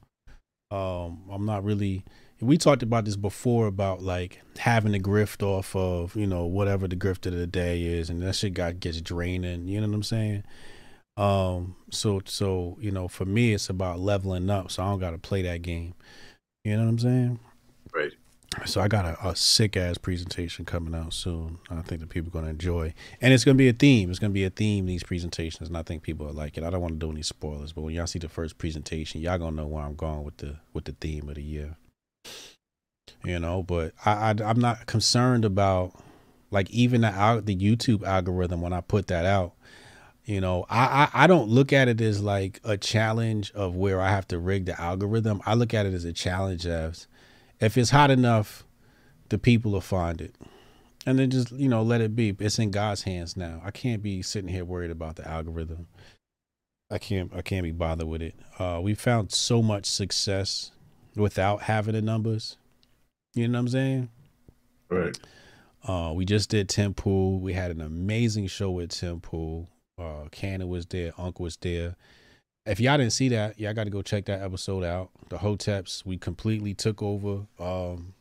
Um, 0.71 1.23
I'm 1.31 1.45
not 1.45 1.65
really. 1.65 2.05
We 2.41 2.57
talked 2.57 2.83
about 2.83 3.05
this 3.05 3.17
before 3.17 3.67
about 3.67 4.03
like 4.03 4.41
having 4.59 4.93
the 4.93 5.01
grift 5.01 5.43
off 5.43 5.75
of 5.77 6.17
you 6.17 6.27
know 6.27 6.47
whatever 6.47 6.89
the 6.89 6.97
grift 6.97 7.27
of 7.27 7.35
the 7.35 7.47
day 7.47 7.83
is, 7.83 8.09
and 8.11 8.23
that 8.23 8.37
shit 8.37 8.55
got 8.55 8.81
gets 8.81 9.01
draining. 9.01 9.69
You 9.69 9.81
know 9.81 9.89
what 9.89 9.95
I'm 9.95 10.03
saying? 10.03 10.45
Um, 11.17 11.77
so 11.91 12.23
so 12.25 12.79
you 12.81 12.91
know 12.91 13.09
for 13.09 13.25
me 13.25 13.53
it's 13.53 13.69
about 13.69 14.01
leveling 14.01 14.49
up, 14.49 14.71
so 14.71 14.83
I 14.83 14.87
don't 14.87 15.01
got 15.01 15.11
to 15.11 15.19
play 15.19 15.43
that 15.43 15.63
game. 15.63 15.95
You 16.65 16.77
know 16.77 16.85
what 16.85 16.91
I'm 16.91 16.99
saying? 16.99 17.41
Right. 17.93 18.13
So 18.67 18.81
I 18.81 18.89
got 18.89 19.05
a, 19.05 19.29
a 19.29 19.37
sick 19.37 19.77
ass 19.77 19.97
presentation 19.97 20.65
coming 20.65 20.95
out 20.95 21.13
soon. 21.13 21.59
I 21.71 21.83
think 21.83 22.01
that 22.01 22.09
people 22.09 22.31
are 22.31 22.41
gonna 22.41 22.51
enjoy, 22.51 22.95
and 23.21 23.33
it's 23.33 23.45
gonna 23.45 23.55
be 23.55 23.69
a 23.69 23.73
theme. 23.73 24.11
It's 24.11 24.19
gonna 24.19 24.33
be 24.33 24.45
a 24.45 24.51
theme 24.51 24.87
these 24.87 25.05
presentations, 25.05 25.69
and 25.69 25.79
I 25.79 25.83
think 25.83 26.03
people 26.03 26.27
will 26.27 26.35
like 26.35 26.59
it. 26.59 26.65
I 26.65 26.71
don't 26.71 26.81
want 26.81 26.95
to 26.95 27.07
do 27.07 27.13
any 27.13 27.23
spoilers, 27.23 27.73
but 27.73 27.83
when 27.83 27.95
y'all 27.95 28.09
see 28.09 28.19
the 28.19 28.29
first 28.29 28.59
presentation, 28.59 29.21
y'all 29.21 29.39
gonna 29.39 29.57
know 29.57 29.67
where 29.67 29.85
I'm 29.85 29.95
going 29.95 30.25
with 30.25 30.39
the 30.39 30.57
with 30.73 30.85
the 30.85 30.93
theme 31.01 31.29
of 31.29 31.37
the 31.37 31.43
year. 31.43 31.77
You 33.25 33.39
know, 33.39 33.63
but 33.63 33.95
I, 34.05 34.31
I 34.31 34.35
I'm 34.45 34.61
not 34.61 34.87
concerned 34.87 35.45
about 35.45 35.93
like 36.51 36.69
even 36.71 37.03
the 37.03 37.43
the 37.45 37.57
YouTube 37.57 38.03
algorithm 38.03 38.63
when 38.63 38.73
I 38.73 38.81
put 38.81 39.07
that 39.07 39.27
out. 39.27 39.55
You 40.25 40.41
know, 40.41 40.67
I, 40.69 41.09
I 41.15 41.25
I 41.25 41.27
don't 41.29 41.49
look 41.49 41.73
at 41.73 41.87
it 41.87 42.01
as 42.01 42.21
like 42.21 42.61
a 42.65 42.77
challenge 42.77 43.53
of 43.53 43.77
where 43.77 44.01
I 44.01 44.11
have 44.11 44.27
to 44.29 44.39
rig 44.41 44.67
the 44.67 44.81
algorithm. 44.81 45.41
I 45.47 45.55
look 45.55 45.73
at 45.73 45.87
it 45.87 45.95
as 45.95 46.05
a 46.05 46.13
challenge 46.13 46.67
as 46.67 47.07
if 47.61 47.77
it's 47.77 47.91
hot 47.91 48.11
enough, 48.11 48.65
the 49.29 49.39
people 49.39 49.73
will 49.73 49.81
find 49.81 50.21
it. 50.21 50.35
And 51.07 51.19
then 51.19 51.31
just, 51.31 51.53
you 51.53 51.69
know, 51.69 51.83
let 51.83 52.01
it 52.01 52.15
be. 52.15 52.37
It's 52.39 52.59
in 52.59 52.71
God's 52.71 53.03
hands 53.03 53.37
now. 53.37 53.63
I 53.65 53.71
can't 53.71 54.03
be 54.03 54.23
sitting 54.23 54.51
here 54.51 54.65
worried 54.65 54.91
about 54.91 55.17
the 55.17 55.27
algorithm. 55.27 55.87
I 56.91 56.99
can't 56.99 57.33
I 57.35 57.41
can't 57.41 57.63
be 57.63 57.71
bothered 57.71 58.09
with 58.09 58.21
it. 58.21 58.35
Uh 58.59 58.81
we 58.83 58.95
found 58.95 59.33
so 59.33 59.63
much 59.63 59.87
success 59.87 60.73
without 61.15 61.63
having 61.63 61.95
the 61.95 62.03
numbers. 62.03 62.57
You 63.35 63.47
know 63.47 63.59
what 63.59 63.61
I'm 63.61 63.69
saying? 63.69 64.09
Right. 64.89 65.19
Uh 65.87 66.13
we 66.15 66.25
just 66.25 66.51
did 66.51 66.69
Tim 66.69 66.93
Pool. 66.93 67.41
We 67.41 67.53
had 67.53 67.71
an 67.71 67.81
amazing 67.81 68.49
show 68.49 68.73
with 68.73 68.91
Tim 68.91 69.21
Pool. 69.21 69.69
Uh 69.97 70.25
Cannon 70.33 70.69
was 70.69 70.85
there, 70.87 71.13
Uncle 71.17 71.45
was 71.45 71.57
there 71.57 71.97
if 72.67 72.81
y'all 72.81 72.99
didn't 72.99 73.13
see 73.13 73.29
that, 73.31 73.59
y'all 73.59 73.75
got 73.75 73.85
to 73.85 73.91
go 73.91 74.03
check 74.03 74.27
that 74.27 74.43
episode 74.43 74.85
out. 74.85 75.11
The 75.29 75.39
Hoteps, 75.39 76.05
we 76.05 76.17
completely 76.19 76.75
took 76.75 77.03
over. 77.03 77.47
Um, 77.59 78.15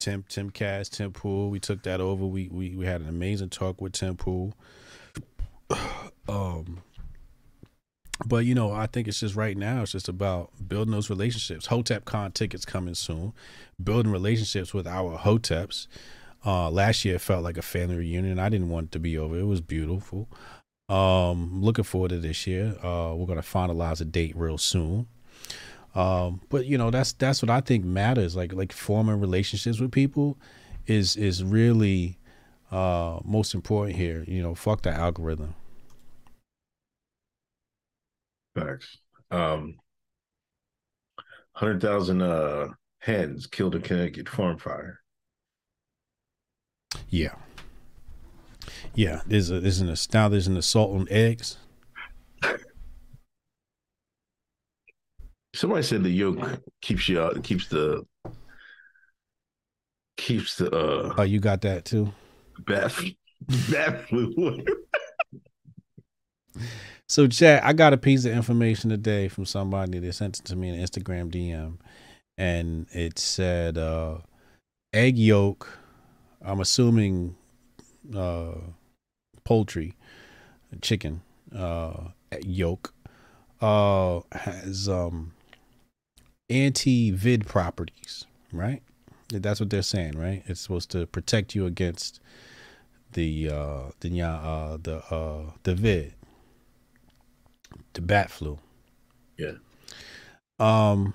Tim 0.00 0.24
Timcast, 0.28 0.90
Tim 0.90 1.12
Pool, 1.12 1.50
we 1.50 1.60
took 1.60 1.82
that 1.84 2.00
over. 2.00 2.24
We 2.26 2.48
we 2.50 2.74
we 2.74 2.86
had 2.86 3.00
an 3.02 3.08
amazing 3.08 3.50
talk 3.50 3.80
with 3.80 3.92
Tim 3.92 4.16
Pool. 4.16 4.54
Um, 6.28 6.82
But 8.24 8.44
you 8.44 8.54
know, 8.54 8.72
I 8.72 8.86
think 8.86 9.08
it's 9.08 9.20
just 9.20 9.34
right 9.34 9.56
now. 9.56 9.82
It's 9.82 9.92
just 9.92 10.08
about 10.08 10.50
building 10.68 10.92
those 10.92 11.10
relationships. 11.10 11.66
Hotep 11.66 12.04
Con 12.04 12.30
tickets 12.32 12.64
coming 12.64 12.94
soon. 12.94 13.32
Building 13.82 14.12
relationships 14.12 14.72
with 14.72 14.86
our 14.86 15.18
Hoteps. 15.18 15.88
Uh, 16.44 16.70
last 16.70 17.04
year 17.04 17.16
it 17.16 17.20
felt 17.20 17.42
like 17.44 17.56
a 17.58 17.62
family 17.62 17.96
reunion. 17.96 18.38
I 18.38 18.48
didn't 18.48 18.68
want 18.68 18.86
it 18.86 18.92
to 18.92 18.98
be 19.00 19.18
over. 19.18 19.38
It 19.38 19.44
was 19.46 19.60
beautiful. 19.60 20.28
Um, 20.92 21.62
looking 21.62 21.84
forward 21.84 22.10
to 22.10 22.18
this 22.18 22.46
year. 22.46 22.76
Uh, 22.82 23.14
we're 23.16 23.26
gonna 23.26 23.40
finalize 23.40 24.02
a 24.02 24.04
date 24.04 24.36
real 24.36 24.58
soon. 24.58 25.06
Um, 25.94 26.42
but 26.50 26.66
you 26.66 26.76
know, 26.76 26.90
that's 26.90 27.12
that's 27.14 27.40
what 27.40 27.48
I 27.50 27.62
think 27.62 27.84
matters. 27.84 28.36
Like 28.36 28.52
like 28.52 28.72
forming 28.72 29.18
relationships 29.18 29.80
with 29.80 29.90
people 29.90 30.36
is 30.86 31.16
is 31.16 31.42
really 31.42 32.18
uh 32.70 33.20
most 33.24 33.54
important 33.54 33.96
here. 33.96 34.24
You 34.28 34.42
know, 34.42 34.54
fuck 34.54 34.82
the 34.82 34.90
algorithm. 34.90 35.54
Facts. 38.54 38.98
Um, 39.30 39.78
hundred 41.54 41.80
thousand 41.80 42.20
uh 42.20 42.68
hens 42.98 43.46
killed 43.46 43.74
in 43.74 43.80
Connecticut 43.80 44.28
farm 44.28 44.58
fire. 44.58 45.00
Yeah. 47.08 47.34
Yeah, 48.94 49.20
there's 49.26 49.50
a 49.50 49.60
there's 49.60 49.80
an 49.80 49.94
now 50.12 50.28
there's 50.28 50.46
an 50.46 50.56
assault 50.56 50.94
on 50.94 51.06
eggs. 51.10 51.56
Somebody 55.54 55.82
said 55.82 56.02
the 56.02 56.10
yolk 56.10 56.60
keeps 56.80 57.08
you 57.08 57.20
out, 57.20 57.42
keeps 57.44 57.68
the 57.68 58.04
keeps 60.16 60.56
the 60.56 60.70
uh 60.74 61.14
Oh, 61.18 61.22
you 61.22 61.40
got 61.40 61.60
that 61.62 61.84
too. 61.84 62.12
bat 62.66 62.92
fluid. 64.08 64.68
So, 67.08 67.26
chat, 67.26 67.62
I 67.64 67.72
got 67.72 67.92
a 67.92 67.98
piece 67.98 68.24
of 68.24 68.32
information 68.32 68.88
today 68.88 69.28
from 69.28 69.44
somebody 69.44 69.98
They 69.98 70.12
sent 70.12 70.38
it 70.38 70.44
to 70.46 70.56
me 70.56 70.70
in 70.70 70.80
Instagram 70.80 71.30
DM, 71.30 71.78
and 72.38 72.86
it 72.92 73.18
said 73.18 73.76
uh, 73.76 74.18
egg 74.94 75.18
yolk. 75.18 75.78
I'm 76.40 76.60
assuming 76.60 77.36
uh, 78.14 78.54
poultry, 79.44 79.94
chicken 80.80 81.22
uh, 81.56 82.08
yolk 82.42 82.94
uh, 83.60 84.20
has 84.32 84.88
um, 84.88 85.32
anti-vid 86.50 87.46
properties, 87.46 88.26
right? 88.52 88.82
That's 89.30 89.60
what 89.60 89.70
they're 89.70 89.82
saying, 89.82 90.18
right? 90.18 90.42
It's 90.46 90.60
supposed 90.60 90.90
to 90.90 91.06
protect 91.06 91.54
you 91.54 91.64
against 91.64 92.20
the 93.12 93.48
uh, 93.48 93.82
the 94.00 94.20
uh, 94.22 94.78
the 94.82 94.96
uh, 95.14 95.52
the 95.62 95.74
vid 95.74 96.14
the 97.94 98.02
bat 98.02 98.30
flu. 98.30 98.58
Yeah. 99.38 99.52
Um. 100.58 101.14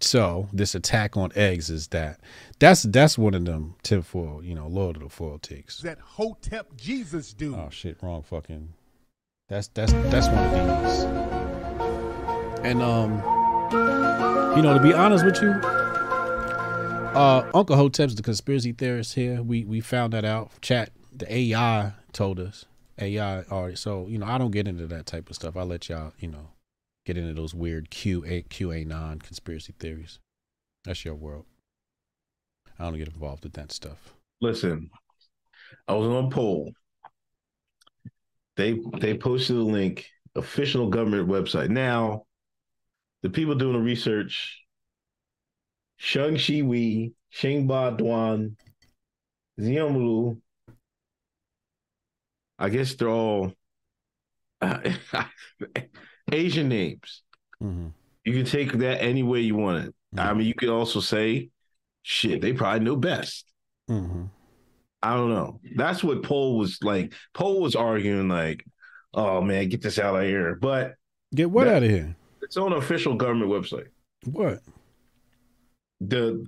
So 0.00 0.48
this 0.52 0.74
attack 0.74 1.16
on 1.16 1.32
eggs 1.34 1.70
is 1.70 1.88
that 1.88 2.20
that's 2.58 2.82
that's 2.82 3.16
one 3.16 3.34
of 3.34 3.44
them 3.44 3.76
tinfoil, 3.82 4.42
you 4.42 4.54
know, 4.54 4.66
Lord 4.66 4.96
of 4.96 5.02
the 5.02 5.08
Foil 5.08 5.38
takes. 5.38 5.78
That 5.78 5.98
Hotep 5.98 6.76
Jesus 6.76 7.32
dude. 7.32 7.54
Oh 7.54 7.68
shit, 7.70 7.96
wrong 8.02 8.22
fucking. 8.22 8.72
That's 9.48 9.68
that's 9.68 9.92
that's 9.92 10.28
one 10.28 10.38
of 10.38 10.84
these. 10.84 11.04
And 12.64 12.82
um, 12.82 13.12
you 14.56 14.62
know, 14.62 14.74
to 14.74 14.80
be 14.80 14.92
honest 14.92 15.24
with 15.24 15.40
you, 15.40 15.50
uh, 15.50 17.50
Uncle 17.54 17.76
Hotep's 17.76 18.14
the 18.14 18.22
conspiracy 18.22 18.72
theorist 18.72 19.14
here. 19.14 19.42
We 19.42 19.64
we 19.64 19.80
found 19.80 20.12
that 20.12 20.24
out. 20.24 20.50
Chat 20.60 20.90
the 21.12 21.32
AI 21.32 21.92
told 22.12 22.38
us. 22.38 22.66
AI 22.98 23.42
already. 23.44 23.76
So 23.76 24.06
you 24.08 24.18
know, 24.18 24.26
I 24.26 24.36
don't 24.36 24.50
get 24.50 24.68
into 24.68 24.86
that 24.88 25.06
type 25.06 25.30
of 25.30 25.36
stuff. 25.36 25.56
I 25.56 25.62
let 25.62 25.88
y'all, 25.88 26.12
you 26.18 26.28
know, 26.28 26.48
get 27.06 27.16
into 27.16 27.32
those 27.32 27.54
weird 27.54 27.88
QA 27.90 28.46
QAnon 28.48 29.22
conspiracy 29.22 29.72
theories. 29.78 30.18
That's 30.84 31.04
your 31.04 31.14
world. 31.14 31.46
I 32.78 32.84
don't 32.84 32.98
get 32.98 33.08
involved 33.08 33.44
with 33.44 33.54
that 33.54 33.72
stuff. 33.72 34.12
Listen, 34.40 34.90
I 35.88 35.94
was 35.94 36.08
on 36.08 36.26
a 36.26 36.30
poll. 36.30 36.72
They 38.56 38.78
they 38.98 39.16
posted 39.16 39.56
a 39.56 39.60
link, 39.60 40.06
official 40.34 40.90
government 40.90 41.28
website. 41.28 41.70
Now, 41.70 42.24
the 43.22 43.30
people 43.30 43.54
doing 43.54 43.74
the 43.74 43.78
research, 43.78 44.62
Sheng 45.96 46.36
Shi 46.36 46.62
Wei, 46.62 47.12
Sheng 47.30 47.66
Ba 47.66 47.96
Duan, 47.96 48.56
Xianglu, 49.58 50.40
I 52.58 52.68
guess 52.68 52.94
they're 52.94 53.08
all 53.08 53.52
Asian 56.32 56.68
names. 56.68 57.22
Mm-hmm. 57.62 57.88
You 58.24 58.32
can 58.32 58.44
take 58.44 58.72
that 58.72 59.02
any 59.02 59.22
way 59.22 59.40
you 59.40 59.54
want 59.56 59.86
it. 59.86 59.94
I 60.18 60.32
mean, 60.34 60.46
you 60.46 60.54
could 60.54 60.68
also 60.70 61.00
say, 61.00 61.50
shit, 62.02 62.40
they 62.40 62.52
probably 62.52 62.80
know 62.84 62.96
best. 62.96 63.46
Mm-hmm. 63.90 64.24
I 65.02 65.14
don't 65.14 65.30
know. 65.30 65.60
That's 65.76 66.02
what 66.02 66.22
Poe 66.22 66.54
was 66.54 66.78
like. 66.82 67.12
Poe 67.34 67.60
was 67.60 67.76
arguing 67.76 68.28
like, 68.28 68.64
"Oh 69.14 69.40
man, 69.40 69.68
get 69.68 69.82
this 69.82 69.98
out 69.98 70.16
of 70.16 70.22
here." 70.22 70.56
But 70.56 70.94
Get 71.34 71.50
what 71.50 71.64
That- 71.64 71.76
out 71.76 71.82
of 71.82 71.90
here? 71.90 72.16
it's 72.42 72.56
on 72.56 72.72
an 72.72 72.78
official 72.78 73.14
government 73.14 73.50
website. 73.50 73.88
What? 74.24 74.60
The 76.00 76.46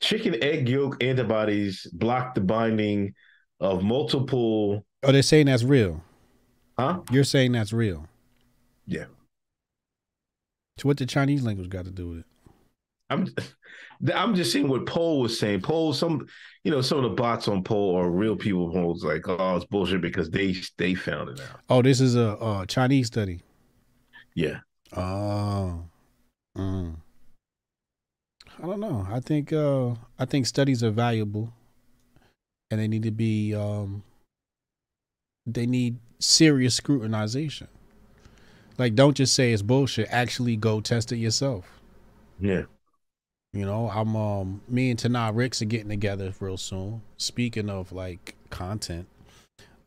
chicken 0.00 0.42
egg 0.42 0.68
yolk 0.68 1.02
antibodies 1.02 1.86
block 1.92 2.34
the 2.34 2.40
binding 2.40 3.14
of 3.60 3.82
multiple. 3.82 4.84
Oh, 5.02 5.12
they're 5.12 5.22
saying 5.22 5.46
that's 5.46 5.62
real. 5.64 6.02
Huh? 6.78 7.00
You're 7.10 7.24
saying 7.24 7.52
that's 7.52 7.72
real. 7.72 8.06
Yeah. 8.86 9.06
So 10.78 10.88
what 10.88 10.98
the 10.98 11.06
Chinese 11.06 11.42
language 11.42 11.68
got 11.68 11.84
to 11.86 11.90
do 11.90 12.08
with 12.08 12.18
it? 12.18 12.26
I'm. 13.10 13.26
I'm 14.14 14.34
just 14.34 14.52
seeing 14.52 14.68
what 14.68 14.84
Poe 14.84 15.20
was 15.20 15.38
saying. 15.38 15.62
Poe, 15.62 15.92
some, 15.92 16.26
you 16.64 16.70
know, 16.70 16.82
some 16.82 16.98
of 16.98 17.04
the 17.04 17.16
bots 17.16 17.48
on 17.48 17.62
Poe 17.62 17.96
are 17.96 18.10
real 18.10 18.36
people. 18.36 18.70
Poe's 18.70 19.02
like, 19.02 19.26
oh, 19.26 19.56
it's 19.56 19.64
bullshit 19.64 20.02
because 20.02 20.28
they 20.30 20.54
they 20.76 20.94
found 20.94 21.30
it 21.30 21.40
out. 21.40 21.60
Oh, 21.70 21.82
this 21.82 22.00
is 22.00 22.14
a, 22.14 22.32
uh 22.32 22.66
Chinese 22.66 23.06
study. 23.06 23.40
Yeah. 24.34 24.58
Oh. 24.94 25.84
Mm. 26.56 26.96
I 28.62 28.66
don't 28.66 28.80
know. 28.80 29.06
I 29.10 29.20
think 29.20 29.52
uh 29.52 29.94
I 30.18 30.24
think 30.26 30.46
studies 30.46 30.82
are 30.82 30.90
valuable 30.90 31.52
and 32.70 32.80
they 32.80 32.88
need 32.88 33.02
to 33.04 33.10
be 33.10 33.54
um 33.54 34.02
they 35.46 35.66
need 35.66 35.98
serious 36.18 36.78
scrutinization. 36.78 37.68
Like 38.78 38.94
don't 38.94 39.16
just 39.16 39.34
say 39.34 39.52
it's 39.52 39.62
bullshit, 39.62 40.08
actually 40.10 40.56
go 40.56 40.80
test 40.80 41.12
it 41.12 41.16
yourself. 41.16 41.80
Yeah. 42.40 42.64
You 43.52 43.64
know, 43.64 43.88
I'm 43.88 44.14
um 44.16 44.60
me 44.68 44.90
and 44.90 44.98
Tana 44.98 45.32
Ricks 45.32 45.62
are 45.62 45.66
getting 45.66 45.88
together 45.88 46.32
real 46.40 46.58
soon. 46.58 47.02
Speaking 47.16 47.70
of 47.70 47.92
like 47.92 48.34
content, 48.50 49.08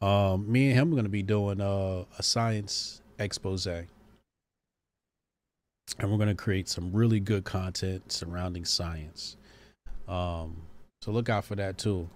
um, 0.02 0.52
me 0.52 0.70
and 0.70 0.80
him 0.80 0.94
are 0.94 0.96
gonna 0.96 1.10
be 1.10 1.24
doing 1.24 1.62
uh, 1.62 2.06
a 2.18 2.24
science 2.24 3.02
expose. 3.20 3.68
And 3.68 3.88
we're 6.02 6.18
gonna 6.18 6.36
create 6.36 6.68
some 6.70 6.92
really 6.94 7.20
good 7.20 7.44
content 7.44 8.12
surrounding 8.12 8.66
science. 8.66 9.38
Um, 10.08 10.64
so 11.02 11.12
look 11.12 11.30
out 11.30 11.46
for 11.46 11.56
that 11.56 11.78
too. 11.78 12.10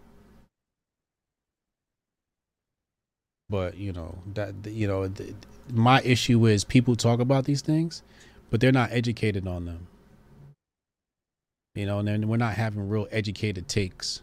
But 3.53 3.77
you 3.77 3.93
know 3.93 4.17
that 4.33 4.53
you 4.65 4.87
know 4.87 5.07
th- 5.07 5.35
my 5.71 6.01
issue 6.01 6.45
is 6.47 6.63
people 6.63 6.95
talk 6.95 7.19
about 7.19 7.45
these 7.45 7.61
things, 7.61 8.01
but 8.49 8.59
they're 8.61 8.71
not 8.81 8.91
educated 8.91 9.47
on 9.47 9.65
them 9.65 9.87
you 11.75 11.85
know, 11.85 11.99
and 11.99 12.07
then 12.07 12.27
we're 12.27 12.37
not 12.37 12.55
having 12.55 12.87
real 12.87 13.07
educated 13.11 13.67
takes. 13.67 14.21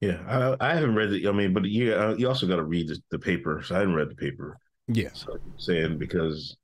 Yeah, 0.00 0.20
I, 0.60 0.70
I 0.70 0.74
haven't 0.74 0.94
read 0.94 1.12
it. 1.12 1.26
I 1.26 1.32
mean, 1.32 1.54
but 1.54 1.64
you 1.64 1.94
uh, 1.94 2.14
you 2.18 2.28
also 2.28 2.46
got 2.46 2.56
to 2.56 2.64
read 2.64 2.88
the, 2.88 3.00
the 3.10 3.18
paper. 3.18 3.62
So 3.64 3.74
I 3.74 3.78
hadn't 3.80 3.94
read 3.94 4.10
the 4.10 4.14
paper. 4.14 4.58
Yeah. 4.88 5.10
So 5.12 5.32
I'm 5.34 5.40
saying 5.56 5.98
because 5.98 6.56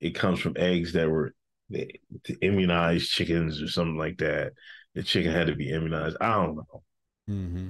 it 0.00 0.12
comes 0.14 0.40
from 0.40 0.54
eggs 0.56 0.92
that 0.94 1.10
were 1.10 1.34
they, 1.70 2.00
to 2.24 2.38
immunize 2.40 3.08
chickens 3.08 3.62
or 3.62 3.68
something 3.68 3.98
like 3.98 4.18
that. 4.18 4.52
The 4.94 5.02
chicken 5.02 5.32
had 5.32 5.48
to 5.48 5.56
be 5.56 5.70
immunized. 5.70 6.16
I 6.20 6.34
don't 6.34 6.56
know, 6.56 6.82
Mm-hmm. 7.28 7.68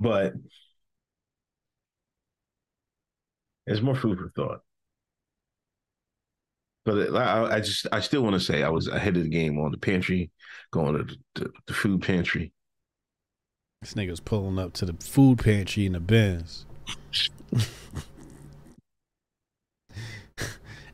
but 0.00 0.34
there's 3.66 3.82
more 3.82 3.94
food 3.94 4.18
for 4.18 4.30
thought. 4.34 4.60
But 6.84 7.14
I, 7.14 7.56
I 7.56 7.60
just 7.60 7.86
I 7.92 8.00
still 8.00 8.22
want 8.22 8.34
to 8.34 8.40
say 8.40 8.62
I 8.64 8.68
was 8.68 8.88
ahead 8.88 9.16
of 9.16 9.22
the 9.22 9.28
game 9.28 9.58
on 9.60 9.70
the 9.70 9.78
pantry, 9.78 10.30
going 10.72 10.96
to 11.06 11.16
the, 11.36 11.52
the 11.66 11.72
food 11.72 12.02
pantry. 12.02 12.52
This 13.80 13.94
nigga's 13.94 14.20
pulling 14.20 14.58
up 14.58 14.72
to 14.74 14.84
the 14.86 14.94
food 14.94 15.38
pantry 15.38 15.86
in 15.86 15.92
the 15.92 16.00
Benz. 16.00 16.66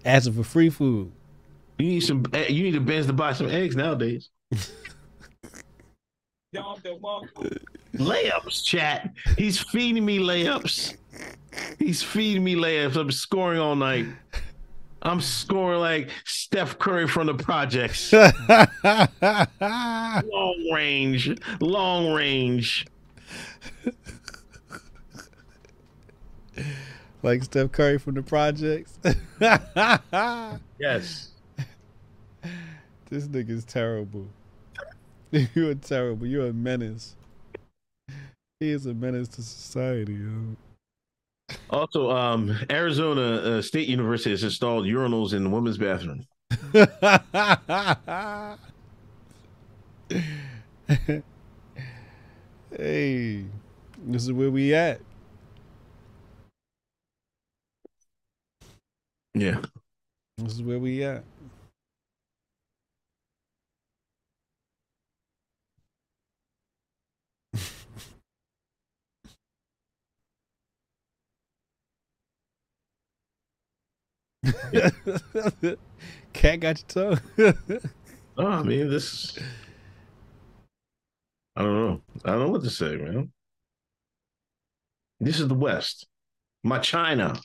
Asking 0.05 0.34
for 0.34 0.44
free 0.44 0.70
food. 0.70 1.12
You 1.78 1.86
need 1.88 2.00
some. 2.00 2.24
eh, 2.32 2.48
You 2.48 2.64
need 2.64 2.74
a 2.76 2.80
Benz 2.80 3.06
to 3.06 3.12
buy 3.12 3.32
some 3.32 3.48
eggs 3.48 3.76
nowadays. 3.76 4.30
Layups, 7.94 8.64
chat. 8.64 9.12
He's 9.36 9.58
feeding 9.60 10.05
me 10.05 10.18
layups. 10.18 10.97
He's 11.78 12.02
feeding 12.02 12.44
me 12.44 12.54
layups. 12.54 12.96
I'm 12.96 13.10
scoring 13.10 13.58
all 13.60 13.76
night. 13.76 14.06
I'm 15.02 15.20
scoring 15.20 15.80
like 15.80 16.10
Steph 16.24 16.78
Curry 16.78 17.06
from 17.06 17.26
the 17.28 17.34
projects. 17.34 18.12
long 20.32 20.70
range, 20.72 21.38
long 21.60 22.12
range. 22.12 22.86
like 27.22 27.44
Steph 27.44 27.72
Curry 27.72 27.98
from 27.98 28.14
the 28.14 28.22
projects. 28.22 28.98
yes. 30.78 31.30
This 33.10 33.26
nigga's 33.26 33.64
terrible. 33.64 34.26
You're 35.54 35.74
terrible. 35.74 36.26
You're 36.26 36.48
a 36.48 36.52
menace. 36.52 37.14
He 38.60 38.70
is 38.70 38.86
a 38.86 38.94
menace 38.94 39.28
to 39.28 39.42
society, 39.42 40.14
yo. 40.14 40.56
Also, 41.70 42.10
um, 42.10 42.56
Arizona 42.70 43.22
uh, 43.22 43.62
State 43.62 43.88
University 43.88 44.30
has 44.30 44.42
installed 44.42 44.84
urinals 44.84 45.32
in 45.32 45.44
the 45.44 45.50
women's 45.50 45.78
bathroom. 45.78 46.26
hey, 52.76 53.44
this 54.06 54.22
is 54.24 54.32
where 54.32 54.50
we 54.50 54.74
at. 54.74 55.00
Yeah. 59.34 59.60
This 60.38 60.54
is 60.54 60.62
where 60.62 60.78
we 60.78 61.04
at. 61.04 61.24
Cat 76.33 76.60
got 76.60 76.83
your 76.97 77.17
tongue. 77.36 77.55
oh, 78.36 78.47
I 78.47 78.62
mean, 78.62 78.91
this. 78.91 79.39
I 81.57 81.62
don't 81.62 81.75
know. 81.75 82.02
I 82.25 82.31
don't 82.31 82.41
know 82.41 82.49
what 82.50 82.62
to 82.62 82.70
say, 82.70 82.97
man. 82.97 83.33
This 85.20 85.41
is 85.41 85.49
the 85.49 85.55
West. 85.55 86.07
My 86.62 86.78
China. 86.78 87.41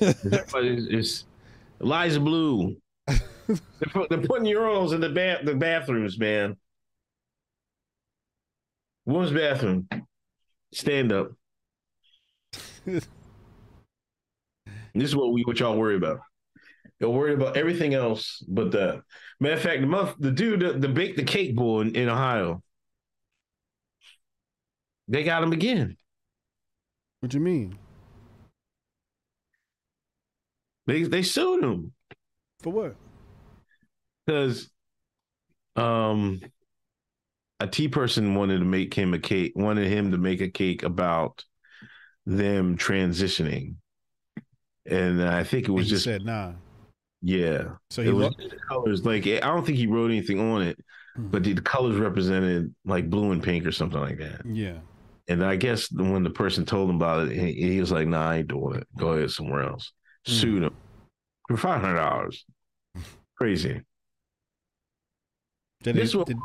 it's, 0.00 1.24
Eliza 1.80 2.20
Bleu. 2.20 2.76
they're, 3.06 3.58
put, 3.92 4.08
they're, 4.08 4.20
putting 4.20 4.46
urinals 4.46 4.92
in 4.92 5.00
the 5.00 5.08
ba- 5.08 5.40
the 5.44 5.54
bathrooms, 5.56 6.18
man. 6.18 6.56
Women's 9.04 9.32
bathroom. 9.32 9.88
Stand 10.72 11.12
up. 11.12 11.32
This 14.94 15.08
is 15.08 15.16
what 15.16 15.32
we 15.32 15.42
what 15.42 15.60
y'all 15.60 15.76
worry 15.76 15.96
about. 15.96 16.20
You're 16.98 17.10
worried 17.10 17.34
about 17.34 17.56
everything 17.56 17.94
else 17.94 18.44
but 18.48 18.70
that. 18.72 19.02
Matter 19.40 19.54
of 19.54 19.62
fact, 19.62 19.80
the 19.80 19.86
month 19.86 20.14
the 20.18 20.30
dude 20.30 20.60
the, 20.60 20.72
the 20.74 20.88
bake 20.88 21.16
the 21.16 21.24
cake 21.24 21.56
boy 21.56 21.82
in, 21.82 21.96
in 21.96 22.08
Ohio. 22.08 22.62
They 25.08 25.24
got 25.24 25.42
him 25.42 25.52
again. 25.52 25.96
What 27.20 27.34
you 27.34 27.40
mean? 27.40 27.78
They 30.86 31.02
they 31.04 31.22
sued 31.22 31.62
him. 31.62 31.92
For 32.62 32.72
what? 32.72 32.96
Because 34.26 34.70
um 35.76 36.40
a 37.60 37.66
tea 37.66 37.88
person 37.88 38.34
wanted 38.34 38.58
to 38.58 38.64
make 38.64 38.92
him 38.92 39.14
a 39.14 39.18
cake, 39.18 39.52
wanted 39.54 39.86
him 39.86 40.10
to 40.10 40.18
make 40.18 40.40
a 40.40 40.50
cake 40.50 40.82
about 40.82 41.44
them 42.26 42.76
transitioning. 42.76 43.76
And 44.86 45.22
I 45.22 45.44
think 45.44 45.68
it 45.68 45.72
was 45.72 45.88
just 45.88 46.04
said 46.04 46.24
nah. 46.24 46.52
Yeah. 47.20 47.74
So 47.90 48.02
it 48.02 48.06
he 48.06 48.12
was 48.12 48.34
lo- 48.38 48.48
colors 48.68 49.04
like 49.04 49.26
I 49.26 49.38
don't 49.40 49.64
think 49.64 49.78
he 49.78 49.86
wrote 49.86 50.10
anything 50.10 50.40
on 50.40 50.62
it, 50.62 50.78
Hmm. 51.14 51.28
but 51.28 51.44
the 51.44 51.54
colors 51.54 51.96
represented 51.96 52.74
like 52.84 53.10
blue 53.10 53.32
and 53.32 53.42
pink 53.42 53.66
or 53.66 53.72
something 53.72 54.00
like 54.00 54.18
that. 54.18 54.42
Yeah. 54.46 54.78
And 55.28 55.44
I 55.44 55.56
guess 55.56 55.90
when 55.92 56.24
the 56.24 56.30
person 56.30 56.64
told 56.64 56.90
him 56.90 56.96
about 56.96 57.28
it, 57.28 57.38
he, 57.38 57.52
he 57.74 57.80
was 57.80 57.92
like, 57.92 58.08
"Nah, 58.08 58.30
I 58.30 58.36
ain't 58.38 58.48
doing 58.48 58.76
it. 58.76 58.86
Go 58.96 59.12
ahead 59.12 59.30
somewhere 59.30 59.62
else." 59.62 59.92
Hmm. 60.26 60.32
Sued 60.32 60.62
him 60.64 60.74
for 61.48 61.56
five 61.56 61.80
hundred 61.80 61.96
dollars. 61.96 62.44
Crazy. 63.36 63.82
Did 65.82 65.96
this 65.96 66.04
is 66.06 66.12
he, 66.12 66.18
what 66.18 66.26
did, 66.28 66.38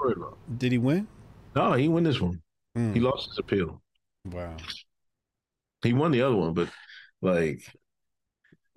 did 0.57 0.71
he 0.71 0.77
win? 0.77 1.07
No, 1.55 1.73
he 1.73 1.87
won 1.87 2.03
this 2.03 2.19
one. 2.19 2.41
Mm. 2.77 2.93
He 2.93 2.99
lost 2.99 3.29
his 3.29 3.37
appeal. 3.37 3.81
Wow. 4.25 4.55
He 5.83 5.93
won 5.93 6.11
the 6.11 6.23
other 6.23 6.35
one, 6.35 6.53
but 6.53 6.69
like, 7.21 7.61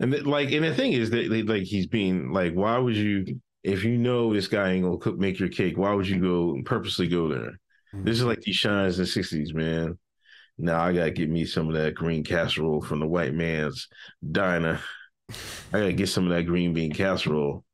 and 0.00 0.12
th- 0.12 0.24
like, 0.24 0.50
and 0.50 0.64
the 0.64 0.74
thing 0.74 0.92
is 0.92 1.10
that 1.10 1.28
they, 1.30 1.42
like 1.42 1.62
he's 1.62 1.86
being 1.86 2.32
like, 2.32 2.54
why 2.54 2.78
would 2.78 2.96
you, 2.96 3.40
if 3.62 3.84
you 3.84 3.98
know 3.98 4.32
this 4.32 4.48
guy 4.48 4.72
ain't 4.72 4.84
gonna 4.84 4.98
cook, 4.98 5.18
make 5.18 5.38
your 5.38 5.50
cake, 5.50 5.76
why 5.76 5.92
would 5.92 6.08
you 6.08 6.20
go 6.20 6.58
purposely 6.64 7.06
go 7.06 7.28
there? 7.28 7.60
Mm. 7.94 8.04
This 8.04 8.16
is 8.16 8.24
like 8.24 8.40
these 8.40 8.56
shines 8.56 8.98
in 8.98 9.04
the 9.04 9.10
'60s, 9.10 9.54
man. 9.54 9.98
Now 10.56 10.80
I 10.80 10.92
gotta 10.94 11.10
get 11.10 11.30
me 11.30 11.44
some 11.44 11.68
of 11.68 11.74
that 11.74 11.94
green 11.94 12.24
casserole 12.24 12.80
from 12.80 13.00
the 13.00 13.06
white 13.06 13.34
man's 13.34 13.88
diner. 14.30 14.80
I 15.72 15.78
gotta 15.78 15.92
get 15.92 16.08
some 16.08 16.24
of 16.24 16.30
that 16.30 16.44
green 16.44 16.72
bean 16.72 16.92
casserole. 16.92 17.64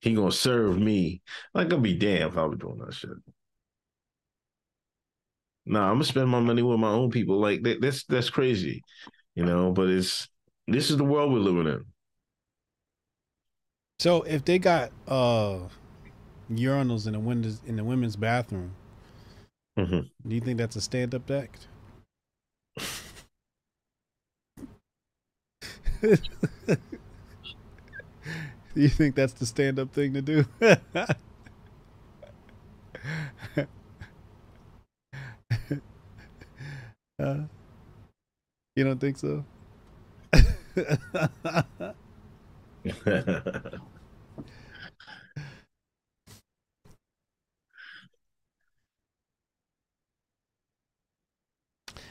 He 0.00 0.12
gonna 0.14 0.32
serve 0.32 0.78
me. 0.78 1.22
Like, 1.54 1.68
gonna 1.68 1.82
be 1.82 1.94
damn 1.94 2.28
if 2.28 2.36
I 2.36 2.44
was 2.44 2.58
doing 2.58 2.78
that 2.78 2.94
shit. 2.94 3.10
Nah, 5.66 5.88
I'm 5.88 5.94
gonna 5.94 6.04
spend 6.04 6.28
my 6.28 6.40
money 6.40 6.62
with 6.62 6.78
my 6.78 6.90
own 6.90 7.10
people. 7.10 7.38
Like 7.40 7.62
that, 7.62 7.80
that's 7.80 8.04
that's 8.04 8.28
crazy, 8.28 8.82
you 9.34 9.44
know. 9.44 9.72
But 9.72 9.88
it's 9.88 10.28
this 10.68 10.90
is 10.90 10.96
the 10.96 11.04
world 11.04 11.32
we're 11.32 11.38
living 11.38 11.66
in. 11.72 11.84
So 13.98 14.22
if 14.22 14.44
they 14.44 14.58
got 14.58 14.92
uh 15.08 15.68
urinals 16.50 17.06
in 17.06 17.14
the 17.14 17.20
windows 17.20 17.60
in 17.66 17.76
the 17.76 17.84
women's 17.84 18.16
bathroom, 18.16 18.74
Mhm. 19.76 20.10
do 20.26 20.34
you 20.34 20.40
think 20.40 20.58
that's 20.58 20.76
a 20.76 20.80
stand 20.80 21.14
up 21.14 21.30
act? 21.30 21.68
do 26.02 26.16
you 28.74 28.88
think 28.88 29.14
that's 29.14 29.32
the 29.34 29.46
stand 29.46 29.78
up 29.78 29.92
thing 29.92 30.12
to 30.14 30.22
do? 30.22 30.44
uh, 37.18 37.44
you 38.76 38.84
don't 38.84 39.00
think 39.00 39.16
so? 39.16 39.44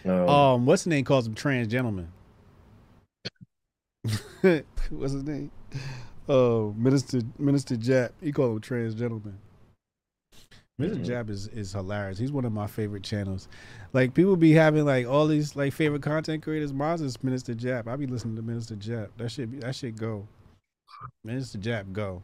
Um, 0.06 0.30
Um, 0.30 0.66
what's 0.66 0.83
the 0.83 0.90
name? 0.90 1.06
Calls 1.06 1.27
him 1.27 1.35
trans 1.35 1.67
gentleman. 1.67 2.11
what's 4.90 5.14
his 5.14 5.24
name? 5.24 5.51
Oh, 6.30 6.74
Minister 6.77 7.22
Minister 7.38 7.75
Jap. 7.75 8.11
He 8.22 8.32
called 8.32 8.53
him 8.56 8.61
trans 8.61 8.95
gentleman. 8.95 9.38
Minister 10.80 11.02
Mhm. 11.03 11.06
Jap 11.06 11.30
is 11.30 11.48
is 11.50 11.72
hilarious. 11.74 12.18
He's 12.18 12.32
one 12.32 12.45
of 12.45 12.52
my 12.52 12.68
favorite 12.68 13.03
channels. 13.03 13.48
Like 13.93 14.14
people 14.14 14.35
be 14.35 14.53
having 14.53 14.85
like 14.85 15.06
all 15.08 15.27
these 15.27 15.56
like 15.56 15.74
favorite 15.74 16.02
content 16.02 16.43
creators. 16.43 16.74
Mine 16.74 17.00
is 17.02 17.24
Minister 17.24 17.53
Jap. 17.53 17.88
I 17.88 17.95
be 17.95 18.08
listening 18.08 18.35
to 18.38 18.42
Minister 18.42 18.76
Jap. 18.76 19.10
That 19.18 19.30
shit 19.30 19.52
be, 19.52 19.60
that 19.60 19.76
shit 19.76 19.95
go. 19.95 20.27
Minister 21.24 21.60
Jap 21.60 21.92
go. 21.93 22.24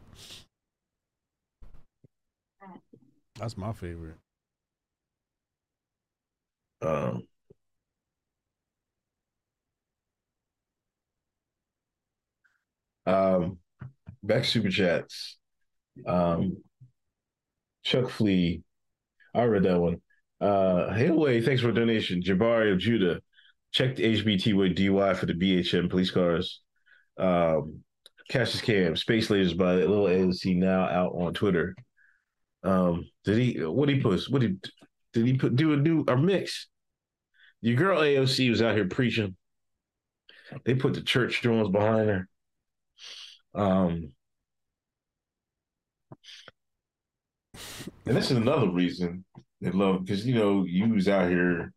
That's 3.38 3.56
my 3.56 3.72
favorite. 3.72 4.16
um, 6.82 7.26
um, 13.06 13.58
back 14.22 14.44
super 14.44 14.70
chats. 14.70 15.38
Um, 16.06 16.58
Chuck 17.82 18.10
Flea, 18.10 18.62
I 19.34 19.44
read 19.44 19.64
that 19.64 19.80
one. 19.80 20.00
Uh, 20.40 20.92
hey, 20.94 21.08
away, 21.08 21.40
thanks 21.40 21.62
for 21.62 21.72
donation. 21.72 22.22
Jabari 22.22 22.72
of 22.72 22.78
Judah, 22.78 23.20
check 23.72 23.96
the 23.96 24.04
HBT 24.04 24.54
with 24.54 24.76
DUI 24.76 25.16
for 25.16 25.26
the 25.26 25.34
BHM 25.34 25.90
police 25.90 26.10
cars. 26.10 26.60
Um, 27.18 27.80
Cassius 28.30 28.62
Cam, 28.62 28.96
Space 28.96 29.28
Lasers 29.28 29.56
by 29.56 29.74
little 29.74 30.06
AOC 30.06 30.56
now 30.56 30.84
out 30.84 31.12
on 31.14 31.34
Twitter. 31.34 31.74
Um, 32.62 33.08
did 33.24 33.38
he? 33.38 33.64
What 33.64 33.86
did 33.88 33.96
he 33.96 34.02
post? 34.02 34.30
What 34.30 34.40
did 34.42 34.64
did 35.12 35.26
he 35.26 35.36
put? 35.36 35.56
Do 35.56 35.72
a 35.72 35.76
new 35.76 36.04
a 36.06 36.16
mix? 36.16 36.68
Your 37.60 37.76
girl 37.76 38.00
AOC 38.00 38.48
was 38.50 38.62
out 38.62 38.76
here 38.76 38.86
preaching. 38.86 39.36
They 40.64 40.74
put 40.74 40.94
the 40.94 41.02
church 41.02 41.42
drones 41.42 41.70
behind 41.70 42.08
her. 42.08 42.28
Um, 43.54 44.12
and 48.06 48.16
this 48.16 48.30
is 48.30 48.36
another 48.36 48.70
reason 48.70 49.24
they 49.60 49.70
love 49.70 50.04
because 50.04 50.26
you 50.26 50.34
know 50.34 50.64
you 50.64 50.88
was 50.88 51.08
out 51.08 51.30
here 51.30 51.72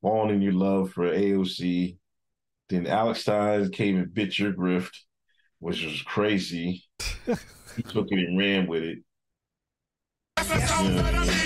falling 0.00 0.34
in 0.34 0.42
your 0.42 0.52
love 0.52 0.92
for 0.92 1.04
AOC. 1.10 1.96
Then 2.68 2.86
Alex 2.86 3.20
Stein 3.20 3.70
came 3.70 3.96
and 3.98 4.12
bit 4.12 4.38
your 4.38 4.52
grift, 4.52 4.94
which 5.58 5.84
was 5.84 6.02
crazy. 6.02 6.84
he 7.76 7.82
took 7.82 8.08
it 8.10 8.18
and 8.18 8.38
ran 8.38 8.66
with 8.66 8.82
it. 8.82 8.98
Yeah. 10.38 11.44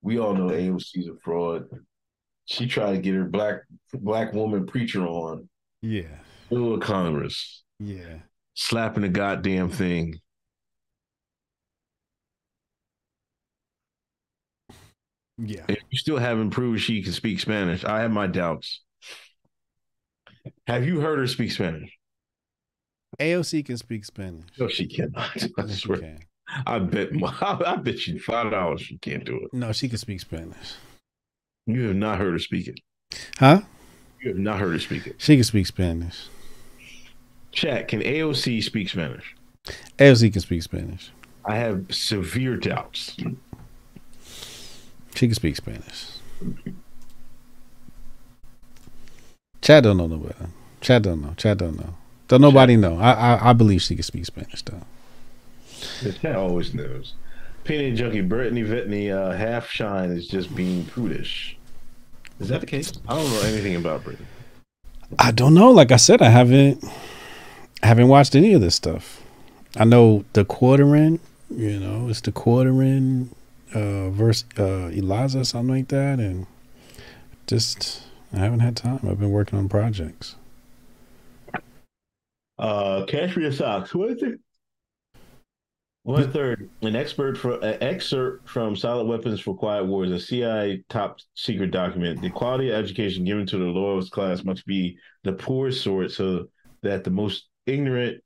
We 0.00 0.18
all 0.18 0.34
know 0.34 0.48
AOC's 0.48 1.08
a 1.08 1.16
fraud. 1.22 1.64
She 2.46 2.66
tried 2.66 2.92
to 2.92 2.98
get 2.98 3.14
her 3.14 3.24
black 3.24 3.60
black 3.92 4.32
woman 4.32 4.66
preacher 4.66 5.06
on. 5.06 5.48
Yeah. 5.82 6.20
Of 6.50 6.80
Congress. 6.80 7.62
Yeah. 7.78 8.20
Slapping 8.60 9.02
the 9.02 9.08
goddamn 9.08 9.68
thing. 9.68 10.18
Yeah. 15.38 15.64
And 15.68 15.78
you 15.90 15.96
still 15.96 16.16
haven't 16.18 16.50
proved 16.50 16.82
she 16.82 17.00
can 17.04 17.12
speak 17.12 17.38
Spanish. 17.38 17.84
I 17.84 18.00
have 18.00 18.10
my 18.10 18.26
doubts. 18.26 18.82
Have 20.66 20.84
you 20.84 20.98
heard 21.00 21.20
her 21.20 21.28
speak 21.28 21.52
Spanish? 21.52 21.96
AOC 23.20 23.64
can 23.64 23.76
speak 23.76 24.04
Spanish. 24.04 24.48
No, 24.58 24.66
she 24.66 24.88
cannot. 24.88 25.30
I 25.56 25.64
Yes, 25.64 25.78
swear. 25.78 25.98
can. 25.98 26.18
I 26.66 26.80
bet. 26.80 27.10
I 27.40 27.76
bet 27.76 28.08
you 28.08 28.18
five 28.18 28.50
dollars 28.50 28.80
she 28.80 28.98
can't 28.98 29.24
do 29.24 29.36
it. 29.36 29.54
No, 29.54 29.70
she 29.70 29.88
can 29.88 29.98
speak 29.98 30.18
Spanish. 30.18 30.74
You 31.66 31.86
have 31.86 31.96
not 31.96 32.18
heard 32.18 32.32
her 32.32 32.38
speak 32.40 32.66
it. 32.66 32.80
Huh? 33.38 33.60
You 34.20 34.30
have 34.30 34.38
not 34.38 34.58
heard 34.58 34.72
her 34.72 34.78
speak 34.80 35.06
it. 35.06 35.14
She 35.18 35.36
can 35.36 35.44
speak 35.44 35.66
Spanish. 35.68 36.26
Chat, 37.52 37.88
can 37.88 38.00
AOC 38.00 38.62
speak 38.62 38.88
Spanish? 38.88 39.34
AOC 39.98 40.32
can 40.32 40.42
speak 40.42 40.62
Spanish. 40.62 41.10
I 41.44 41.56
have 41.56 41.86
severe 41.90 42.56
doubts. 42.56 43.16
She 45.14 45.26
can 45.26 45.34
speak 45.34 45.56
Spanish. 45.56 46.06
Chad 49.60 49.84
don't 49.84 49.96
know 49.96 50.06
no 50.06 50.18
better. 50.18 50.50
Chad 50.80 51.02
don't 51.02 51.22
know. 51.22 51.34
Chad 51.36 51.58
don't 51.58 51.76
know. 51.76 51.94
Don't 52.28 52.42
nobody 52.42 52.76
know. 52.76 52.98
I, 52.98 53.12
I 53.12 53.50
I 53.50 53.52
believe 53.54 53.82
she 53.82 53.94
can 53.94 54.04
speak 54.04 54.26
Spanish 54.26 54.62
though. 54.62 54.82
The 56.02 56.12
chat 56.12 56.36
always 56.36 56.74
knows. 56.74 57.14
Peanut 57.64 57.98
Junkie, 57.98 58.20
Brittany 58.20 58.62
Venti, 58.62 59.10
uh, 59.10 59.32
half 59.32 59.68
shine 59.68 60.10
is 60.10 60.28
just 60.28 60.54
being 60.54 60.84
prudish. 60.86 61.56
Is 62.40 62.48
that 62.48 62.60
the 62.60 62.66
case? 62.66 62.92
I 63.08 63.14
don't 63.16 63.30
know 63.30 63.40
anything 63.42 63.76
about 63.76 64.04
Brittany. 64.04 64.28
I 65.18 65.32
don't 65.32 65.54
know. 65.54 65.70
Like 65.70 65.90
I 65.90 65.96
said, 65.96 66.22
I 66.22 66.28
haven't 66.28 66.84
I 66.84 66.90
haven't 67.86 68.08
watched 68.08 68.34
any 68.34 68.52
of 68.52 68.60
this 68.60 68.74
stuff. 68.74 69.22
I 69.76 69.84
know 69.84 70.24
the 70.32 70.44
quartering, 70.44 71.20
you 71.50 71.78
know, 71.78 72.08
it's 72.08 72.20
the 72.20 72.32
quartering 72.32 73.30
uh 73.74 74.10
verse 74.10 74.44
uh 74.58 74.90
Eliza, 74.92 75.44
something 75.44 75.74
like 75.74 75.88
that, 75.88 76.18
and 76.18 76.46
just 77.46 78.02
I 78.32 78.38
haven't 78.38 78.60
had 78.60 78.76
time. 78.76 79.00
I've 79.08 79.20
been 79.20 79.30
working 79.30 79.58
on 79.58 79.68
projects. 79.68 80.36
Uh, 82.58 83.04
Cashmere 83.06 83.52
socks. 83.52 83.94
What 83.94 84.10
is 84.10 84.22
it? 84.22 84.40
One 86.02 86.32
third, 86.32 86.70
an 86.80 86.96
expert 86.96 87.36
for 87.36 87.62
an 87.62 87.76
excerpt 87.82 88.48
from 88.48 88.74
Solid 88.74 89.06
Weapons 89.06 89.40
for 89.40 89.54
Quiet 89.54 89.84
Wars, 89.84 90.10
a 90.10 90.18
CIA 90.18 90.82
top 90.88 91.18
secret 91.34 91.70
document. 91.70 92.22
The 92.22 92.30
quality 92.30 92.70
of 92.70 92.76
education 92.76 93.24
given 93.24 93.44
to 93.46 93.58
the 93.58 93.64
lowest 93.64 94.10
class 94.10 94.42
must 94.42 94.64
be 94.64 94.96
the 95.24 95.34
poorest 95.34 95.82
sort, 95.82 96.10
so 96.10 96.46
that 96.82 97.04
the 97.04 97.10
most 97.10 97.48
ignorant 97.68 98.22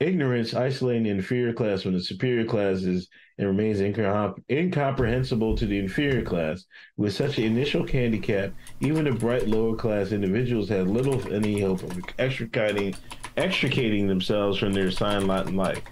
ignorance 0.00 0.54
isolating 0.54 1.04
the 1.04 1.10
inferior 1.10 1.52
class 1.52 1.82
from 1.82 1.92
the 1.92 2.00
superior 2.00 2.44
classes 2.44 3.08
and 3.38 3.46
remains 3.46 3.78
incom- 3.78 4.42
incomprehensible 4.50 5.56
to 5.56 5.66
the 5.66 5.78
inferior 5.78 6.22
class. 6.22 6.64
With 6.96 7.14
such 7.14 7.38
an 7.38 7.44
initial 7.44 7.86
handicap, 7.86 8.52
even 8.80 9.04
the 9.04 9.12
bright 9.12 9.46
lower 9.46 9.76
class 9.76 10.12
individuals 10.12 10.68
had 10.68 10.88
little 10.88 11.18
if 11.18 11.26
any 11.26 11.60
hope 11.60 11.82
of 11.82 11.98
extricating 12.18 12.94
extricating 13.36 14.06
themselves 14.06 14.58
from 14.58 14.72
their 14.72 14.86
assigned 14.86 15.26
lot 15.26 15.48
in 15.48 15.56
life. 15.56 15.82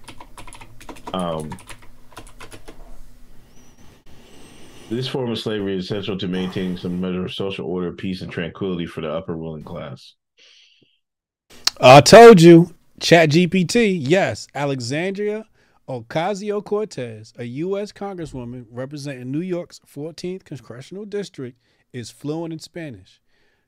Um, 1.12 1.50
this 4.88 5.08
form 5.08 5.30
of 5.30 5.38
slavery 5.38 5.76
is 5.76 5.86
essential 5.86 6.16
to 6.18 6.28
maintaining 6.28 6.76
some 6.76 7.00
measure 7.00 7.24
of 7.24 7.34
social 7.34 7.66
order, 7.66 7.92
peace, 7.92 8.22
and 8.22 8.30
tranquility 8.30 8.86
for 8.86 9.00
the 9.00 9.10
upper 9.10 9.34
ruling 9.34 9.64
class. 9.64 10.14
I 11.84 12.00
told 12.00 12.40
you, 12.40 12.76
Chat 13.00 13.30
GPT. 13.30 13.98
Yes, 14.00 14.46
Alexandria 14.54 15.46
Ocasio 15.88 16.64
Cortez, 16.64 17.32
a 17.36 17.42
U.S. 17.42 17.90
Congresswoman 17.90 18.66
representing 18.70 19.32
New 19.32 19.40
York's 19.40 19.80
14th 19.80 20.44
congressional 20.44 21.04
district, 21.04 21.58
is 21.92 22.08
fluent 22.08 22.52
in 22.52 22.60
Spanish. 22.60 23.20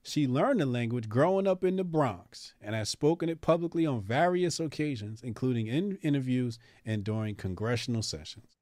She 0.04 0.28
learned 0.28 0.60
the 0.60 0.66
language 0.66 1.08
growing 1.08 1.48
up 1.48 1.64
in 1.64 1.74
the 1.74 1.82
Bronx 1.82 2.54
and 2.60 2.76
has 2.76 2.88
spoken 2.88 3.28
it 3.28 3.40
publicly 3.40 3.84
on 3.84 4.00
various 4.00 4.60
occasions, 4.60 5.20
including 5.20 5.66
in 5.66 5.98
interviews 6.00 6.60
and 6.86 7.02
during 7.02 7.34
congressional 7.34 8.02
sessions. 8.02 8.58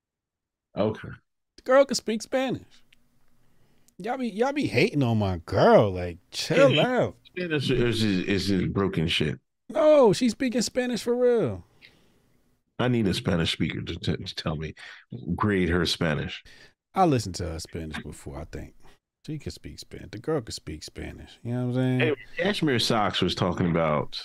Okay. 0.74 1.10
The 1.56 1.62
girl 1.62 1.84
can 1.84 1.97
speak 1.97 2.22
Spanish. 2.22 2.82
Y'all 3.98 4.16
be 4.16 4.28
y'all 4.28 4.55
be 4.55 4.68
hating 4.68 5.02
on 5.02 5.18
my 5.18 5.42
girl. 5.44 5.92
Like, 5.92 6.16
chill 6.31 6.81
out. 6.81 7.16
Spanish 7.36 7.70
is, 7.70 8.02
is, 8.02 8.28
is, 8.28 8.51
is 8.51 8.69
broken 8.69 9.09
shit. 9.09 9.39
No, 9.69 10.12
she's 10.12 10.33
speaking 10.33 10.62
Spanish 10.62 11.02
for 11.02 11.17
real. 11.17 11.65
I 12.78 12.89
need 12.89 13.07
a 13.07 13.15
Spanish 13.15 13.52
speaker 13.52 13.81
to, 13.81 13.97
to, 13.97 14.17
to 14.17 14.35
tell 14.35 14.57
me, 14.57 14.75
grade 15.35 15.69
her 15.69 15.86
Spanish. 15.86 16.43
I 16.94 17.05
listened 17.05 17.36
to 17.36 17.44
her 17.44 17.61
Spanish 17.61 17.99
before, 18.02 18.41
I 18.41 18.44
think. 18.44 18.75
She 19.27 19.39
can 19.39 19.52
speak 19.52 19.78
Spanish. 19.78 20.09
The 20.11 20.19
girl 20.19 20.41
can 20.41 20.52
speak 20.52 20.83
Spanish. 20.83 21.39
You 21.44 21.55
know 21.55 21.67
what 21.67 21.69
I'm 21.69 21.75
saying? 21.75 22.01
Hey, 22.01 22.15
Cashmere 22.43 22.81
Socks 22.81 23.23
was 23.23 23.35
talking 23.35 23.70
about. 23.70 24.20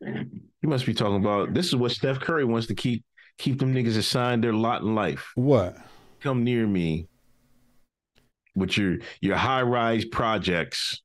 You 0.00 0.68
must 0.68 0.86
be 0.86 0.94
talking 0.94 1.20
about. 1.20 1.54
This 1.54 1.66
is 1.66 1.76
what 1.76 1.92
Steph 1.92 2.18
Curry 2.20 2.44
wants 2.44 2.66
to 2.66 2.74
keep 2.74 3.04
keep 3.38 3.58
them 3.58 3.72
niggas 3.72 3.96
assigned 3.96 4.42
their 4.42 4.52
lot 4.52 4.82
in 4.82 4.94
life. 4.94 5.30
What? 5.34 5.76
Come 6.20 6.42
near 6.42 6.66
me 6.66 7.06
with 8.56 8.76
your 8.76 8.98
your 9.20 9.36
high 9.36 9.62
rise 9.62 10.04
projects. 10.04 11.00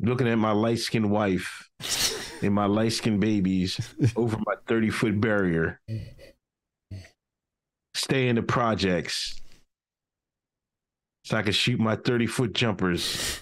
Looking 0.00 0.28
at 0.28 0.38
my 0.38 0.52
light 0.52 0.78
skinned 0.78 1.10
wife 1.10 1.68
and 2.42 2.54
my 2.54 2.66
light 2.66 2.92
skinned 2.92 3.20
babies 3.20 3.80
over 4.16 4.36
my 4.46 4.54
30 4.66 4.90
foot 4.90 5.20
barrier. 5.20 5.80
Stay 7.94 8.28
in 8.28 8.36
the 8.36 8.42
projects 8.42 9.40
so 11.24 11.36
I 11.36 11.42
can 11.42 11.52
shoot 11.52 11.80
my 11.80 11.96
30 11.96 12.26
foot 12.26 12.54
jumpers. 12.54 13.40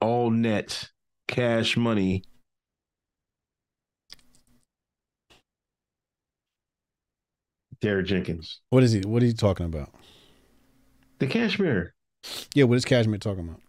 All 0.00 0.30
net, 0.30 0.90
cash 1.26 1.76
money. 1.76 2.22
Derek 7.80 8.06
Jenkins. 8.06 8.60
What 8.70 8.82
is 8.84 8.92
he? 8.92 9.00
What 9.00 9.22
are 9.22 9.26
you 9.26 9.34
talking 9.34 9.66
about? 9.66 9.92
The 11.18 11.26
cashmere. 11.26 11.94
Yeah, 12.54 12.64
what 12.64 12.76
is 12.76 12.84
Cashmere 12.84 13.18
talking 13.18 13.48
about? 13.48 13.60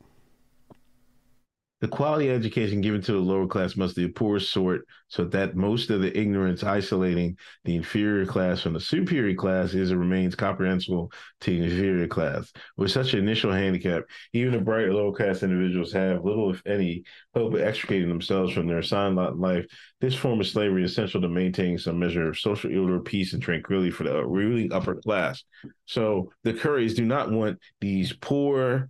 The 1.79 1.87
quality 1.87 2.31
education 2.31 2.81
given 2.81 3.03
to 3.03 3.11
the 3.11 3.19
lower 3.19 3.45
class 3.45 3.77
must 3.77 3.95
be 3.95 4.03
the 4.03 4.11
poorest 4.11 4.51
sort, 4.51 4.81
so 5.09 5.25
that 5.25 5.55
most 5.55 5.91
of 5.91 6.01
the 6.01 6.17
ignorance 6.17 6.63
isolating 6.63 7.37
the 7.65 7.75
inferior 7.75 8.25
class 8.25 8.61
from 8.61 8.73
the 8.73 8.79
superior 8.79 9.35
class 9.35 9.75
is 9.75 9.91
and 9.91 9.99
remains 9.99 10.33
comprehensible 10.33 11.11
to 11.41 11.51
the 11.51 11.63
inferior 11.65 12.07
class. 12.07 12.51
With 12.77 12.89
such 12.89 13.13
an 13.13 13.19
initial 13.19 13.51
handicap, 13.51 14.05
even 14.33 14.53
the 14.53 14.59
bright 14.59 14.89
lower 14.89 15.13
class 15.13 15.43
individuals 15.43 15.93
have 15.93 16.25
little, 16.25 16.51
if 16.51 16.63
any, 16.65 17.03
hope 17.35 17.53
of 17.53 17.61
extricating 17.61 18.09
themselves 18.09 18.53
from 18.53 18.67
their 18.67 18.79
assigned 18.79 19.15
lot 19.15 19.33
in 19.33 19.39
life. 19.39 19.67
This 20.01 20.15
form 20.15 20.39
of 20.39 20.47
slavery 20.47 20.83
is 20.83 20.91
essential 20.91 21.21
to 21.21 21.29
maintaining 21.29 21.77
some 21.77 21.99
measure 21.99 22.27
of 22.27 22.39
social 22.39 22.75
order, 22.75 22.99
peace, 22.99 23.33
and 23.33 23.41
tranquility 23.41 23.91
for 23.91 24.03
the 24.03 24.25
ruling 24.25 24.73
upper 24.73 24.95
class. 24.95 25.43
So 25.85 26.31
the 26.43 26.53
Currys 26.53 26.95
do 26.95 27.05
not 27.05 27.31
want 27.31 27.59
these 27.81 28.13
poor 28.13 28.89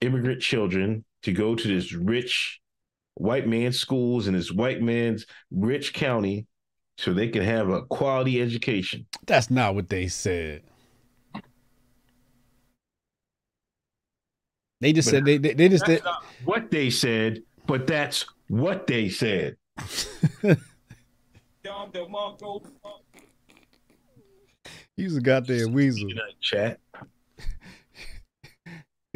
immigrant 0.00 0.40
children 0.42 1.04
to 1.22 1.32
go 1.32 1.54
to 1.54 1.68
this 1.68 1.92
rich 1.92 2.60
white 3.14 3.46
man's 3.48 3.78
schools 3.78 4.26
in 4.28 4.34
this 4.34 4.52
white 4.52 4.82
man's 4.82 5.26
rich 5.50 5.94
county 5.94 6.46
so 6.98 7.12
they 7.12 7.28
can 7.28 7.42
have 7.42 7.68
a 7.68 7.82
quality 7.82 8.40
education. 8.40 9.06
That's 9.26 9.50
not 9.50 9.74
what 9.74 9.88
they 9.88 10.08
said. 10.08 10.62
They 14.80 14.92
just 14.92 15.08
But 15.08 15.10
said 15.12 15.24
they 15.24 15.38
they, 15.38 15.54
they 15.54 15.68
just 15.68 15.86
That's 15.86 16.00
did. 16.00 16.04
not 16.04 16.24
what 16.44 16.70
they 16.70 16.90
said, 16.90 17.42
but 17.66 17.86
that's 17.86 18.26
what 18.48 18.86
they 18.86 19.08
said. 19.08 19.56
He's 24.96 25.16
a 25.16 25.20
goddamn 25.20 25.72
weasel. 25.72 26.08
Chat. 26.40 26.78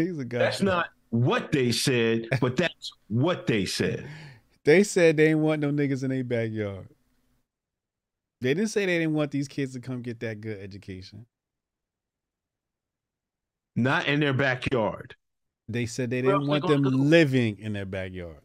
He's 0.07 0.19
a 0.19 0.25
goddamn. 0.25 0.39
That's 0.39 0.63
not 0.63 0.89
what 1.11 1.53
they 1.53 1.73
said, 1.73 2.29
but 2.41 2.57
that's 2.57 2.93
what 3.09 3.47
they 3.47 3.65
said. 3.65 4.09
They 4.63 4.83
said 4.83 5.17
they 5.17 5.29
didn't 5.29 5.41
want 5.41 5.63
no 5.63 5.71
niggas 5.71 6.05
in 6.05 6.11
their 6.11 6.23
backyard. 6.23 6.87
They 8.43 8.53
didn't 8.53 8.69
say 8.69 8.85
they 8.85 8.99
didn't 8.99 9.15
want 9.15 9.31
these 9.31 9.49
kids 9.49 9.73
to 9.73 9.81
come 9.81 10.03
get 10.03 10.21
that 10.21 10.43
good 10.43 10.61
education. 10.61 11.25
Not 13.77 14.07
in 14.07 14.21
their 14.21 14.35
backyard. 14.35 15.17
They 15.69 15.87
said 15.87 16.11
they 16.11 16.21
didn't 16.21 16.47
want 16.47 16.67
them 16.67 16.83
living 16.83 17.59
in 17.59 17.73
their 17.73 17.87
backyard. 17.87 18.41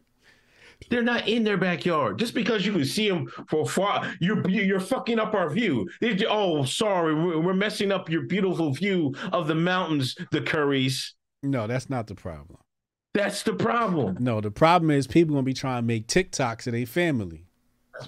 They're 0.90 1.02
not 1.02 1.26
in 1.26 1.42
their 1.44 1.56
backyard. 1.56 2.18
Just 2.18 2.34
because 2.34 2.64
you 2.66 2.72
can 2.72 2.84
see 2.84 3.08
them 3.08 3.28
for 3.48 3.66
far, 3.66 4.12
you're 4.20 4.48
you're 4.48 4.80
fucking 4.80 5.18
up 5.18 5.34
our 5.34 5.50
view. 5.50 5.88
Oh, 6.28 6.64
sorry, 6.64 7.14
we're, 7.14 7.40
we're 7.40 7.54
messing 7.54 7.90
up 7.90 8.10
your 8.10 8.22
beautiful 8.22 8.72
view 8.72 9.14
of 9.32 9.48
the 9.48 9.54
mountains, 9.54 10.14
the 10.30 10.40
Currys. 10.40 11.12
No, 11.50 11.66
that's 11.66 11.88
not 11.88 12.06
the 12.06 12.14
problem. 12.14 12.58
That's 13.14 13.42
the 13.42 13.54
problem. 13.54 14.16
No, 14.20 14.40
the 14.40 14.50
problem 14.50 14.90
is 14.90 15.06
people 15.06 15.34
gonna 15.34 15.44
be 15.44 15.54
trying 15.54 15.82
to 15.82 15.86
make 15.86 16.06
TikToks 16.06 16.66
of 16.66 16.72
their 16.74 16.86
family. 16.86 17.46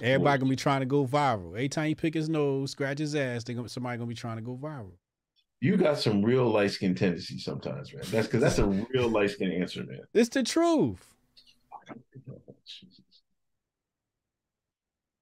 Everybody 0.03 0.39
gonna 0.39 0.49
be 0.51 0.55
trying 0.55 0.81
to 0.81 0.85
go 0.85 1.07
viral. 1.07 1.49
Every 1.49 1.69
time 1.69 1.89
you 1.89 1.95
pick 1.95 2.13
his 2.13 2.29
nose, 2.29 2.71
scratch 2.71 2.99
his 2.99 3.15
ass, 3.15 3.43
they 3.43 3.53
gonna, 3.55 3.69
somebody 3.69 3.97
gonna 3.97 4.07
be 4.07 4.13
trying 4.13 4.35
to 4.35 4.43
go 4.43 4.55
viral. 4.55 4.91
You 5.61 5.77
got 5.77 5.97
some 5.97 6.21
real 6.23 6.45
light 6.47 6.71
skin 6.71 6.93
tendencies 6.95 7.43
sometimes, 7.43 7.91
man. 7.91 8.03
That's 8.11 8.27
because 8.27 8.41
that's 8.41 8.59
a 8.59 8.65
real 8.65 9.09
light 9.09 9.31
skin 9.31 9.51
answer, 9.51 9.83
man. 9.83 10.01
It's 10.13 10.29
the 10.29 10.43
truth. 10.43 11.03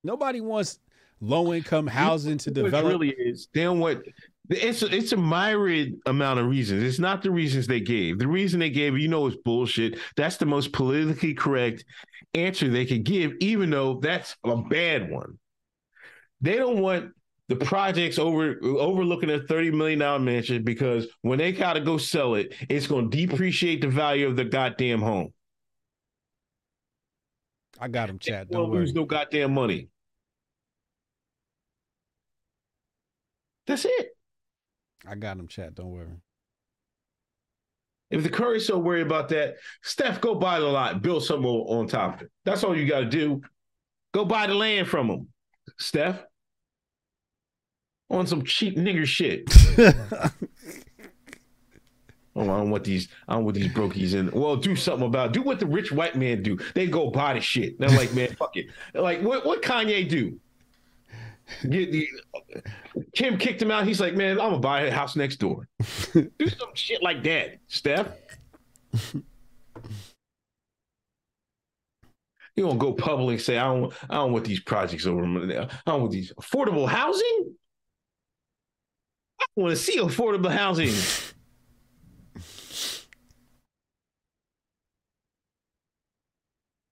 Nobody 0.04 0.42
wants 0.42 0.80
low 1.22 1.54
income 1.54 1.88
housing 1.88 2.38
to 2.40 2.50
What 2.52 2.58
it 2.58 2.64
develop. 2.64 2.92
really 2.92 3.10
is. 3.18 3.48
They 3.54 3.64
don't 3.64 3.80
want. 3.80 4.04
It's 4.50 4.82
a, 4.82 4.96
it's 4.96 5.12
a 5.12 5.18
myriad 5.18 5.96
amount 6.06 6.40
of 6.40 6.48
reasons. 6.48 6.84
It's 6.84 7.00
not 7.00 7.22
the 7.22 7.32
reasons 7.32 7.68
they 7.68 7.82
gave. 7.82 8.18
The 8.18 8.28
reason 8.28 8.60
they 8.60 8.70
gave, 8.70 8.98
you 8.98 9.10
know, 9.10 9.28
is 9.28 9.36
bullshit. 9.44 10.00
That's 10.16 10.38
the 10.38 10.46
most 10.46 10.72
politically 10.72 11.34
correct 11.34 11.84
answer 12.34 12.70
they 12.70 12.86
could 12.86 13.04
give, 13.04 13.34
even 13.42 13.70
though 13.70 14.00
that's 14.00 14.38
a 14.46 14.56
bad 14.56 15.12
one. 15.12 15.38
They 16.40 16.56
don't 16.56 16.80
want 16.80 17.12
the 17.50 17.56
projects 17.56 18.20
over 18.20 18.58
overlooking 18.64 19.30
a 19.32 19.40
thirty 19.40 19.72
million 19.72 20.00
dollar 20.00 20.20
mansion 20.20 20.64
because 20.64 21.08
when 21.22 21.40
they 21.40 21.52
gotta 21.52 21.82
go 21.82 21.98
sell 21.98 22.36
it, 22.36 22.54
it's 22.70 22.88
going 22.88 23.10
to 23.10 23.28
depreciate 23.28 23.82
the 23.82 23.88
value 23.88 24.28
of 24.28 24.36
the 24.36 24.46
goddamn 24.46 25.02
home. 25.02 25.34
I 27.80 27.88
got 27.88 28.10
him, 28.10 28.20
Chad. 28.20 28.50
Don't 28.50 28.72
lose 28.72 28.94
no 28.94 29.06
goddamn 29.06 29.54
money. 29.54 29.90
That's 33.66 33.86
it. 33.86 34.17
I 35.06 35.16
got 35.16 35.38
him, 35.38 35.48
chat. 35.48 35.76
Don't 35.76 35.92
worry. 35.92 36.08
If 38.10 38.24
the 38.24 38.30
Curry's 38.30 38.66
so 38.66 38.78
worried 38.78 39.06
about 39.06 39.30
that, 39.30 39.58
Steph, 39.82 40.22
go 40.22 40.36
buy 40.36 40.60
the 40.60 40.66
lot, 40.66 41.02
build 41.02 41.26
something 41.26 41.46
on 41.46 41.80
on 41.80 41.88
top 41.88 42.16
of 42.16 42.22
it. 42.24 42.32
That's 42.46 42.64
all 42.64 42.76
you 42.76 42.88
got 42.88 43.02
to 43.02 43.06
do. 43.06 43.42
Go 44.14 44.24
buy 44.24 44.48
the 44.48 44.54
land 44.54 44.88
from 44.88 45.08
them, 45.08 45.28
Steph. 45.78 46.24
On 48.10 48.26
some 48.26 48.44
cheap 48.46 48.78
nigger 48.78 49.06
shit. 49.06 49.44
Oh, 52.38 52.44
I 52.44 52.46
don't 52.46 52.70
want 52.70 52.84
these. 52.84 53.08
I 53.28 53.34
don't 53.34 53.46
want 53.46 53.56
these 53.56 53.74
brokies 53.74 54.14
in. 54.14 54.30
Well, 54.30 54.56
do 54.56 54.76
something 54.76 55.08
about. 55.08 55.30
It. 55.30 55.34
Do 55.34 55.42
what 55.42 55.60
the 55.60 55.66
rich 55.66 55.92
white 55.92 56.16
man 56.16 56.44
do. 56.44 56.60
They 56.76 56.86
go 56.86 57.10
buy 57.10 57.34
the 57.34 57.42
shit. 57.42 57.80
They're 57.80 57.90
like, 57.90 58.14
man, 58.14 58.36
fuck 58.36 58.56
it. 58.58 58.68
They're 58.94 59.02
like, 59.02 59.24
what? 59.24 59.44
What 59.44 59.64
Kanye 59.64 60.08
do? 60.08 60.40
Get 61.70 61.92
the, 61.92 62.10
Kim 63.14 63.38
kicked 63.38 63.62
him 63.62 63.72
out. 63.72 63.88
He's 63.88 64.02
like, 64.02 64.16
man, 64.16 64.32
I'm 64.32 64.50
gonna 64.50 64.60
buy 64.60 64.82
a 64.82 64.92
house 64.92 65.16
next 65.16 65.38
door. 65.38 65.68
do 66.14 66.30
some 66.48 66.74
shit 66.74 67.02
like 67.02 67.24
that, 67.24 67.60
Steph. 67.68 68.08
You 72.56 72.66
don't 72.66 72.80
go 72.80 72.92
public 72.94 73.36
and 73.36 73.42
say, 73.42 73.58
I 73.58 73.66
don't, 73.66 73.94
I 74.10 74.16
don't 74.16 74.34
want 74.34 74.46
these 74.46 74.62
projects 74.62 75.06
over. 75.06 75.46
there. 75.46 75.64
I 75.64 75.92
don't 75.92 76.02
want 76.02 76.12
these 76.12 76.34
affordable 76.34 76.88
housing. 76.88 77.56
I 79.40 79.46
want 79.56 79.72
to 79.72 79.82
see 79.82 80.00
affordable 80.00 80.52
housing. 80.52 80.94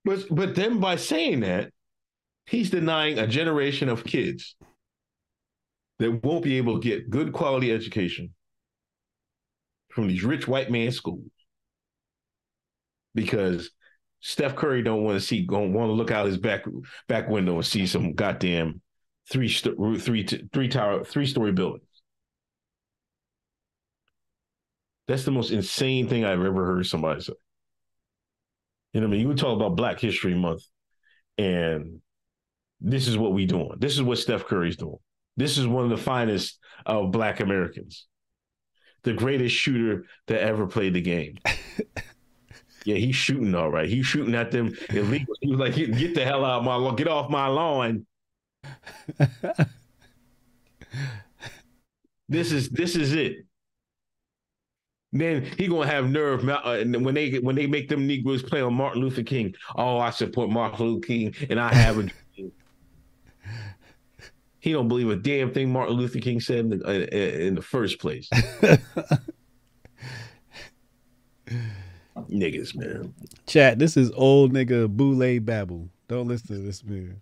But 0.04 0.24
but 0.30 0.54
then 0.54 0.78
by 0.78 0.94
saying 0.94 1.40
that, 1.40 1.72
he's 2.46 2.70
denying 2.70 3.18
a 3.18 3.26
generation 3.26 3.88
of 3.88 4.04
kids 4.04 4.56
that 5.98 6.24
won't 6.24 6.44
be 6.44 6.56
able 6.56 6.80
to 6.80 6.88
get 6.88 7.10
good 7.10 7.32
quality 7.32 7.72
education 7.72 8.32
from 9.90 10.08
these 10.08 10.24
rich 10.24 10.46
white 10.46 10.70
man 10.70 10.92
schools 10.92 11.24
because 13.14 13.70
Steph 14.20 14.56
Curry 14.56 14.82
don't 14.82 15.04
want 15.04 15.18
to 15.18 15.26
see 15.26 15.44
going 15.44 15.72
want 15.72 15.88
to 15.88 15.94
look 15.94 16.10
out 16.10 16.26
his 16.26 16.38
back 16.38 16.64
back 17.08 17.28
window 17.28 17.54
and 17.54 17.66
see 17.66 17.86
some 17.86 18.12
goddamn 18.12 18.80
three 19.30 19.48
sto- 19.48 19.96
three 19.98 20.24
t- 20.24 20.44
three 20.52 20.68
tower 20.68 21.04
three 21.04 21.26
story 21.26 21.52
buildings. 21.52 21.82
That's 25.08 25.24
the 25.24 25.30
most 25.30 25.50
insane 25.50 26.08
thing 26.08 26.24
I've 26.24 26.42
ever 26.42 26.66
heard 26.66 26.86
somebody 26.86 27.20
say. 27.20 27.32
You 28.92 29.00
know 29.00 29.06
what 29.06 29.10
I 29.10 29.12
mean? 29.12 29.20
You 29.20 29.28
would 29.28 29.38
talk 29.38 29.54
about 29.54 29.76
Black 29.76 30.00
History 30.00 30.34
Month, 30.34 30.62
and 31.38 32.00
this 32.80 33.08
is 33.08 33.16
what 33.16 33.32
we 33.32 33.46
doing. 33.46 33.72
This 33.78 33.94
is 33.94 34.02
what 34.02 34.18
Steph 34.18 34.44
Curry's 34.46 34.76
doing. 34.76 34.98
This 35.36 35.58
is 35.58 35.66
one 35.66 35.84
of 35.84 35.90
the 35.90 35.96
finest 35.96 36.58
of 36.84 37.10
Black 37.10 37.40
Americans, 37.40 38.06
the 39.02 39.12
greatest 39.12 39.54
shooter 39.54 40.06
that 40.26 40.40
ever 40.40 40.66
played 40.66 40.94
the 40.94 41.00
game. 41.00 41.38
yeah, 42.84 42.96
he's 42.96 43.16
shooting 43.16 43.54
all 43.54 43.70
right. 43.70 43.88
He's 43.88 44.06
shooting 44.06 44.34
at 44.34 44.50
them 44.50 44.70
illegals. 44.70 45.36
He 45.40 45.50
was 45.50 45.60
like, 45.60 45.74
"Get 45.74 46.14
the 46.14 46.24
hell 46.24 46.44
out 46.44 46.58
of 46.60 46.64
my 46.64 46.76
lawn! 46.76 46.96
Get 46.96 47.08
off 47.08 47.28
my 47.30 47.48
lawn!" 47.48 48.06
this 52.28 52.52
is 52.52 52.70
this 52.70 52.96
is 52.96 53.12
it. 53.12 53.46
Then 55.12 55.44
he 55.58 55.68
gonna 55.68 55.86
have 55.86 56.10
nerve 56.10 56.48
uh, 56.48 56.60
and 56.64 57.04
when 57.04 57.14
they 57.14 57.38
when 57.38 57.56
they 57.56 57.66
make 57.66 57.88
them 57.88 58.06
Negroes 58.06 58.42
play 58.42 58.60
on 58.60 58.74
Martin 58.74 59.02
Luther 59.02 59.22
King. 59.22 59.54
Oh, 59.74 59.98
I 59.98 60.10
support 60.10 60.50
Martin 60.50 60.86
Luther 60.86 61.06
King, 61.06 61.34
and 61.50 61.60
I 61.60 61.72
have 61.72 61.98
a. 61.98 62.08
dream." 64.66 64.70
he 64.70 64.72
don't 64.72 64.88
believe 64.88 65.08
a 65.10 65.16
damn 65.16 65.52
thing 65.52 65.72
Martin 65.72 65.96
Luther 65.96 66.18
King 66.18 66.40
said 66.40 66.58
in 66.58 66.70
the, 66.70 66.86
uh, 66.86 66.92
in 66.92 67.54
the 67.54 67.62
first 67.62 68.00
place. 68.00 68.28
Niggas, 72.30 72.74
man. 72.74 73.14
Chat, 73.46 73.78
this 73.78 73.96
is 73.96 74.10
old 74.12 74.52
nigga 74.52 74.88
Boule 74.88 75.38
Babble. 75.40 75.88
Don't 76.08 76.26
listen 76.26 76.56
to 76.56 76.62
this 76.62 76.82
man. 76.84 77.20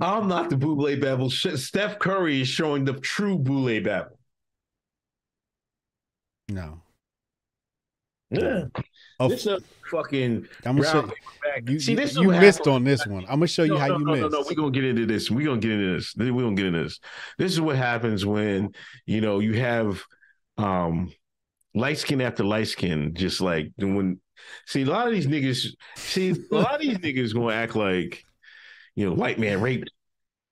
I'm 0.00 0.28
not 0.28 0.50
the 0.50 0.56
Boule 0.56 0.96
Babble. 0.96 1.30
Steph 1.30 1.98
Curry 1.98 2.42
is 2.42 2.48
showing 2.48 2.84
the 2.84 2.94
true 2.94 3.36
Boule 3.38 3.80
Babble. 3.80 4.18
No. 6.48 6.80
Yeah. 8.30 8.64
Oh, 9.20 9.28
This 9.28 9.46
a 9.46 9.58
fucking 9.90 10.46
I'm 10.64 10.76
gonna 10.76 10.88
show 10.88 11.02
paper 11.02 11.14
you. 11.70 11.80
See, 11.80 11.92
you, 11.92 11.96
this 11.96 12.10
is 12.12 12.16
you 12.18 12.28
missed 12.28 12.58
happens. 12.58 12.74
on 12.74 12.84
this 12.84 13.06
one. 13.06 13.22
I'm 13.24 13.36
gonna 13.36 13.46
show 13.46 13.62
you 13.62 13.74
no, 13.74 13.78
how 13.78 13.86
no, 13.86 13.98
you 13.98 14.04
no, 14.04 14.12
missed. 14.12 14.22
No, 14.22 14.28
no, 14.28 14.44
we're 14.46 14.54
gonna 14.54 14.70
get 14.70 14.84
into 14.84 15.06
this. 15.06 15.30
We're 15.30 15.46
gonna 15.46 15.60
get 15.60 15.72
into 15.72 15.94
this. 15.94 16.14
We're 16.16 16.32
gonna 16.32 16.54
get 16.54 16.66
into 16.66 16.84
this. 16.84 17.00
This 17.38 17.52
is 17.52 17.60
what 17.60 17.76
happens 17.76 18.26
when 18.26 18.74
you 19.06 19.20
know 19.20 19.38
you 19.38 19.54
have 19.60 20.02
um 20.56 21.12
light 21.74 21.98
skin 21.98 22.20
after 22.20 22.44
light 22.44 22.68
skin, 22.68 23.14
just 23.14 23.40
like 23.40 23.72
when 23.78 24.20
see 24.66 24.82
a 24.82 24.86
lot 24.86 25.06
of 25.06 25.12
these 25.12 25.26
niggas 25.26 25.68
see 25.96 26.30
a 26.30 26.54
lot 26.54 26.74
of 26.74 26.80
these 26.80 26.98
niggas 26.98 27.34
gonna 27.34 27.54
act 27.54 27.74
like 27.74 28.22
you 28.98 29.08
know, 29.08 29.14
white 29.14 29.38
man 29.38 29.60
raped, 29.60 29.92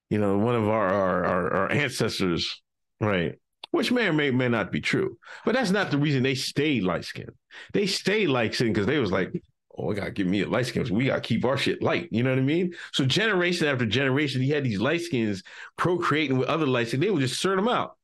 you 0.08 0.18
know, 0.18 0.38
one 0.38 0.54
of 0.54 0.68
our 0.68 0.88
our, 0.88 1.24
our, 1.24 1.54
our 1.54 1.72
ancestors, 1.72 2.62
right? 3.00 3.34
Which 3.70 3.92
may 3.92 4.06
or 4.06 4.12
may, 4.12 4.30
may 4.30 4.48
not 4.48 4.72
be 4.72 4.80
true. 4.80 5.18
But 5.44 5.54
that's 5.54 5.70
not 5.70 5.90
the 5.90 5.98
reason 5.98 6.22
they 6.22 6.34
stayed 6.34 6.84
light 6.84 7.04
skinned. 7.04 7.30
They 7.72 7.86
stayed 7.86 8.28
light 8.28 8.54
skinned 8.54 8.74
because 8.74 8.86
they 8.86 8.98
was 8.98 9.12
like, 9.12 9.32
oh, 9.78 9.90
I 9.90 9.94
gotta 9.94 10.10
give 10.10 10.26
me 10.26 10.42
a 10.42 10.48
light 10.48 10.66
skin. 10.66 10.86
We 10.94 11.06
gotta 11.06 11.20
keep 11.20 11.44
our 11.44 11.56
shit 11.56 11.82
light. 11.82 12.08
You 12.10 12.22
know 12.22 12.30
what 12.30 12.38
I 12.38 12.42
mean? 12.42 12.74
So 12.92 13.04
generation 13.04 13.66
after 13.66 13.86
generation, 13.86 14.42
he 14.42 14.50
had 14.50 14.64
these 14.64 14.80
light 14.80 15.02
skins 15.02 15.42
procreating 15.76 16.38
with 16.38 16.48
other 16.48 16.66
light 16.66 16.88
skins. 16.88 17.02
They 17.02 17.10
would 17.10 17.20
just 17.20 17.40
sort 17.40 17.56
them 17.56 17.68
out. 17.68 17.96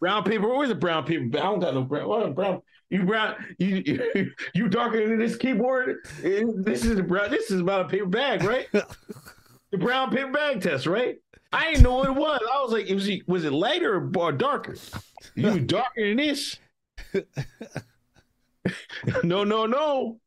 Brown 0.00 0.22
paper, 0.22 0.48
where's 0.48 0.68
the 0.68 0.74
brown 0.74 1.04
paper? 1.04 1.24
I 1.38 1.42
don't 1.42 1.60
got 1.60 1.74
no 1.74 1.82
brown. 1.82 2.34
Brown? 2.34 2.62
You 2.90 3.04
brown? 3.04 3.34
You 3.58 3.82
you, 3.84 4.30
you 4.54 4.68
darker 4.68 5.06
than 5.06 5.18
this 5.18 5.36
keyboard? 5.36 5.96
Eh, 6.22 6.44
this 6.56 6.84
is 6.84 6.98
a 6.98 7.02
brown. 7.02 7.30
This 7.30 7.50
is 7.50 7.60
about 7.60 7.86
a 7.86 7.88
paper 7.88 8.06
bag, 8.06 8.44
right? 8.44 8.66
the 8.72 9.78
brown 9.78 10.10
paper 10.10 10.30
bag 10.30 10.62
test, 10.62 10.86
right? 10.86 11.16
I 11.52 11.70
didn't 11.70 11.84
know 11.84 11.94
what 11.96 12.08
it 12.08 12.14
was. 12.14 12.40
I 12.52 12.62
was 12.62 12.72
like, 12.72 12.88
was 12.88 13.06
he 13.06 13.22
was 13.26 13.44
it 13.44 13.52
lighter 13.52 14.10
or 14.16 14.32
darker? 14.32 14.76
You 15.34 15.60
darker 15.66 16.06
than 16.08 16.16
this? 16.16 16.58
no, 19.22 19.44
no, 19.44 19.66
no. 19.66 20.20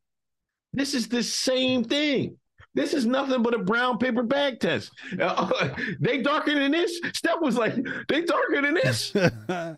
This 0.72 0.94
is 0.94 1.08
the 1.08 1.22
same 1.22 1.84
thing. 1.84 2.38
This 2.74 2.94
is 2.94 3.04
nothing 3.04 3.42
but 3.42 3.54
a 3.54 3.58
brown 3.58 3.98
paper 3.98 4.22
bag 4.22 4.58
test. 4.58 4.90
Uh, 5.20 5.50
they 6.00 6.22
darker 6.22 6.54
than 6.54 6.72
this. 6.72 6.98
Steph 7.12 7.40
was 7.40 7.56
like, 7.56 7.74
they 8.08 8.22
darker 8.22 8.62
than 8.62 8.74
this. 8.74 9.10
they 9.12 9.76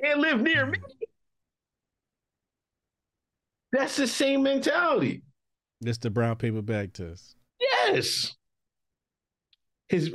can't 0.00 0.20
live 0.20 0.40
near 0.40 0.66
me. 0.66 0.78
That's 3.72 3.96
the 3.96 4.06
same 4.06 4.44
mentality. 4.44 5.22
this 5.80 5.98
the 5.98 6.10
brown 6.10 6.36
paper 6.36 6.62
bag 6.62 6.92
test. 6.92 7.34
Yes. 7.86 8.34
His 9.88 10.14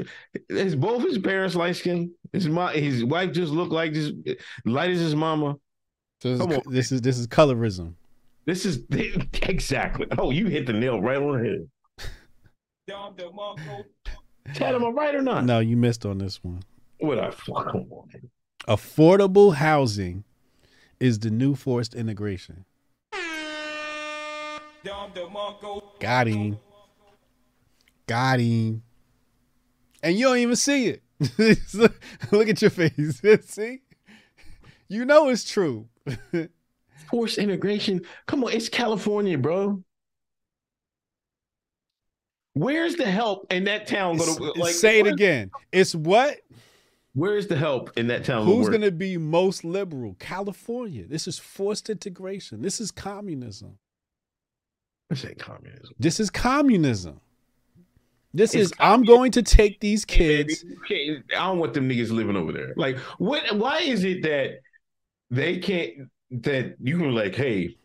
his 0.50 0.76
both 0.76 1.04
his 1.04 1.18
parents 1.20 1.56
light 1.56 1.76
skin. 1.76 2.12
His 2.34 2.48
mom, 2.48 2.74
his 2.74 3.06
wife 3.06 3.32
just 3.32 3.52
looked 3.52 3.72
like 3.72 3.94
just 3.94 4.14
light 4.66 4.92
as 4.92 5.00
his 5.00 5.16
mama. 5.16 5.56
So 6.22 6.30
this, 6.32 6.40
Come 6.42 6.52
is, 6.52 6.58
on. 6.58 6.74
this 6.74 6.92
is 6.92 7.02
this 7.02 7.18
is 7.18 7.28
colorism. 7.28 7.94
This 8.46 8.66
is 8.66 8.84
exactly. 9.44 10.08
Oh, 10.18 10.32
you 10.32 10.48
hit 10.48 10.66
the 10.66 10.74
nail 10.74 11.00
right 11.02 11.18
on 11.18 11.38
the 11.38 11.50
head. 11.50 11.70
Chad, 14.56 14.74
am 14.74 14.84
I 14.84 14.90
right 14.90 15.14
or 15.14 15.22
not? 15.22 15.46
No, 15.46 15.60
you 15.60 15.78
missed 15.78 16.06
on 16.06 16.18
this 16.18 16.44
one. 16.44 16.64
What 17.00 17.20
I 17.20 17.30
fuck 17.32 17.68
come 17.72 17.86
on. 17.92 18.10
Affordable 18.68 19.54
housing 19.56 20.24
is 21.00 21.20
the 21.20 21.30
new 21.30 21.56
forced 21.56 21.94
integration. 21.96 22.66
Got 26.00 26.28
him. 26.28 26.58
Got 28.10 28.40
him. 28.40 28.82
And 30.02 30.18
you 30.18 30.26
don't 30.26 30.40
even 30.40 30.56
see 30.56 30.88
it. 30.88 31.04
Look 32.32 32.50
at 32.50 32.60
your 32.60 32.72
face. 32.72 33.22
see? 33.46 33.82
You 34.88 35.06
know 35.06 35.30
it's 35.30 35.48
true. 35.48 35.88
Forced 37.12 37.38
integration. 37.38 38.02
Come 38.26 38.44
on, 38.44 38.52
it's 38.52 38.68
California, 38.68 39.38
bro. 39.38 39.84
Where's 42.54 42.96
the 42.96 43.06
help 43.06 43.54
in 43.54 43.66
that 43.66 43.86
town? 43.86 44.18
Gonna, 44.18 44.54
like, 44.54 44.74
Say 44.74 45.02
it 45.02 45.08
again. 45.08 45.52
It's 45.72 45.94
what? 45.94 46.40
Where's 47.14 47.46
the 47.46 47.58
help 47.58 47.92
in 47.96 48.08
that 48.08 48.26
town? 48.26 48.44
Who's 48.48 48.70
going 48.70 48.82
to 48.82 48.92
be 48.92 49.18
most 49.18 49.64
liberal? 49.64 50.16
California. 50.20 51.06
This 51.06 51.28
is 51.28 51.38
forced 51.38 51.92
integration. 51.92 52.64
This 52.64 52.82
is 52.82 52.90
communism. 52.90 53.78
This 55.12 55.26
ain't 55.26 55.38
communism. 55.38 55.94
This 56.00 56.20
is 56.20 56.32
communism. 56.32 57.22
This 58.34 58.54
It's 58.54 58.72
is 58.72 58.74
I'm 58.80 59.04
going 59.04 59.32
to 59.32 59.42
take 59.42 59.80
these 59.80 60.06
kids. 60.06 60.64
I 60.92 61.22
don't 61.32 61.60
want 61.60 61.74
them 61.74 61.90
niggas 61.90 62.12
living 62.12 62.36
over 62.36 62.52
there. 62.52 62.74
Like, 62.76 62.98
what? 63.18 63.56
Why 63.56 63.80
is 63.80 64.04
it 64.04 64.22
that 64.24 64.60
they 65.32 65.58
can't? 65.58 66.10
That 66.32 66.76
you 66.80 67.00
can 67.00 67.16
like, 67.16 67.34
hey, 67.34 67.76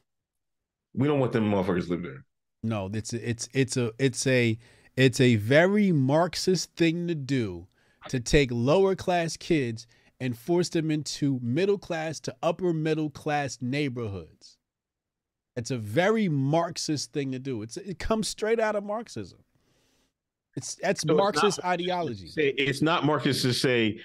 we 0.95 1.09
don't 1.09 1.19
want 1.19 1.33
them 1.33 1.51
motherfuckers 1.51 1.89
live 1.89 2.03
there. 2.03 2.25
No, 2.63 2.91
it's 2.93 3.13
a, 3.13 3.29
it's 3.29 3.49
it's 3.55 3.77
a 3.77 3.93
it's 3.99 4.27
a 4.27 4.59
it's 4.97 5.21
a 5.21 5.37
very 5.37 5.93
Marxist 5.93 6.75
thing 6.77 7.09
to 7.09 7.15
do 7.15 7.67
to 8.09 8.21
take 8.21 8.51
lower 8.53 8.95
class 8.95 9.37
kids 9.37 9.87
and 10.21 10.37
force 10.37 10.69
them 10.69 10.91
into 10.91 11.41
middle 11.43 11.79
class 11.79 12.21
to 12.21 12.35
upper 12.43 12.73
middle 12.73 13.11
class 13.11 13.59
neighborhoods. 13.61 14.59
It's 15.57 15.71
a 15.71 15.79
very 15.79 16.29
Marxist 16.29 17.13
thing 17.13 17.33
to 17.33 17.39
do. 17.39 17.63
It's 17.63 17.77
it 17.77 17.99
comes 17.99 18.29
straight 18.29 18.61
out 18.61 18.77
of 18.77 18.85
Marxism. 18.85 19.44
It's 20.57 20.77
that's 20.77 21.03
So 21.03 21.13
it's 21.13 21.19
Marxist 21.19 21.59
not- 21.63 21.71
ideology. 21.71 22.31
It's 22.37 22.81
not 22.83 23.05
Marcus 23.05 23.43
to 23.43 23.53
say, 23.53 24.01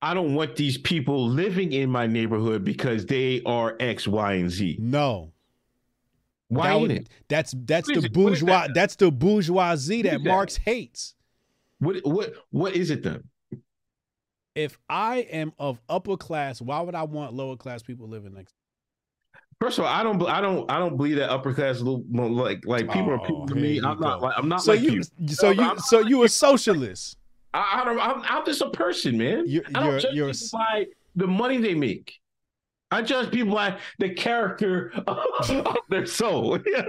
I 0.00 0.14
don't 0.14 0.34
want 0.34 0.56
these 0.56 0.78
people 0.78 1.28
living 1.28 1.72
in 1.72 1.90
my 1.90 2.06
neighborhood 2.06 2.64
because 2.64 3.06
they 3.06 3.42
are 3.44 3.76
X, 3.80 4.06
Y, 4.08 4.32
and 4.34 4.50
Z. 4.50 4.76
No. 4.80 5.32
Why 6.48 6.68
That 6.74 6.80
would- 6.80 6.90
it? 6.90 7.08
That's 7.28 7.54
that's 7.66 7.88
the 7.88 8.04
it? 8.04 8.12
Bourgeois. 8.12 8.46
that? 8.66 8.74
That's 8.74 8.96
the 8.96 9.10
bourgeoisie 9.10 10.02
that 10.02 10.22
that? 10.22 10.28
Marx 10.28 10.56
hates. 10.56 11.14
What 11.78 11.96
what 12.04 12.34
what 12.50 12.74
is 12.76 12.90
it 12.90 13.02
then? 13.02 13.24
If 14.54 14.78
I 14.88 15.16
am 15.18 15.52
of 15.58 15.80
upper 15.88 16.16
class, 16.16 16.60
why 16.62 16.80
would 16.80 16.94
I 16.94 17.02
want 17.02 17.34
lower 17.34 17.56
class 17.56 17.82
people 17.82 18.08
living 18.08 18.34
next? 18.34 18.54
First 19.60 19.78
of 19.78 19.84
all, 19.84 19.90
I 19.92 20.02
don't 20.02 20.22
I 20.28 20.40
don't 20.40 20.70
I 20.70 20.78
don't 20.78 20.96
believe 20.96 21.16
that 21.16 21.30
upper 21.30 21.54
class 21.54 21.80
like 21.80 22.64
like 22.66 22.90
people 22.90 23.10
are 23.12 23.18
people 23.18 23.42
Oh, 23.44 23.46
to 23.46 23.54
me. 23.54 23.78
I'm 23.80 23.98
not 24.00 24.20
like 24.20 24.34
I'm 24.36 24.48
not 24.48 24.62
So 24.62 24.72
like 24.72 24.82
you, 24.82 25.02
you. 25.18 25.28
so 25.28 25.50
you, 25.50 25.62
I'm 25.62 25.78
so 25.78 26.00
you 26.00 26.22
a 26.24 26.28
socialist? 26.28 27.16
I, 27.54 27.80
I 27.80 27.84
don't, 27.84 28.00
I'm, 28.00 28.22
I'm 28.24 28.44
just 28.44 28.60
a 28.62 28.70
person, 28.70 29.16
man. 29.16 29.44
You're- 29.46 29.64
I 29.74 29.80
don't 29.80 29.88
you're- 29.90 30.00
judge 30.02 30.14
you're 30.14 30.26
people 30.32 30.44
s- 30.44 30.50
by 30.50 30.86
the 31.14 31.26
money 31.28 31.58
they 31.58 31.74
make. 31.74 32.18
I 32.90 33.02
judge 33.02 33.30
people 33.30 33.54
by 33.54 33.78
the 33.98 34.10
character 34.14 34.92
of 35.06 35.76
their 35.88 36.06
soul. 36.06 36.58
Yeah. 36.66 36.82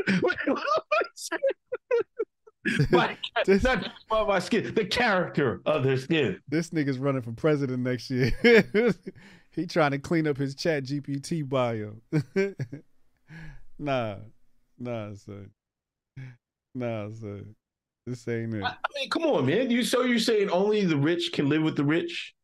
by, 2.92 3.16
This- 3.46 3.64
not 3.64 3.84
just 3.84 4.08
by 4.10 4.24
my 4.24 4.40
skin, 4.40 4.74
the 4.74 4.86
character 4.86 5.62
of 5.68 5.84
their 5.84 5.98
skin. 5.98 6.40
This 6.50 6.72
nigga's 6.72 6.98
running 6.98 7.22
for 7.22 7.32
president 7.32 7.84
next 7.84 8.10
year. 8.10 8.32
He 9.56 9.66
trying 9.66 9.92
to 9.92 10.00
clean 10.00 10.28
up 10.28 10.38
his 10.38 10.56
Chat 10.56 10.84
GPT 10.84 11.48
bio. 11.48 11.96
nah, 13.80 14.16
nah, 14.78 15.14
son. 15.14 15.50
Nah, 16.74 17.10
son. 17.10 17.56
This 18.06 18.28
ain't 18.28 18.54
it. 18.54 18.64
I, 18.64 18.68
I 18.68 18.88
mean, 18.96 19.10
come 19.10 19.24
on, 19.24 19.46
man. 19.46 19.72
You 19.72 19.84
so 19.84 20.04
you're 20.04 20.20
saying 20.20 20.50
only 20.50 20.86
the 20.86 20.98
rich 20.98 21.32
can 21.34 21.50
live 21.50 21.64
with 21.64 21.76
the 21.76 21.84
rich? 21.84 22.36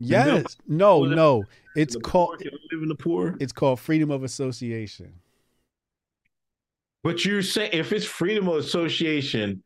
Yes. 0.00 0.56
No, 0.66 1.04
no. 1.04 1.44
It's 1.76 1.96
called 1.96 2.30
poor 2.30 2.36
can 2.38 2.58
live 2.72 2.82
in 2.82 2.88
the 2.88 2.94
poor. 2.94 3.36
it's 3.40 3.52
called 3.52 3.80
freedom 3.80 4.10
of 4.10 4.24
association. 4.24 5.12
But 7.04 7.24
you're 7.24 7.42
saying 7.42 7.70
if 7.72 7.92
it's 7.92 8.04
freedom 8.04 8.48
of 8.48 8.56
association, 8.56 9.62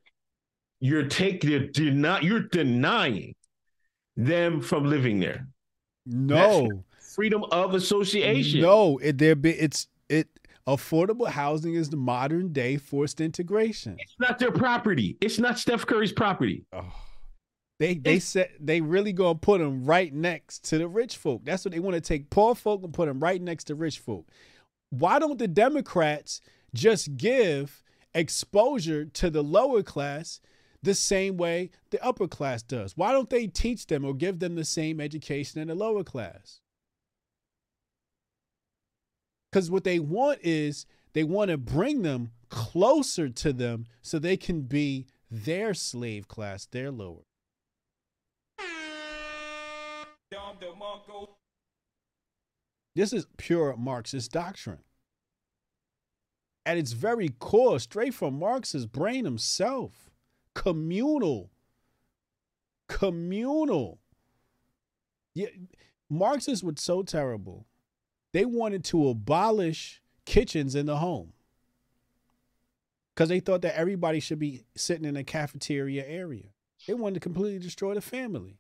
you're 0.80 1.06
taking 1.06 1.50
you're 1.50 1.68
deny 1.68 2.20
you're 2.20 2.40
denying 2.40 3.34
them 4.16 4.60
from 4.60 4.84
living 4.84 5.20
there. 5.20 5.46
No. 6.08 6.84
Freedom 7.00 7.44
of 7.50 7.74
association. 7.74 8.60
No, 8.60 8.98
it 8.98 9.18
there 9.18 9.34
be 9.34 9.50
it's 9.50 9.88
it 10.08 10.28
affordable 10.66 11.28
housing 11.28 11.74
is 11.74 11.90
the 11.90 11.96
modern 11.96 12.52
day 12.52 12.76
forced 12.76 13.20
integration. 13.20 13.96
It's 13.98 14.14
not 14.20 14.38
their 14.38 14.52
property. 14.52 15.16
It's 15.20 15.38
not 15.38 15.58
Steph 15.58 15.86
Curry's 15.86 16.12
property. 16.12 16.64
Oh. 16.72 16.92
They 17.80 17.94
they 17.94 18.10
It's- 18.16 18.24
said 18.24 18.50
they 18.60 18.80
really 18.80 19.12
gonna 19.12 19.38
put 19.38 19.60
them 19.60 19.84
right 19.84 20.12
next 20.12 20.64
to 20.70 20.78
the 20.78 20.88
rich 20.88 21.16
folk. 21.16 21.44
That's 21.44 21.64
what 21.64 21.72
they 21.72 21.80
want 21.80 21.94
to 21.94 22.00
take 22.00 22.30
poor 22.30 22.54
folk 22.54 22.82
and 22.84 22.92
put 22.92 23.06
them 23.06 23.20
right 23.20 23.40
next 23.40 23.64
to 23.64 23.74
rich 23.74 23.98
folk. 23.98 24.28
Why 24.90 25.18
don't 25.18 25.38
the 25.38 25.48
Democrats 25.48 26.40
just 26.74 27.16
give 27.16 27.82
exposure 28.14 29.04
to 29.04 29.30
the 29.30 29.42
lower 29.42 29.82
class 29.82 30.40
the 30.82 30.94
same 30.94 31.36
way 31.36 31.70
the 31.90 32.02
upper 32.05 32.28
class 32.28 32.62
does? 32.62 32.97
Why 32.97 33.12
don't 33.12 33.31
they 33.31 33.47
teach 33.47 33.86
them 33.86 34.05
or 34.05 34.15
give 34.15 34.39
them 34.39 34.55
the 34.55 34.65
same 34.65 35.00
education 35.00 35.60
in 35.60 35.68
the 35.68 35.74
lower 35.74 36.05
class? 36.05 36.60
Because 39.50 39.70
what 39.70 39.84
they 39.84 39.98
want 39.98 40.40
is 40.42 40.86
they 41.15 41.24
want 41.24 41.50
to 41.50 41.57
bring 41.57 42.02
them 42.02 42.31
closer 42.48 43.28
to 43.28 43.52
them 43.52 43.86
so 44.02 44.18
they 44.18 44.36
can 44.36 44.62
be 44.62 45.07
their 45.31 45.74
slave 45.74 46.28
class, 46.28 46.66
their 46.66 46.90
lower. 46.90 47.23
This 52.94 53.12
is 53.12 53.26
pure 53.36 53.76
Marxist 53.76 54.32
doctrine. 54.32 54.81
At 56.66 56.76
its 56.76 56.92
very 56.92 57.31
core, 57.39 57.78
straight 57.81 58.12
from 58.12 58.39
Marx's 58.39 58.86
brain 58.86 59.24
himself, 59.24 60.07
communal. 60.58 61.50
Communal. 62.88 64.00
Yeah, 65.34 65.46
Marxists 66.10 66.64
were 66.64 66.74
so 66.76 67.02
terrible. 67.02 67.66
They 68.32 68.44
wanted 68.44 68.84
to 68.86 69.08
abolish 69.08 70.02
kitchens 70.24 70.74
in 70.74 70.86
the 70.86 70.96
home 70.96 71.32
because 73.14 73.28
they 73.28 73.40
thought 73.40 73.62
that 73.62 73.78
everybody 73.78 74.20
should 74.20 74.38
be 74.38 74.64
sitting 74.76 75.04
in 75.04 75.16
a 75.16 75.24
cafeteria 75.24 76.04
area. 76.06 76.46
They 76.86 76.94
wanted 76.94 77.14
to 77.14 77.20
completely 77.20 77.60
destroy 77.60 77.94
the 77.94 78.00
family. 78.00 78.58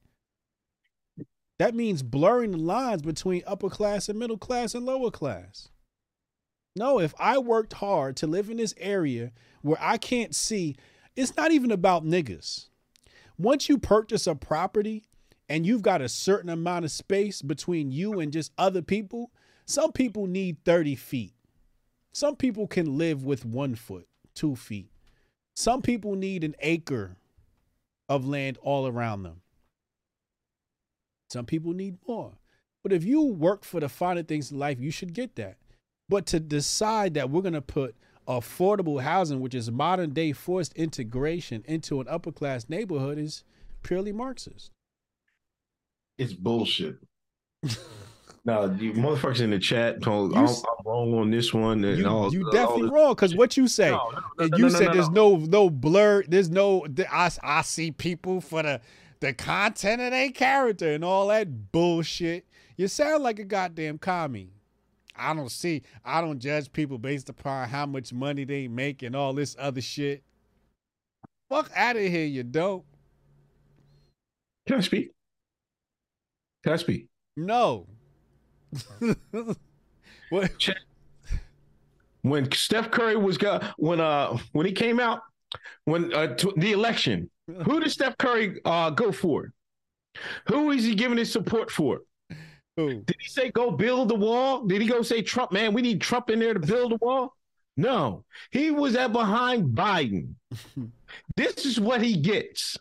That 1.58 1.74
means 1.74 2.04
blurring 2.04 2.52
the 2.52 2.58
lines 2.58 3.02
between 3.02 3.42
upper 3.44 3.68
class 3.68 4.08
and 4.08 4.18
middle 4.18 4.38
class 4.38 4.74
and 4.74 4.86
lower 4.86 5.10
class. 5.10 5.68
No, 6.76 7.00
if 7.00 7.12
I 7.18 7.38
worked 7.38 7.72
hard 7.72 8.16
to 8.18 8.28
live 8.28 8.50
in 8.50 8.58
this 8.58 8.74
area 8.78 9.32
where 9.62 9.78
I 9.80 9.98
can't 9.98 10.34
see, 10.34 10.76
it's 11.18 11.36
not 11.36 11.50
even 11.50 11.72
about 11.72 12.06
niggas. 12.06 12.68
Once 13.36 13.68
you 13.68 13.76
purchase 13.76 14.28
a 14.28 14.36
property 14.36 15.08
and 15.48 15.66
you've 15.66 15.82
got 15.82 16.00
a 16.00 16.08
certain 16.08 16.48
amount 16.48 16.84
of 16.84 16.92
space 16.92 17.42
between 17.42 17.90
you 17.90 18.20
and 18.20 18.32
just 18.32 18.52
other 18.56 18.82
people, 18.82 19.32
some 19.66 19.90
people 19.90 20.28
need 20.28 20.58
30 20.64 20.94
feet. 20.94 21.34
Some 22.12 22.36
people 22.36 22.68
can 22.68 22.96
live 22.96 23.24
with 23.24 23.44
one 23.44 23.74
foot, 23.74 24.06
two 24.34 24.54
feet. 24.54 24.92
Some 25.56 25.82
people 25.82 26.14
need 26.14 26.44
an 26.44 26.54
acre 26.60 27.16
of 28.08 28.24
land 28.24 28.56
all 28.62 28.86
around 28.86 29.24
them. 29.24 29.40
Some 31.30 31.46
people 31.46 31.72
need 31.72 31.98
more. 32.06 32.38
But 32.84 32.92
if 32.92 33.02
you 33.02 33.22
work 33.22 33.64
for 33.64 33.80
the 33.80 33.88
finer 33.88 34.22
things 34.22 34.52
in 34.52 34.58
life, 34.58 34.78
you 34.78 34.92
should 34.92 35.14
get 35.14 35.34
that. 35.34 35.56
But 36.08 36.26
to 36.26 36.38
decide 36.38 37.14
that 37.14 37.28
we're 37.28 37.42
going 37.42 37.54
to 37.54 37.60
put 37.60 37.96
affordable 38.28 39.00
housing, 39.02 39.40
which 39.40 39.54
is 39.54 39.70
modern 39.70 40.10
day 40.12 40.32
forced 40.32 40.74
integration, 40.74 41.64
into 41.66 42.00
an 42.00 42.06
upper 42.08 42.30
class 42.30 42.68
neighborhood 42.68 43.18
is 43.18 43.42
purely 43.82 44.12
Marxist. 44.12 44.70
It's 46.18 46.32
bullshit. 46.34 46.96
no, 48.44 48.64
you 48.78 48.92
motherfuckers 48.92 49.40
in 49.40 49.50
the 49.50 49.58
chat 49.58 50.02
told 50.02 50.36
I'm, 50.36 50.46
I'm 50.46 50.54
wrong 50.84 51.14
on 51.14 51.30
this 51.30 51.52
one. 51.54 51.84
And 51.84 51.98
You, 51.98 52.06
all, 52.08 52.32
you 52.32 52.44
all 52.44 52.50
definitely 52.52 52.82
this- 52.82 52.90
wrong 52.92 53.12
because 53.14 53.34
what 53.34 53.56
you 53.56 53.66
say, 53.68 53.90
No, 53.90 54.10
no, 54.12 54.18
no, 54.20 54.44
and 54.44 54.58
you 54.58 54.70
said 54.70 54.92
there's 54.92 55.10
no. 55.10 55.36
no 55.36 55.44
no 55.46 55.70
blur, 55.70 56.22
there's 56.28 56.50
no 56.50 56.86
I, 57.10 57.30
I 57.42 57.62
see 57.62 57.90
people 57.90 58.40
for 58.40 58.62
the 58.62 58.80
the 59.20 59.32
content 59.32 60.00
of 60.00 60.12
their 60.12 60.30
character 60.30 60.92
and 60.92 61.04
all 61.04 61.28
that 61.28 61.72
bullshit. 61.72 62.46
You 62.76 62.86
sound 62.86 63.24
like 63.24 63.40
a 63.40 63.44
goddamn 63.44 63.98
commie. 63.98 64.50
I 65.18 65.34
don't 65.34 65.50
see. 65.50 65.82
I 66.04 66.20
don't 66.20 66.38
judge 66.38 66.72
people 66.72 66.98
based 66.98 67.28
upon 67.28 67.68
how 67.68 67.86
much 67.86 68.12
money 68.12 68.44
they 68.44 68.68
make 68.68 69.02
and 69.02 69.16
all 69.16 69.32
this 69.32 69.56
other 69.58 69.80
shit. 69.80 70.22
Fuck 71.48 71.70
out 71.74 71.96
of 71.96 72.02
here, 72.02 72.26
you 72.26 72.42
dope. 72.42 72.84
Can 74.66 74.76
I 74.76 74.80
speak? 74.80 75.10
Can 76.62 76.74
I 76.74 76.76
speak? 76.76 77.06
No. 77.36 77.86
what? 80.30 80.68
When 82.22 82.50
Steph 82.52 82.90
Curry 82.90 83.16
was 83.16 83.38
got 83.38 83.64
when 83.78 84.00
uh 84.00 84.36
when 84.52 84.66
he 84.66 84.72
came 84.72 85.00
out 85.00 85.22
when 85.84 86.12
uh 86.12 86.34
t- 86.34 86.52
the 86.56 86.72
election, 86.72 87.30
who 87.64 87.80
did 87.80 87.90
Steph 87.90 88.18
Curry 88.18 88.60
uh 88.64 88.90
go 88.90 89.12
for? 89.12 89.52
Who 90.48 90.70
is 90.72 90.84
he 90.84 90.94
giving 90.94 91.16
his 91.16 91.32
support 91.32 91.70
for? 91.70 92.00
Who? 92.78 93.00
Did 93.00 93.16
he 93.18 93.28
say 93.28 93.50
go 93.50 93.72
build 93.72 94.08
the 94.08 94.14
wall? 94.14 94.64
Did 94.64 94.80
he 94.80 94.86
go 94.86 95.02
say 95.02 95.20
Trump, 95.20 95.50
man, 95.50 95.74
we 95.74 95.82
need 95.82 96.00
Trump 96.00 96.30
in 96.30 96.38
there 96.38 96.54
to 96.54 96.60
build 96.60 96.92
the 96.92 96.98
wall? 97.00 97.34
No, 97.76 98.24
he 98.52 98.70
was 98.70 98.94
at 98.94 99.12
behind 99.12 99.76
Biden. 99.76 100.34
this 101.36 101.66
is 101.66 101.80
what 101.80 102.00
he 102.02 102.16
gets. 102.16 102.78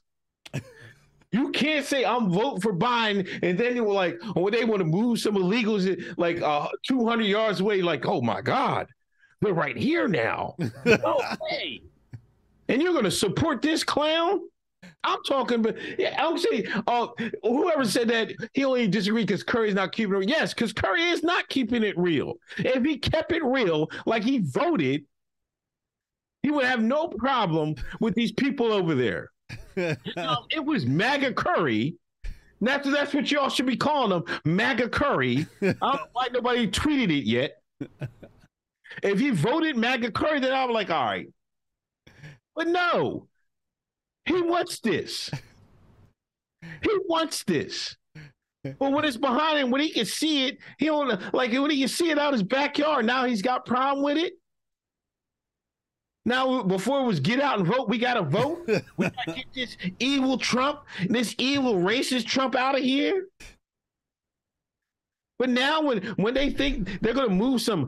You 1.32 1.50
can't 1.50 1.84
say 1.84 2.06
I'm 2.06 2.30
voting 2.30 2.62
for 2.62 2.74
Biden, 2.74 3.28
and 3.42 3.58
then 3.58 3.74
they 3.74 3.82
were 3.82 3.92
like, 3.94 4.20
oh, 4.36 4.42
when 4.42 4.54
they 4.54 4.66
want 4.66 4.82
to 4.82 4.86
move 4.86 5.20
some 5.20 5.34
illegals 5.34 6.16
like 6.16 6.44
uh, 6.44 6.68
200 6.88 7.24
yards 7.24 7.60
away, 7.60 7.82
like, 7.82 8.06
oh 8.06 8.22
my 8.22 8.42
God, 8.42 8.88
they're 9.42 9.52
right 9.52 9.76
here 9.76 10.08
now. 10.08 10.56
no 10.86 11.22
way. 11.42 11.82
And 12.70 12.84
you're 12.84 12.94
going 12.94 13.04
to 13.04 13.12
support 13.12 13.64
this 13.64 13.84
clown? 13.84 14.42
I'm 15.04 15.20
talking, 15.28 15.62
but 15.62 15.78
yeah, 15.98 16.16
I'm 16.24 16.38
saying, 16.38 16.66
uh, 16.88 17.08
whoever 17.44 17.86
said 17.86 18.10
that 18.10 18.32
he 18.54 18.66
only 18.66 18.88
disagreed 18.88 19.28
because 19.28 19.44
Curry's 19.44 19.74
not 19.74 19.92
keeping 19.92 20.14
it. 20.14 20.18
Real. 20.18 20.30
Yes, 20.30 20.54
because 20.54 20.74
Curry 20.74 21.04
is 21.04 21.24
not 21.24 21.48
keeping 21.50 21.84
it 21.84 21.98
real. 21.98 22.34
If 22.58 22.84
he 22.84 22.98
kept 22.98 23.32
it 23.32 23.44
real, 23.44 23.90
like 24.06 24.24
he 24.24 24.40
voted, 24.40 25.06
he 26.44 26.52
would 26.52 26.66
have 26.66 26.82
no 26.82 27.08
problem 27.08 27.76
with 28.00 28.16
these 28.16 28.32
people 28.32 28.72
over 28.72 28.96
there. 28.96 29.32
you 29.76 29.96
know, 30.16 30.46
it 30.50 30.64
was 30.64 30.86
MAGA 30.86 31.34
Curry. 31.34 31.96
That's 32.60 32.90
that's 32.90 33.14
what 33.14 33.32
y'all 33.32 33.50
should 33.50 33.68
be 33.68 33.78
calling 33.78 34.12
him, 34.12 34.24
MAGA 34.46 34.90
Curry. 34.90 35.46
I 35.62 35.66
don't 35.66 35.82
know 35.82 36.00
why 36.14 36.28
nobody 36.32 36.68
tweeted 36.68 37.18
it 37.18 37.26
yet. 37.26 37.58
If 39.04 39.20
he 39.20 39.30
voted 39.30 39.78
MAGA 39.78 40.12
Curry, 40.12 40.40
then 40.40 40.54
I'm 40.54 40.72
like, 40.72 40.90
all 40.90 41.06
right. 41.06 41.28
But 42.56 42.68
no, 42.68 43.28
he 44.28 44.42
wants 44.42 44.80
this. 44.80 45.32
He 46.62 46.92
wants 47.08 47.44
this. 47.44 47.96
But 48.64 48.92
when 48.92 49.06
it's 49.06 49.18
behind 49.18 49.60
him, 49.60 49.72
when 49.72 49.82
he 49.82 49.90
can 49.90 50.06
see 50.06 50.48
it, 50.48 50.58
he 50.78 50.88
don't 50.88 51.34
like 51.34 51.52
when 51.52 51.72
he 51.72 51.80
can 51.80 51.88
see 51.88 52.10
it 52.10 52.20
out 52.20 52.34
his 52.34 52.44
backyard. 52.44 53.06
Now 53.06 53.26
he's 53.26 53.42
got 53.42 53.66
problem 53.66 54.04
with 54.04 54.18
it. 54.18 54.34
Now, 56.26 56.62
before 56.62 57.00
it 57.00 57.06
was 57.06 57.22
get 57.22 57.40
out 57.40 57.60
and 57.60 57.66
vote, 57.66 57.88
we 57.88 57.98
got 57.98 58.16
to 58.16 58.24
vote. 58.24 58.70
we 58.98 59.06
got 59.06 59.14
to 59.28 59.34
get 59.36 59.46
this 59.56 59.78
evil 60.00 60.38
Trump, 60.38 60.82
this 61.08 61.34
evil 61.38 61.76
racist 61.76 62.26
Trump 62.26 62.54
out 62.54 62.78
of 62.78 62.84
here. 62.84 63.28
But 65.40 65.50
now, 65.50 65.82
when 65.82 66.04
when 66.18 66.34
they 66.34 66.50
think 66.50 67.00
they're 67.00 67.14
going 67.14 67.30
to 67.30 67.36
move 67.36 67.62
some 67.62 67.88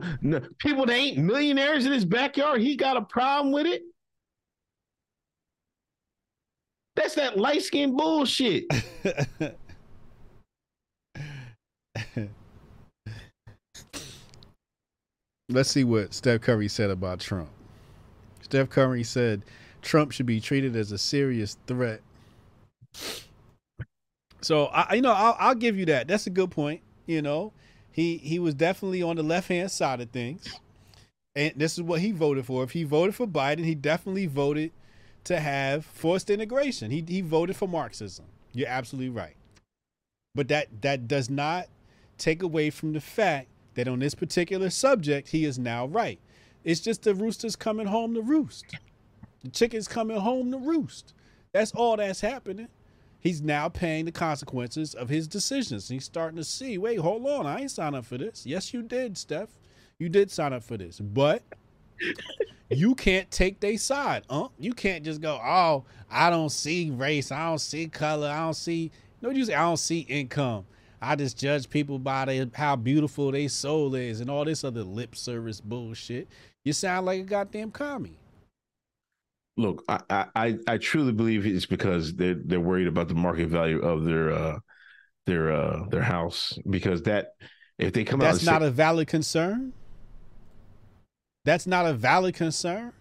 people 0.58 0.86
that 0.86 0.94
ain't 0.94 1.18
millionaires 1.18 1.84
in 1.84 1.92
his 1.92 2.06
backyard, 2.06 2.62
he 2.62 2.76
got 2.76 2.96
a 2.96 3.02
problem 3.02 3.52
with 3.52 3.66
it. 3.66 3.82
That's 6.96 7.14
that 7.14 7.38
light 7.38 7.62
skin 7.62 7.96
bullshit. 7.96 8.64
Let's 15.48 15.70
see 15.70 15.84
what 15.84 16.14
Steph 16.14 16.42
Curry 16.42 16.68
said 16.68 16.90
about 16.90 17.20
Trump. 17.20 17.48
Steph 18.42 18.70
Curry 18.70 19.02
said 19.02 19.42
Trump 19.82 20.12
should 20.12 20.26
be 20.26 20.40
treated 20.40 20.76
as 20.76 20.92
a 20.92 20.98
serious 20.98 21.56
threat. 21.66 22.00
So 24.40 24.66
I, 24.66 24.94
you 24.94 25.02
know, 25.02 25.12
I'll, 25.12 25.36
I'll 25.38 25.54
give 25.54 25.76
you 25.78 25.86
that. 25.86 26.08
That's 26.08 26.26
a 26.26 26.30
good 26.30 26.50
point. 26.50 26.82
You 27.06 27.22
know, 27.22 27.52
he 27.90 28.18
he 28.18 28.38
was 28.38 28.54
definitely 28.54 29.02
on 29.02 29.16
the 29.16 29.22
left 29.22 29.48
hand 29.48 29.70
side 29.70 30.00
of 30.00 30.10
things, 30.10 30.46
and 31.34 31.52
this 31.56 31.74
is 31.74 31.82
what 31.82 32.00
he 32.00 32.12
voted 32.12 32.46
for. 32.46 32.62
If 32.62 32.70
he 32.70 32.84
voted 32.84 33.14
for 33.14 33.26
Biden, 33.26 33.64
he 33.64 33.74
definitely 33.74 34.26
voted 34.26 34.70
to 35.24 35.40
have 35.40 35.84
forced 35.84 36.30
integration. 36.30 36.90
He 36.90 37.04
he 37.06 37.20
voted 37.20 37.56
for 37.56 37.68
Marxism. 37.68 38.26
You're 38.52 38.68
absolutely 38.68 39.10
right. 39.10 39.36
But 40.34 40.48
that 40.48 40.82
that 40.82 41.08
does 41.08 41.30
not 41.30 41.68
take 42.18 42.42
away 42.42 42.70
from 42.70 42.92
the 42.92 43.00
fact 43.00 43.48
that 43.74 43.88
on 43.88 43.98
this 44.00 44.14
particular 44.14 44.70
subject 44.70 45.28
he 45.28 45.44
is 45.44 45.58
now 45.58 45.86
right. 45.86 46.20
It's 46.64 46.80
just 46.80 47.02
the 47.02 47.14
rooster's 47.14 47.56
coming 47.56 47.86
home 47.86 48.14
to 48.14 48.20
roost. 48.20 48.66
The 49.42 49.50
chicken's 49.50 49.88
coming 49.88 50.18
home 50.18 50.52
to 50.52 50.58
roost. 50.58 51.14
That's 51.52 51.72
all 51.72 51.96
that's 51.96 52.20
happening. 52.20 52.68
He's 53.18 53.42
now 53.42 53.68
paying 53.68 54.06
the 54.06 54.12
consequences 54.12 54.94
of 54.94 55.08
his 55.08 55.28
decisions. 55.28 55.88
He's 55.88 56.04
starting 56.04 56.36
to 56.36 56.44
see, 56.44 56.78
wait, 56.78 57.00
hold 57.00 57.26
on, 57.26 57.46
I 57.46 57.60
ain't 57.60 57.70
signed 57.70 57.94
up 57.94 58.06
for 58.06 58.16
this. 58.16 58.46
Yes, 58.46 58.72
you 58.72 58.82
did, 58.82 59.18
Steph. 59.18 59.50
You 59.98 60.08
did 60.08 60.30
sign 60.30 60.54
up 60.54 60.62
for 60.62 60.78
this. 60.78 61.00
But 61.00 61.42
you 62.68 62.94
can't 62.94 63.30
take 63.30 63.60
their 63.60 63.78
side. 63.78 64.24
Huh? 64.30 64.48
You 64.58 64.72
can't 64.72 65.04
just 65.04 65.20
go, 65.20 65.40
oh, 65.44 65.84
I 66.10 66.30
don't 66.30 66.50
see 66.50 66.90
race, 66.90 67.30
I 67.32 67.48
don't 67.48 67.58
see 67.58 67.88
color, 67.88 68.28
I 68.28 68.40
don't 68.40 68.54
see 68.54 68.90
no 69.22 69.30
you 69.30 69.44
say 69.44 69.54
I 69.54 69.62
don't 69.62 69.76
see 69.76 70.00
income. 70.00 70.66
I 71.02 71.16
just 71.16 71.38
judge 71.38 71.68
people 71.70 71.98
by 71.98 72.26
their, 72.26 72.46
how 72.54 72.76
beautiful 72.76 73.32
their 73.32 73.48
soul 73.48 73.94
is 73.94 74.20
and 74.20 74.28
all 74.28 74.44
this 74.44 74.64
other 74.64 74.82
lip 74.82 75.16
service 75.16 75.60
bullshit. 75.60 76.28
You 76.62 76.74
sound 76.74 77.06
like 77.06 77.20
a 77.20 77.24
goddamn 77.24 77.70
commie. 77.70 78.18
Look, 79.56 79.82
I, 79.88 80.26
I, 80.34 80.58
I 80.66 80.78
truly 80.78 81.12
believe 81.12 81.46
it's 81.46 81.66
because 81.66 82.14
they're 82.14 82.34
they're 82.34 82.60
worried 82.60 82.86
about 82.86 83.08
the 83.08 83.14
market 83.14 83.48
value 83.48 83.80
of 83.80 84.04
their 84.04 84.30
uh 84.30 84.58
their 85.26 85.52
uh 85.52 85.86
their 85.88 86.02
house 86.02 86.58
because 86.68 87.02
that 87.02 87.32
if 87.78 87.92
they 87.92 88.04
come 88.04 88.20
That's 88.20 88.28
out 88.28 88.32
That's 88.34 88.46
not 88.46 88.62
say, 88.62 88.68
a 88.68 88.70
valid 88.70 89.08
concern. 89.08 89.72
That's 91.50 91.66
not 91.66 91.84
a 91.84 91.92
valid 91.92 92.36
concern. 92.36 92.92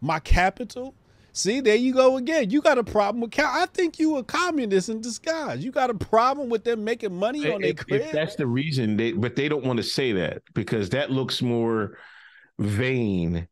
My 0.00 0.18
capital. 0.18 0.94
See, 1.34 1.60
there 1.60 1.76
you 1.76 1.92
go 1.92 2.16
again. 2.16 2.48
You 2.48 2.62
got 2.62 2.78
a 2.78 2.82
problem 2.82 3.20
with. 3.20 3.38
I 3.38 3.66
think 3.66 3.98
you 3.98 4.16
a 4.16 4.24
communist 4.24 4.88
in 4.88 5.02
disguise. 5.02 5.62
You 5.62 5.72
got 5.72 5.90
a 5.90 5.94
problem 5.94 6.48
with 6.48 6.64
them 6.64 6.84
making 6.84 7.14
money 7.14 7.52
on 7.52 7.60
their 7.60 7.74
crib. 7.74 8.00
If 8.00 8.12
that's 8.12 8.34
the 8.36 8.46
reason, 8.46 8.96
they 8.96 9.12
but 9.12 9.36
they 9.36 9.50
don't 9.50 9.62
want 9.62 9.76
to 9.76 9.82
say 9.82 10.12
that 10.12 10.40
because 10.54 10.88
that 10.88 11.10
looks 11.10 11.42
more 11.42 11.98
vain 12.58 13.46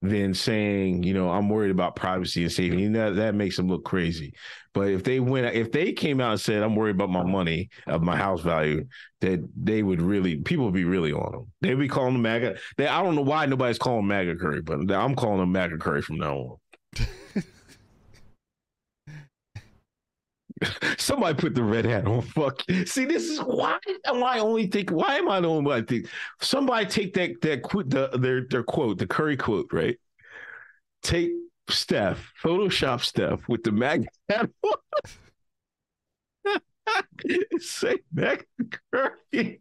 than 0.00 0.32
saying, 0.32 1.02
you 1.02 1.12
know, 1.12 1.28
I'm 1.30 1.48
worried 1.48 1.70
about 1.70 1.96
privacy 1.96 2.42
and 2.44 2.52
safety. 2.52 2.84
And 2.84 2.94
that 2.94 3.16
that 3.16 3.34
makes 3.34 3.56
them 3.56 3.68
look 3.68 3.84
crazy. 3.84 4.32
But 4.72 4.88
if 4.88 5.02
they 5.02 5.18
went, 5.18 5.54
if 5.56 5.72
they 5.72 5.92
came 5.92 6.20
out 6.20 6.32
and 6.32 6.40
said, 6.40 6.62
"I'm 6.62 6.76
worried 6.76 6.94
about 6.94 7.10
my 7.10 7.24
money, 7.24 7.68
of 7.86 8.02
my 8.02 8.16
house 8.16 8.42
value," 8.42 8.86
that 9.20 9.40
they 9.56 9.82
would 9.82 10.00
really, 10.00 10.36
people 10.36 10.66
would 10.66 10.74
be 10.74 10.84
really 10.84 11.12
on 11.12 11.32
them. 11.32 11.52
They'd 11.60 11.74
be 11.74 11.88
calling 11.88 12.12
them 12.12 12.22
MAGA. 12.22 12.58
They, 12.76 12.86
I 12.86 13.02
don't 13.02 13.16
know 13.16 13.22
why 13.22 13.46
nobody's 13.46 13.78
calling 13.78 14.06
MAGA 14.06 14.36
Curry, 14.36 14.62
but 14.62 14.90
I'm 14.92 15.16
calling 15.16 15.40
them 15.40 15.52
MAGA 15.52 15.78
Curry 15.78 16.02
from 16.02 16.18
now 16.18 16.36
on. 16.36 17.42
Somebody 20.98 21.34
put 21.34 21.54
the 21.54 21.62
red 21.62 21.84
hat 21.84 22.06
on. 22.06 22.22
Fuck. 22.34 22.62
See, 22.86 23.04
this 23.04 23.24
is 23.24 23.38
why 23.40 23.78
am 24.06 24.22
I 24.22 24.38
only 24.38 24.66
think? 24.66 24.90
Why 24.90 25.16
am 25.16 25.28
I 25.28 25.40
the 25.40 25.48
only 25.48 25.64
one? 25.64 25.82
I 25.82 25.84
think 25.84 26.06
somebody 26.40 26.86
take 26.86 27.14
that 27.14 27.40
that 27.42 27.62
quote, 27.62 27.90
the, 27.90 28.08
their 28.18 28.46
their 28.48 28.62
quote, 28.62 28.98
the 28.98 29.06
Curry 29.06 29.36
quote, 29.36 29.68
right? 29.72 29.98
Take 31.02 31.30
Steph, 31.68 32.32
Photoshop 32.42 33.02
Steph 33.02 33.48
with 33.48 33.62
the 33.62 33.72
mag 33.72 34.06
hat 34.28 34.50
on. 34.62 34.72
Say 37.58 37.98
Meg 38.12 38.46
Curry. 38.92 39.60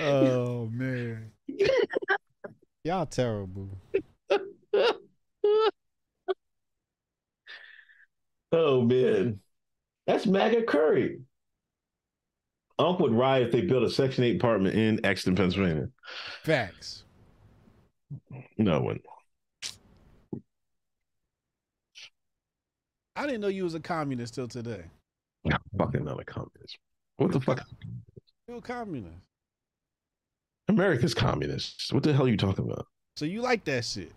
oh 0.00 0.66
man, 0.72 1.32
y'all 2.84 3.06
terrible. 3.06 3.68
oh 8.52 8.82
man, 8.82 9.40
that's 10.06 10.26
MAGA 10.26 10.64
Curry. 10.64 11.20
Uncle 12.78 13.08
would 13.08 13.16
riot 13.16 13.46
if 13.46 13.52
they 13.52 13.62
built 13.62 13.84
a 13.84 13.90
Section 13.90 14.24
Eight 14.24 14.36
apartment 14.36 14.76
in 14.76 15.04
Exton, 15.04 15.34
Pennsylvania. 15.34 15.88
Facts. 16.42 17.04
No 18.58 18.80
one. 18.80 19.00
I 23.16 23.24
didn't 23.24 23.40
know 23.40 23.48
you 23.48 23.64
was 23.64 23.74
a 23.74 23.80
communist 23.80 24.34
till 24.34 24.46
today. 24.46 24.84
I'm 25.50 25.58
fucking 25.78 26.04
not 26.04 26.20
a 26.20 26.24
communist. 26.24 26.78
What 27.16 27.32
the 27.32 27.40
fuck? 27.40 27.62
You're 28.46 28.58
a 28.58 28.60
communist. 28.60 29.16
America's 30.68 31.14
communist. 31.14 31.92
What 31.92 32.02
the 32.02 32.12
hell 32.12 32.26
are 32.26 32.28
you 32.28 32.36
talking 32.36 32.66
about? 32.66 32.86
So 33.16 33.24
you 33.24 33.40
like 33.40 33.64
that 33.64 33.84
shit? 33.84 34.12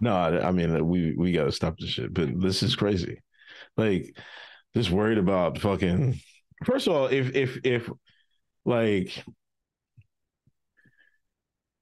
No, 0.00 0.14
I 0.14 0.50
mean 0.52 0.86
we 0.86 1.14
we 1.16 1.32
got 1.32 1.44
to 1.44 1.52
stop 1.52 1.76
this 1.78 1.90
shit. 1.90 2.14
But 2.14 2.40
this 2.40 2.62
is 2.62 2.76
crazy. 2.76 3.20
Like, 3.76 4.16
just 4.74 4.90
worried 4.90 5.18
about 5.18 5.58
fucking 5.58 6.20
first 6.64 6.86
of 6.86 6.94
all, 6.94 7.06
if 7.06 7.34
if 7.34 7.58
if 7.64 7.90
like 8.64 9.24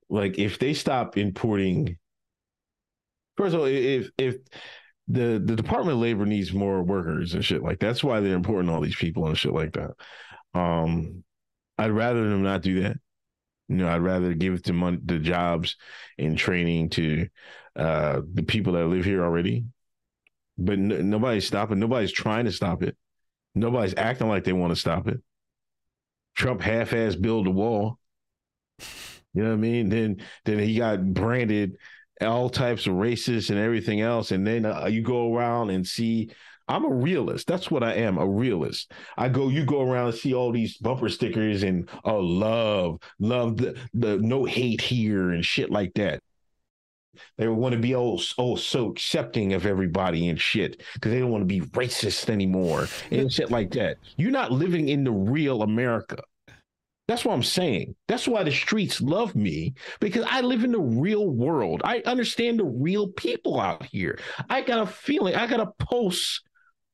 like 0.08 0.38
if 0.38 0.58
they 0.58 0.74
stop 0.74 1.16
importing 1.16 1.98
first 3.36 3.55
of 3.55 3.60
all, 3.60 3.66
if 3.66 4.10
if 4.18 4.36
the 5.08 5.42
the 5.44 5.56
Department 5.56 5.94
of 5.97 6.02
Labor 6.02 6.26
needs 6.26 6.52
more 6.52 6.82
workers 6.82 7.34
and 7.34 7.44
shit 7.44 7.62
like 7.62 7.78
that's 7.78 8.05
why 8.05 8.20
they're 8.20 8.34
importing 8.34 8.68
all 8.68 8.80
these 8.80 8.97
people 8.97 9.26
and 9.26 9.38
shit 9.38 9.52
like 9.52 9.72
that. 9.74 9.92
Um 10.58 11.24
I'd 11.78 11.92
rather 11.92 12.28
them 12.28 12.42
not 12.42 12.62
do 12.62 12.82
that. 12.82 12.98
You 13.68 13.76
know, 13.76 13.88
I'd 13.88 14.02
rather 14.02 14.34
give 14.34 14.62
the 14.62 14.72
money, 14.72 14.98
the 15.05 15.18
jobs 15.18 15.76
and 16.18 16.38
training 16.38 16.90
to 16.90 17.28
uh, 17.78 18.23
the 18.34 18.42
people 18.42 18.74
that 18.74 18.86
live 18.86 19.05
here 19.05 19.24
already. 19.24 19.65
But 20.57 20.74
n- 20.74 21.10
nobody's 21.10 21.47
stopping. 21.47 21.78
Nobody's 21.78 22.12
trying 22.12 22.47
to 22.47 22.52
stop 22.52 22.82
it. 22.82 22.97
Nobody's 23.55 23.94
acting 23.97 24.28
like 24.28 24.44
they 24.44 24.52
want 24.52 24.73
to 24.73 24.81
stop 24.81 25.08
it. 25.08 25.23
Trump 26.34 26.60
half-ass 26.60 27.15
build 27.15 27.47
a 27.47 27.50
wall. 27.50 27.98
You 29.34 29.42
know 29.42 29.50
what 29.50 29.55
I 29.55 29.58
mean? 29.58 29.89
Then 29.89 30.16
then 30.44 30.58
he 30.58 30.76
got 30.76 31.05
branded 31.12 31.76
all 32.20 32.50
types 32.50 32.86
of 32.86 32.94
racist 32.94 33.50
and 33.50 33.58
everything 33.58 34.00
else, 34.00 34.32
and 34.32 34.47
then 34.47 34.65
uh, 34.65 34.86
you 34.86 35.02
go 35.02 35.34
around 35.34 35.70
and 35.70 35.86
see 35.86 36.31
I'm 36.68 36.84
a 36.84 36.90
realist. 36.90 37.47
That's 37.47 37.70
what 37.70 37.82
I 37.82 37.94
am, 37.94 38.18
a 38.18 38.26
realist. 38.26 38.92
I 39.16 39.31
go, 39.31 39.48
you 39.48 39.65
go 39.65 39.81
around 39.81 40.08
and 40.08 40.16
see 40.16 40.34
all 40.34 40.52
these 40.52 40.76
bumper 40.76 41.08
stickers 41.08 41.62
and 41.62 41.89
oh, 42.05 42.18
love, 42.18 43.00
love 43.18 43.57
the, 43.57 43.76
the 43.94 44.18
no 44.18 44.44
hate 44.44 44.82
here 44.82 45.31
and 45.31 45.44
shit 45.44 45.70
like 45.70 45.94
that. 45.94 46.20
They 47.36 47.48
want 47.48 47.72
to 47.72 47.78
be 47.78 47.94
oh, 47.94 48.18
oh 48.38 48.56
so 48.56 48.90
accepting 48.90 49.52
of 49.52 49.66
everybody 49.66 50.28
and 50.28 50.40
shit 50.40 50.82
because 50.94 51.12
they 51.12 51.20
don't 51.20 51.30
want 51.30 51.42
to 51.42 51.47
be 51.47 51.60
racist 51.60 52.30
anymore 52.30 52.88
and 53.10 53.32
shit 53.32 53.50
like 53.50 53.70
that. 53.72 53.98
You're 54.16 54.30
not 54.30 54.52
living 54.52 54.88
in 54.88 55.05
the 55.05 55.12
real 55.12 55.62
America. 55.62 56.18
That's 57.08 57.24
what 57.24 57.32
I'm 57.32 57.42
saying. 57.42 57.94
That's 58.06 58.28
why 58.28 58.44
the 58.44 58.52
streets 58.52 59.00
love 59.00 59.34
me 59.34 59.72
because 59.98 60.26
I 60.28 60.42
live 60.42 60.62
in 60.62 60.72
the 60.72 60.80
real 60.80 61.26
world. 61.26 61.80
I 61.82 62.02
understand 62.05 62.60
the 62.60 62.66
real 62.66 63.08
people 63.08 63.58
out 63.58 63.86
here. 63.86 64.18
I 64.50 64.60
got 64.60 64.80
a 64.80 64.86
feeling, 64.86 65.34
I 65.34 65.47
got 65.47 65.60
a 65.60 65.84
pulse 65.84 66.42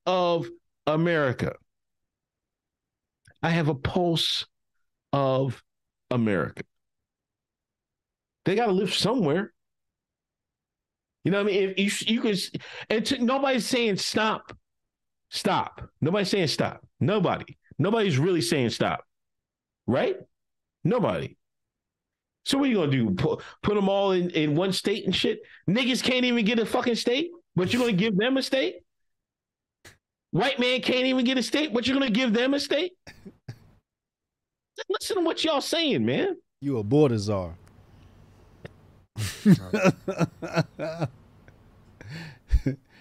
of 0.06 0.48
America. 0.86 1.54
I 3.42 3.50
have 3.50 3.68
a 3.68 3.74
pulse 3.74 4.46
of 5.12 5.62
America. 6.10 6.62
They 8.44 8.54
got 8.54 8.66
to 8.66 8.72
live 8.72 8.92
somewhere. 8.94 9.53
You 11.24 11.30
know 11.30 11.42
what 11.42 11.52
I 11.52 11.56
mean? 11.56 11.74
If 11.76 12.08
you, 12.08 12.14
you 12.14 12.20
could, 12.20 12.38
and 12.90 13.04
to, 13.06 13.24
nobody's 13.24 13.66
saying 13.66 13.96
stop, 13.96 14.56
stop. 15.30 15.80
Nobody's 16.00 16.28
saying 16.28 16.48
stop. 16.48 16.86
Nobody. 17.00 17.56
Nobody's 17.78 18.18
really 18.18 18.42
saying 18.42 18.70
stop, 18.70 19.04
right? 19.86 20.16
Nobody. 20.84 21.36
So 22.44 22.58
what 22.58 22.66
are 22.66 22.70
you 22.70 22.76
gonna 22.76 22.92
do? 22.92 23.10
Put, 23.10 23.42
put 23.62 23.74
them 23.74 23.88
all 23.88 24.12
in, 24.12 24.28
in 24.30 24.54
one 24.54 24.72
state 24.72 25.06
and 25.06 25.16
shit? 25.16 25.40
Niggas 25.68 26.02
can't 26.02 26.26
even 26.26 26.44
get 26.44 26.58
a 26.58 26.66
fucking 26.66 26.94
state, 26.94 27.30
but 27.56 27.72
you're 27.72 27.80
gonna 27.80 27.92
give 27.92 28.16
them 28.16 28.36
a 28.36 28.42
state? 28.42 28.76
White 30.30 30.58
man 30.58 30.82
can't 30.82 31.06
even 31.06 31.24
get 31.24 31.38
a 31.38 31.42
state. 31.42 31.72
What 31.72 31.86
you're 31.86 31.98
gonna 31.98 32.10
give 32.10 32.34
them 32.34 32.52
a 32.52 32.60
state? 32.60 32.92
Listen 34.90 35.16
to 35.16 35.22
what 35.22 35.42
y'all 35.42 35.62
saying, 35.62 36.04
man. 36.04 36.36
You 36.60 36.78
a 36.78 36.82
border 36.82 37.16
czar. 37.16 37.54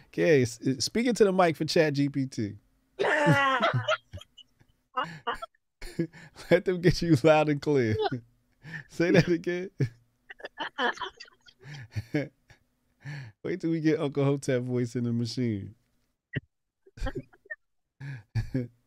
okay, 0.08 0.44
uh, 0.44 0.46
speaking 0.80 1.14
to 1.16 1.24
the 1.24 1.34
mic 1.34 1.56
for 1.56 1.66
Chat 1.66 1.96
GPT. 1.96 2.58
Let 6.52 6.66
them 6.66 6.82
get 6.82 7.02
you 7.02 7.18
loud 7.24 7.50
and 7.50 7.60
clear. 7.62 7.96
Say 8.90 9.10
that 9.12 9.28
again. 9.28 9.70
Wait 13.44 13.60
till 13.60 13.72
we 13.72 13.82
get 13.82 14.00
Uncle 14.00 14.24
Hotep 14.24 14.64
voice 14.64 14.96
in 14.96 15.04
the 15.04 15.12
machine. 15.12 15.76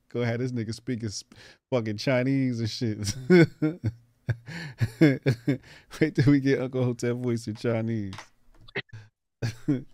Go 0.08 0.22
ahead, 0.22 0.40
this 0.40 0.52
nigga 0.52 0.72
speaking 0.72 1.10
fucking 1.70 1.98
Chinese 1.98 2.60
and 2.60 2.70
shit. 2.70 3.14
Wait 5.00 6.14
till 6.14 6.30
we 6.30 6.40
get 6.40 6.60
Uncle 6.60 6.84
Hotep 6.84 7.16
voice 7.16 7.46
in 7.46 7.54
Chinese. 7.54 8.14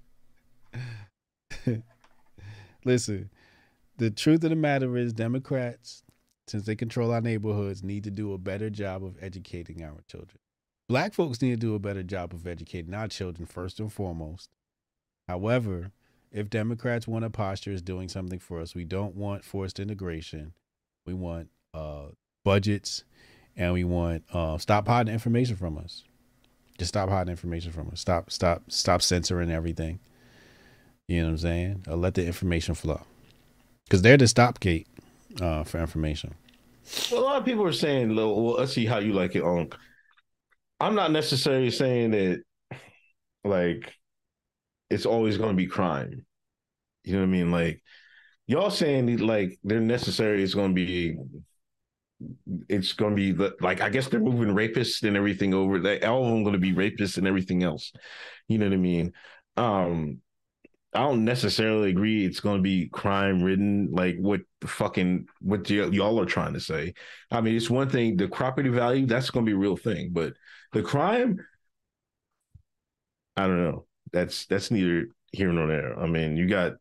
Listen, 2.85 3.31
the 3.99 4.11
truth 4.11 4.43
of 4.45 4.51
the 4.51 4.57
matter 4.57 4.97
is, 4.97 5.13
Democrats, 5.13 6.03
since 6.47 6.65
they 6.65 6.75
control 6.75 7.13
our 7.13 7.21
neighborhoods, 7.21 7.83
need 7.83 8.05
to 8.05 8.11
do 8.11 8.33
a 8.33 8.39
better 8.39 8.71
job 8.71 9.05
of 9.05 9.17
educating 9.23 9.83
our 9.83 10.01
children. 10.09 10.39
Black 10.89 11.15
folks 11.15 11.41
need 11.41 11.51
to 11.51 11.57
do 11.57 11.75
a 11.75 11.79
better 11.79 12.03
job 12.03 12.35
of 12.35 12.47
educating 12.47 12.95
our 12.95 13.09
children 13.09 13.47
first 13.47 13.79
and 13.81 13.93
foremost. 13.93 14.51
However, 15.29 15.93
if 16.33 16.51
Democrats 16.51 17.07
want 17.07 17.25
a 17.25 17.31
posture 17.31 17.73
as 17.73 17.83
doing 17.83 18.09
something 18.09 18.39
for 18.39 18.61
us, 18.61 18.75
we 18.75 18.85
don't 18.85 19.15
want 19.15 19.45
forced 19.45 19.79
integration. 19.79 20.55
We 21.07 21.15
want 21.15 21.51
uh, 21.75 22.07
budgets, 22.45 23.05
and 23.57 23.73
we 23.73 23.85
want 23.85 24.25
uh, 24.33 24.59
stop 24.59 24.87
hiding 24.87 25.13
information 25.13 25.57
from 25.57 25.79
us. 25.79 26.05
Just 26.79 26.89
stop 26.89 27.09
hiding 27.09 27.31
information 27.31 27.73
from 27.73 27.89
us. 27.93 28.01
Stop, 28.01 28.31
stop, 28.31 28.63
stop 28.69 29.03
censoring 29.03 29.51
everything. 29.51 30.01
You 31.09 31.21
know 31.21 31.27
what 31.27 31.33
I'm 31.33 31.39
saying? 31.39 31.85
Uh, 31.89 31.97
let 31.97 32.15
the 32.15 32.27
information 32.27 32.75
flow, 32.75 33.03
because 33.85 34.03
they're 34.03 34.17
the 34.17 34.27
stopgate 34.27 34.87
uh, 35.41 35.65
for 35.65 35.79
information. 35.79 36.35
Well, 37.11 37.23
a 37.23 37.25
lot 37.25 37.37
of 37.37 37.45
people 37.45 37.65
are 37.65 37.73
saying, 37.73 38.15
"Well, 38.15 38.55
let's 38.55 38.73
see 38.73 38.87
how 38.87 38.99
you 38.99 39.13
like 39.13 39.37
it." 39.37 39.43
On, 39.43 39.69
I'm 40.81 40.95
not 40.95 41.13
necessarily 41.13 41.71
saying 41.71 42.13
that, 42.13 42.43
like 43.45 43.93
it's 44.91 45.07
always 45.07 45.37
going 45.37 45.51
to 45.51 45.57
be 45.57 45.67
crime. 45.67 46.25
You 47.05 47.15
know 47.15 47.21
what 47.21 47.29
I 47.29 47.31
mean? 47.31 47.51
Like 47.51 47.83
y'all 48.47 48.71
saying 48.71 49.19
like 49.19 49.59
they're 49.63 49.81
necessary. 49.81 50.43
It's 50.43 50.55
going 50.55 50.71
to 50.71 50.75
be. 50.75 51.17
It's 52.69 52.93
going 52.93 53.17
to 53.17 53.35
be 53.35 53.55
like 53.61 53.81
I 53.81 53.89
guess 53.89 54.09
they're 54.09 54.21
moving 54.21 54.55
rapists 54.55 55.03
and 55.03 55.17
everything 55.17 55.55
over. 55.55 55.79
Like 55.79 56.05
all 56.05 56.25
of 56.25 56.31
them 56.31 56.43
going 56.43 56.55
to 56.55 56.59
be 56.59 56.73
rapists 56.73 57.19
and 57.19 57.27
everything 57.27 57.63
else. 57.63 57.93
You 58.49 58.59
know 58.59 58.67
what 58.67 58.75
I 58.75 58.79
mean? 58.79 59.13
Um, 59.57 60.21
I 60.95 61.01
don't 61.01 61.25
necessarily 61.25 61.91
agree 61.91 62.25
it's 62.27 62.41
going 62.41 62.59
to 62.59 62.63
be 62.63 62.89
crime 62.89 63.43
ridden 63.43 63.89
like 63.93 64.17
what 64.19 64.41
the 64.61 64.69
fucking 64.69 65.27
what 65.41 65.69
y- 65.71 65.77
y'all 65.87 66.21
are 66.21 66.27
trying 66.27 66.53
to 66.55 66.61
say. 66.61 66.95
I 67.31 67.41
mean, 67.41 67.57
it's 67.57 67.71
one 67.71 67.89
thing 67.89 68.17
the 68.17 68.29
property 68.29 68.69
value 68.69 69.07
that's 69.07 69.31
going 69.31 69.47
to 69.47 69.51
be 69.51 69.55
a 69.55 69.59
real 69.59 69.77
thing, 69.77 70.11
but 70.13 70.35
the 70.73 70.83
crime, 70.83 71.39
I 73.37 73.47
don't 73.47 73.63
know 73.63 73.87
that's 74.13 74.47
that's 74.47 74.71
neither 74.71 75.07
here 75.33 75.53
nor 75.53 75.67
there. 75.67 75.99
I 75.99 76.07
mean, 76.07 76.37
you 76.37 76.49
got 76.49 76.75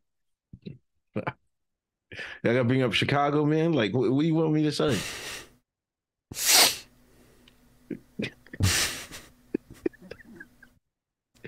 gotta 2.43 2.63
bring 2.63 2.81
up 2.81 2.93
Chicago, 2.93 3.45
man. 3.45 3.73
Like, 3.73 3.93
what, 3.93 4.11
what 4.11 4.21
do 4.21 4.27
you 4.27 4.35
want 4.35 4.53
me 4.53 4.63
to 4.63 4.71
say? 4.71 4.97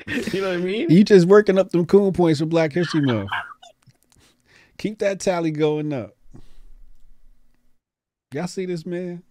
you 0.07 0.41
know 0.41 0.49
what 0.49 0.55
I 0.55 0.57
mean? 0.57 0.89
You 0.89 1.03
just 1.03 1.27
working 1.27 1.57
up 1.57 1.71
them 1.71 1.85
cool 1.85 2.11
points 2.11 2.39
for 2.39 2.45
Black 2.45 2.73
History 2.73 3.01
Month. 3.01 3.29
Keep 4.77 4.99
that 4.99 5.19
tally 5.19 5.51
going 5.51 5.93
up. 5.93 6.15
Y'all 8.33 8.47
see 8.47 8.65
this 8.65 8.85
man? 8.85 9.23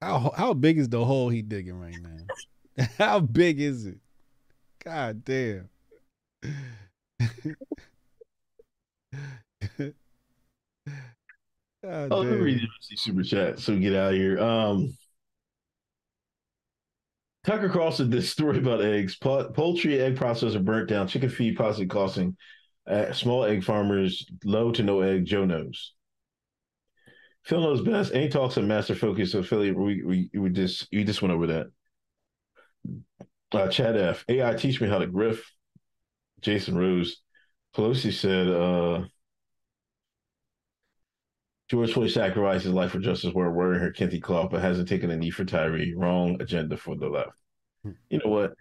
How 0.00 0.32
how 0.36 0.52
big 0.52 0.78
is 0.78 0.88
the 0.88 1.04
hole 1.04 1.28
he 1.28 1.42
digging 1.42 1.80
right 1.80 1.96
now? 2.02 2.86
how 2.98 3.20
big 3.20 3.60
is 3.60 3.86
it? 3.86 3.98
God 4.84 5.24
damn. 5.24 5.68
God 11.82 12.12
oh, 12.12 12.20
let 12.20 12.30
me 12.30 12.36
read 12.36 12.60
the 12.60 12.96
super 12.96 13.22
chat 13.22 13.58
so 13.58 13.76
get 13.76 13.94
out 13.94 14.12
of 14.12 14.16
here. 14.18 14.38
Um, 14.38 14.96
Tucker 17.44 17.68
Carlson 17.68 18.08
did 18.08 18.18
this 18.20 18.30
story 18.30 18.58
about 18.58 18.82
eggs. 18.82 19.16
Poultry 19.16 20.00
egg 20.00 20.16
processor 20.16 20.64
burnt 20.64 20.88
down. 20.88 21.08
Chicken 21.08 21.28
feed 21.28 21.56
possibly 21.56 21.86
costing 21.86 22.36
uh, 22.86 23.12
small 23.12 23.44
egg 23.44 23.64
farmers 23.64 24.26
low 24.44 24.70
to 24.72 24.82
no 24.82 25.00
egg. 25.00 25.24
Joe 25.24 25.44
knows. 25.44 25.92
Phil 27.44 27.60
knows 27.60 27.80
best. 27.80 28.14
Any 28.14 28.28
talks 28.28 28.56
on 28.56 28.68
Master 28.68 28.94
Focus 28.94 29.34
affiliate? 29.34 29.76
We 29.76 30.04
we 30.04 30.30
we 30.32 30.50
just 30.50 30.86
we 30.92 31.02
just 31.02 31.22
went 31.22 31.34
over 31.34 31.48
that. 31.48 31.66
Uh, 33.50 33.68
Chad 33.68 33.96
F. 33.96 34.24
AI 34.28 34.54
teach 34.54 34.80
me 34.80 34.88
how 34.88 34.98
to 34.98 35.06
griff. 35.06 35.50
Jason 36.40 36.76
Rose. 36.76 37.16
Pelosi 37.74 38.12
said 38.12 38.48
uh, 38.48 39.06
George 41.72 41.94
Floyd 41.94 42.10
sacrificed 42.10 42.64
his 42.64 42.74
life 42.74 42.90
for 42.90 42.98
justice 42.98 43.32
while 43.32 43.50
wearing 43.50 43.80
her 43.80 43.90
kente 43.90 44.20
cloth, 44.20 44.50
but 44.50 44.60
hasn't 44.60 44.90
taken 44.90 45.10
a 45.10 45.16
knee 45.16 45.30
for 45.30 45.46
Tyre. 45.46 45.82
Wrong 45.96 46.36
agenda 46.38 46.76
for 46.76 46.94
the 46.94 47.08
left. 47.08 47.30
Hmm. 47.82 47.92
You 48.10 48.20
know 48.22 48.30
what? 48.30 48.52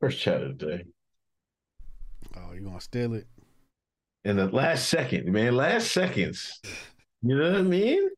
First 0.00 0.18
chat 0.18 0.42
of 0.42 0.58
the 0.58 0.66
day. 0.66 0.84
Oh, 2.36 2.52
you 2.52 2.62
gonna 2.62 2.80
steal 2.80 3.14
it? 3.14 3.28
in 4.24 4.38
the 4.38 4.46
last 4.46 4.88
second, 4.88 5.30
man, 5.30 5.54
last 5.54 5.92
seconds. 5.92 6.60
You 7.22 7.36
know 7.36 7.52
what 7.52 7.60
I 7.60 7.62
mean? 7.62 8.10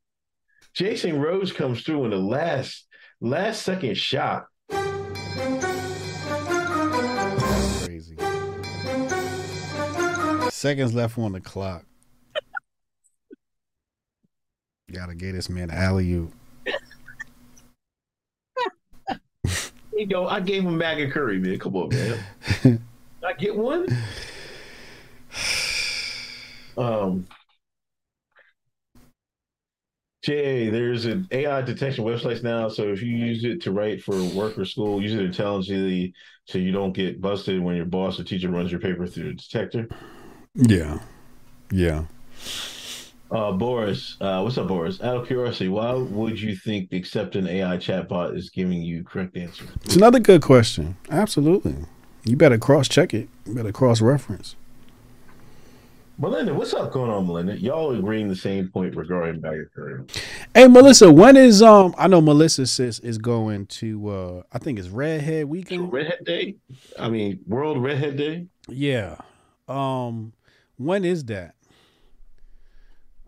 Jason 0.73 1.21
Rose 1.21 1.53
comes 1.53 1.83
through 1.83 2.07
in 2.07 2.13
the 2.13 2.17
last 2.17 2.87
last 3.21 3.61
second 3.63 3.99
shot. 3.99 4.47
Crazy. 7.85 8.17
Seconds 10.49 10.95
left 10.95 11.19
on 11.19 11.33
the 11.33 11.43
clock. 11.43 11.85
Gotta 14.93 15.15
get 15.15 15.33
this 15.33 15.49
man 15.49 15.71
alley 15.71 16.13
oop. 16.13 16.33
You 19.93 20.07
know, 20.07 20.29
I 20.29 20.41
gave 20.41 20.63
him 20.63 20.79
Maggie 20.79 21.11
Curry, 21.11 21.39
man. 21.39 21.59
Come 21.59 21.75
on, 21.75 21.89
man. 21.89 22.83
I 23.25 23.33
get 23.33 23.57
one. 23.57 23.89
Um, 26.77 27.27
Jay, 30.23 30.71
there's 30.71 31.05
an 31.07 31.27
AI 31.33 31.63
detection 31.63 32.05
website 32.05 32.45
now. 32.45 32.69
So 32.69 32.93
if 32.93 33.03
you 33.03 33.17
use 33.17 33.45
it 33.45 33.63
to 33.63 33.73
write 33.73 34.03
for 34.03 34.23
work 34.23 34.57
or 34.57 34.65
school, 34.65 35.03
use 35.03 35.15
it 35.15 35.21
intelligently 35.21 36.15
so 36.45 36.59
you 36.59 36.71
don't 36.71 36.93
get 36.93 37.21
busted 37.21 37.61
when 37.61 37.75
your 37.75 37.87
boss 37.87 38.21
or 38.21 38.25
teacher 38.25 38.51
runs 38.51 38.71
your 38.71 38.81
paper 38.81 39.07
through 39.07 39.31
the 39.31 39.35
detector. 39.35 39.89
Yeah. 40.55 41.01
Yeah. 41.71 42.05
Uh, 43.31 43.51
Boris, 43.53 44.17
uh, 44.21 44.41
what's 44.41 44.57
up, 44.57 44.69
Boris? 44.69 45.01
Out 45.03 45.17
of 45.17 45.27
curiosity, 45.27 45.69
why 45.69 45.93
would 45.93 46.41
you 46.41 46.55
think 46.55 46.93
accepting 46.93 47.47
AI 47.47 47.77
chatbot 47.77 48.37
is 48.37 48.51
giving 48.51 48.81
you 48.83 49.03
correct 49.03 49.37
answer? 49.37 49.65
It's 49.85 49.97
another 49.97 50.21
good 50.21 50.43
question. 50.43 50.97
Absolutely. 51.11 51.75
You 52.25 52.37
better 52.37 52.59
cross 52.59 52.89
check 52.89 53.13
it. 53.13 53.29
You 53.45 53.55
better 53.55 53.73
cross 53.73 54.01
reference. 54.01 54.55
Melinda, 56.19 56.55
what's 56.55 56.73
up 56.73 56.93
going 56.93 57.11
on, 57.11 57.27
Melinda? 57.27 57.59
Y'all 57.59 57.95
agreeing 57.95 58.29
the 58.29 58.37
same 58.37 58.69
point 58.69 58.97
regarding 58.97 59.41
Maggie 59.43 59.65
Curry. 59.75 60.03
Hey 60.55 60.67
Melissa, 60.67 61.13
when 61.13 61.37
is 61.37 61.61
um 61.61 61.95
I 61.99 62.07
know 62.07 62.23
Melissa 62.23 62.67
sis 62.67 63.01
is 63.01 63.19
going 63.19 63.67
to 63.67 64.09
uh 64.09 64.43
I 64.51 64.59
think 64.59 64.79
it's 64.79 64.89
Redhead 64.89 65.45
weekend. 65.47 65.93
Redhead 65.93 66.25
Day? 66.25 66.57
I 66.99 67.11
mean, 67.11 67.41
World 67.47 67.83
Redhead 67.83 68.17
Day? 68.17 68.47
Yeah. 68.67 69.17
Um 69.69 70.33
when 70.79 71.05
is 71.05 71.25
that? 71.25 71.56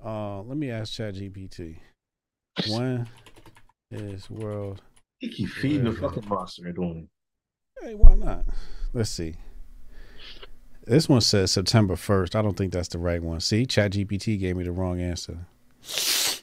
Uh 0.04 0.42
let 0.42 0.56
me 0.56 0.70
ask 0.70 0.92
ChatGPT. 0.92 1.76
When 2.68 3.06
is 3.90 4.28
world 4.28 4.82
He 5.18 5.28
keep 5.28 5.48
feeding 5.48 5.84
the 5.84 5.92
fucking 5.92 6.28
monster, 6.28 6.70
don't 6.72 7.08
Hey, 7.80 7.94
why 7.94 8.14
not? 8.14 8.44
Let's 8.92 9.10
see. 9.10 9.34
This 10.84 11.08
one 11.08 11.20
says 11.20 11.52
September 11.52 11.94
1st. 11.94 12.34
I 12.34 12.42
don't 12.42 12.56
think 12.56 12.72
that's 12.72 12.88
the 12.88 12.98
right 12.98 13.22
one. 13.22 13.40
See, 13.40 13.66
ChatGPT 13.66 14.40
gave 14.40 14.56
me 14.56 14.64
the 14.64 14.72
wrong 14.72 15.00
answer. 15.00 15.46
he? 15.82 16.38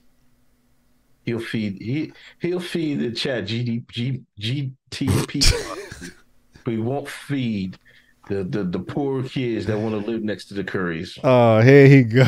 He'll 1.25 1.39
feed 1.39 1.81
he 1.81 2.13
he'll 2.39 2.59
feed 2.59 2.99
the 2.99 3.11
chat 3.11 3.45
GD, 3.45 3.87
G, 3.87 4.21
GTP, 4.39 6.13
but 6.63 6.71
he 6.71 6.77
won't 6.77 7.09
feed 7.09 7.79
the, 8.27 8.43
the 8.43 8.63
the 8.63 8.79
poor 8.79 9.23
kids 9.23 9.65
that 9.67 9.77
want 9.77 9.91
to 9.91 10.11
live 10.11 10.23
next 10.23 10.45
to 10.45 10.53
the 10.53 10.63
Currys. 10.63 11.19
Oh, 11.23 11.61
here 11.61 11.87
he 11.87 12.03
go. 12.03 12.25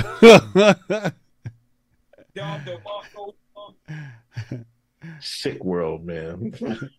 Sick 5.19 5.63
world, 5.63 6.05
man. 6.05 6.53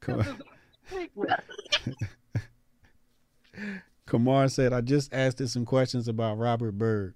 Come 0.00 0.42
Kamar 4.06 4.48
said, 4.48 4.72
I 4.72 4.80
just 4.80 5.12
asked 5.12 5.40
it 5.40 5.48
some 5.48 5.66
questions 5.66 6.08
about 6.08 6.38
Robert 6.38 6.72
Berg. 6.72 7.14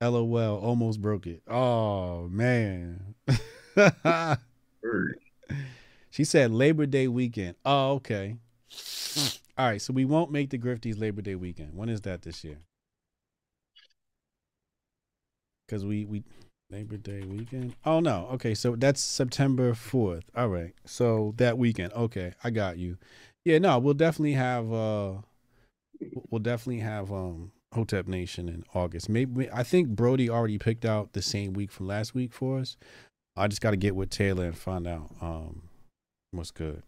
LOL, 0.00 0.58
almost 0.58 1.00
broke 1.00 1.26
it. 1.26 1.42
Oh, 1.48 2.28
man. 2.28 3.14
Bird. 4.82 5.18
she 6.10 6.24
said 6.24 6.50
Labor 6.52 6.86
Day 6.86 7.08
weekend. 7.08 7.56
Oh, 7.64 7.92
okay. 7.92 8.36
All 9.58 9.66
right, 9.66 9.82
so 9.82 9.92
we 9.92 10.04
won't 10.04 10.30
make 10.30 10.50
the 10.50 10.58
Grifties 10.58 11.00
Labor 11.00 11.20
Day 11.20 11.34
weekend. 11.34 11.74
When 11.74 11.88
is 11.88 12.02
that 12.02 12.22
this 12.22 12.44
year? 12.44 12.58
Because 15.66 15.84
we, 15.84 16.04
we, 16.04 16.22
Labor 16.70 16.96
Day 16.96 17.22
weekend? 17.22 17.74
Oh, 17.84 17.98
no. 17.98 18.28
Okay, 18.34 18.54
so 18.54 18.76
that's 18.76 19.00
September 19.00 19.72
4th. 19.72 20.22
All 20.36 20.48
right, 20.48 20.74
so 20.84 21.34
that 21.38 21.58
weekend. 21.58 21.92
Okay, 21.92 22.34
I 22.44 22.50
got 22.50 22.78
you. 22.78 22.98
Yeah, 23.44 23.58
no, 23.58 23.80
we'll 23.80 23.94
definitely 23.94 24.34
have, 24.34 24.72
uh, 24.72 25.14
we'll 26.30 26.38
definitely 26.38 26.80
have, 26.80 27.10
um, 27.10 27.50
Hotep 27.74 28.06
Nation 28.06 28.48
in 28.48 28.64
August. 28.74 29.08
Maybe 29.08 29.50
I 29.52 29.62
think 29.62 29.88
Brody 29.88 30.30
already 30.30 30.56
picked 30.56 30.84
out 30.84 31.12
the 31.12 31.20
same 31.20 31.52
week 31.52 31.70
from 31.70 31.86
last 31.86 32.14
week 32.14 32.32
for 32.32 32.60
us. 32.60 32.76
I 33.36 33.46
just 33.46 33.60
got 33.60 33.72
to 33.72 33.76
get 33.76 33.94
with 33.94 34.08
Taylor 34.08 34.46
and 34.46 34.56
find 34.56 34.86
out 34.86 35.10
um 35.20 35.68
what's 36.30 36.50
good. 36.50 36.82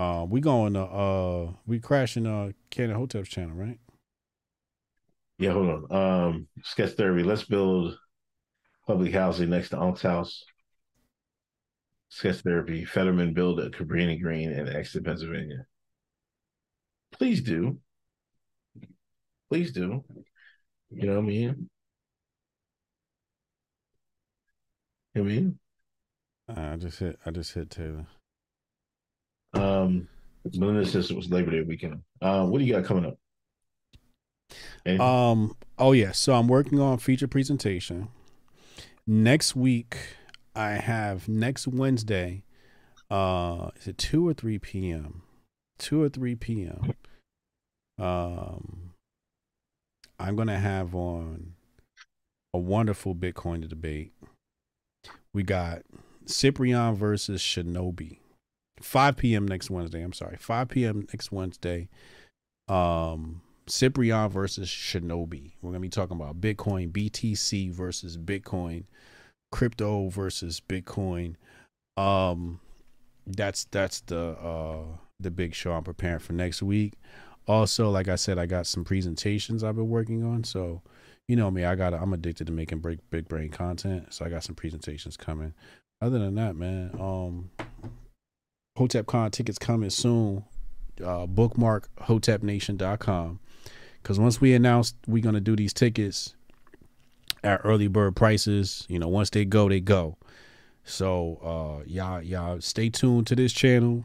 Uh, 0.00 0.24
we 0.24 0.40
going 0.40 0.72
to 0.72 0.80
uh 0.80 1.52
we 1.66 1.78
crashing 1.78 2.26
uh 2.26 2.52
Cannon 2.70 2.96
Hotep's 2.96 3.28
channel, 3.28 3.54
right? 3.54 3.78
Yeah, 5.38 5.52
hold 5.52 5.90
on. 5.90 5.92
Um, 5.92 6.48
sketch 6.62 6.92
therapy. 6.92 7.22
Let's 7.22 7.44
build 7.44 7.98
public 8.86 9.12
housing 9.12 9.50
next 9.50 9.68
to 9.70 9.78
Unc's 9.78 10.00
house. 10.00 10.42
Sketch 12.08 12.36
therapy. 12.36 12.86
Fetterman 12.86 13.34
build 13.34 13.60
a 13.60 13.68
Cabrini 13.68 14.18
Green 14.18 14.50
and 14.50 14.70
exit 14.70 15.04
Pennsylvania. 15.04 15.66
Please 17.12 17.42
do. 17.42 17.78
Please 19.50 19.70
do. 19.72 20.02
You 20.88 21.08
know 21.08 21.16
what 21.16 21.24
I 21.24 21.26
mean? 21.26 21.68
You 25.14 25.22
know 25.22 25.22
what 25.24 25.30
I 25.30 25.34
mean? 25.34 25.58
I 26.48 26.76
just 26.76 27.00
hit 27.00 27.18
I 27.26 27.30
just 27.32 27.52
hit 27.52 27.68
Taylor. 27.68 28.06
Um, 29.54 30.08
Melinda 30.54 30.86
says 30.86 31.10
it 31.10 31.16
was 31.16 31.30
Labor 31.30 31.50
Day 31.50 31.62
weekend. 31.62 32.02
Uh, 32.22 32.46
what 32.46 32.58
do 32.58 32.64
you 32.64 32.72
got 32.74 32.84
coming 32.84 33.06
up? 33.06 33.18
Anything? 34.86 35.06
Um 35.06 35.56
oh 35.78 35.92
yeah, 35.92 36.12
so 36.12 36.34
I'm 36.34 36.48
working 36.48 36.80
on 36.80 36.98
feature 36.98 37.28
presentation. 37.28 38.08
Next 39.06 39.54
week 39.54 39.96
I 40.54 40.72
have 40.72 41.28
next 41.28 41.66
Wednesday 41.68 42.44
uh 43.10 43.70
is 43.76 43.88
it 43.88 43.98
2 43.98 44.26
or 44.26 44.34
3 44.34 44.58
p.m. 44.58 45.22
2 45.78 46.02
or 46.02 46.08
3 46.08 46.34
p.m. 46.36 46.94
Um 47.98 48.92
I'm 50.18 50.36
to 50.48 50.58
have 50.58 50.94
on 50.94 51.54
a 52.52 52.58
wonderful 52.58 53.14
Bitcoin 53.14 53.66
debate. 53.68 54.12
We 55.32 55.42
got 55.42 55.82
Cyprian 56.26 56.94
versus 56.94 57.40
Shinobi. 57.40 58.19
5 58.80 59.16
p.m. 59.16 59.46
next 59.46 59.70
Wednesday. 59.70 60.02
I'm 60.02 60.12
sorry. 60.12 60.36
5 60.38 60.68
p.m. 60.68 61.06
next 61.12 61.32
Wednesday. 61.32 61.88
Um 62.68 63.42
Cyprian 63.70 64.28
versus 64.28 64.68
Shinobi. 64.68 65.52
We're 65.62 65.70
gonna 65.70 65.80
be 65.80 65.88
talking 65.88 66.16
about 66.16 66.40
Bitcoin, 66.40 66.90
BTC 66.90 67.72
versus 67.72 68.18
Bitcoin, 68.18 68.84
crypto 69.52 70.08
versus 70.08 70.60
Bitcoin. 70.60 71.36
Um, 71.96 72.60
that's 73.26 73.64
that's 73.64 74.00
the 74.02 74.30
uh 74.38 74.84
the 75.18 75.30
big 75.30 75.54
show 75.54 75.72
I'm 75.72 75.84
preparing 75.84 76.18
for 76.18 76.32
next 76.32 76.62
week. 76.62 76.94
Also, 77.46 77.90
like 77.90 78.08
I 78.08 78.16
said, 78.16 78.38
I 78.38 78.46
got 78.46 78.66
some 78.66 78.84
presentations 78.84 79.64
I've 79.64 79.76
been 79.76 79.88
working 79.88 80.24
on. 80.24 80.44
So, 80.44 80.82
you 81.28 81.36
know 81.36 81.50
me, 81.50 81.64
I 81.64 81.74
got 81.74 81.94
I'm 81.94 82.12
addicted 82.12 82.46
to 82.48 82.52
making 82.52 82.80
big 82.80 83.00
big 83.10 83.28
brain 83.28 83.50
content. 83.50 84.12
So 84.12 84.24
I 84.24 84.28
got 84.28 84.44
some 84.44 84.54
presentations 84.54 85.16
coming. 85.16 85.54
Other 86.02 86.18
than 86.18 86.34
that, 86.36 86.56
man, 86.56 86.96
um, 86.98 87.50
HotepCon 88.76 89.30
tickets 89.30 89.58
coming 89.58 89.90
soon. 89.90 90.44
Uh, 91.04 91.26
bookmark 91.26 91.88
hotepnation.com 92.02 93.40
because 94.02 94.18
once 94.18 94.38
we 94.38 94.52
announce 94.52 94.92
we're 95.06 95.22
gonna 95.22 95.40
do 95.40 95.56
these 95.56 95.72
tickets 95.72 96.34
at 97.42 97.60
early 97.64 97.88
bird 97.88 98.14
prices, 98.14 98.84
you 98.88 98.98
know, 98.98 99.08
once 99.08 99.30
they 99.30 99.46
go, 99.46 99.68
they 99.68 99.80
go. 99.80 100.18
So 100.84 101.38
uh 101.82 101.84
y'all 101.86 102.20
y'all 102.22 102.60
stay 102.60 102.90
tuned 102.90 103.26
to 103.28 103.36
this 103.36 103.52
channel 103.52 104.04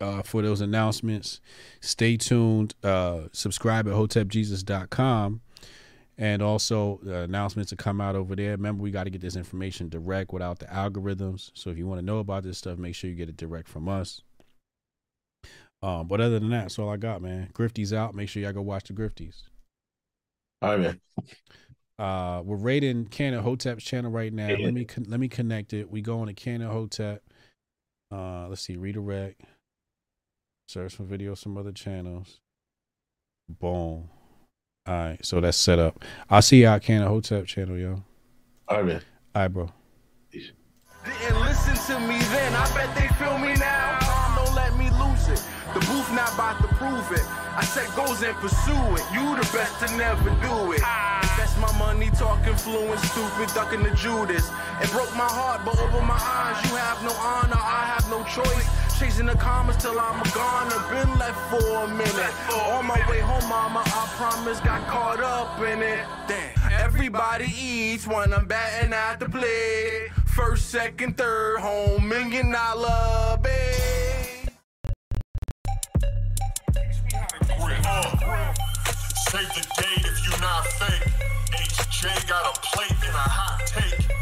uh 0.00 0.22
for 0.22 0.42
those 0.42 0.60
announcements. 0.60 1.40
Stay 1.80 2.16
tuned, 2.16 2.74
uh 2.84 3.22
subscribe 3.32 3.88
at 3.88 3.94
hotepjesus.com 3.94 5.40
and 6.22 6.40
also 6.40 7.00
the 7.02 7.22
announcements 7.22 7.70
to 7.70 7.76
come 7.76 8.00
out 8.00 8.14
over 8.14 8.36
there. 8.36 8.52
Remember, 8.52 8.80
we 8.80 8.92
got 8.92 9.04
to 9.04 9.10
get 9.10 9.20
this 9.20 9.34
information 9.34 9.88
direct 9.88 10.32
without 10.32 10.60
the 10.60 10.66
algorithms. 10.66 11.50
So 11.54 11.68
if 11.68 11.76
you 11.76 11.88
want 11.88 11.98
to 11.98 12.06
know 12.06 12.18
about 12.18 12.44
this 12.44 12.58
stuff, 12.58 12.78
make 12.78 12.94
sure 12.94 13.10
you 13.10 13.16
get 13.16 13.28
it 13.28 13.36
direct 13.36 13.66
from 13.66 13.88
us. 13.88 14.22
Um, 15.82 16.06
but 16.06 16.20
other 16.20 16.38
than 16.38 16.50
that, 16.50 16.60
that's 16.62 16.78
all 16.78 16.90
I 16.90 16.96
got, 16.96 17.22
man. 17.22 17.50
Grifties 17.52 17.92
out. 17.92 18.14
Make 18.14 18.28
sure 18.28 18.40
y'all 18.40 18.52
go 18.52 18.62
watch 18.62 18.84
the 18.84 18.92
Grifties. 18.92 19.42
All 20.62 20.78
right, 20.78 20.78
man. 20.78 21.00
Uh, 21.98 22.42
we're 22.44 22.54
rating 22.54 23.06
Canon 23.06 23.42
Hotep's 23.42 23.82
channel 23.82 24.12
right 24.12 24.32
now. 24.32 24.46
Yeah. 24.46 24.64
Let 24.64 24.74
me 24.74 24.84
con- 24.84 25.06
let 25.08 25.18
me 25.18 25.26
connect 25.26 25.72
it. 25.72 25.90
We 25.90 26.02
go 26.02 26.20
on 26.20 26.28
to 26.28 26.34
Canon 26.34 26.70
Hotep. 26.70 27.20
Uh, 28.12 28.46
let's 28.46 28.62
see, 28.62 28.76
redirect. 28.76 29.40
Search 30.68 30.94
for 30.94 31.02
videos 31.02 31.42
from 31.42 31.58
other 31.58 31.72
channels. 31.72 32.38
Boom. 33.48 34.08
All 34.84 34.94
right, 34.94 35.24
so 35.24 35.40
that's 35.40 35.56
set 35.56 35.78
up. 35.78 36.04
I'll 36.28 36.42
see 36.42 36.62
y'all 36.62 36.80
can 36.80 37.02
Hotep 37.02 37.46
channel, 37.46 37.78
yo. 37.78 38.02
All 38.66 38.78
right, 38.78 38.86
man. 38.86 39.02
All 39.34 39.42
right, 39.42 39.48
bro. 39.48 39.70
Didn't 40.32 41.40
listen 41.40 41.74
to 41.74 42.00
me 42.06 42.18
then, 42.30 42.54
I 42.54 42.66
bet 42.74 42.90
they 42.94 43.08
feel 43.14 43.38
me 43.38 43.54
now. 43.54 43.98
Time 44.00 44.44
don't 44.44 44.54
let 44.54 44.76
me 44.78 44.90
lose 44.98 45.28
it. 45.28 45.42
The 45.74 45.80
booth 45.86 46.10
not 46.14 46.34
about 46.34 46.62
to 46.62 46.68
prove 46.74 47.10
it. 47.10 47.26
I 47.54 47.62
set 47.64 47.90
goals 47.94 48.22
and 48.22 48.34
pursue 48.36 48.86
it. 48.94 49.04
You 49.14 49.34
the 49.34 49.46
best 49.54 49.78
to 49.82 49.96
never 49.96 50.30
do 50.42 50.72
it. 50.72 50.82
Invest 51.22 51.58
my 51.58 51.70
money 51.78 52.10
talking 52.14 52.54
fluent, 52.54 52.98
stupid, 53.00 53.54
ducking 53.54 53.82
the 53.82 53.90
Judas. 53.94 54.50
It 54.82 54.90
broke 54.90 55.10
my 55.14 55.26
heart, 55.26 55.62
but 55.64 55.78
over 55.78 56.02
my 56.06 56.18
eyes, 56.18 56.58
you 56.70 56.76
have 56.76 57.02
no 57.02 57.14
honor, 57.18 57.58
I 57.58 57.86
have 57.94 58.06
no 58.10 58.22
choice. 58.30 58.66
Chasing 59.02 59.26
the 59.26 59.34
commas 59.34 59.76
till 59.78 59.98
I'm 59.98 60.22
gone. 60.30 60.72
I've 60.72 60.88
been 60.88 61.18
left 61.18 61.50
for 61.50 61.84
a 61.84 61.88
minute. 61.88 62.52
On 62.70 62.86
my 62.86 63.04
way 63.10 63.18
home, 63.18 63.48
mama, 63.48 63.82
I 63.84 64.06
promise, 64.16 64.60
got 64.60 64.86
caught 64.86 65.18
up 65.18 65.58
in 65.58 65.82
it. 65.82 66.06
Damn. 66.28 66.72
Everybody 66.72 67.46
eats 67.46 68.06
when 68.06 68.32
I'm 68.32 68.46
batting 68.46 68.92
at 68.92 69.18
the 69.18 69.28
plate. 69.28 70.10
First, 70.36 70.70
second, 70.70 71.16
third, 71.16 71.58
home, 71.58 72.08
million 72.08 72.52
dollar. 72.52 72.86
Uh, 72.88 73.38
save 79.30 79.48
the 79.48 79.66
date 79.78 80.06
if 80.06 80.24
you 80.24 80.40
not 80.40 80.64
fake. 80.78 81.10
HJ 81.50 82.28
got 82.28 82.56
a 82.56 82.60
plate 82.60 82.92
and 82.92 83.16
a 83.16 83.18
hot 83.18 83.66
take. 83.66 84.21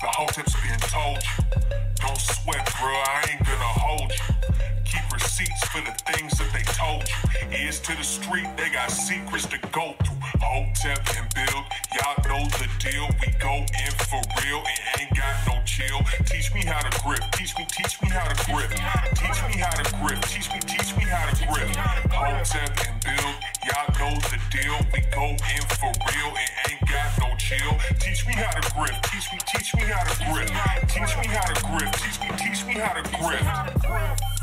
The 0.00 0.06
hoteps 0.06 0.56
been 0.64 0.80
told 0.88 1.20
you. 1.20 1.44
Don't 2.00 2.16
sweat, 2.16 2.64
bro, 2.80 2.88
I 2.88 3.20
ain't 3.28 3.44
gonna 3.44 3.72
hold 3.84 4.08
you. 4.08 4.32
Keep 4.88 5.12
receipts 5.12 5.60
for 5.68 5.84
the 5.84 5.92
things 6.08 6.38
that 6.40 6.48
they 6.56 6.64
told 6.72 7.04
you. 7.04 7.60
Ears 7.60 7.80
to 7.80 7.92
the 7.94 8.02
street, 8.02 8.48
they 8.56 8.70
got 8.70 8.90
secrets 8.90 9.44
to 9.52 9.58
go 9.76 9.92
through. 10.00 10.16
Hotep 10.40 11.04
and 11.20 11.28
build, 11.36 11.64
y'all 11.92 12.16
know 12.24 12.48
the 12.56 12.64
deal. 12.80 13.12
We 13.20 13.28
go 13.44 13.60
in 13.60 13.92
for 14.08 14.24
real 14.40 14.64
and 14.64 15.04
ain't 15.04 15.12
got 15.12 15.36
no 15.44 15.60
chill. 15.68 16.00
Teach 16.24 16.48
me 16.54 16.64
how 16.64 16.80
to 16.80 16.92
grip, 17.04 17.20
teach 17.36 17.52
me, 17.58 17.66
teach 17.68 18.00
me 18.00 18.08
how 18.08 18.24
to 18.24 18.36
grip. 18.48 18.72
Teach 19.12 19.40
me 19.52 19.60
how 19.60 19.76
to 19.76 19.84
grip, 20.00 20.24
teach 20.24 20.48
me, 20.48 20.60
teach 20.64 20.96
me 20.96 21.04
how 21.04 21.28
to 21.28 21.44
grip. 21.44 21.68
Hotep 22.08 22.72
and 22.88 22.96
build, 23.04 23.36
y'all 23.68 23.92
know 24.00 24.16
the 24.32 24.40
deal. 24.48 24.80
We 24.96 25.04
go 25.12 25.28
in 25.28 25.64
for 25.76 25.92
real 26.08 26.32
and 26.32 26.72
ain't 26.72 26.79
got 26.90 27.18
no 27.18 27.36
chill. 27.36 27.78
Teach 27.98 28.26
me 28.26 28.34
how 28.34 28.50
to 28.50 28.72
grip, 28.74 28.94
teach 29.02 29.32
me, 29.32 29.38
teach 29.46 29.74
me 29.74 29.82
how 29.82 30.04
to 30.04 30.16
grip. 30.24 30.48
Teach 30.88 31.16
me 31.18 31.26
how 31.28 31.46
to 31.46 31.62
grip, 31.64 31.92
teach 31.94 32.20
me, 32.20 32.28
teach 32.36 32.64
me 32.66 32.74
how 32.74 32.94
to 32.94 33.02
grip. 33.18 34.39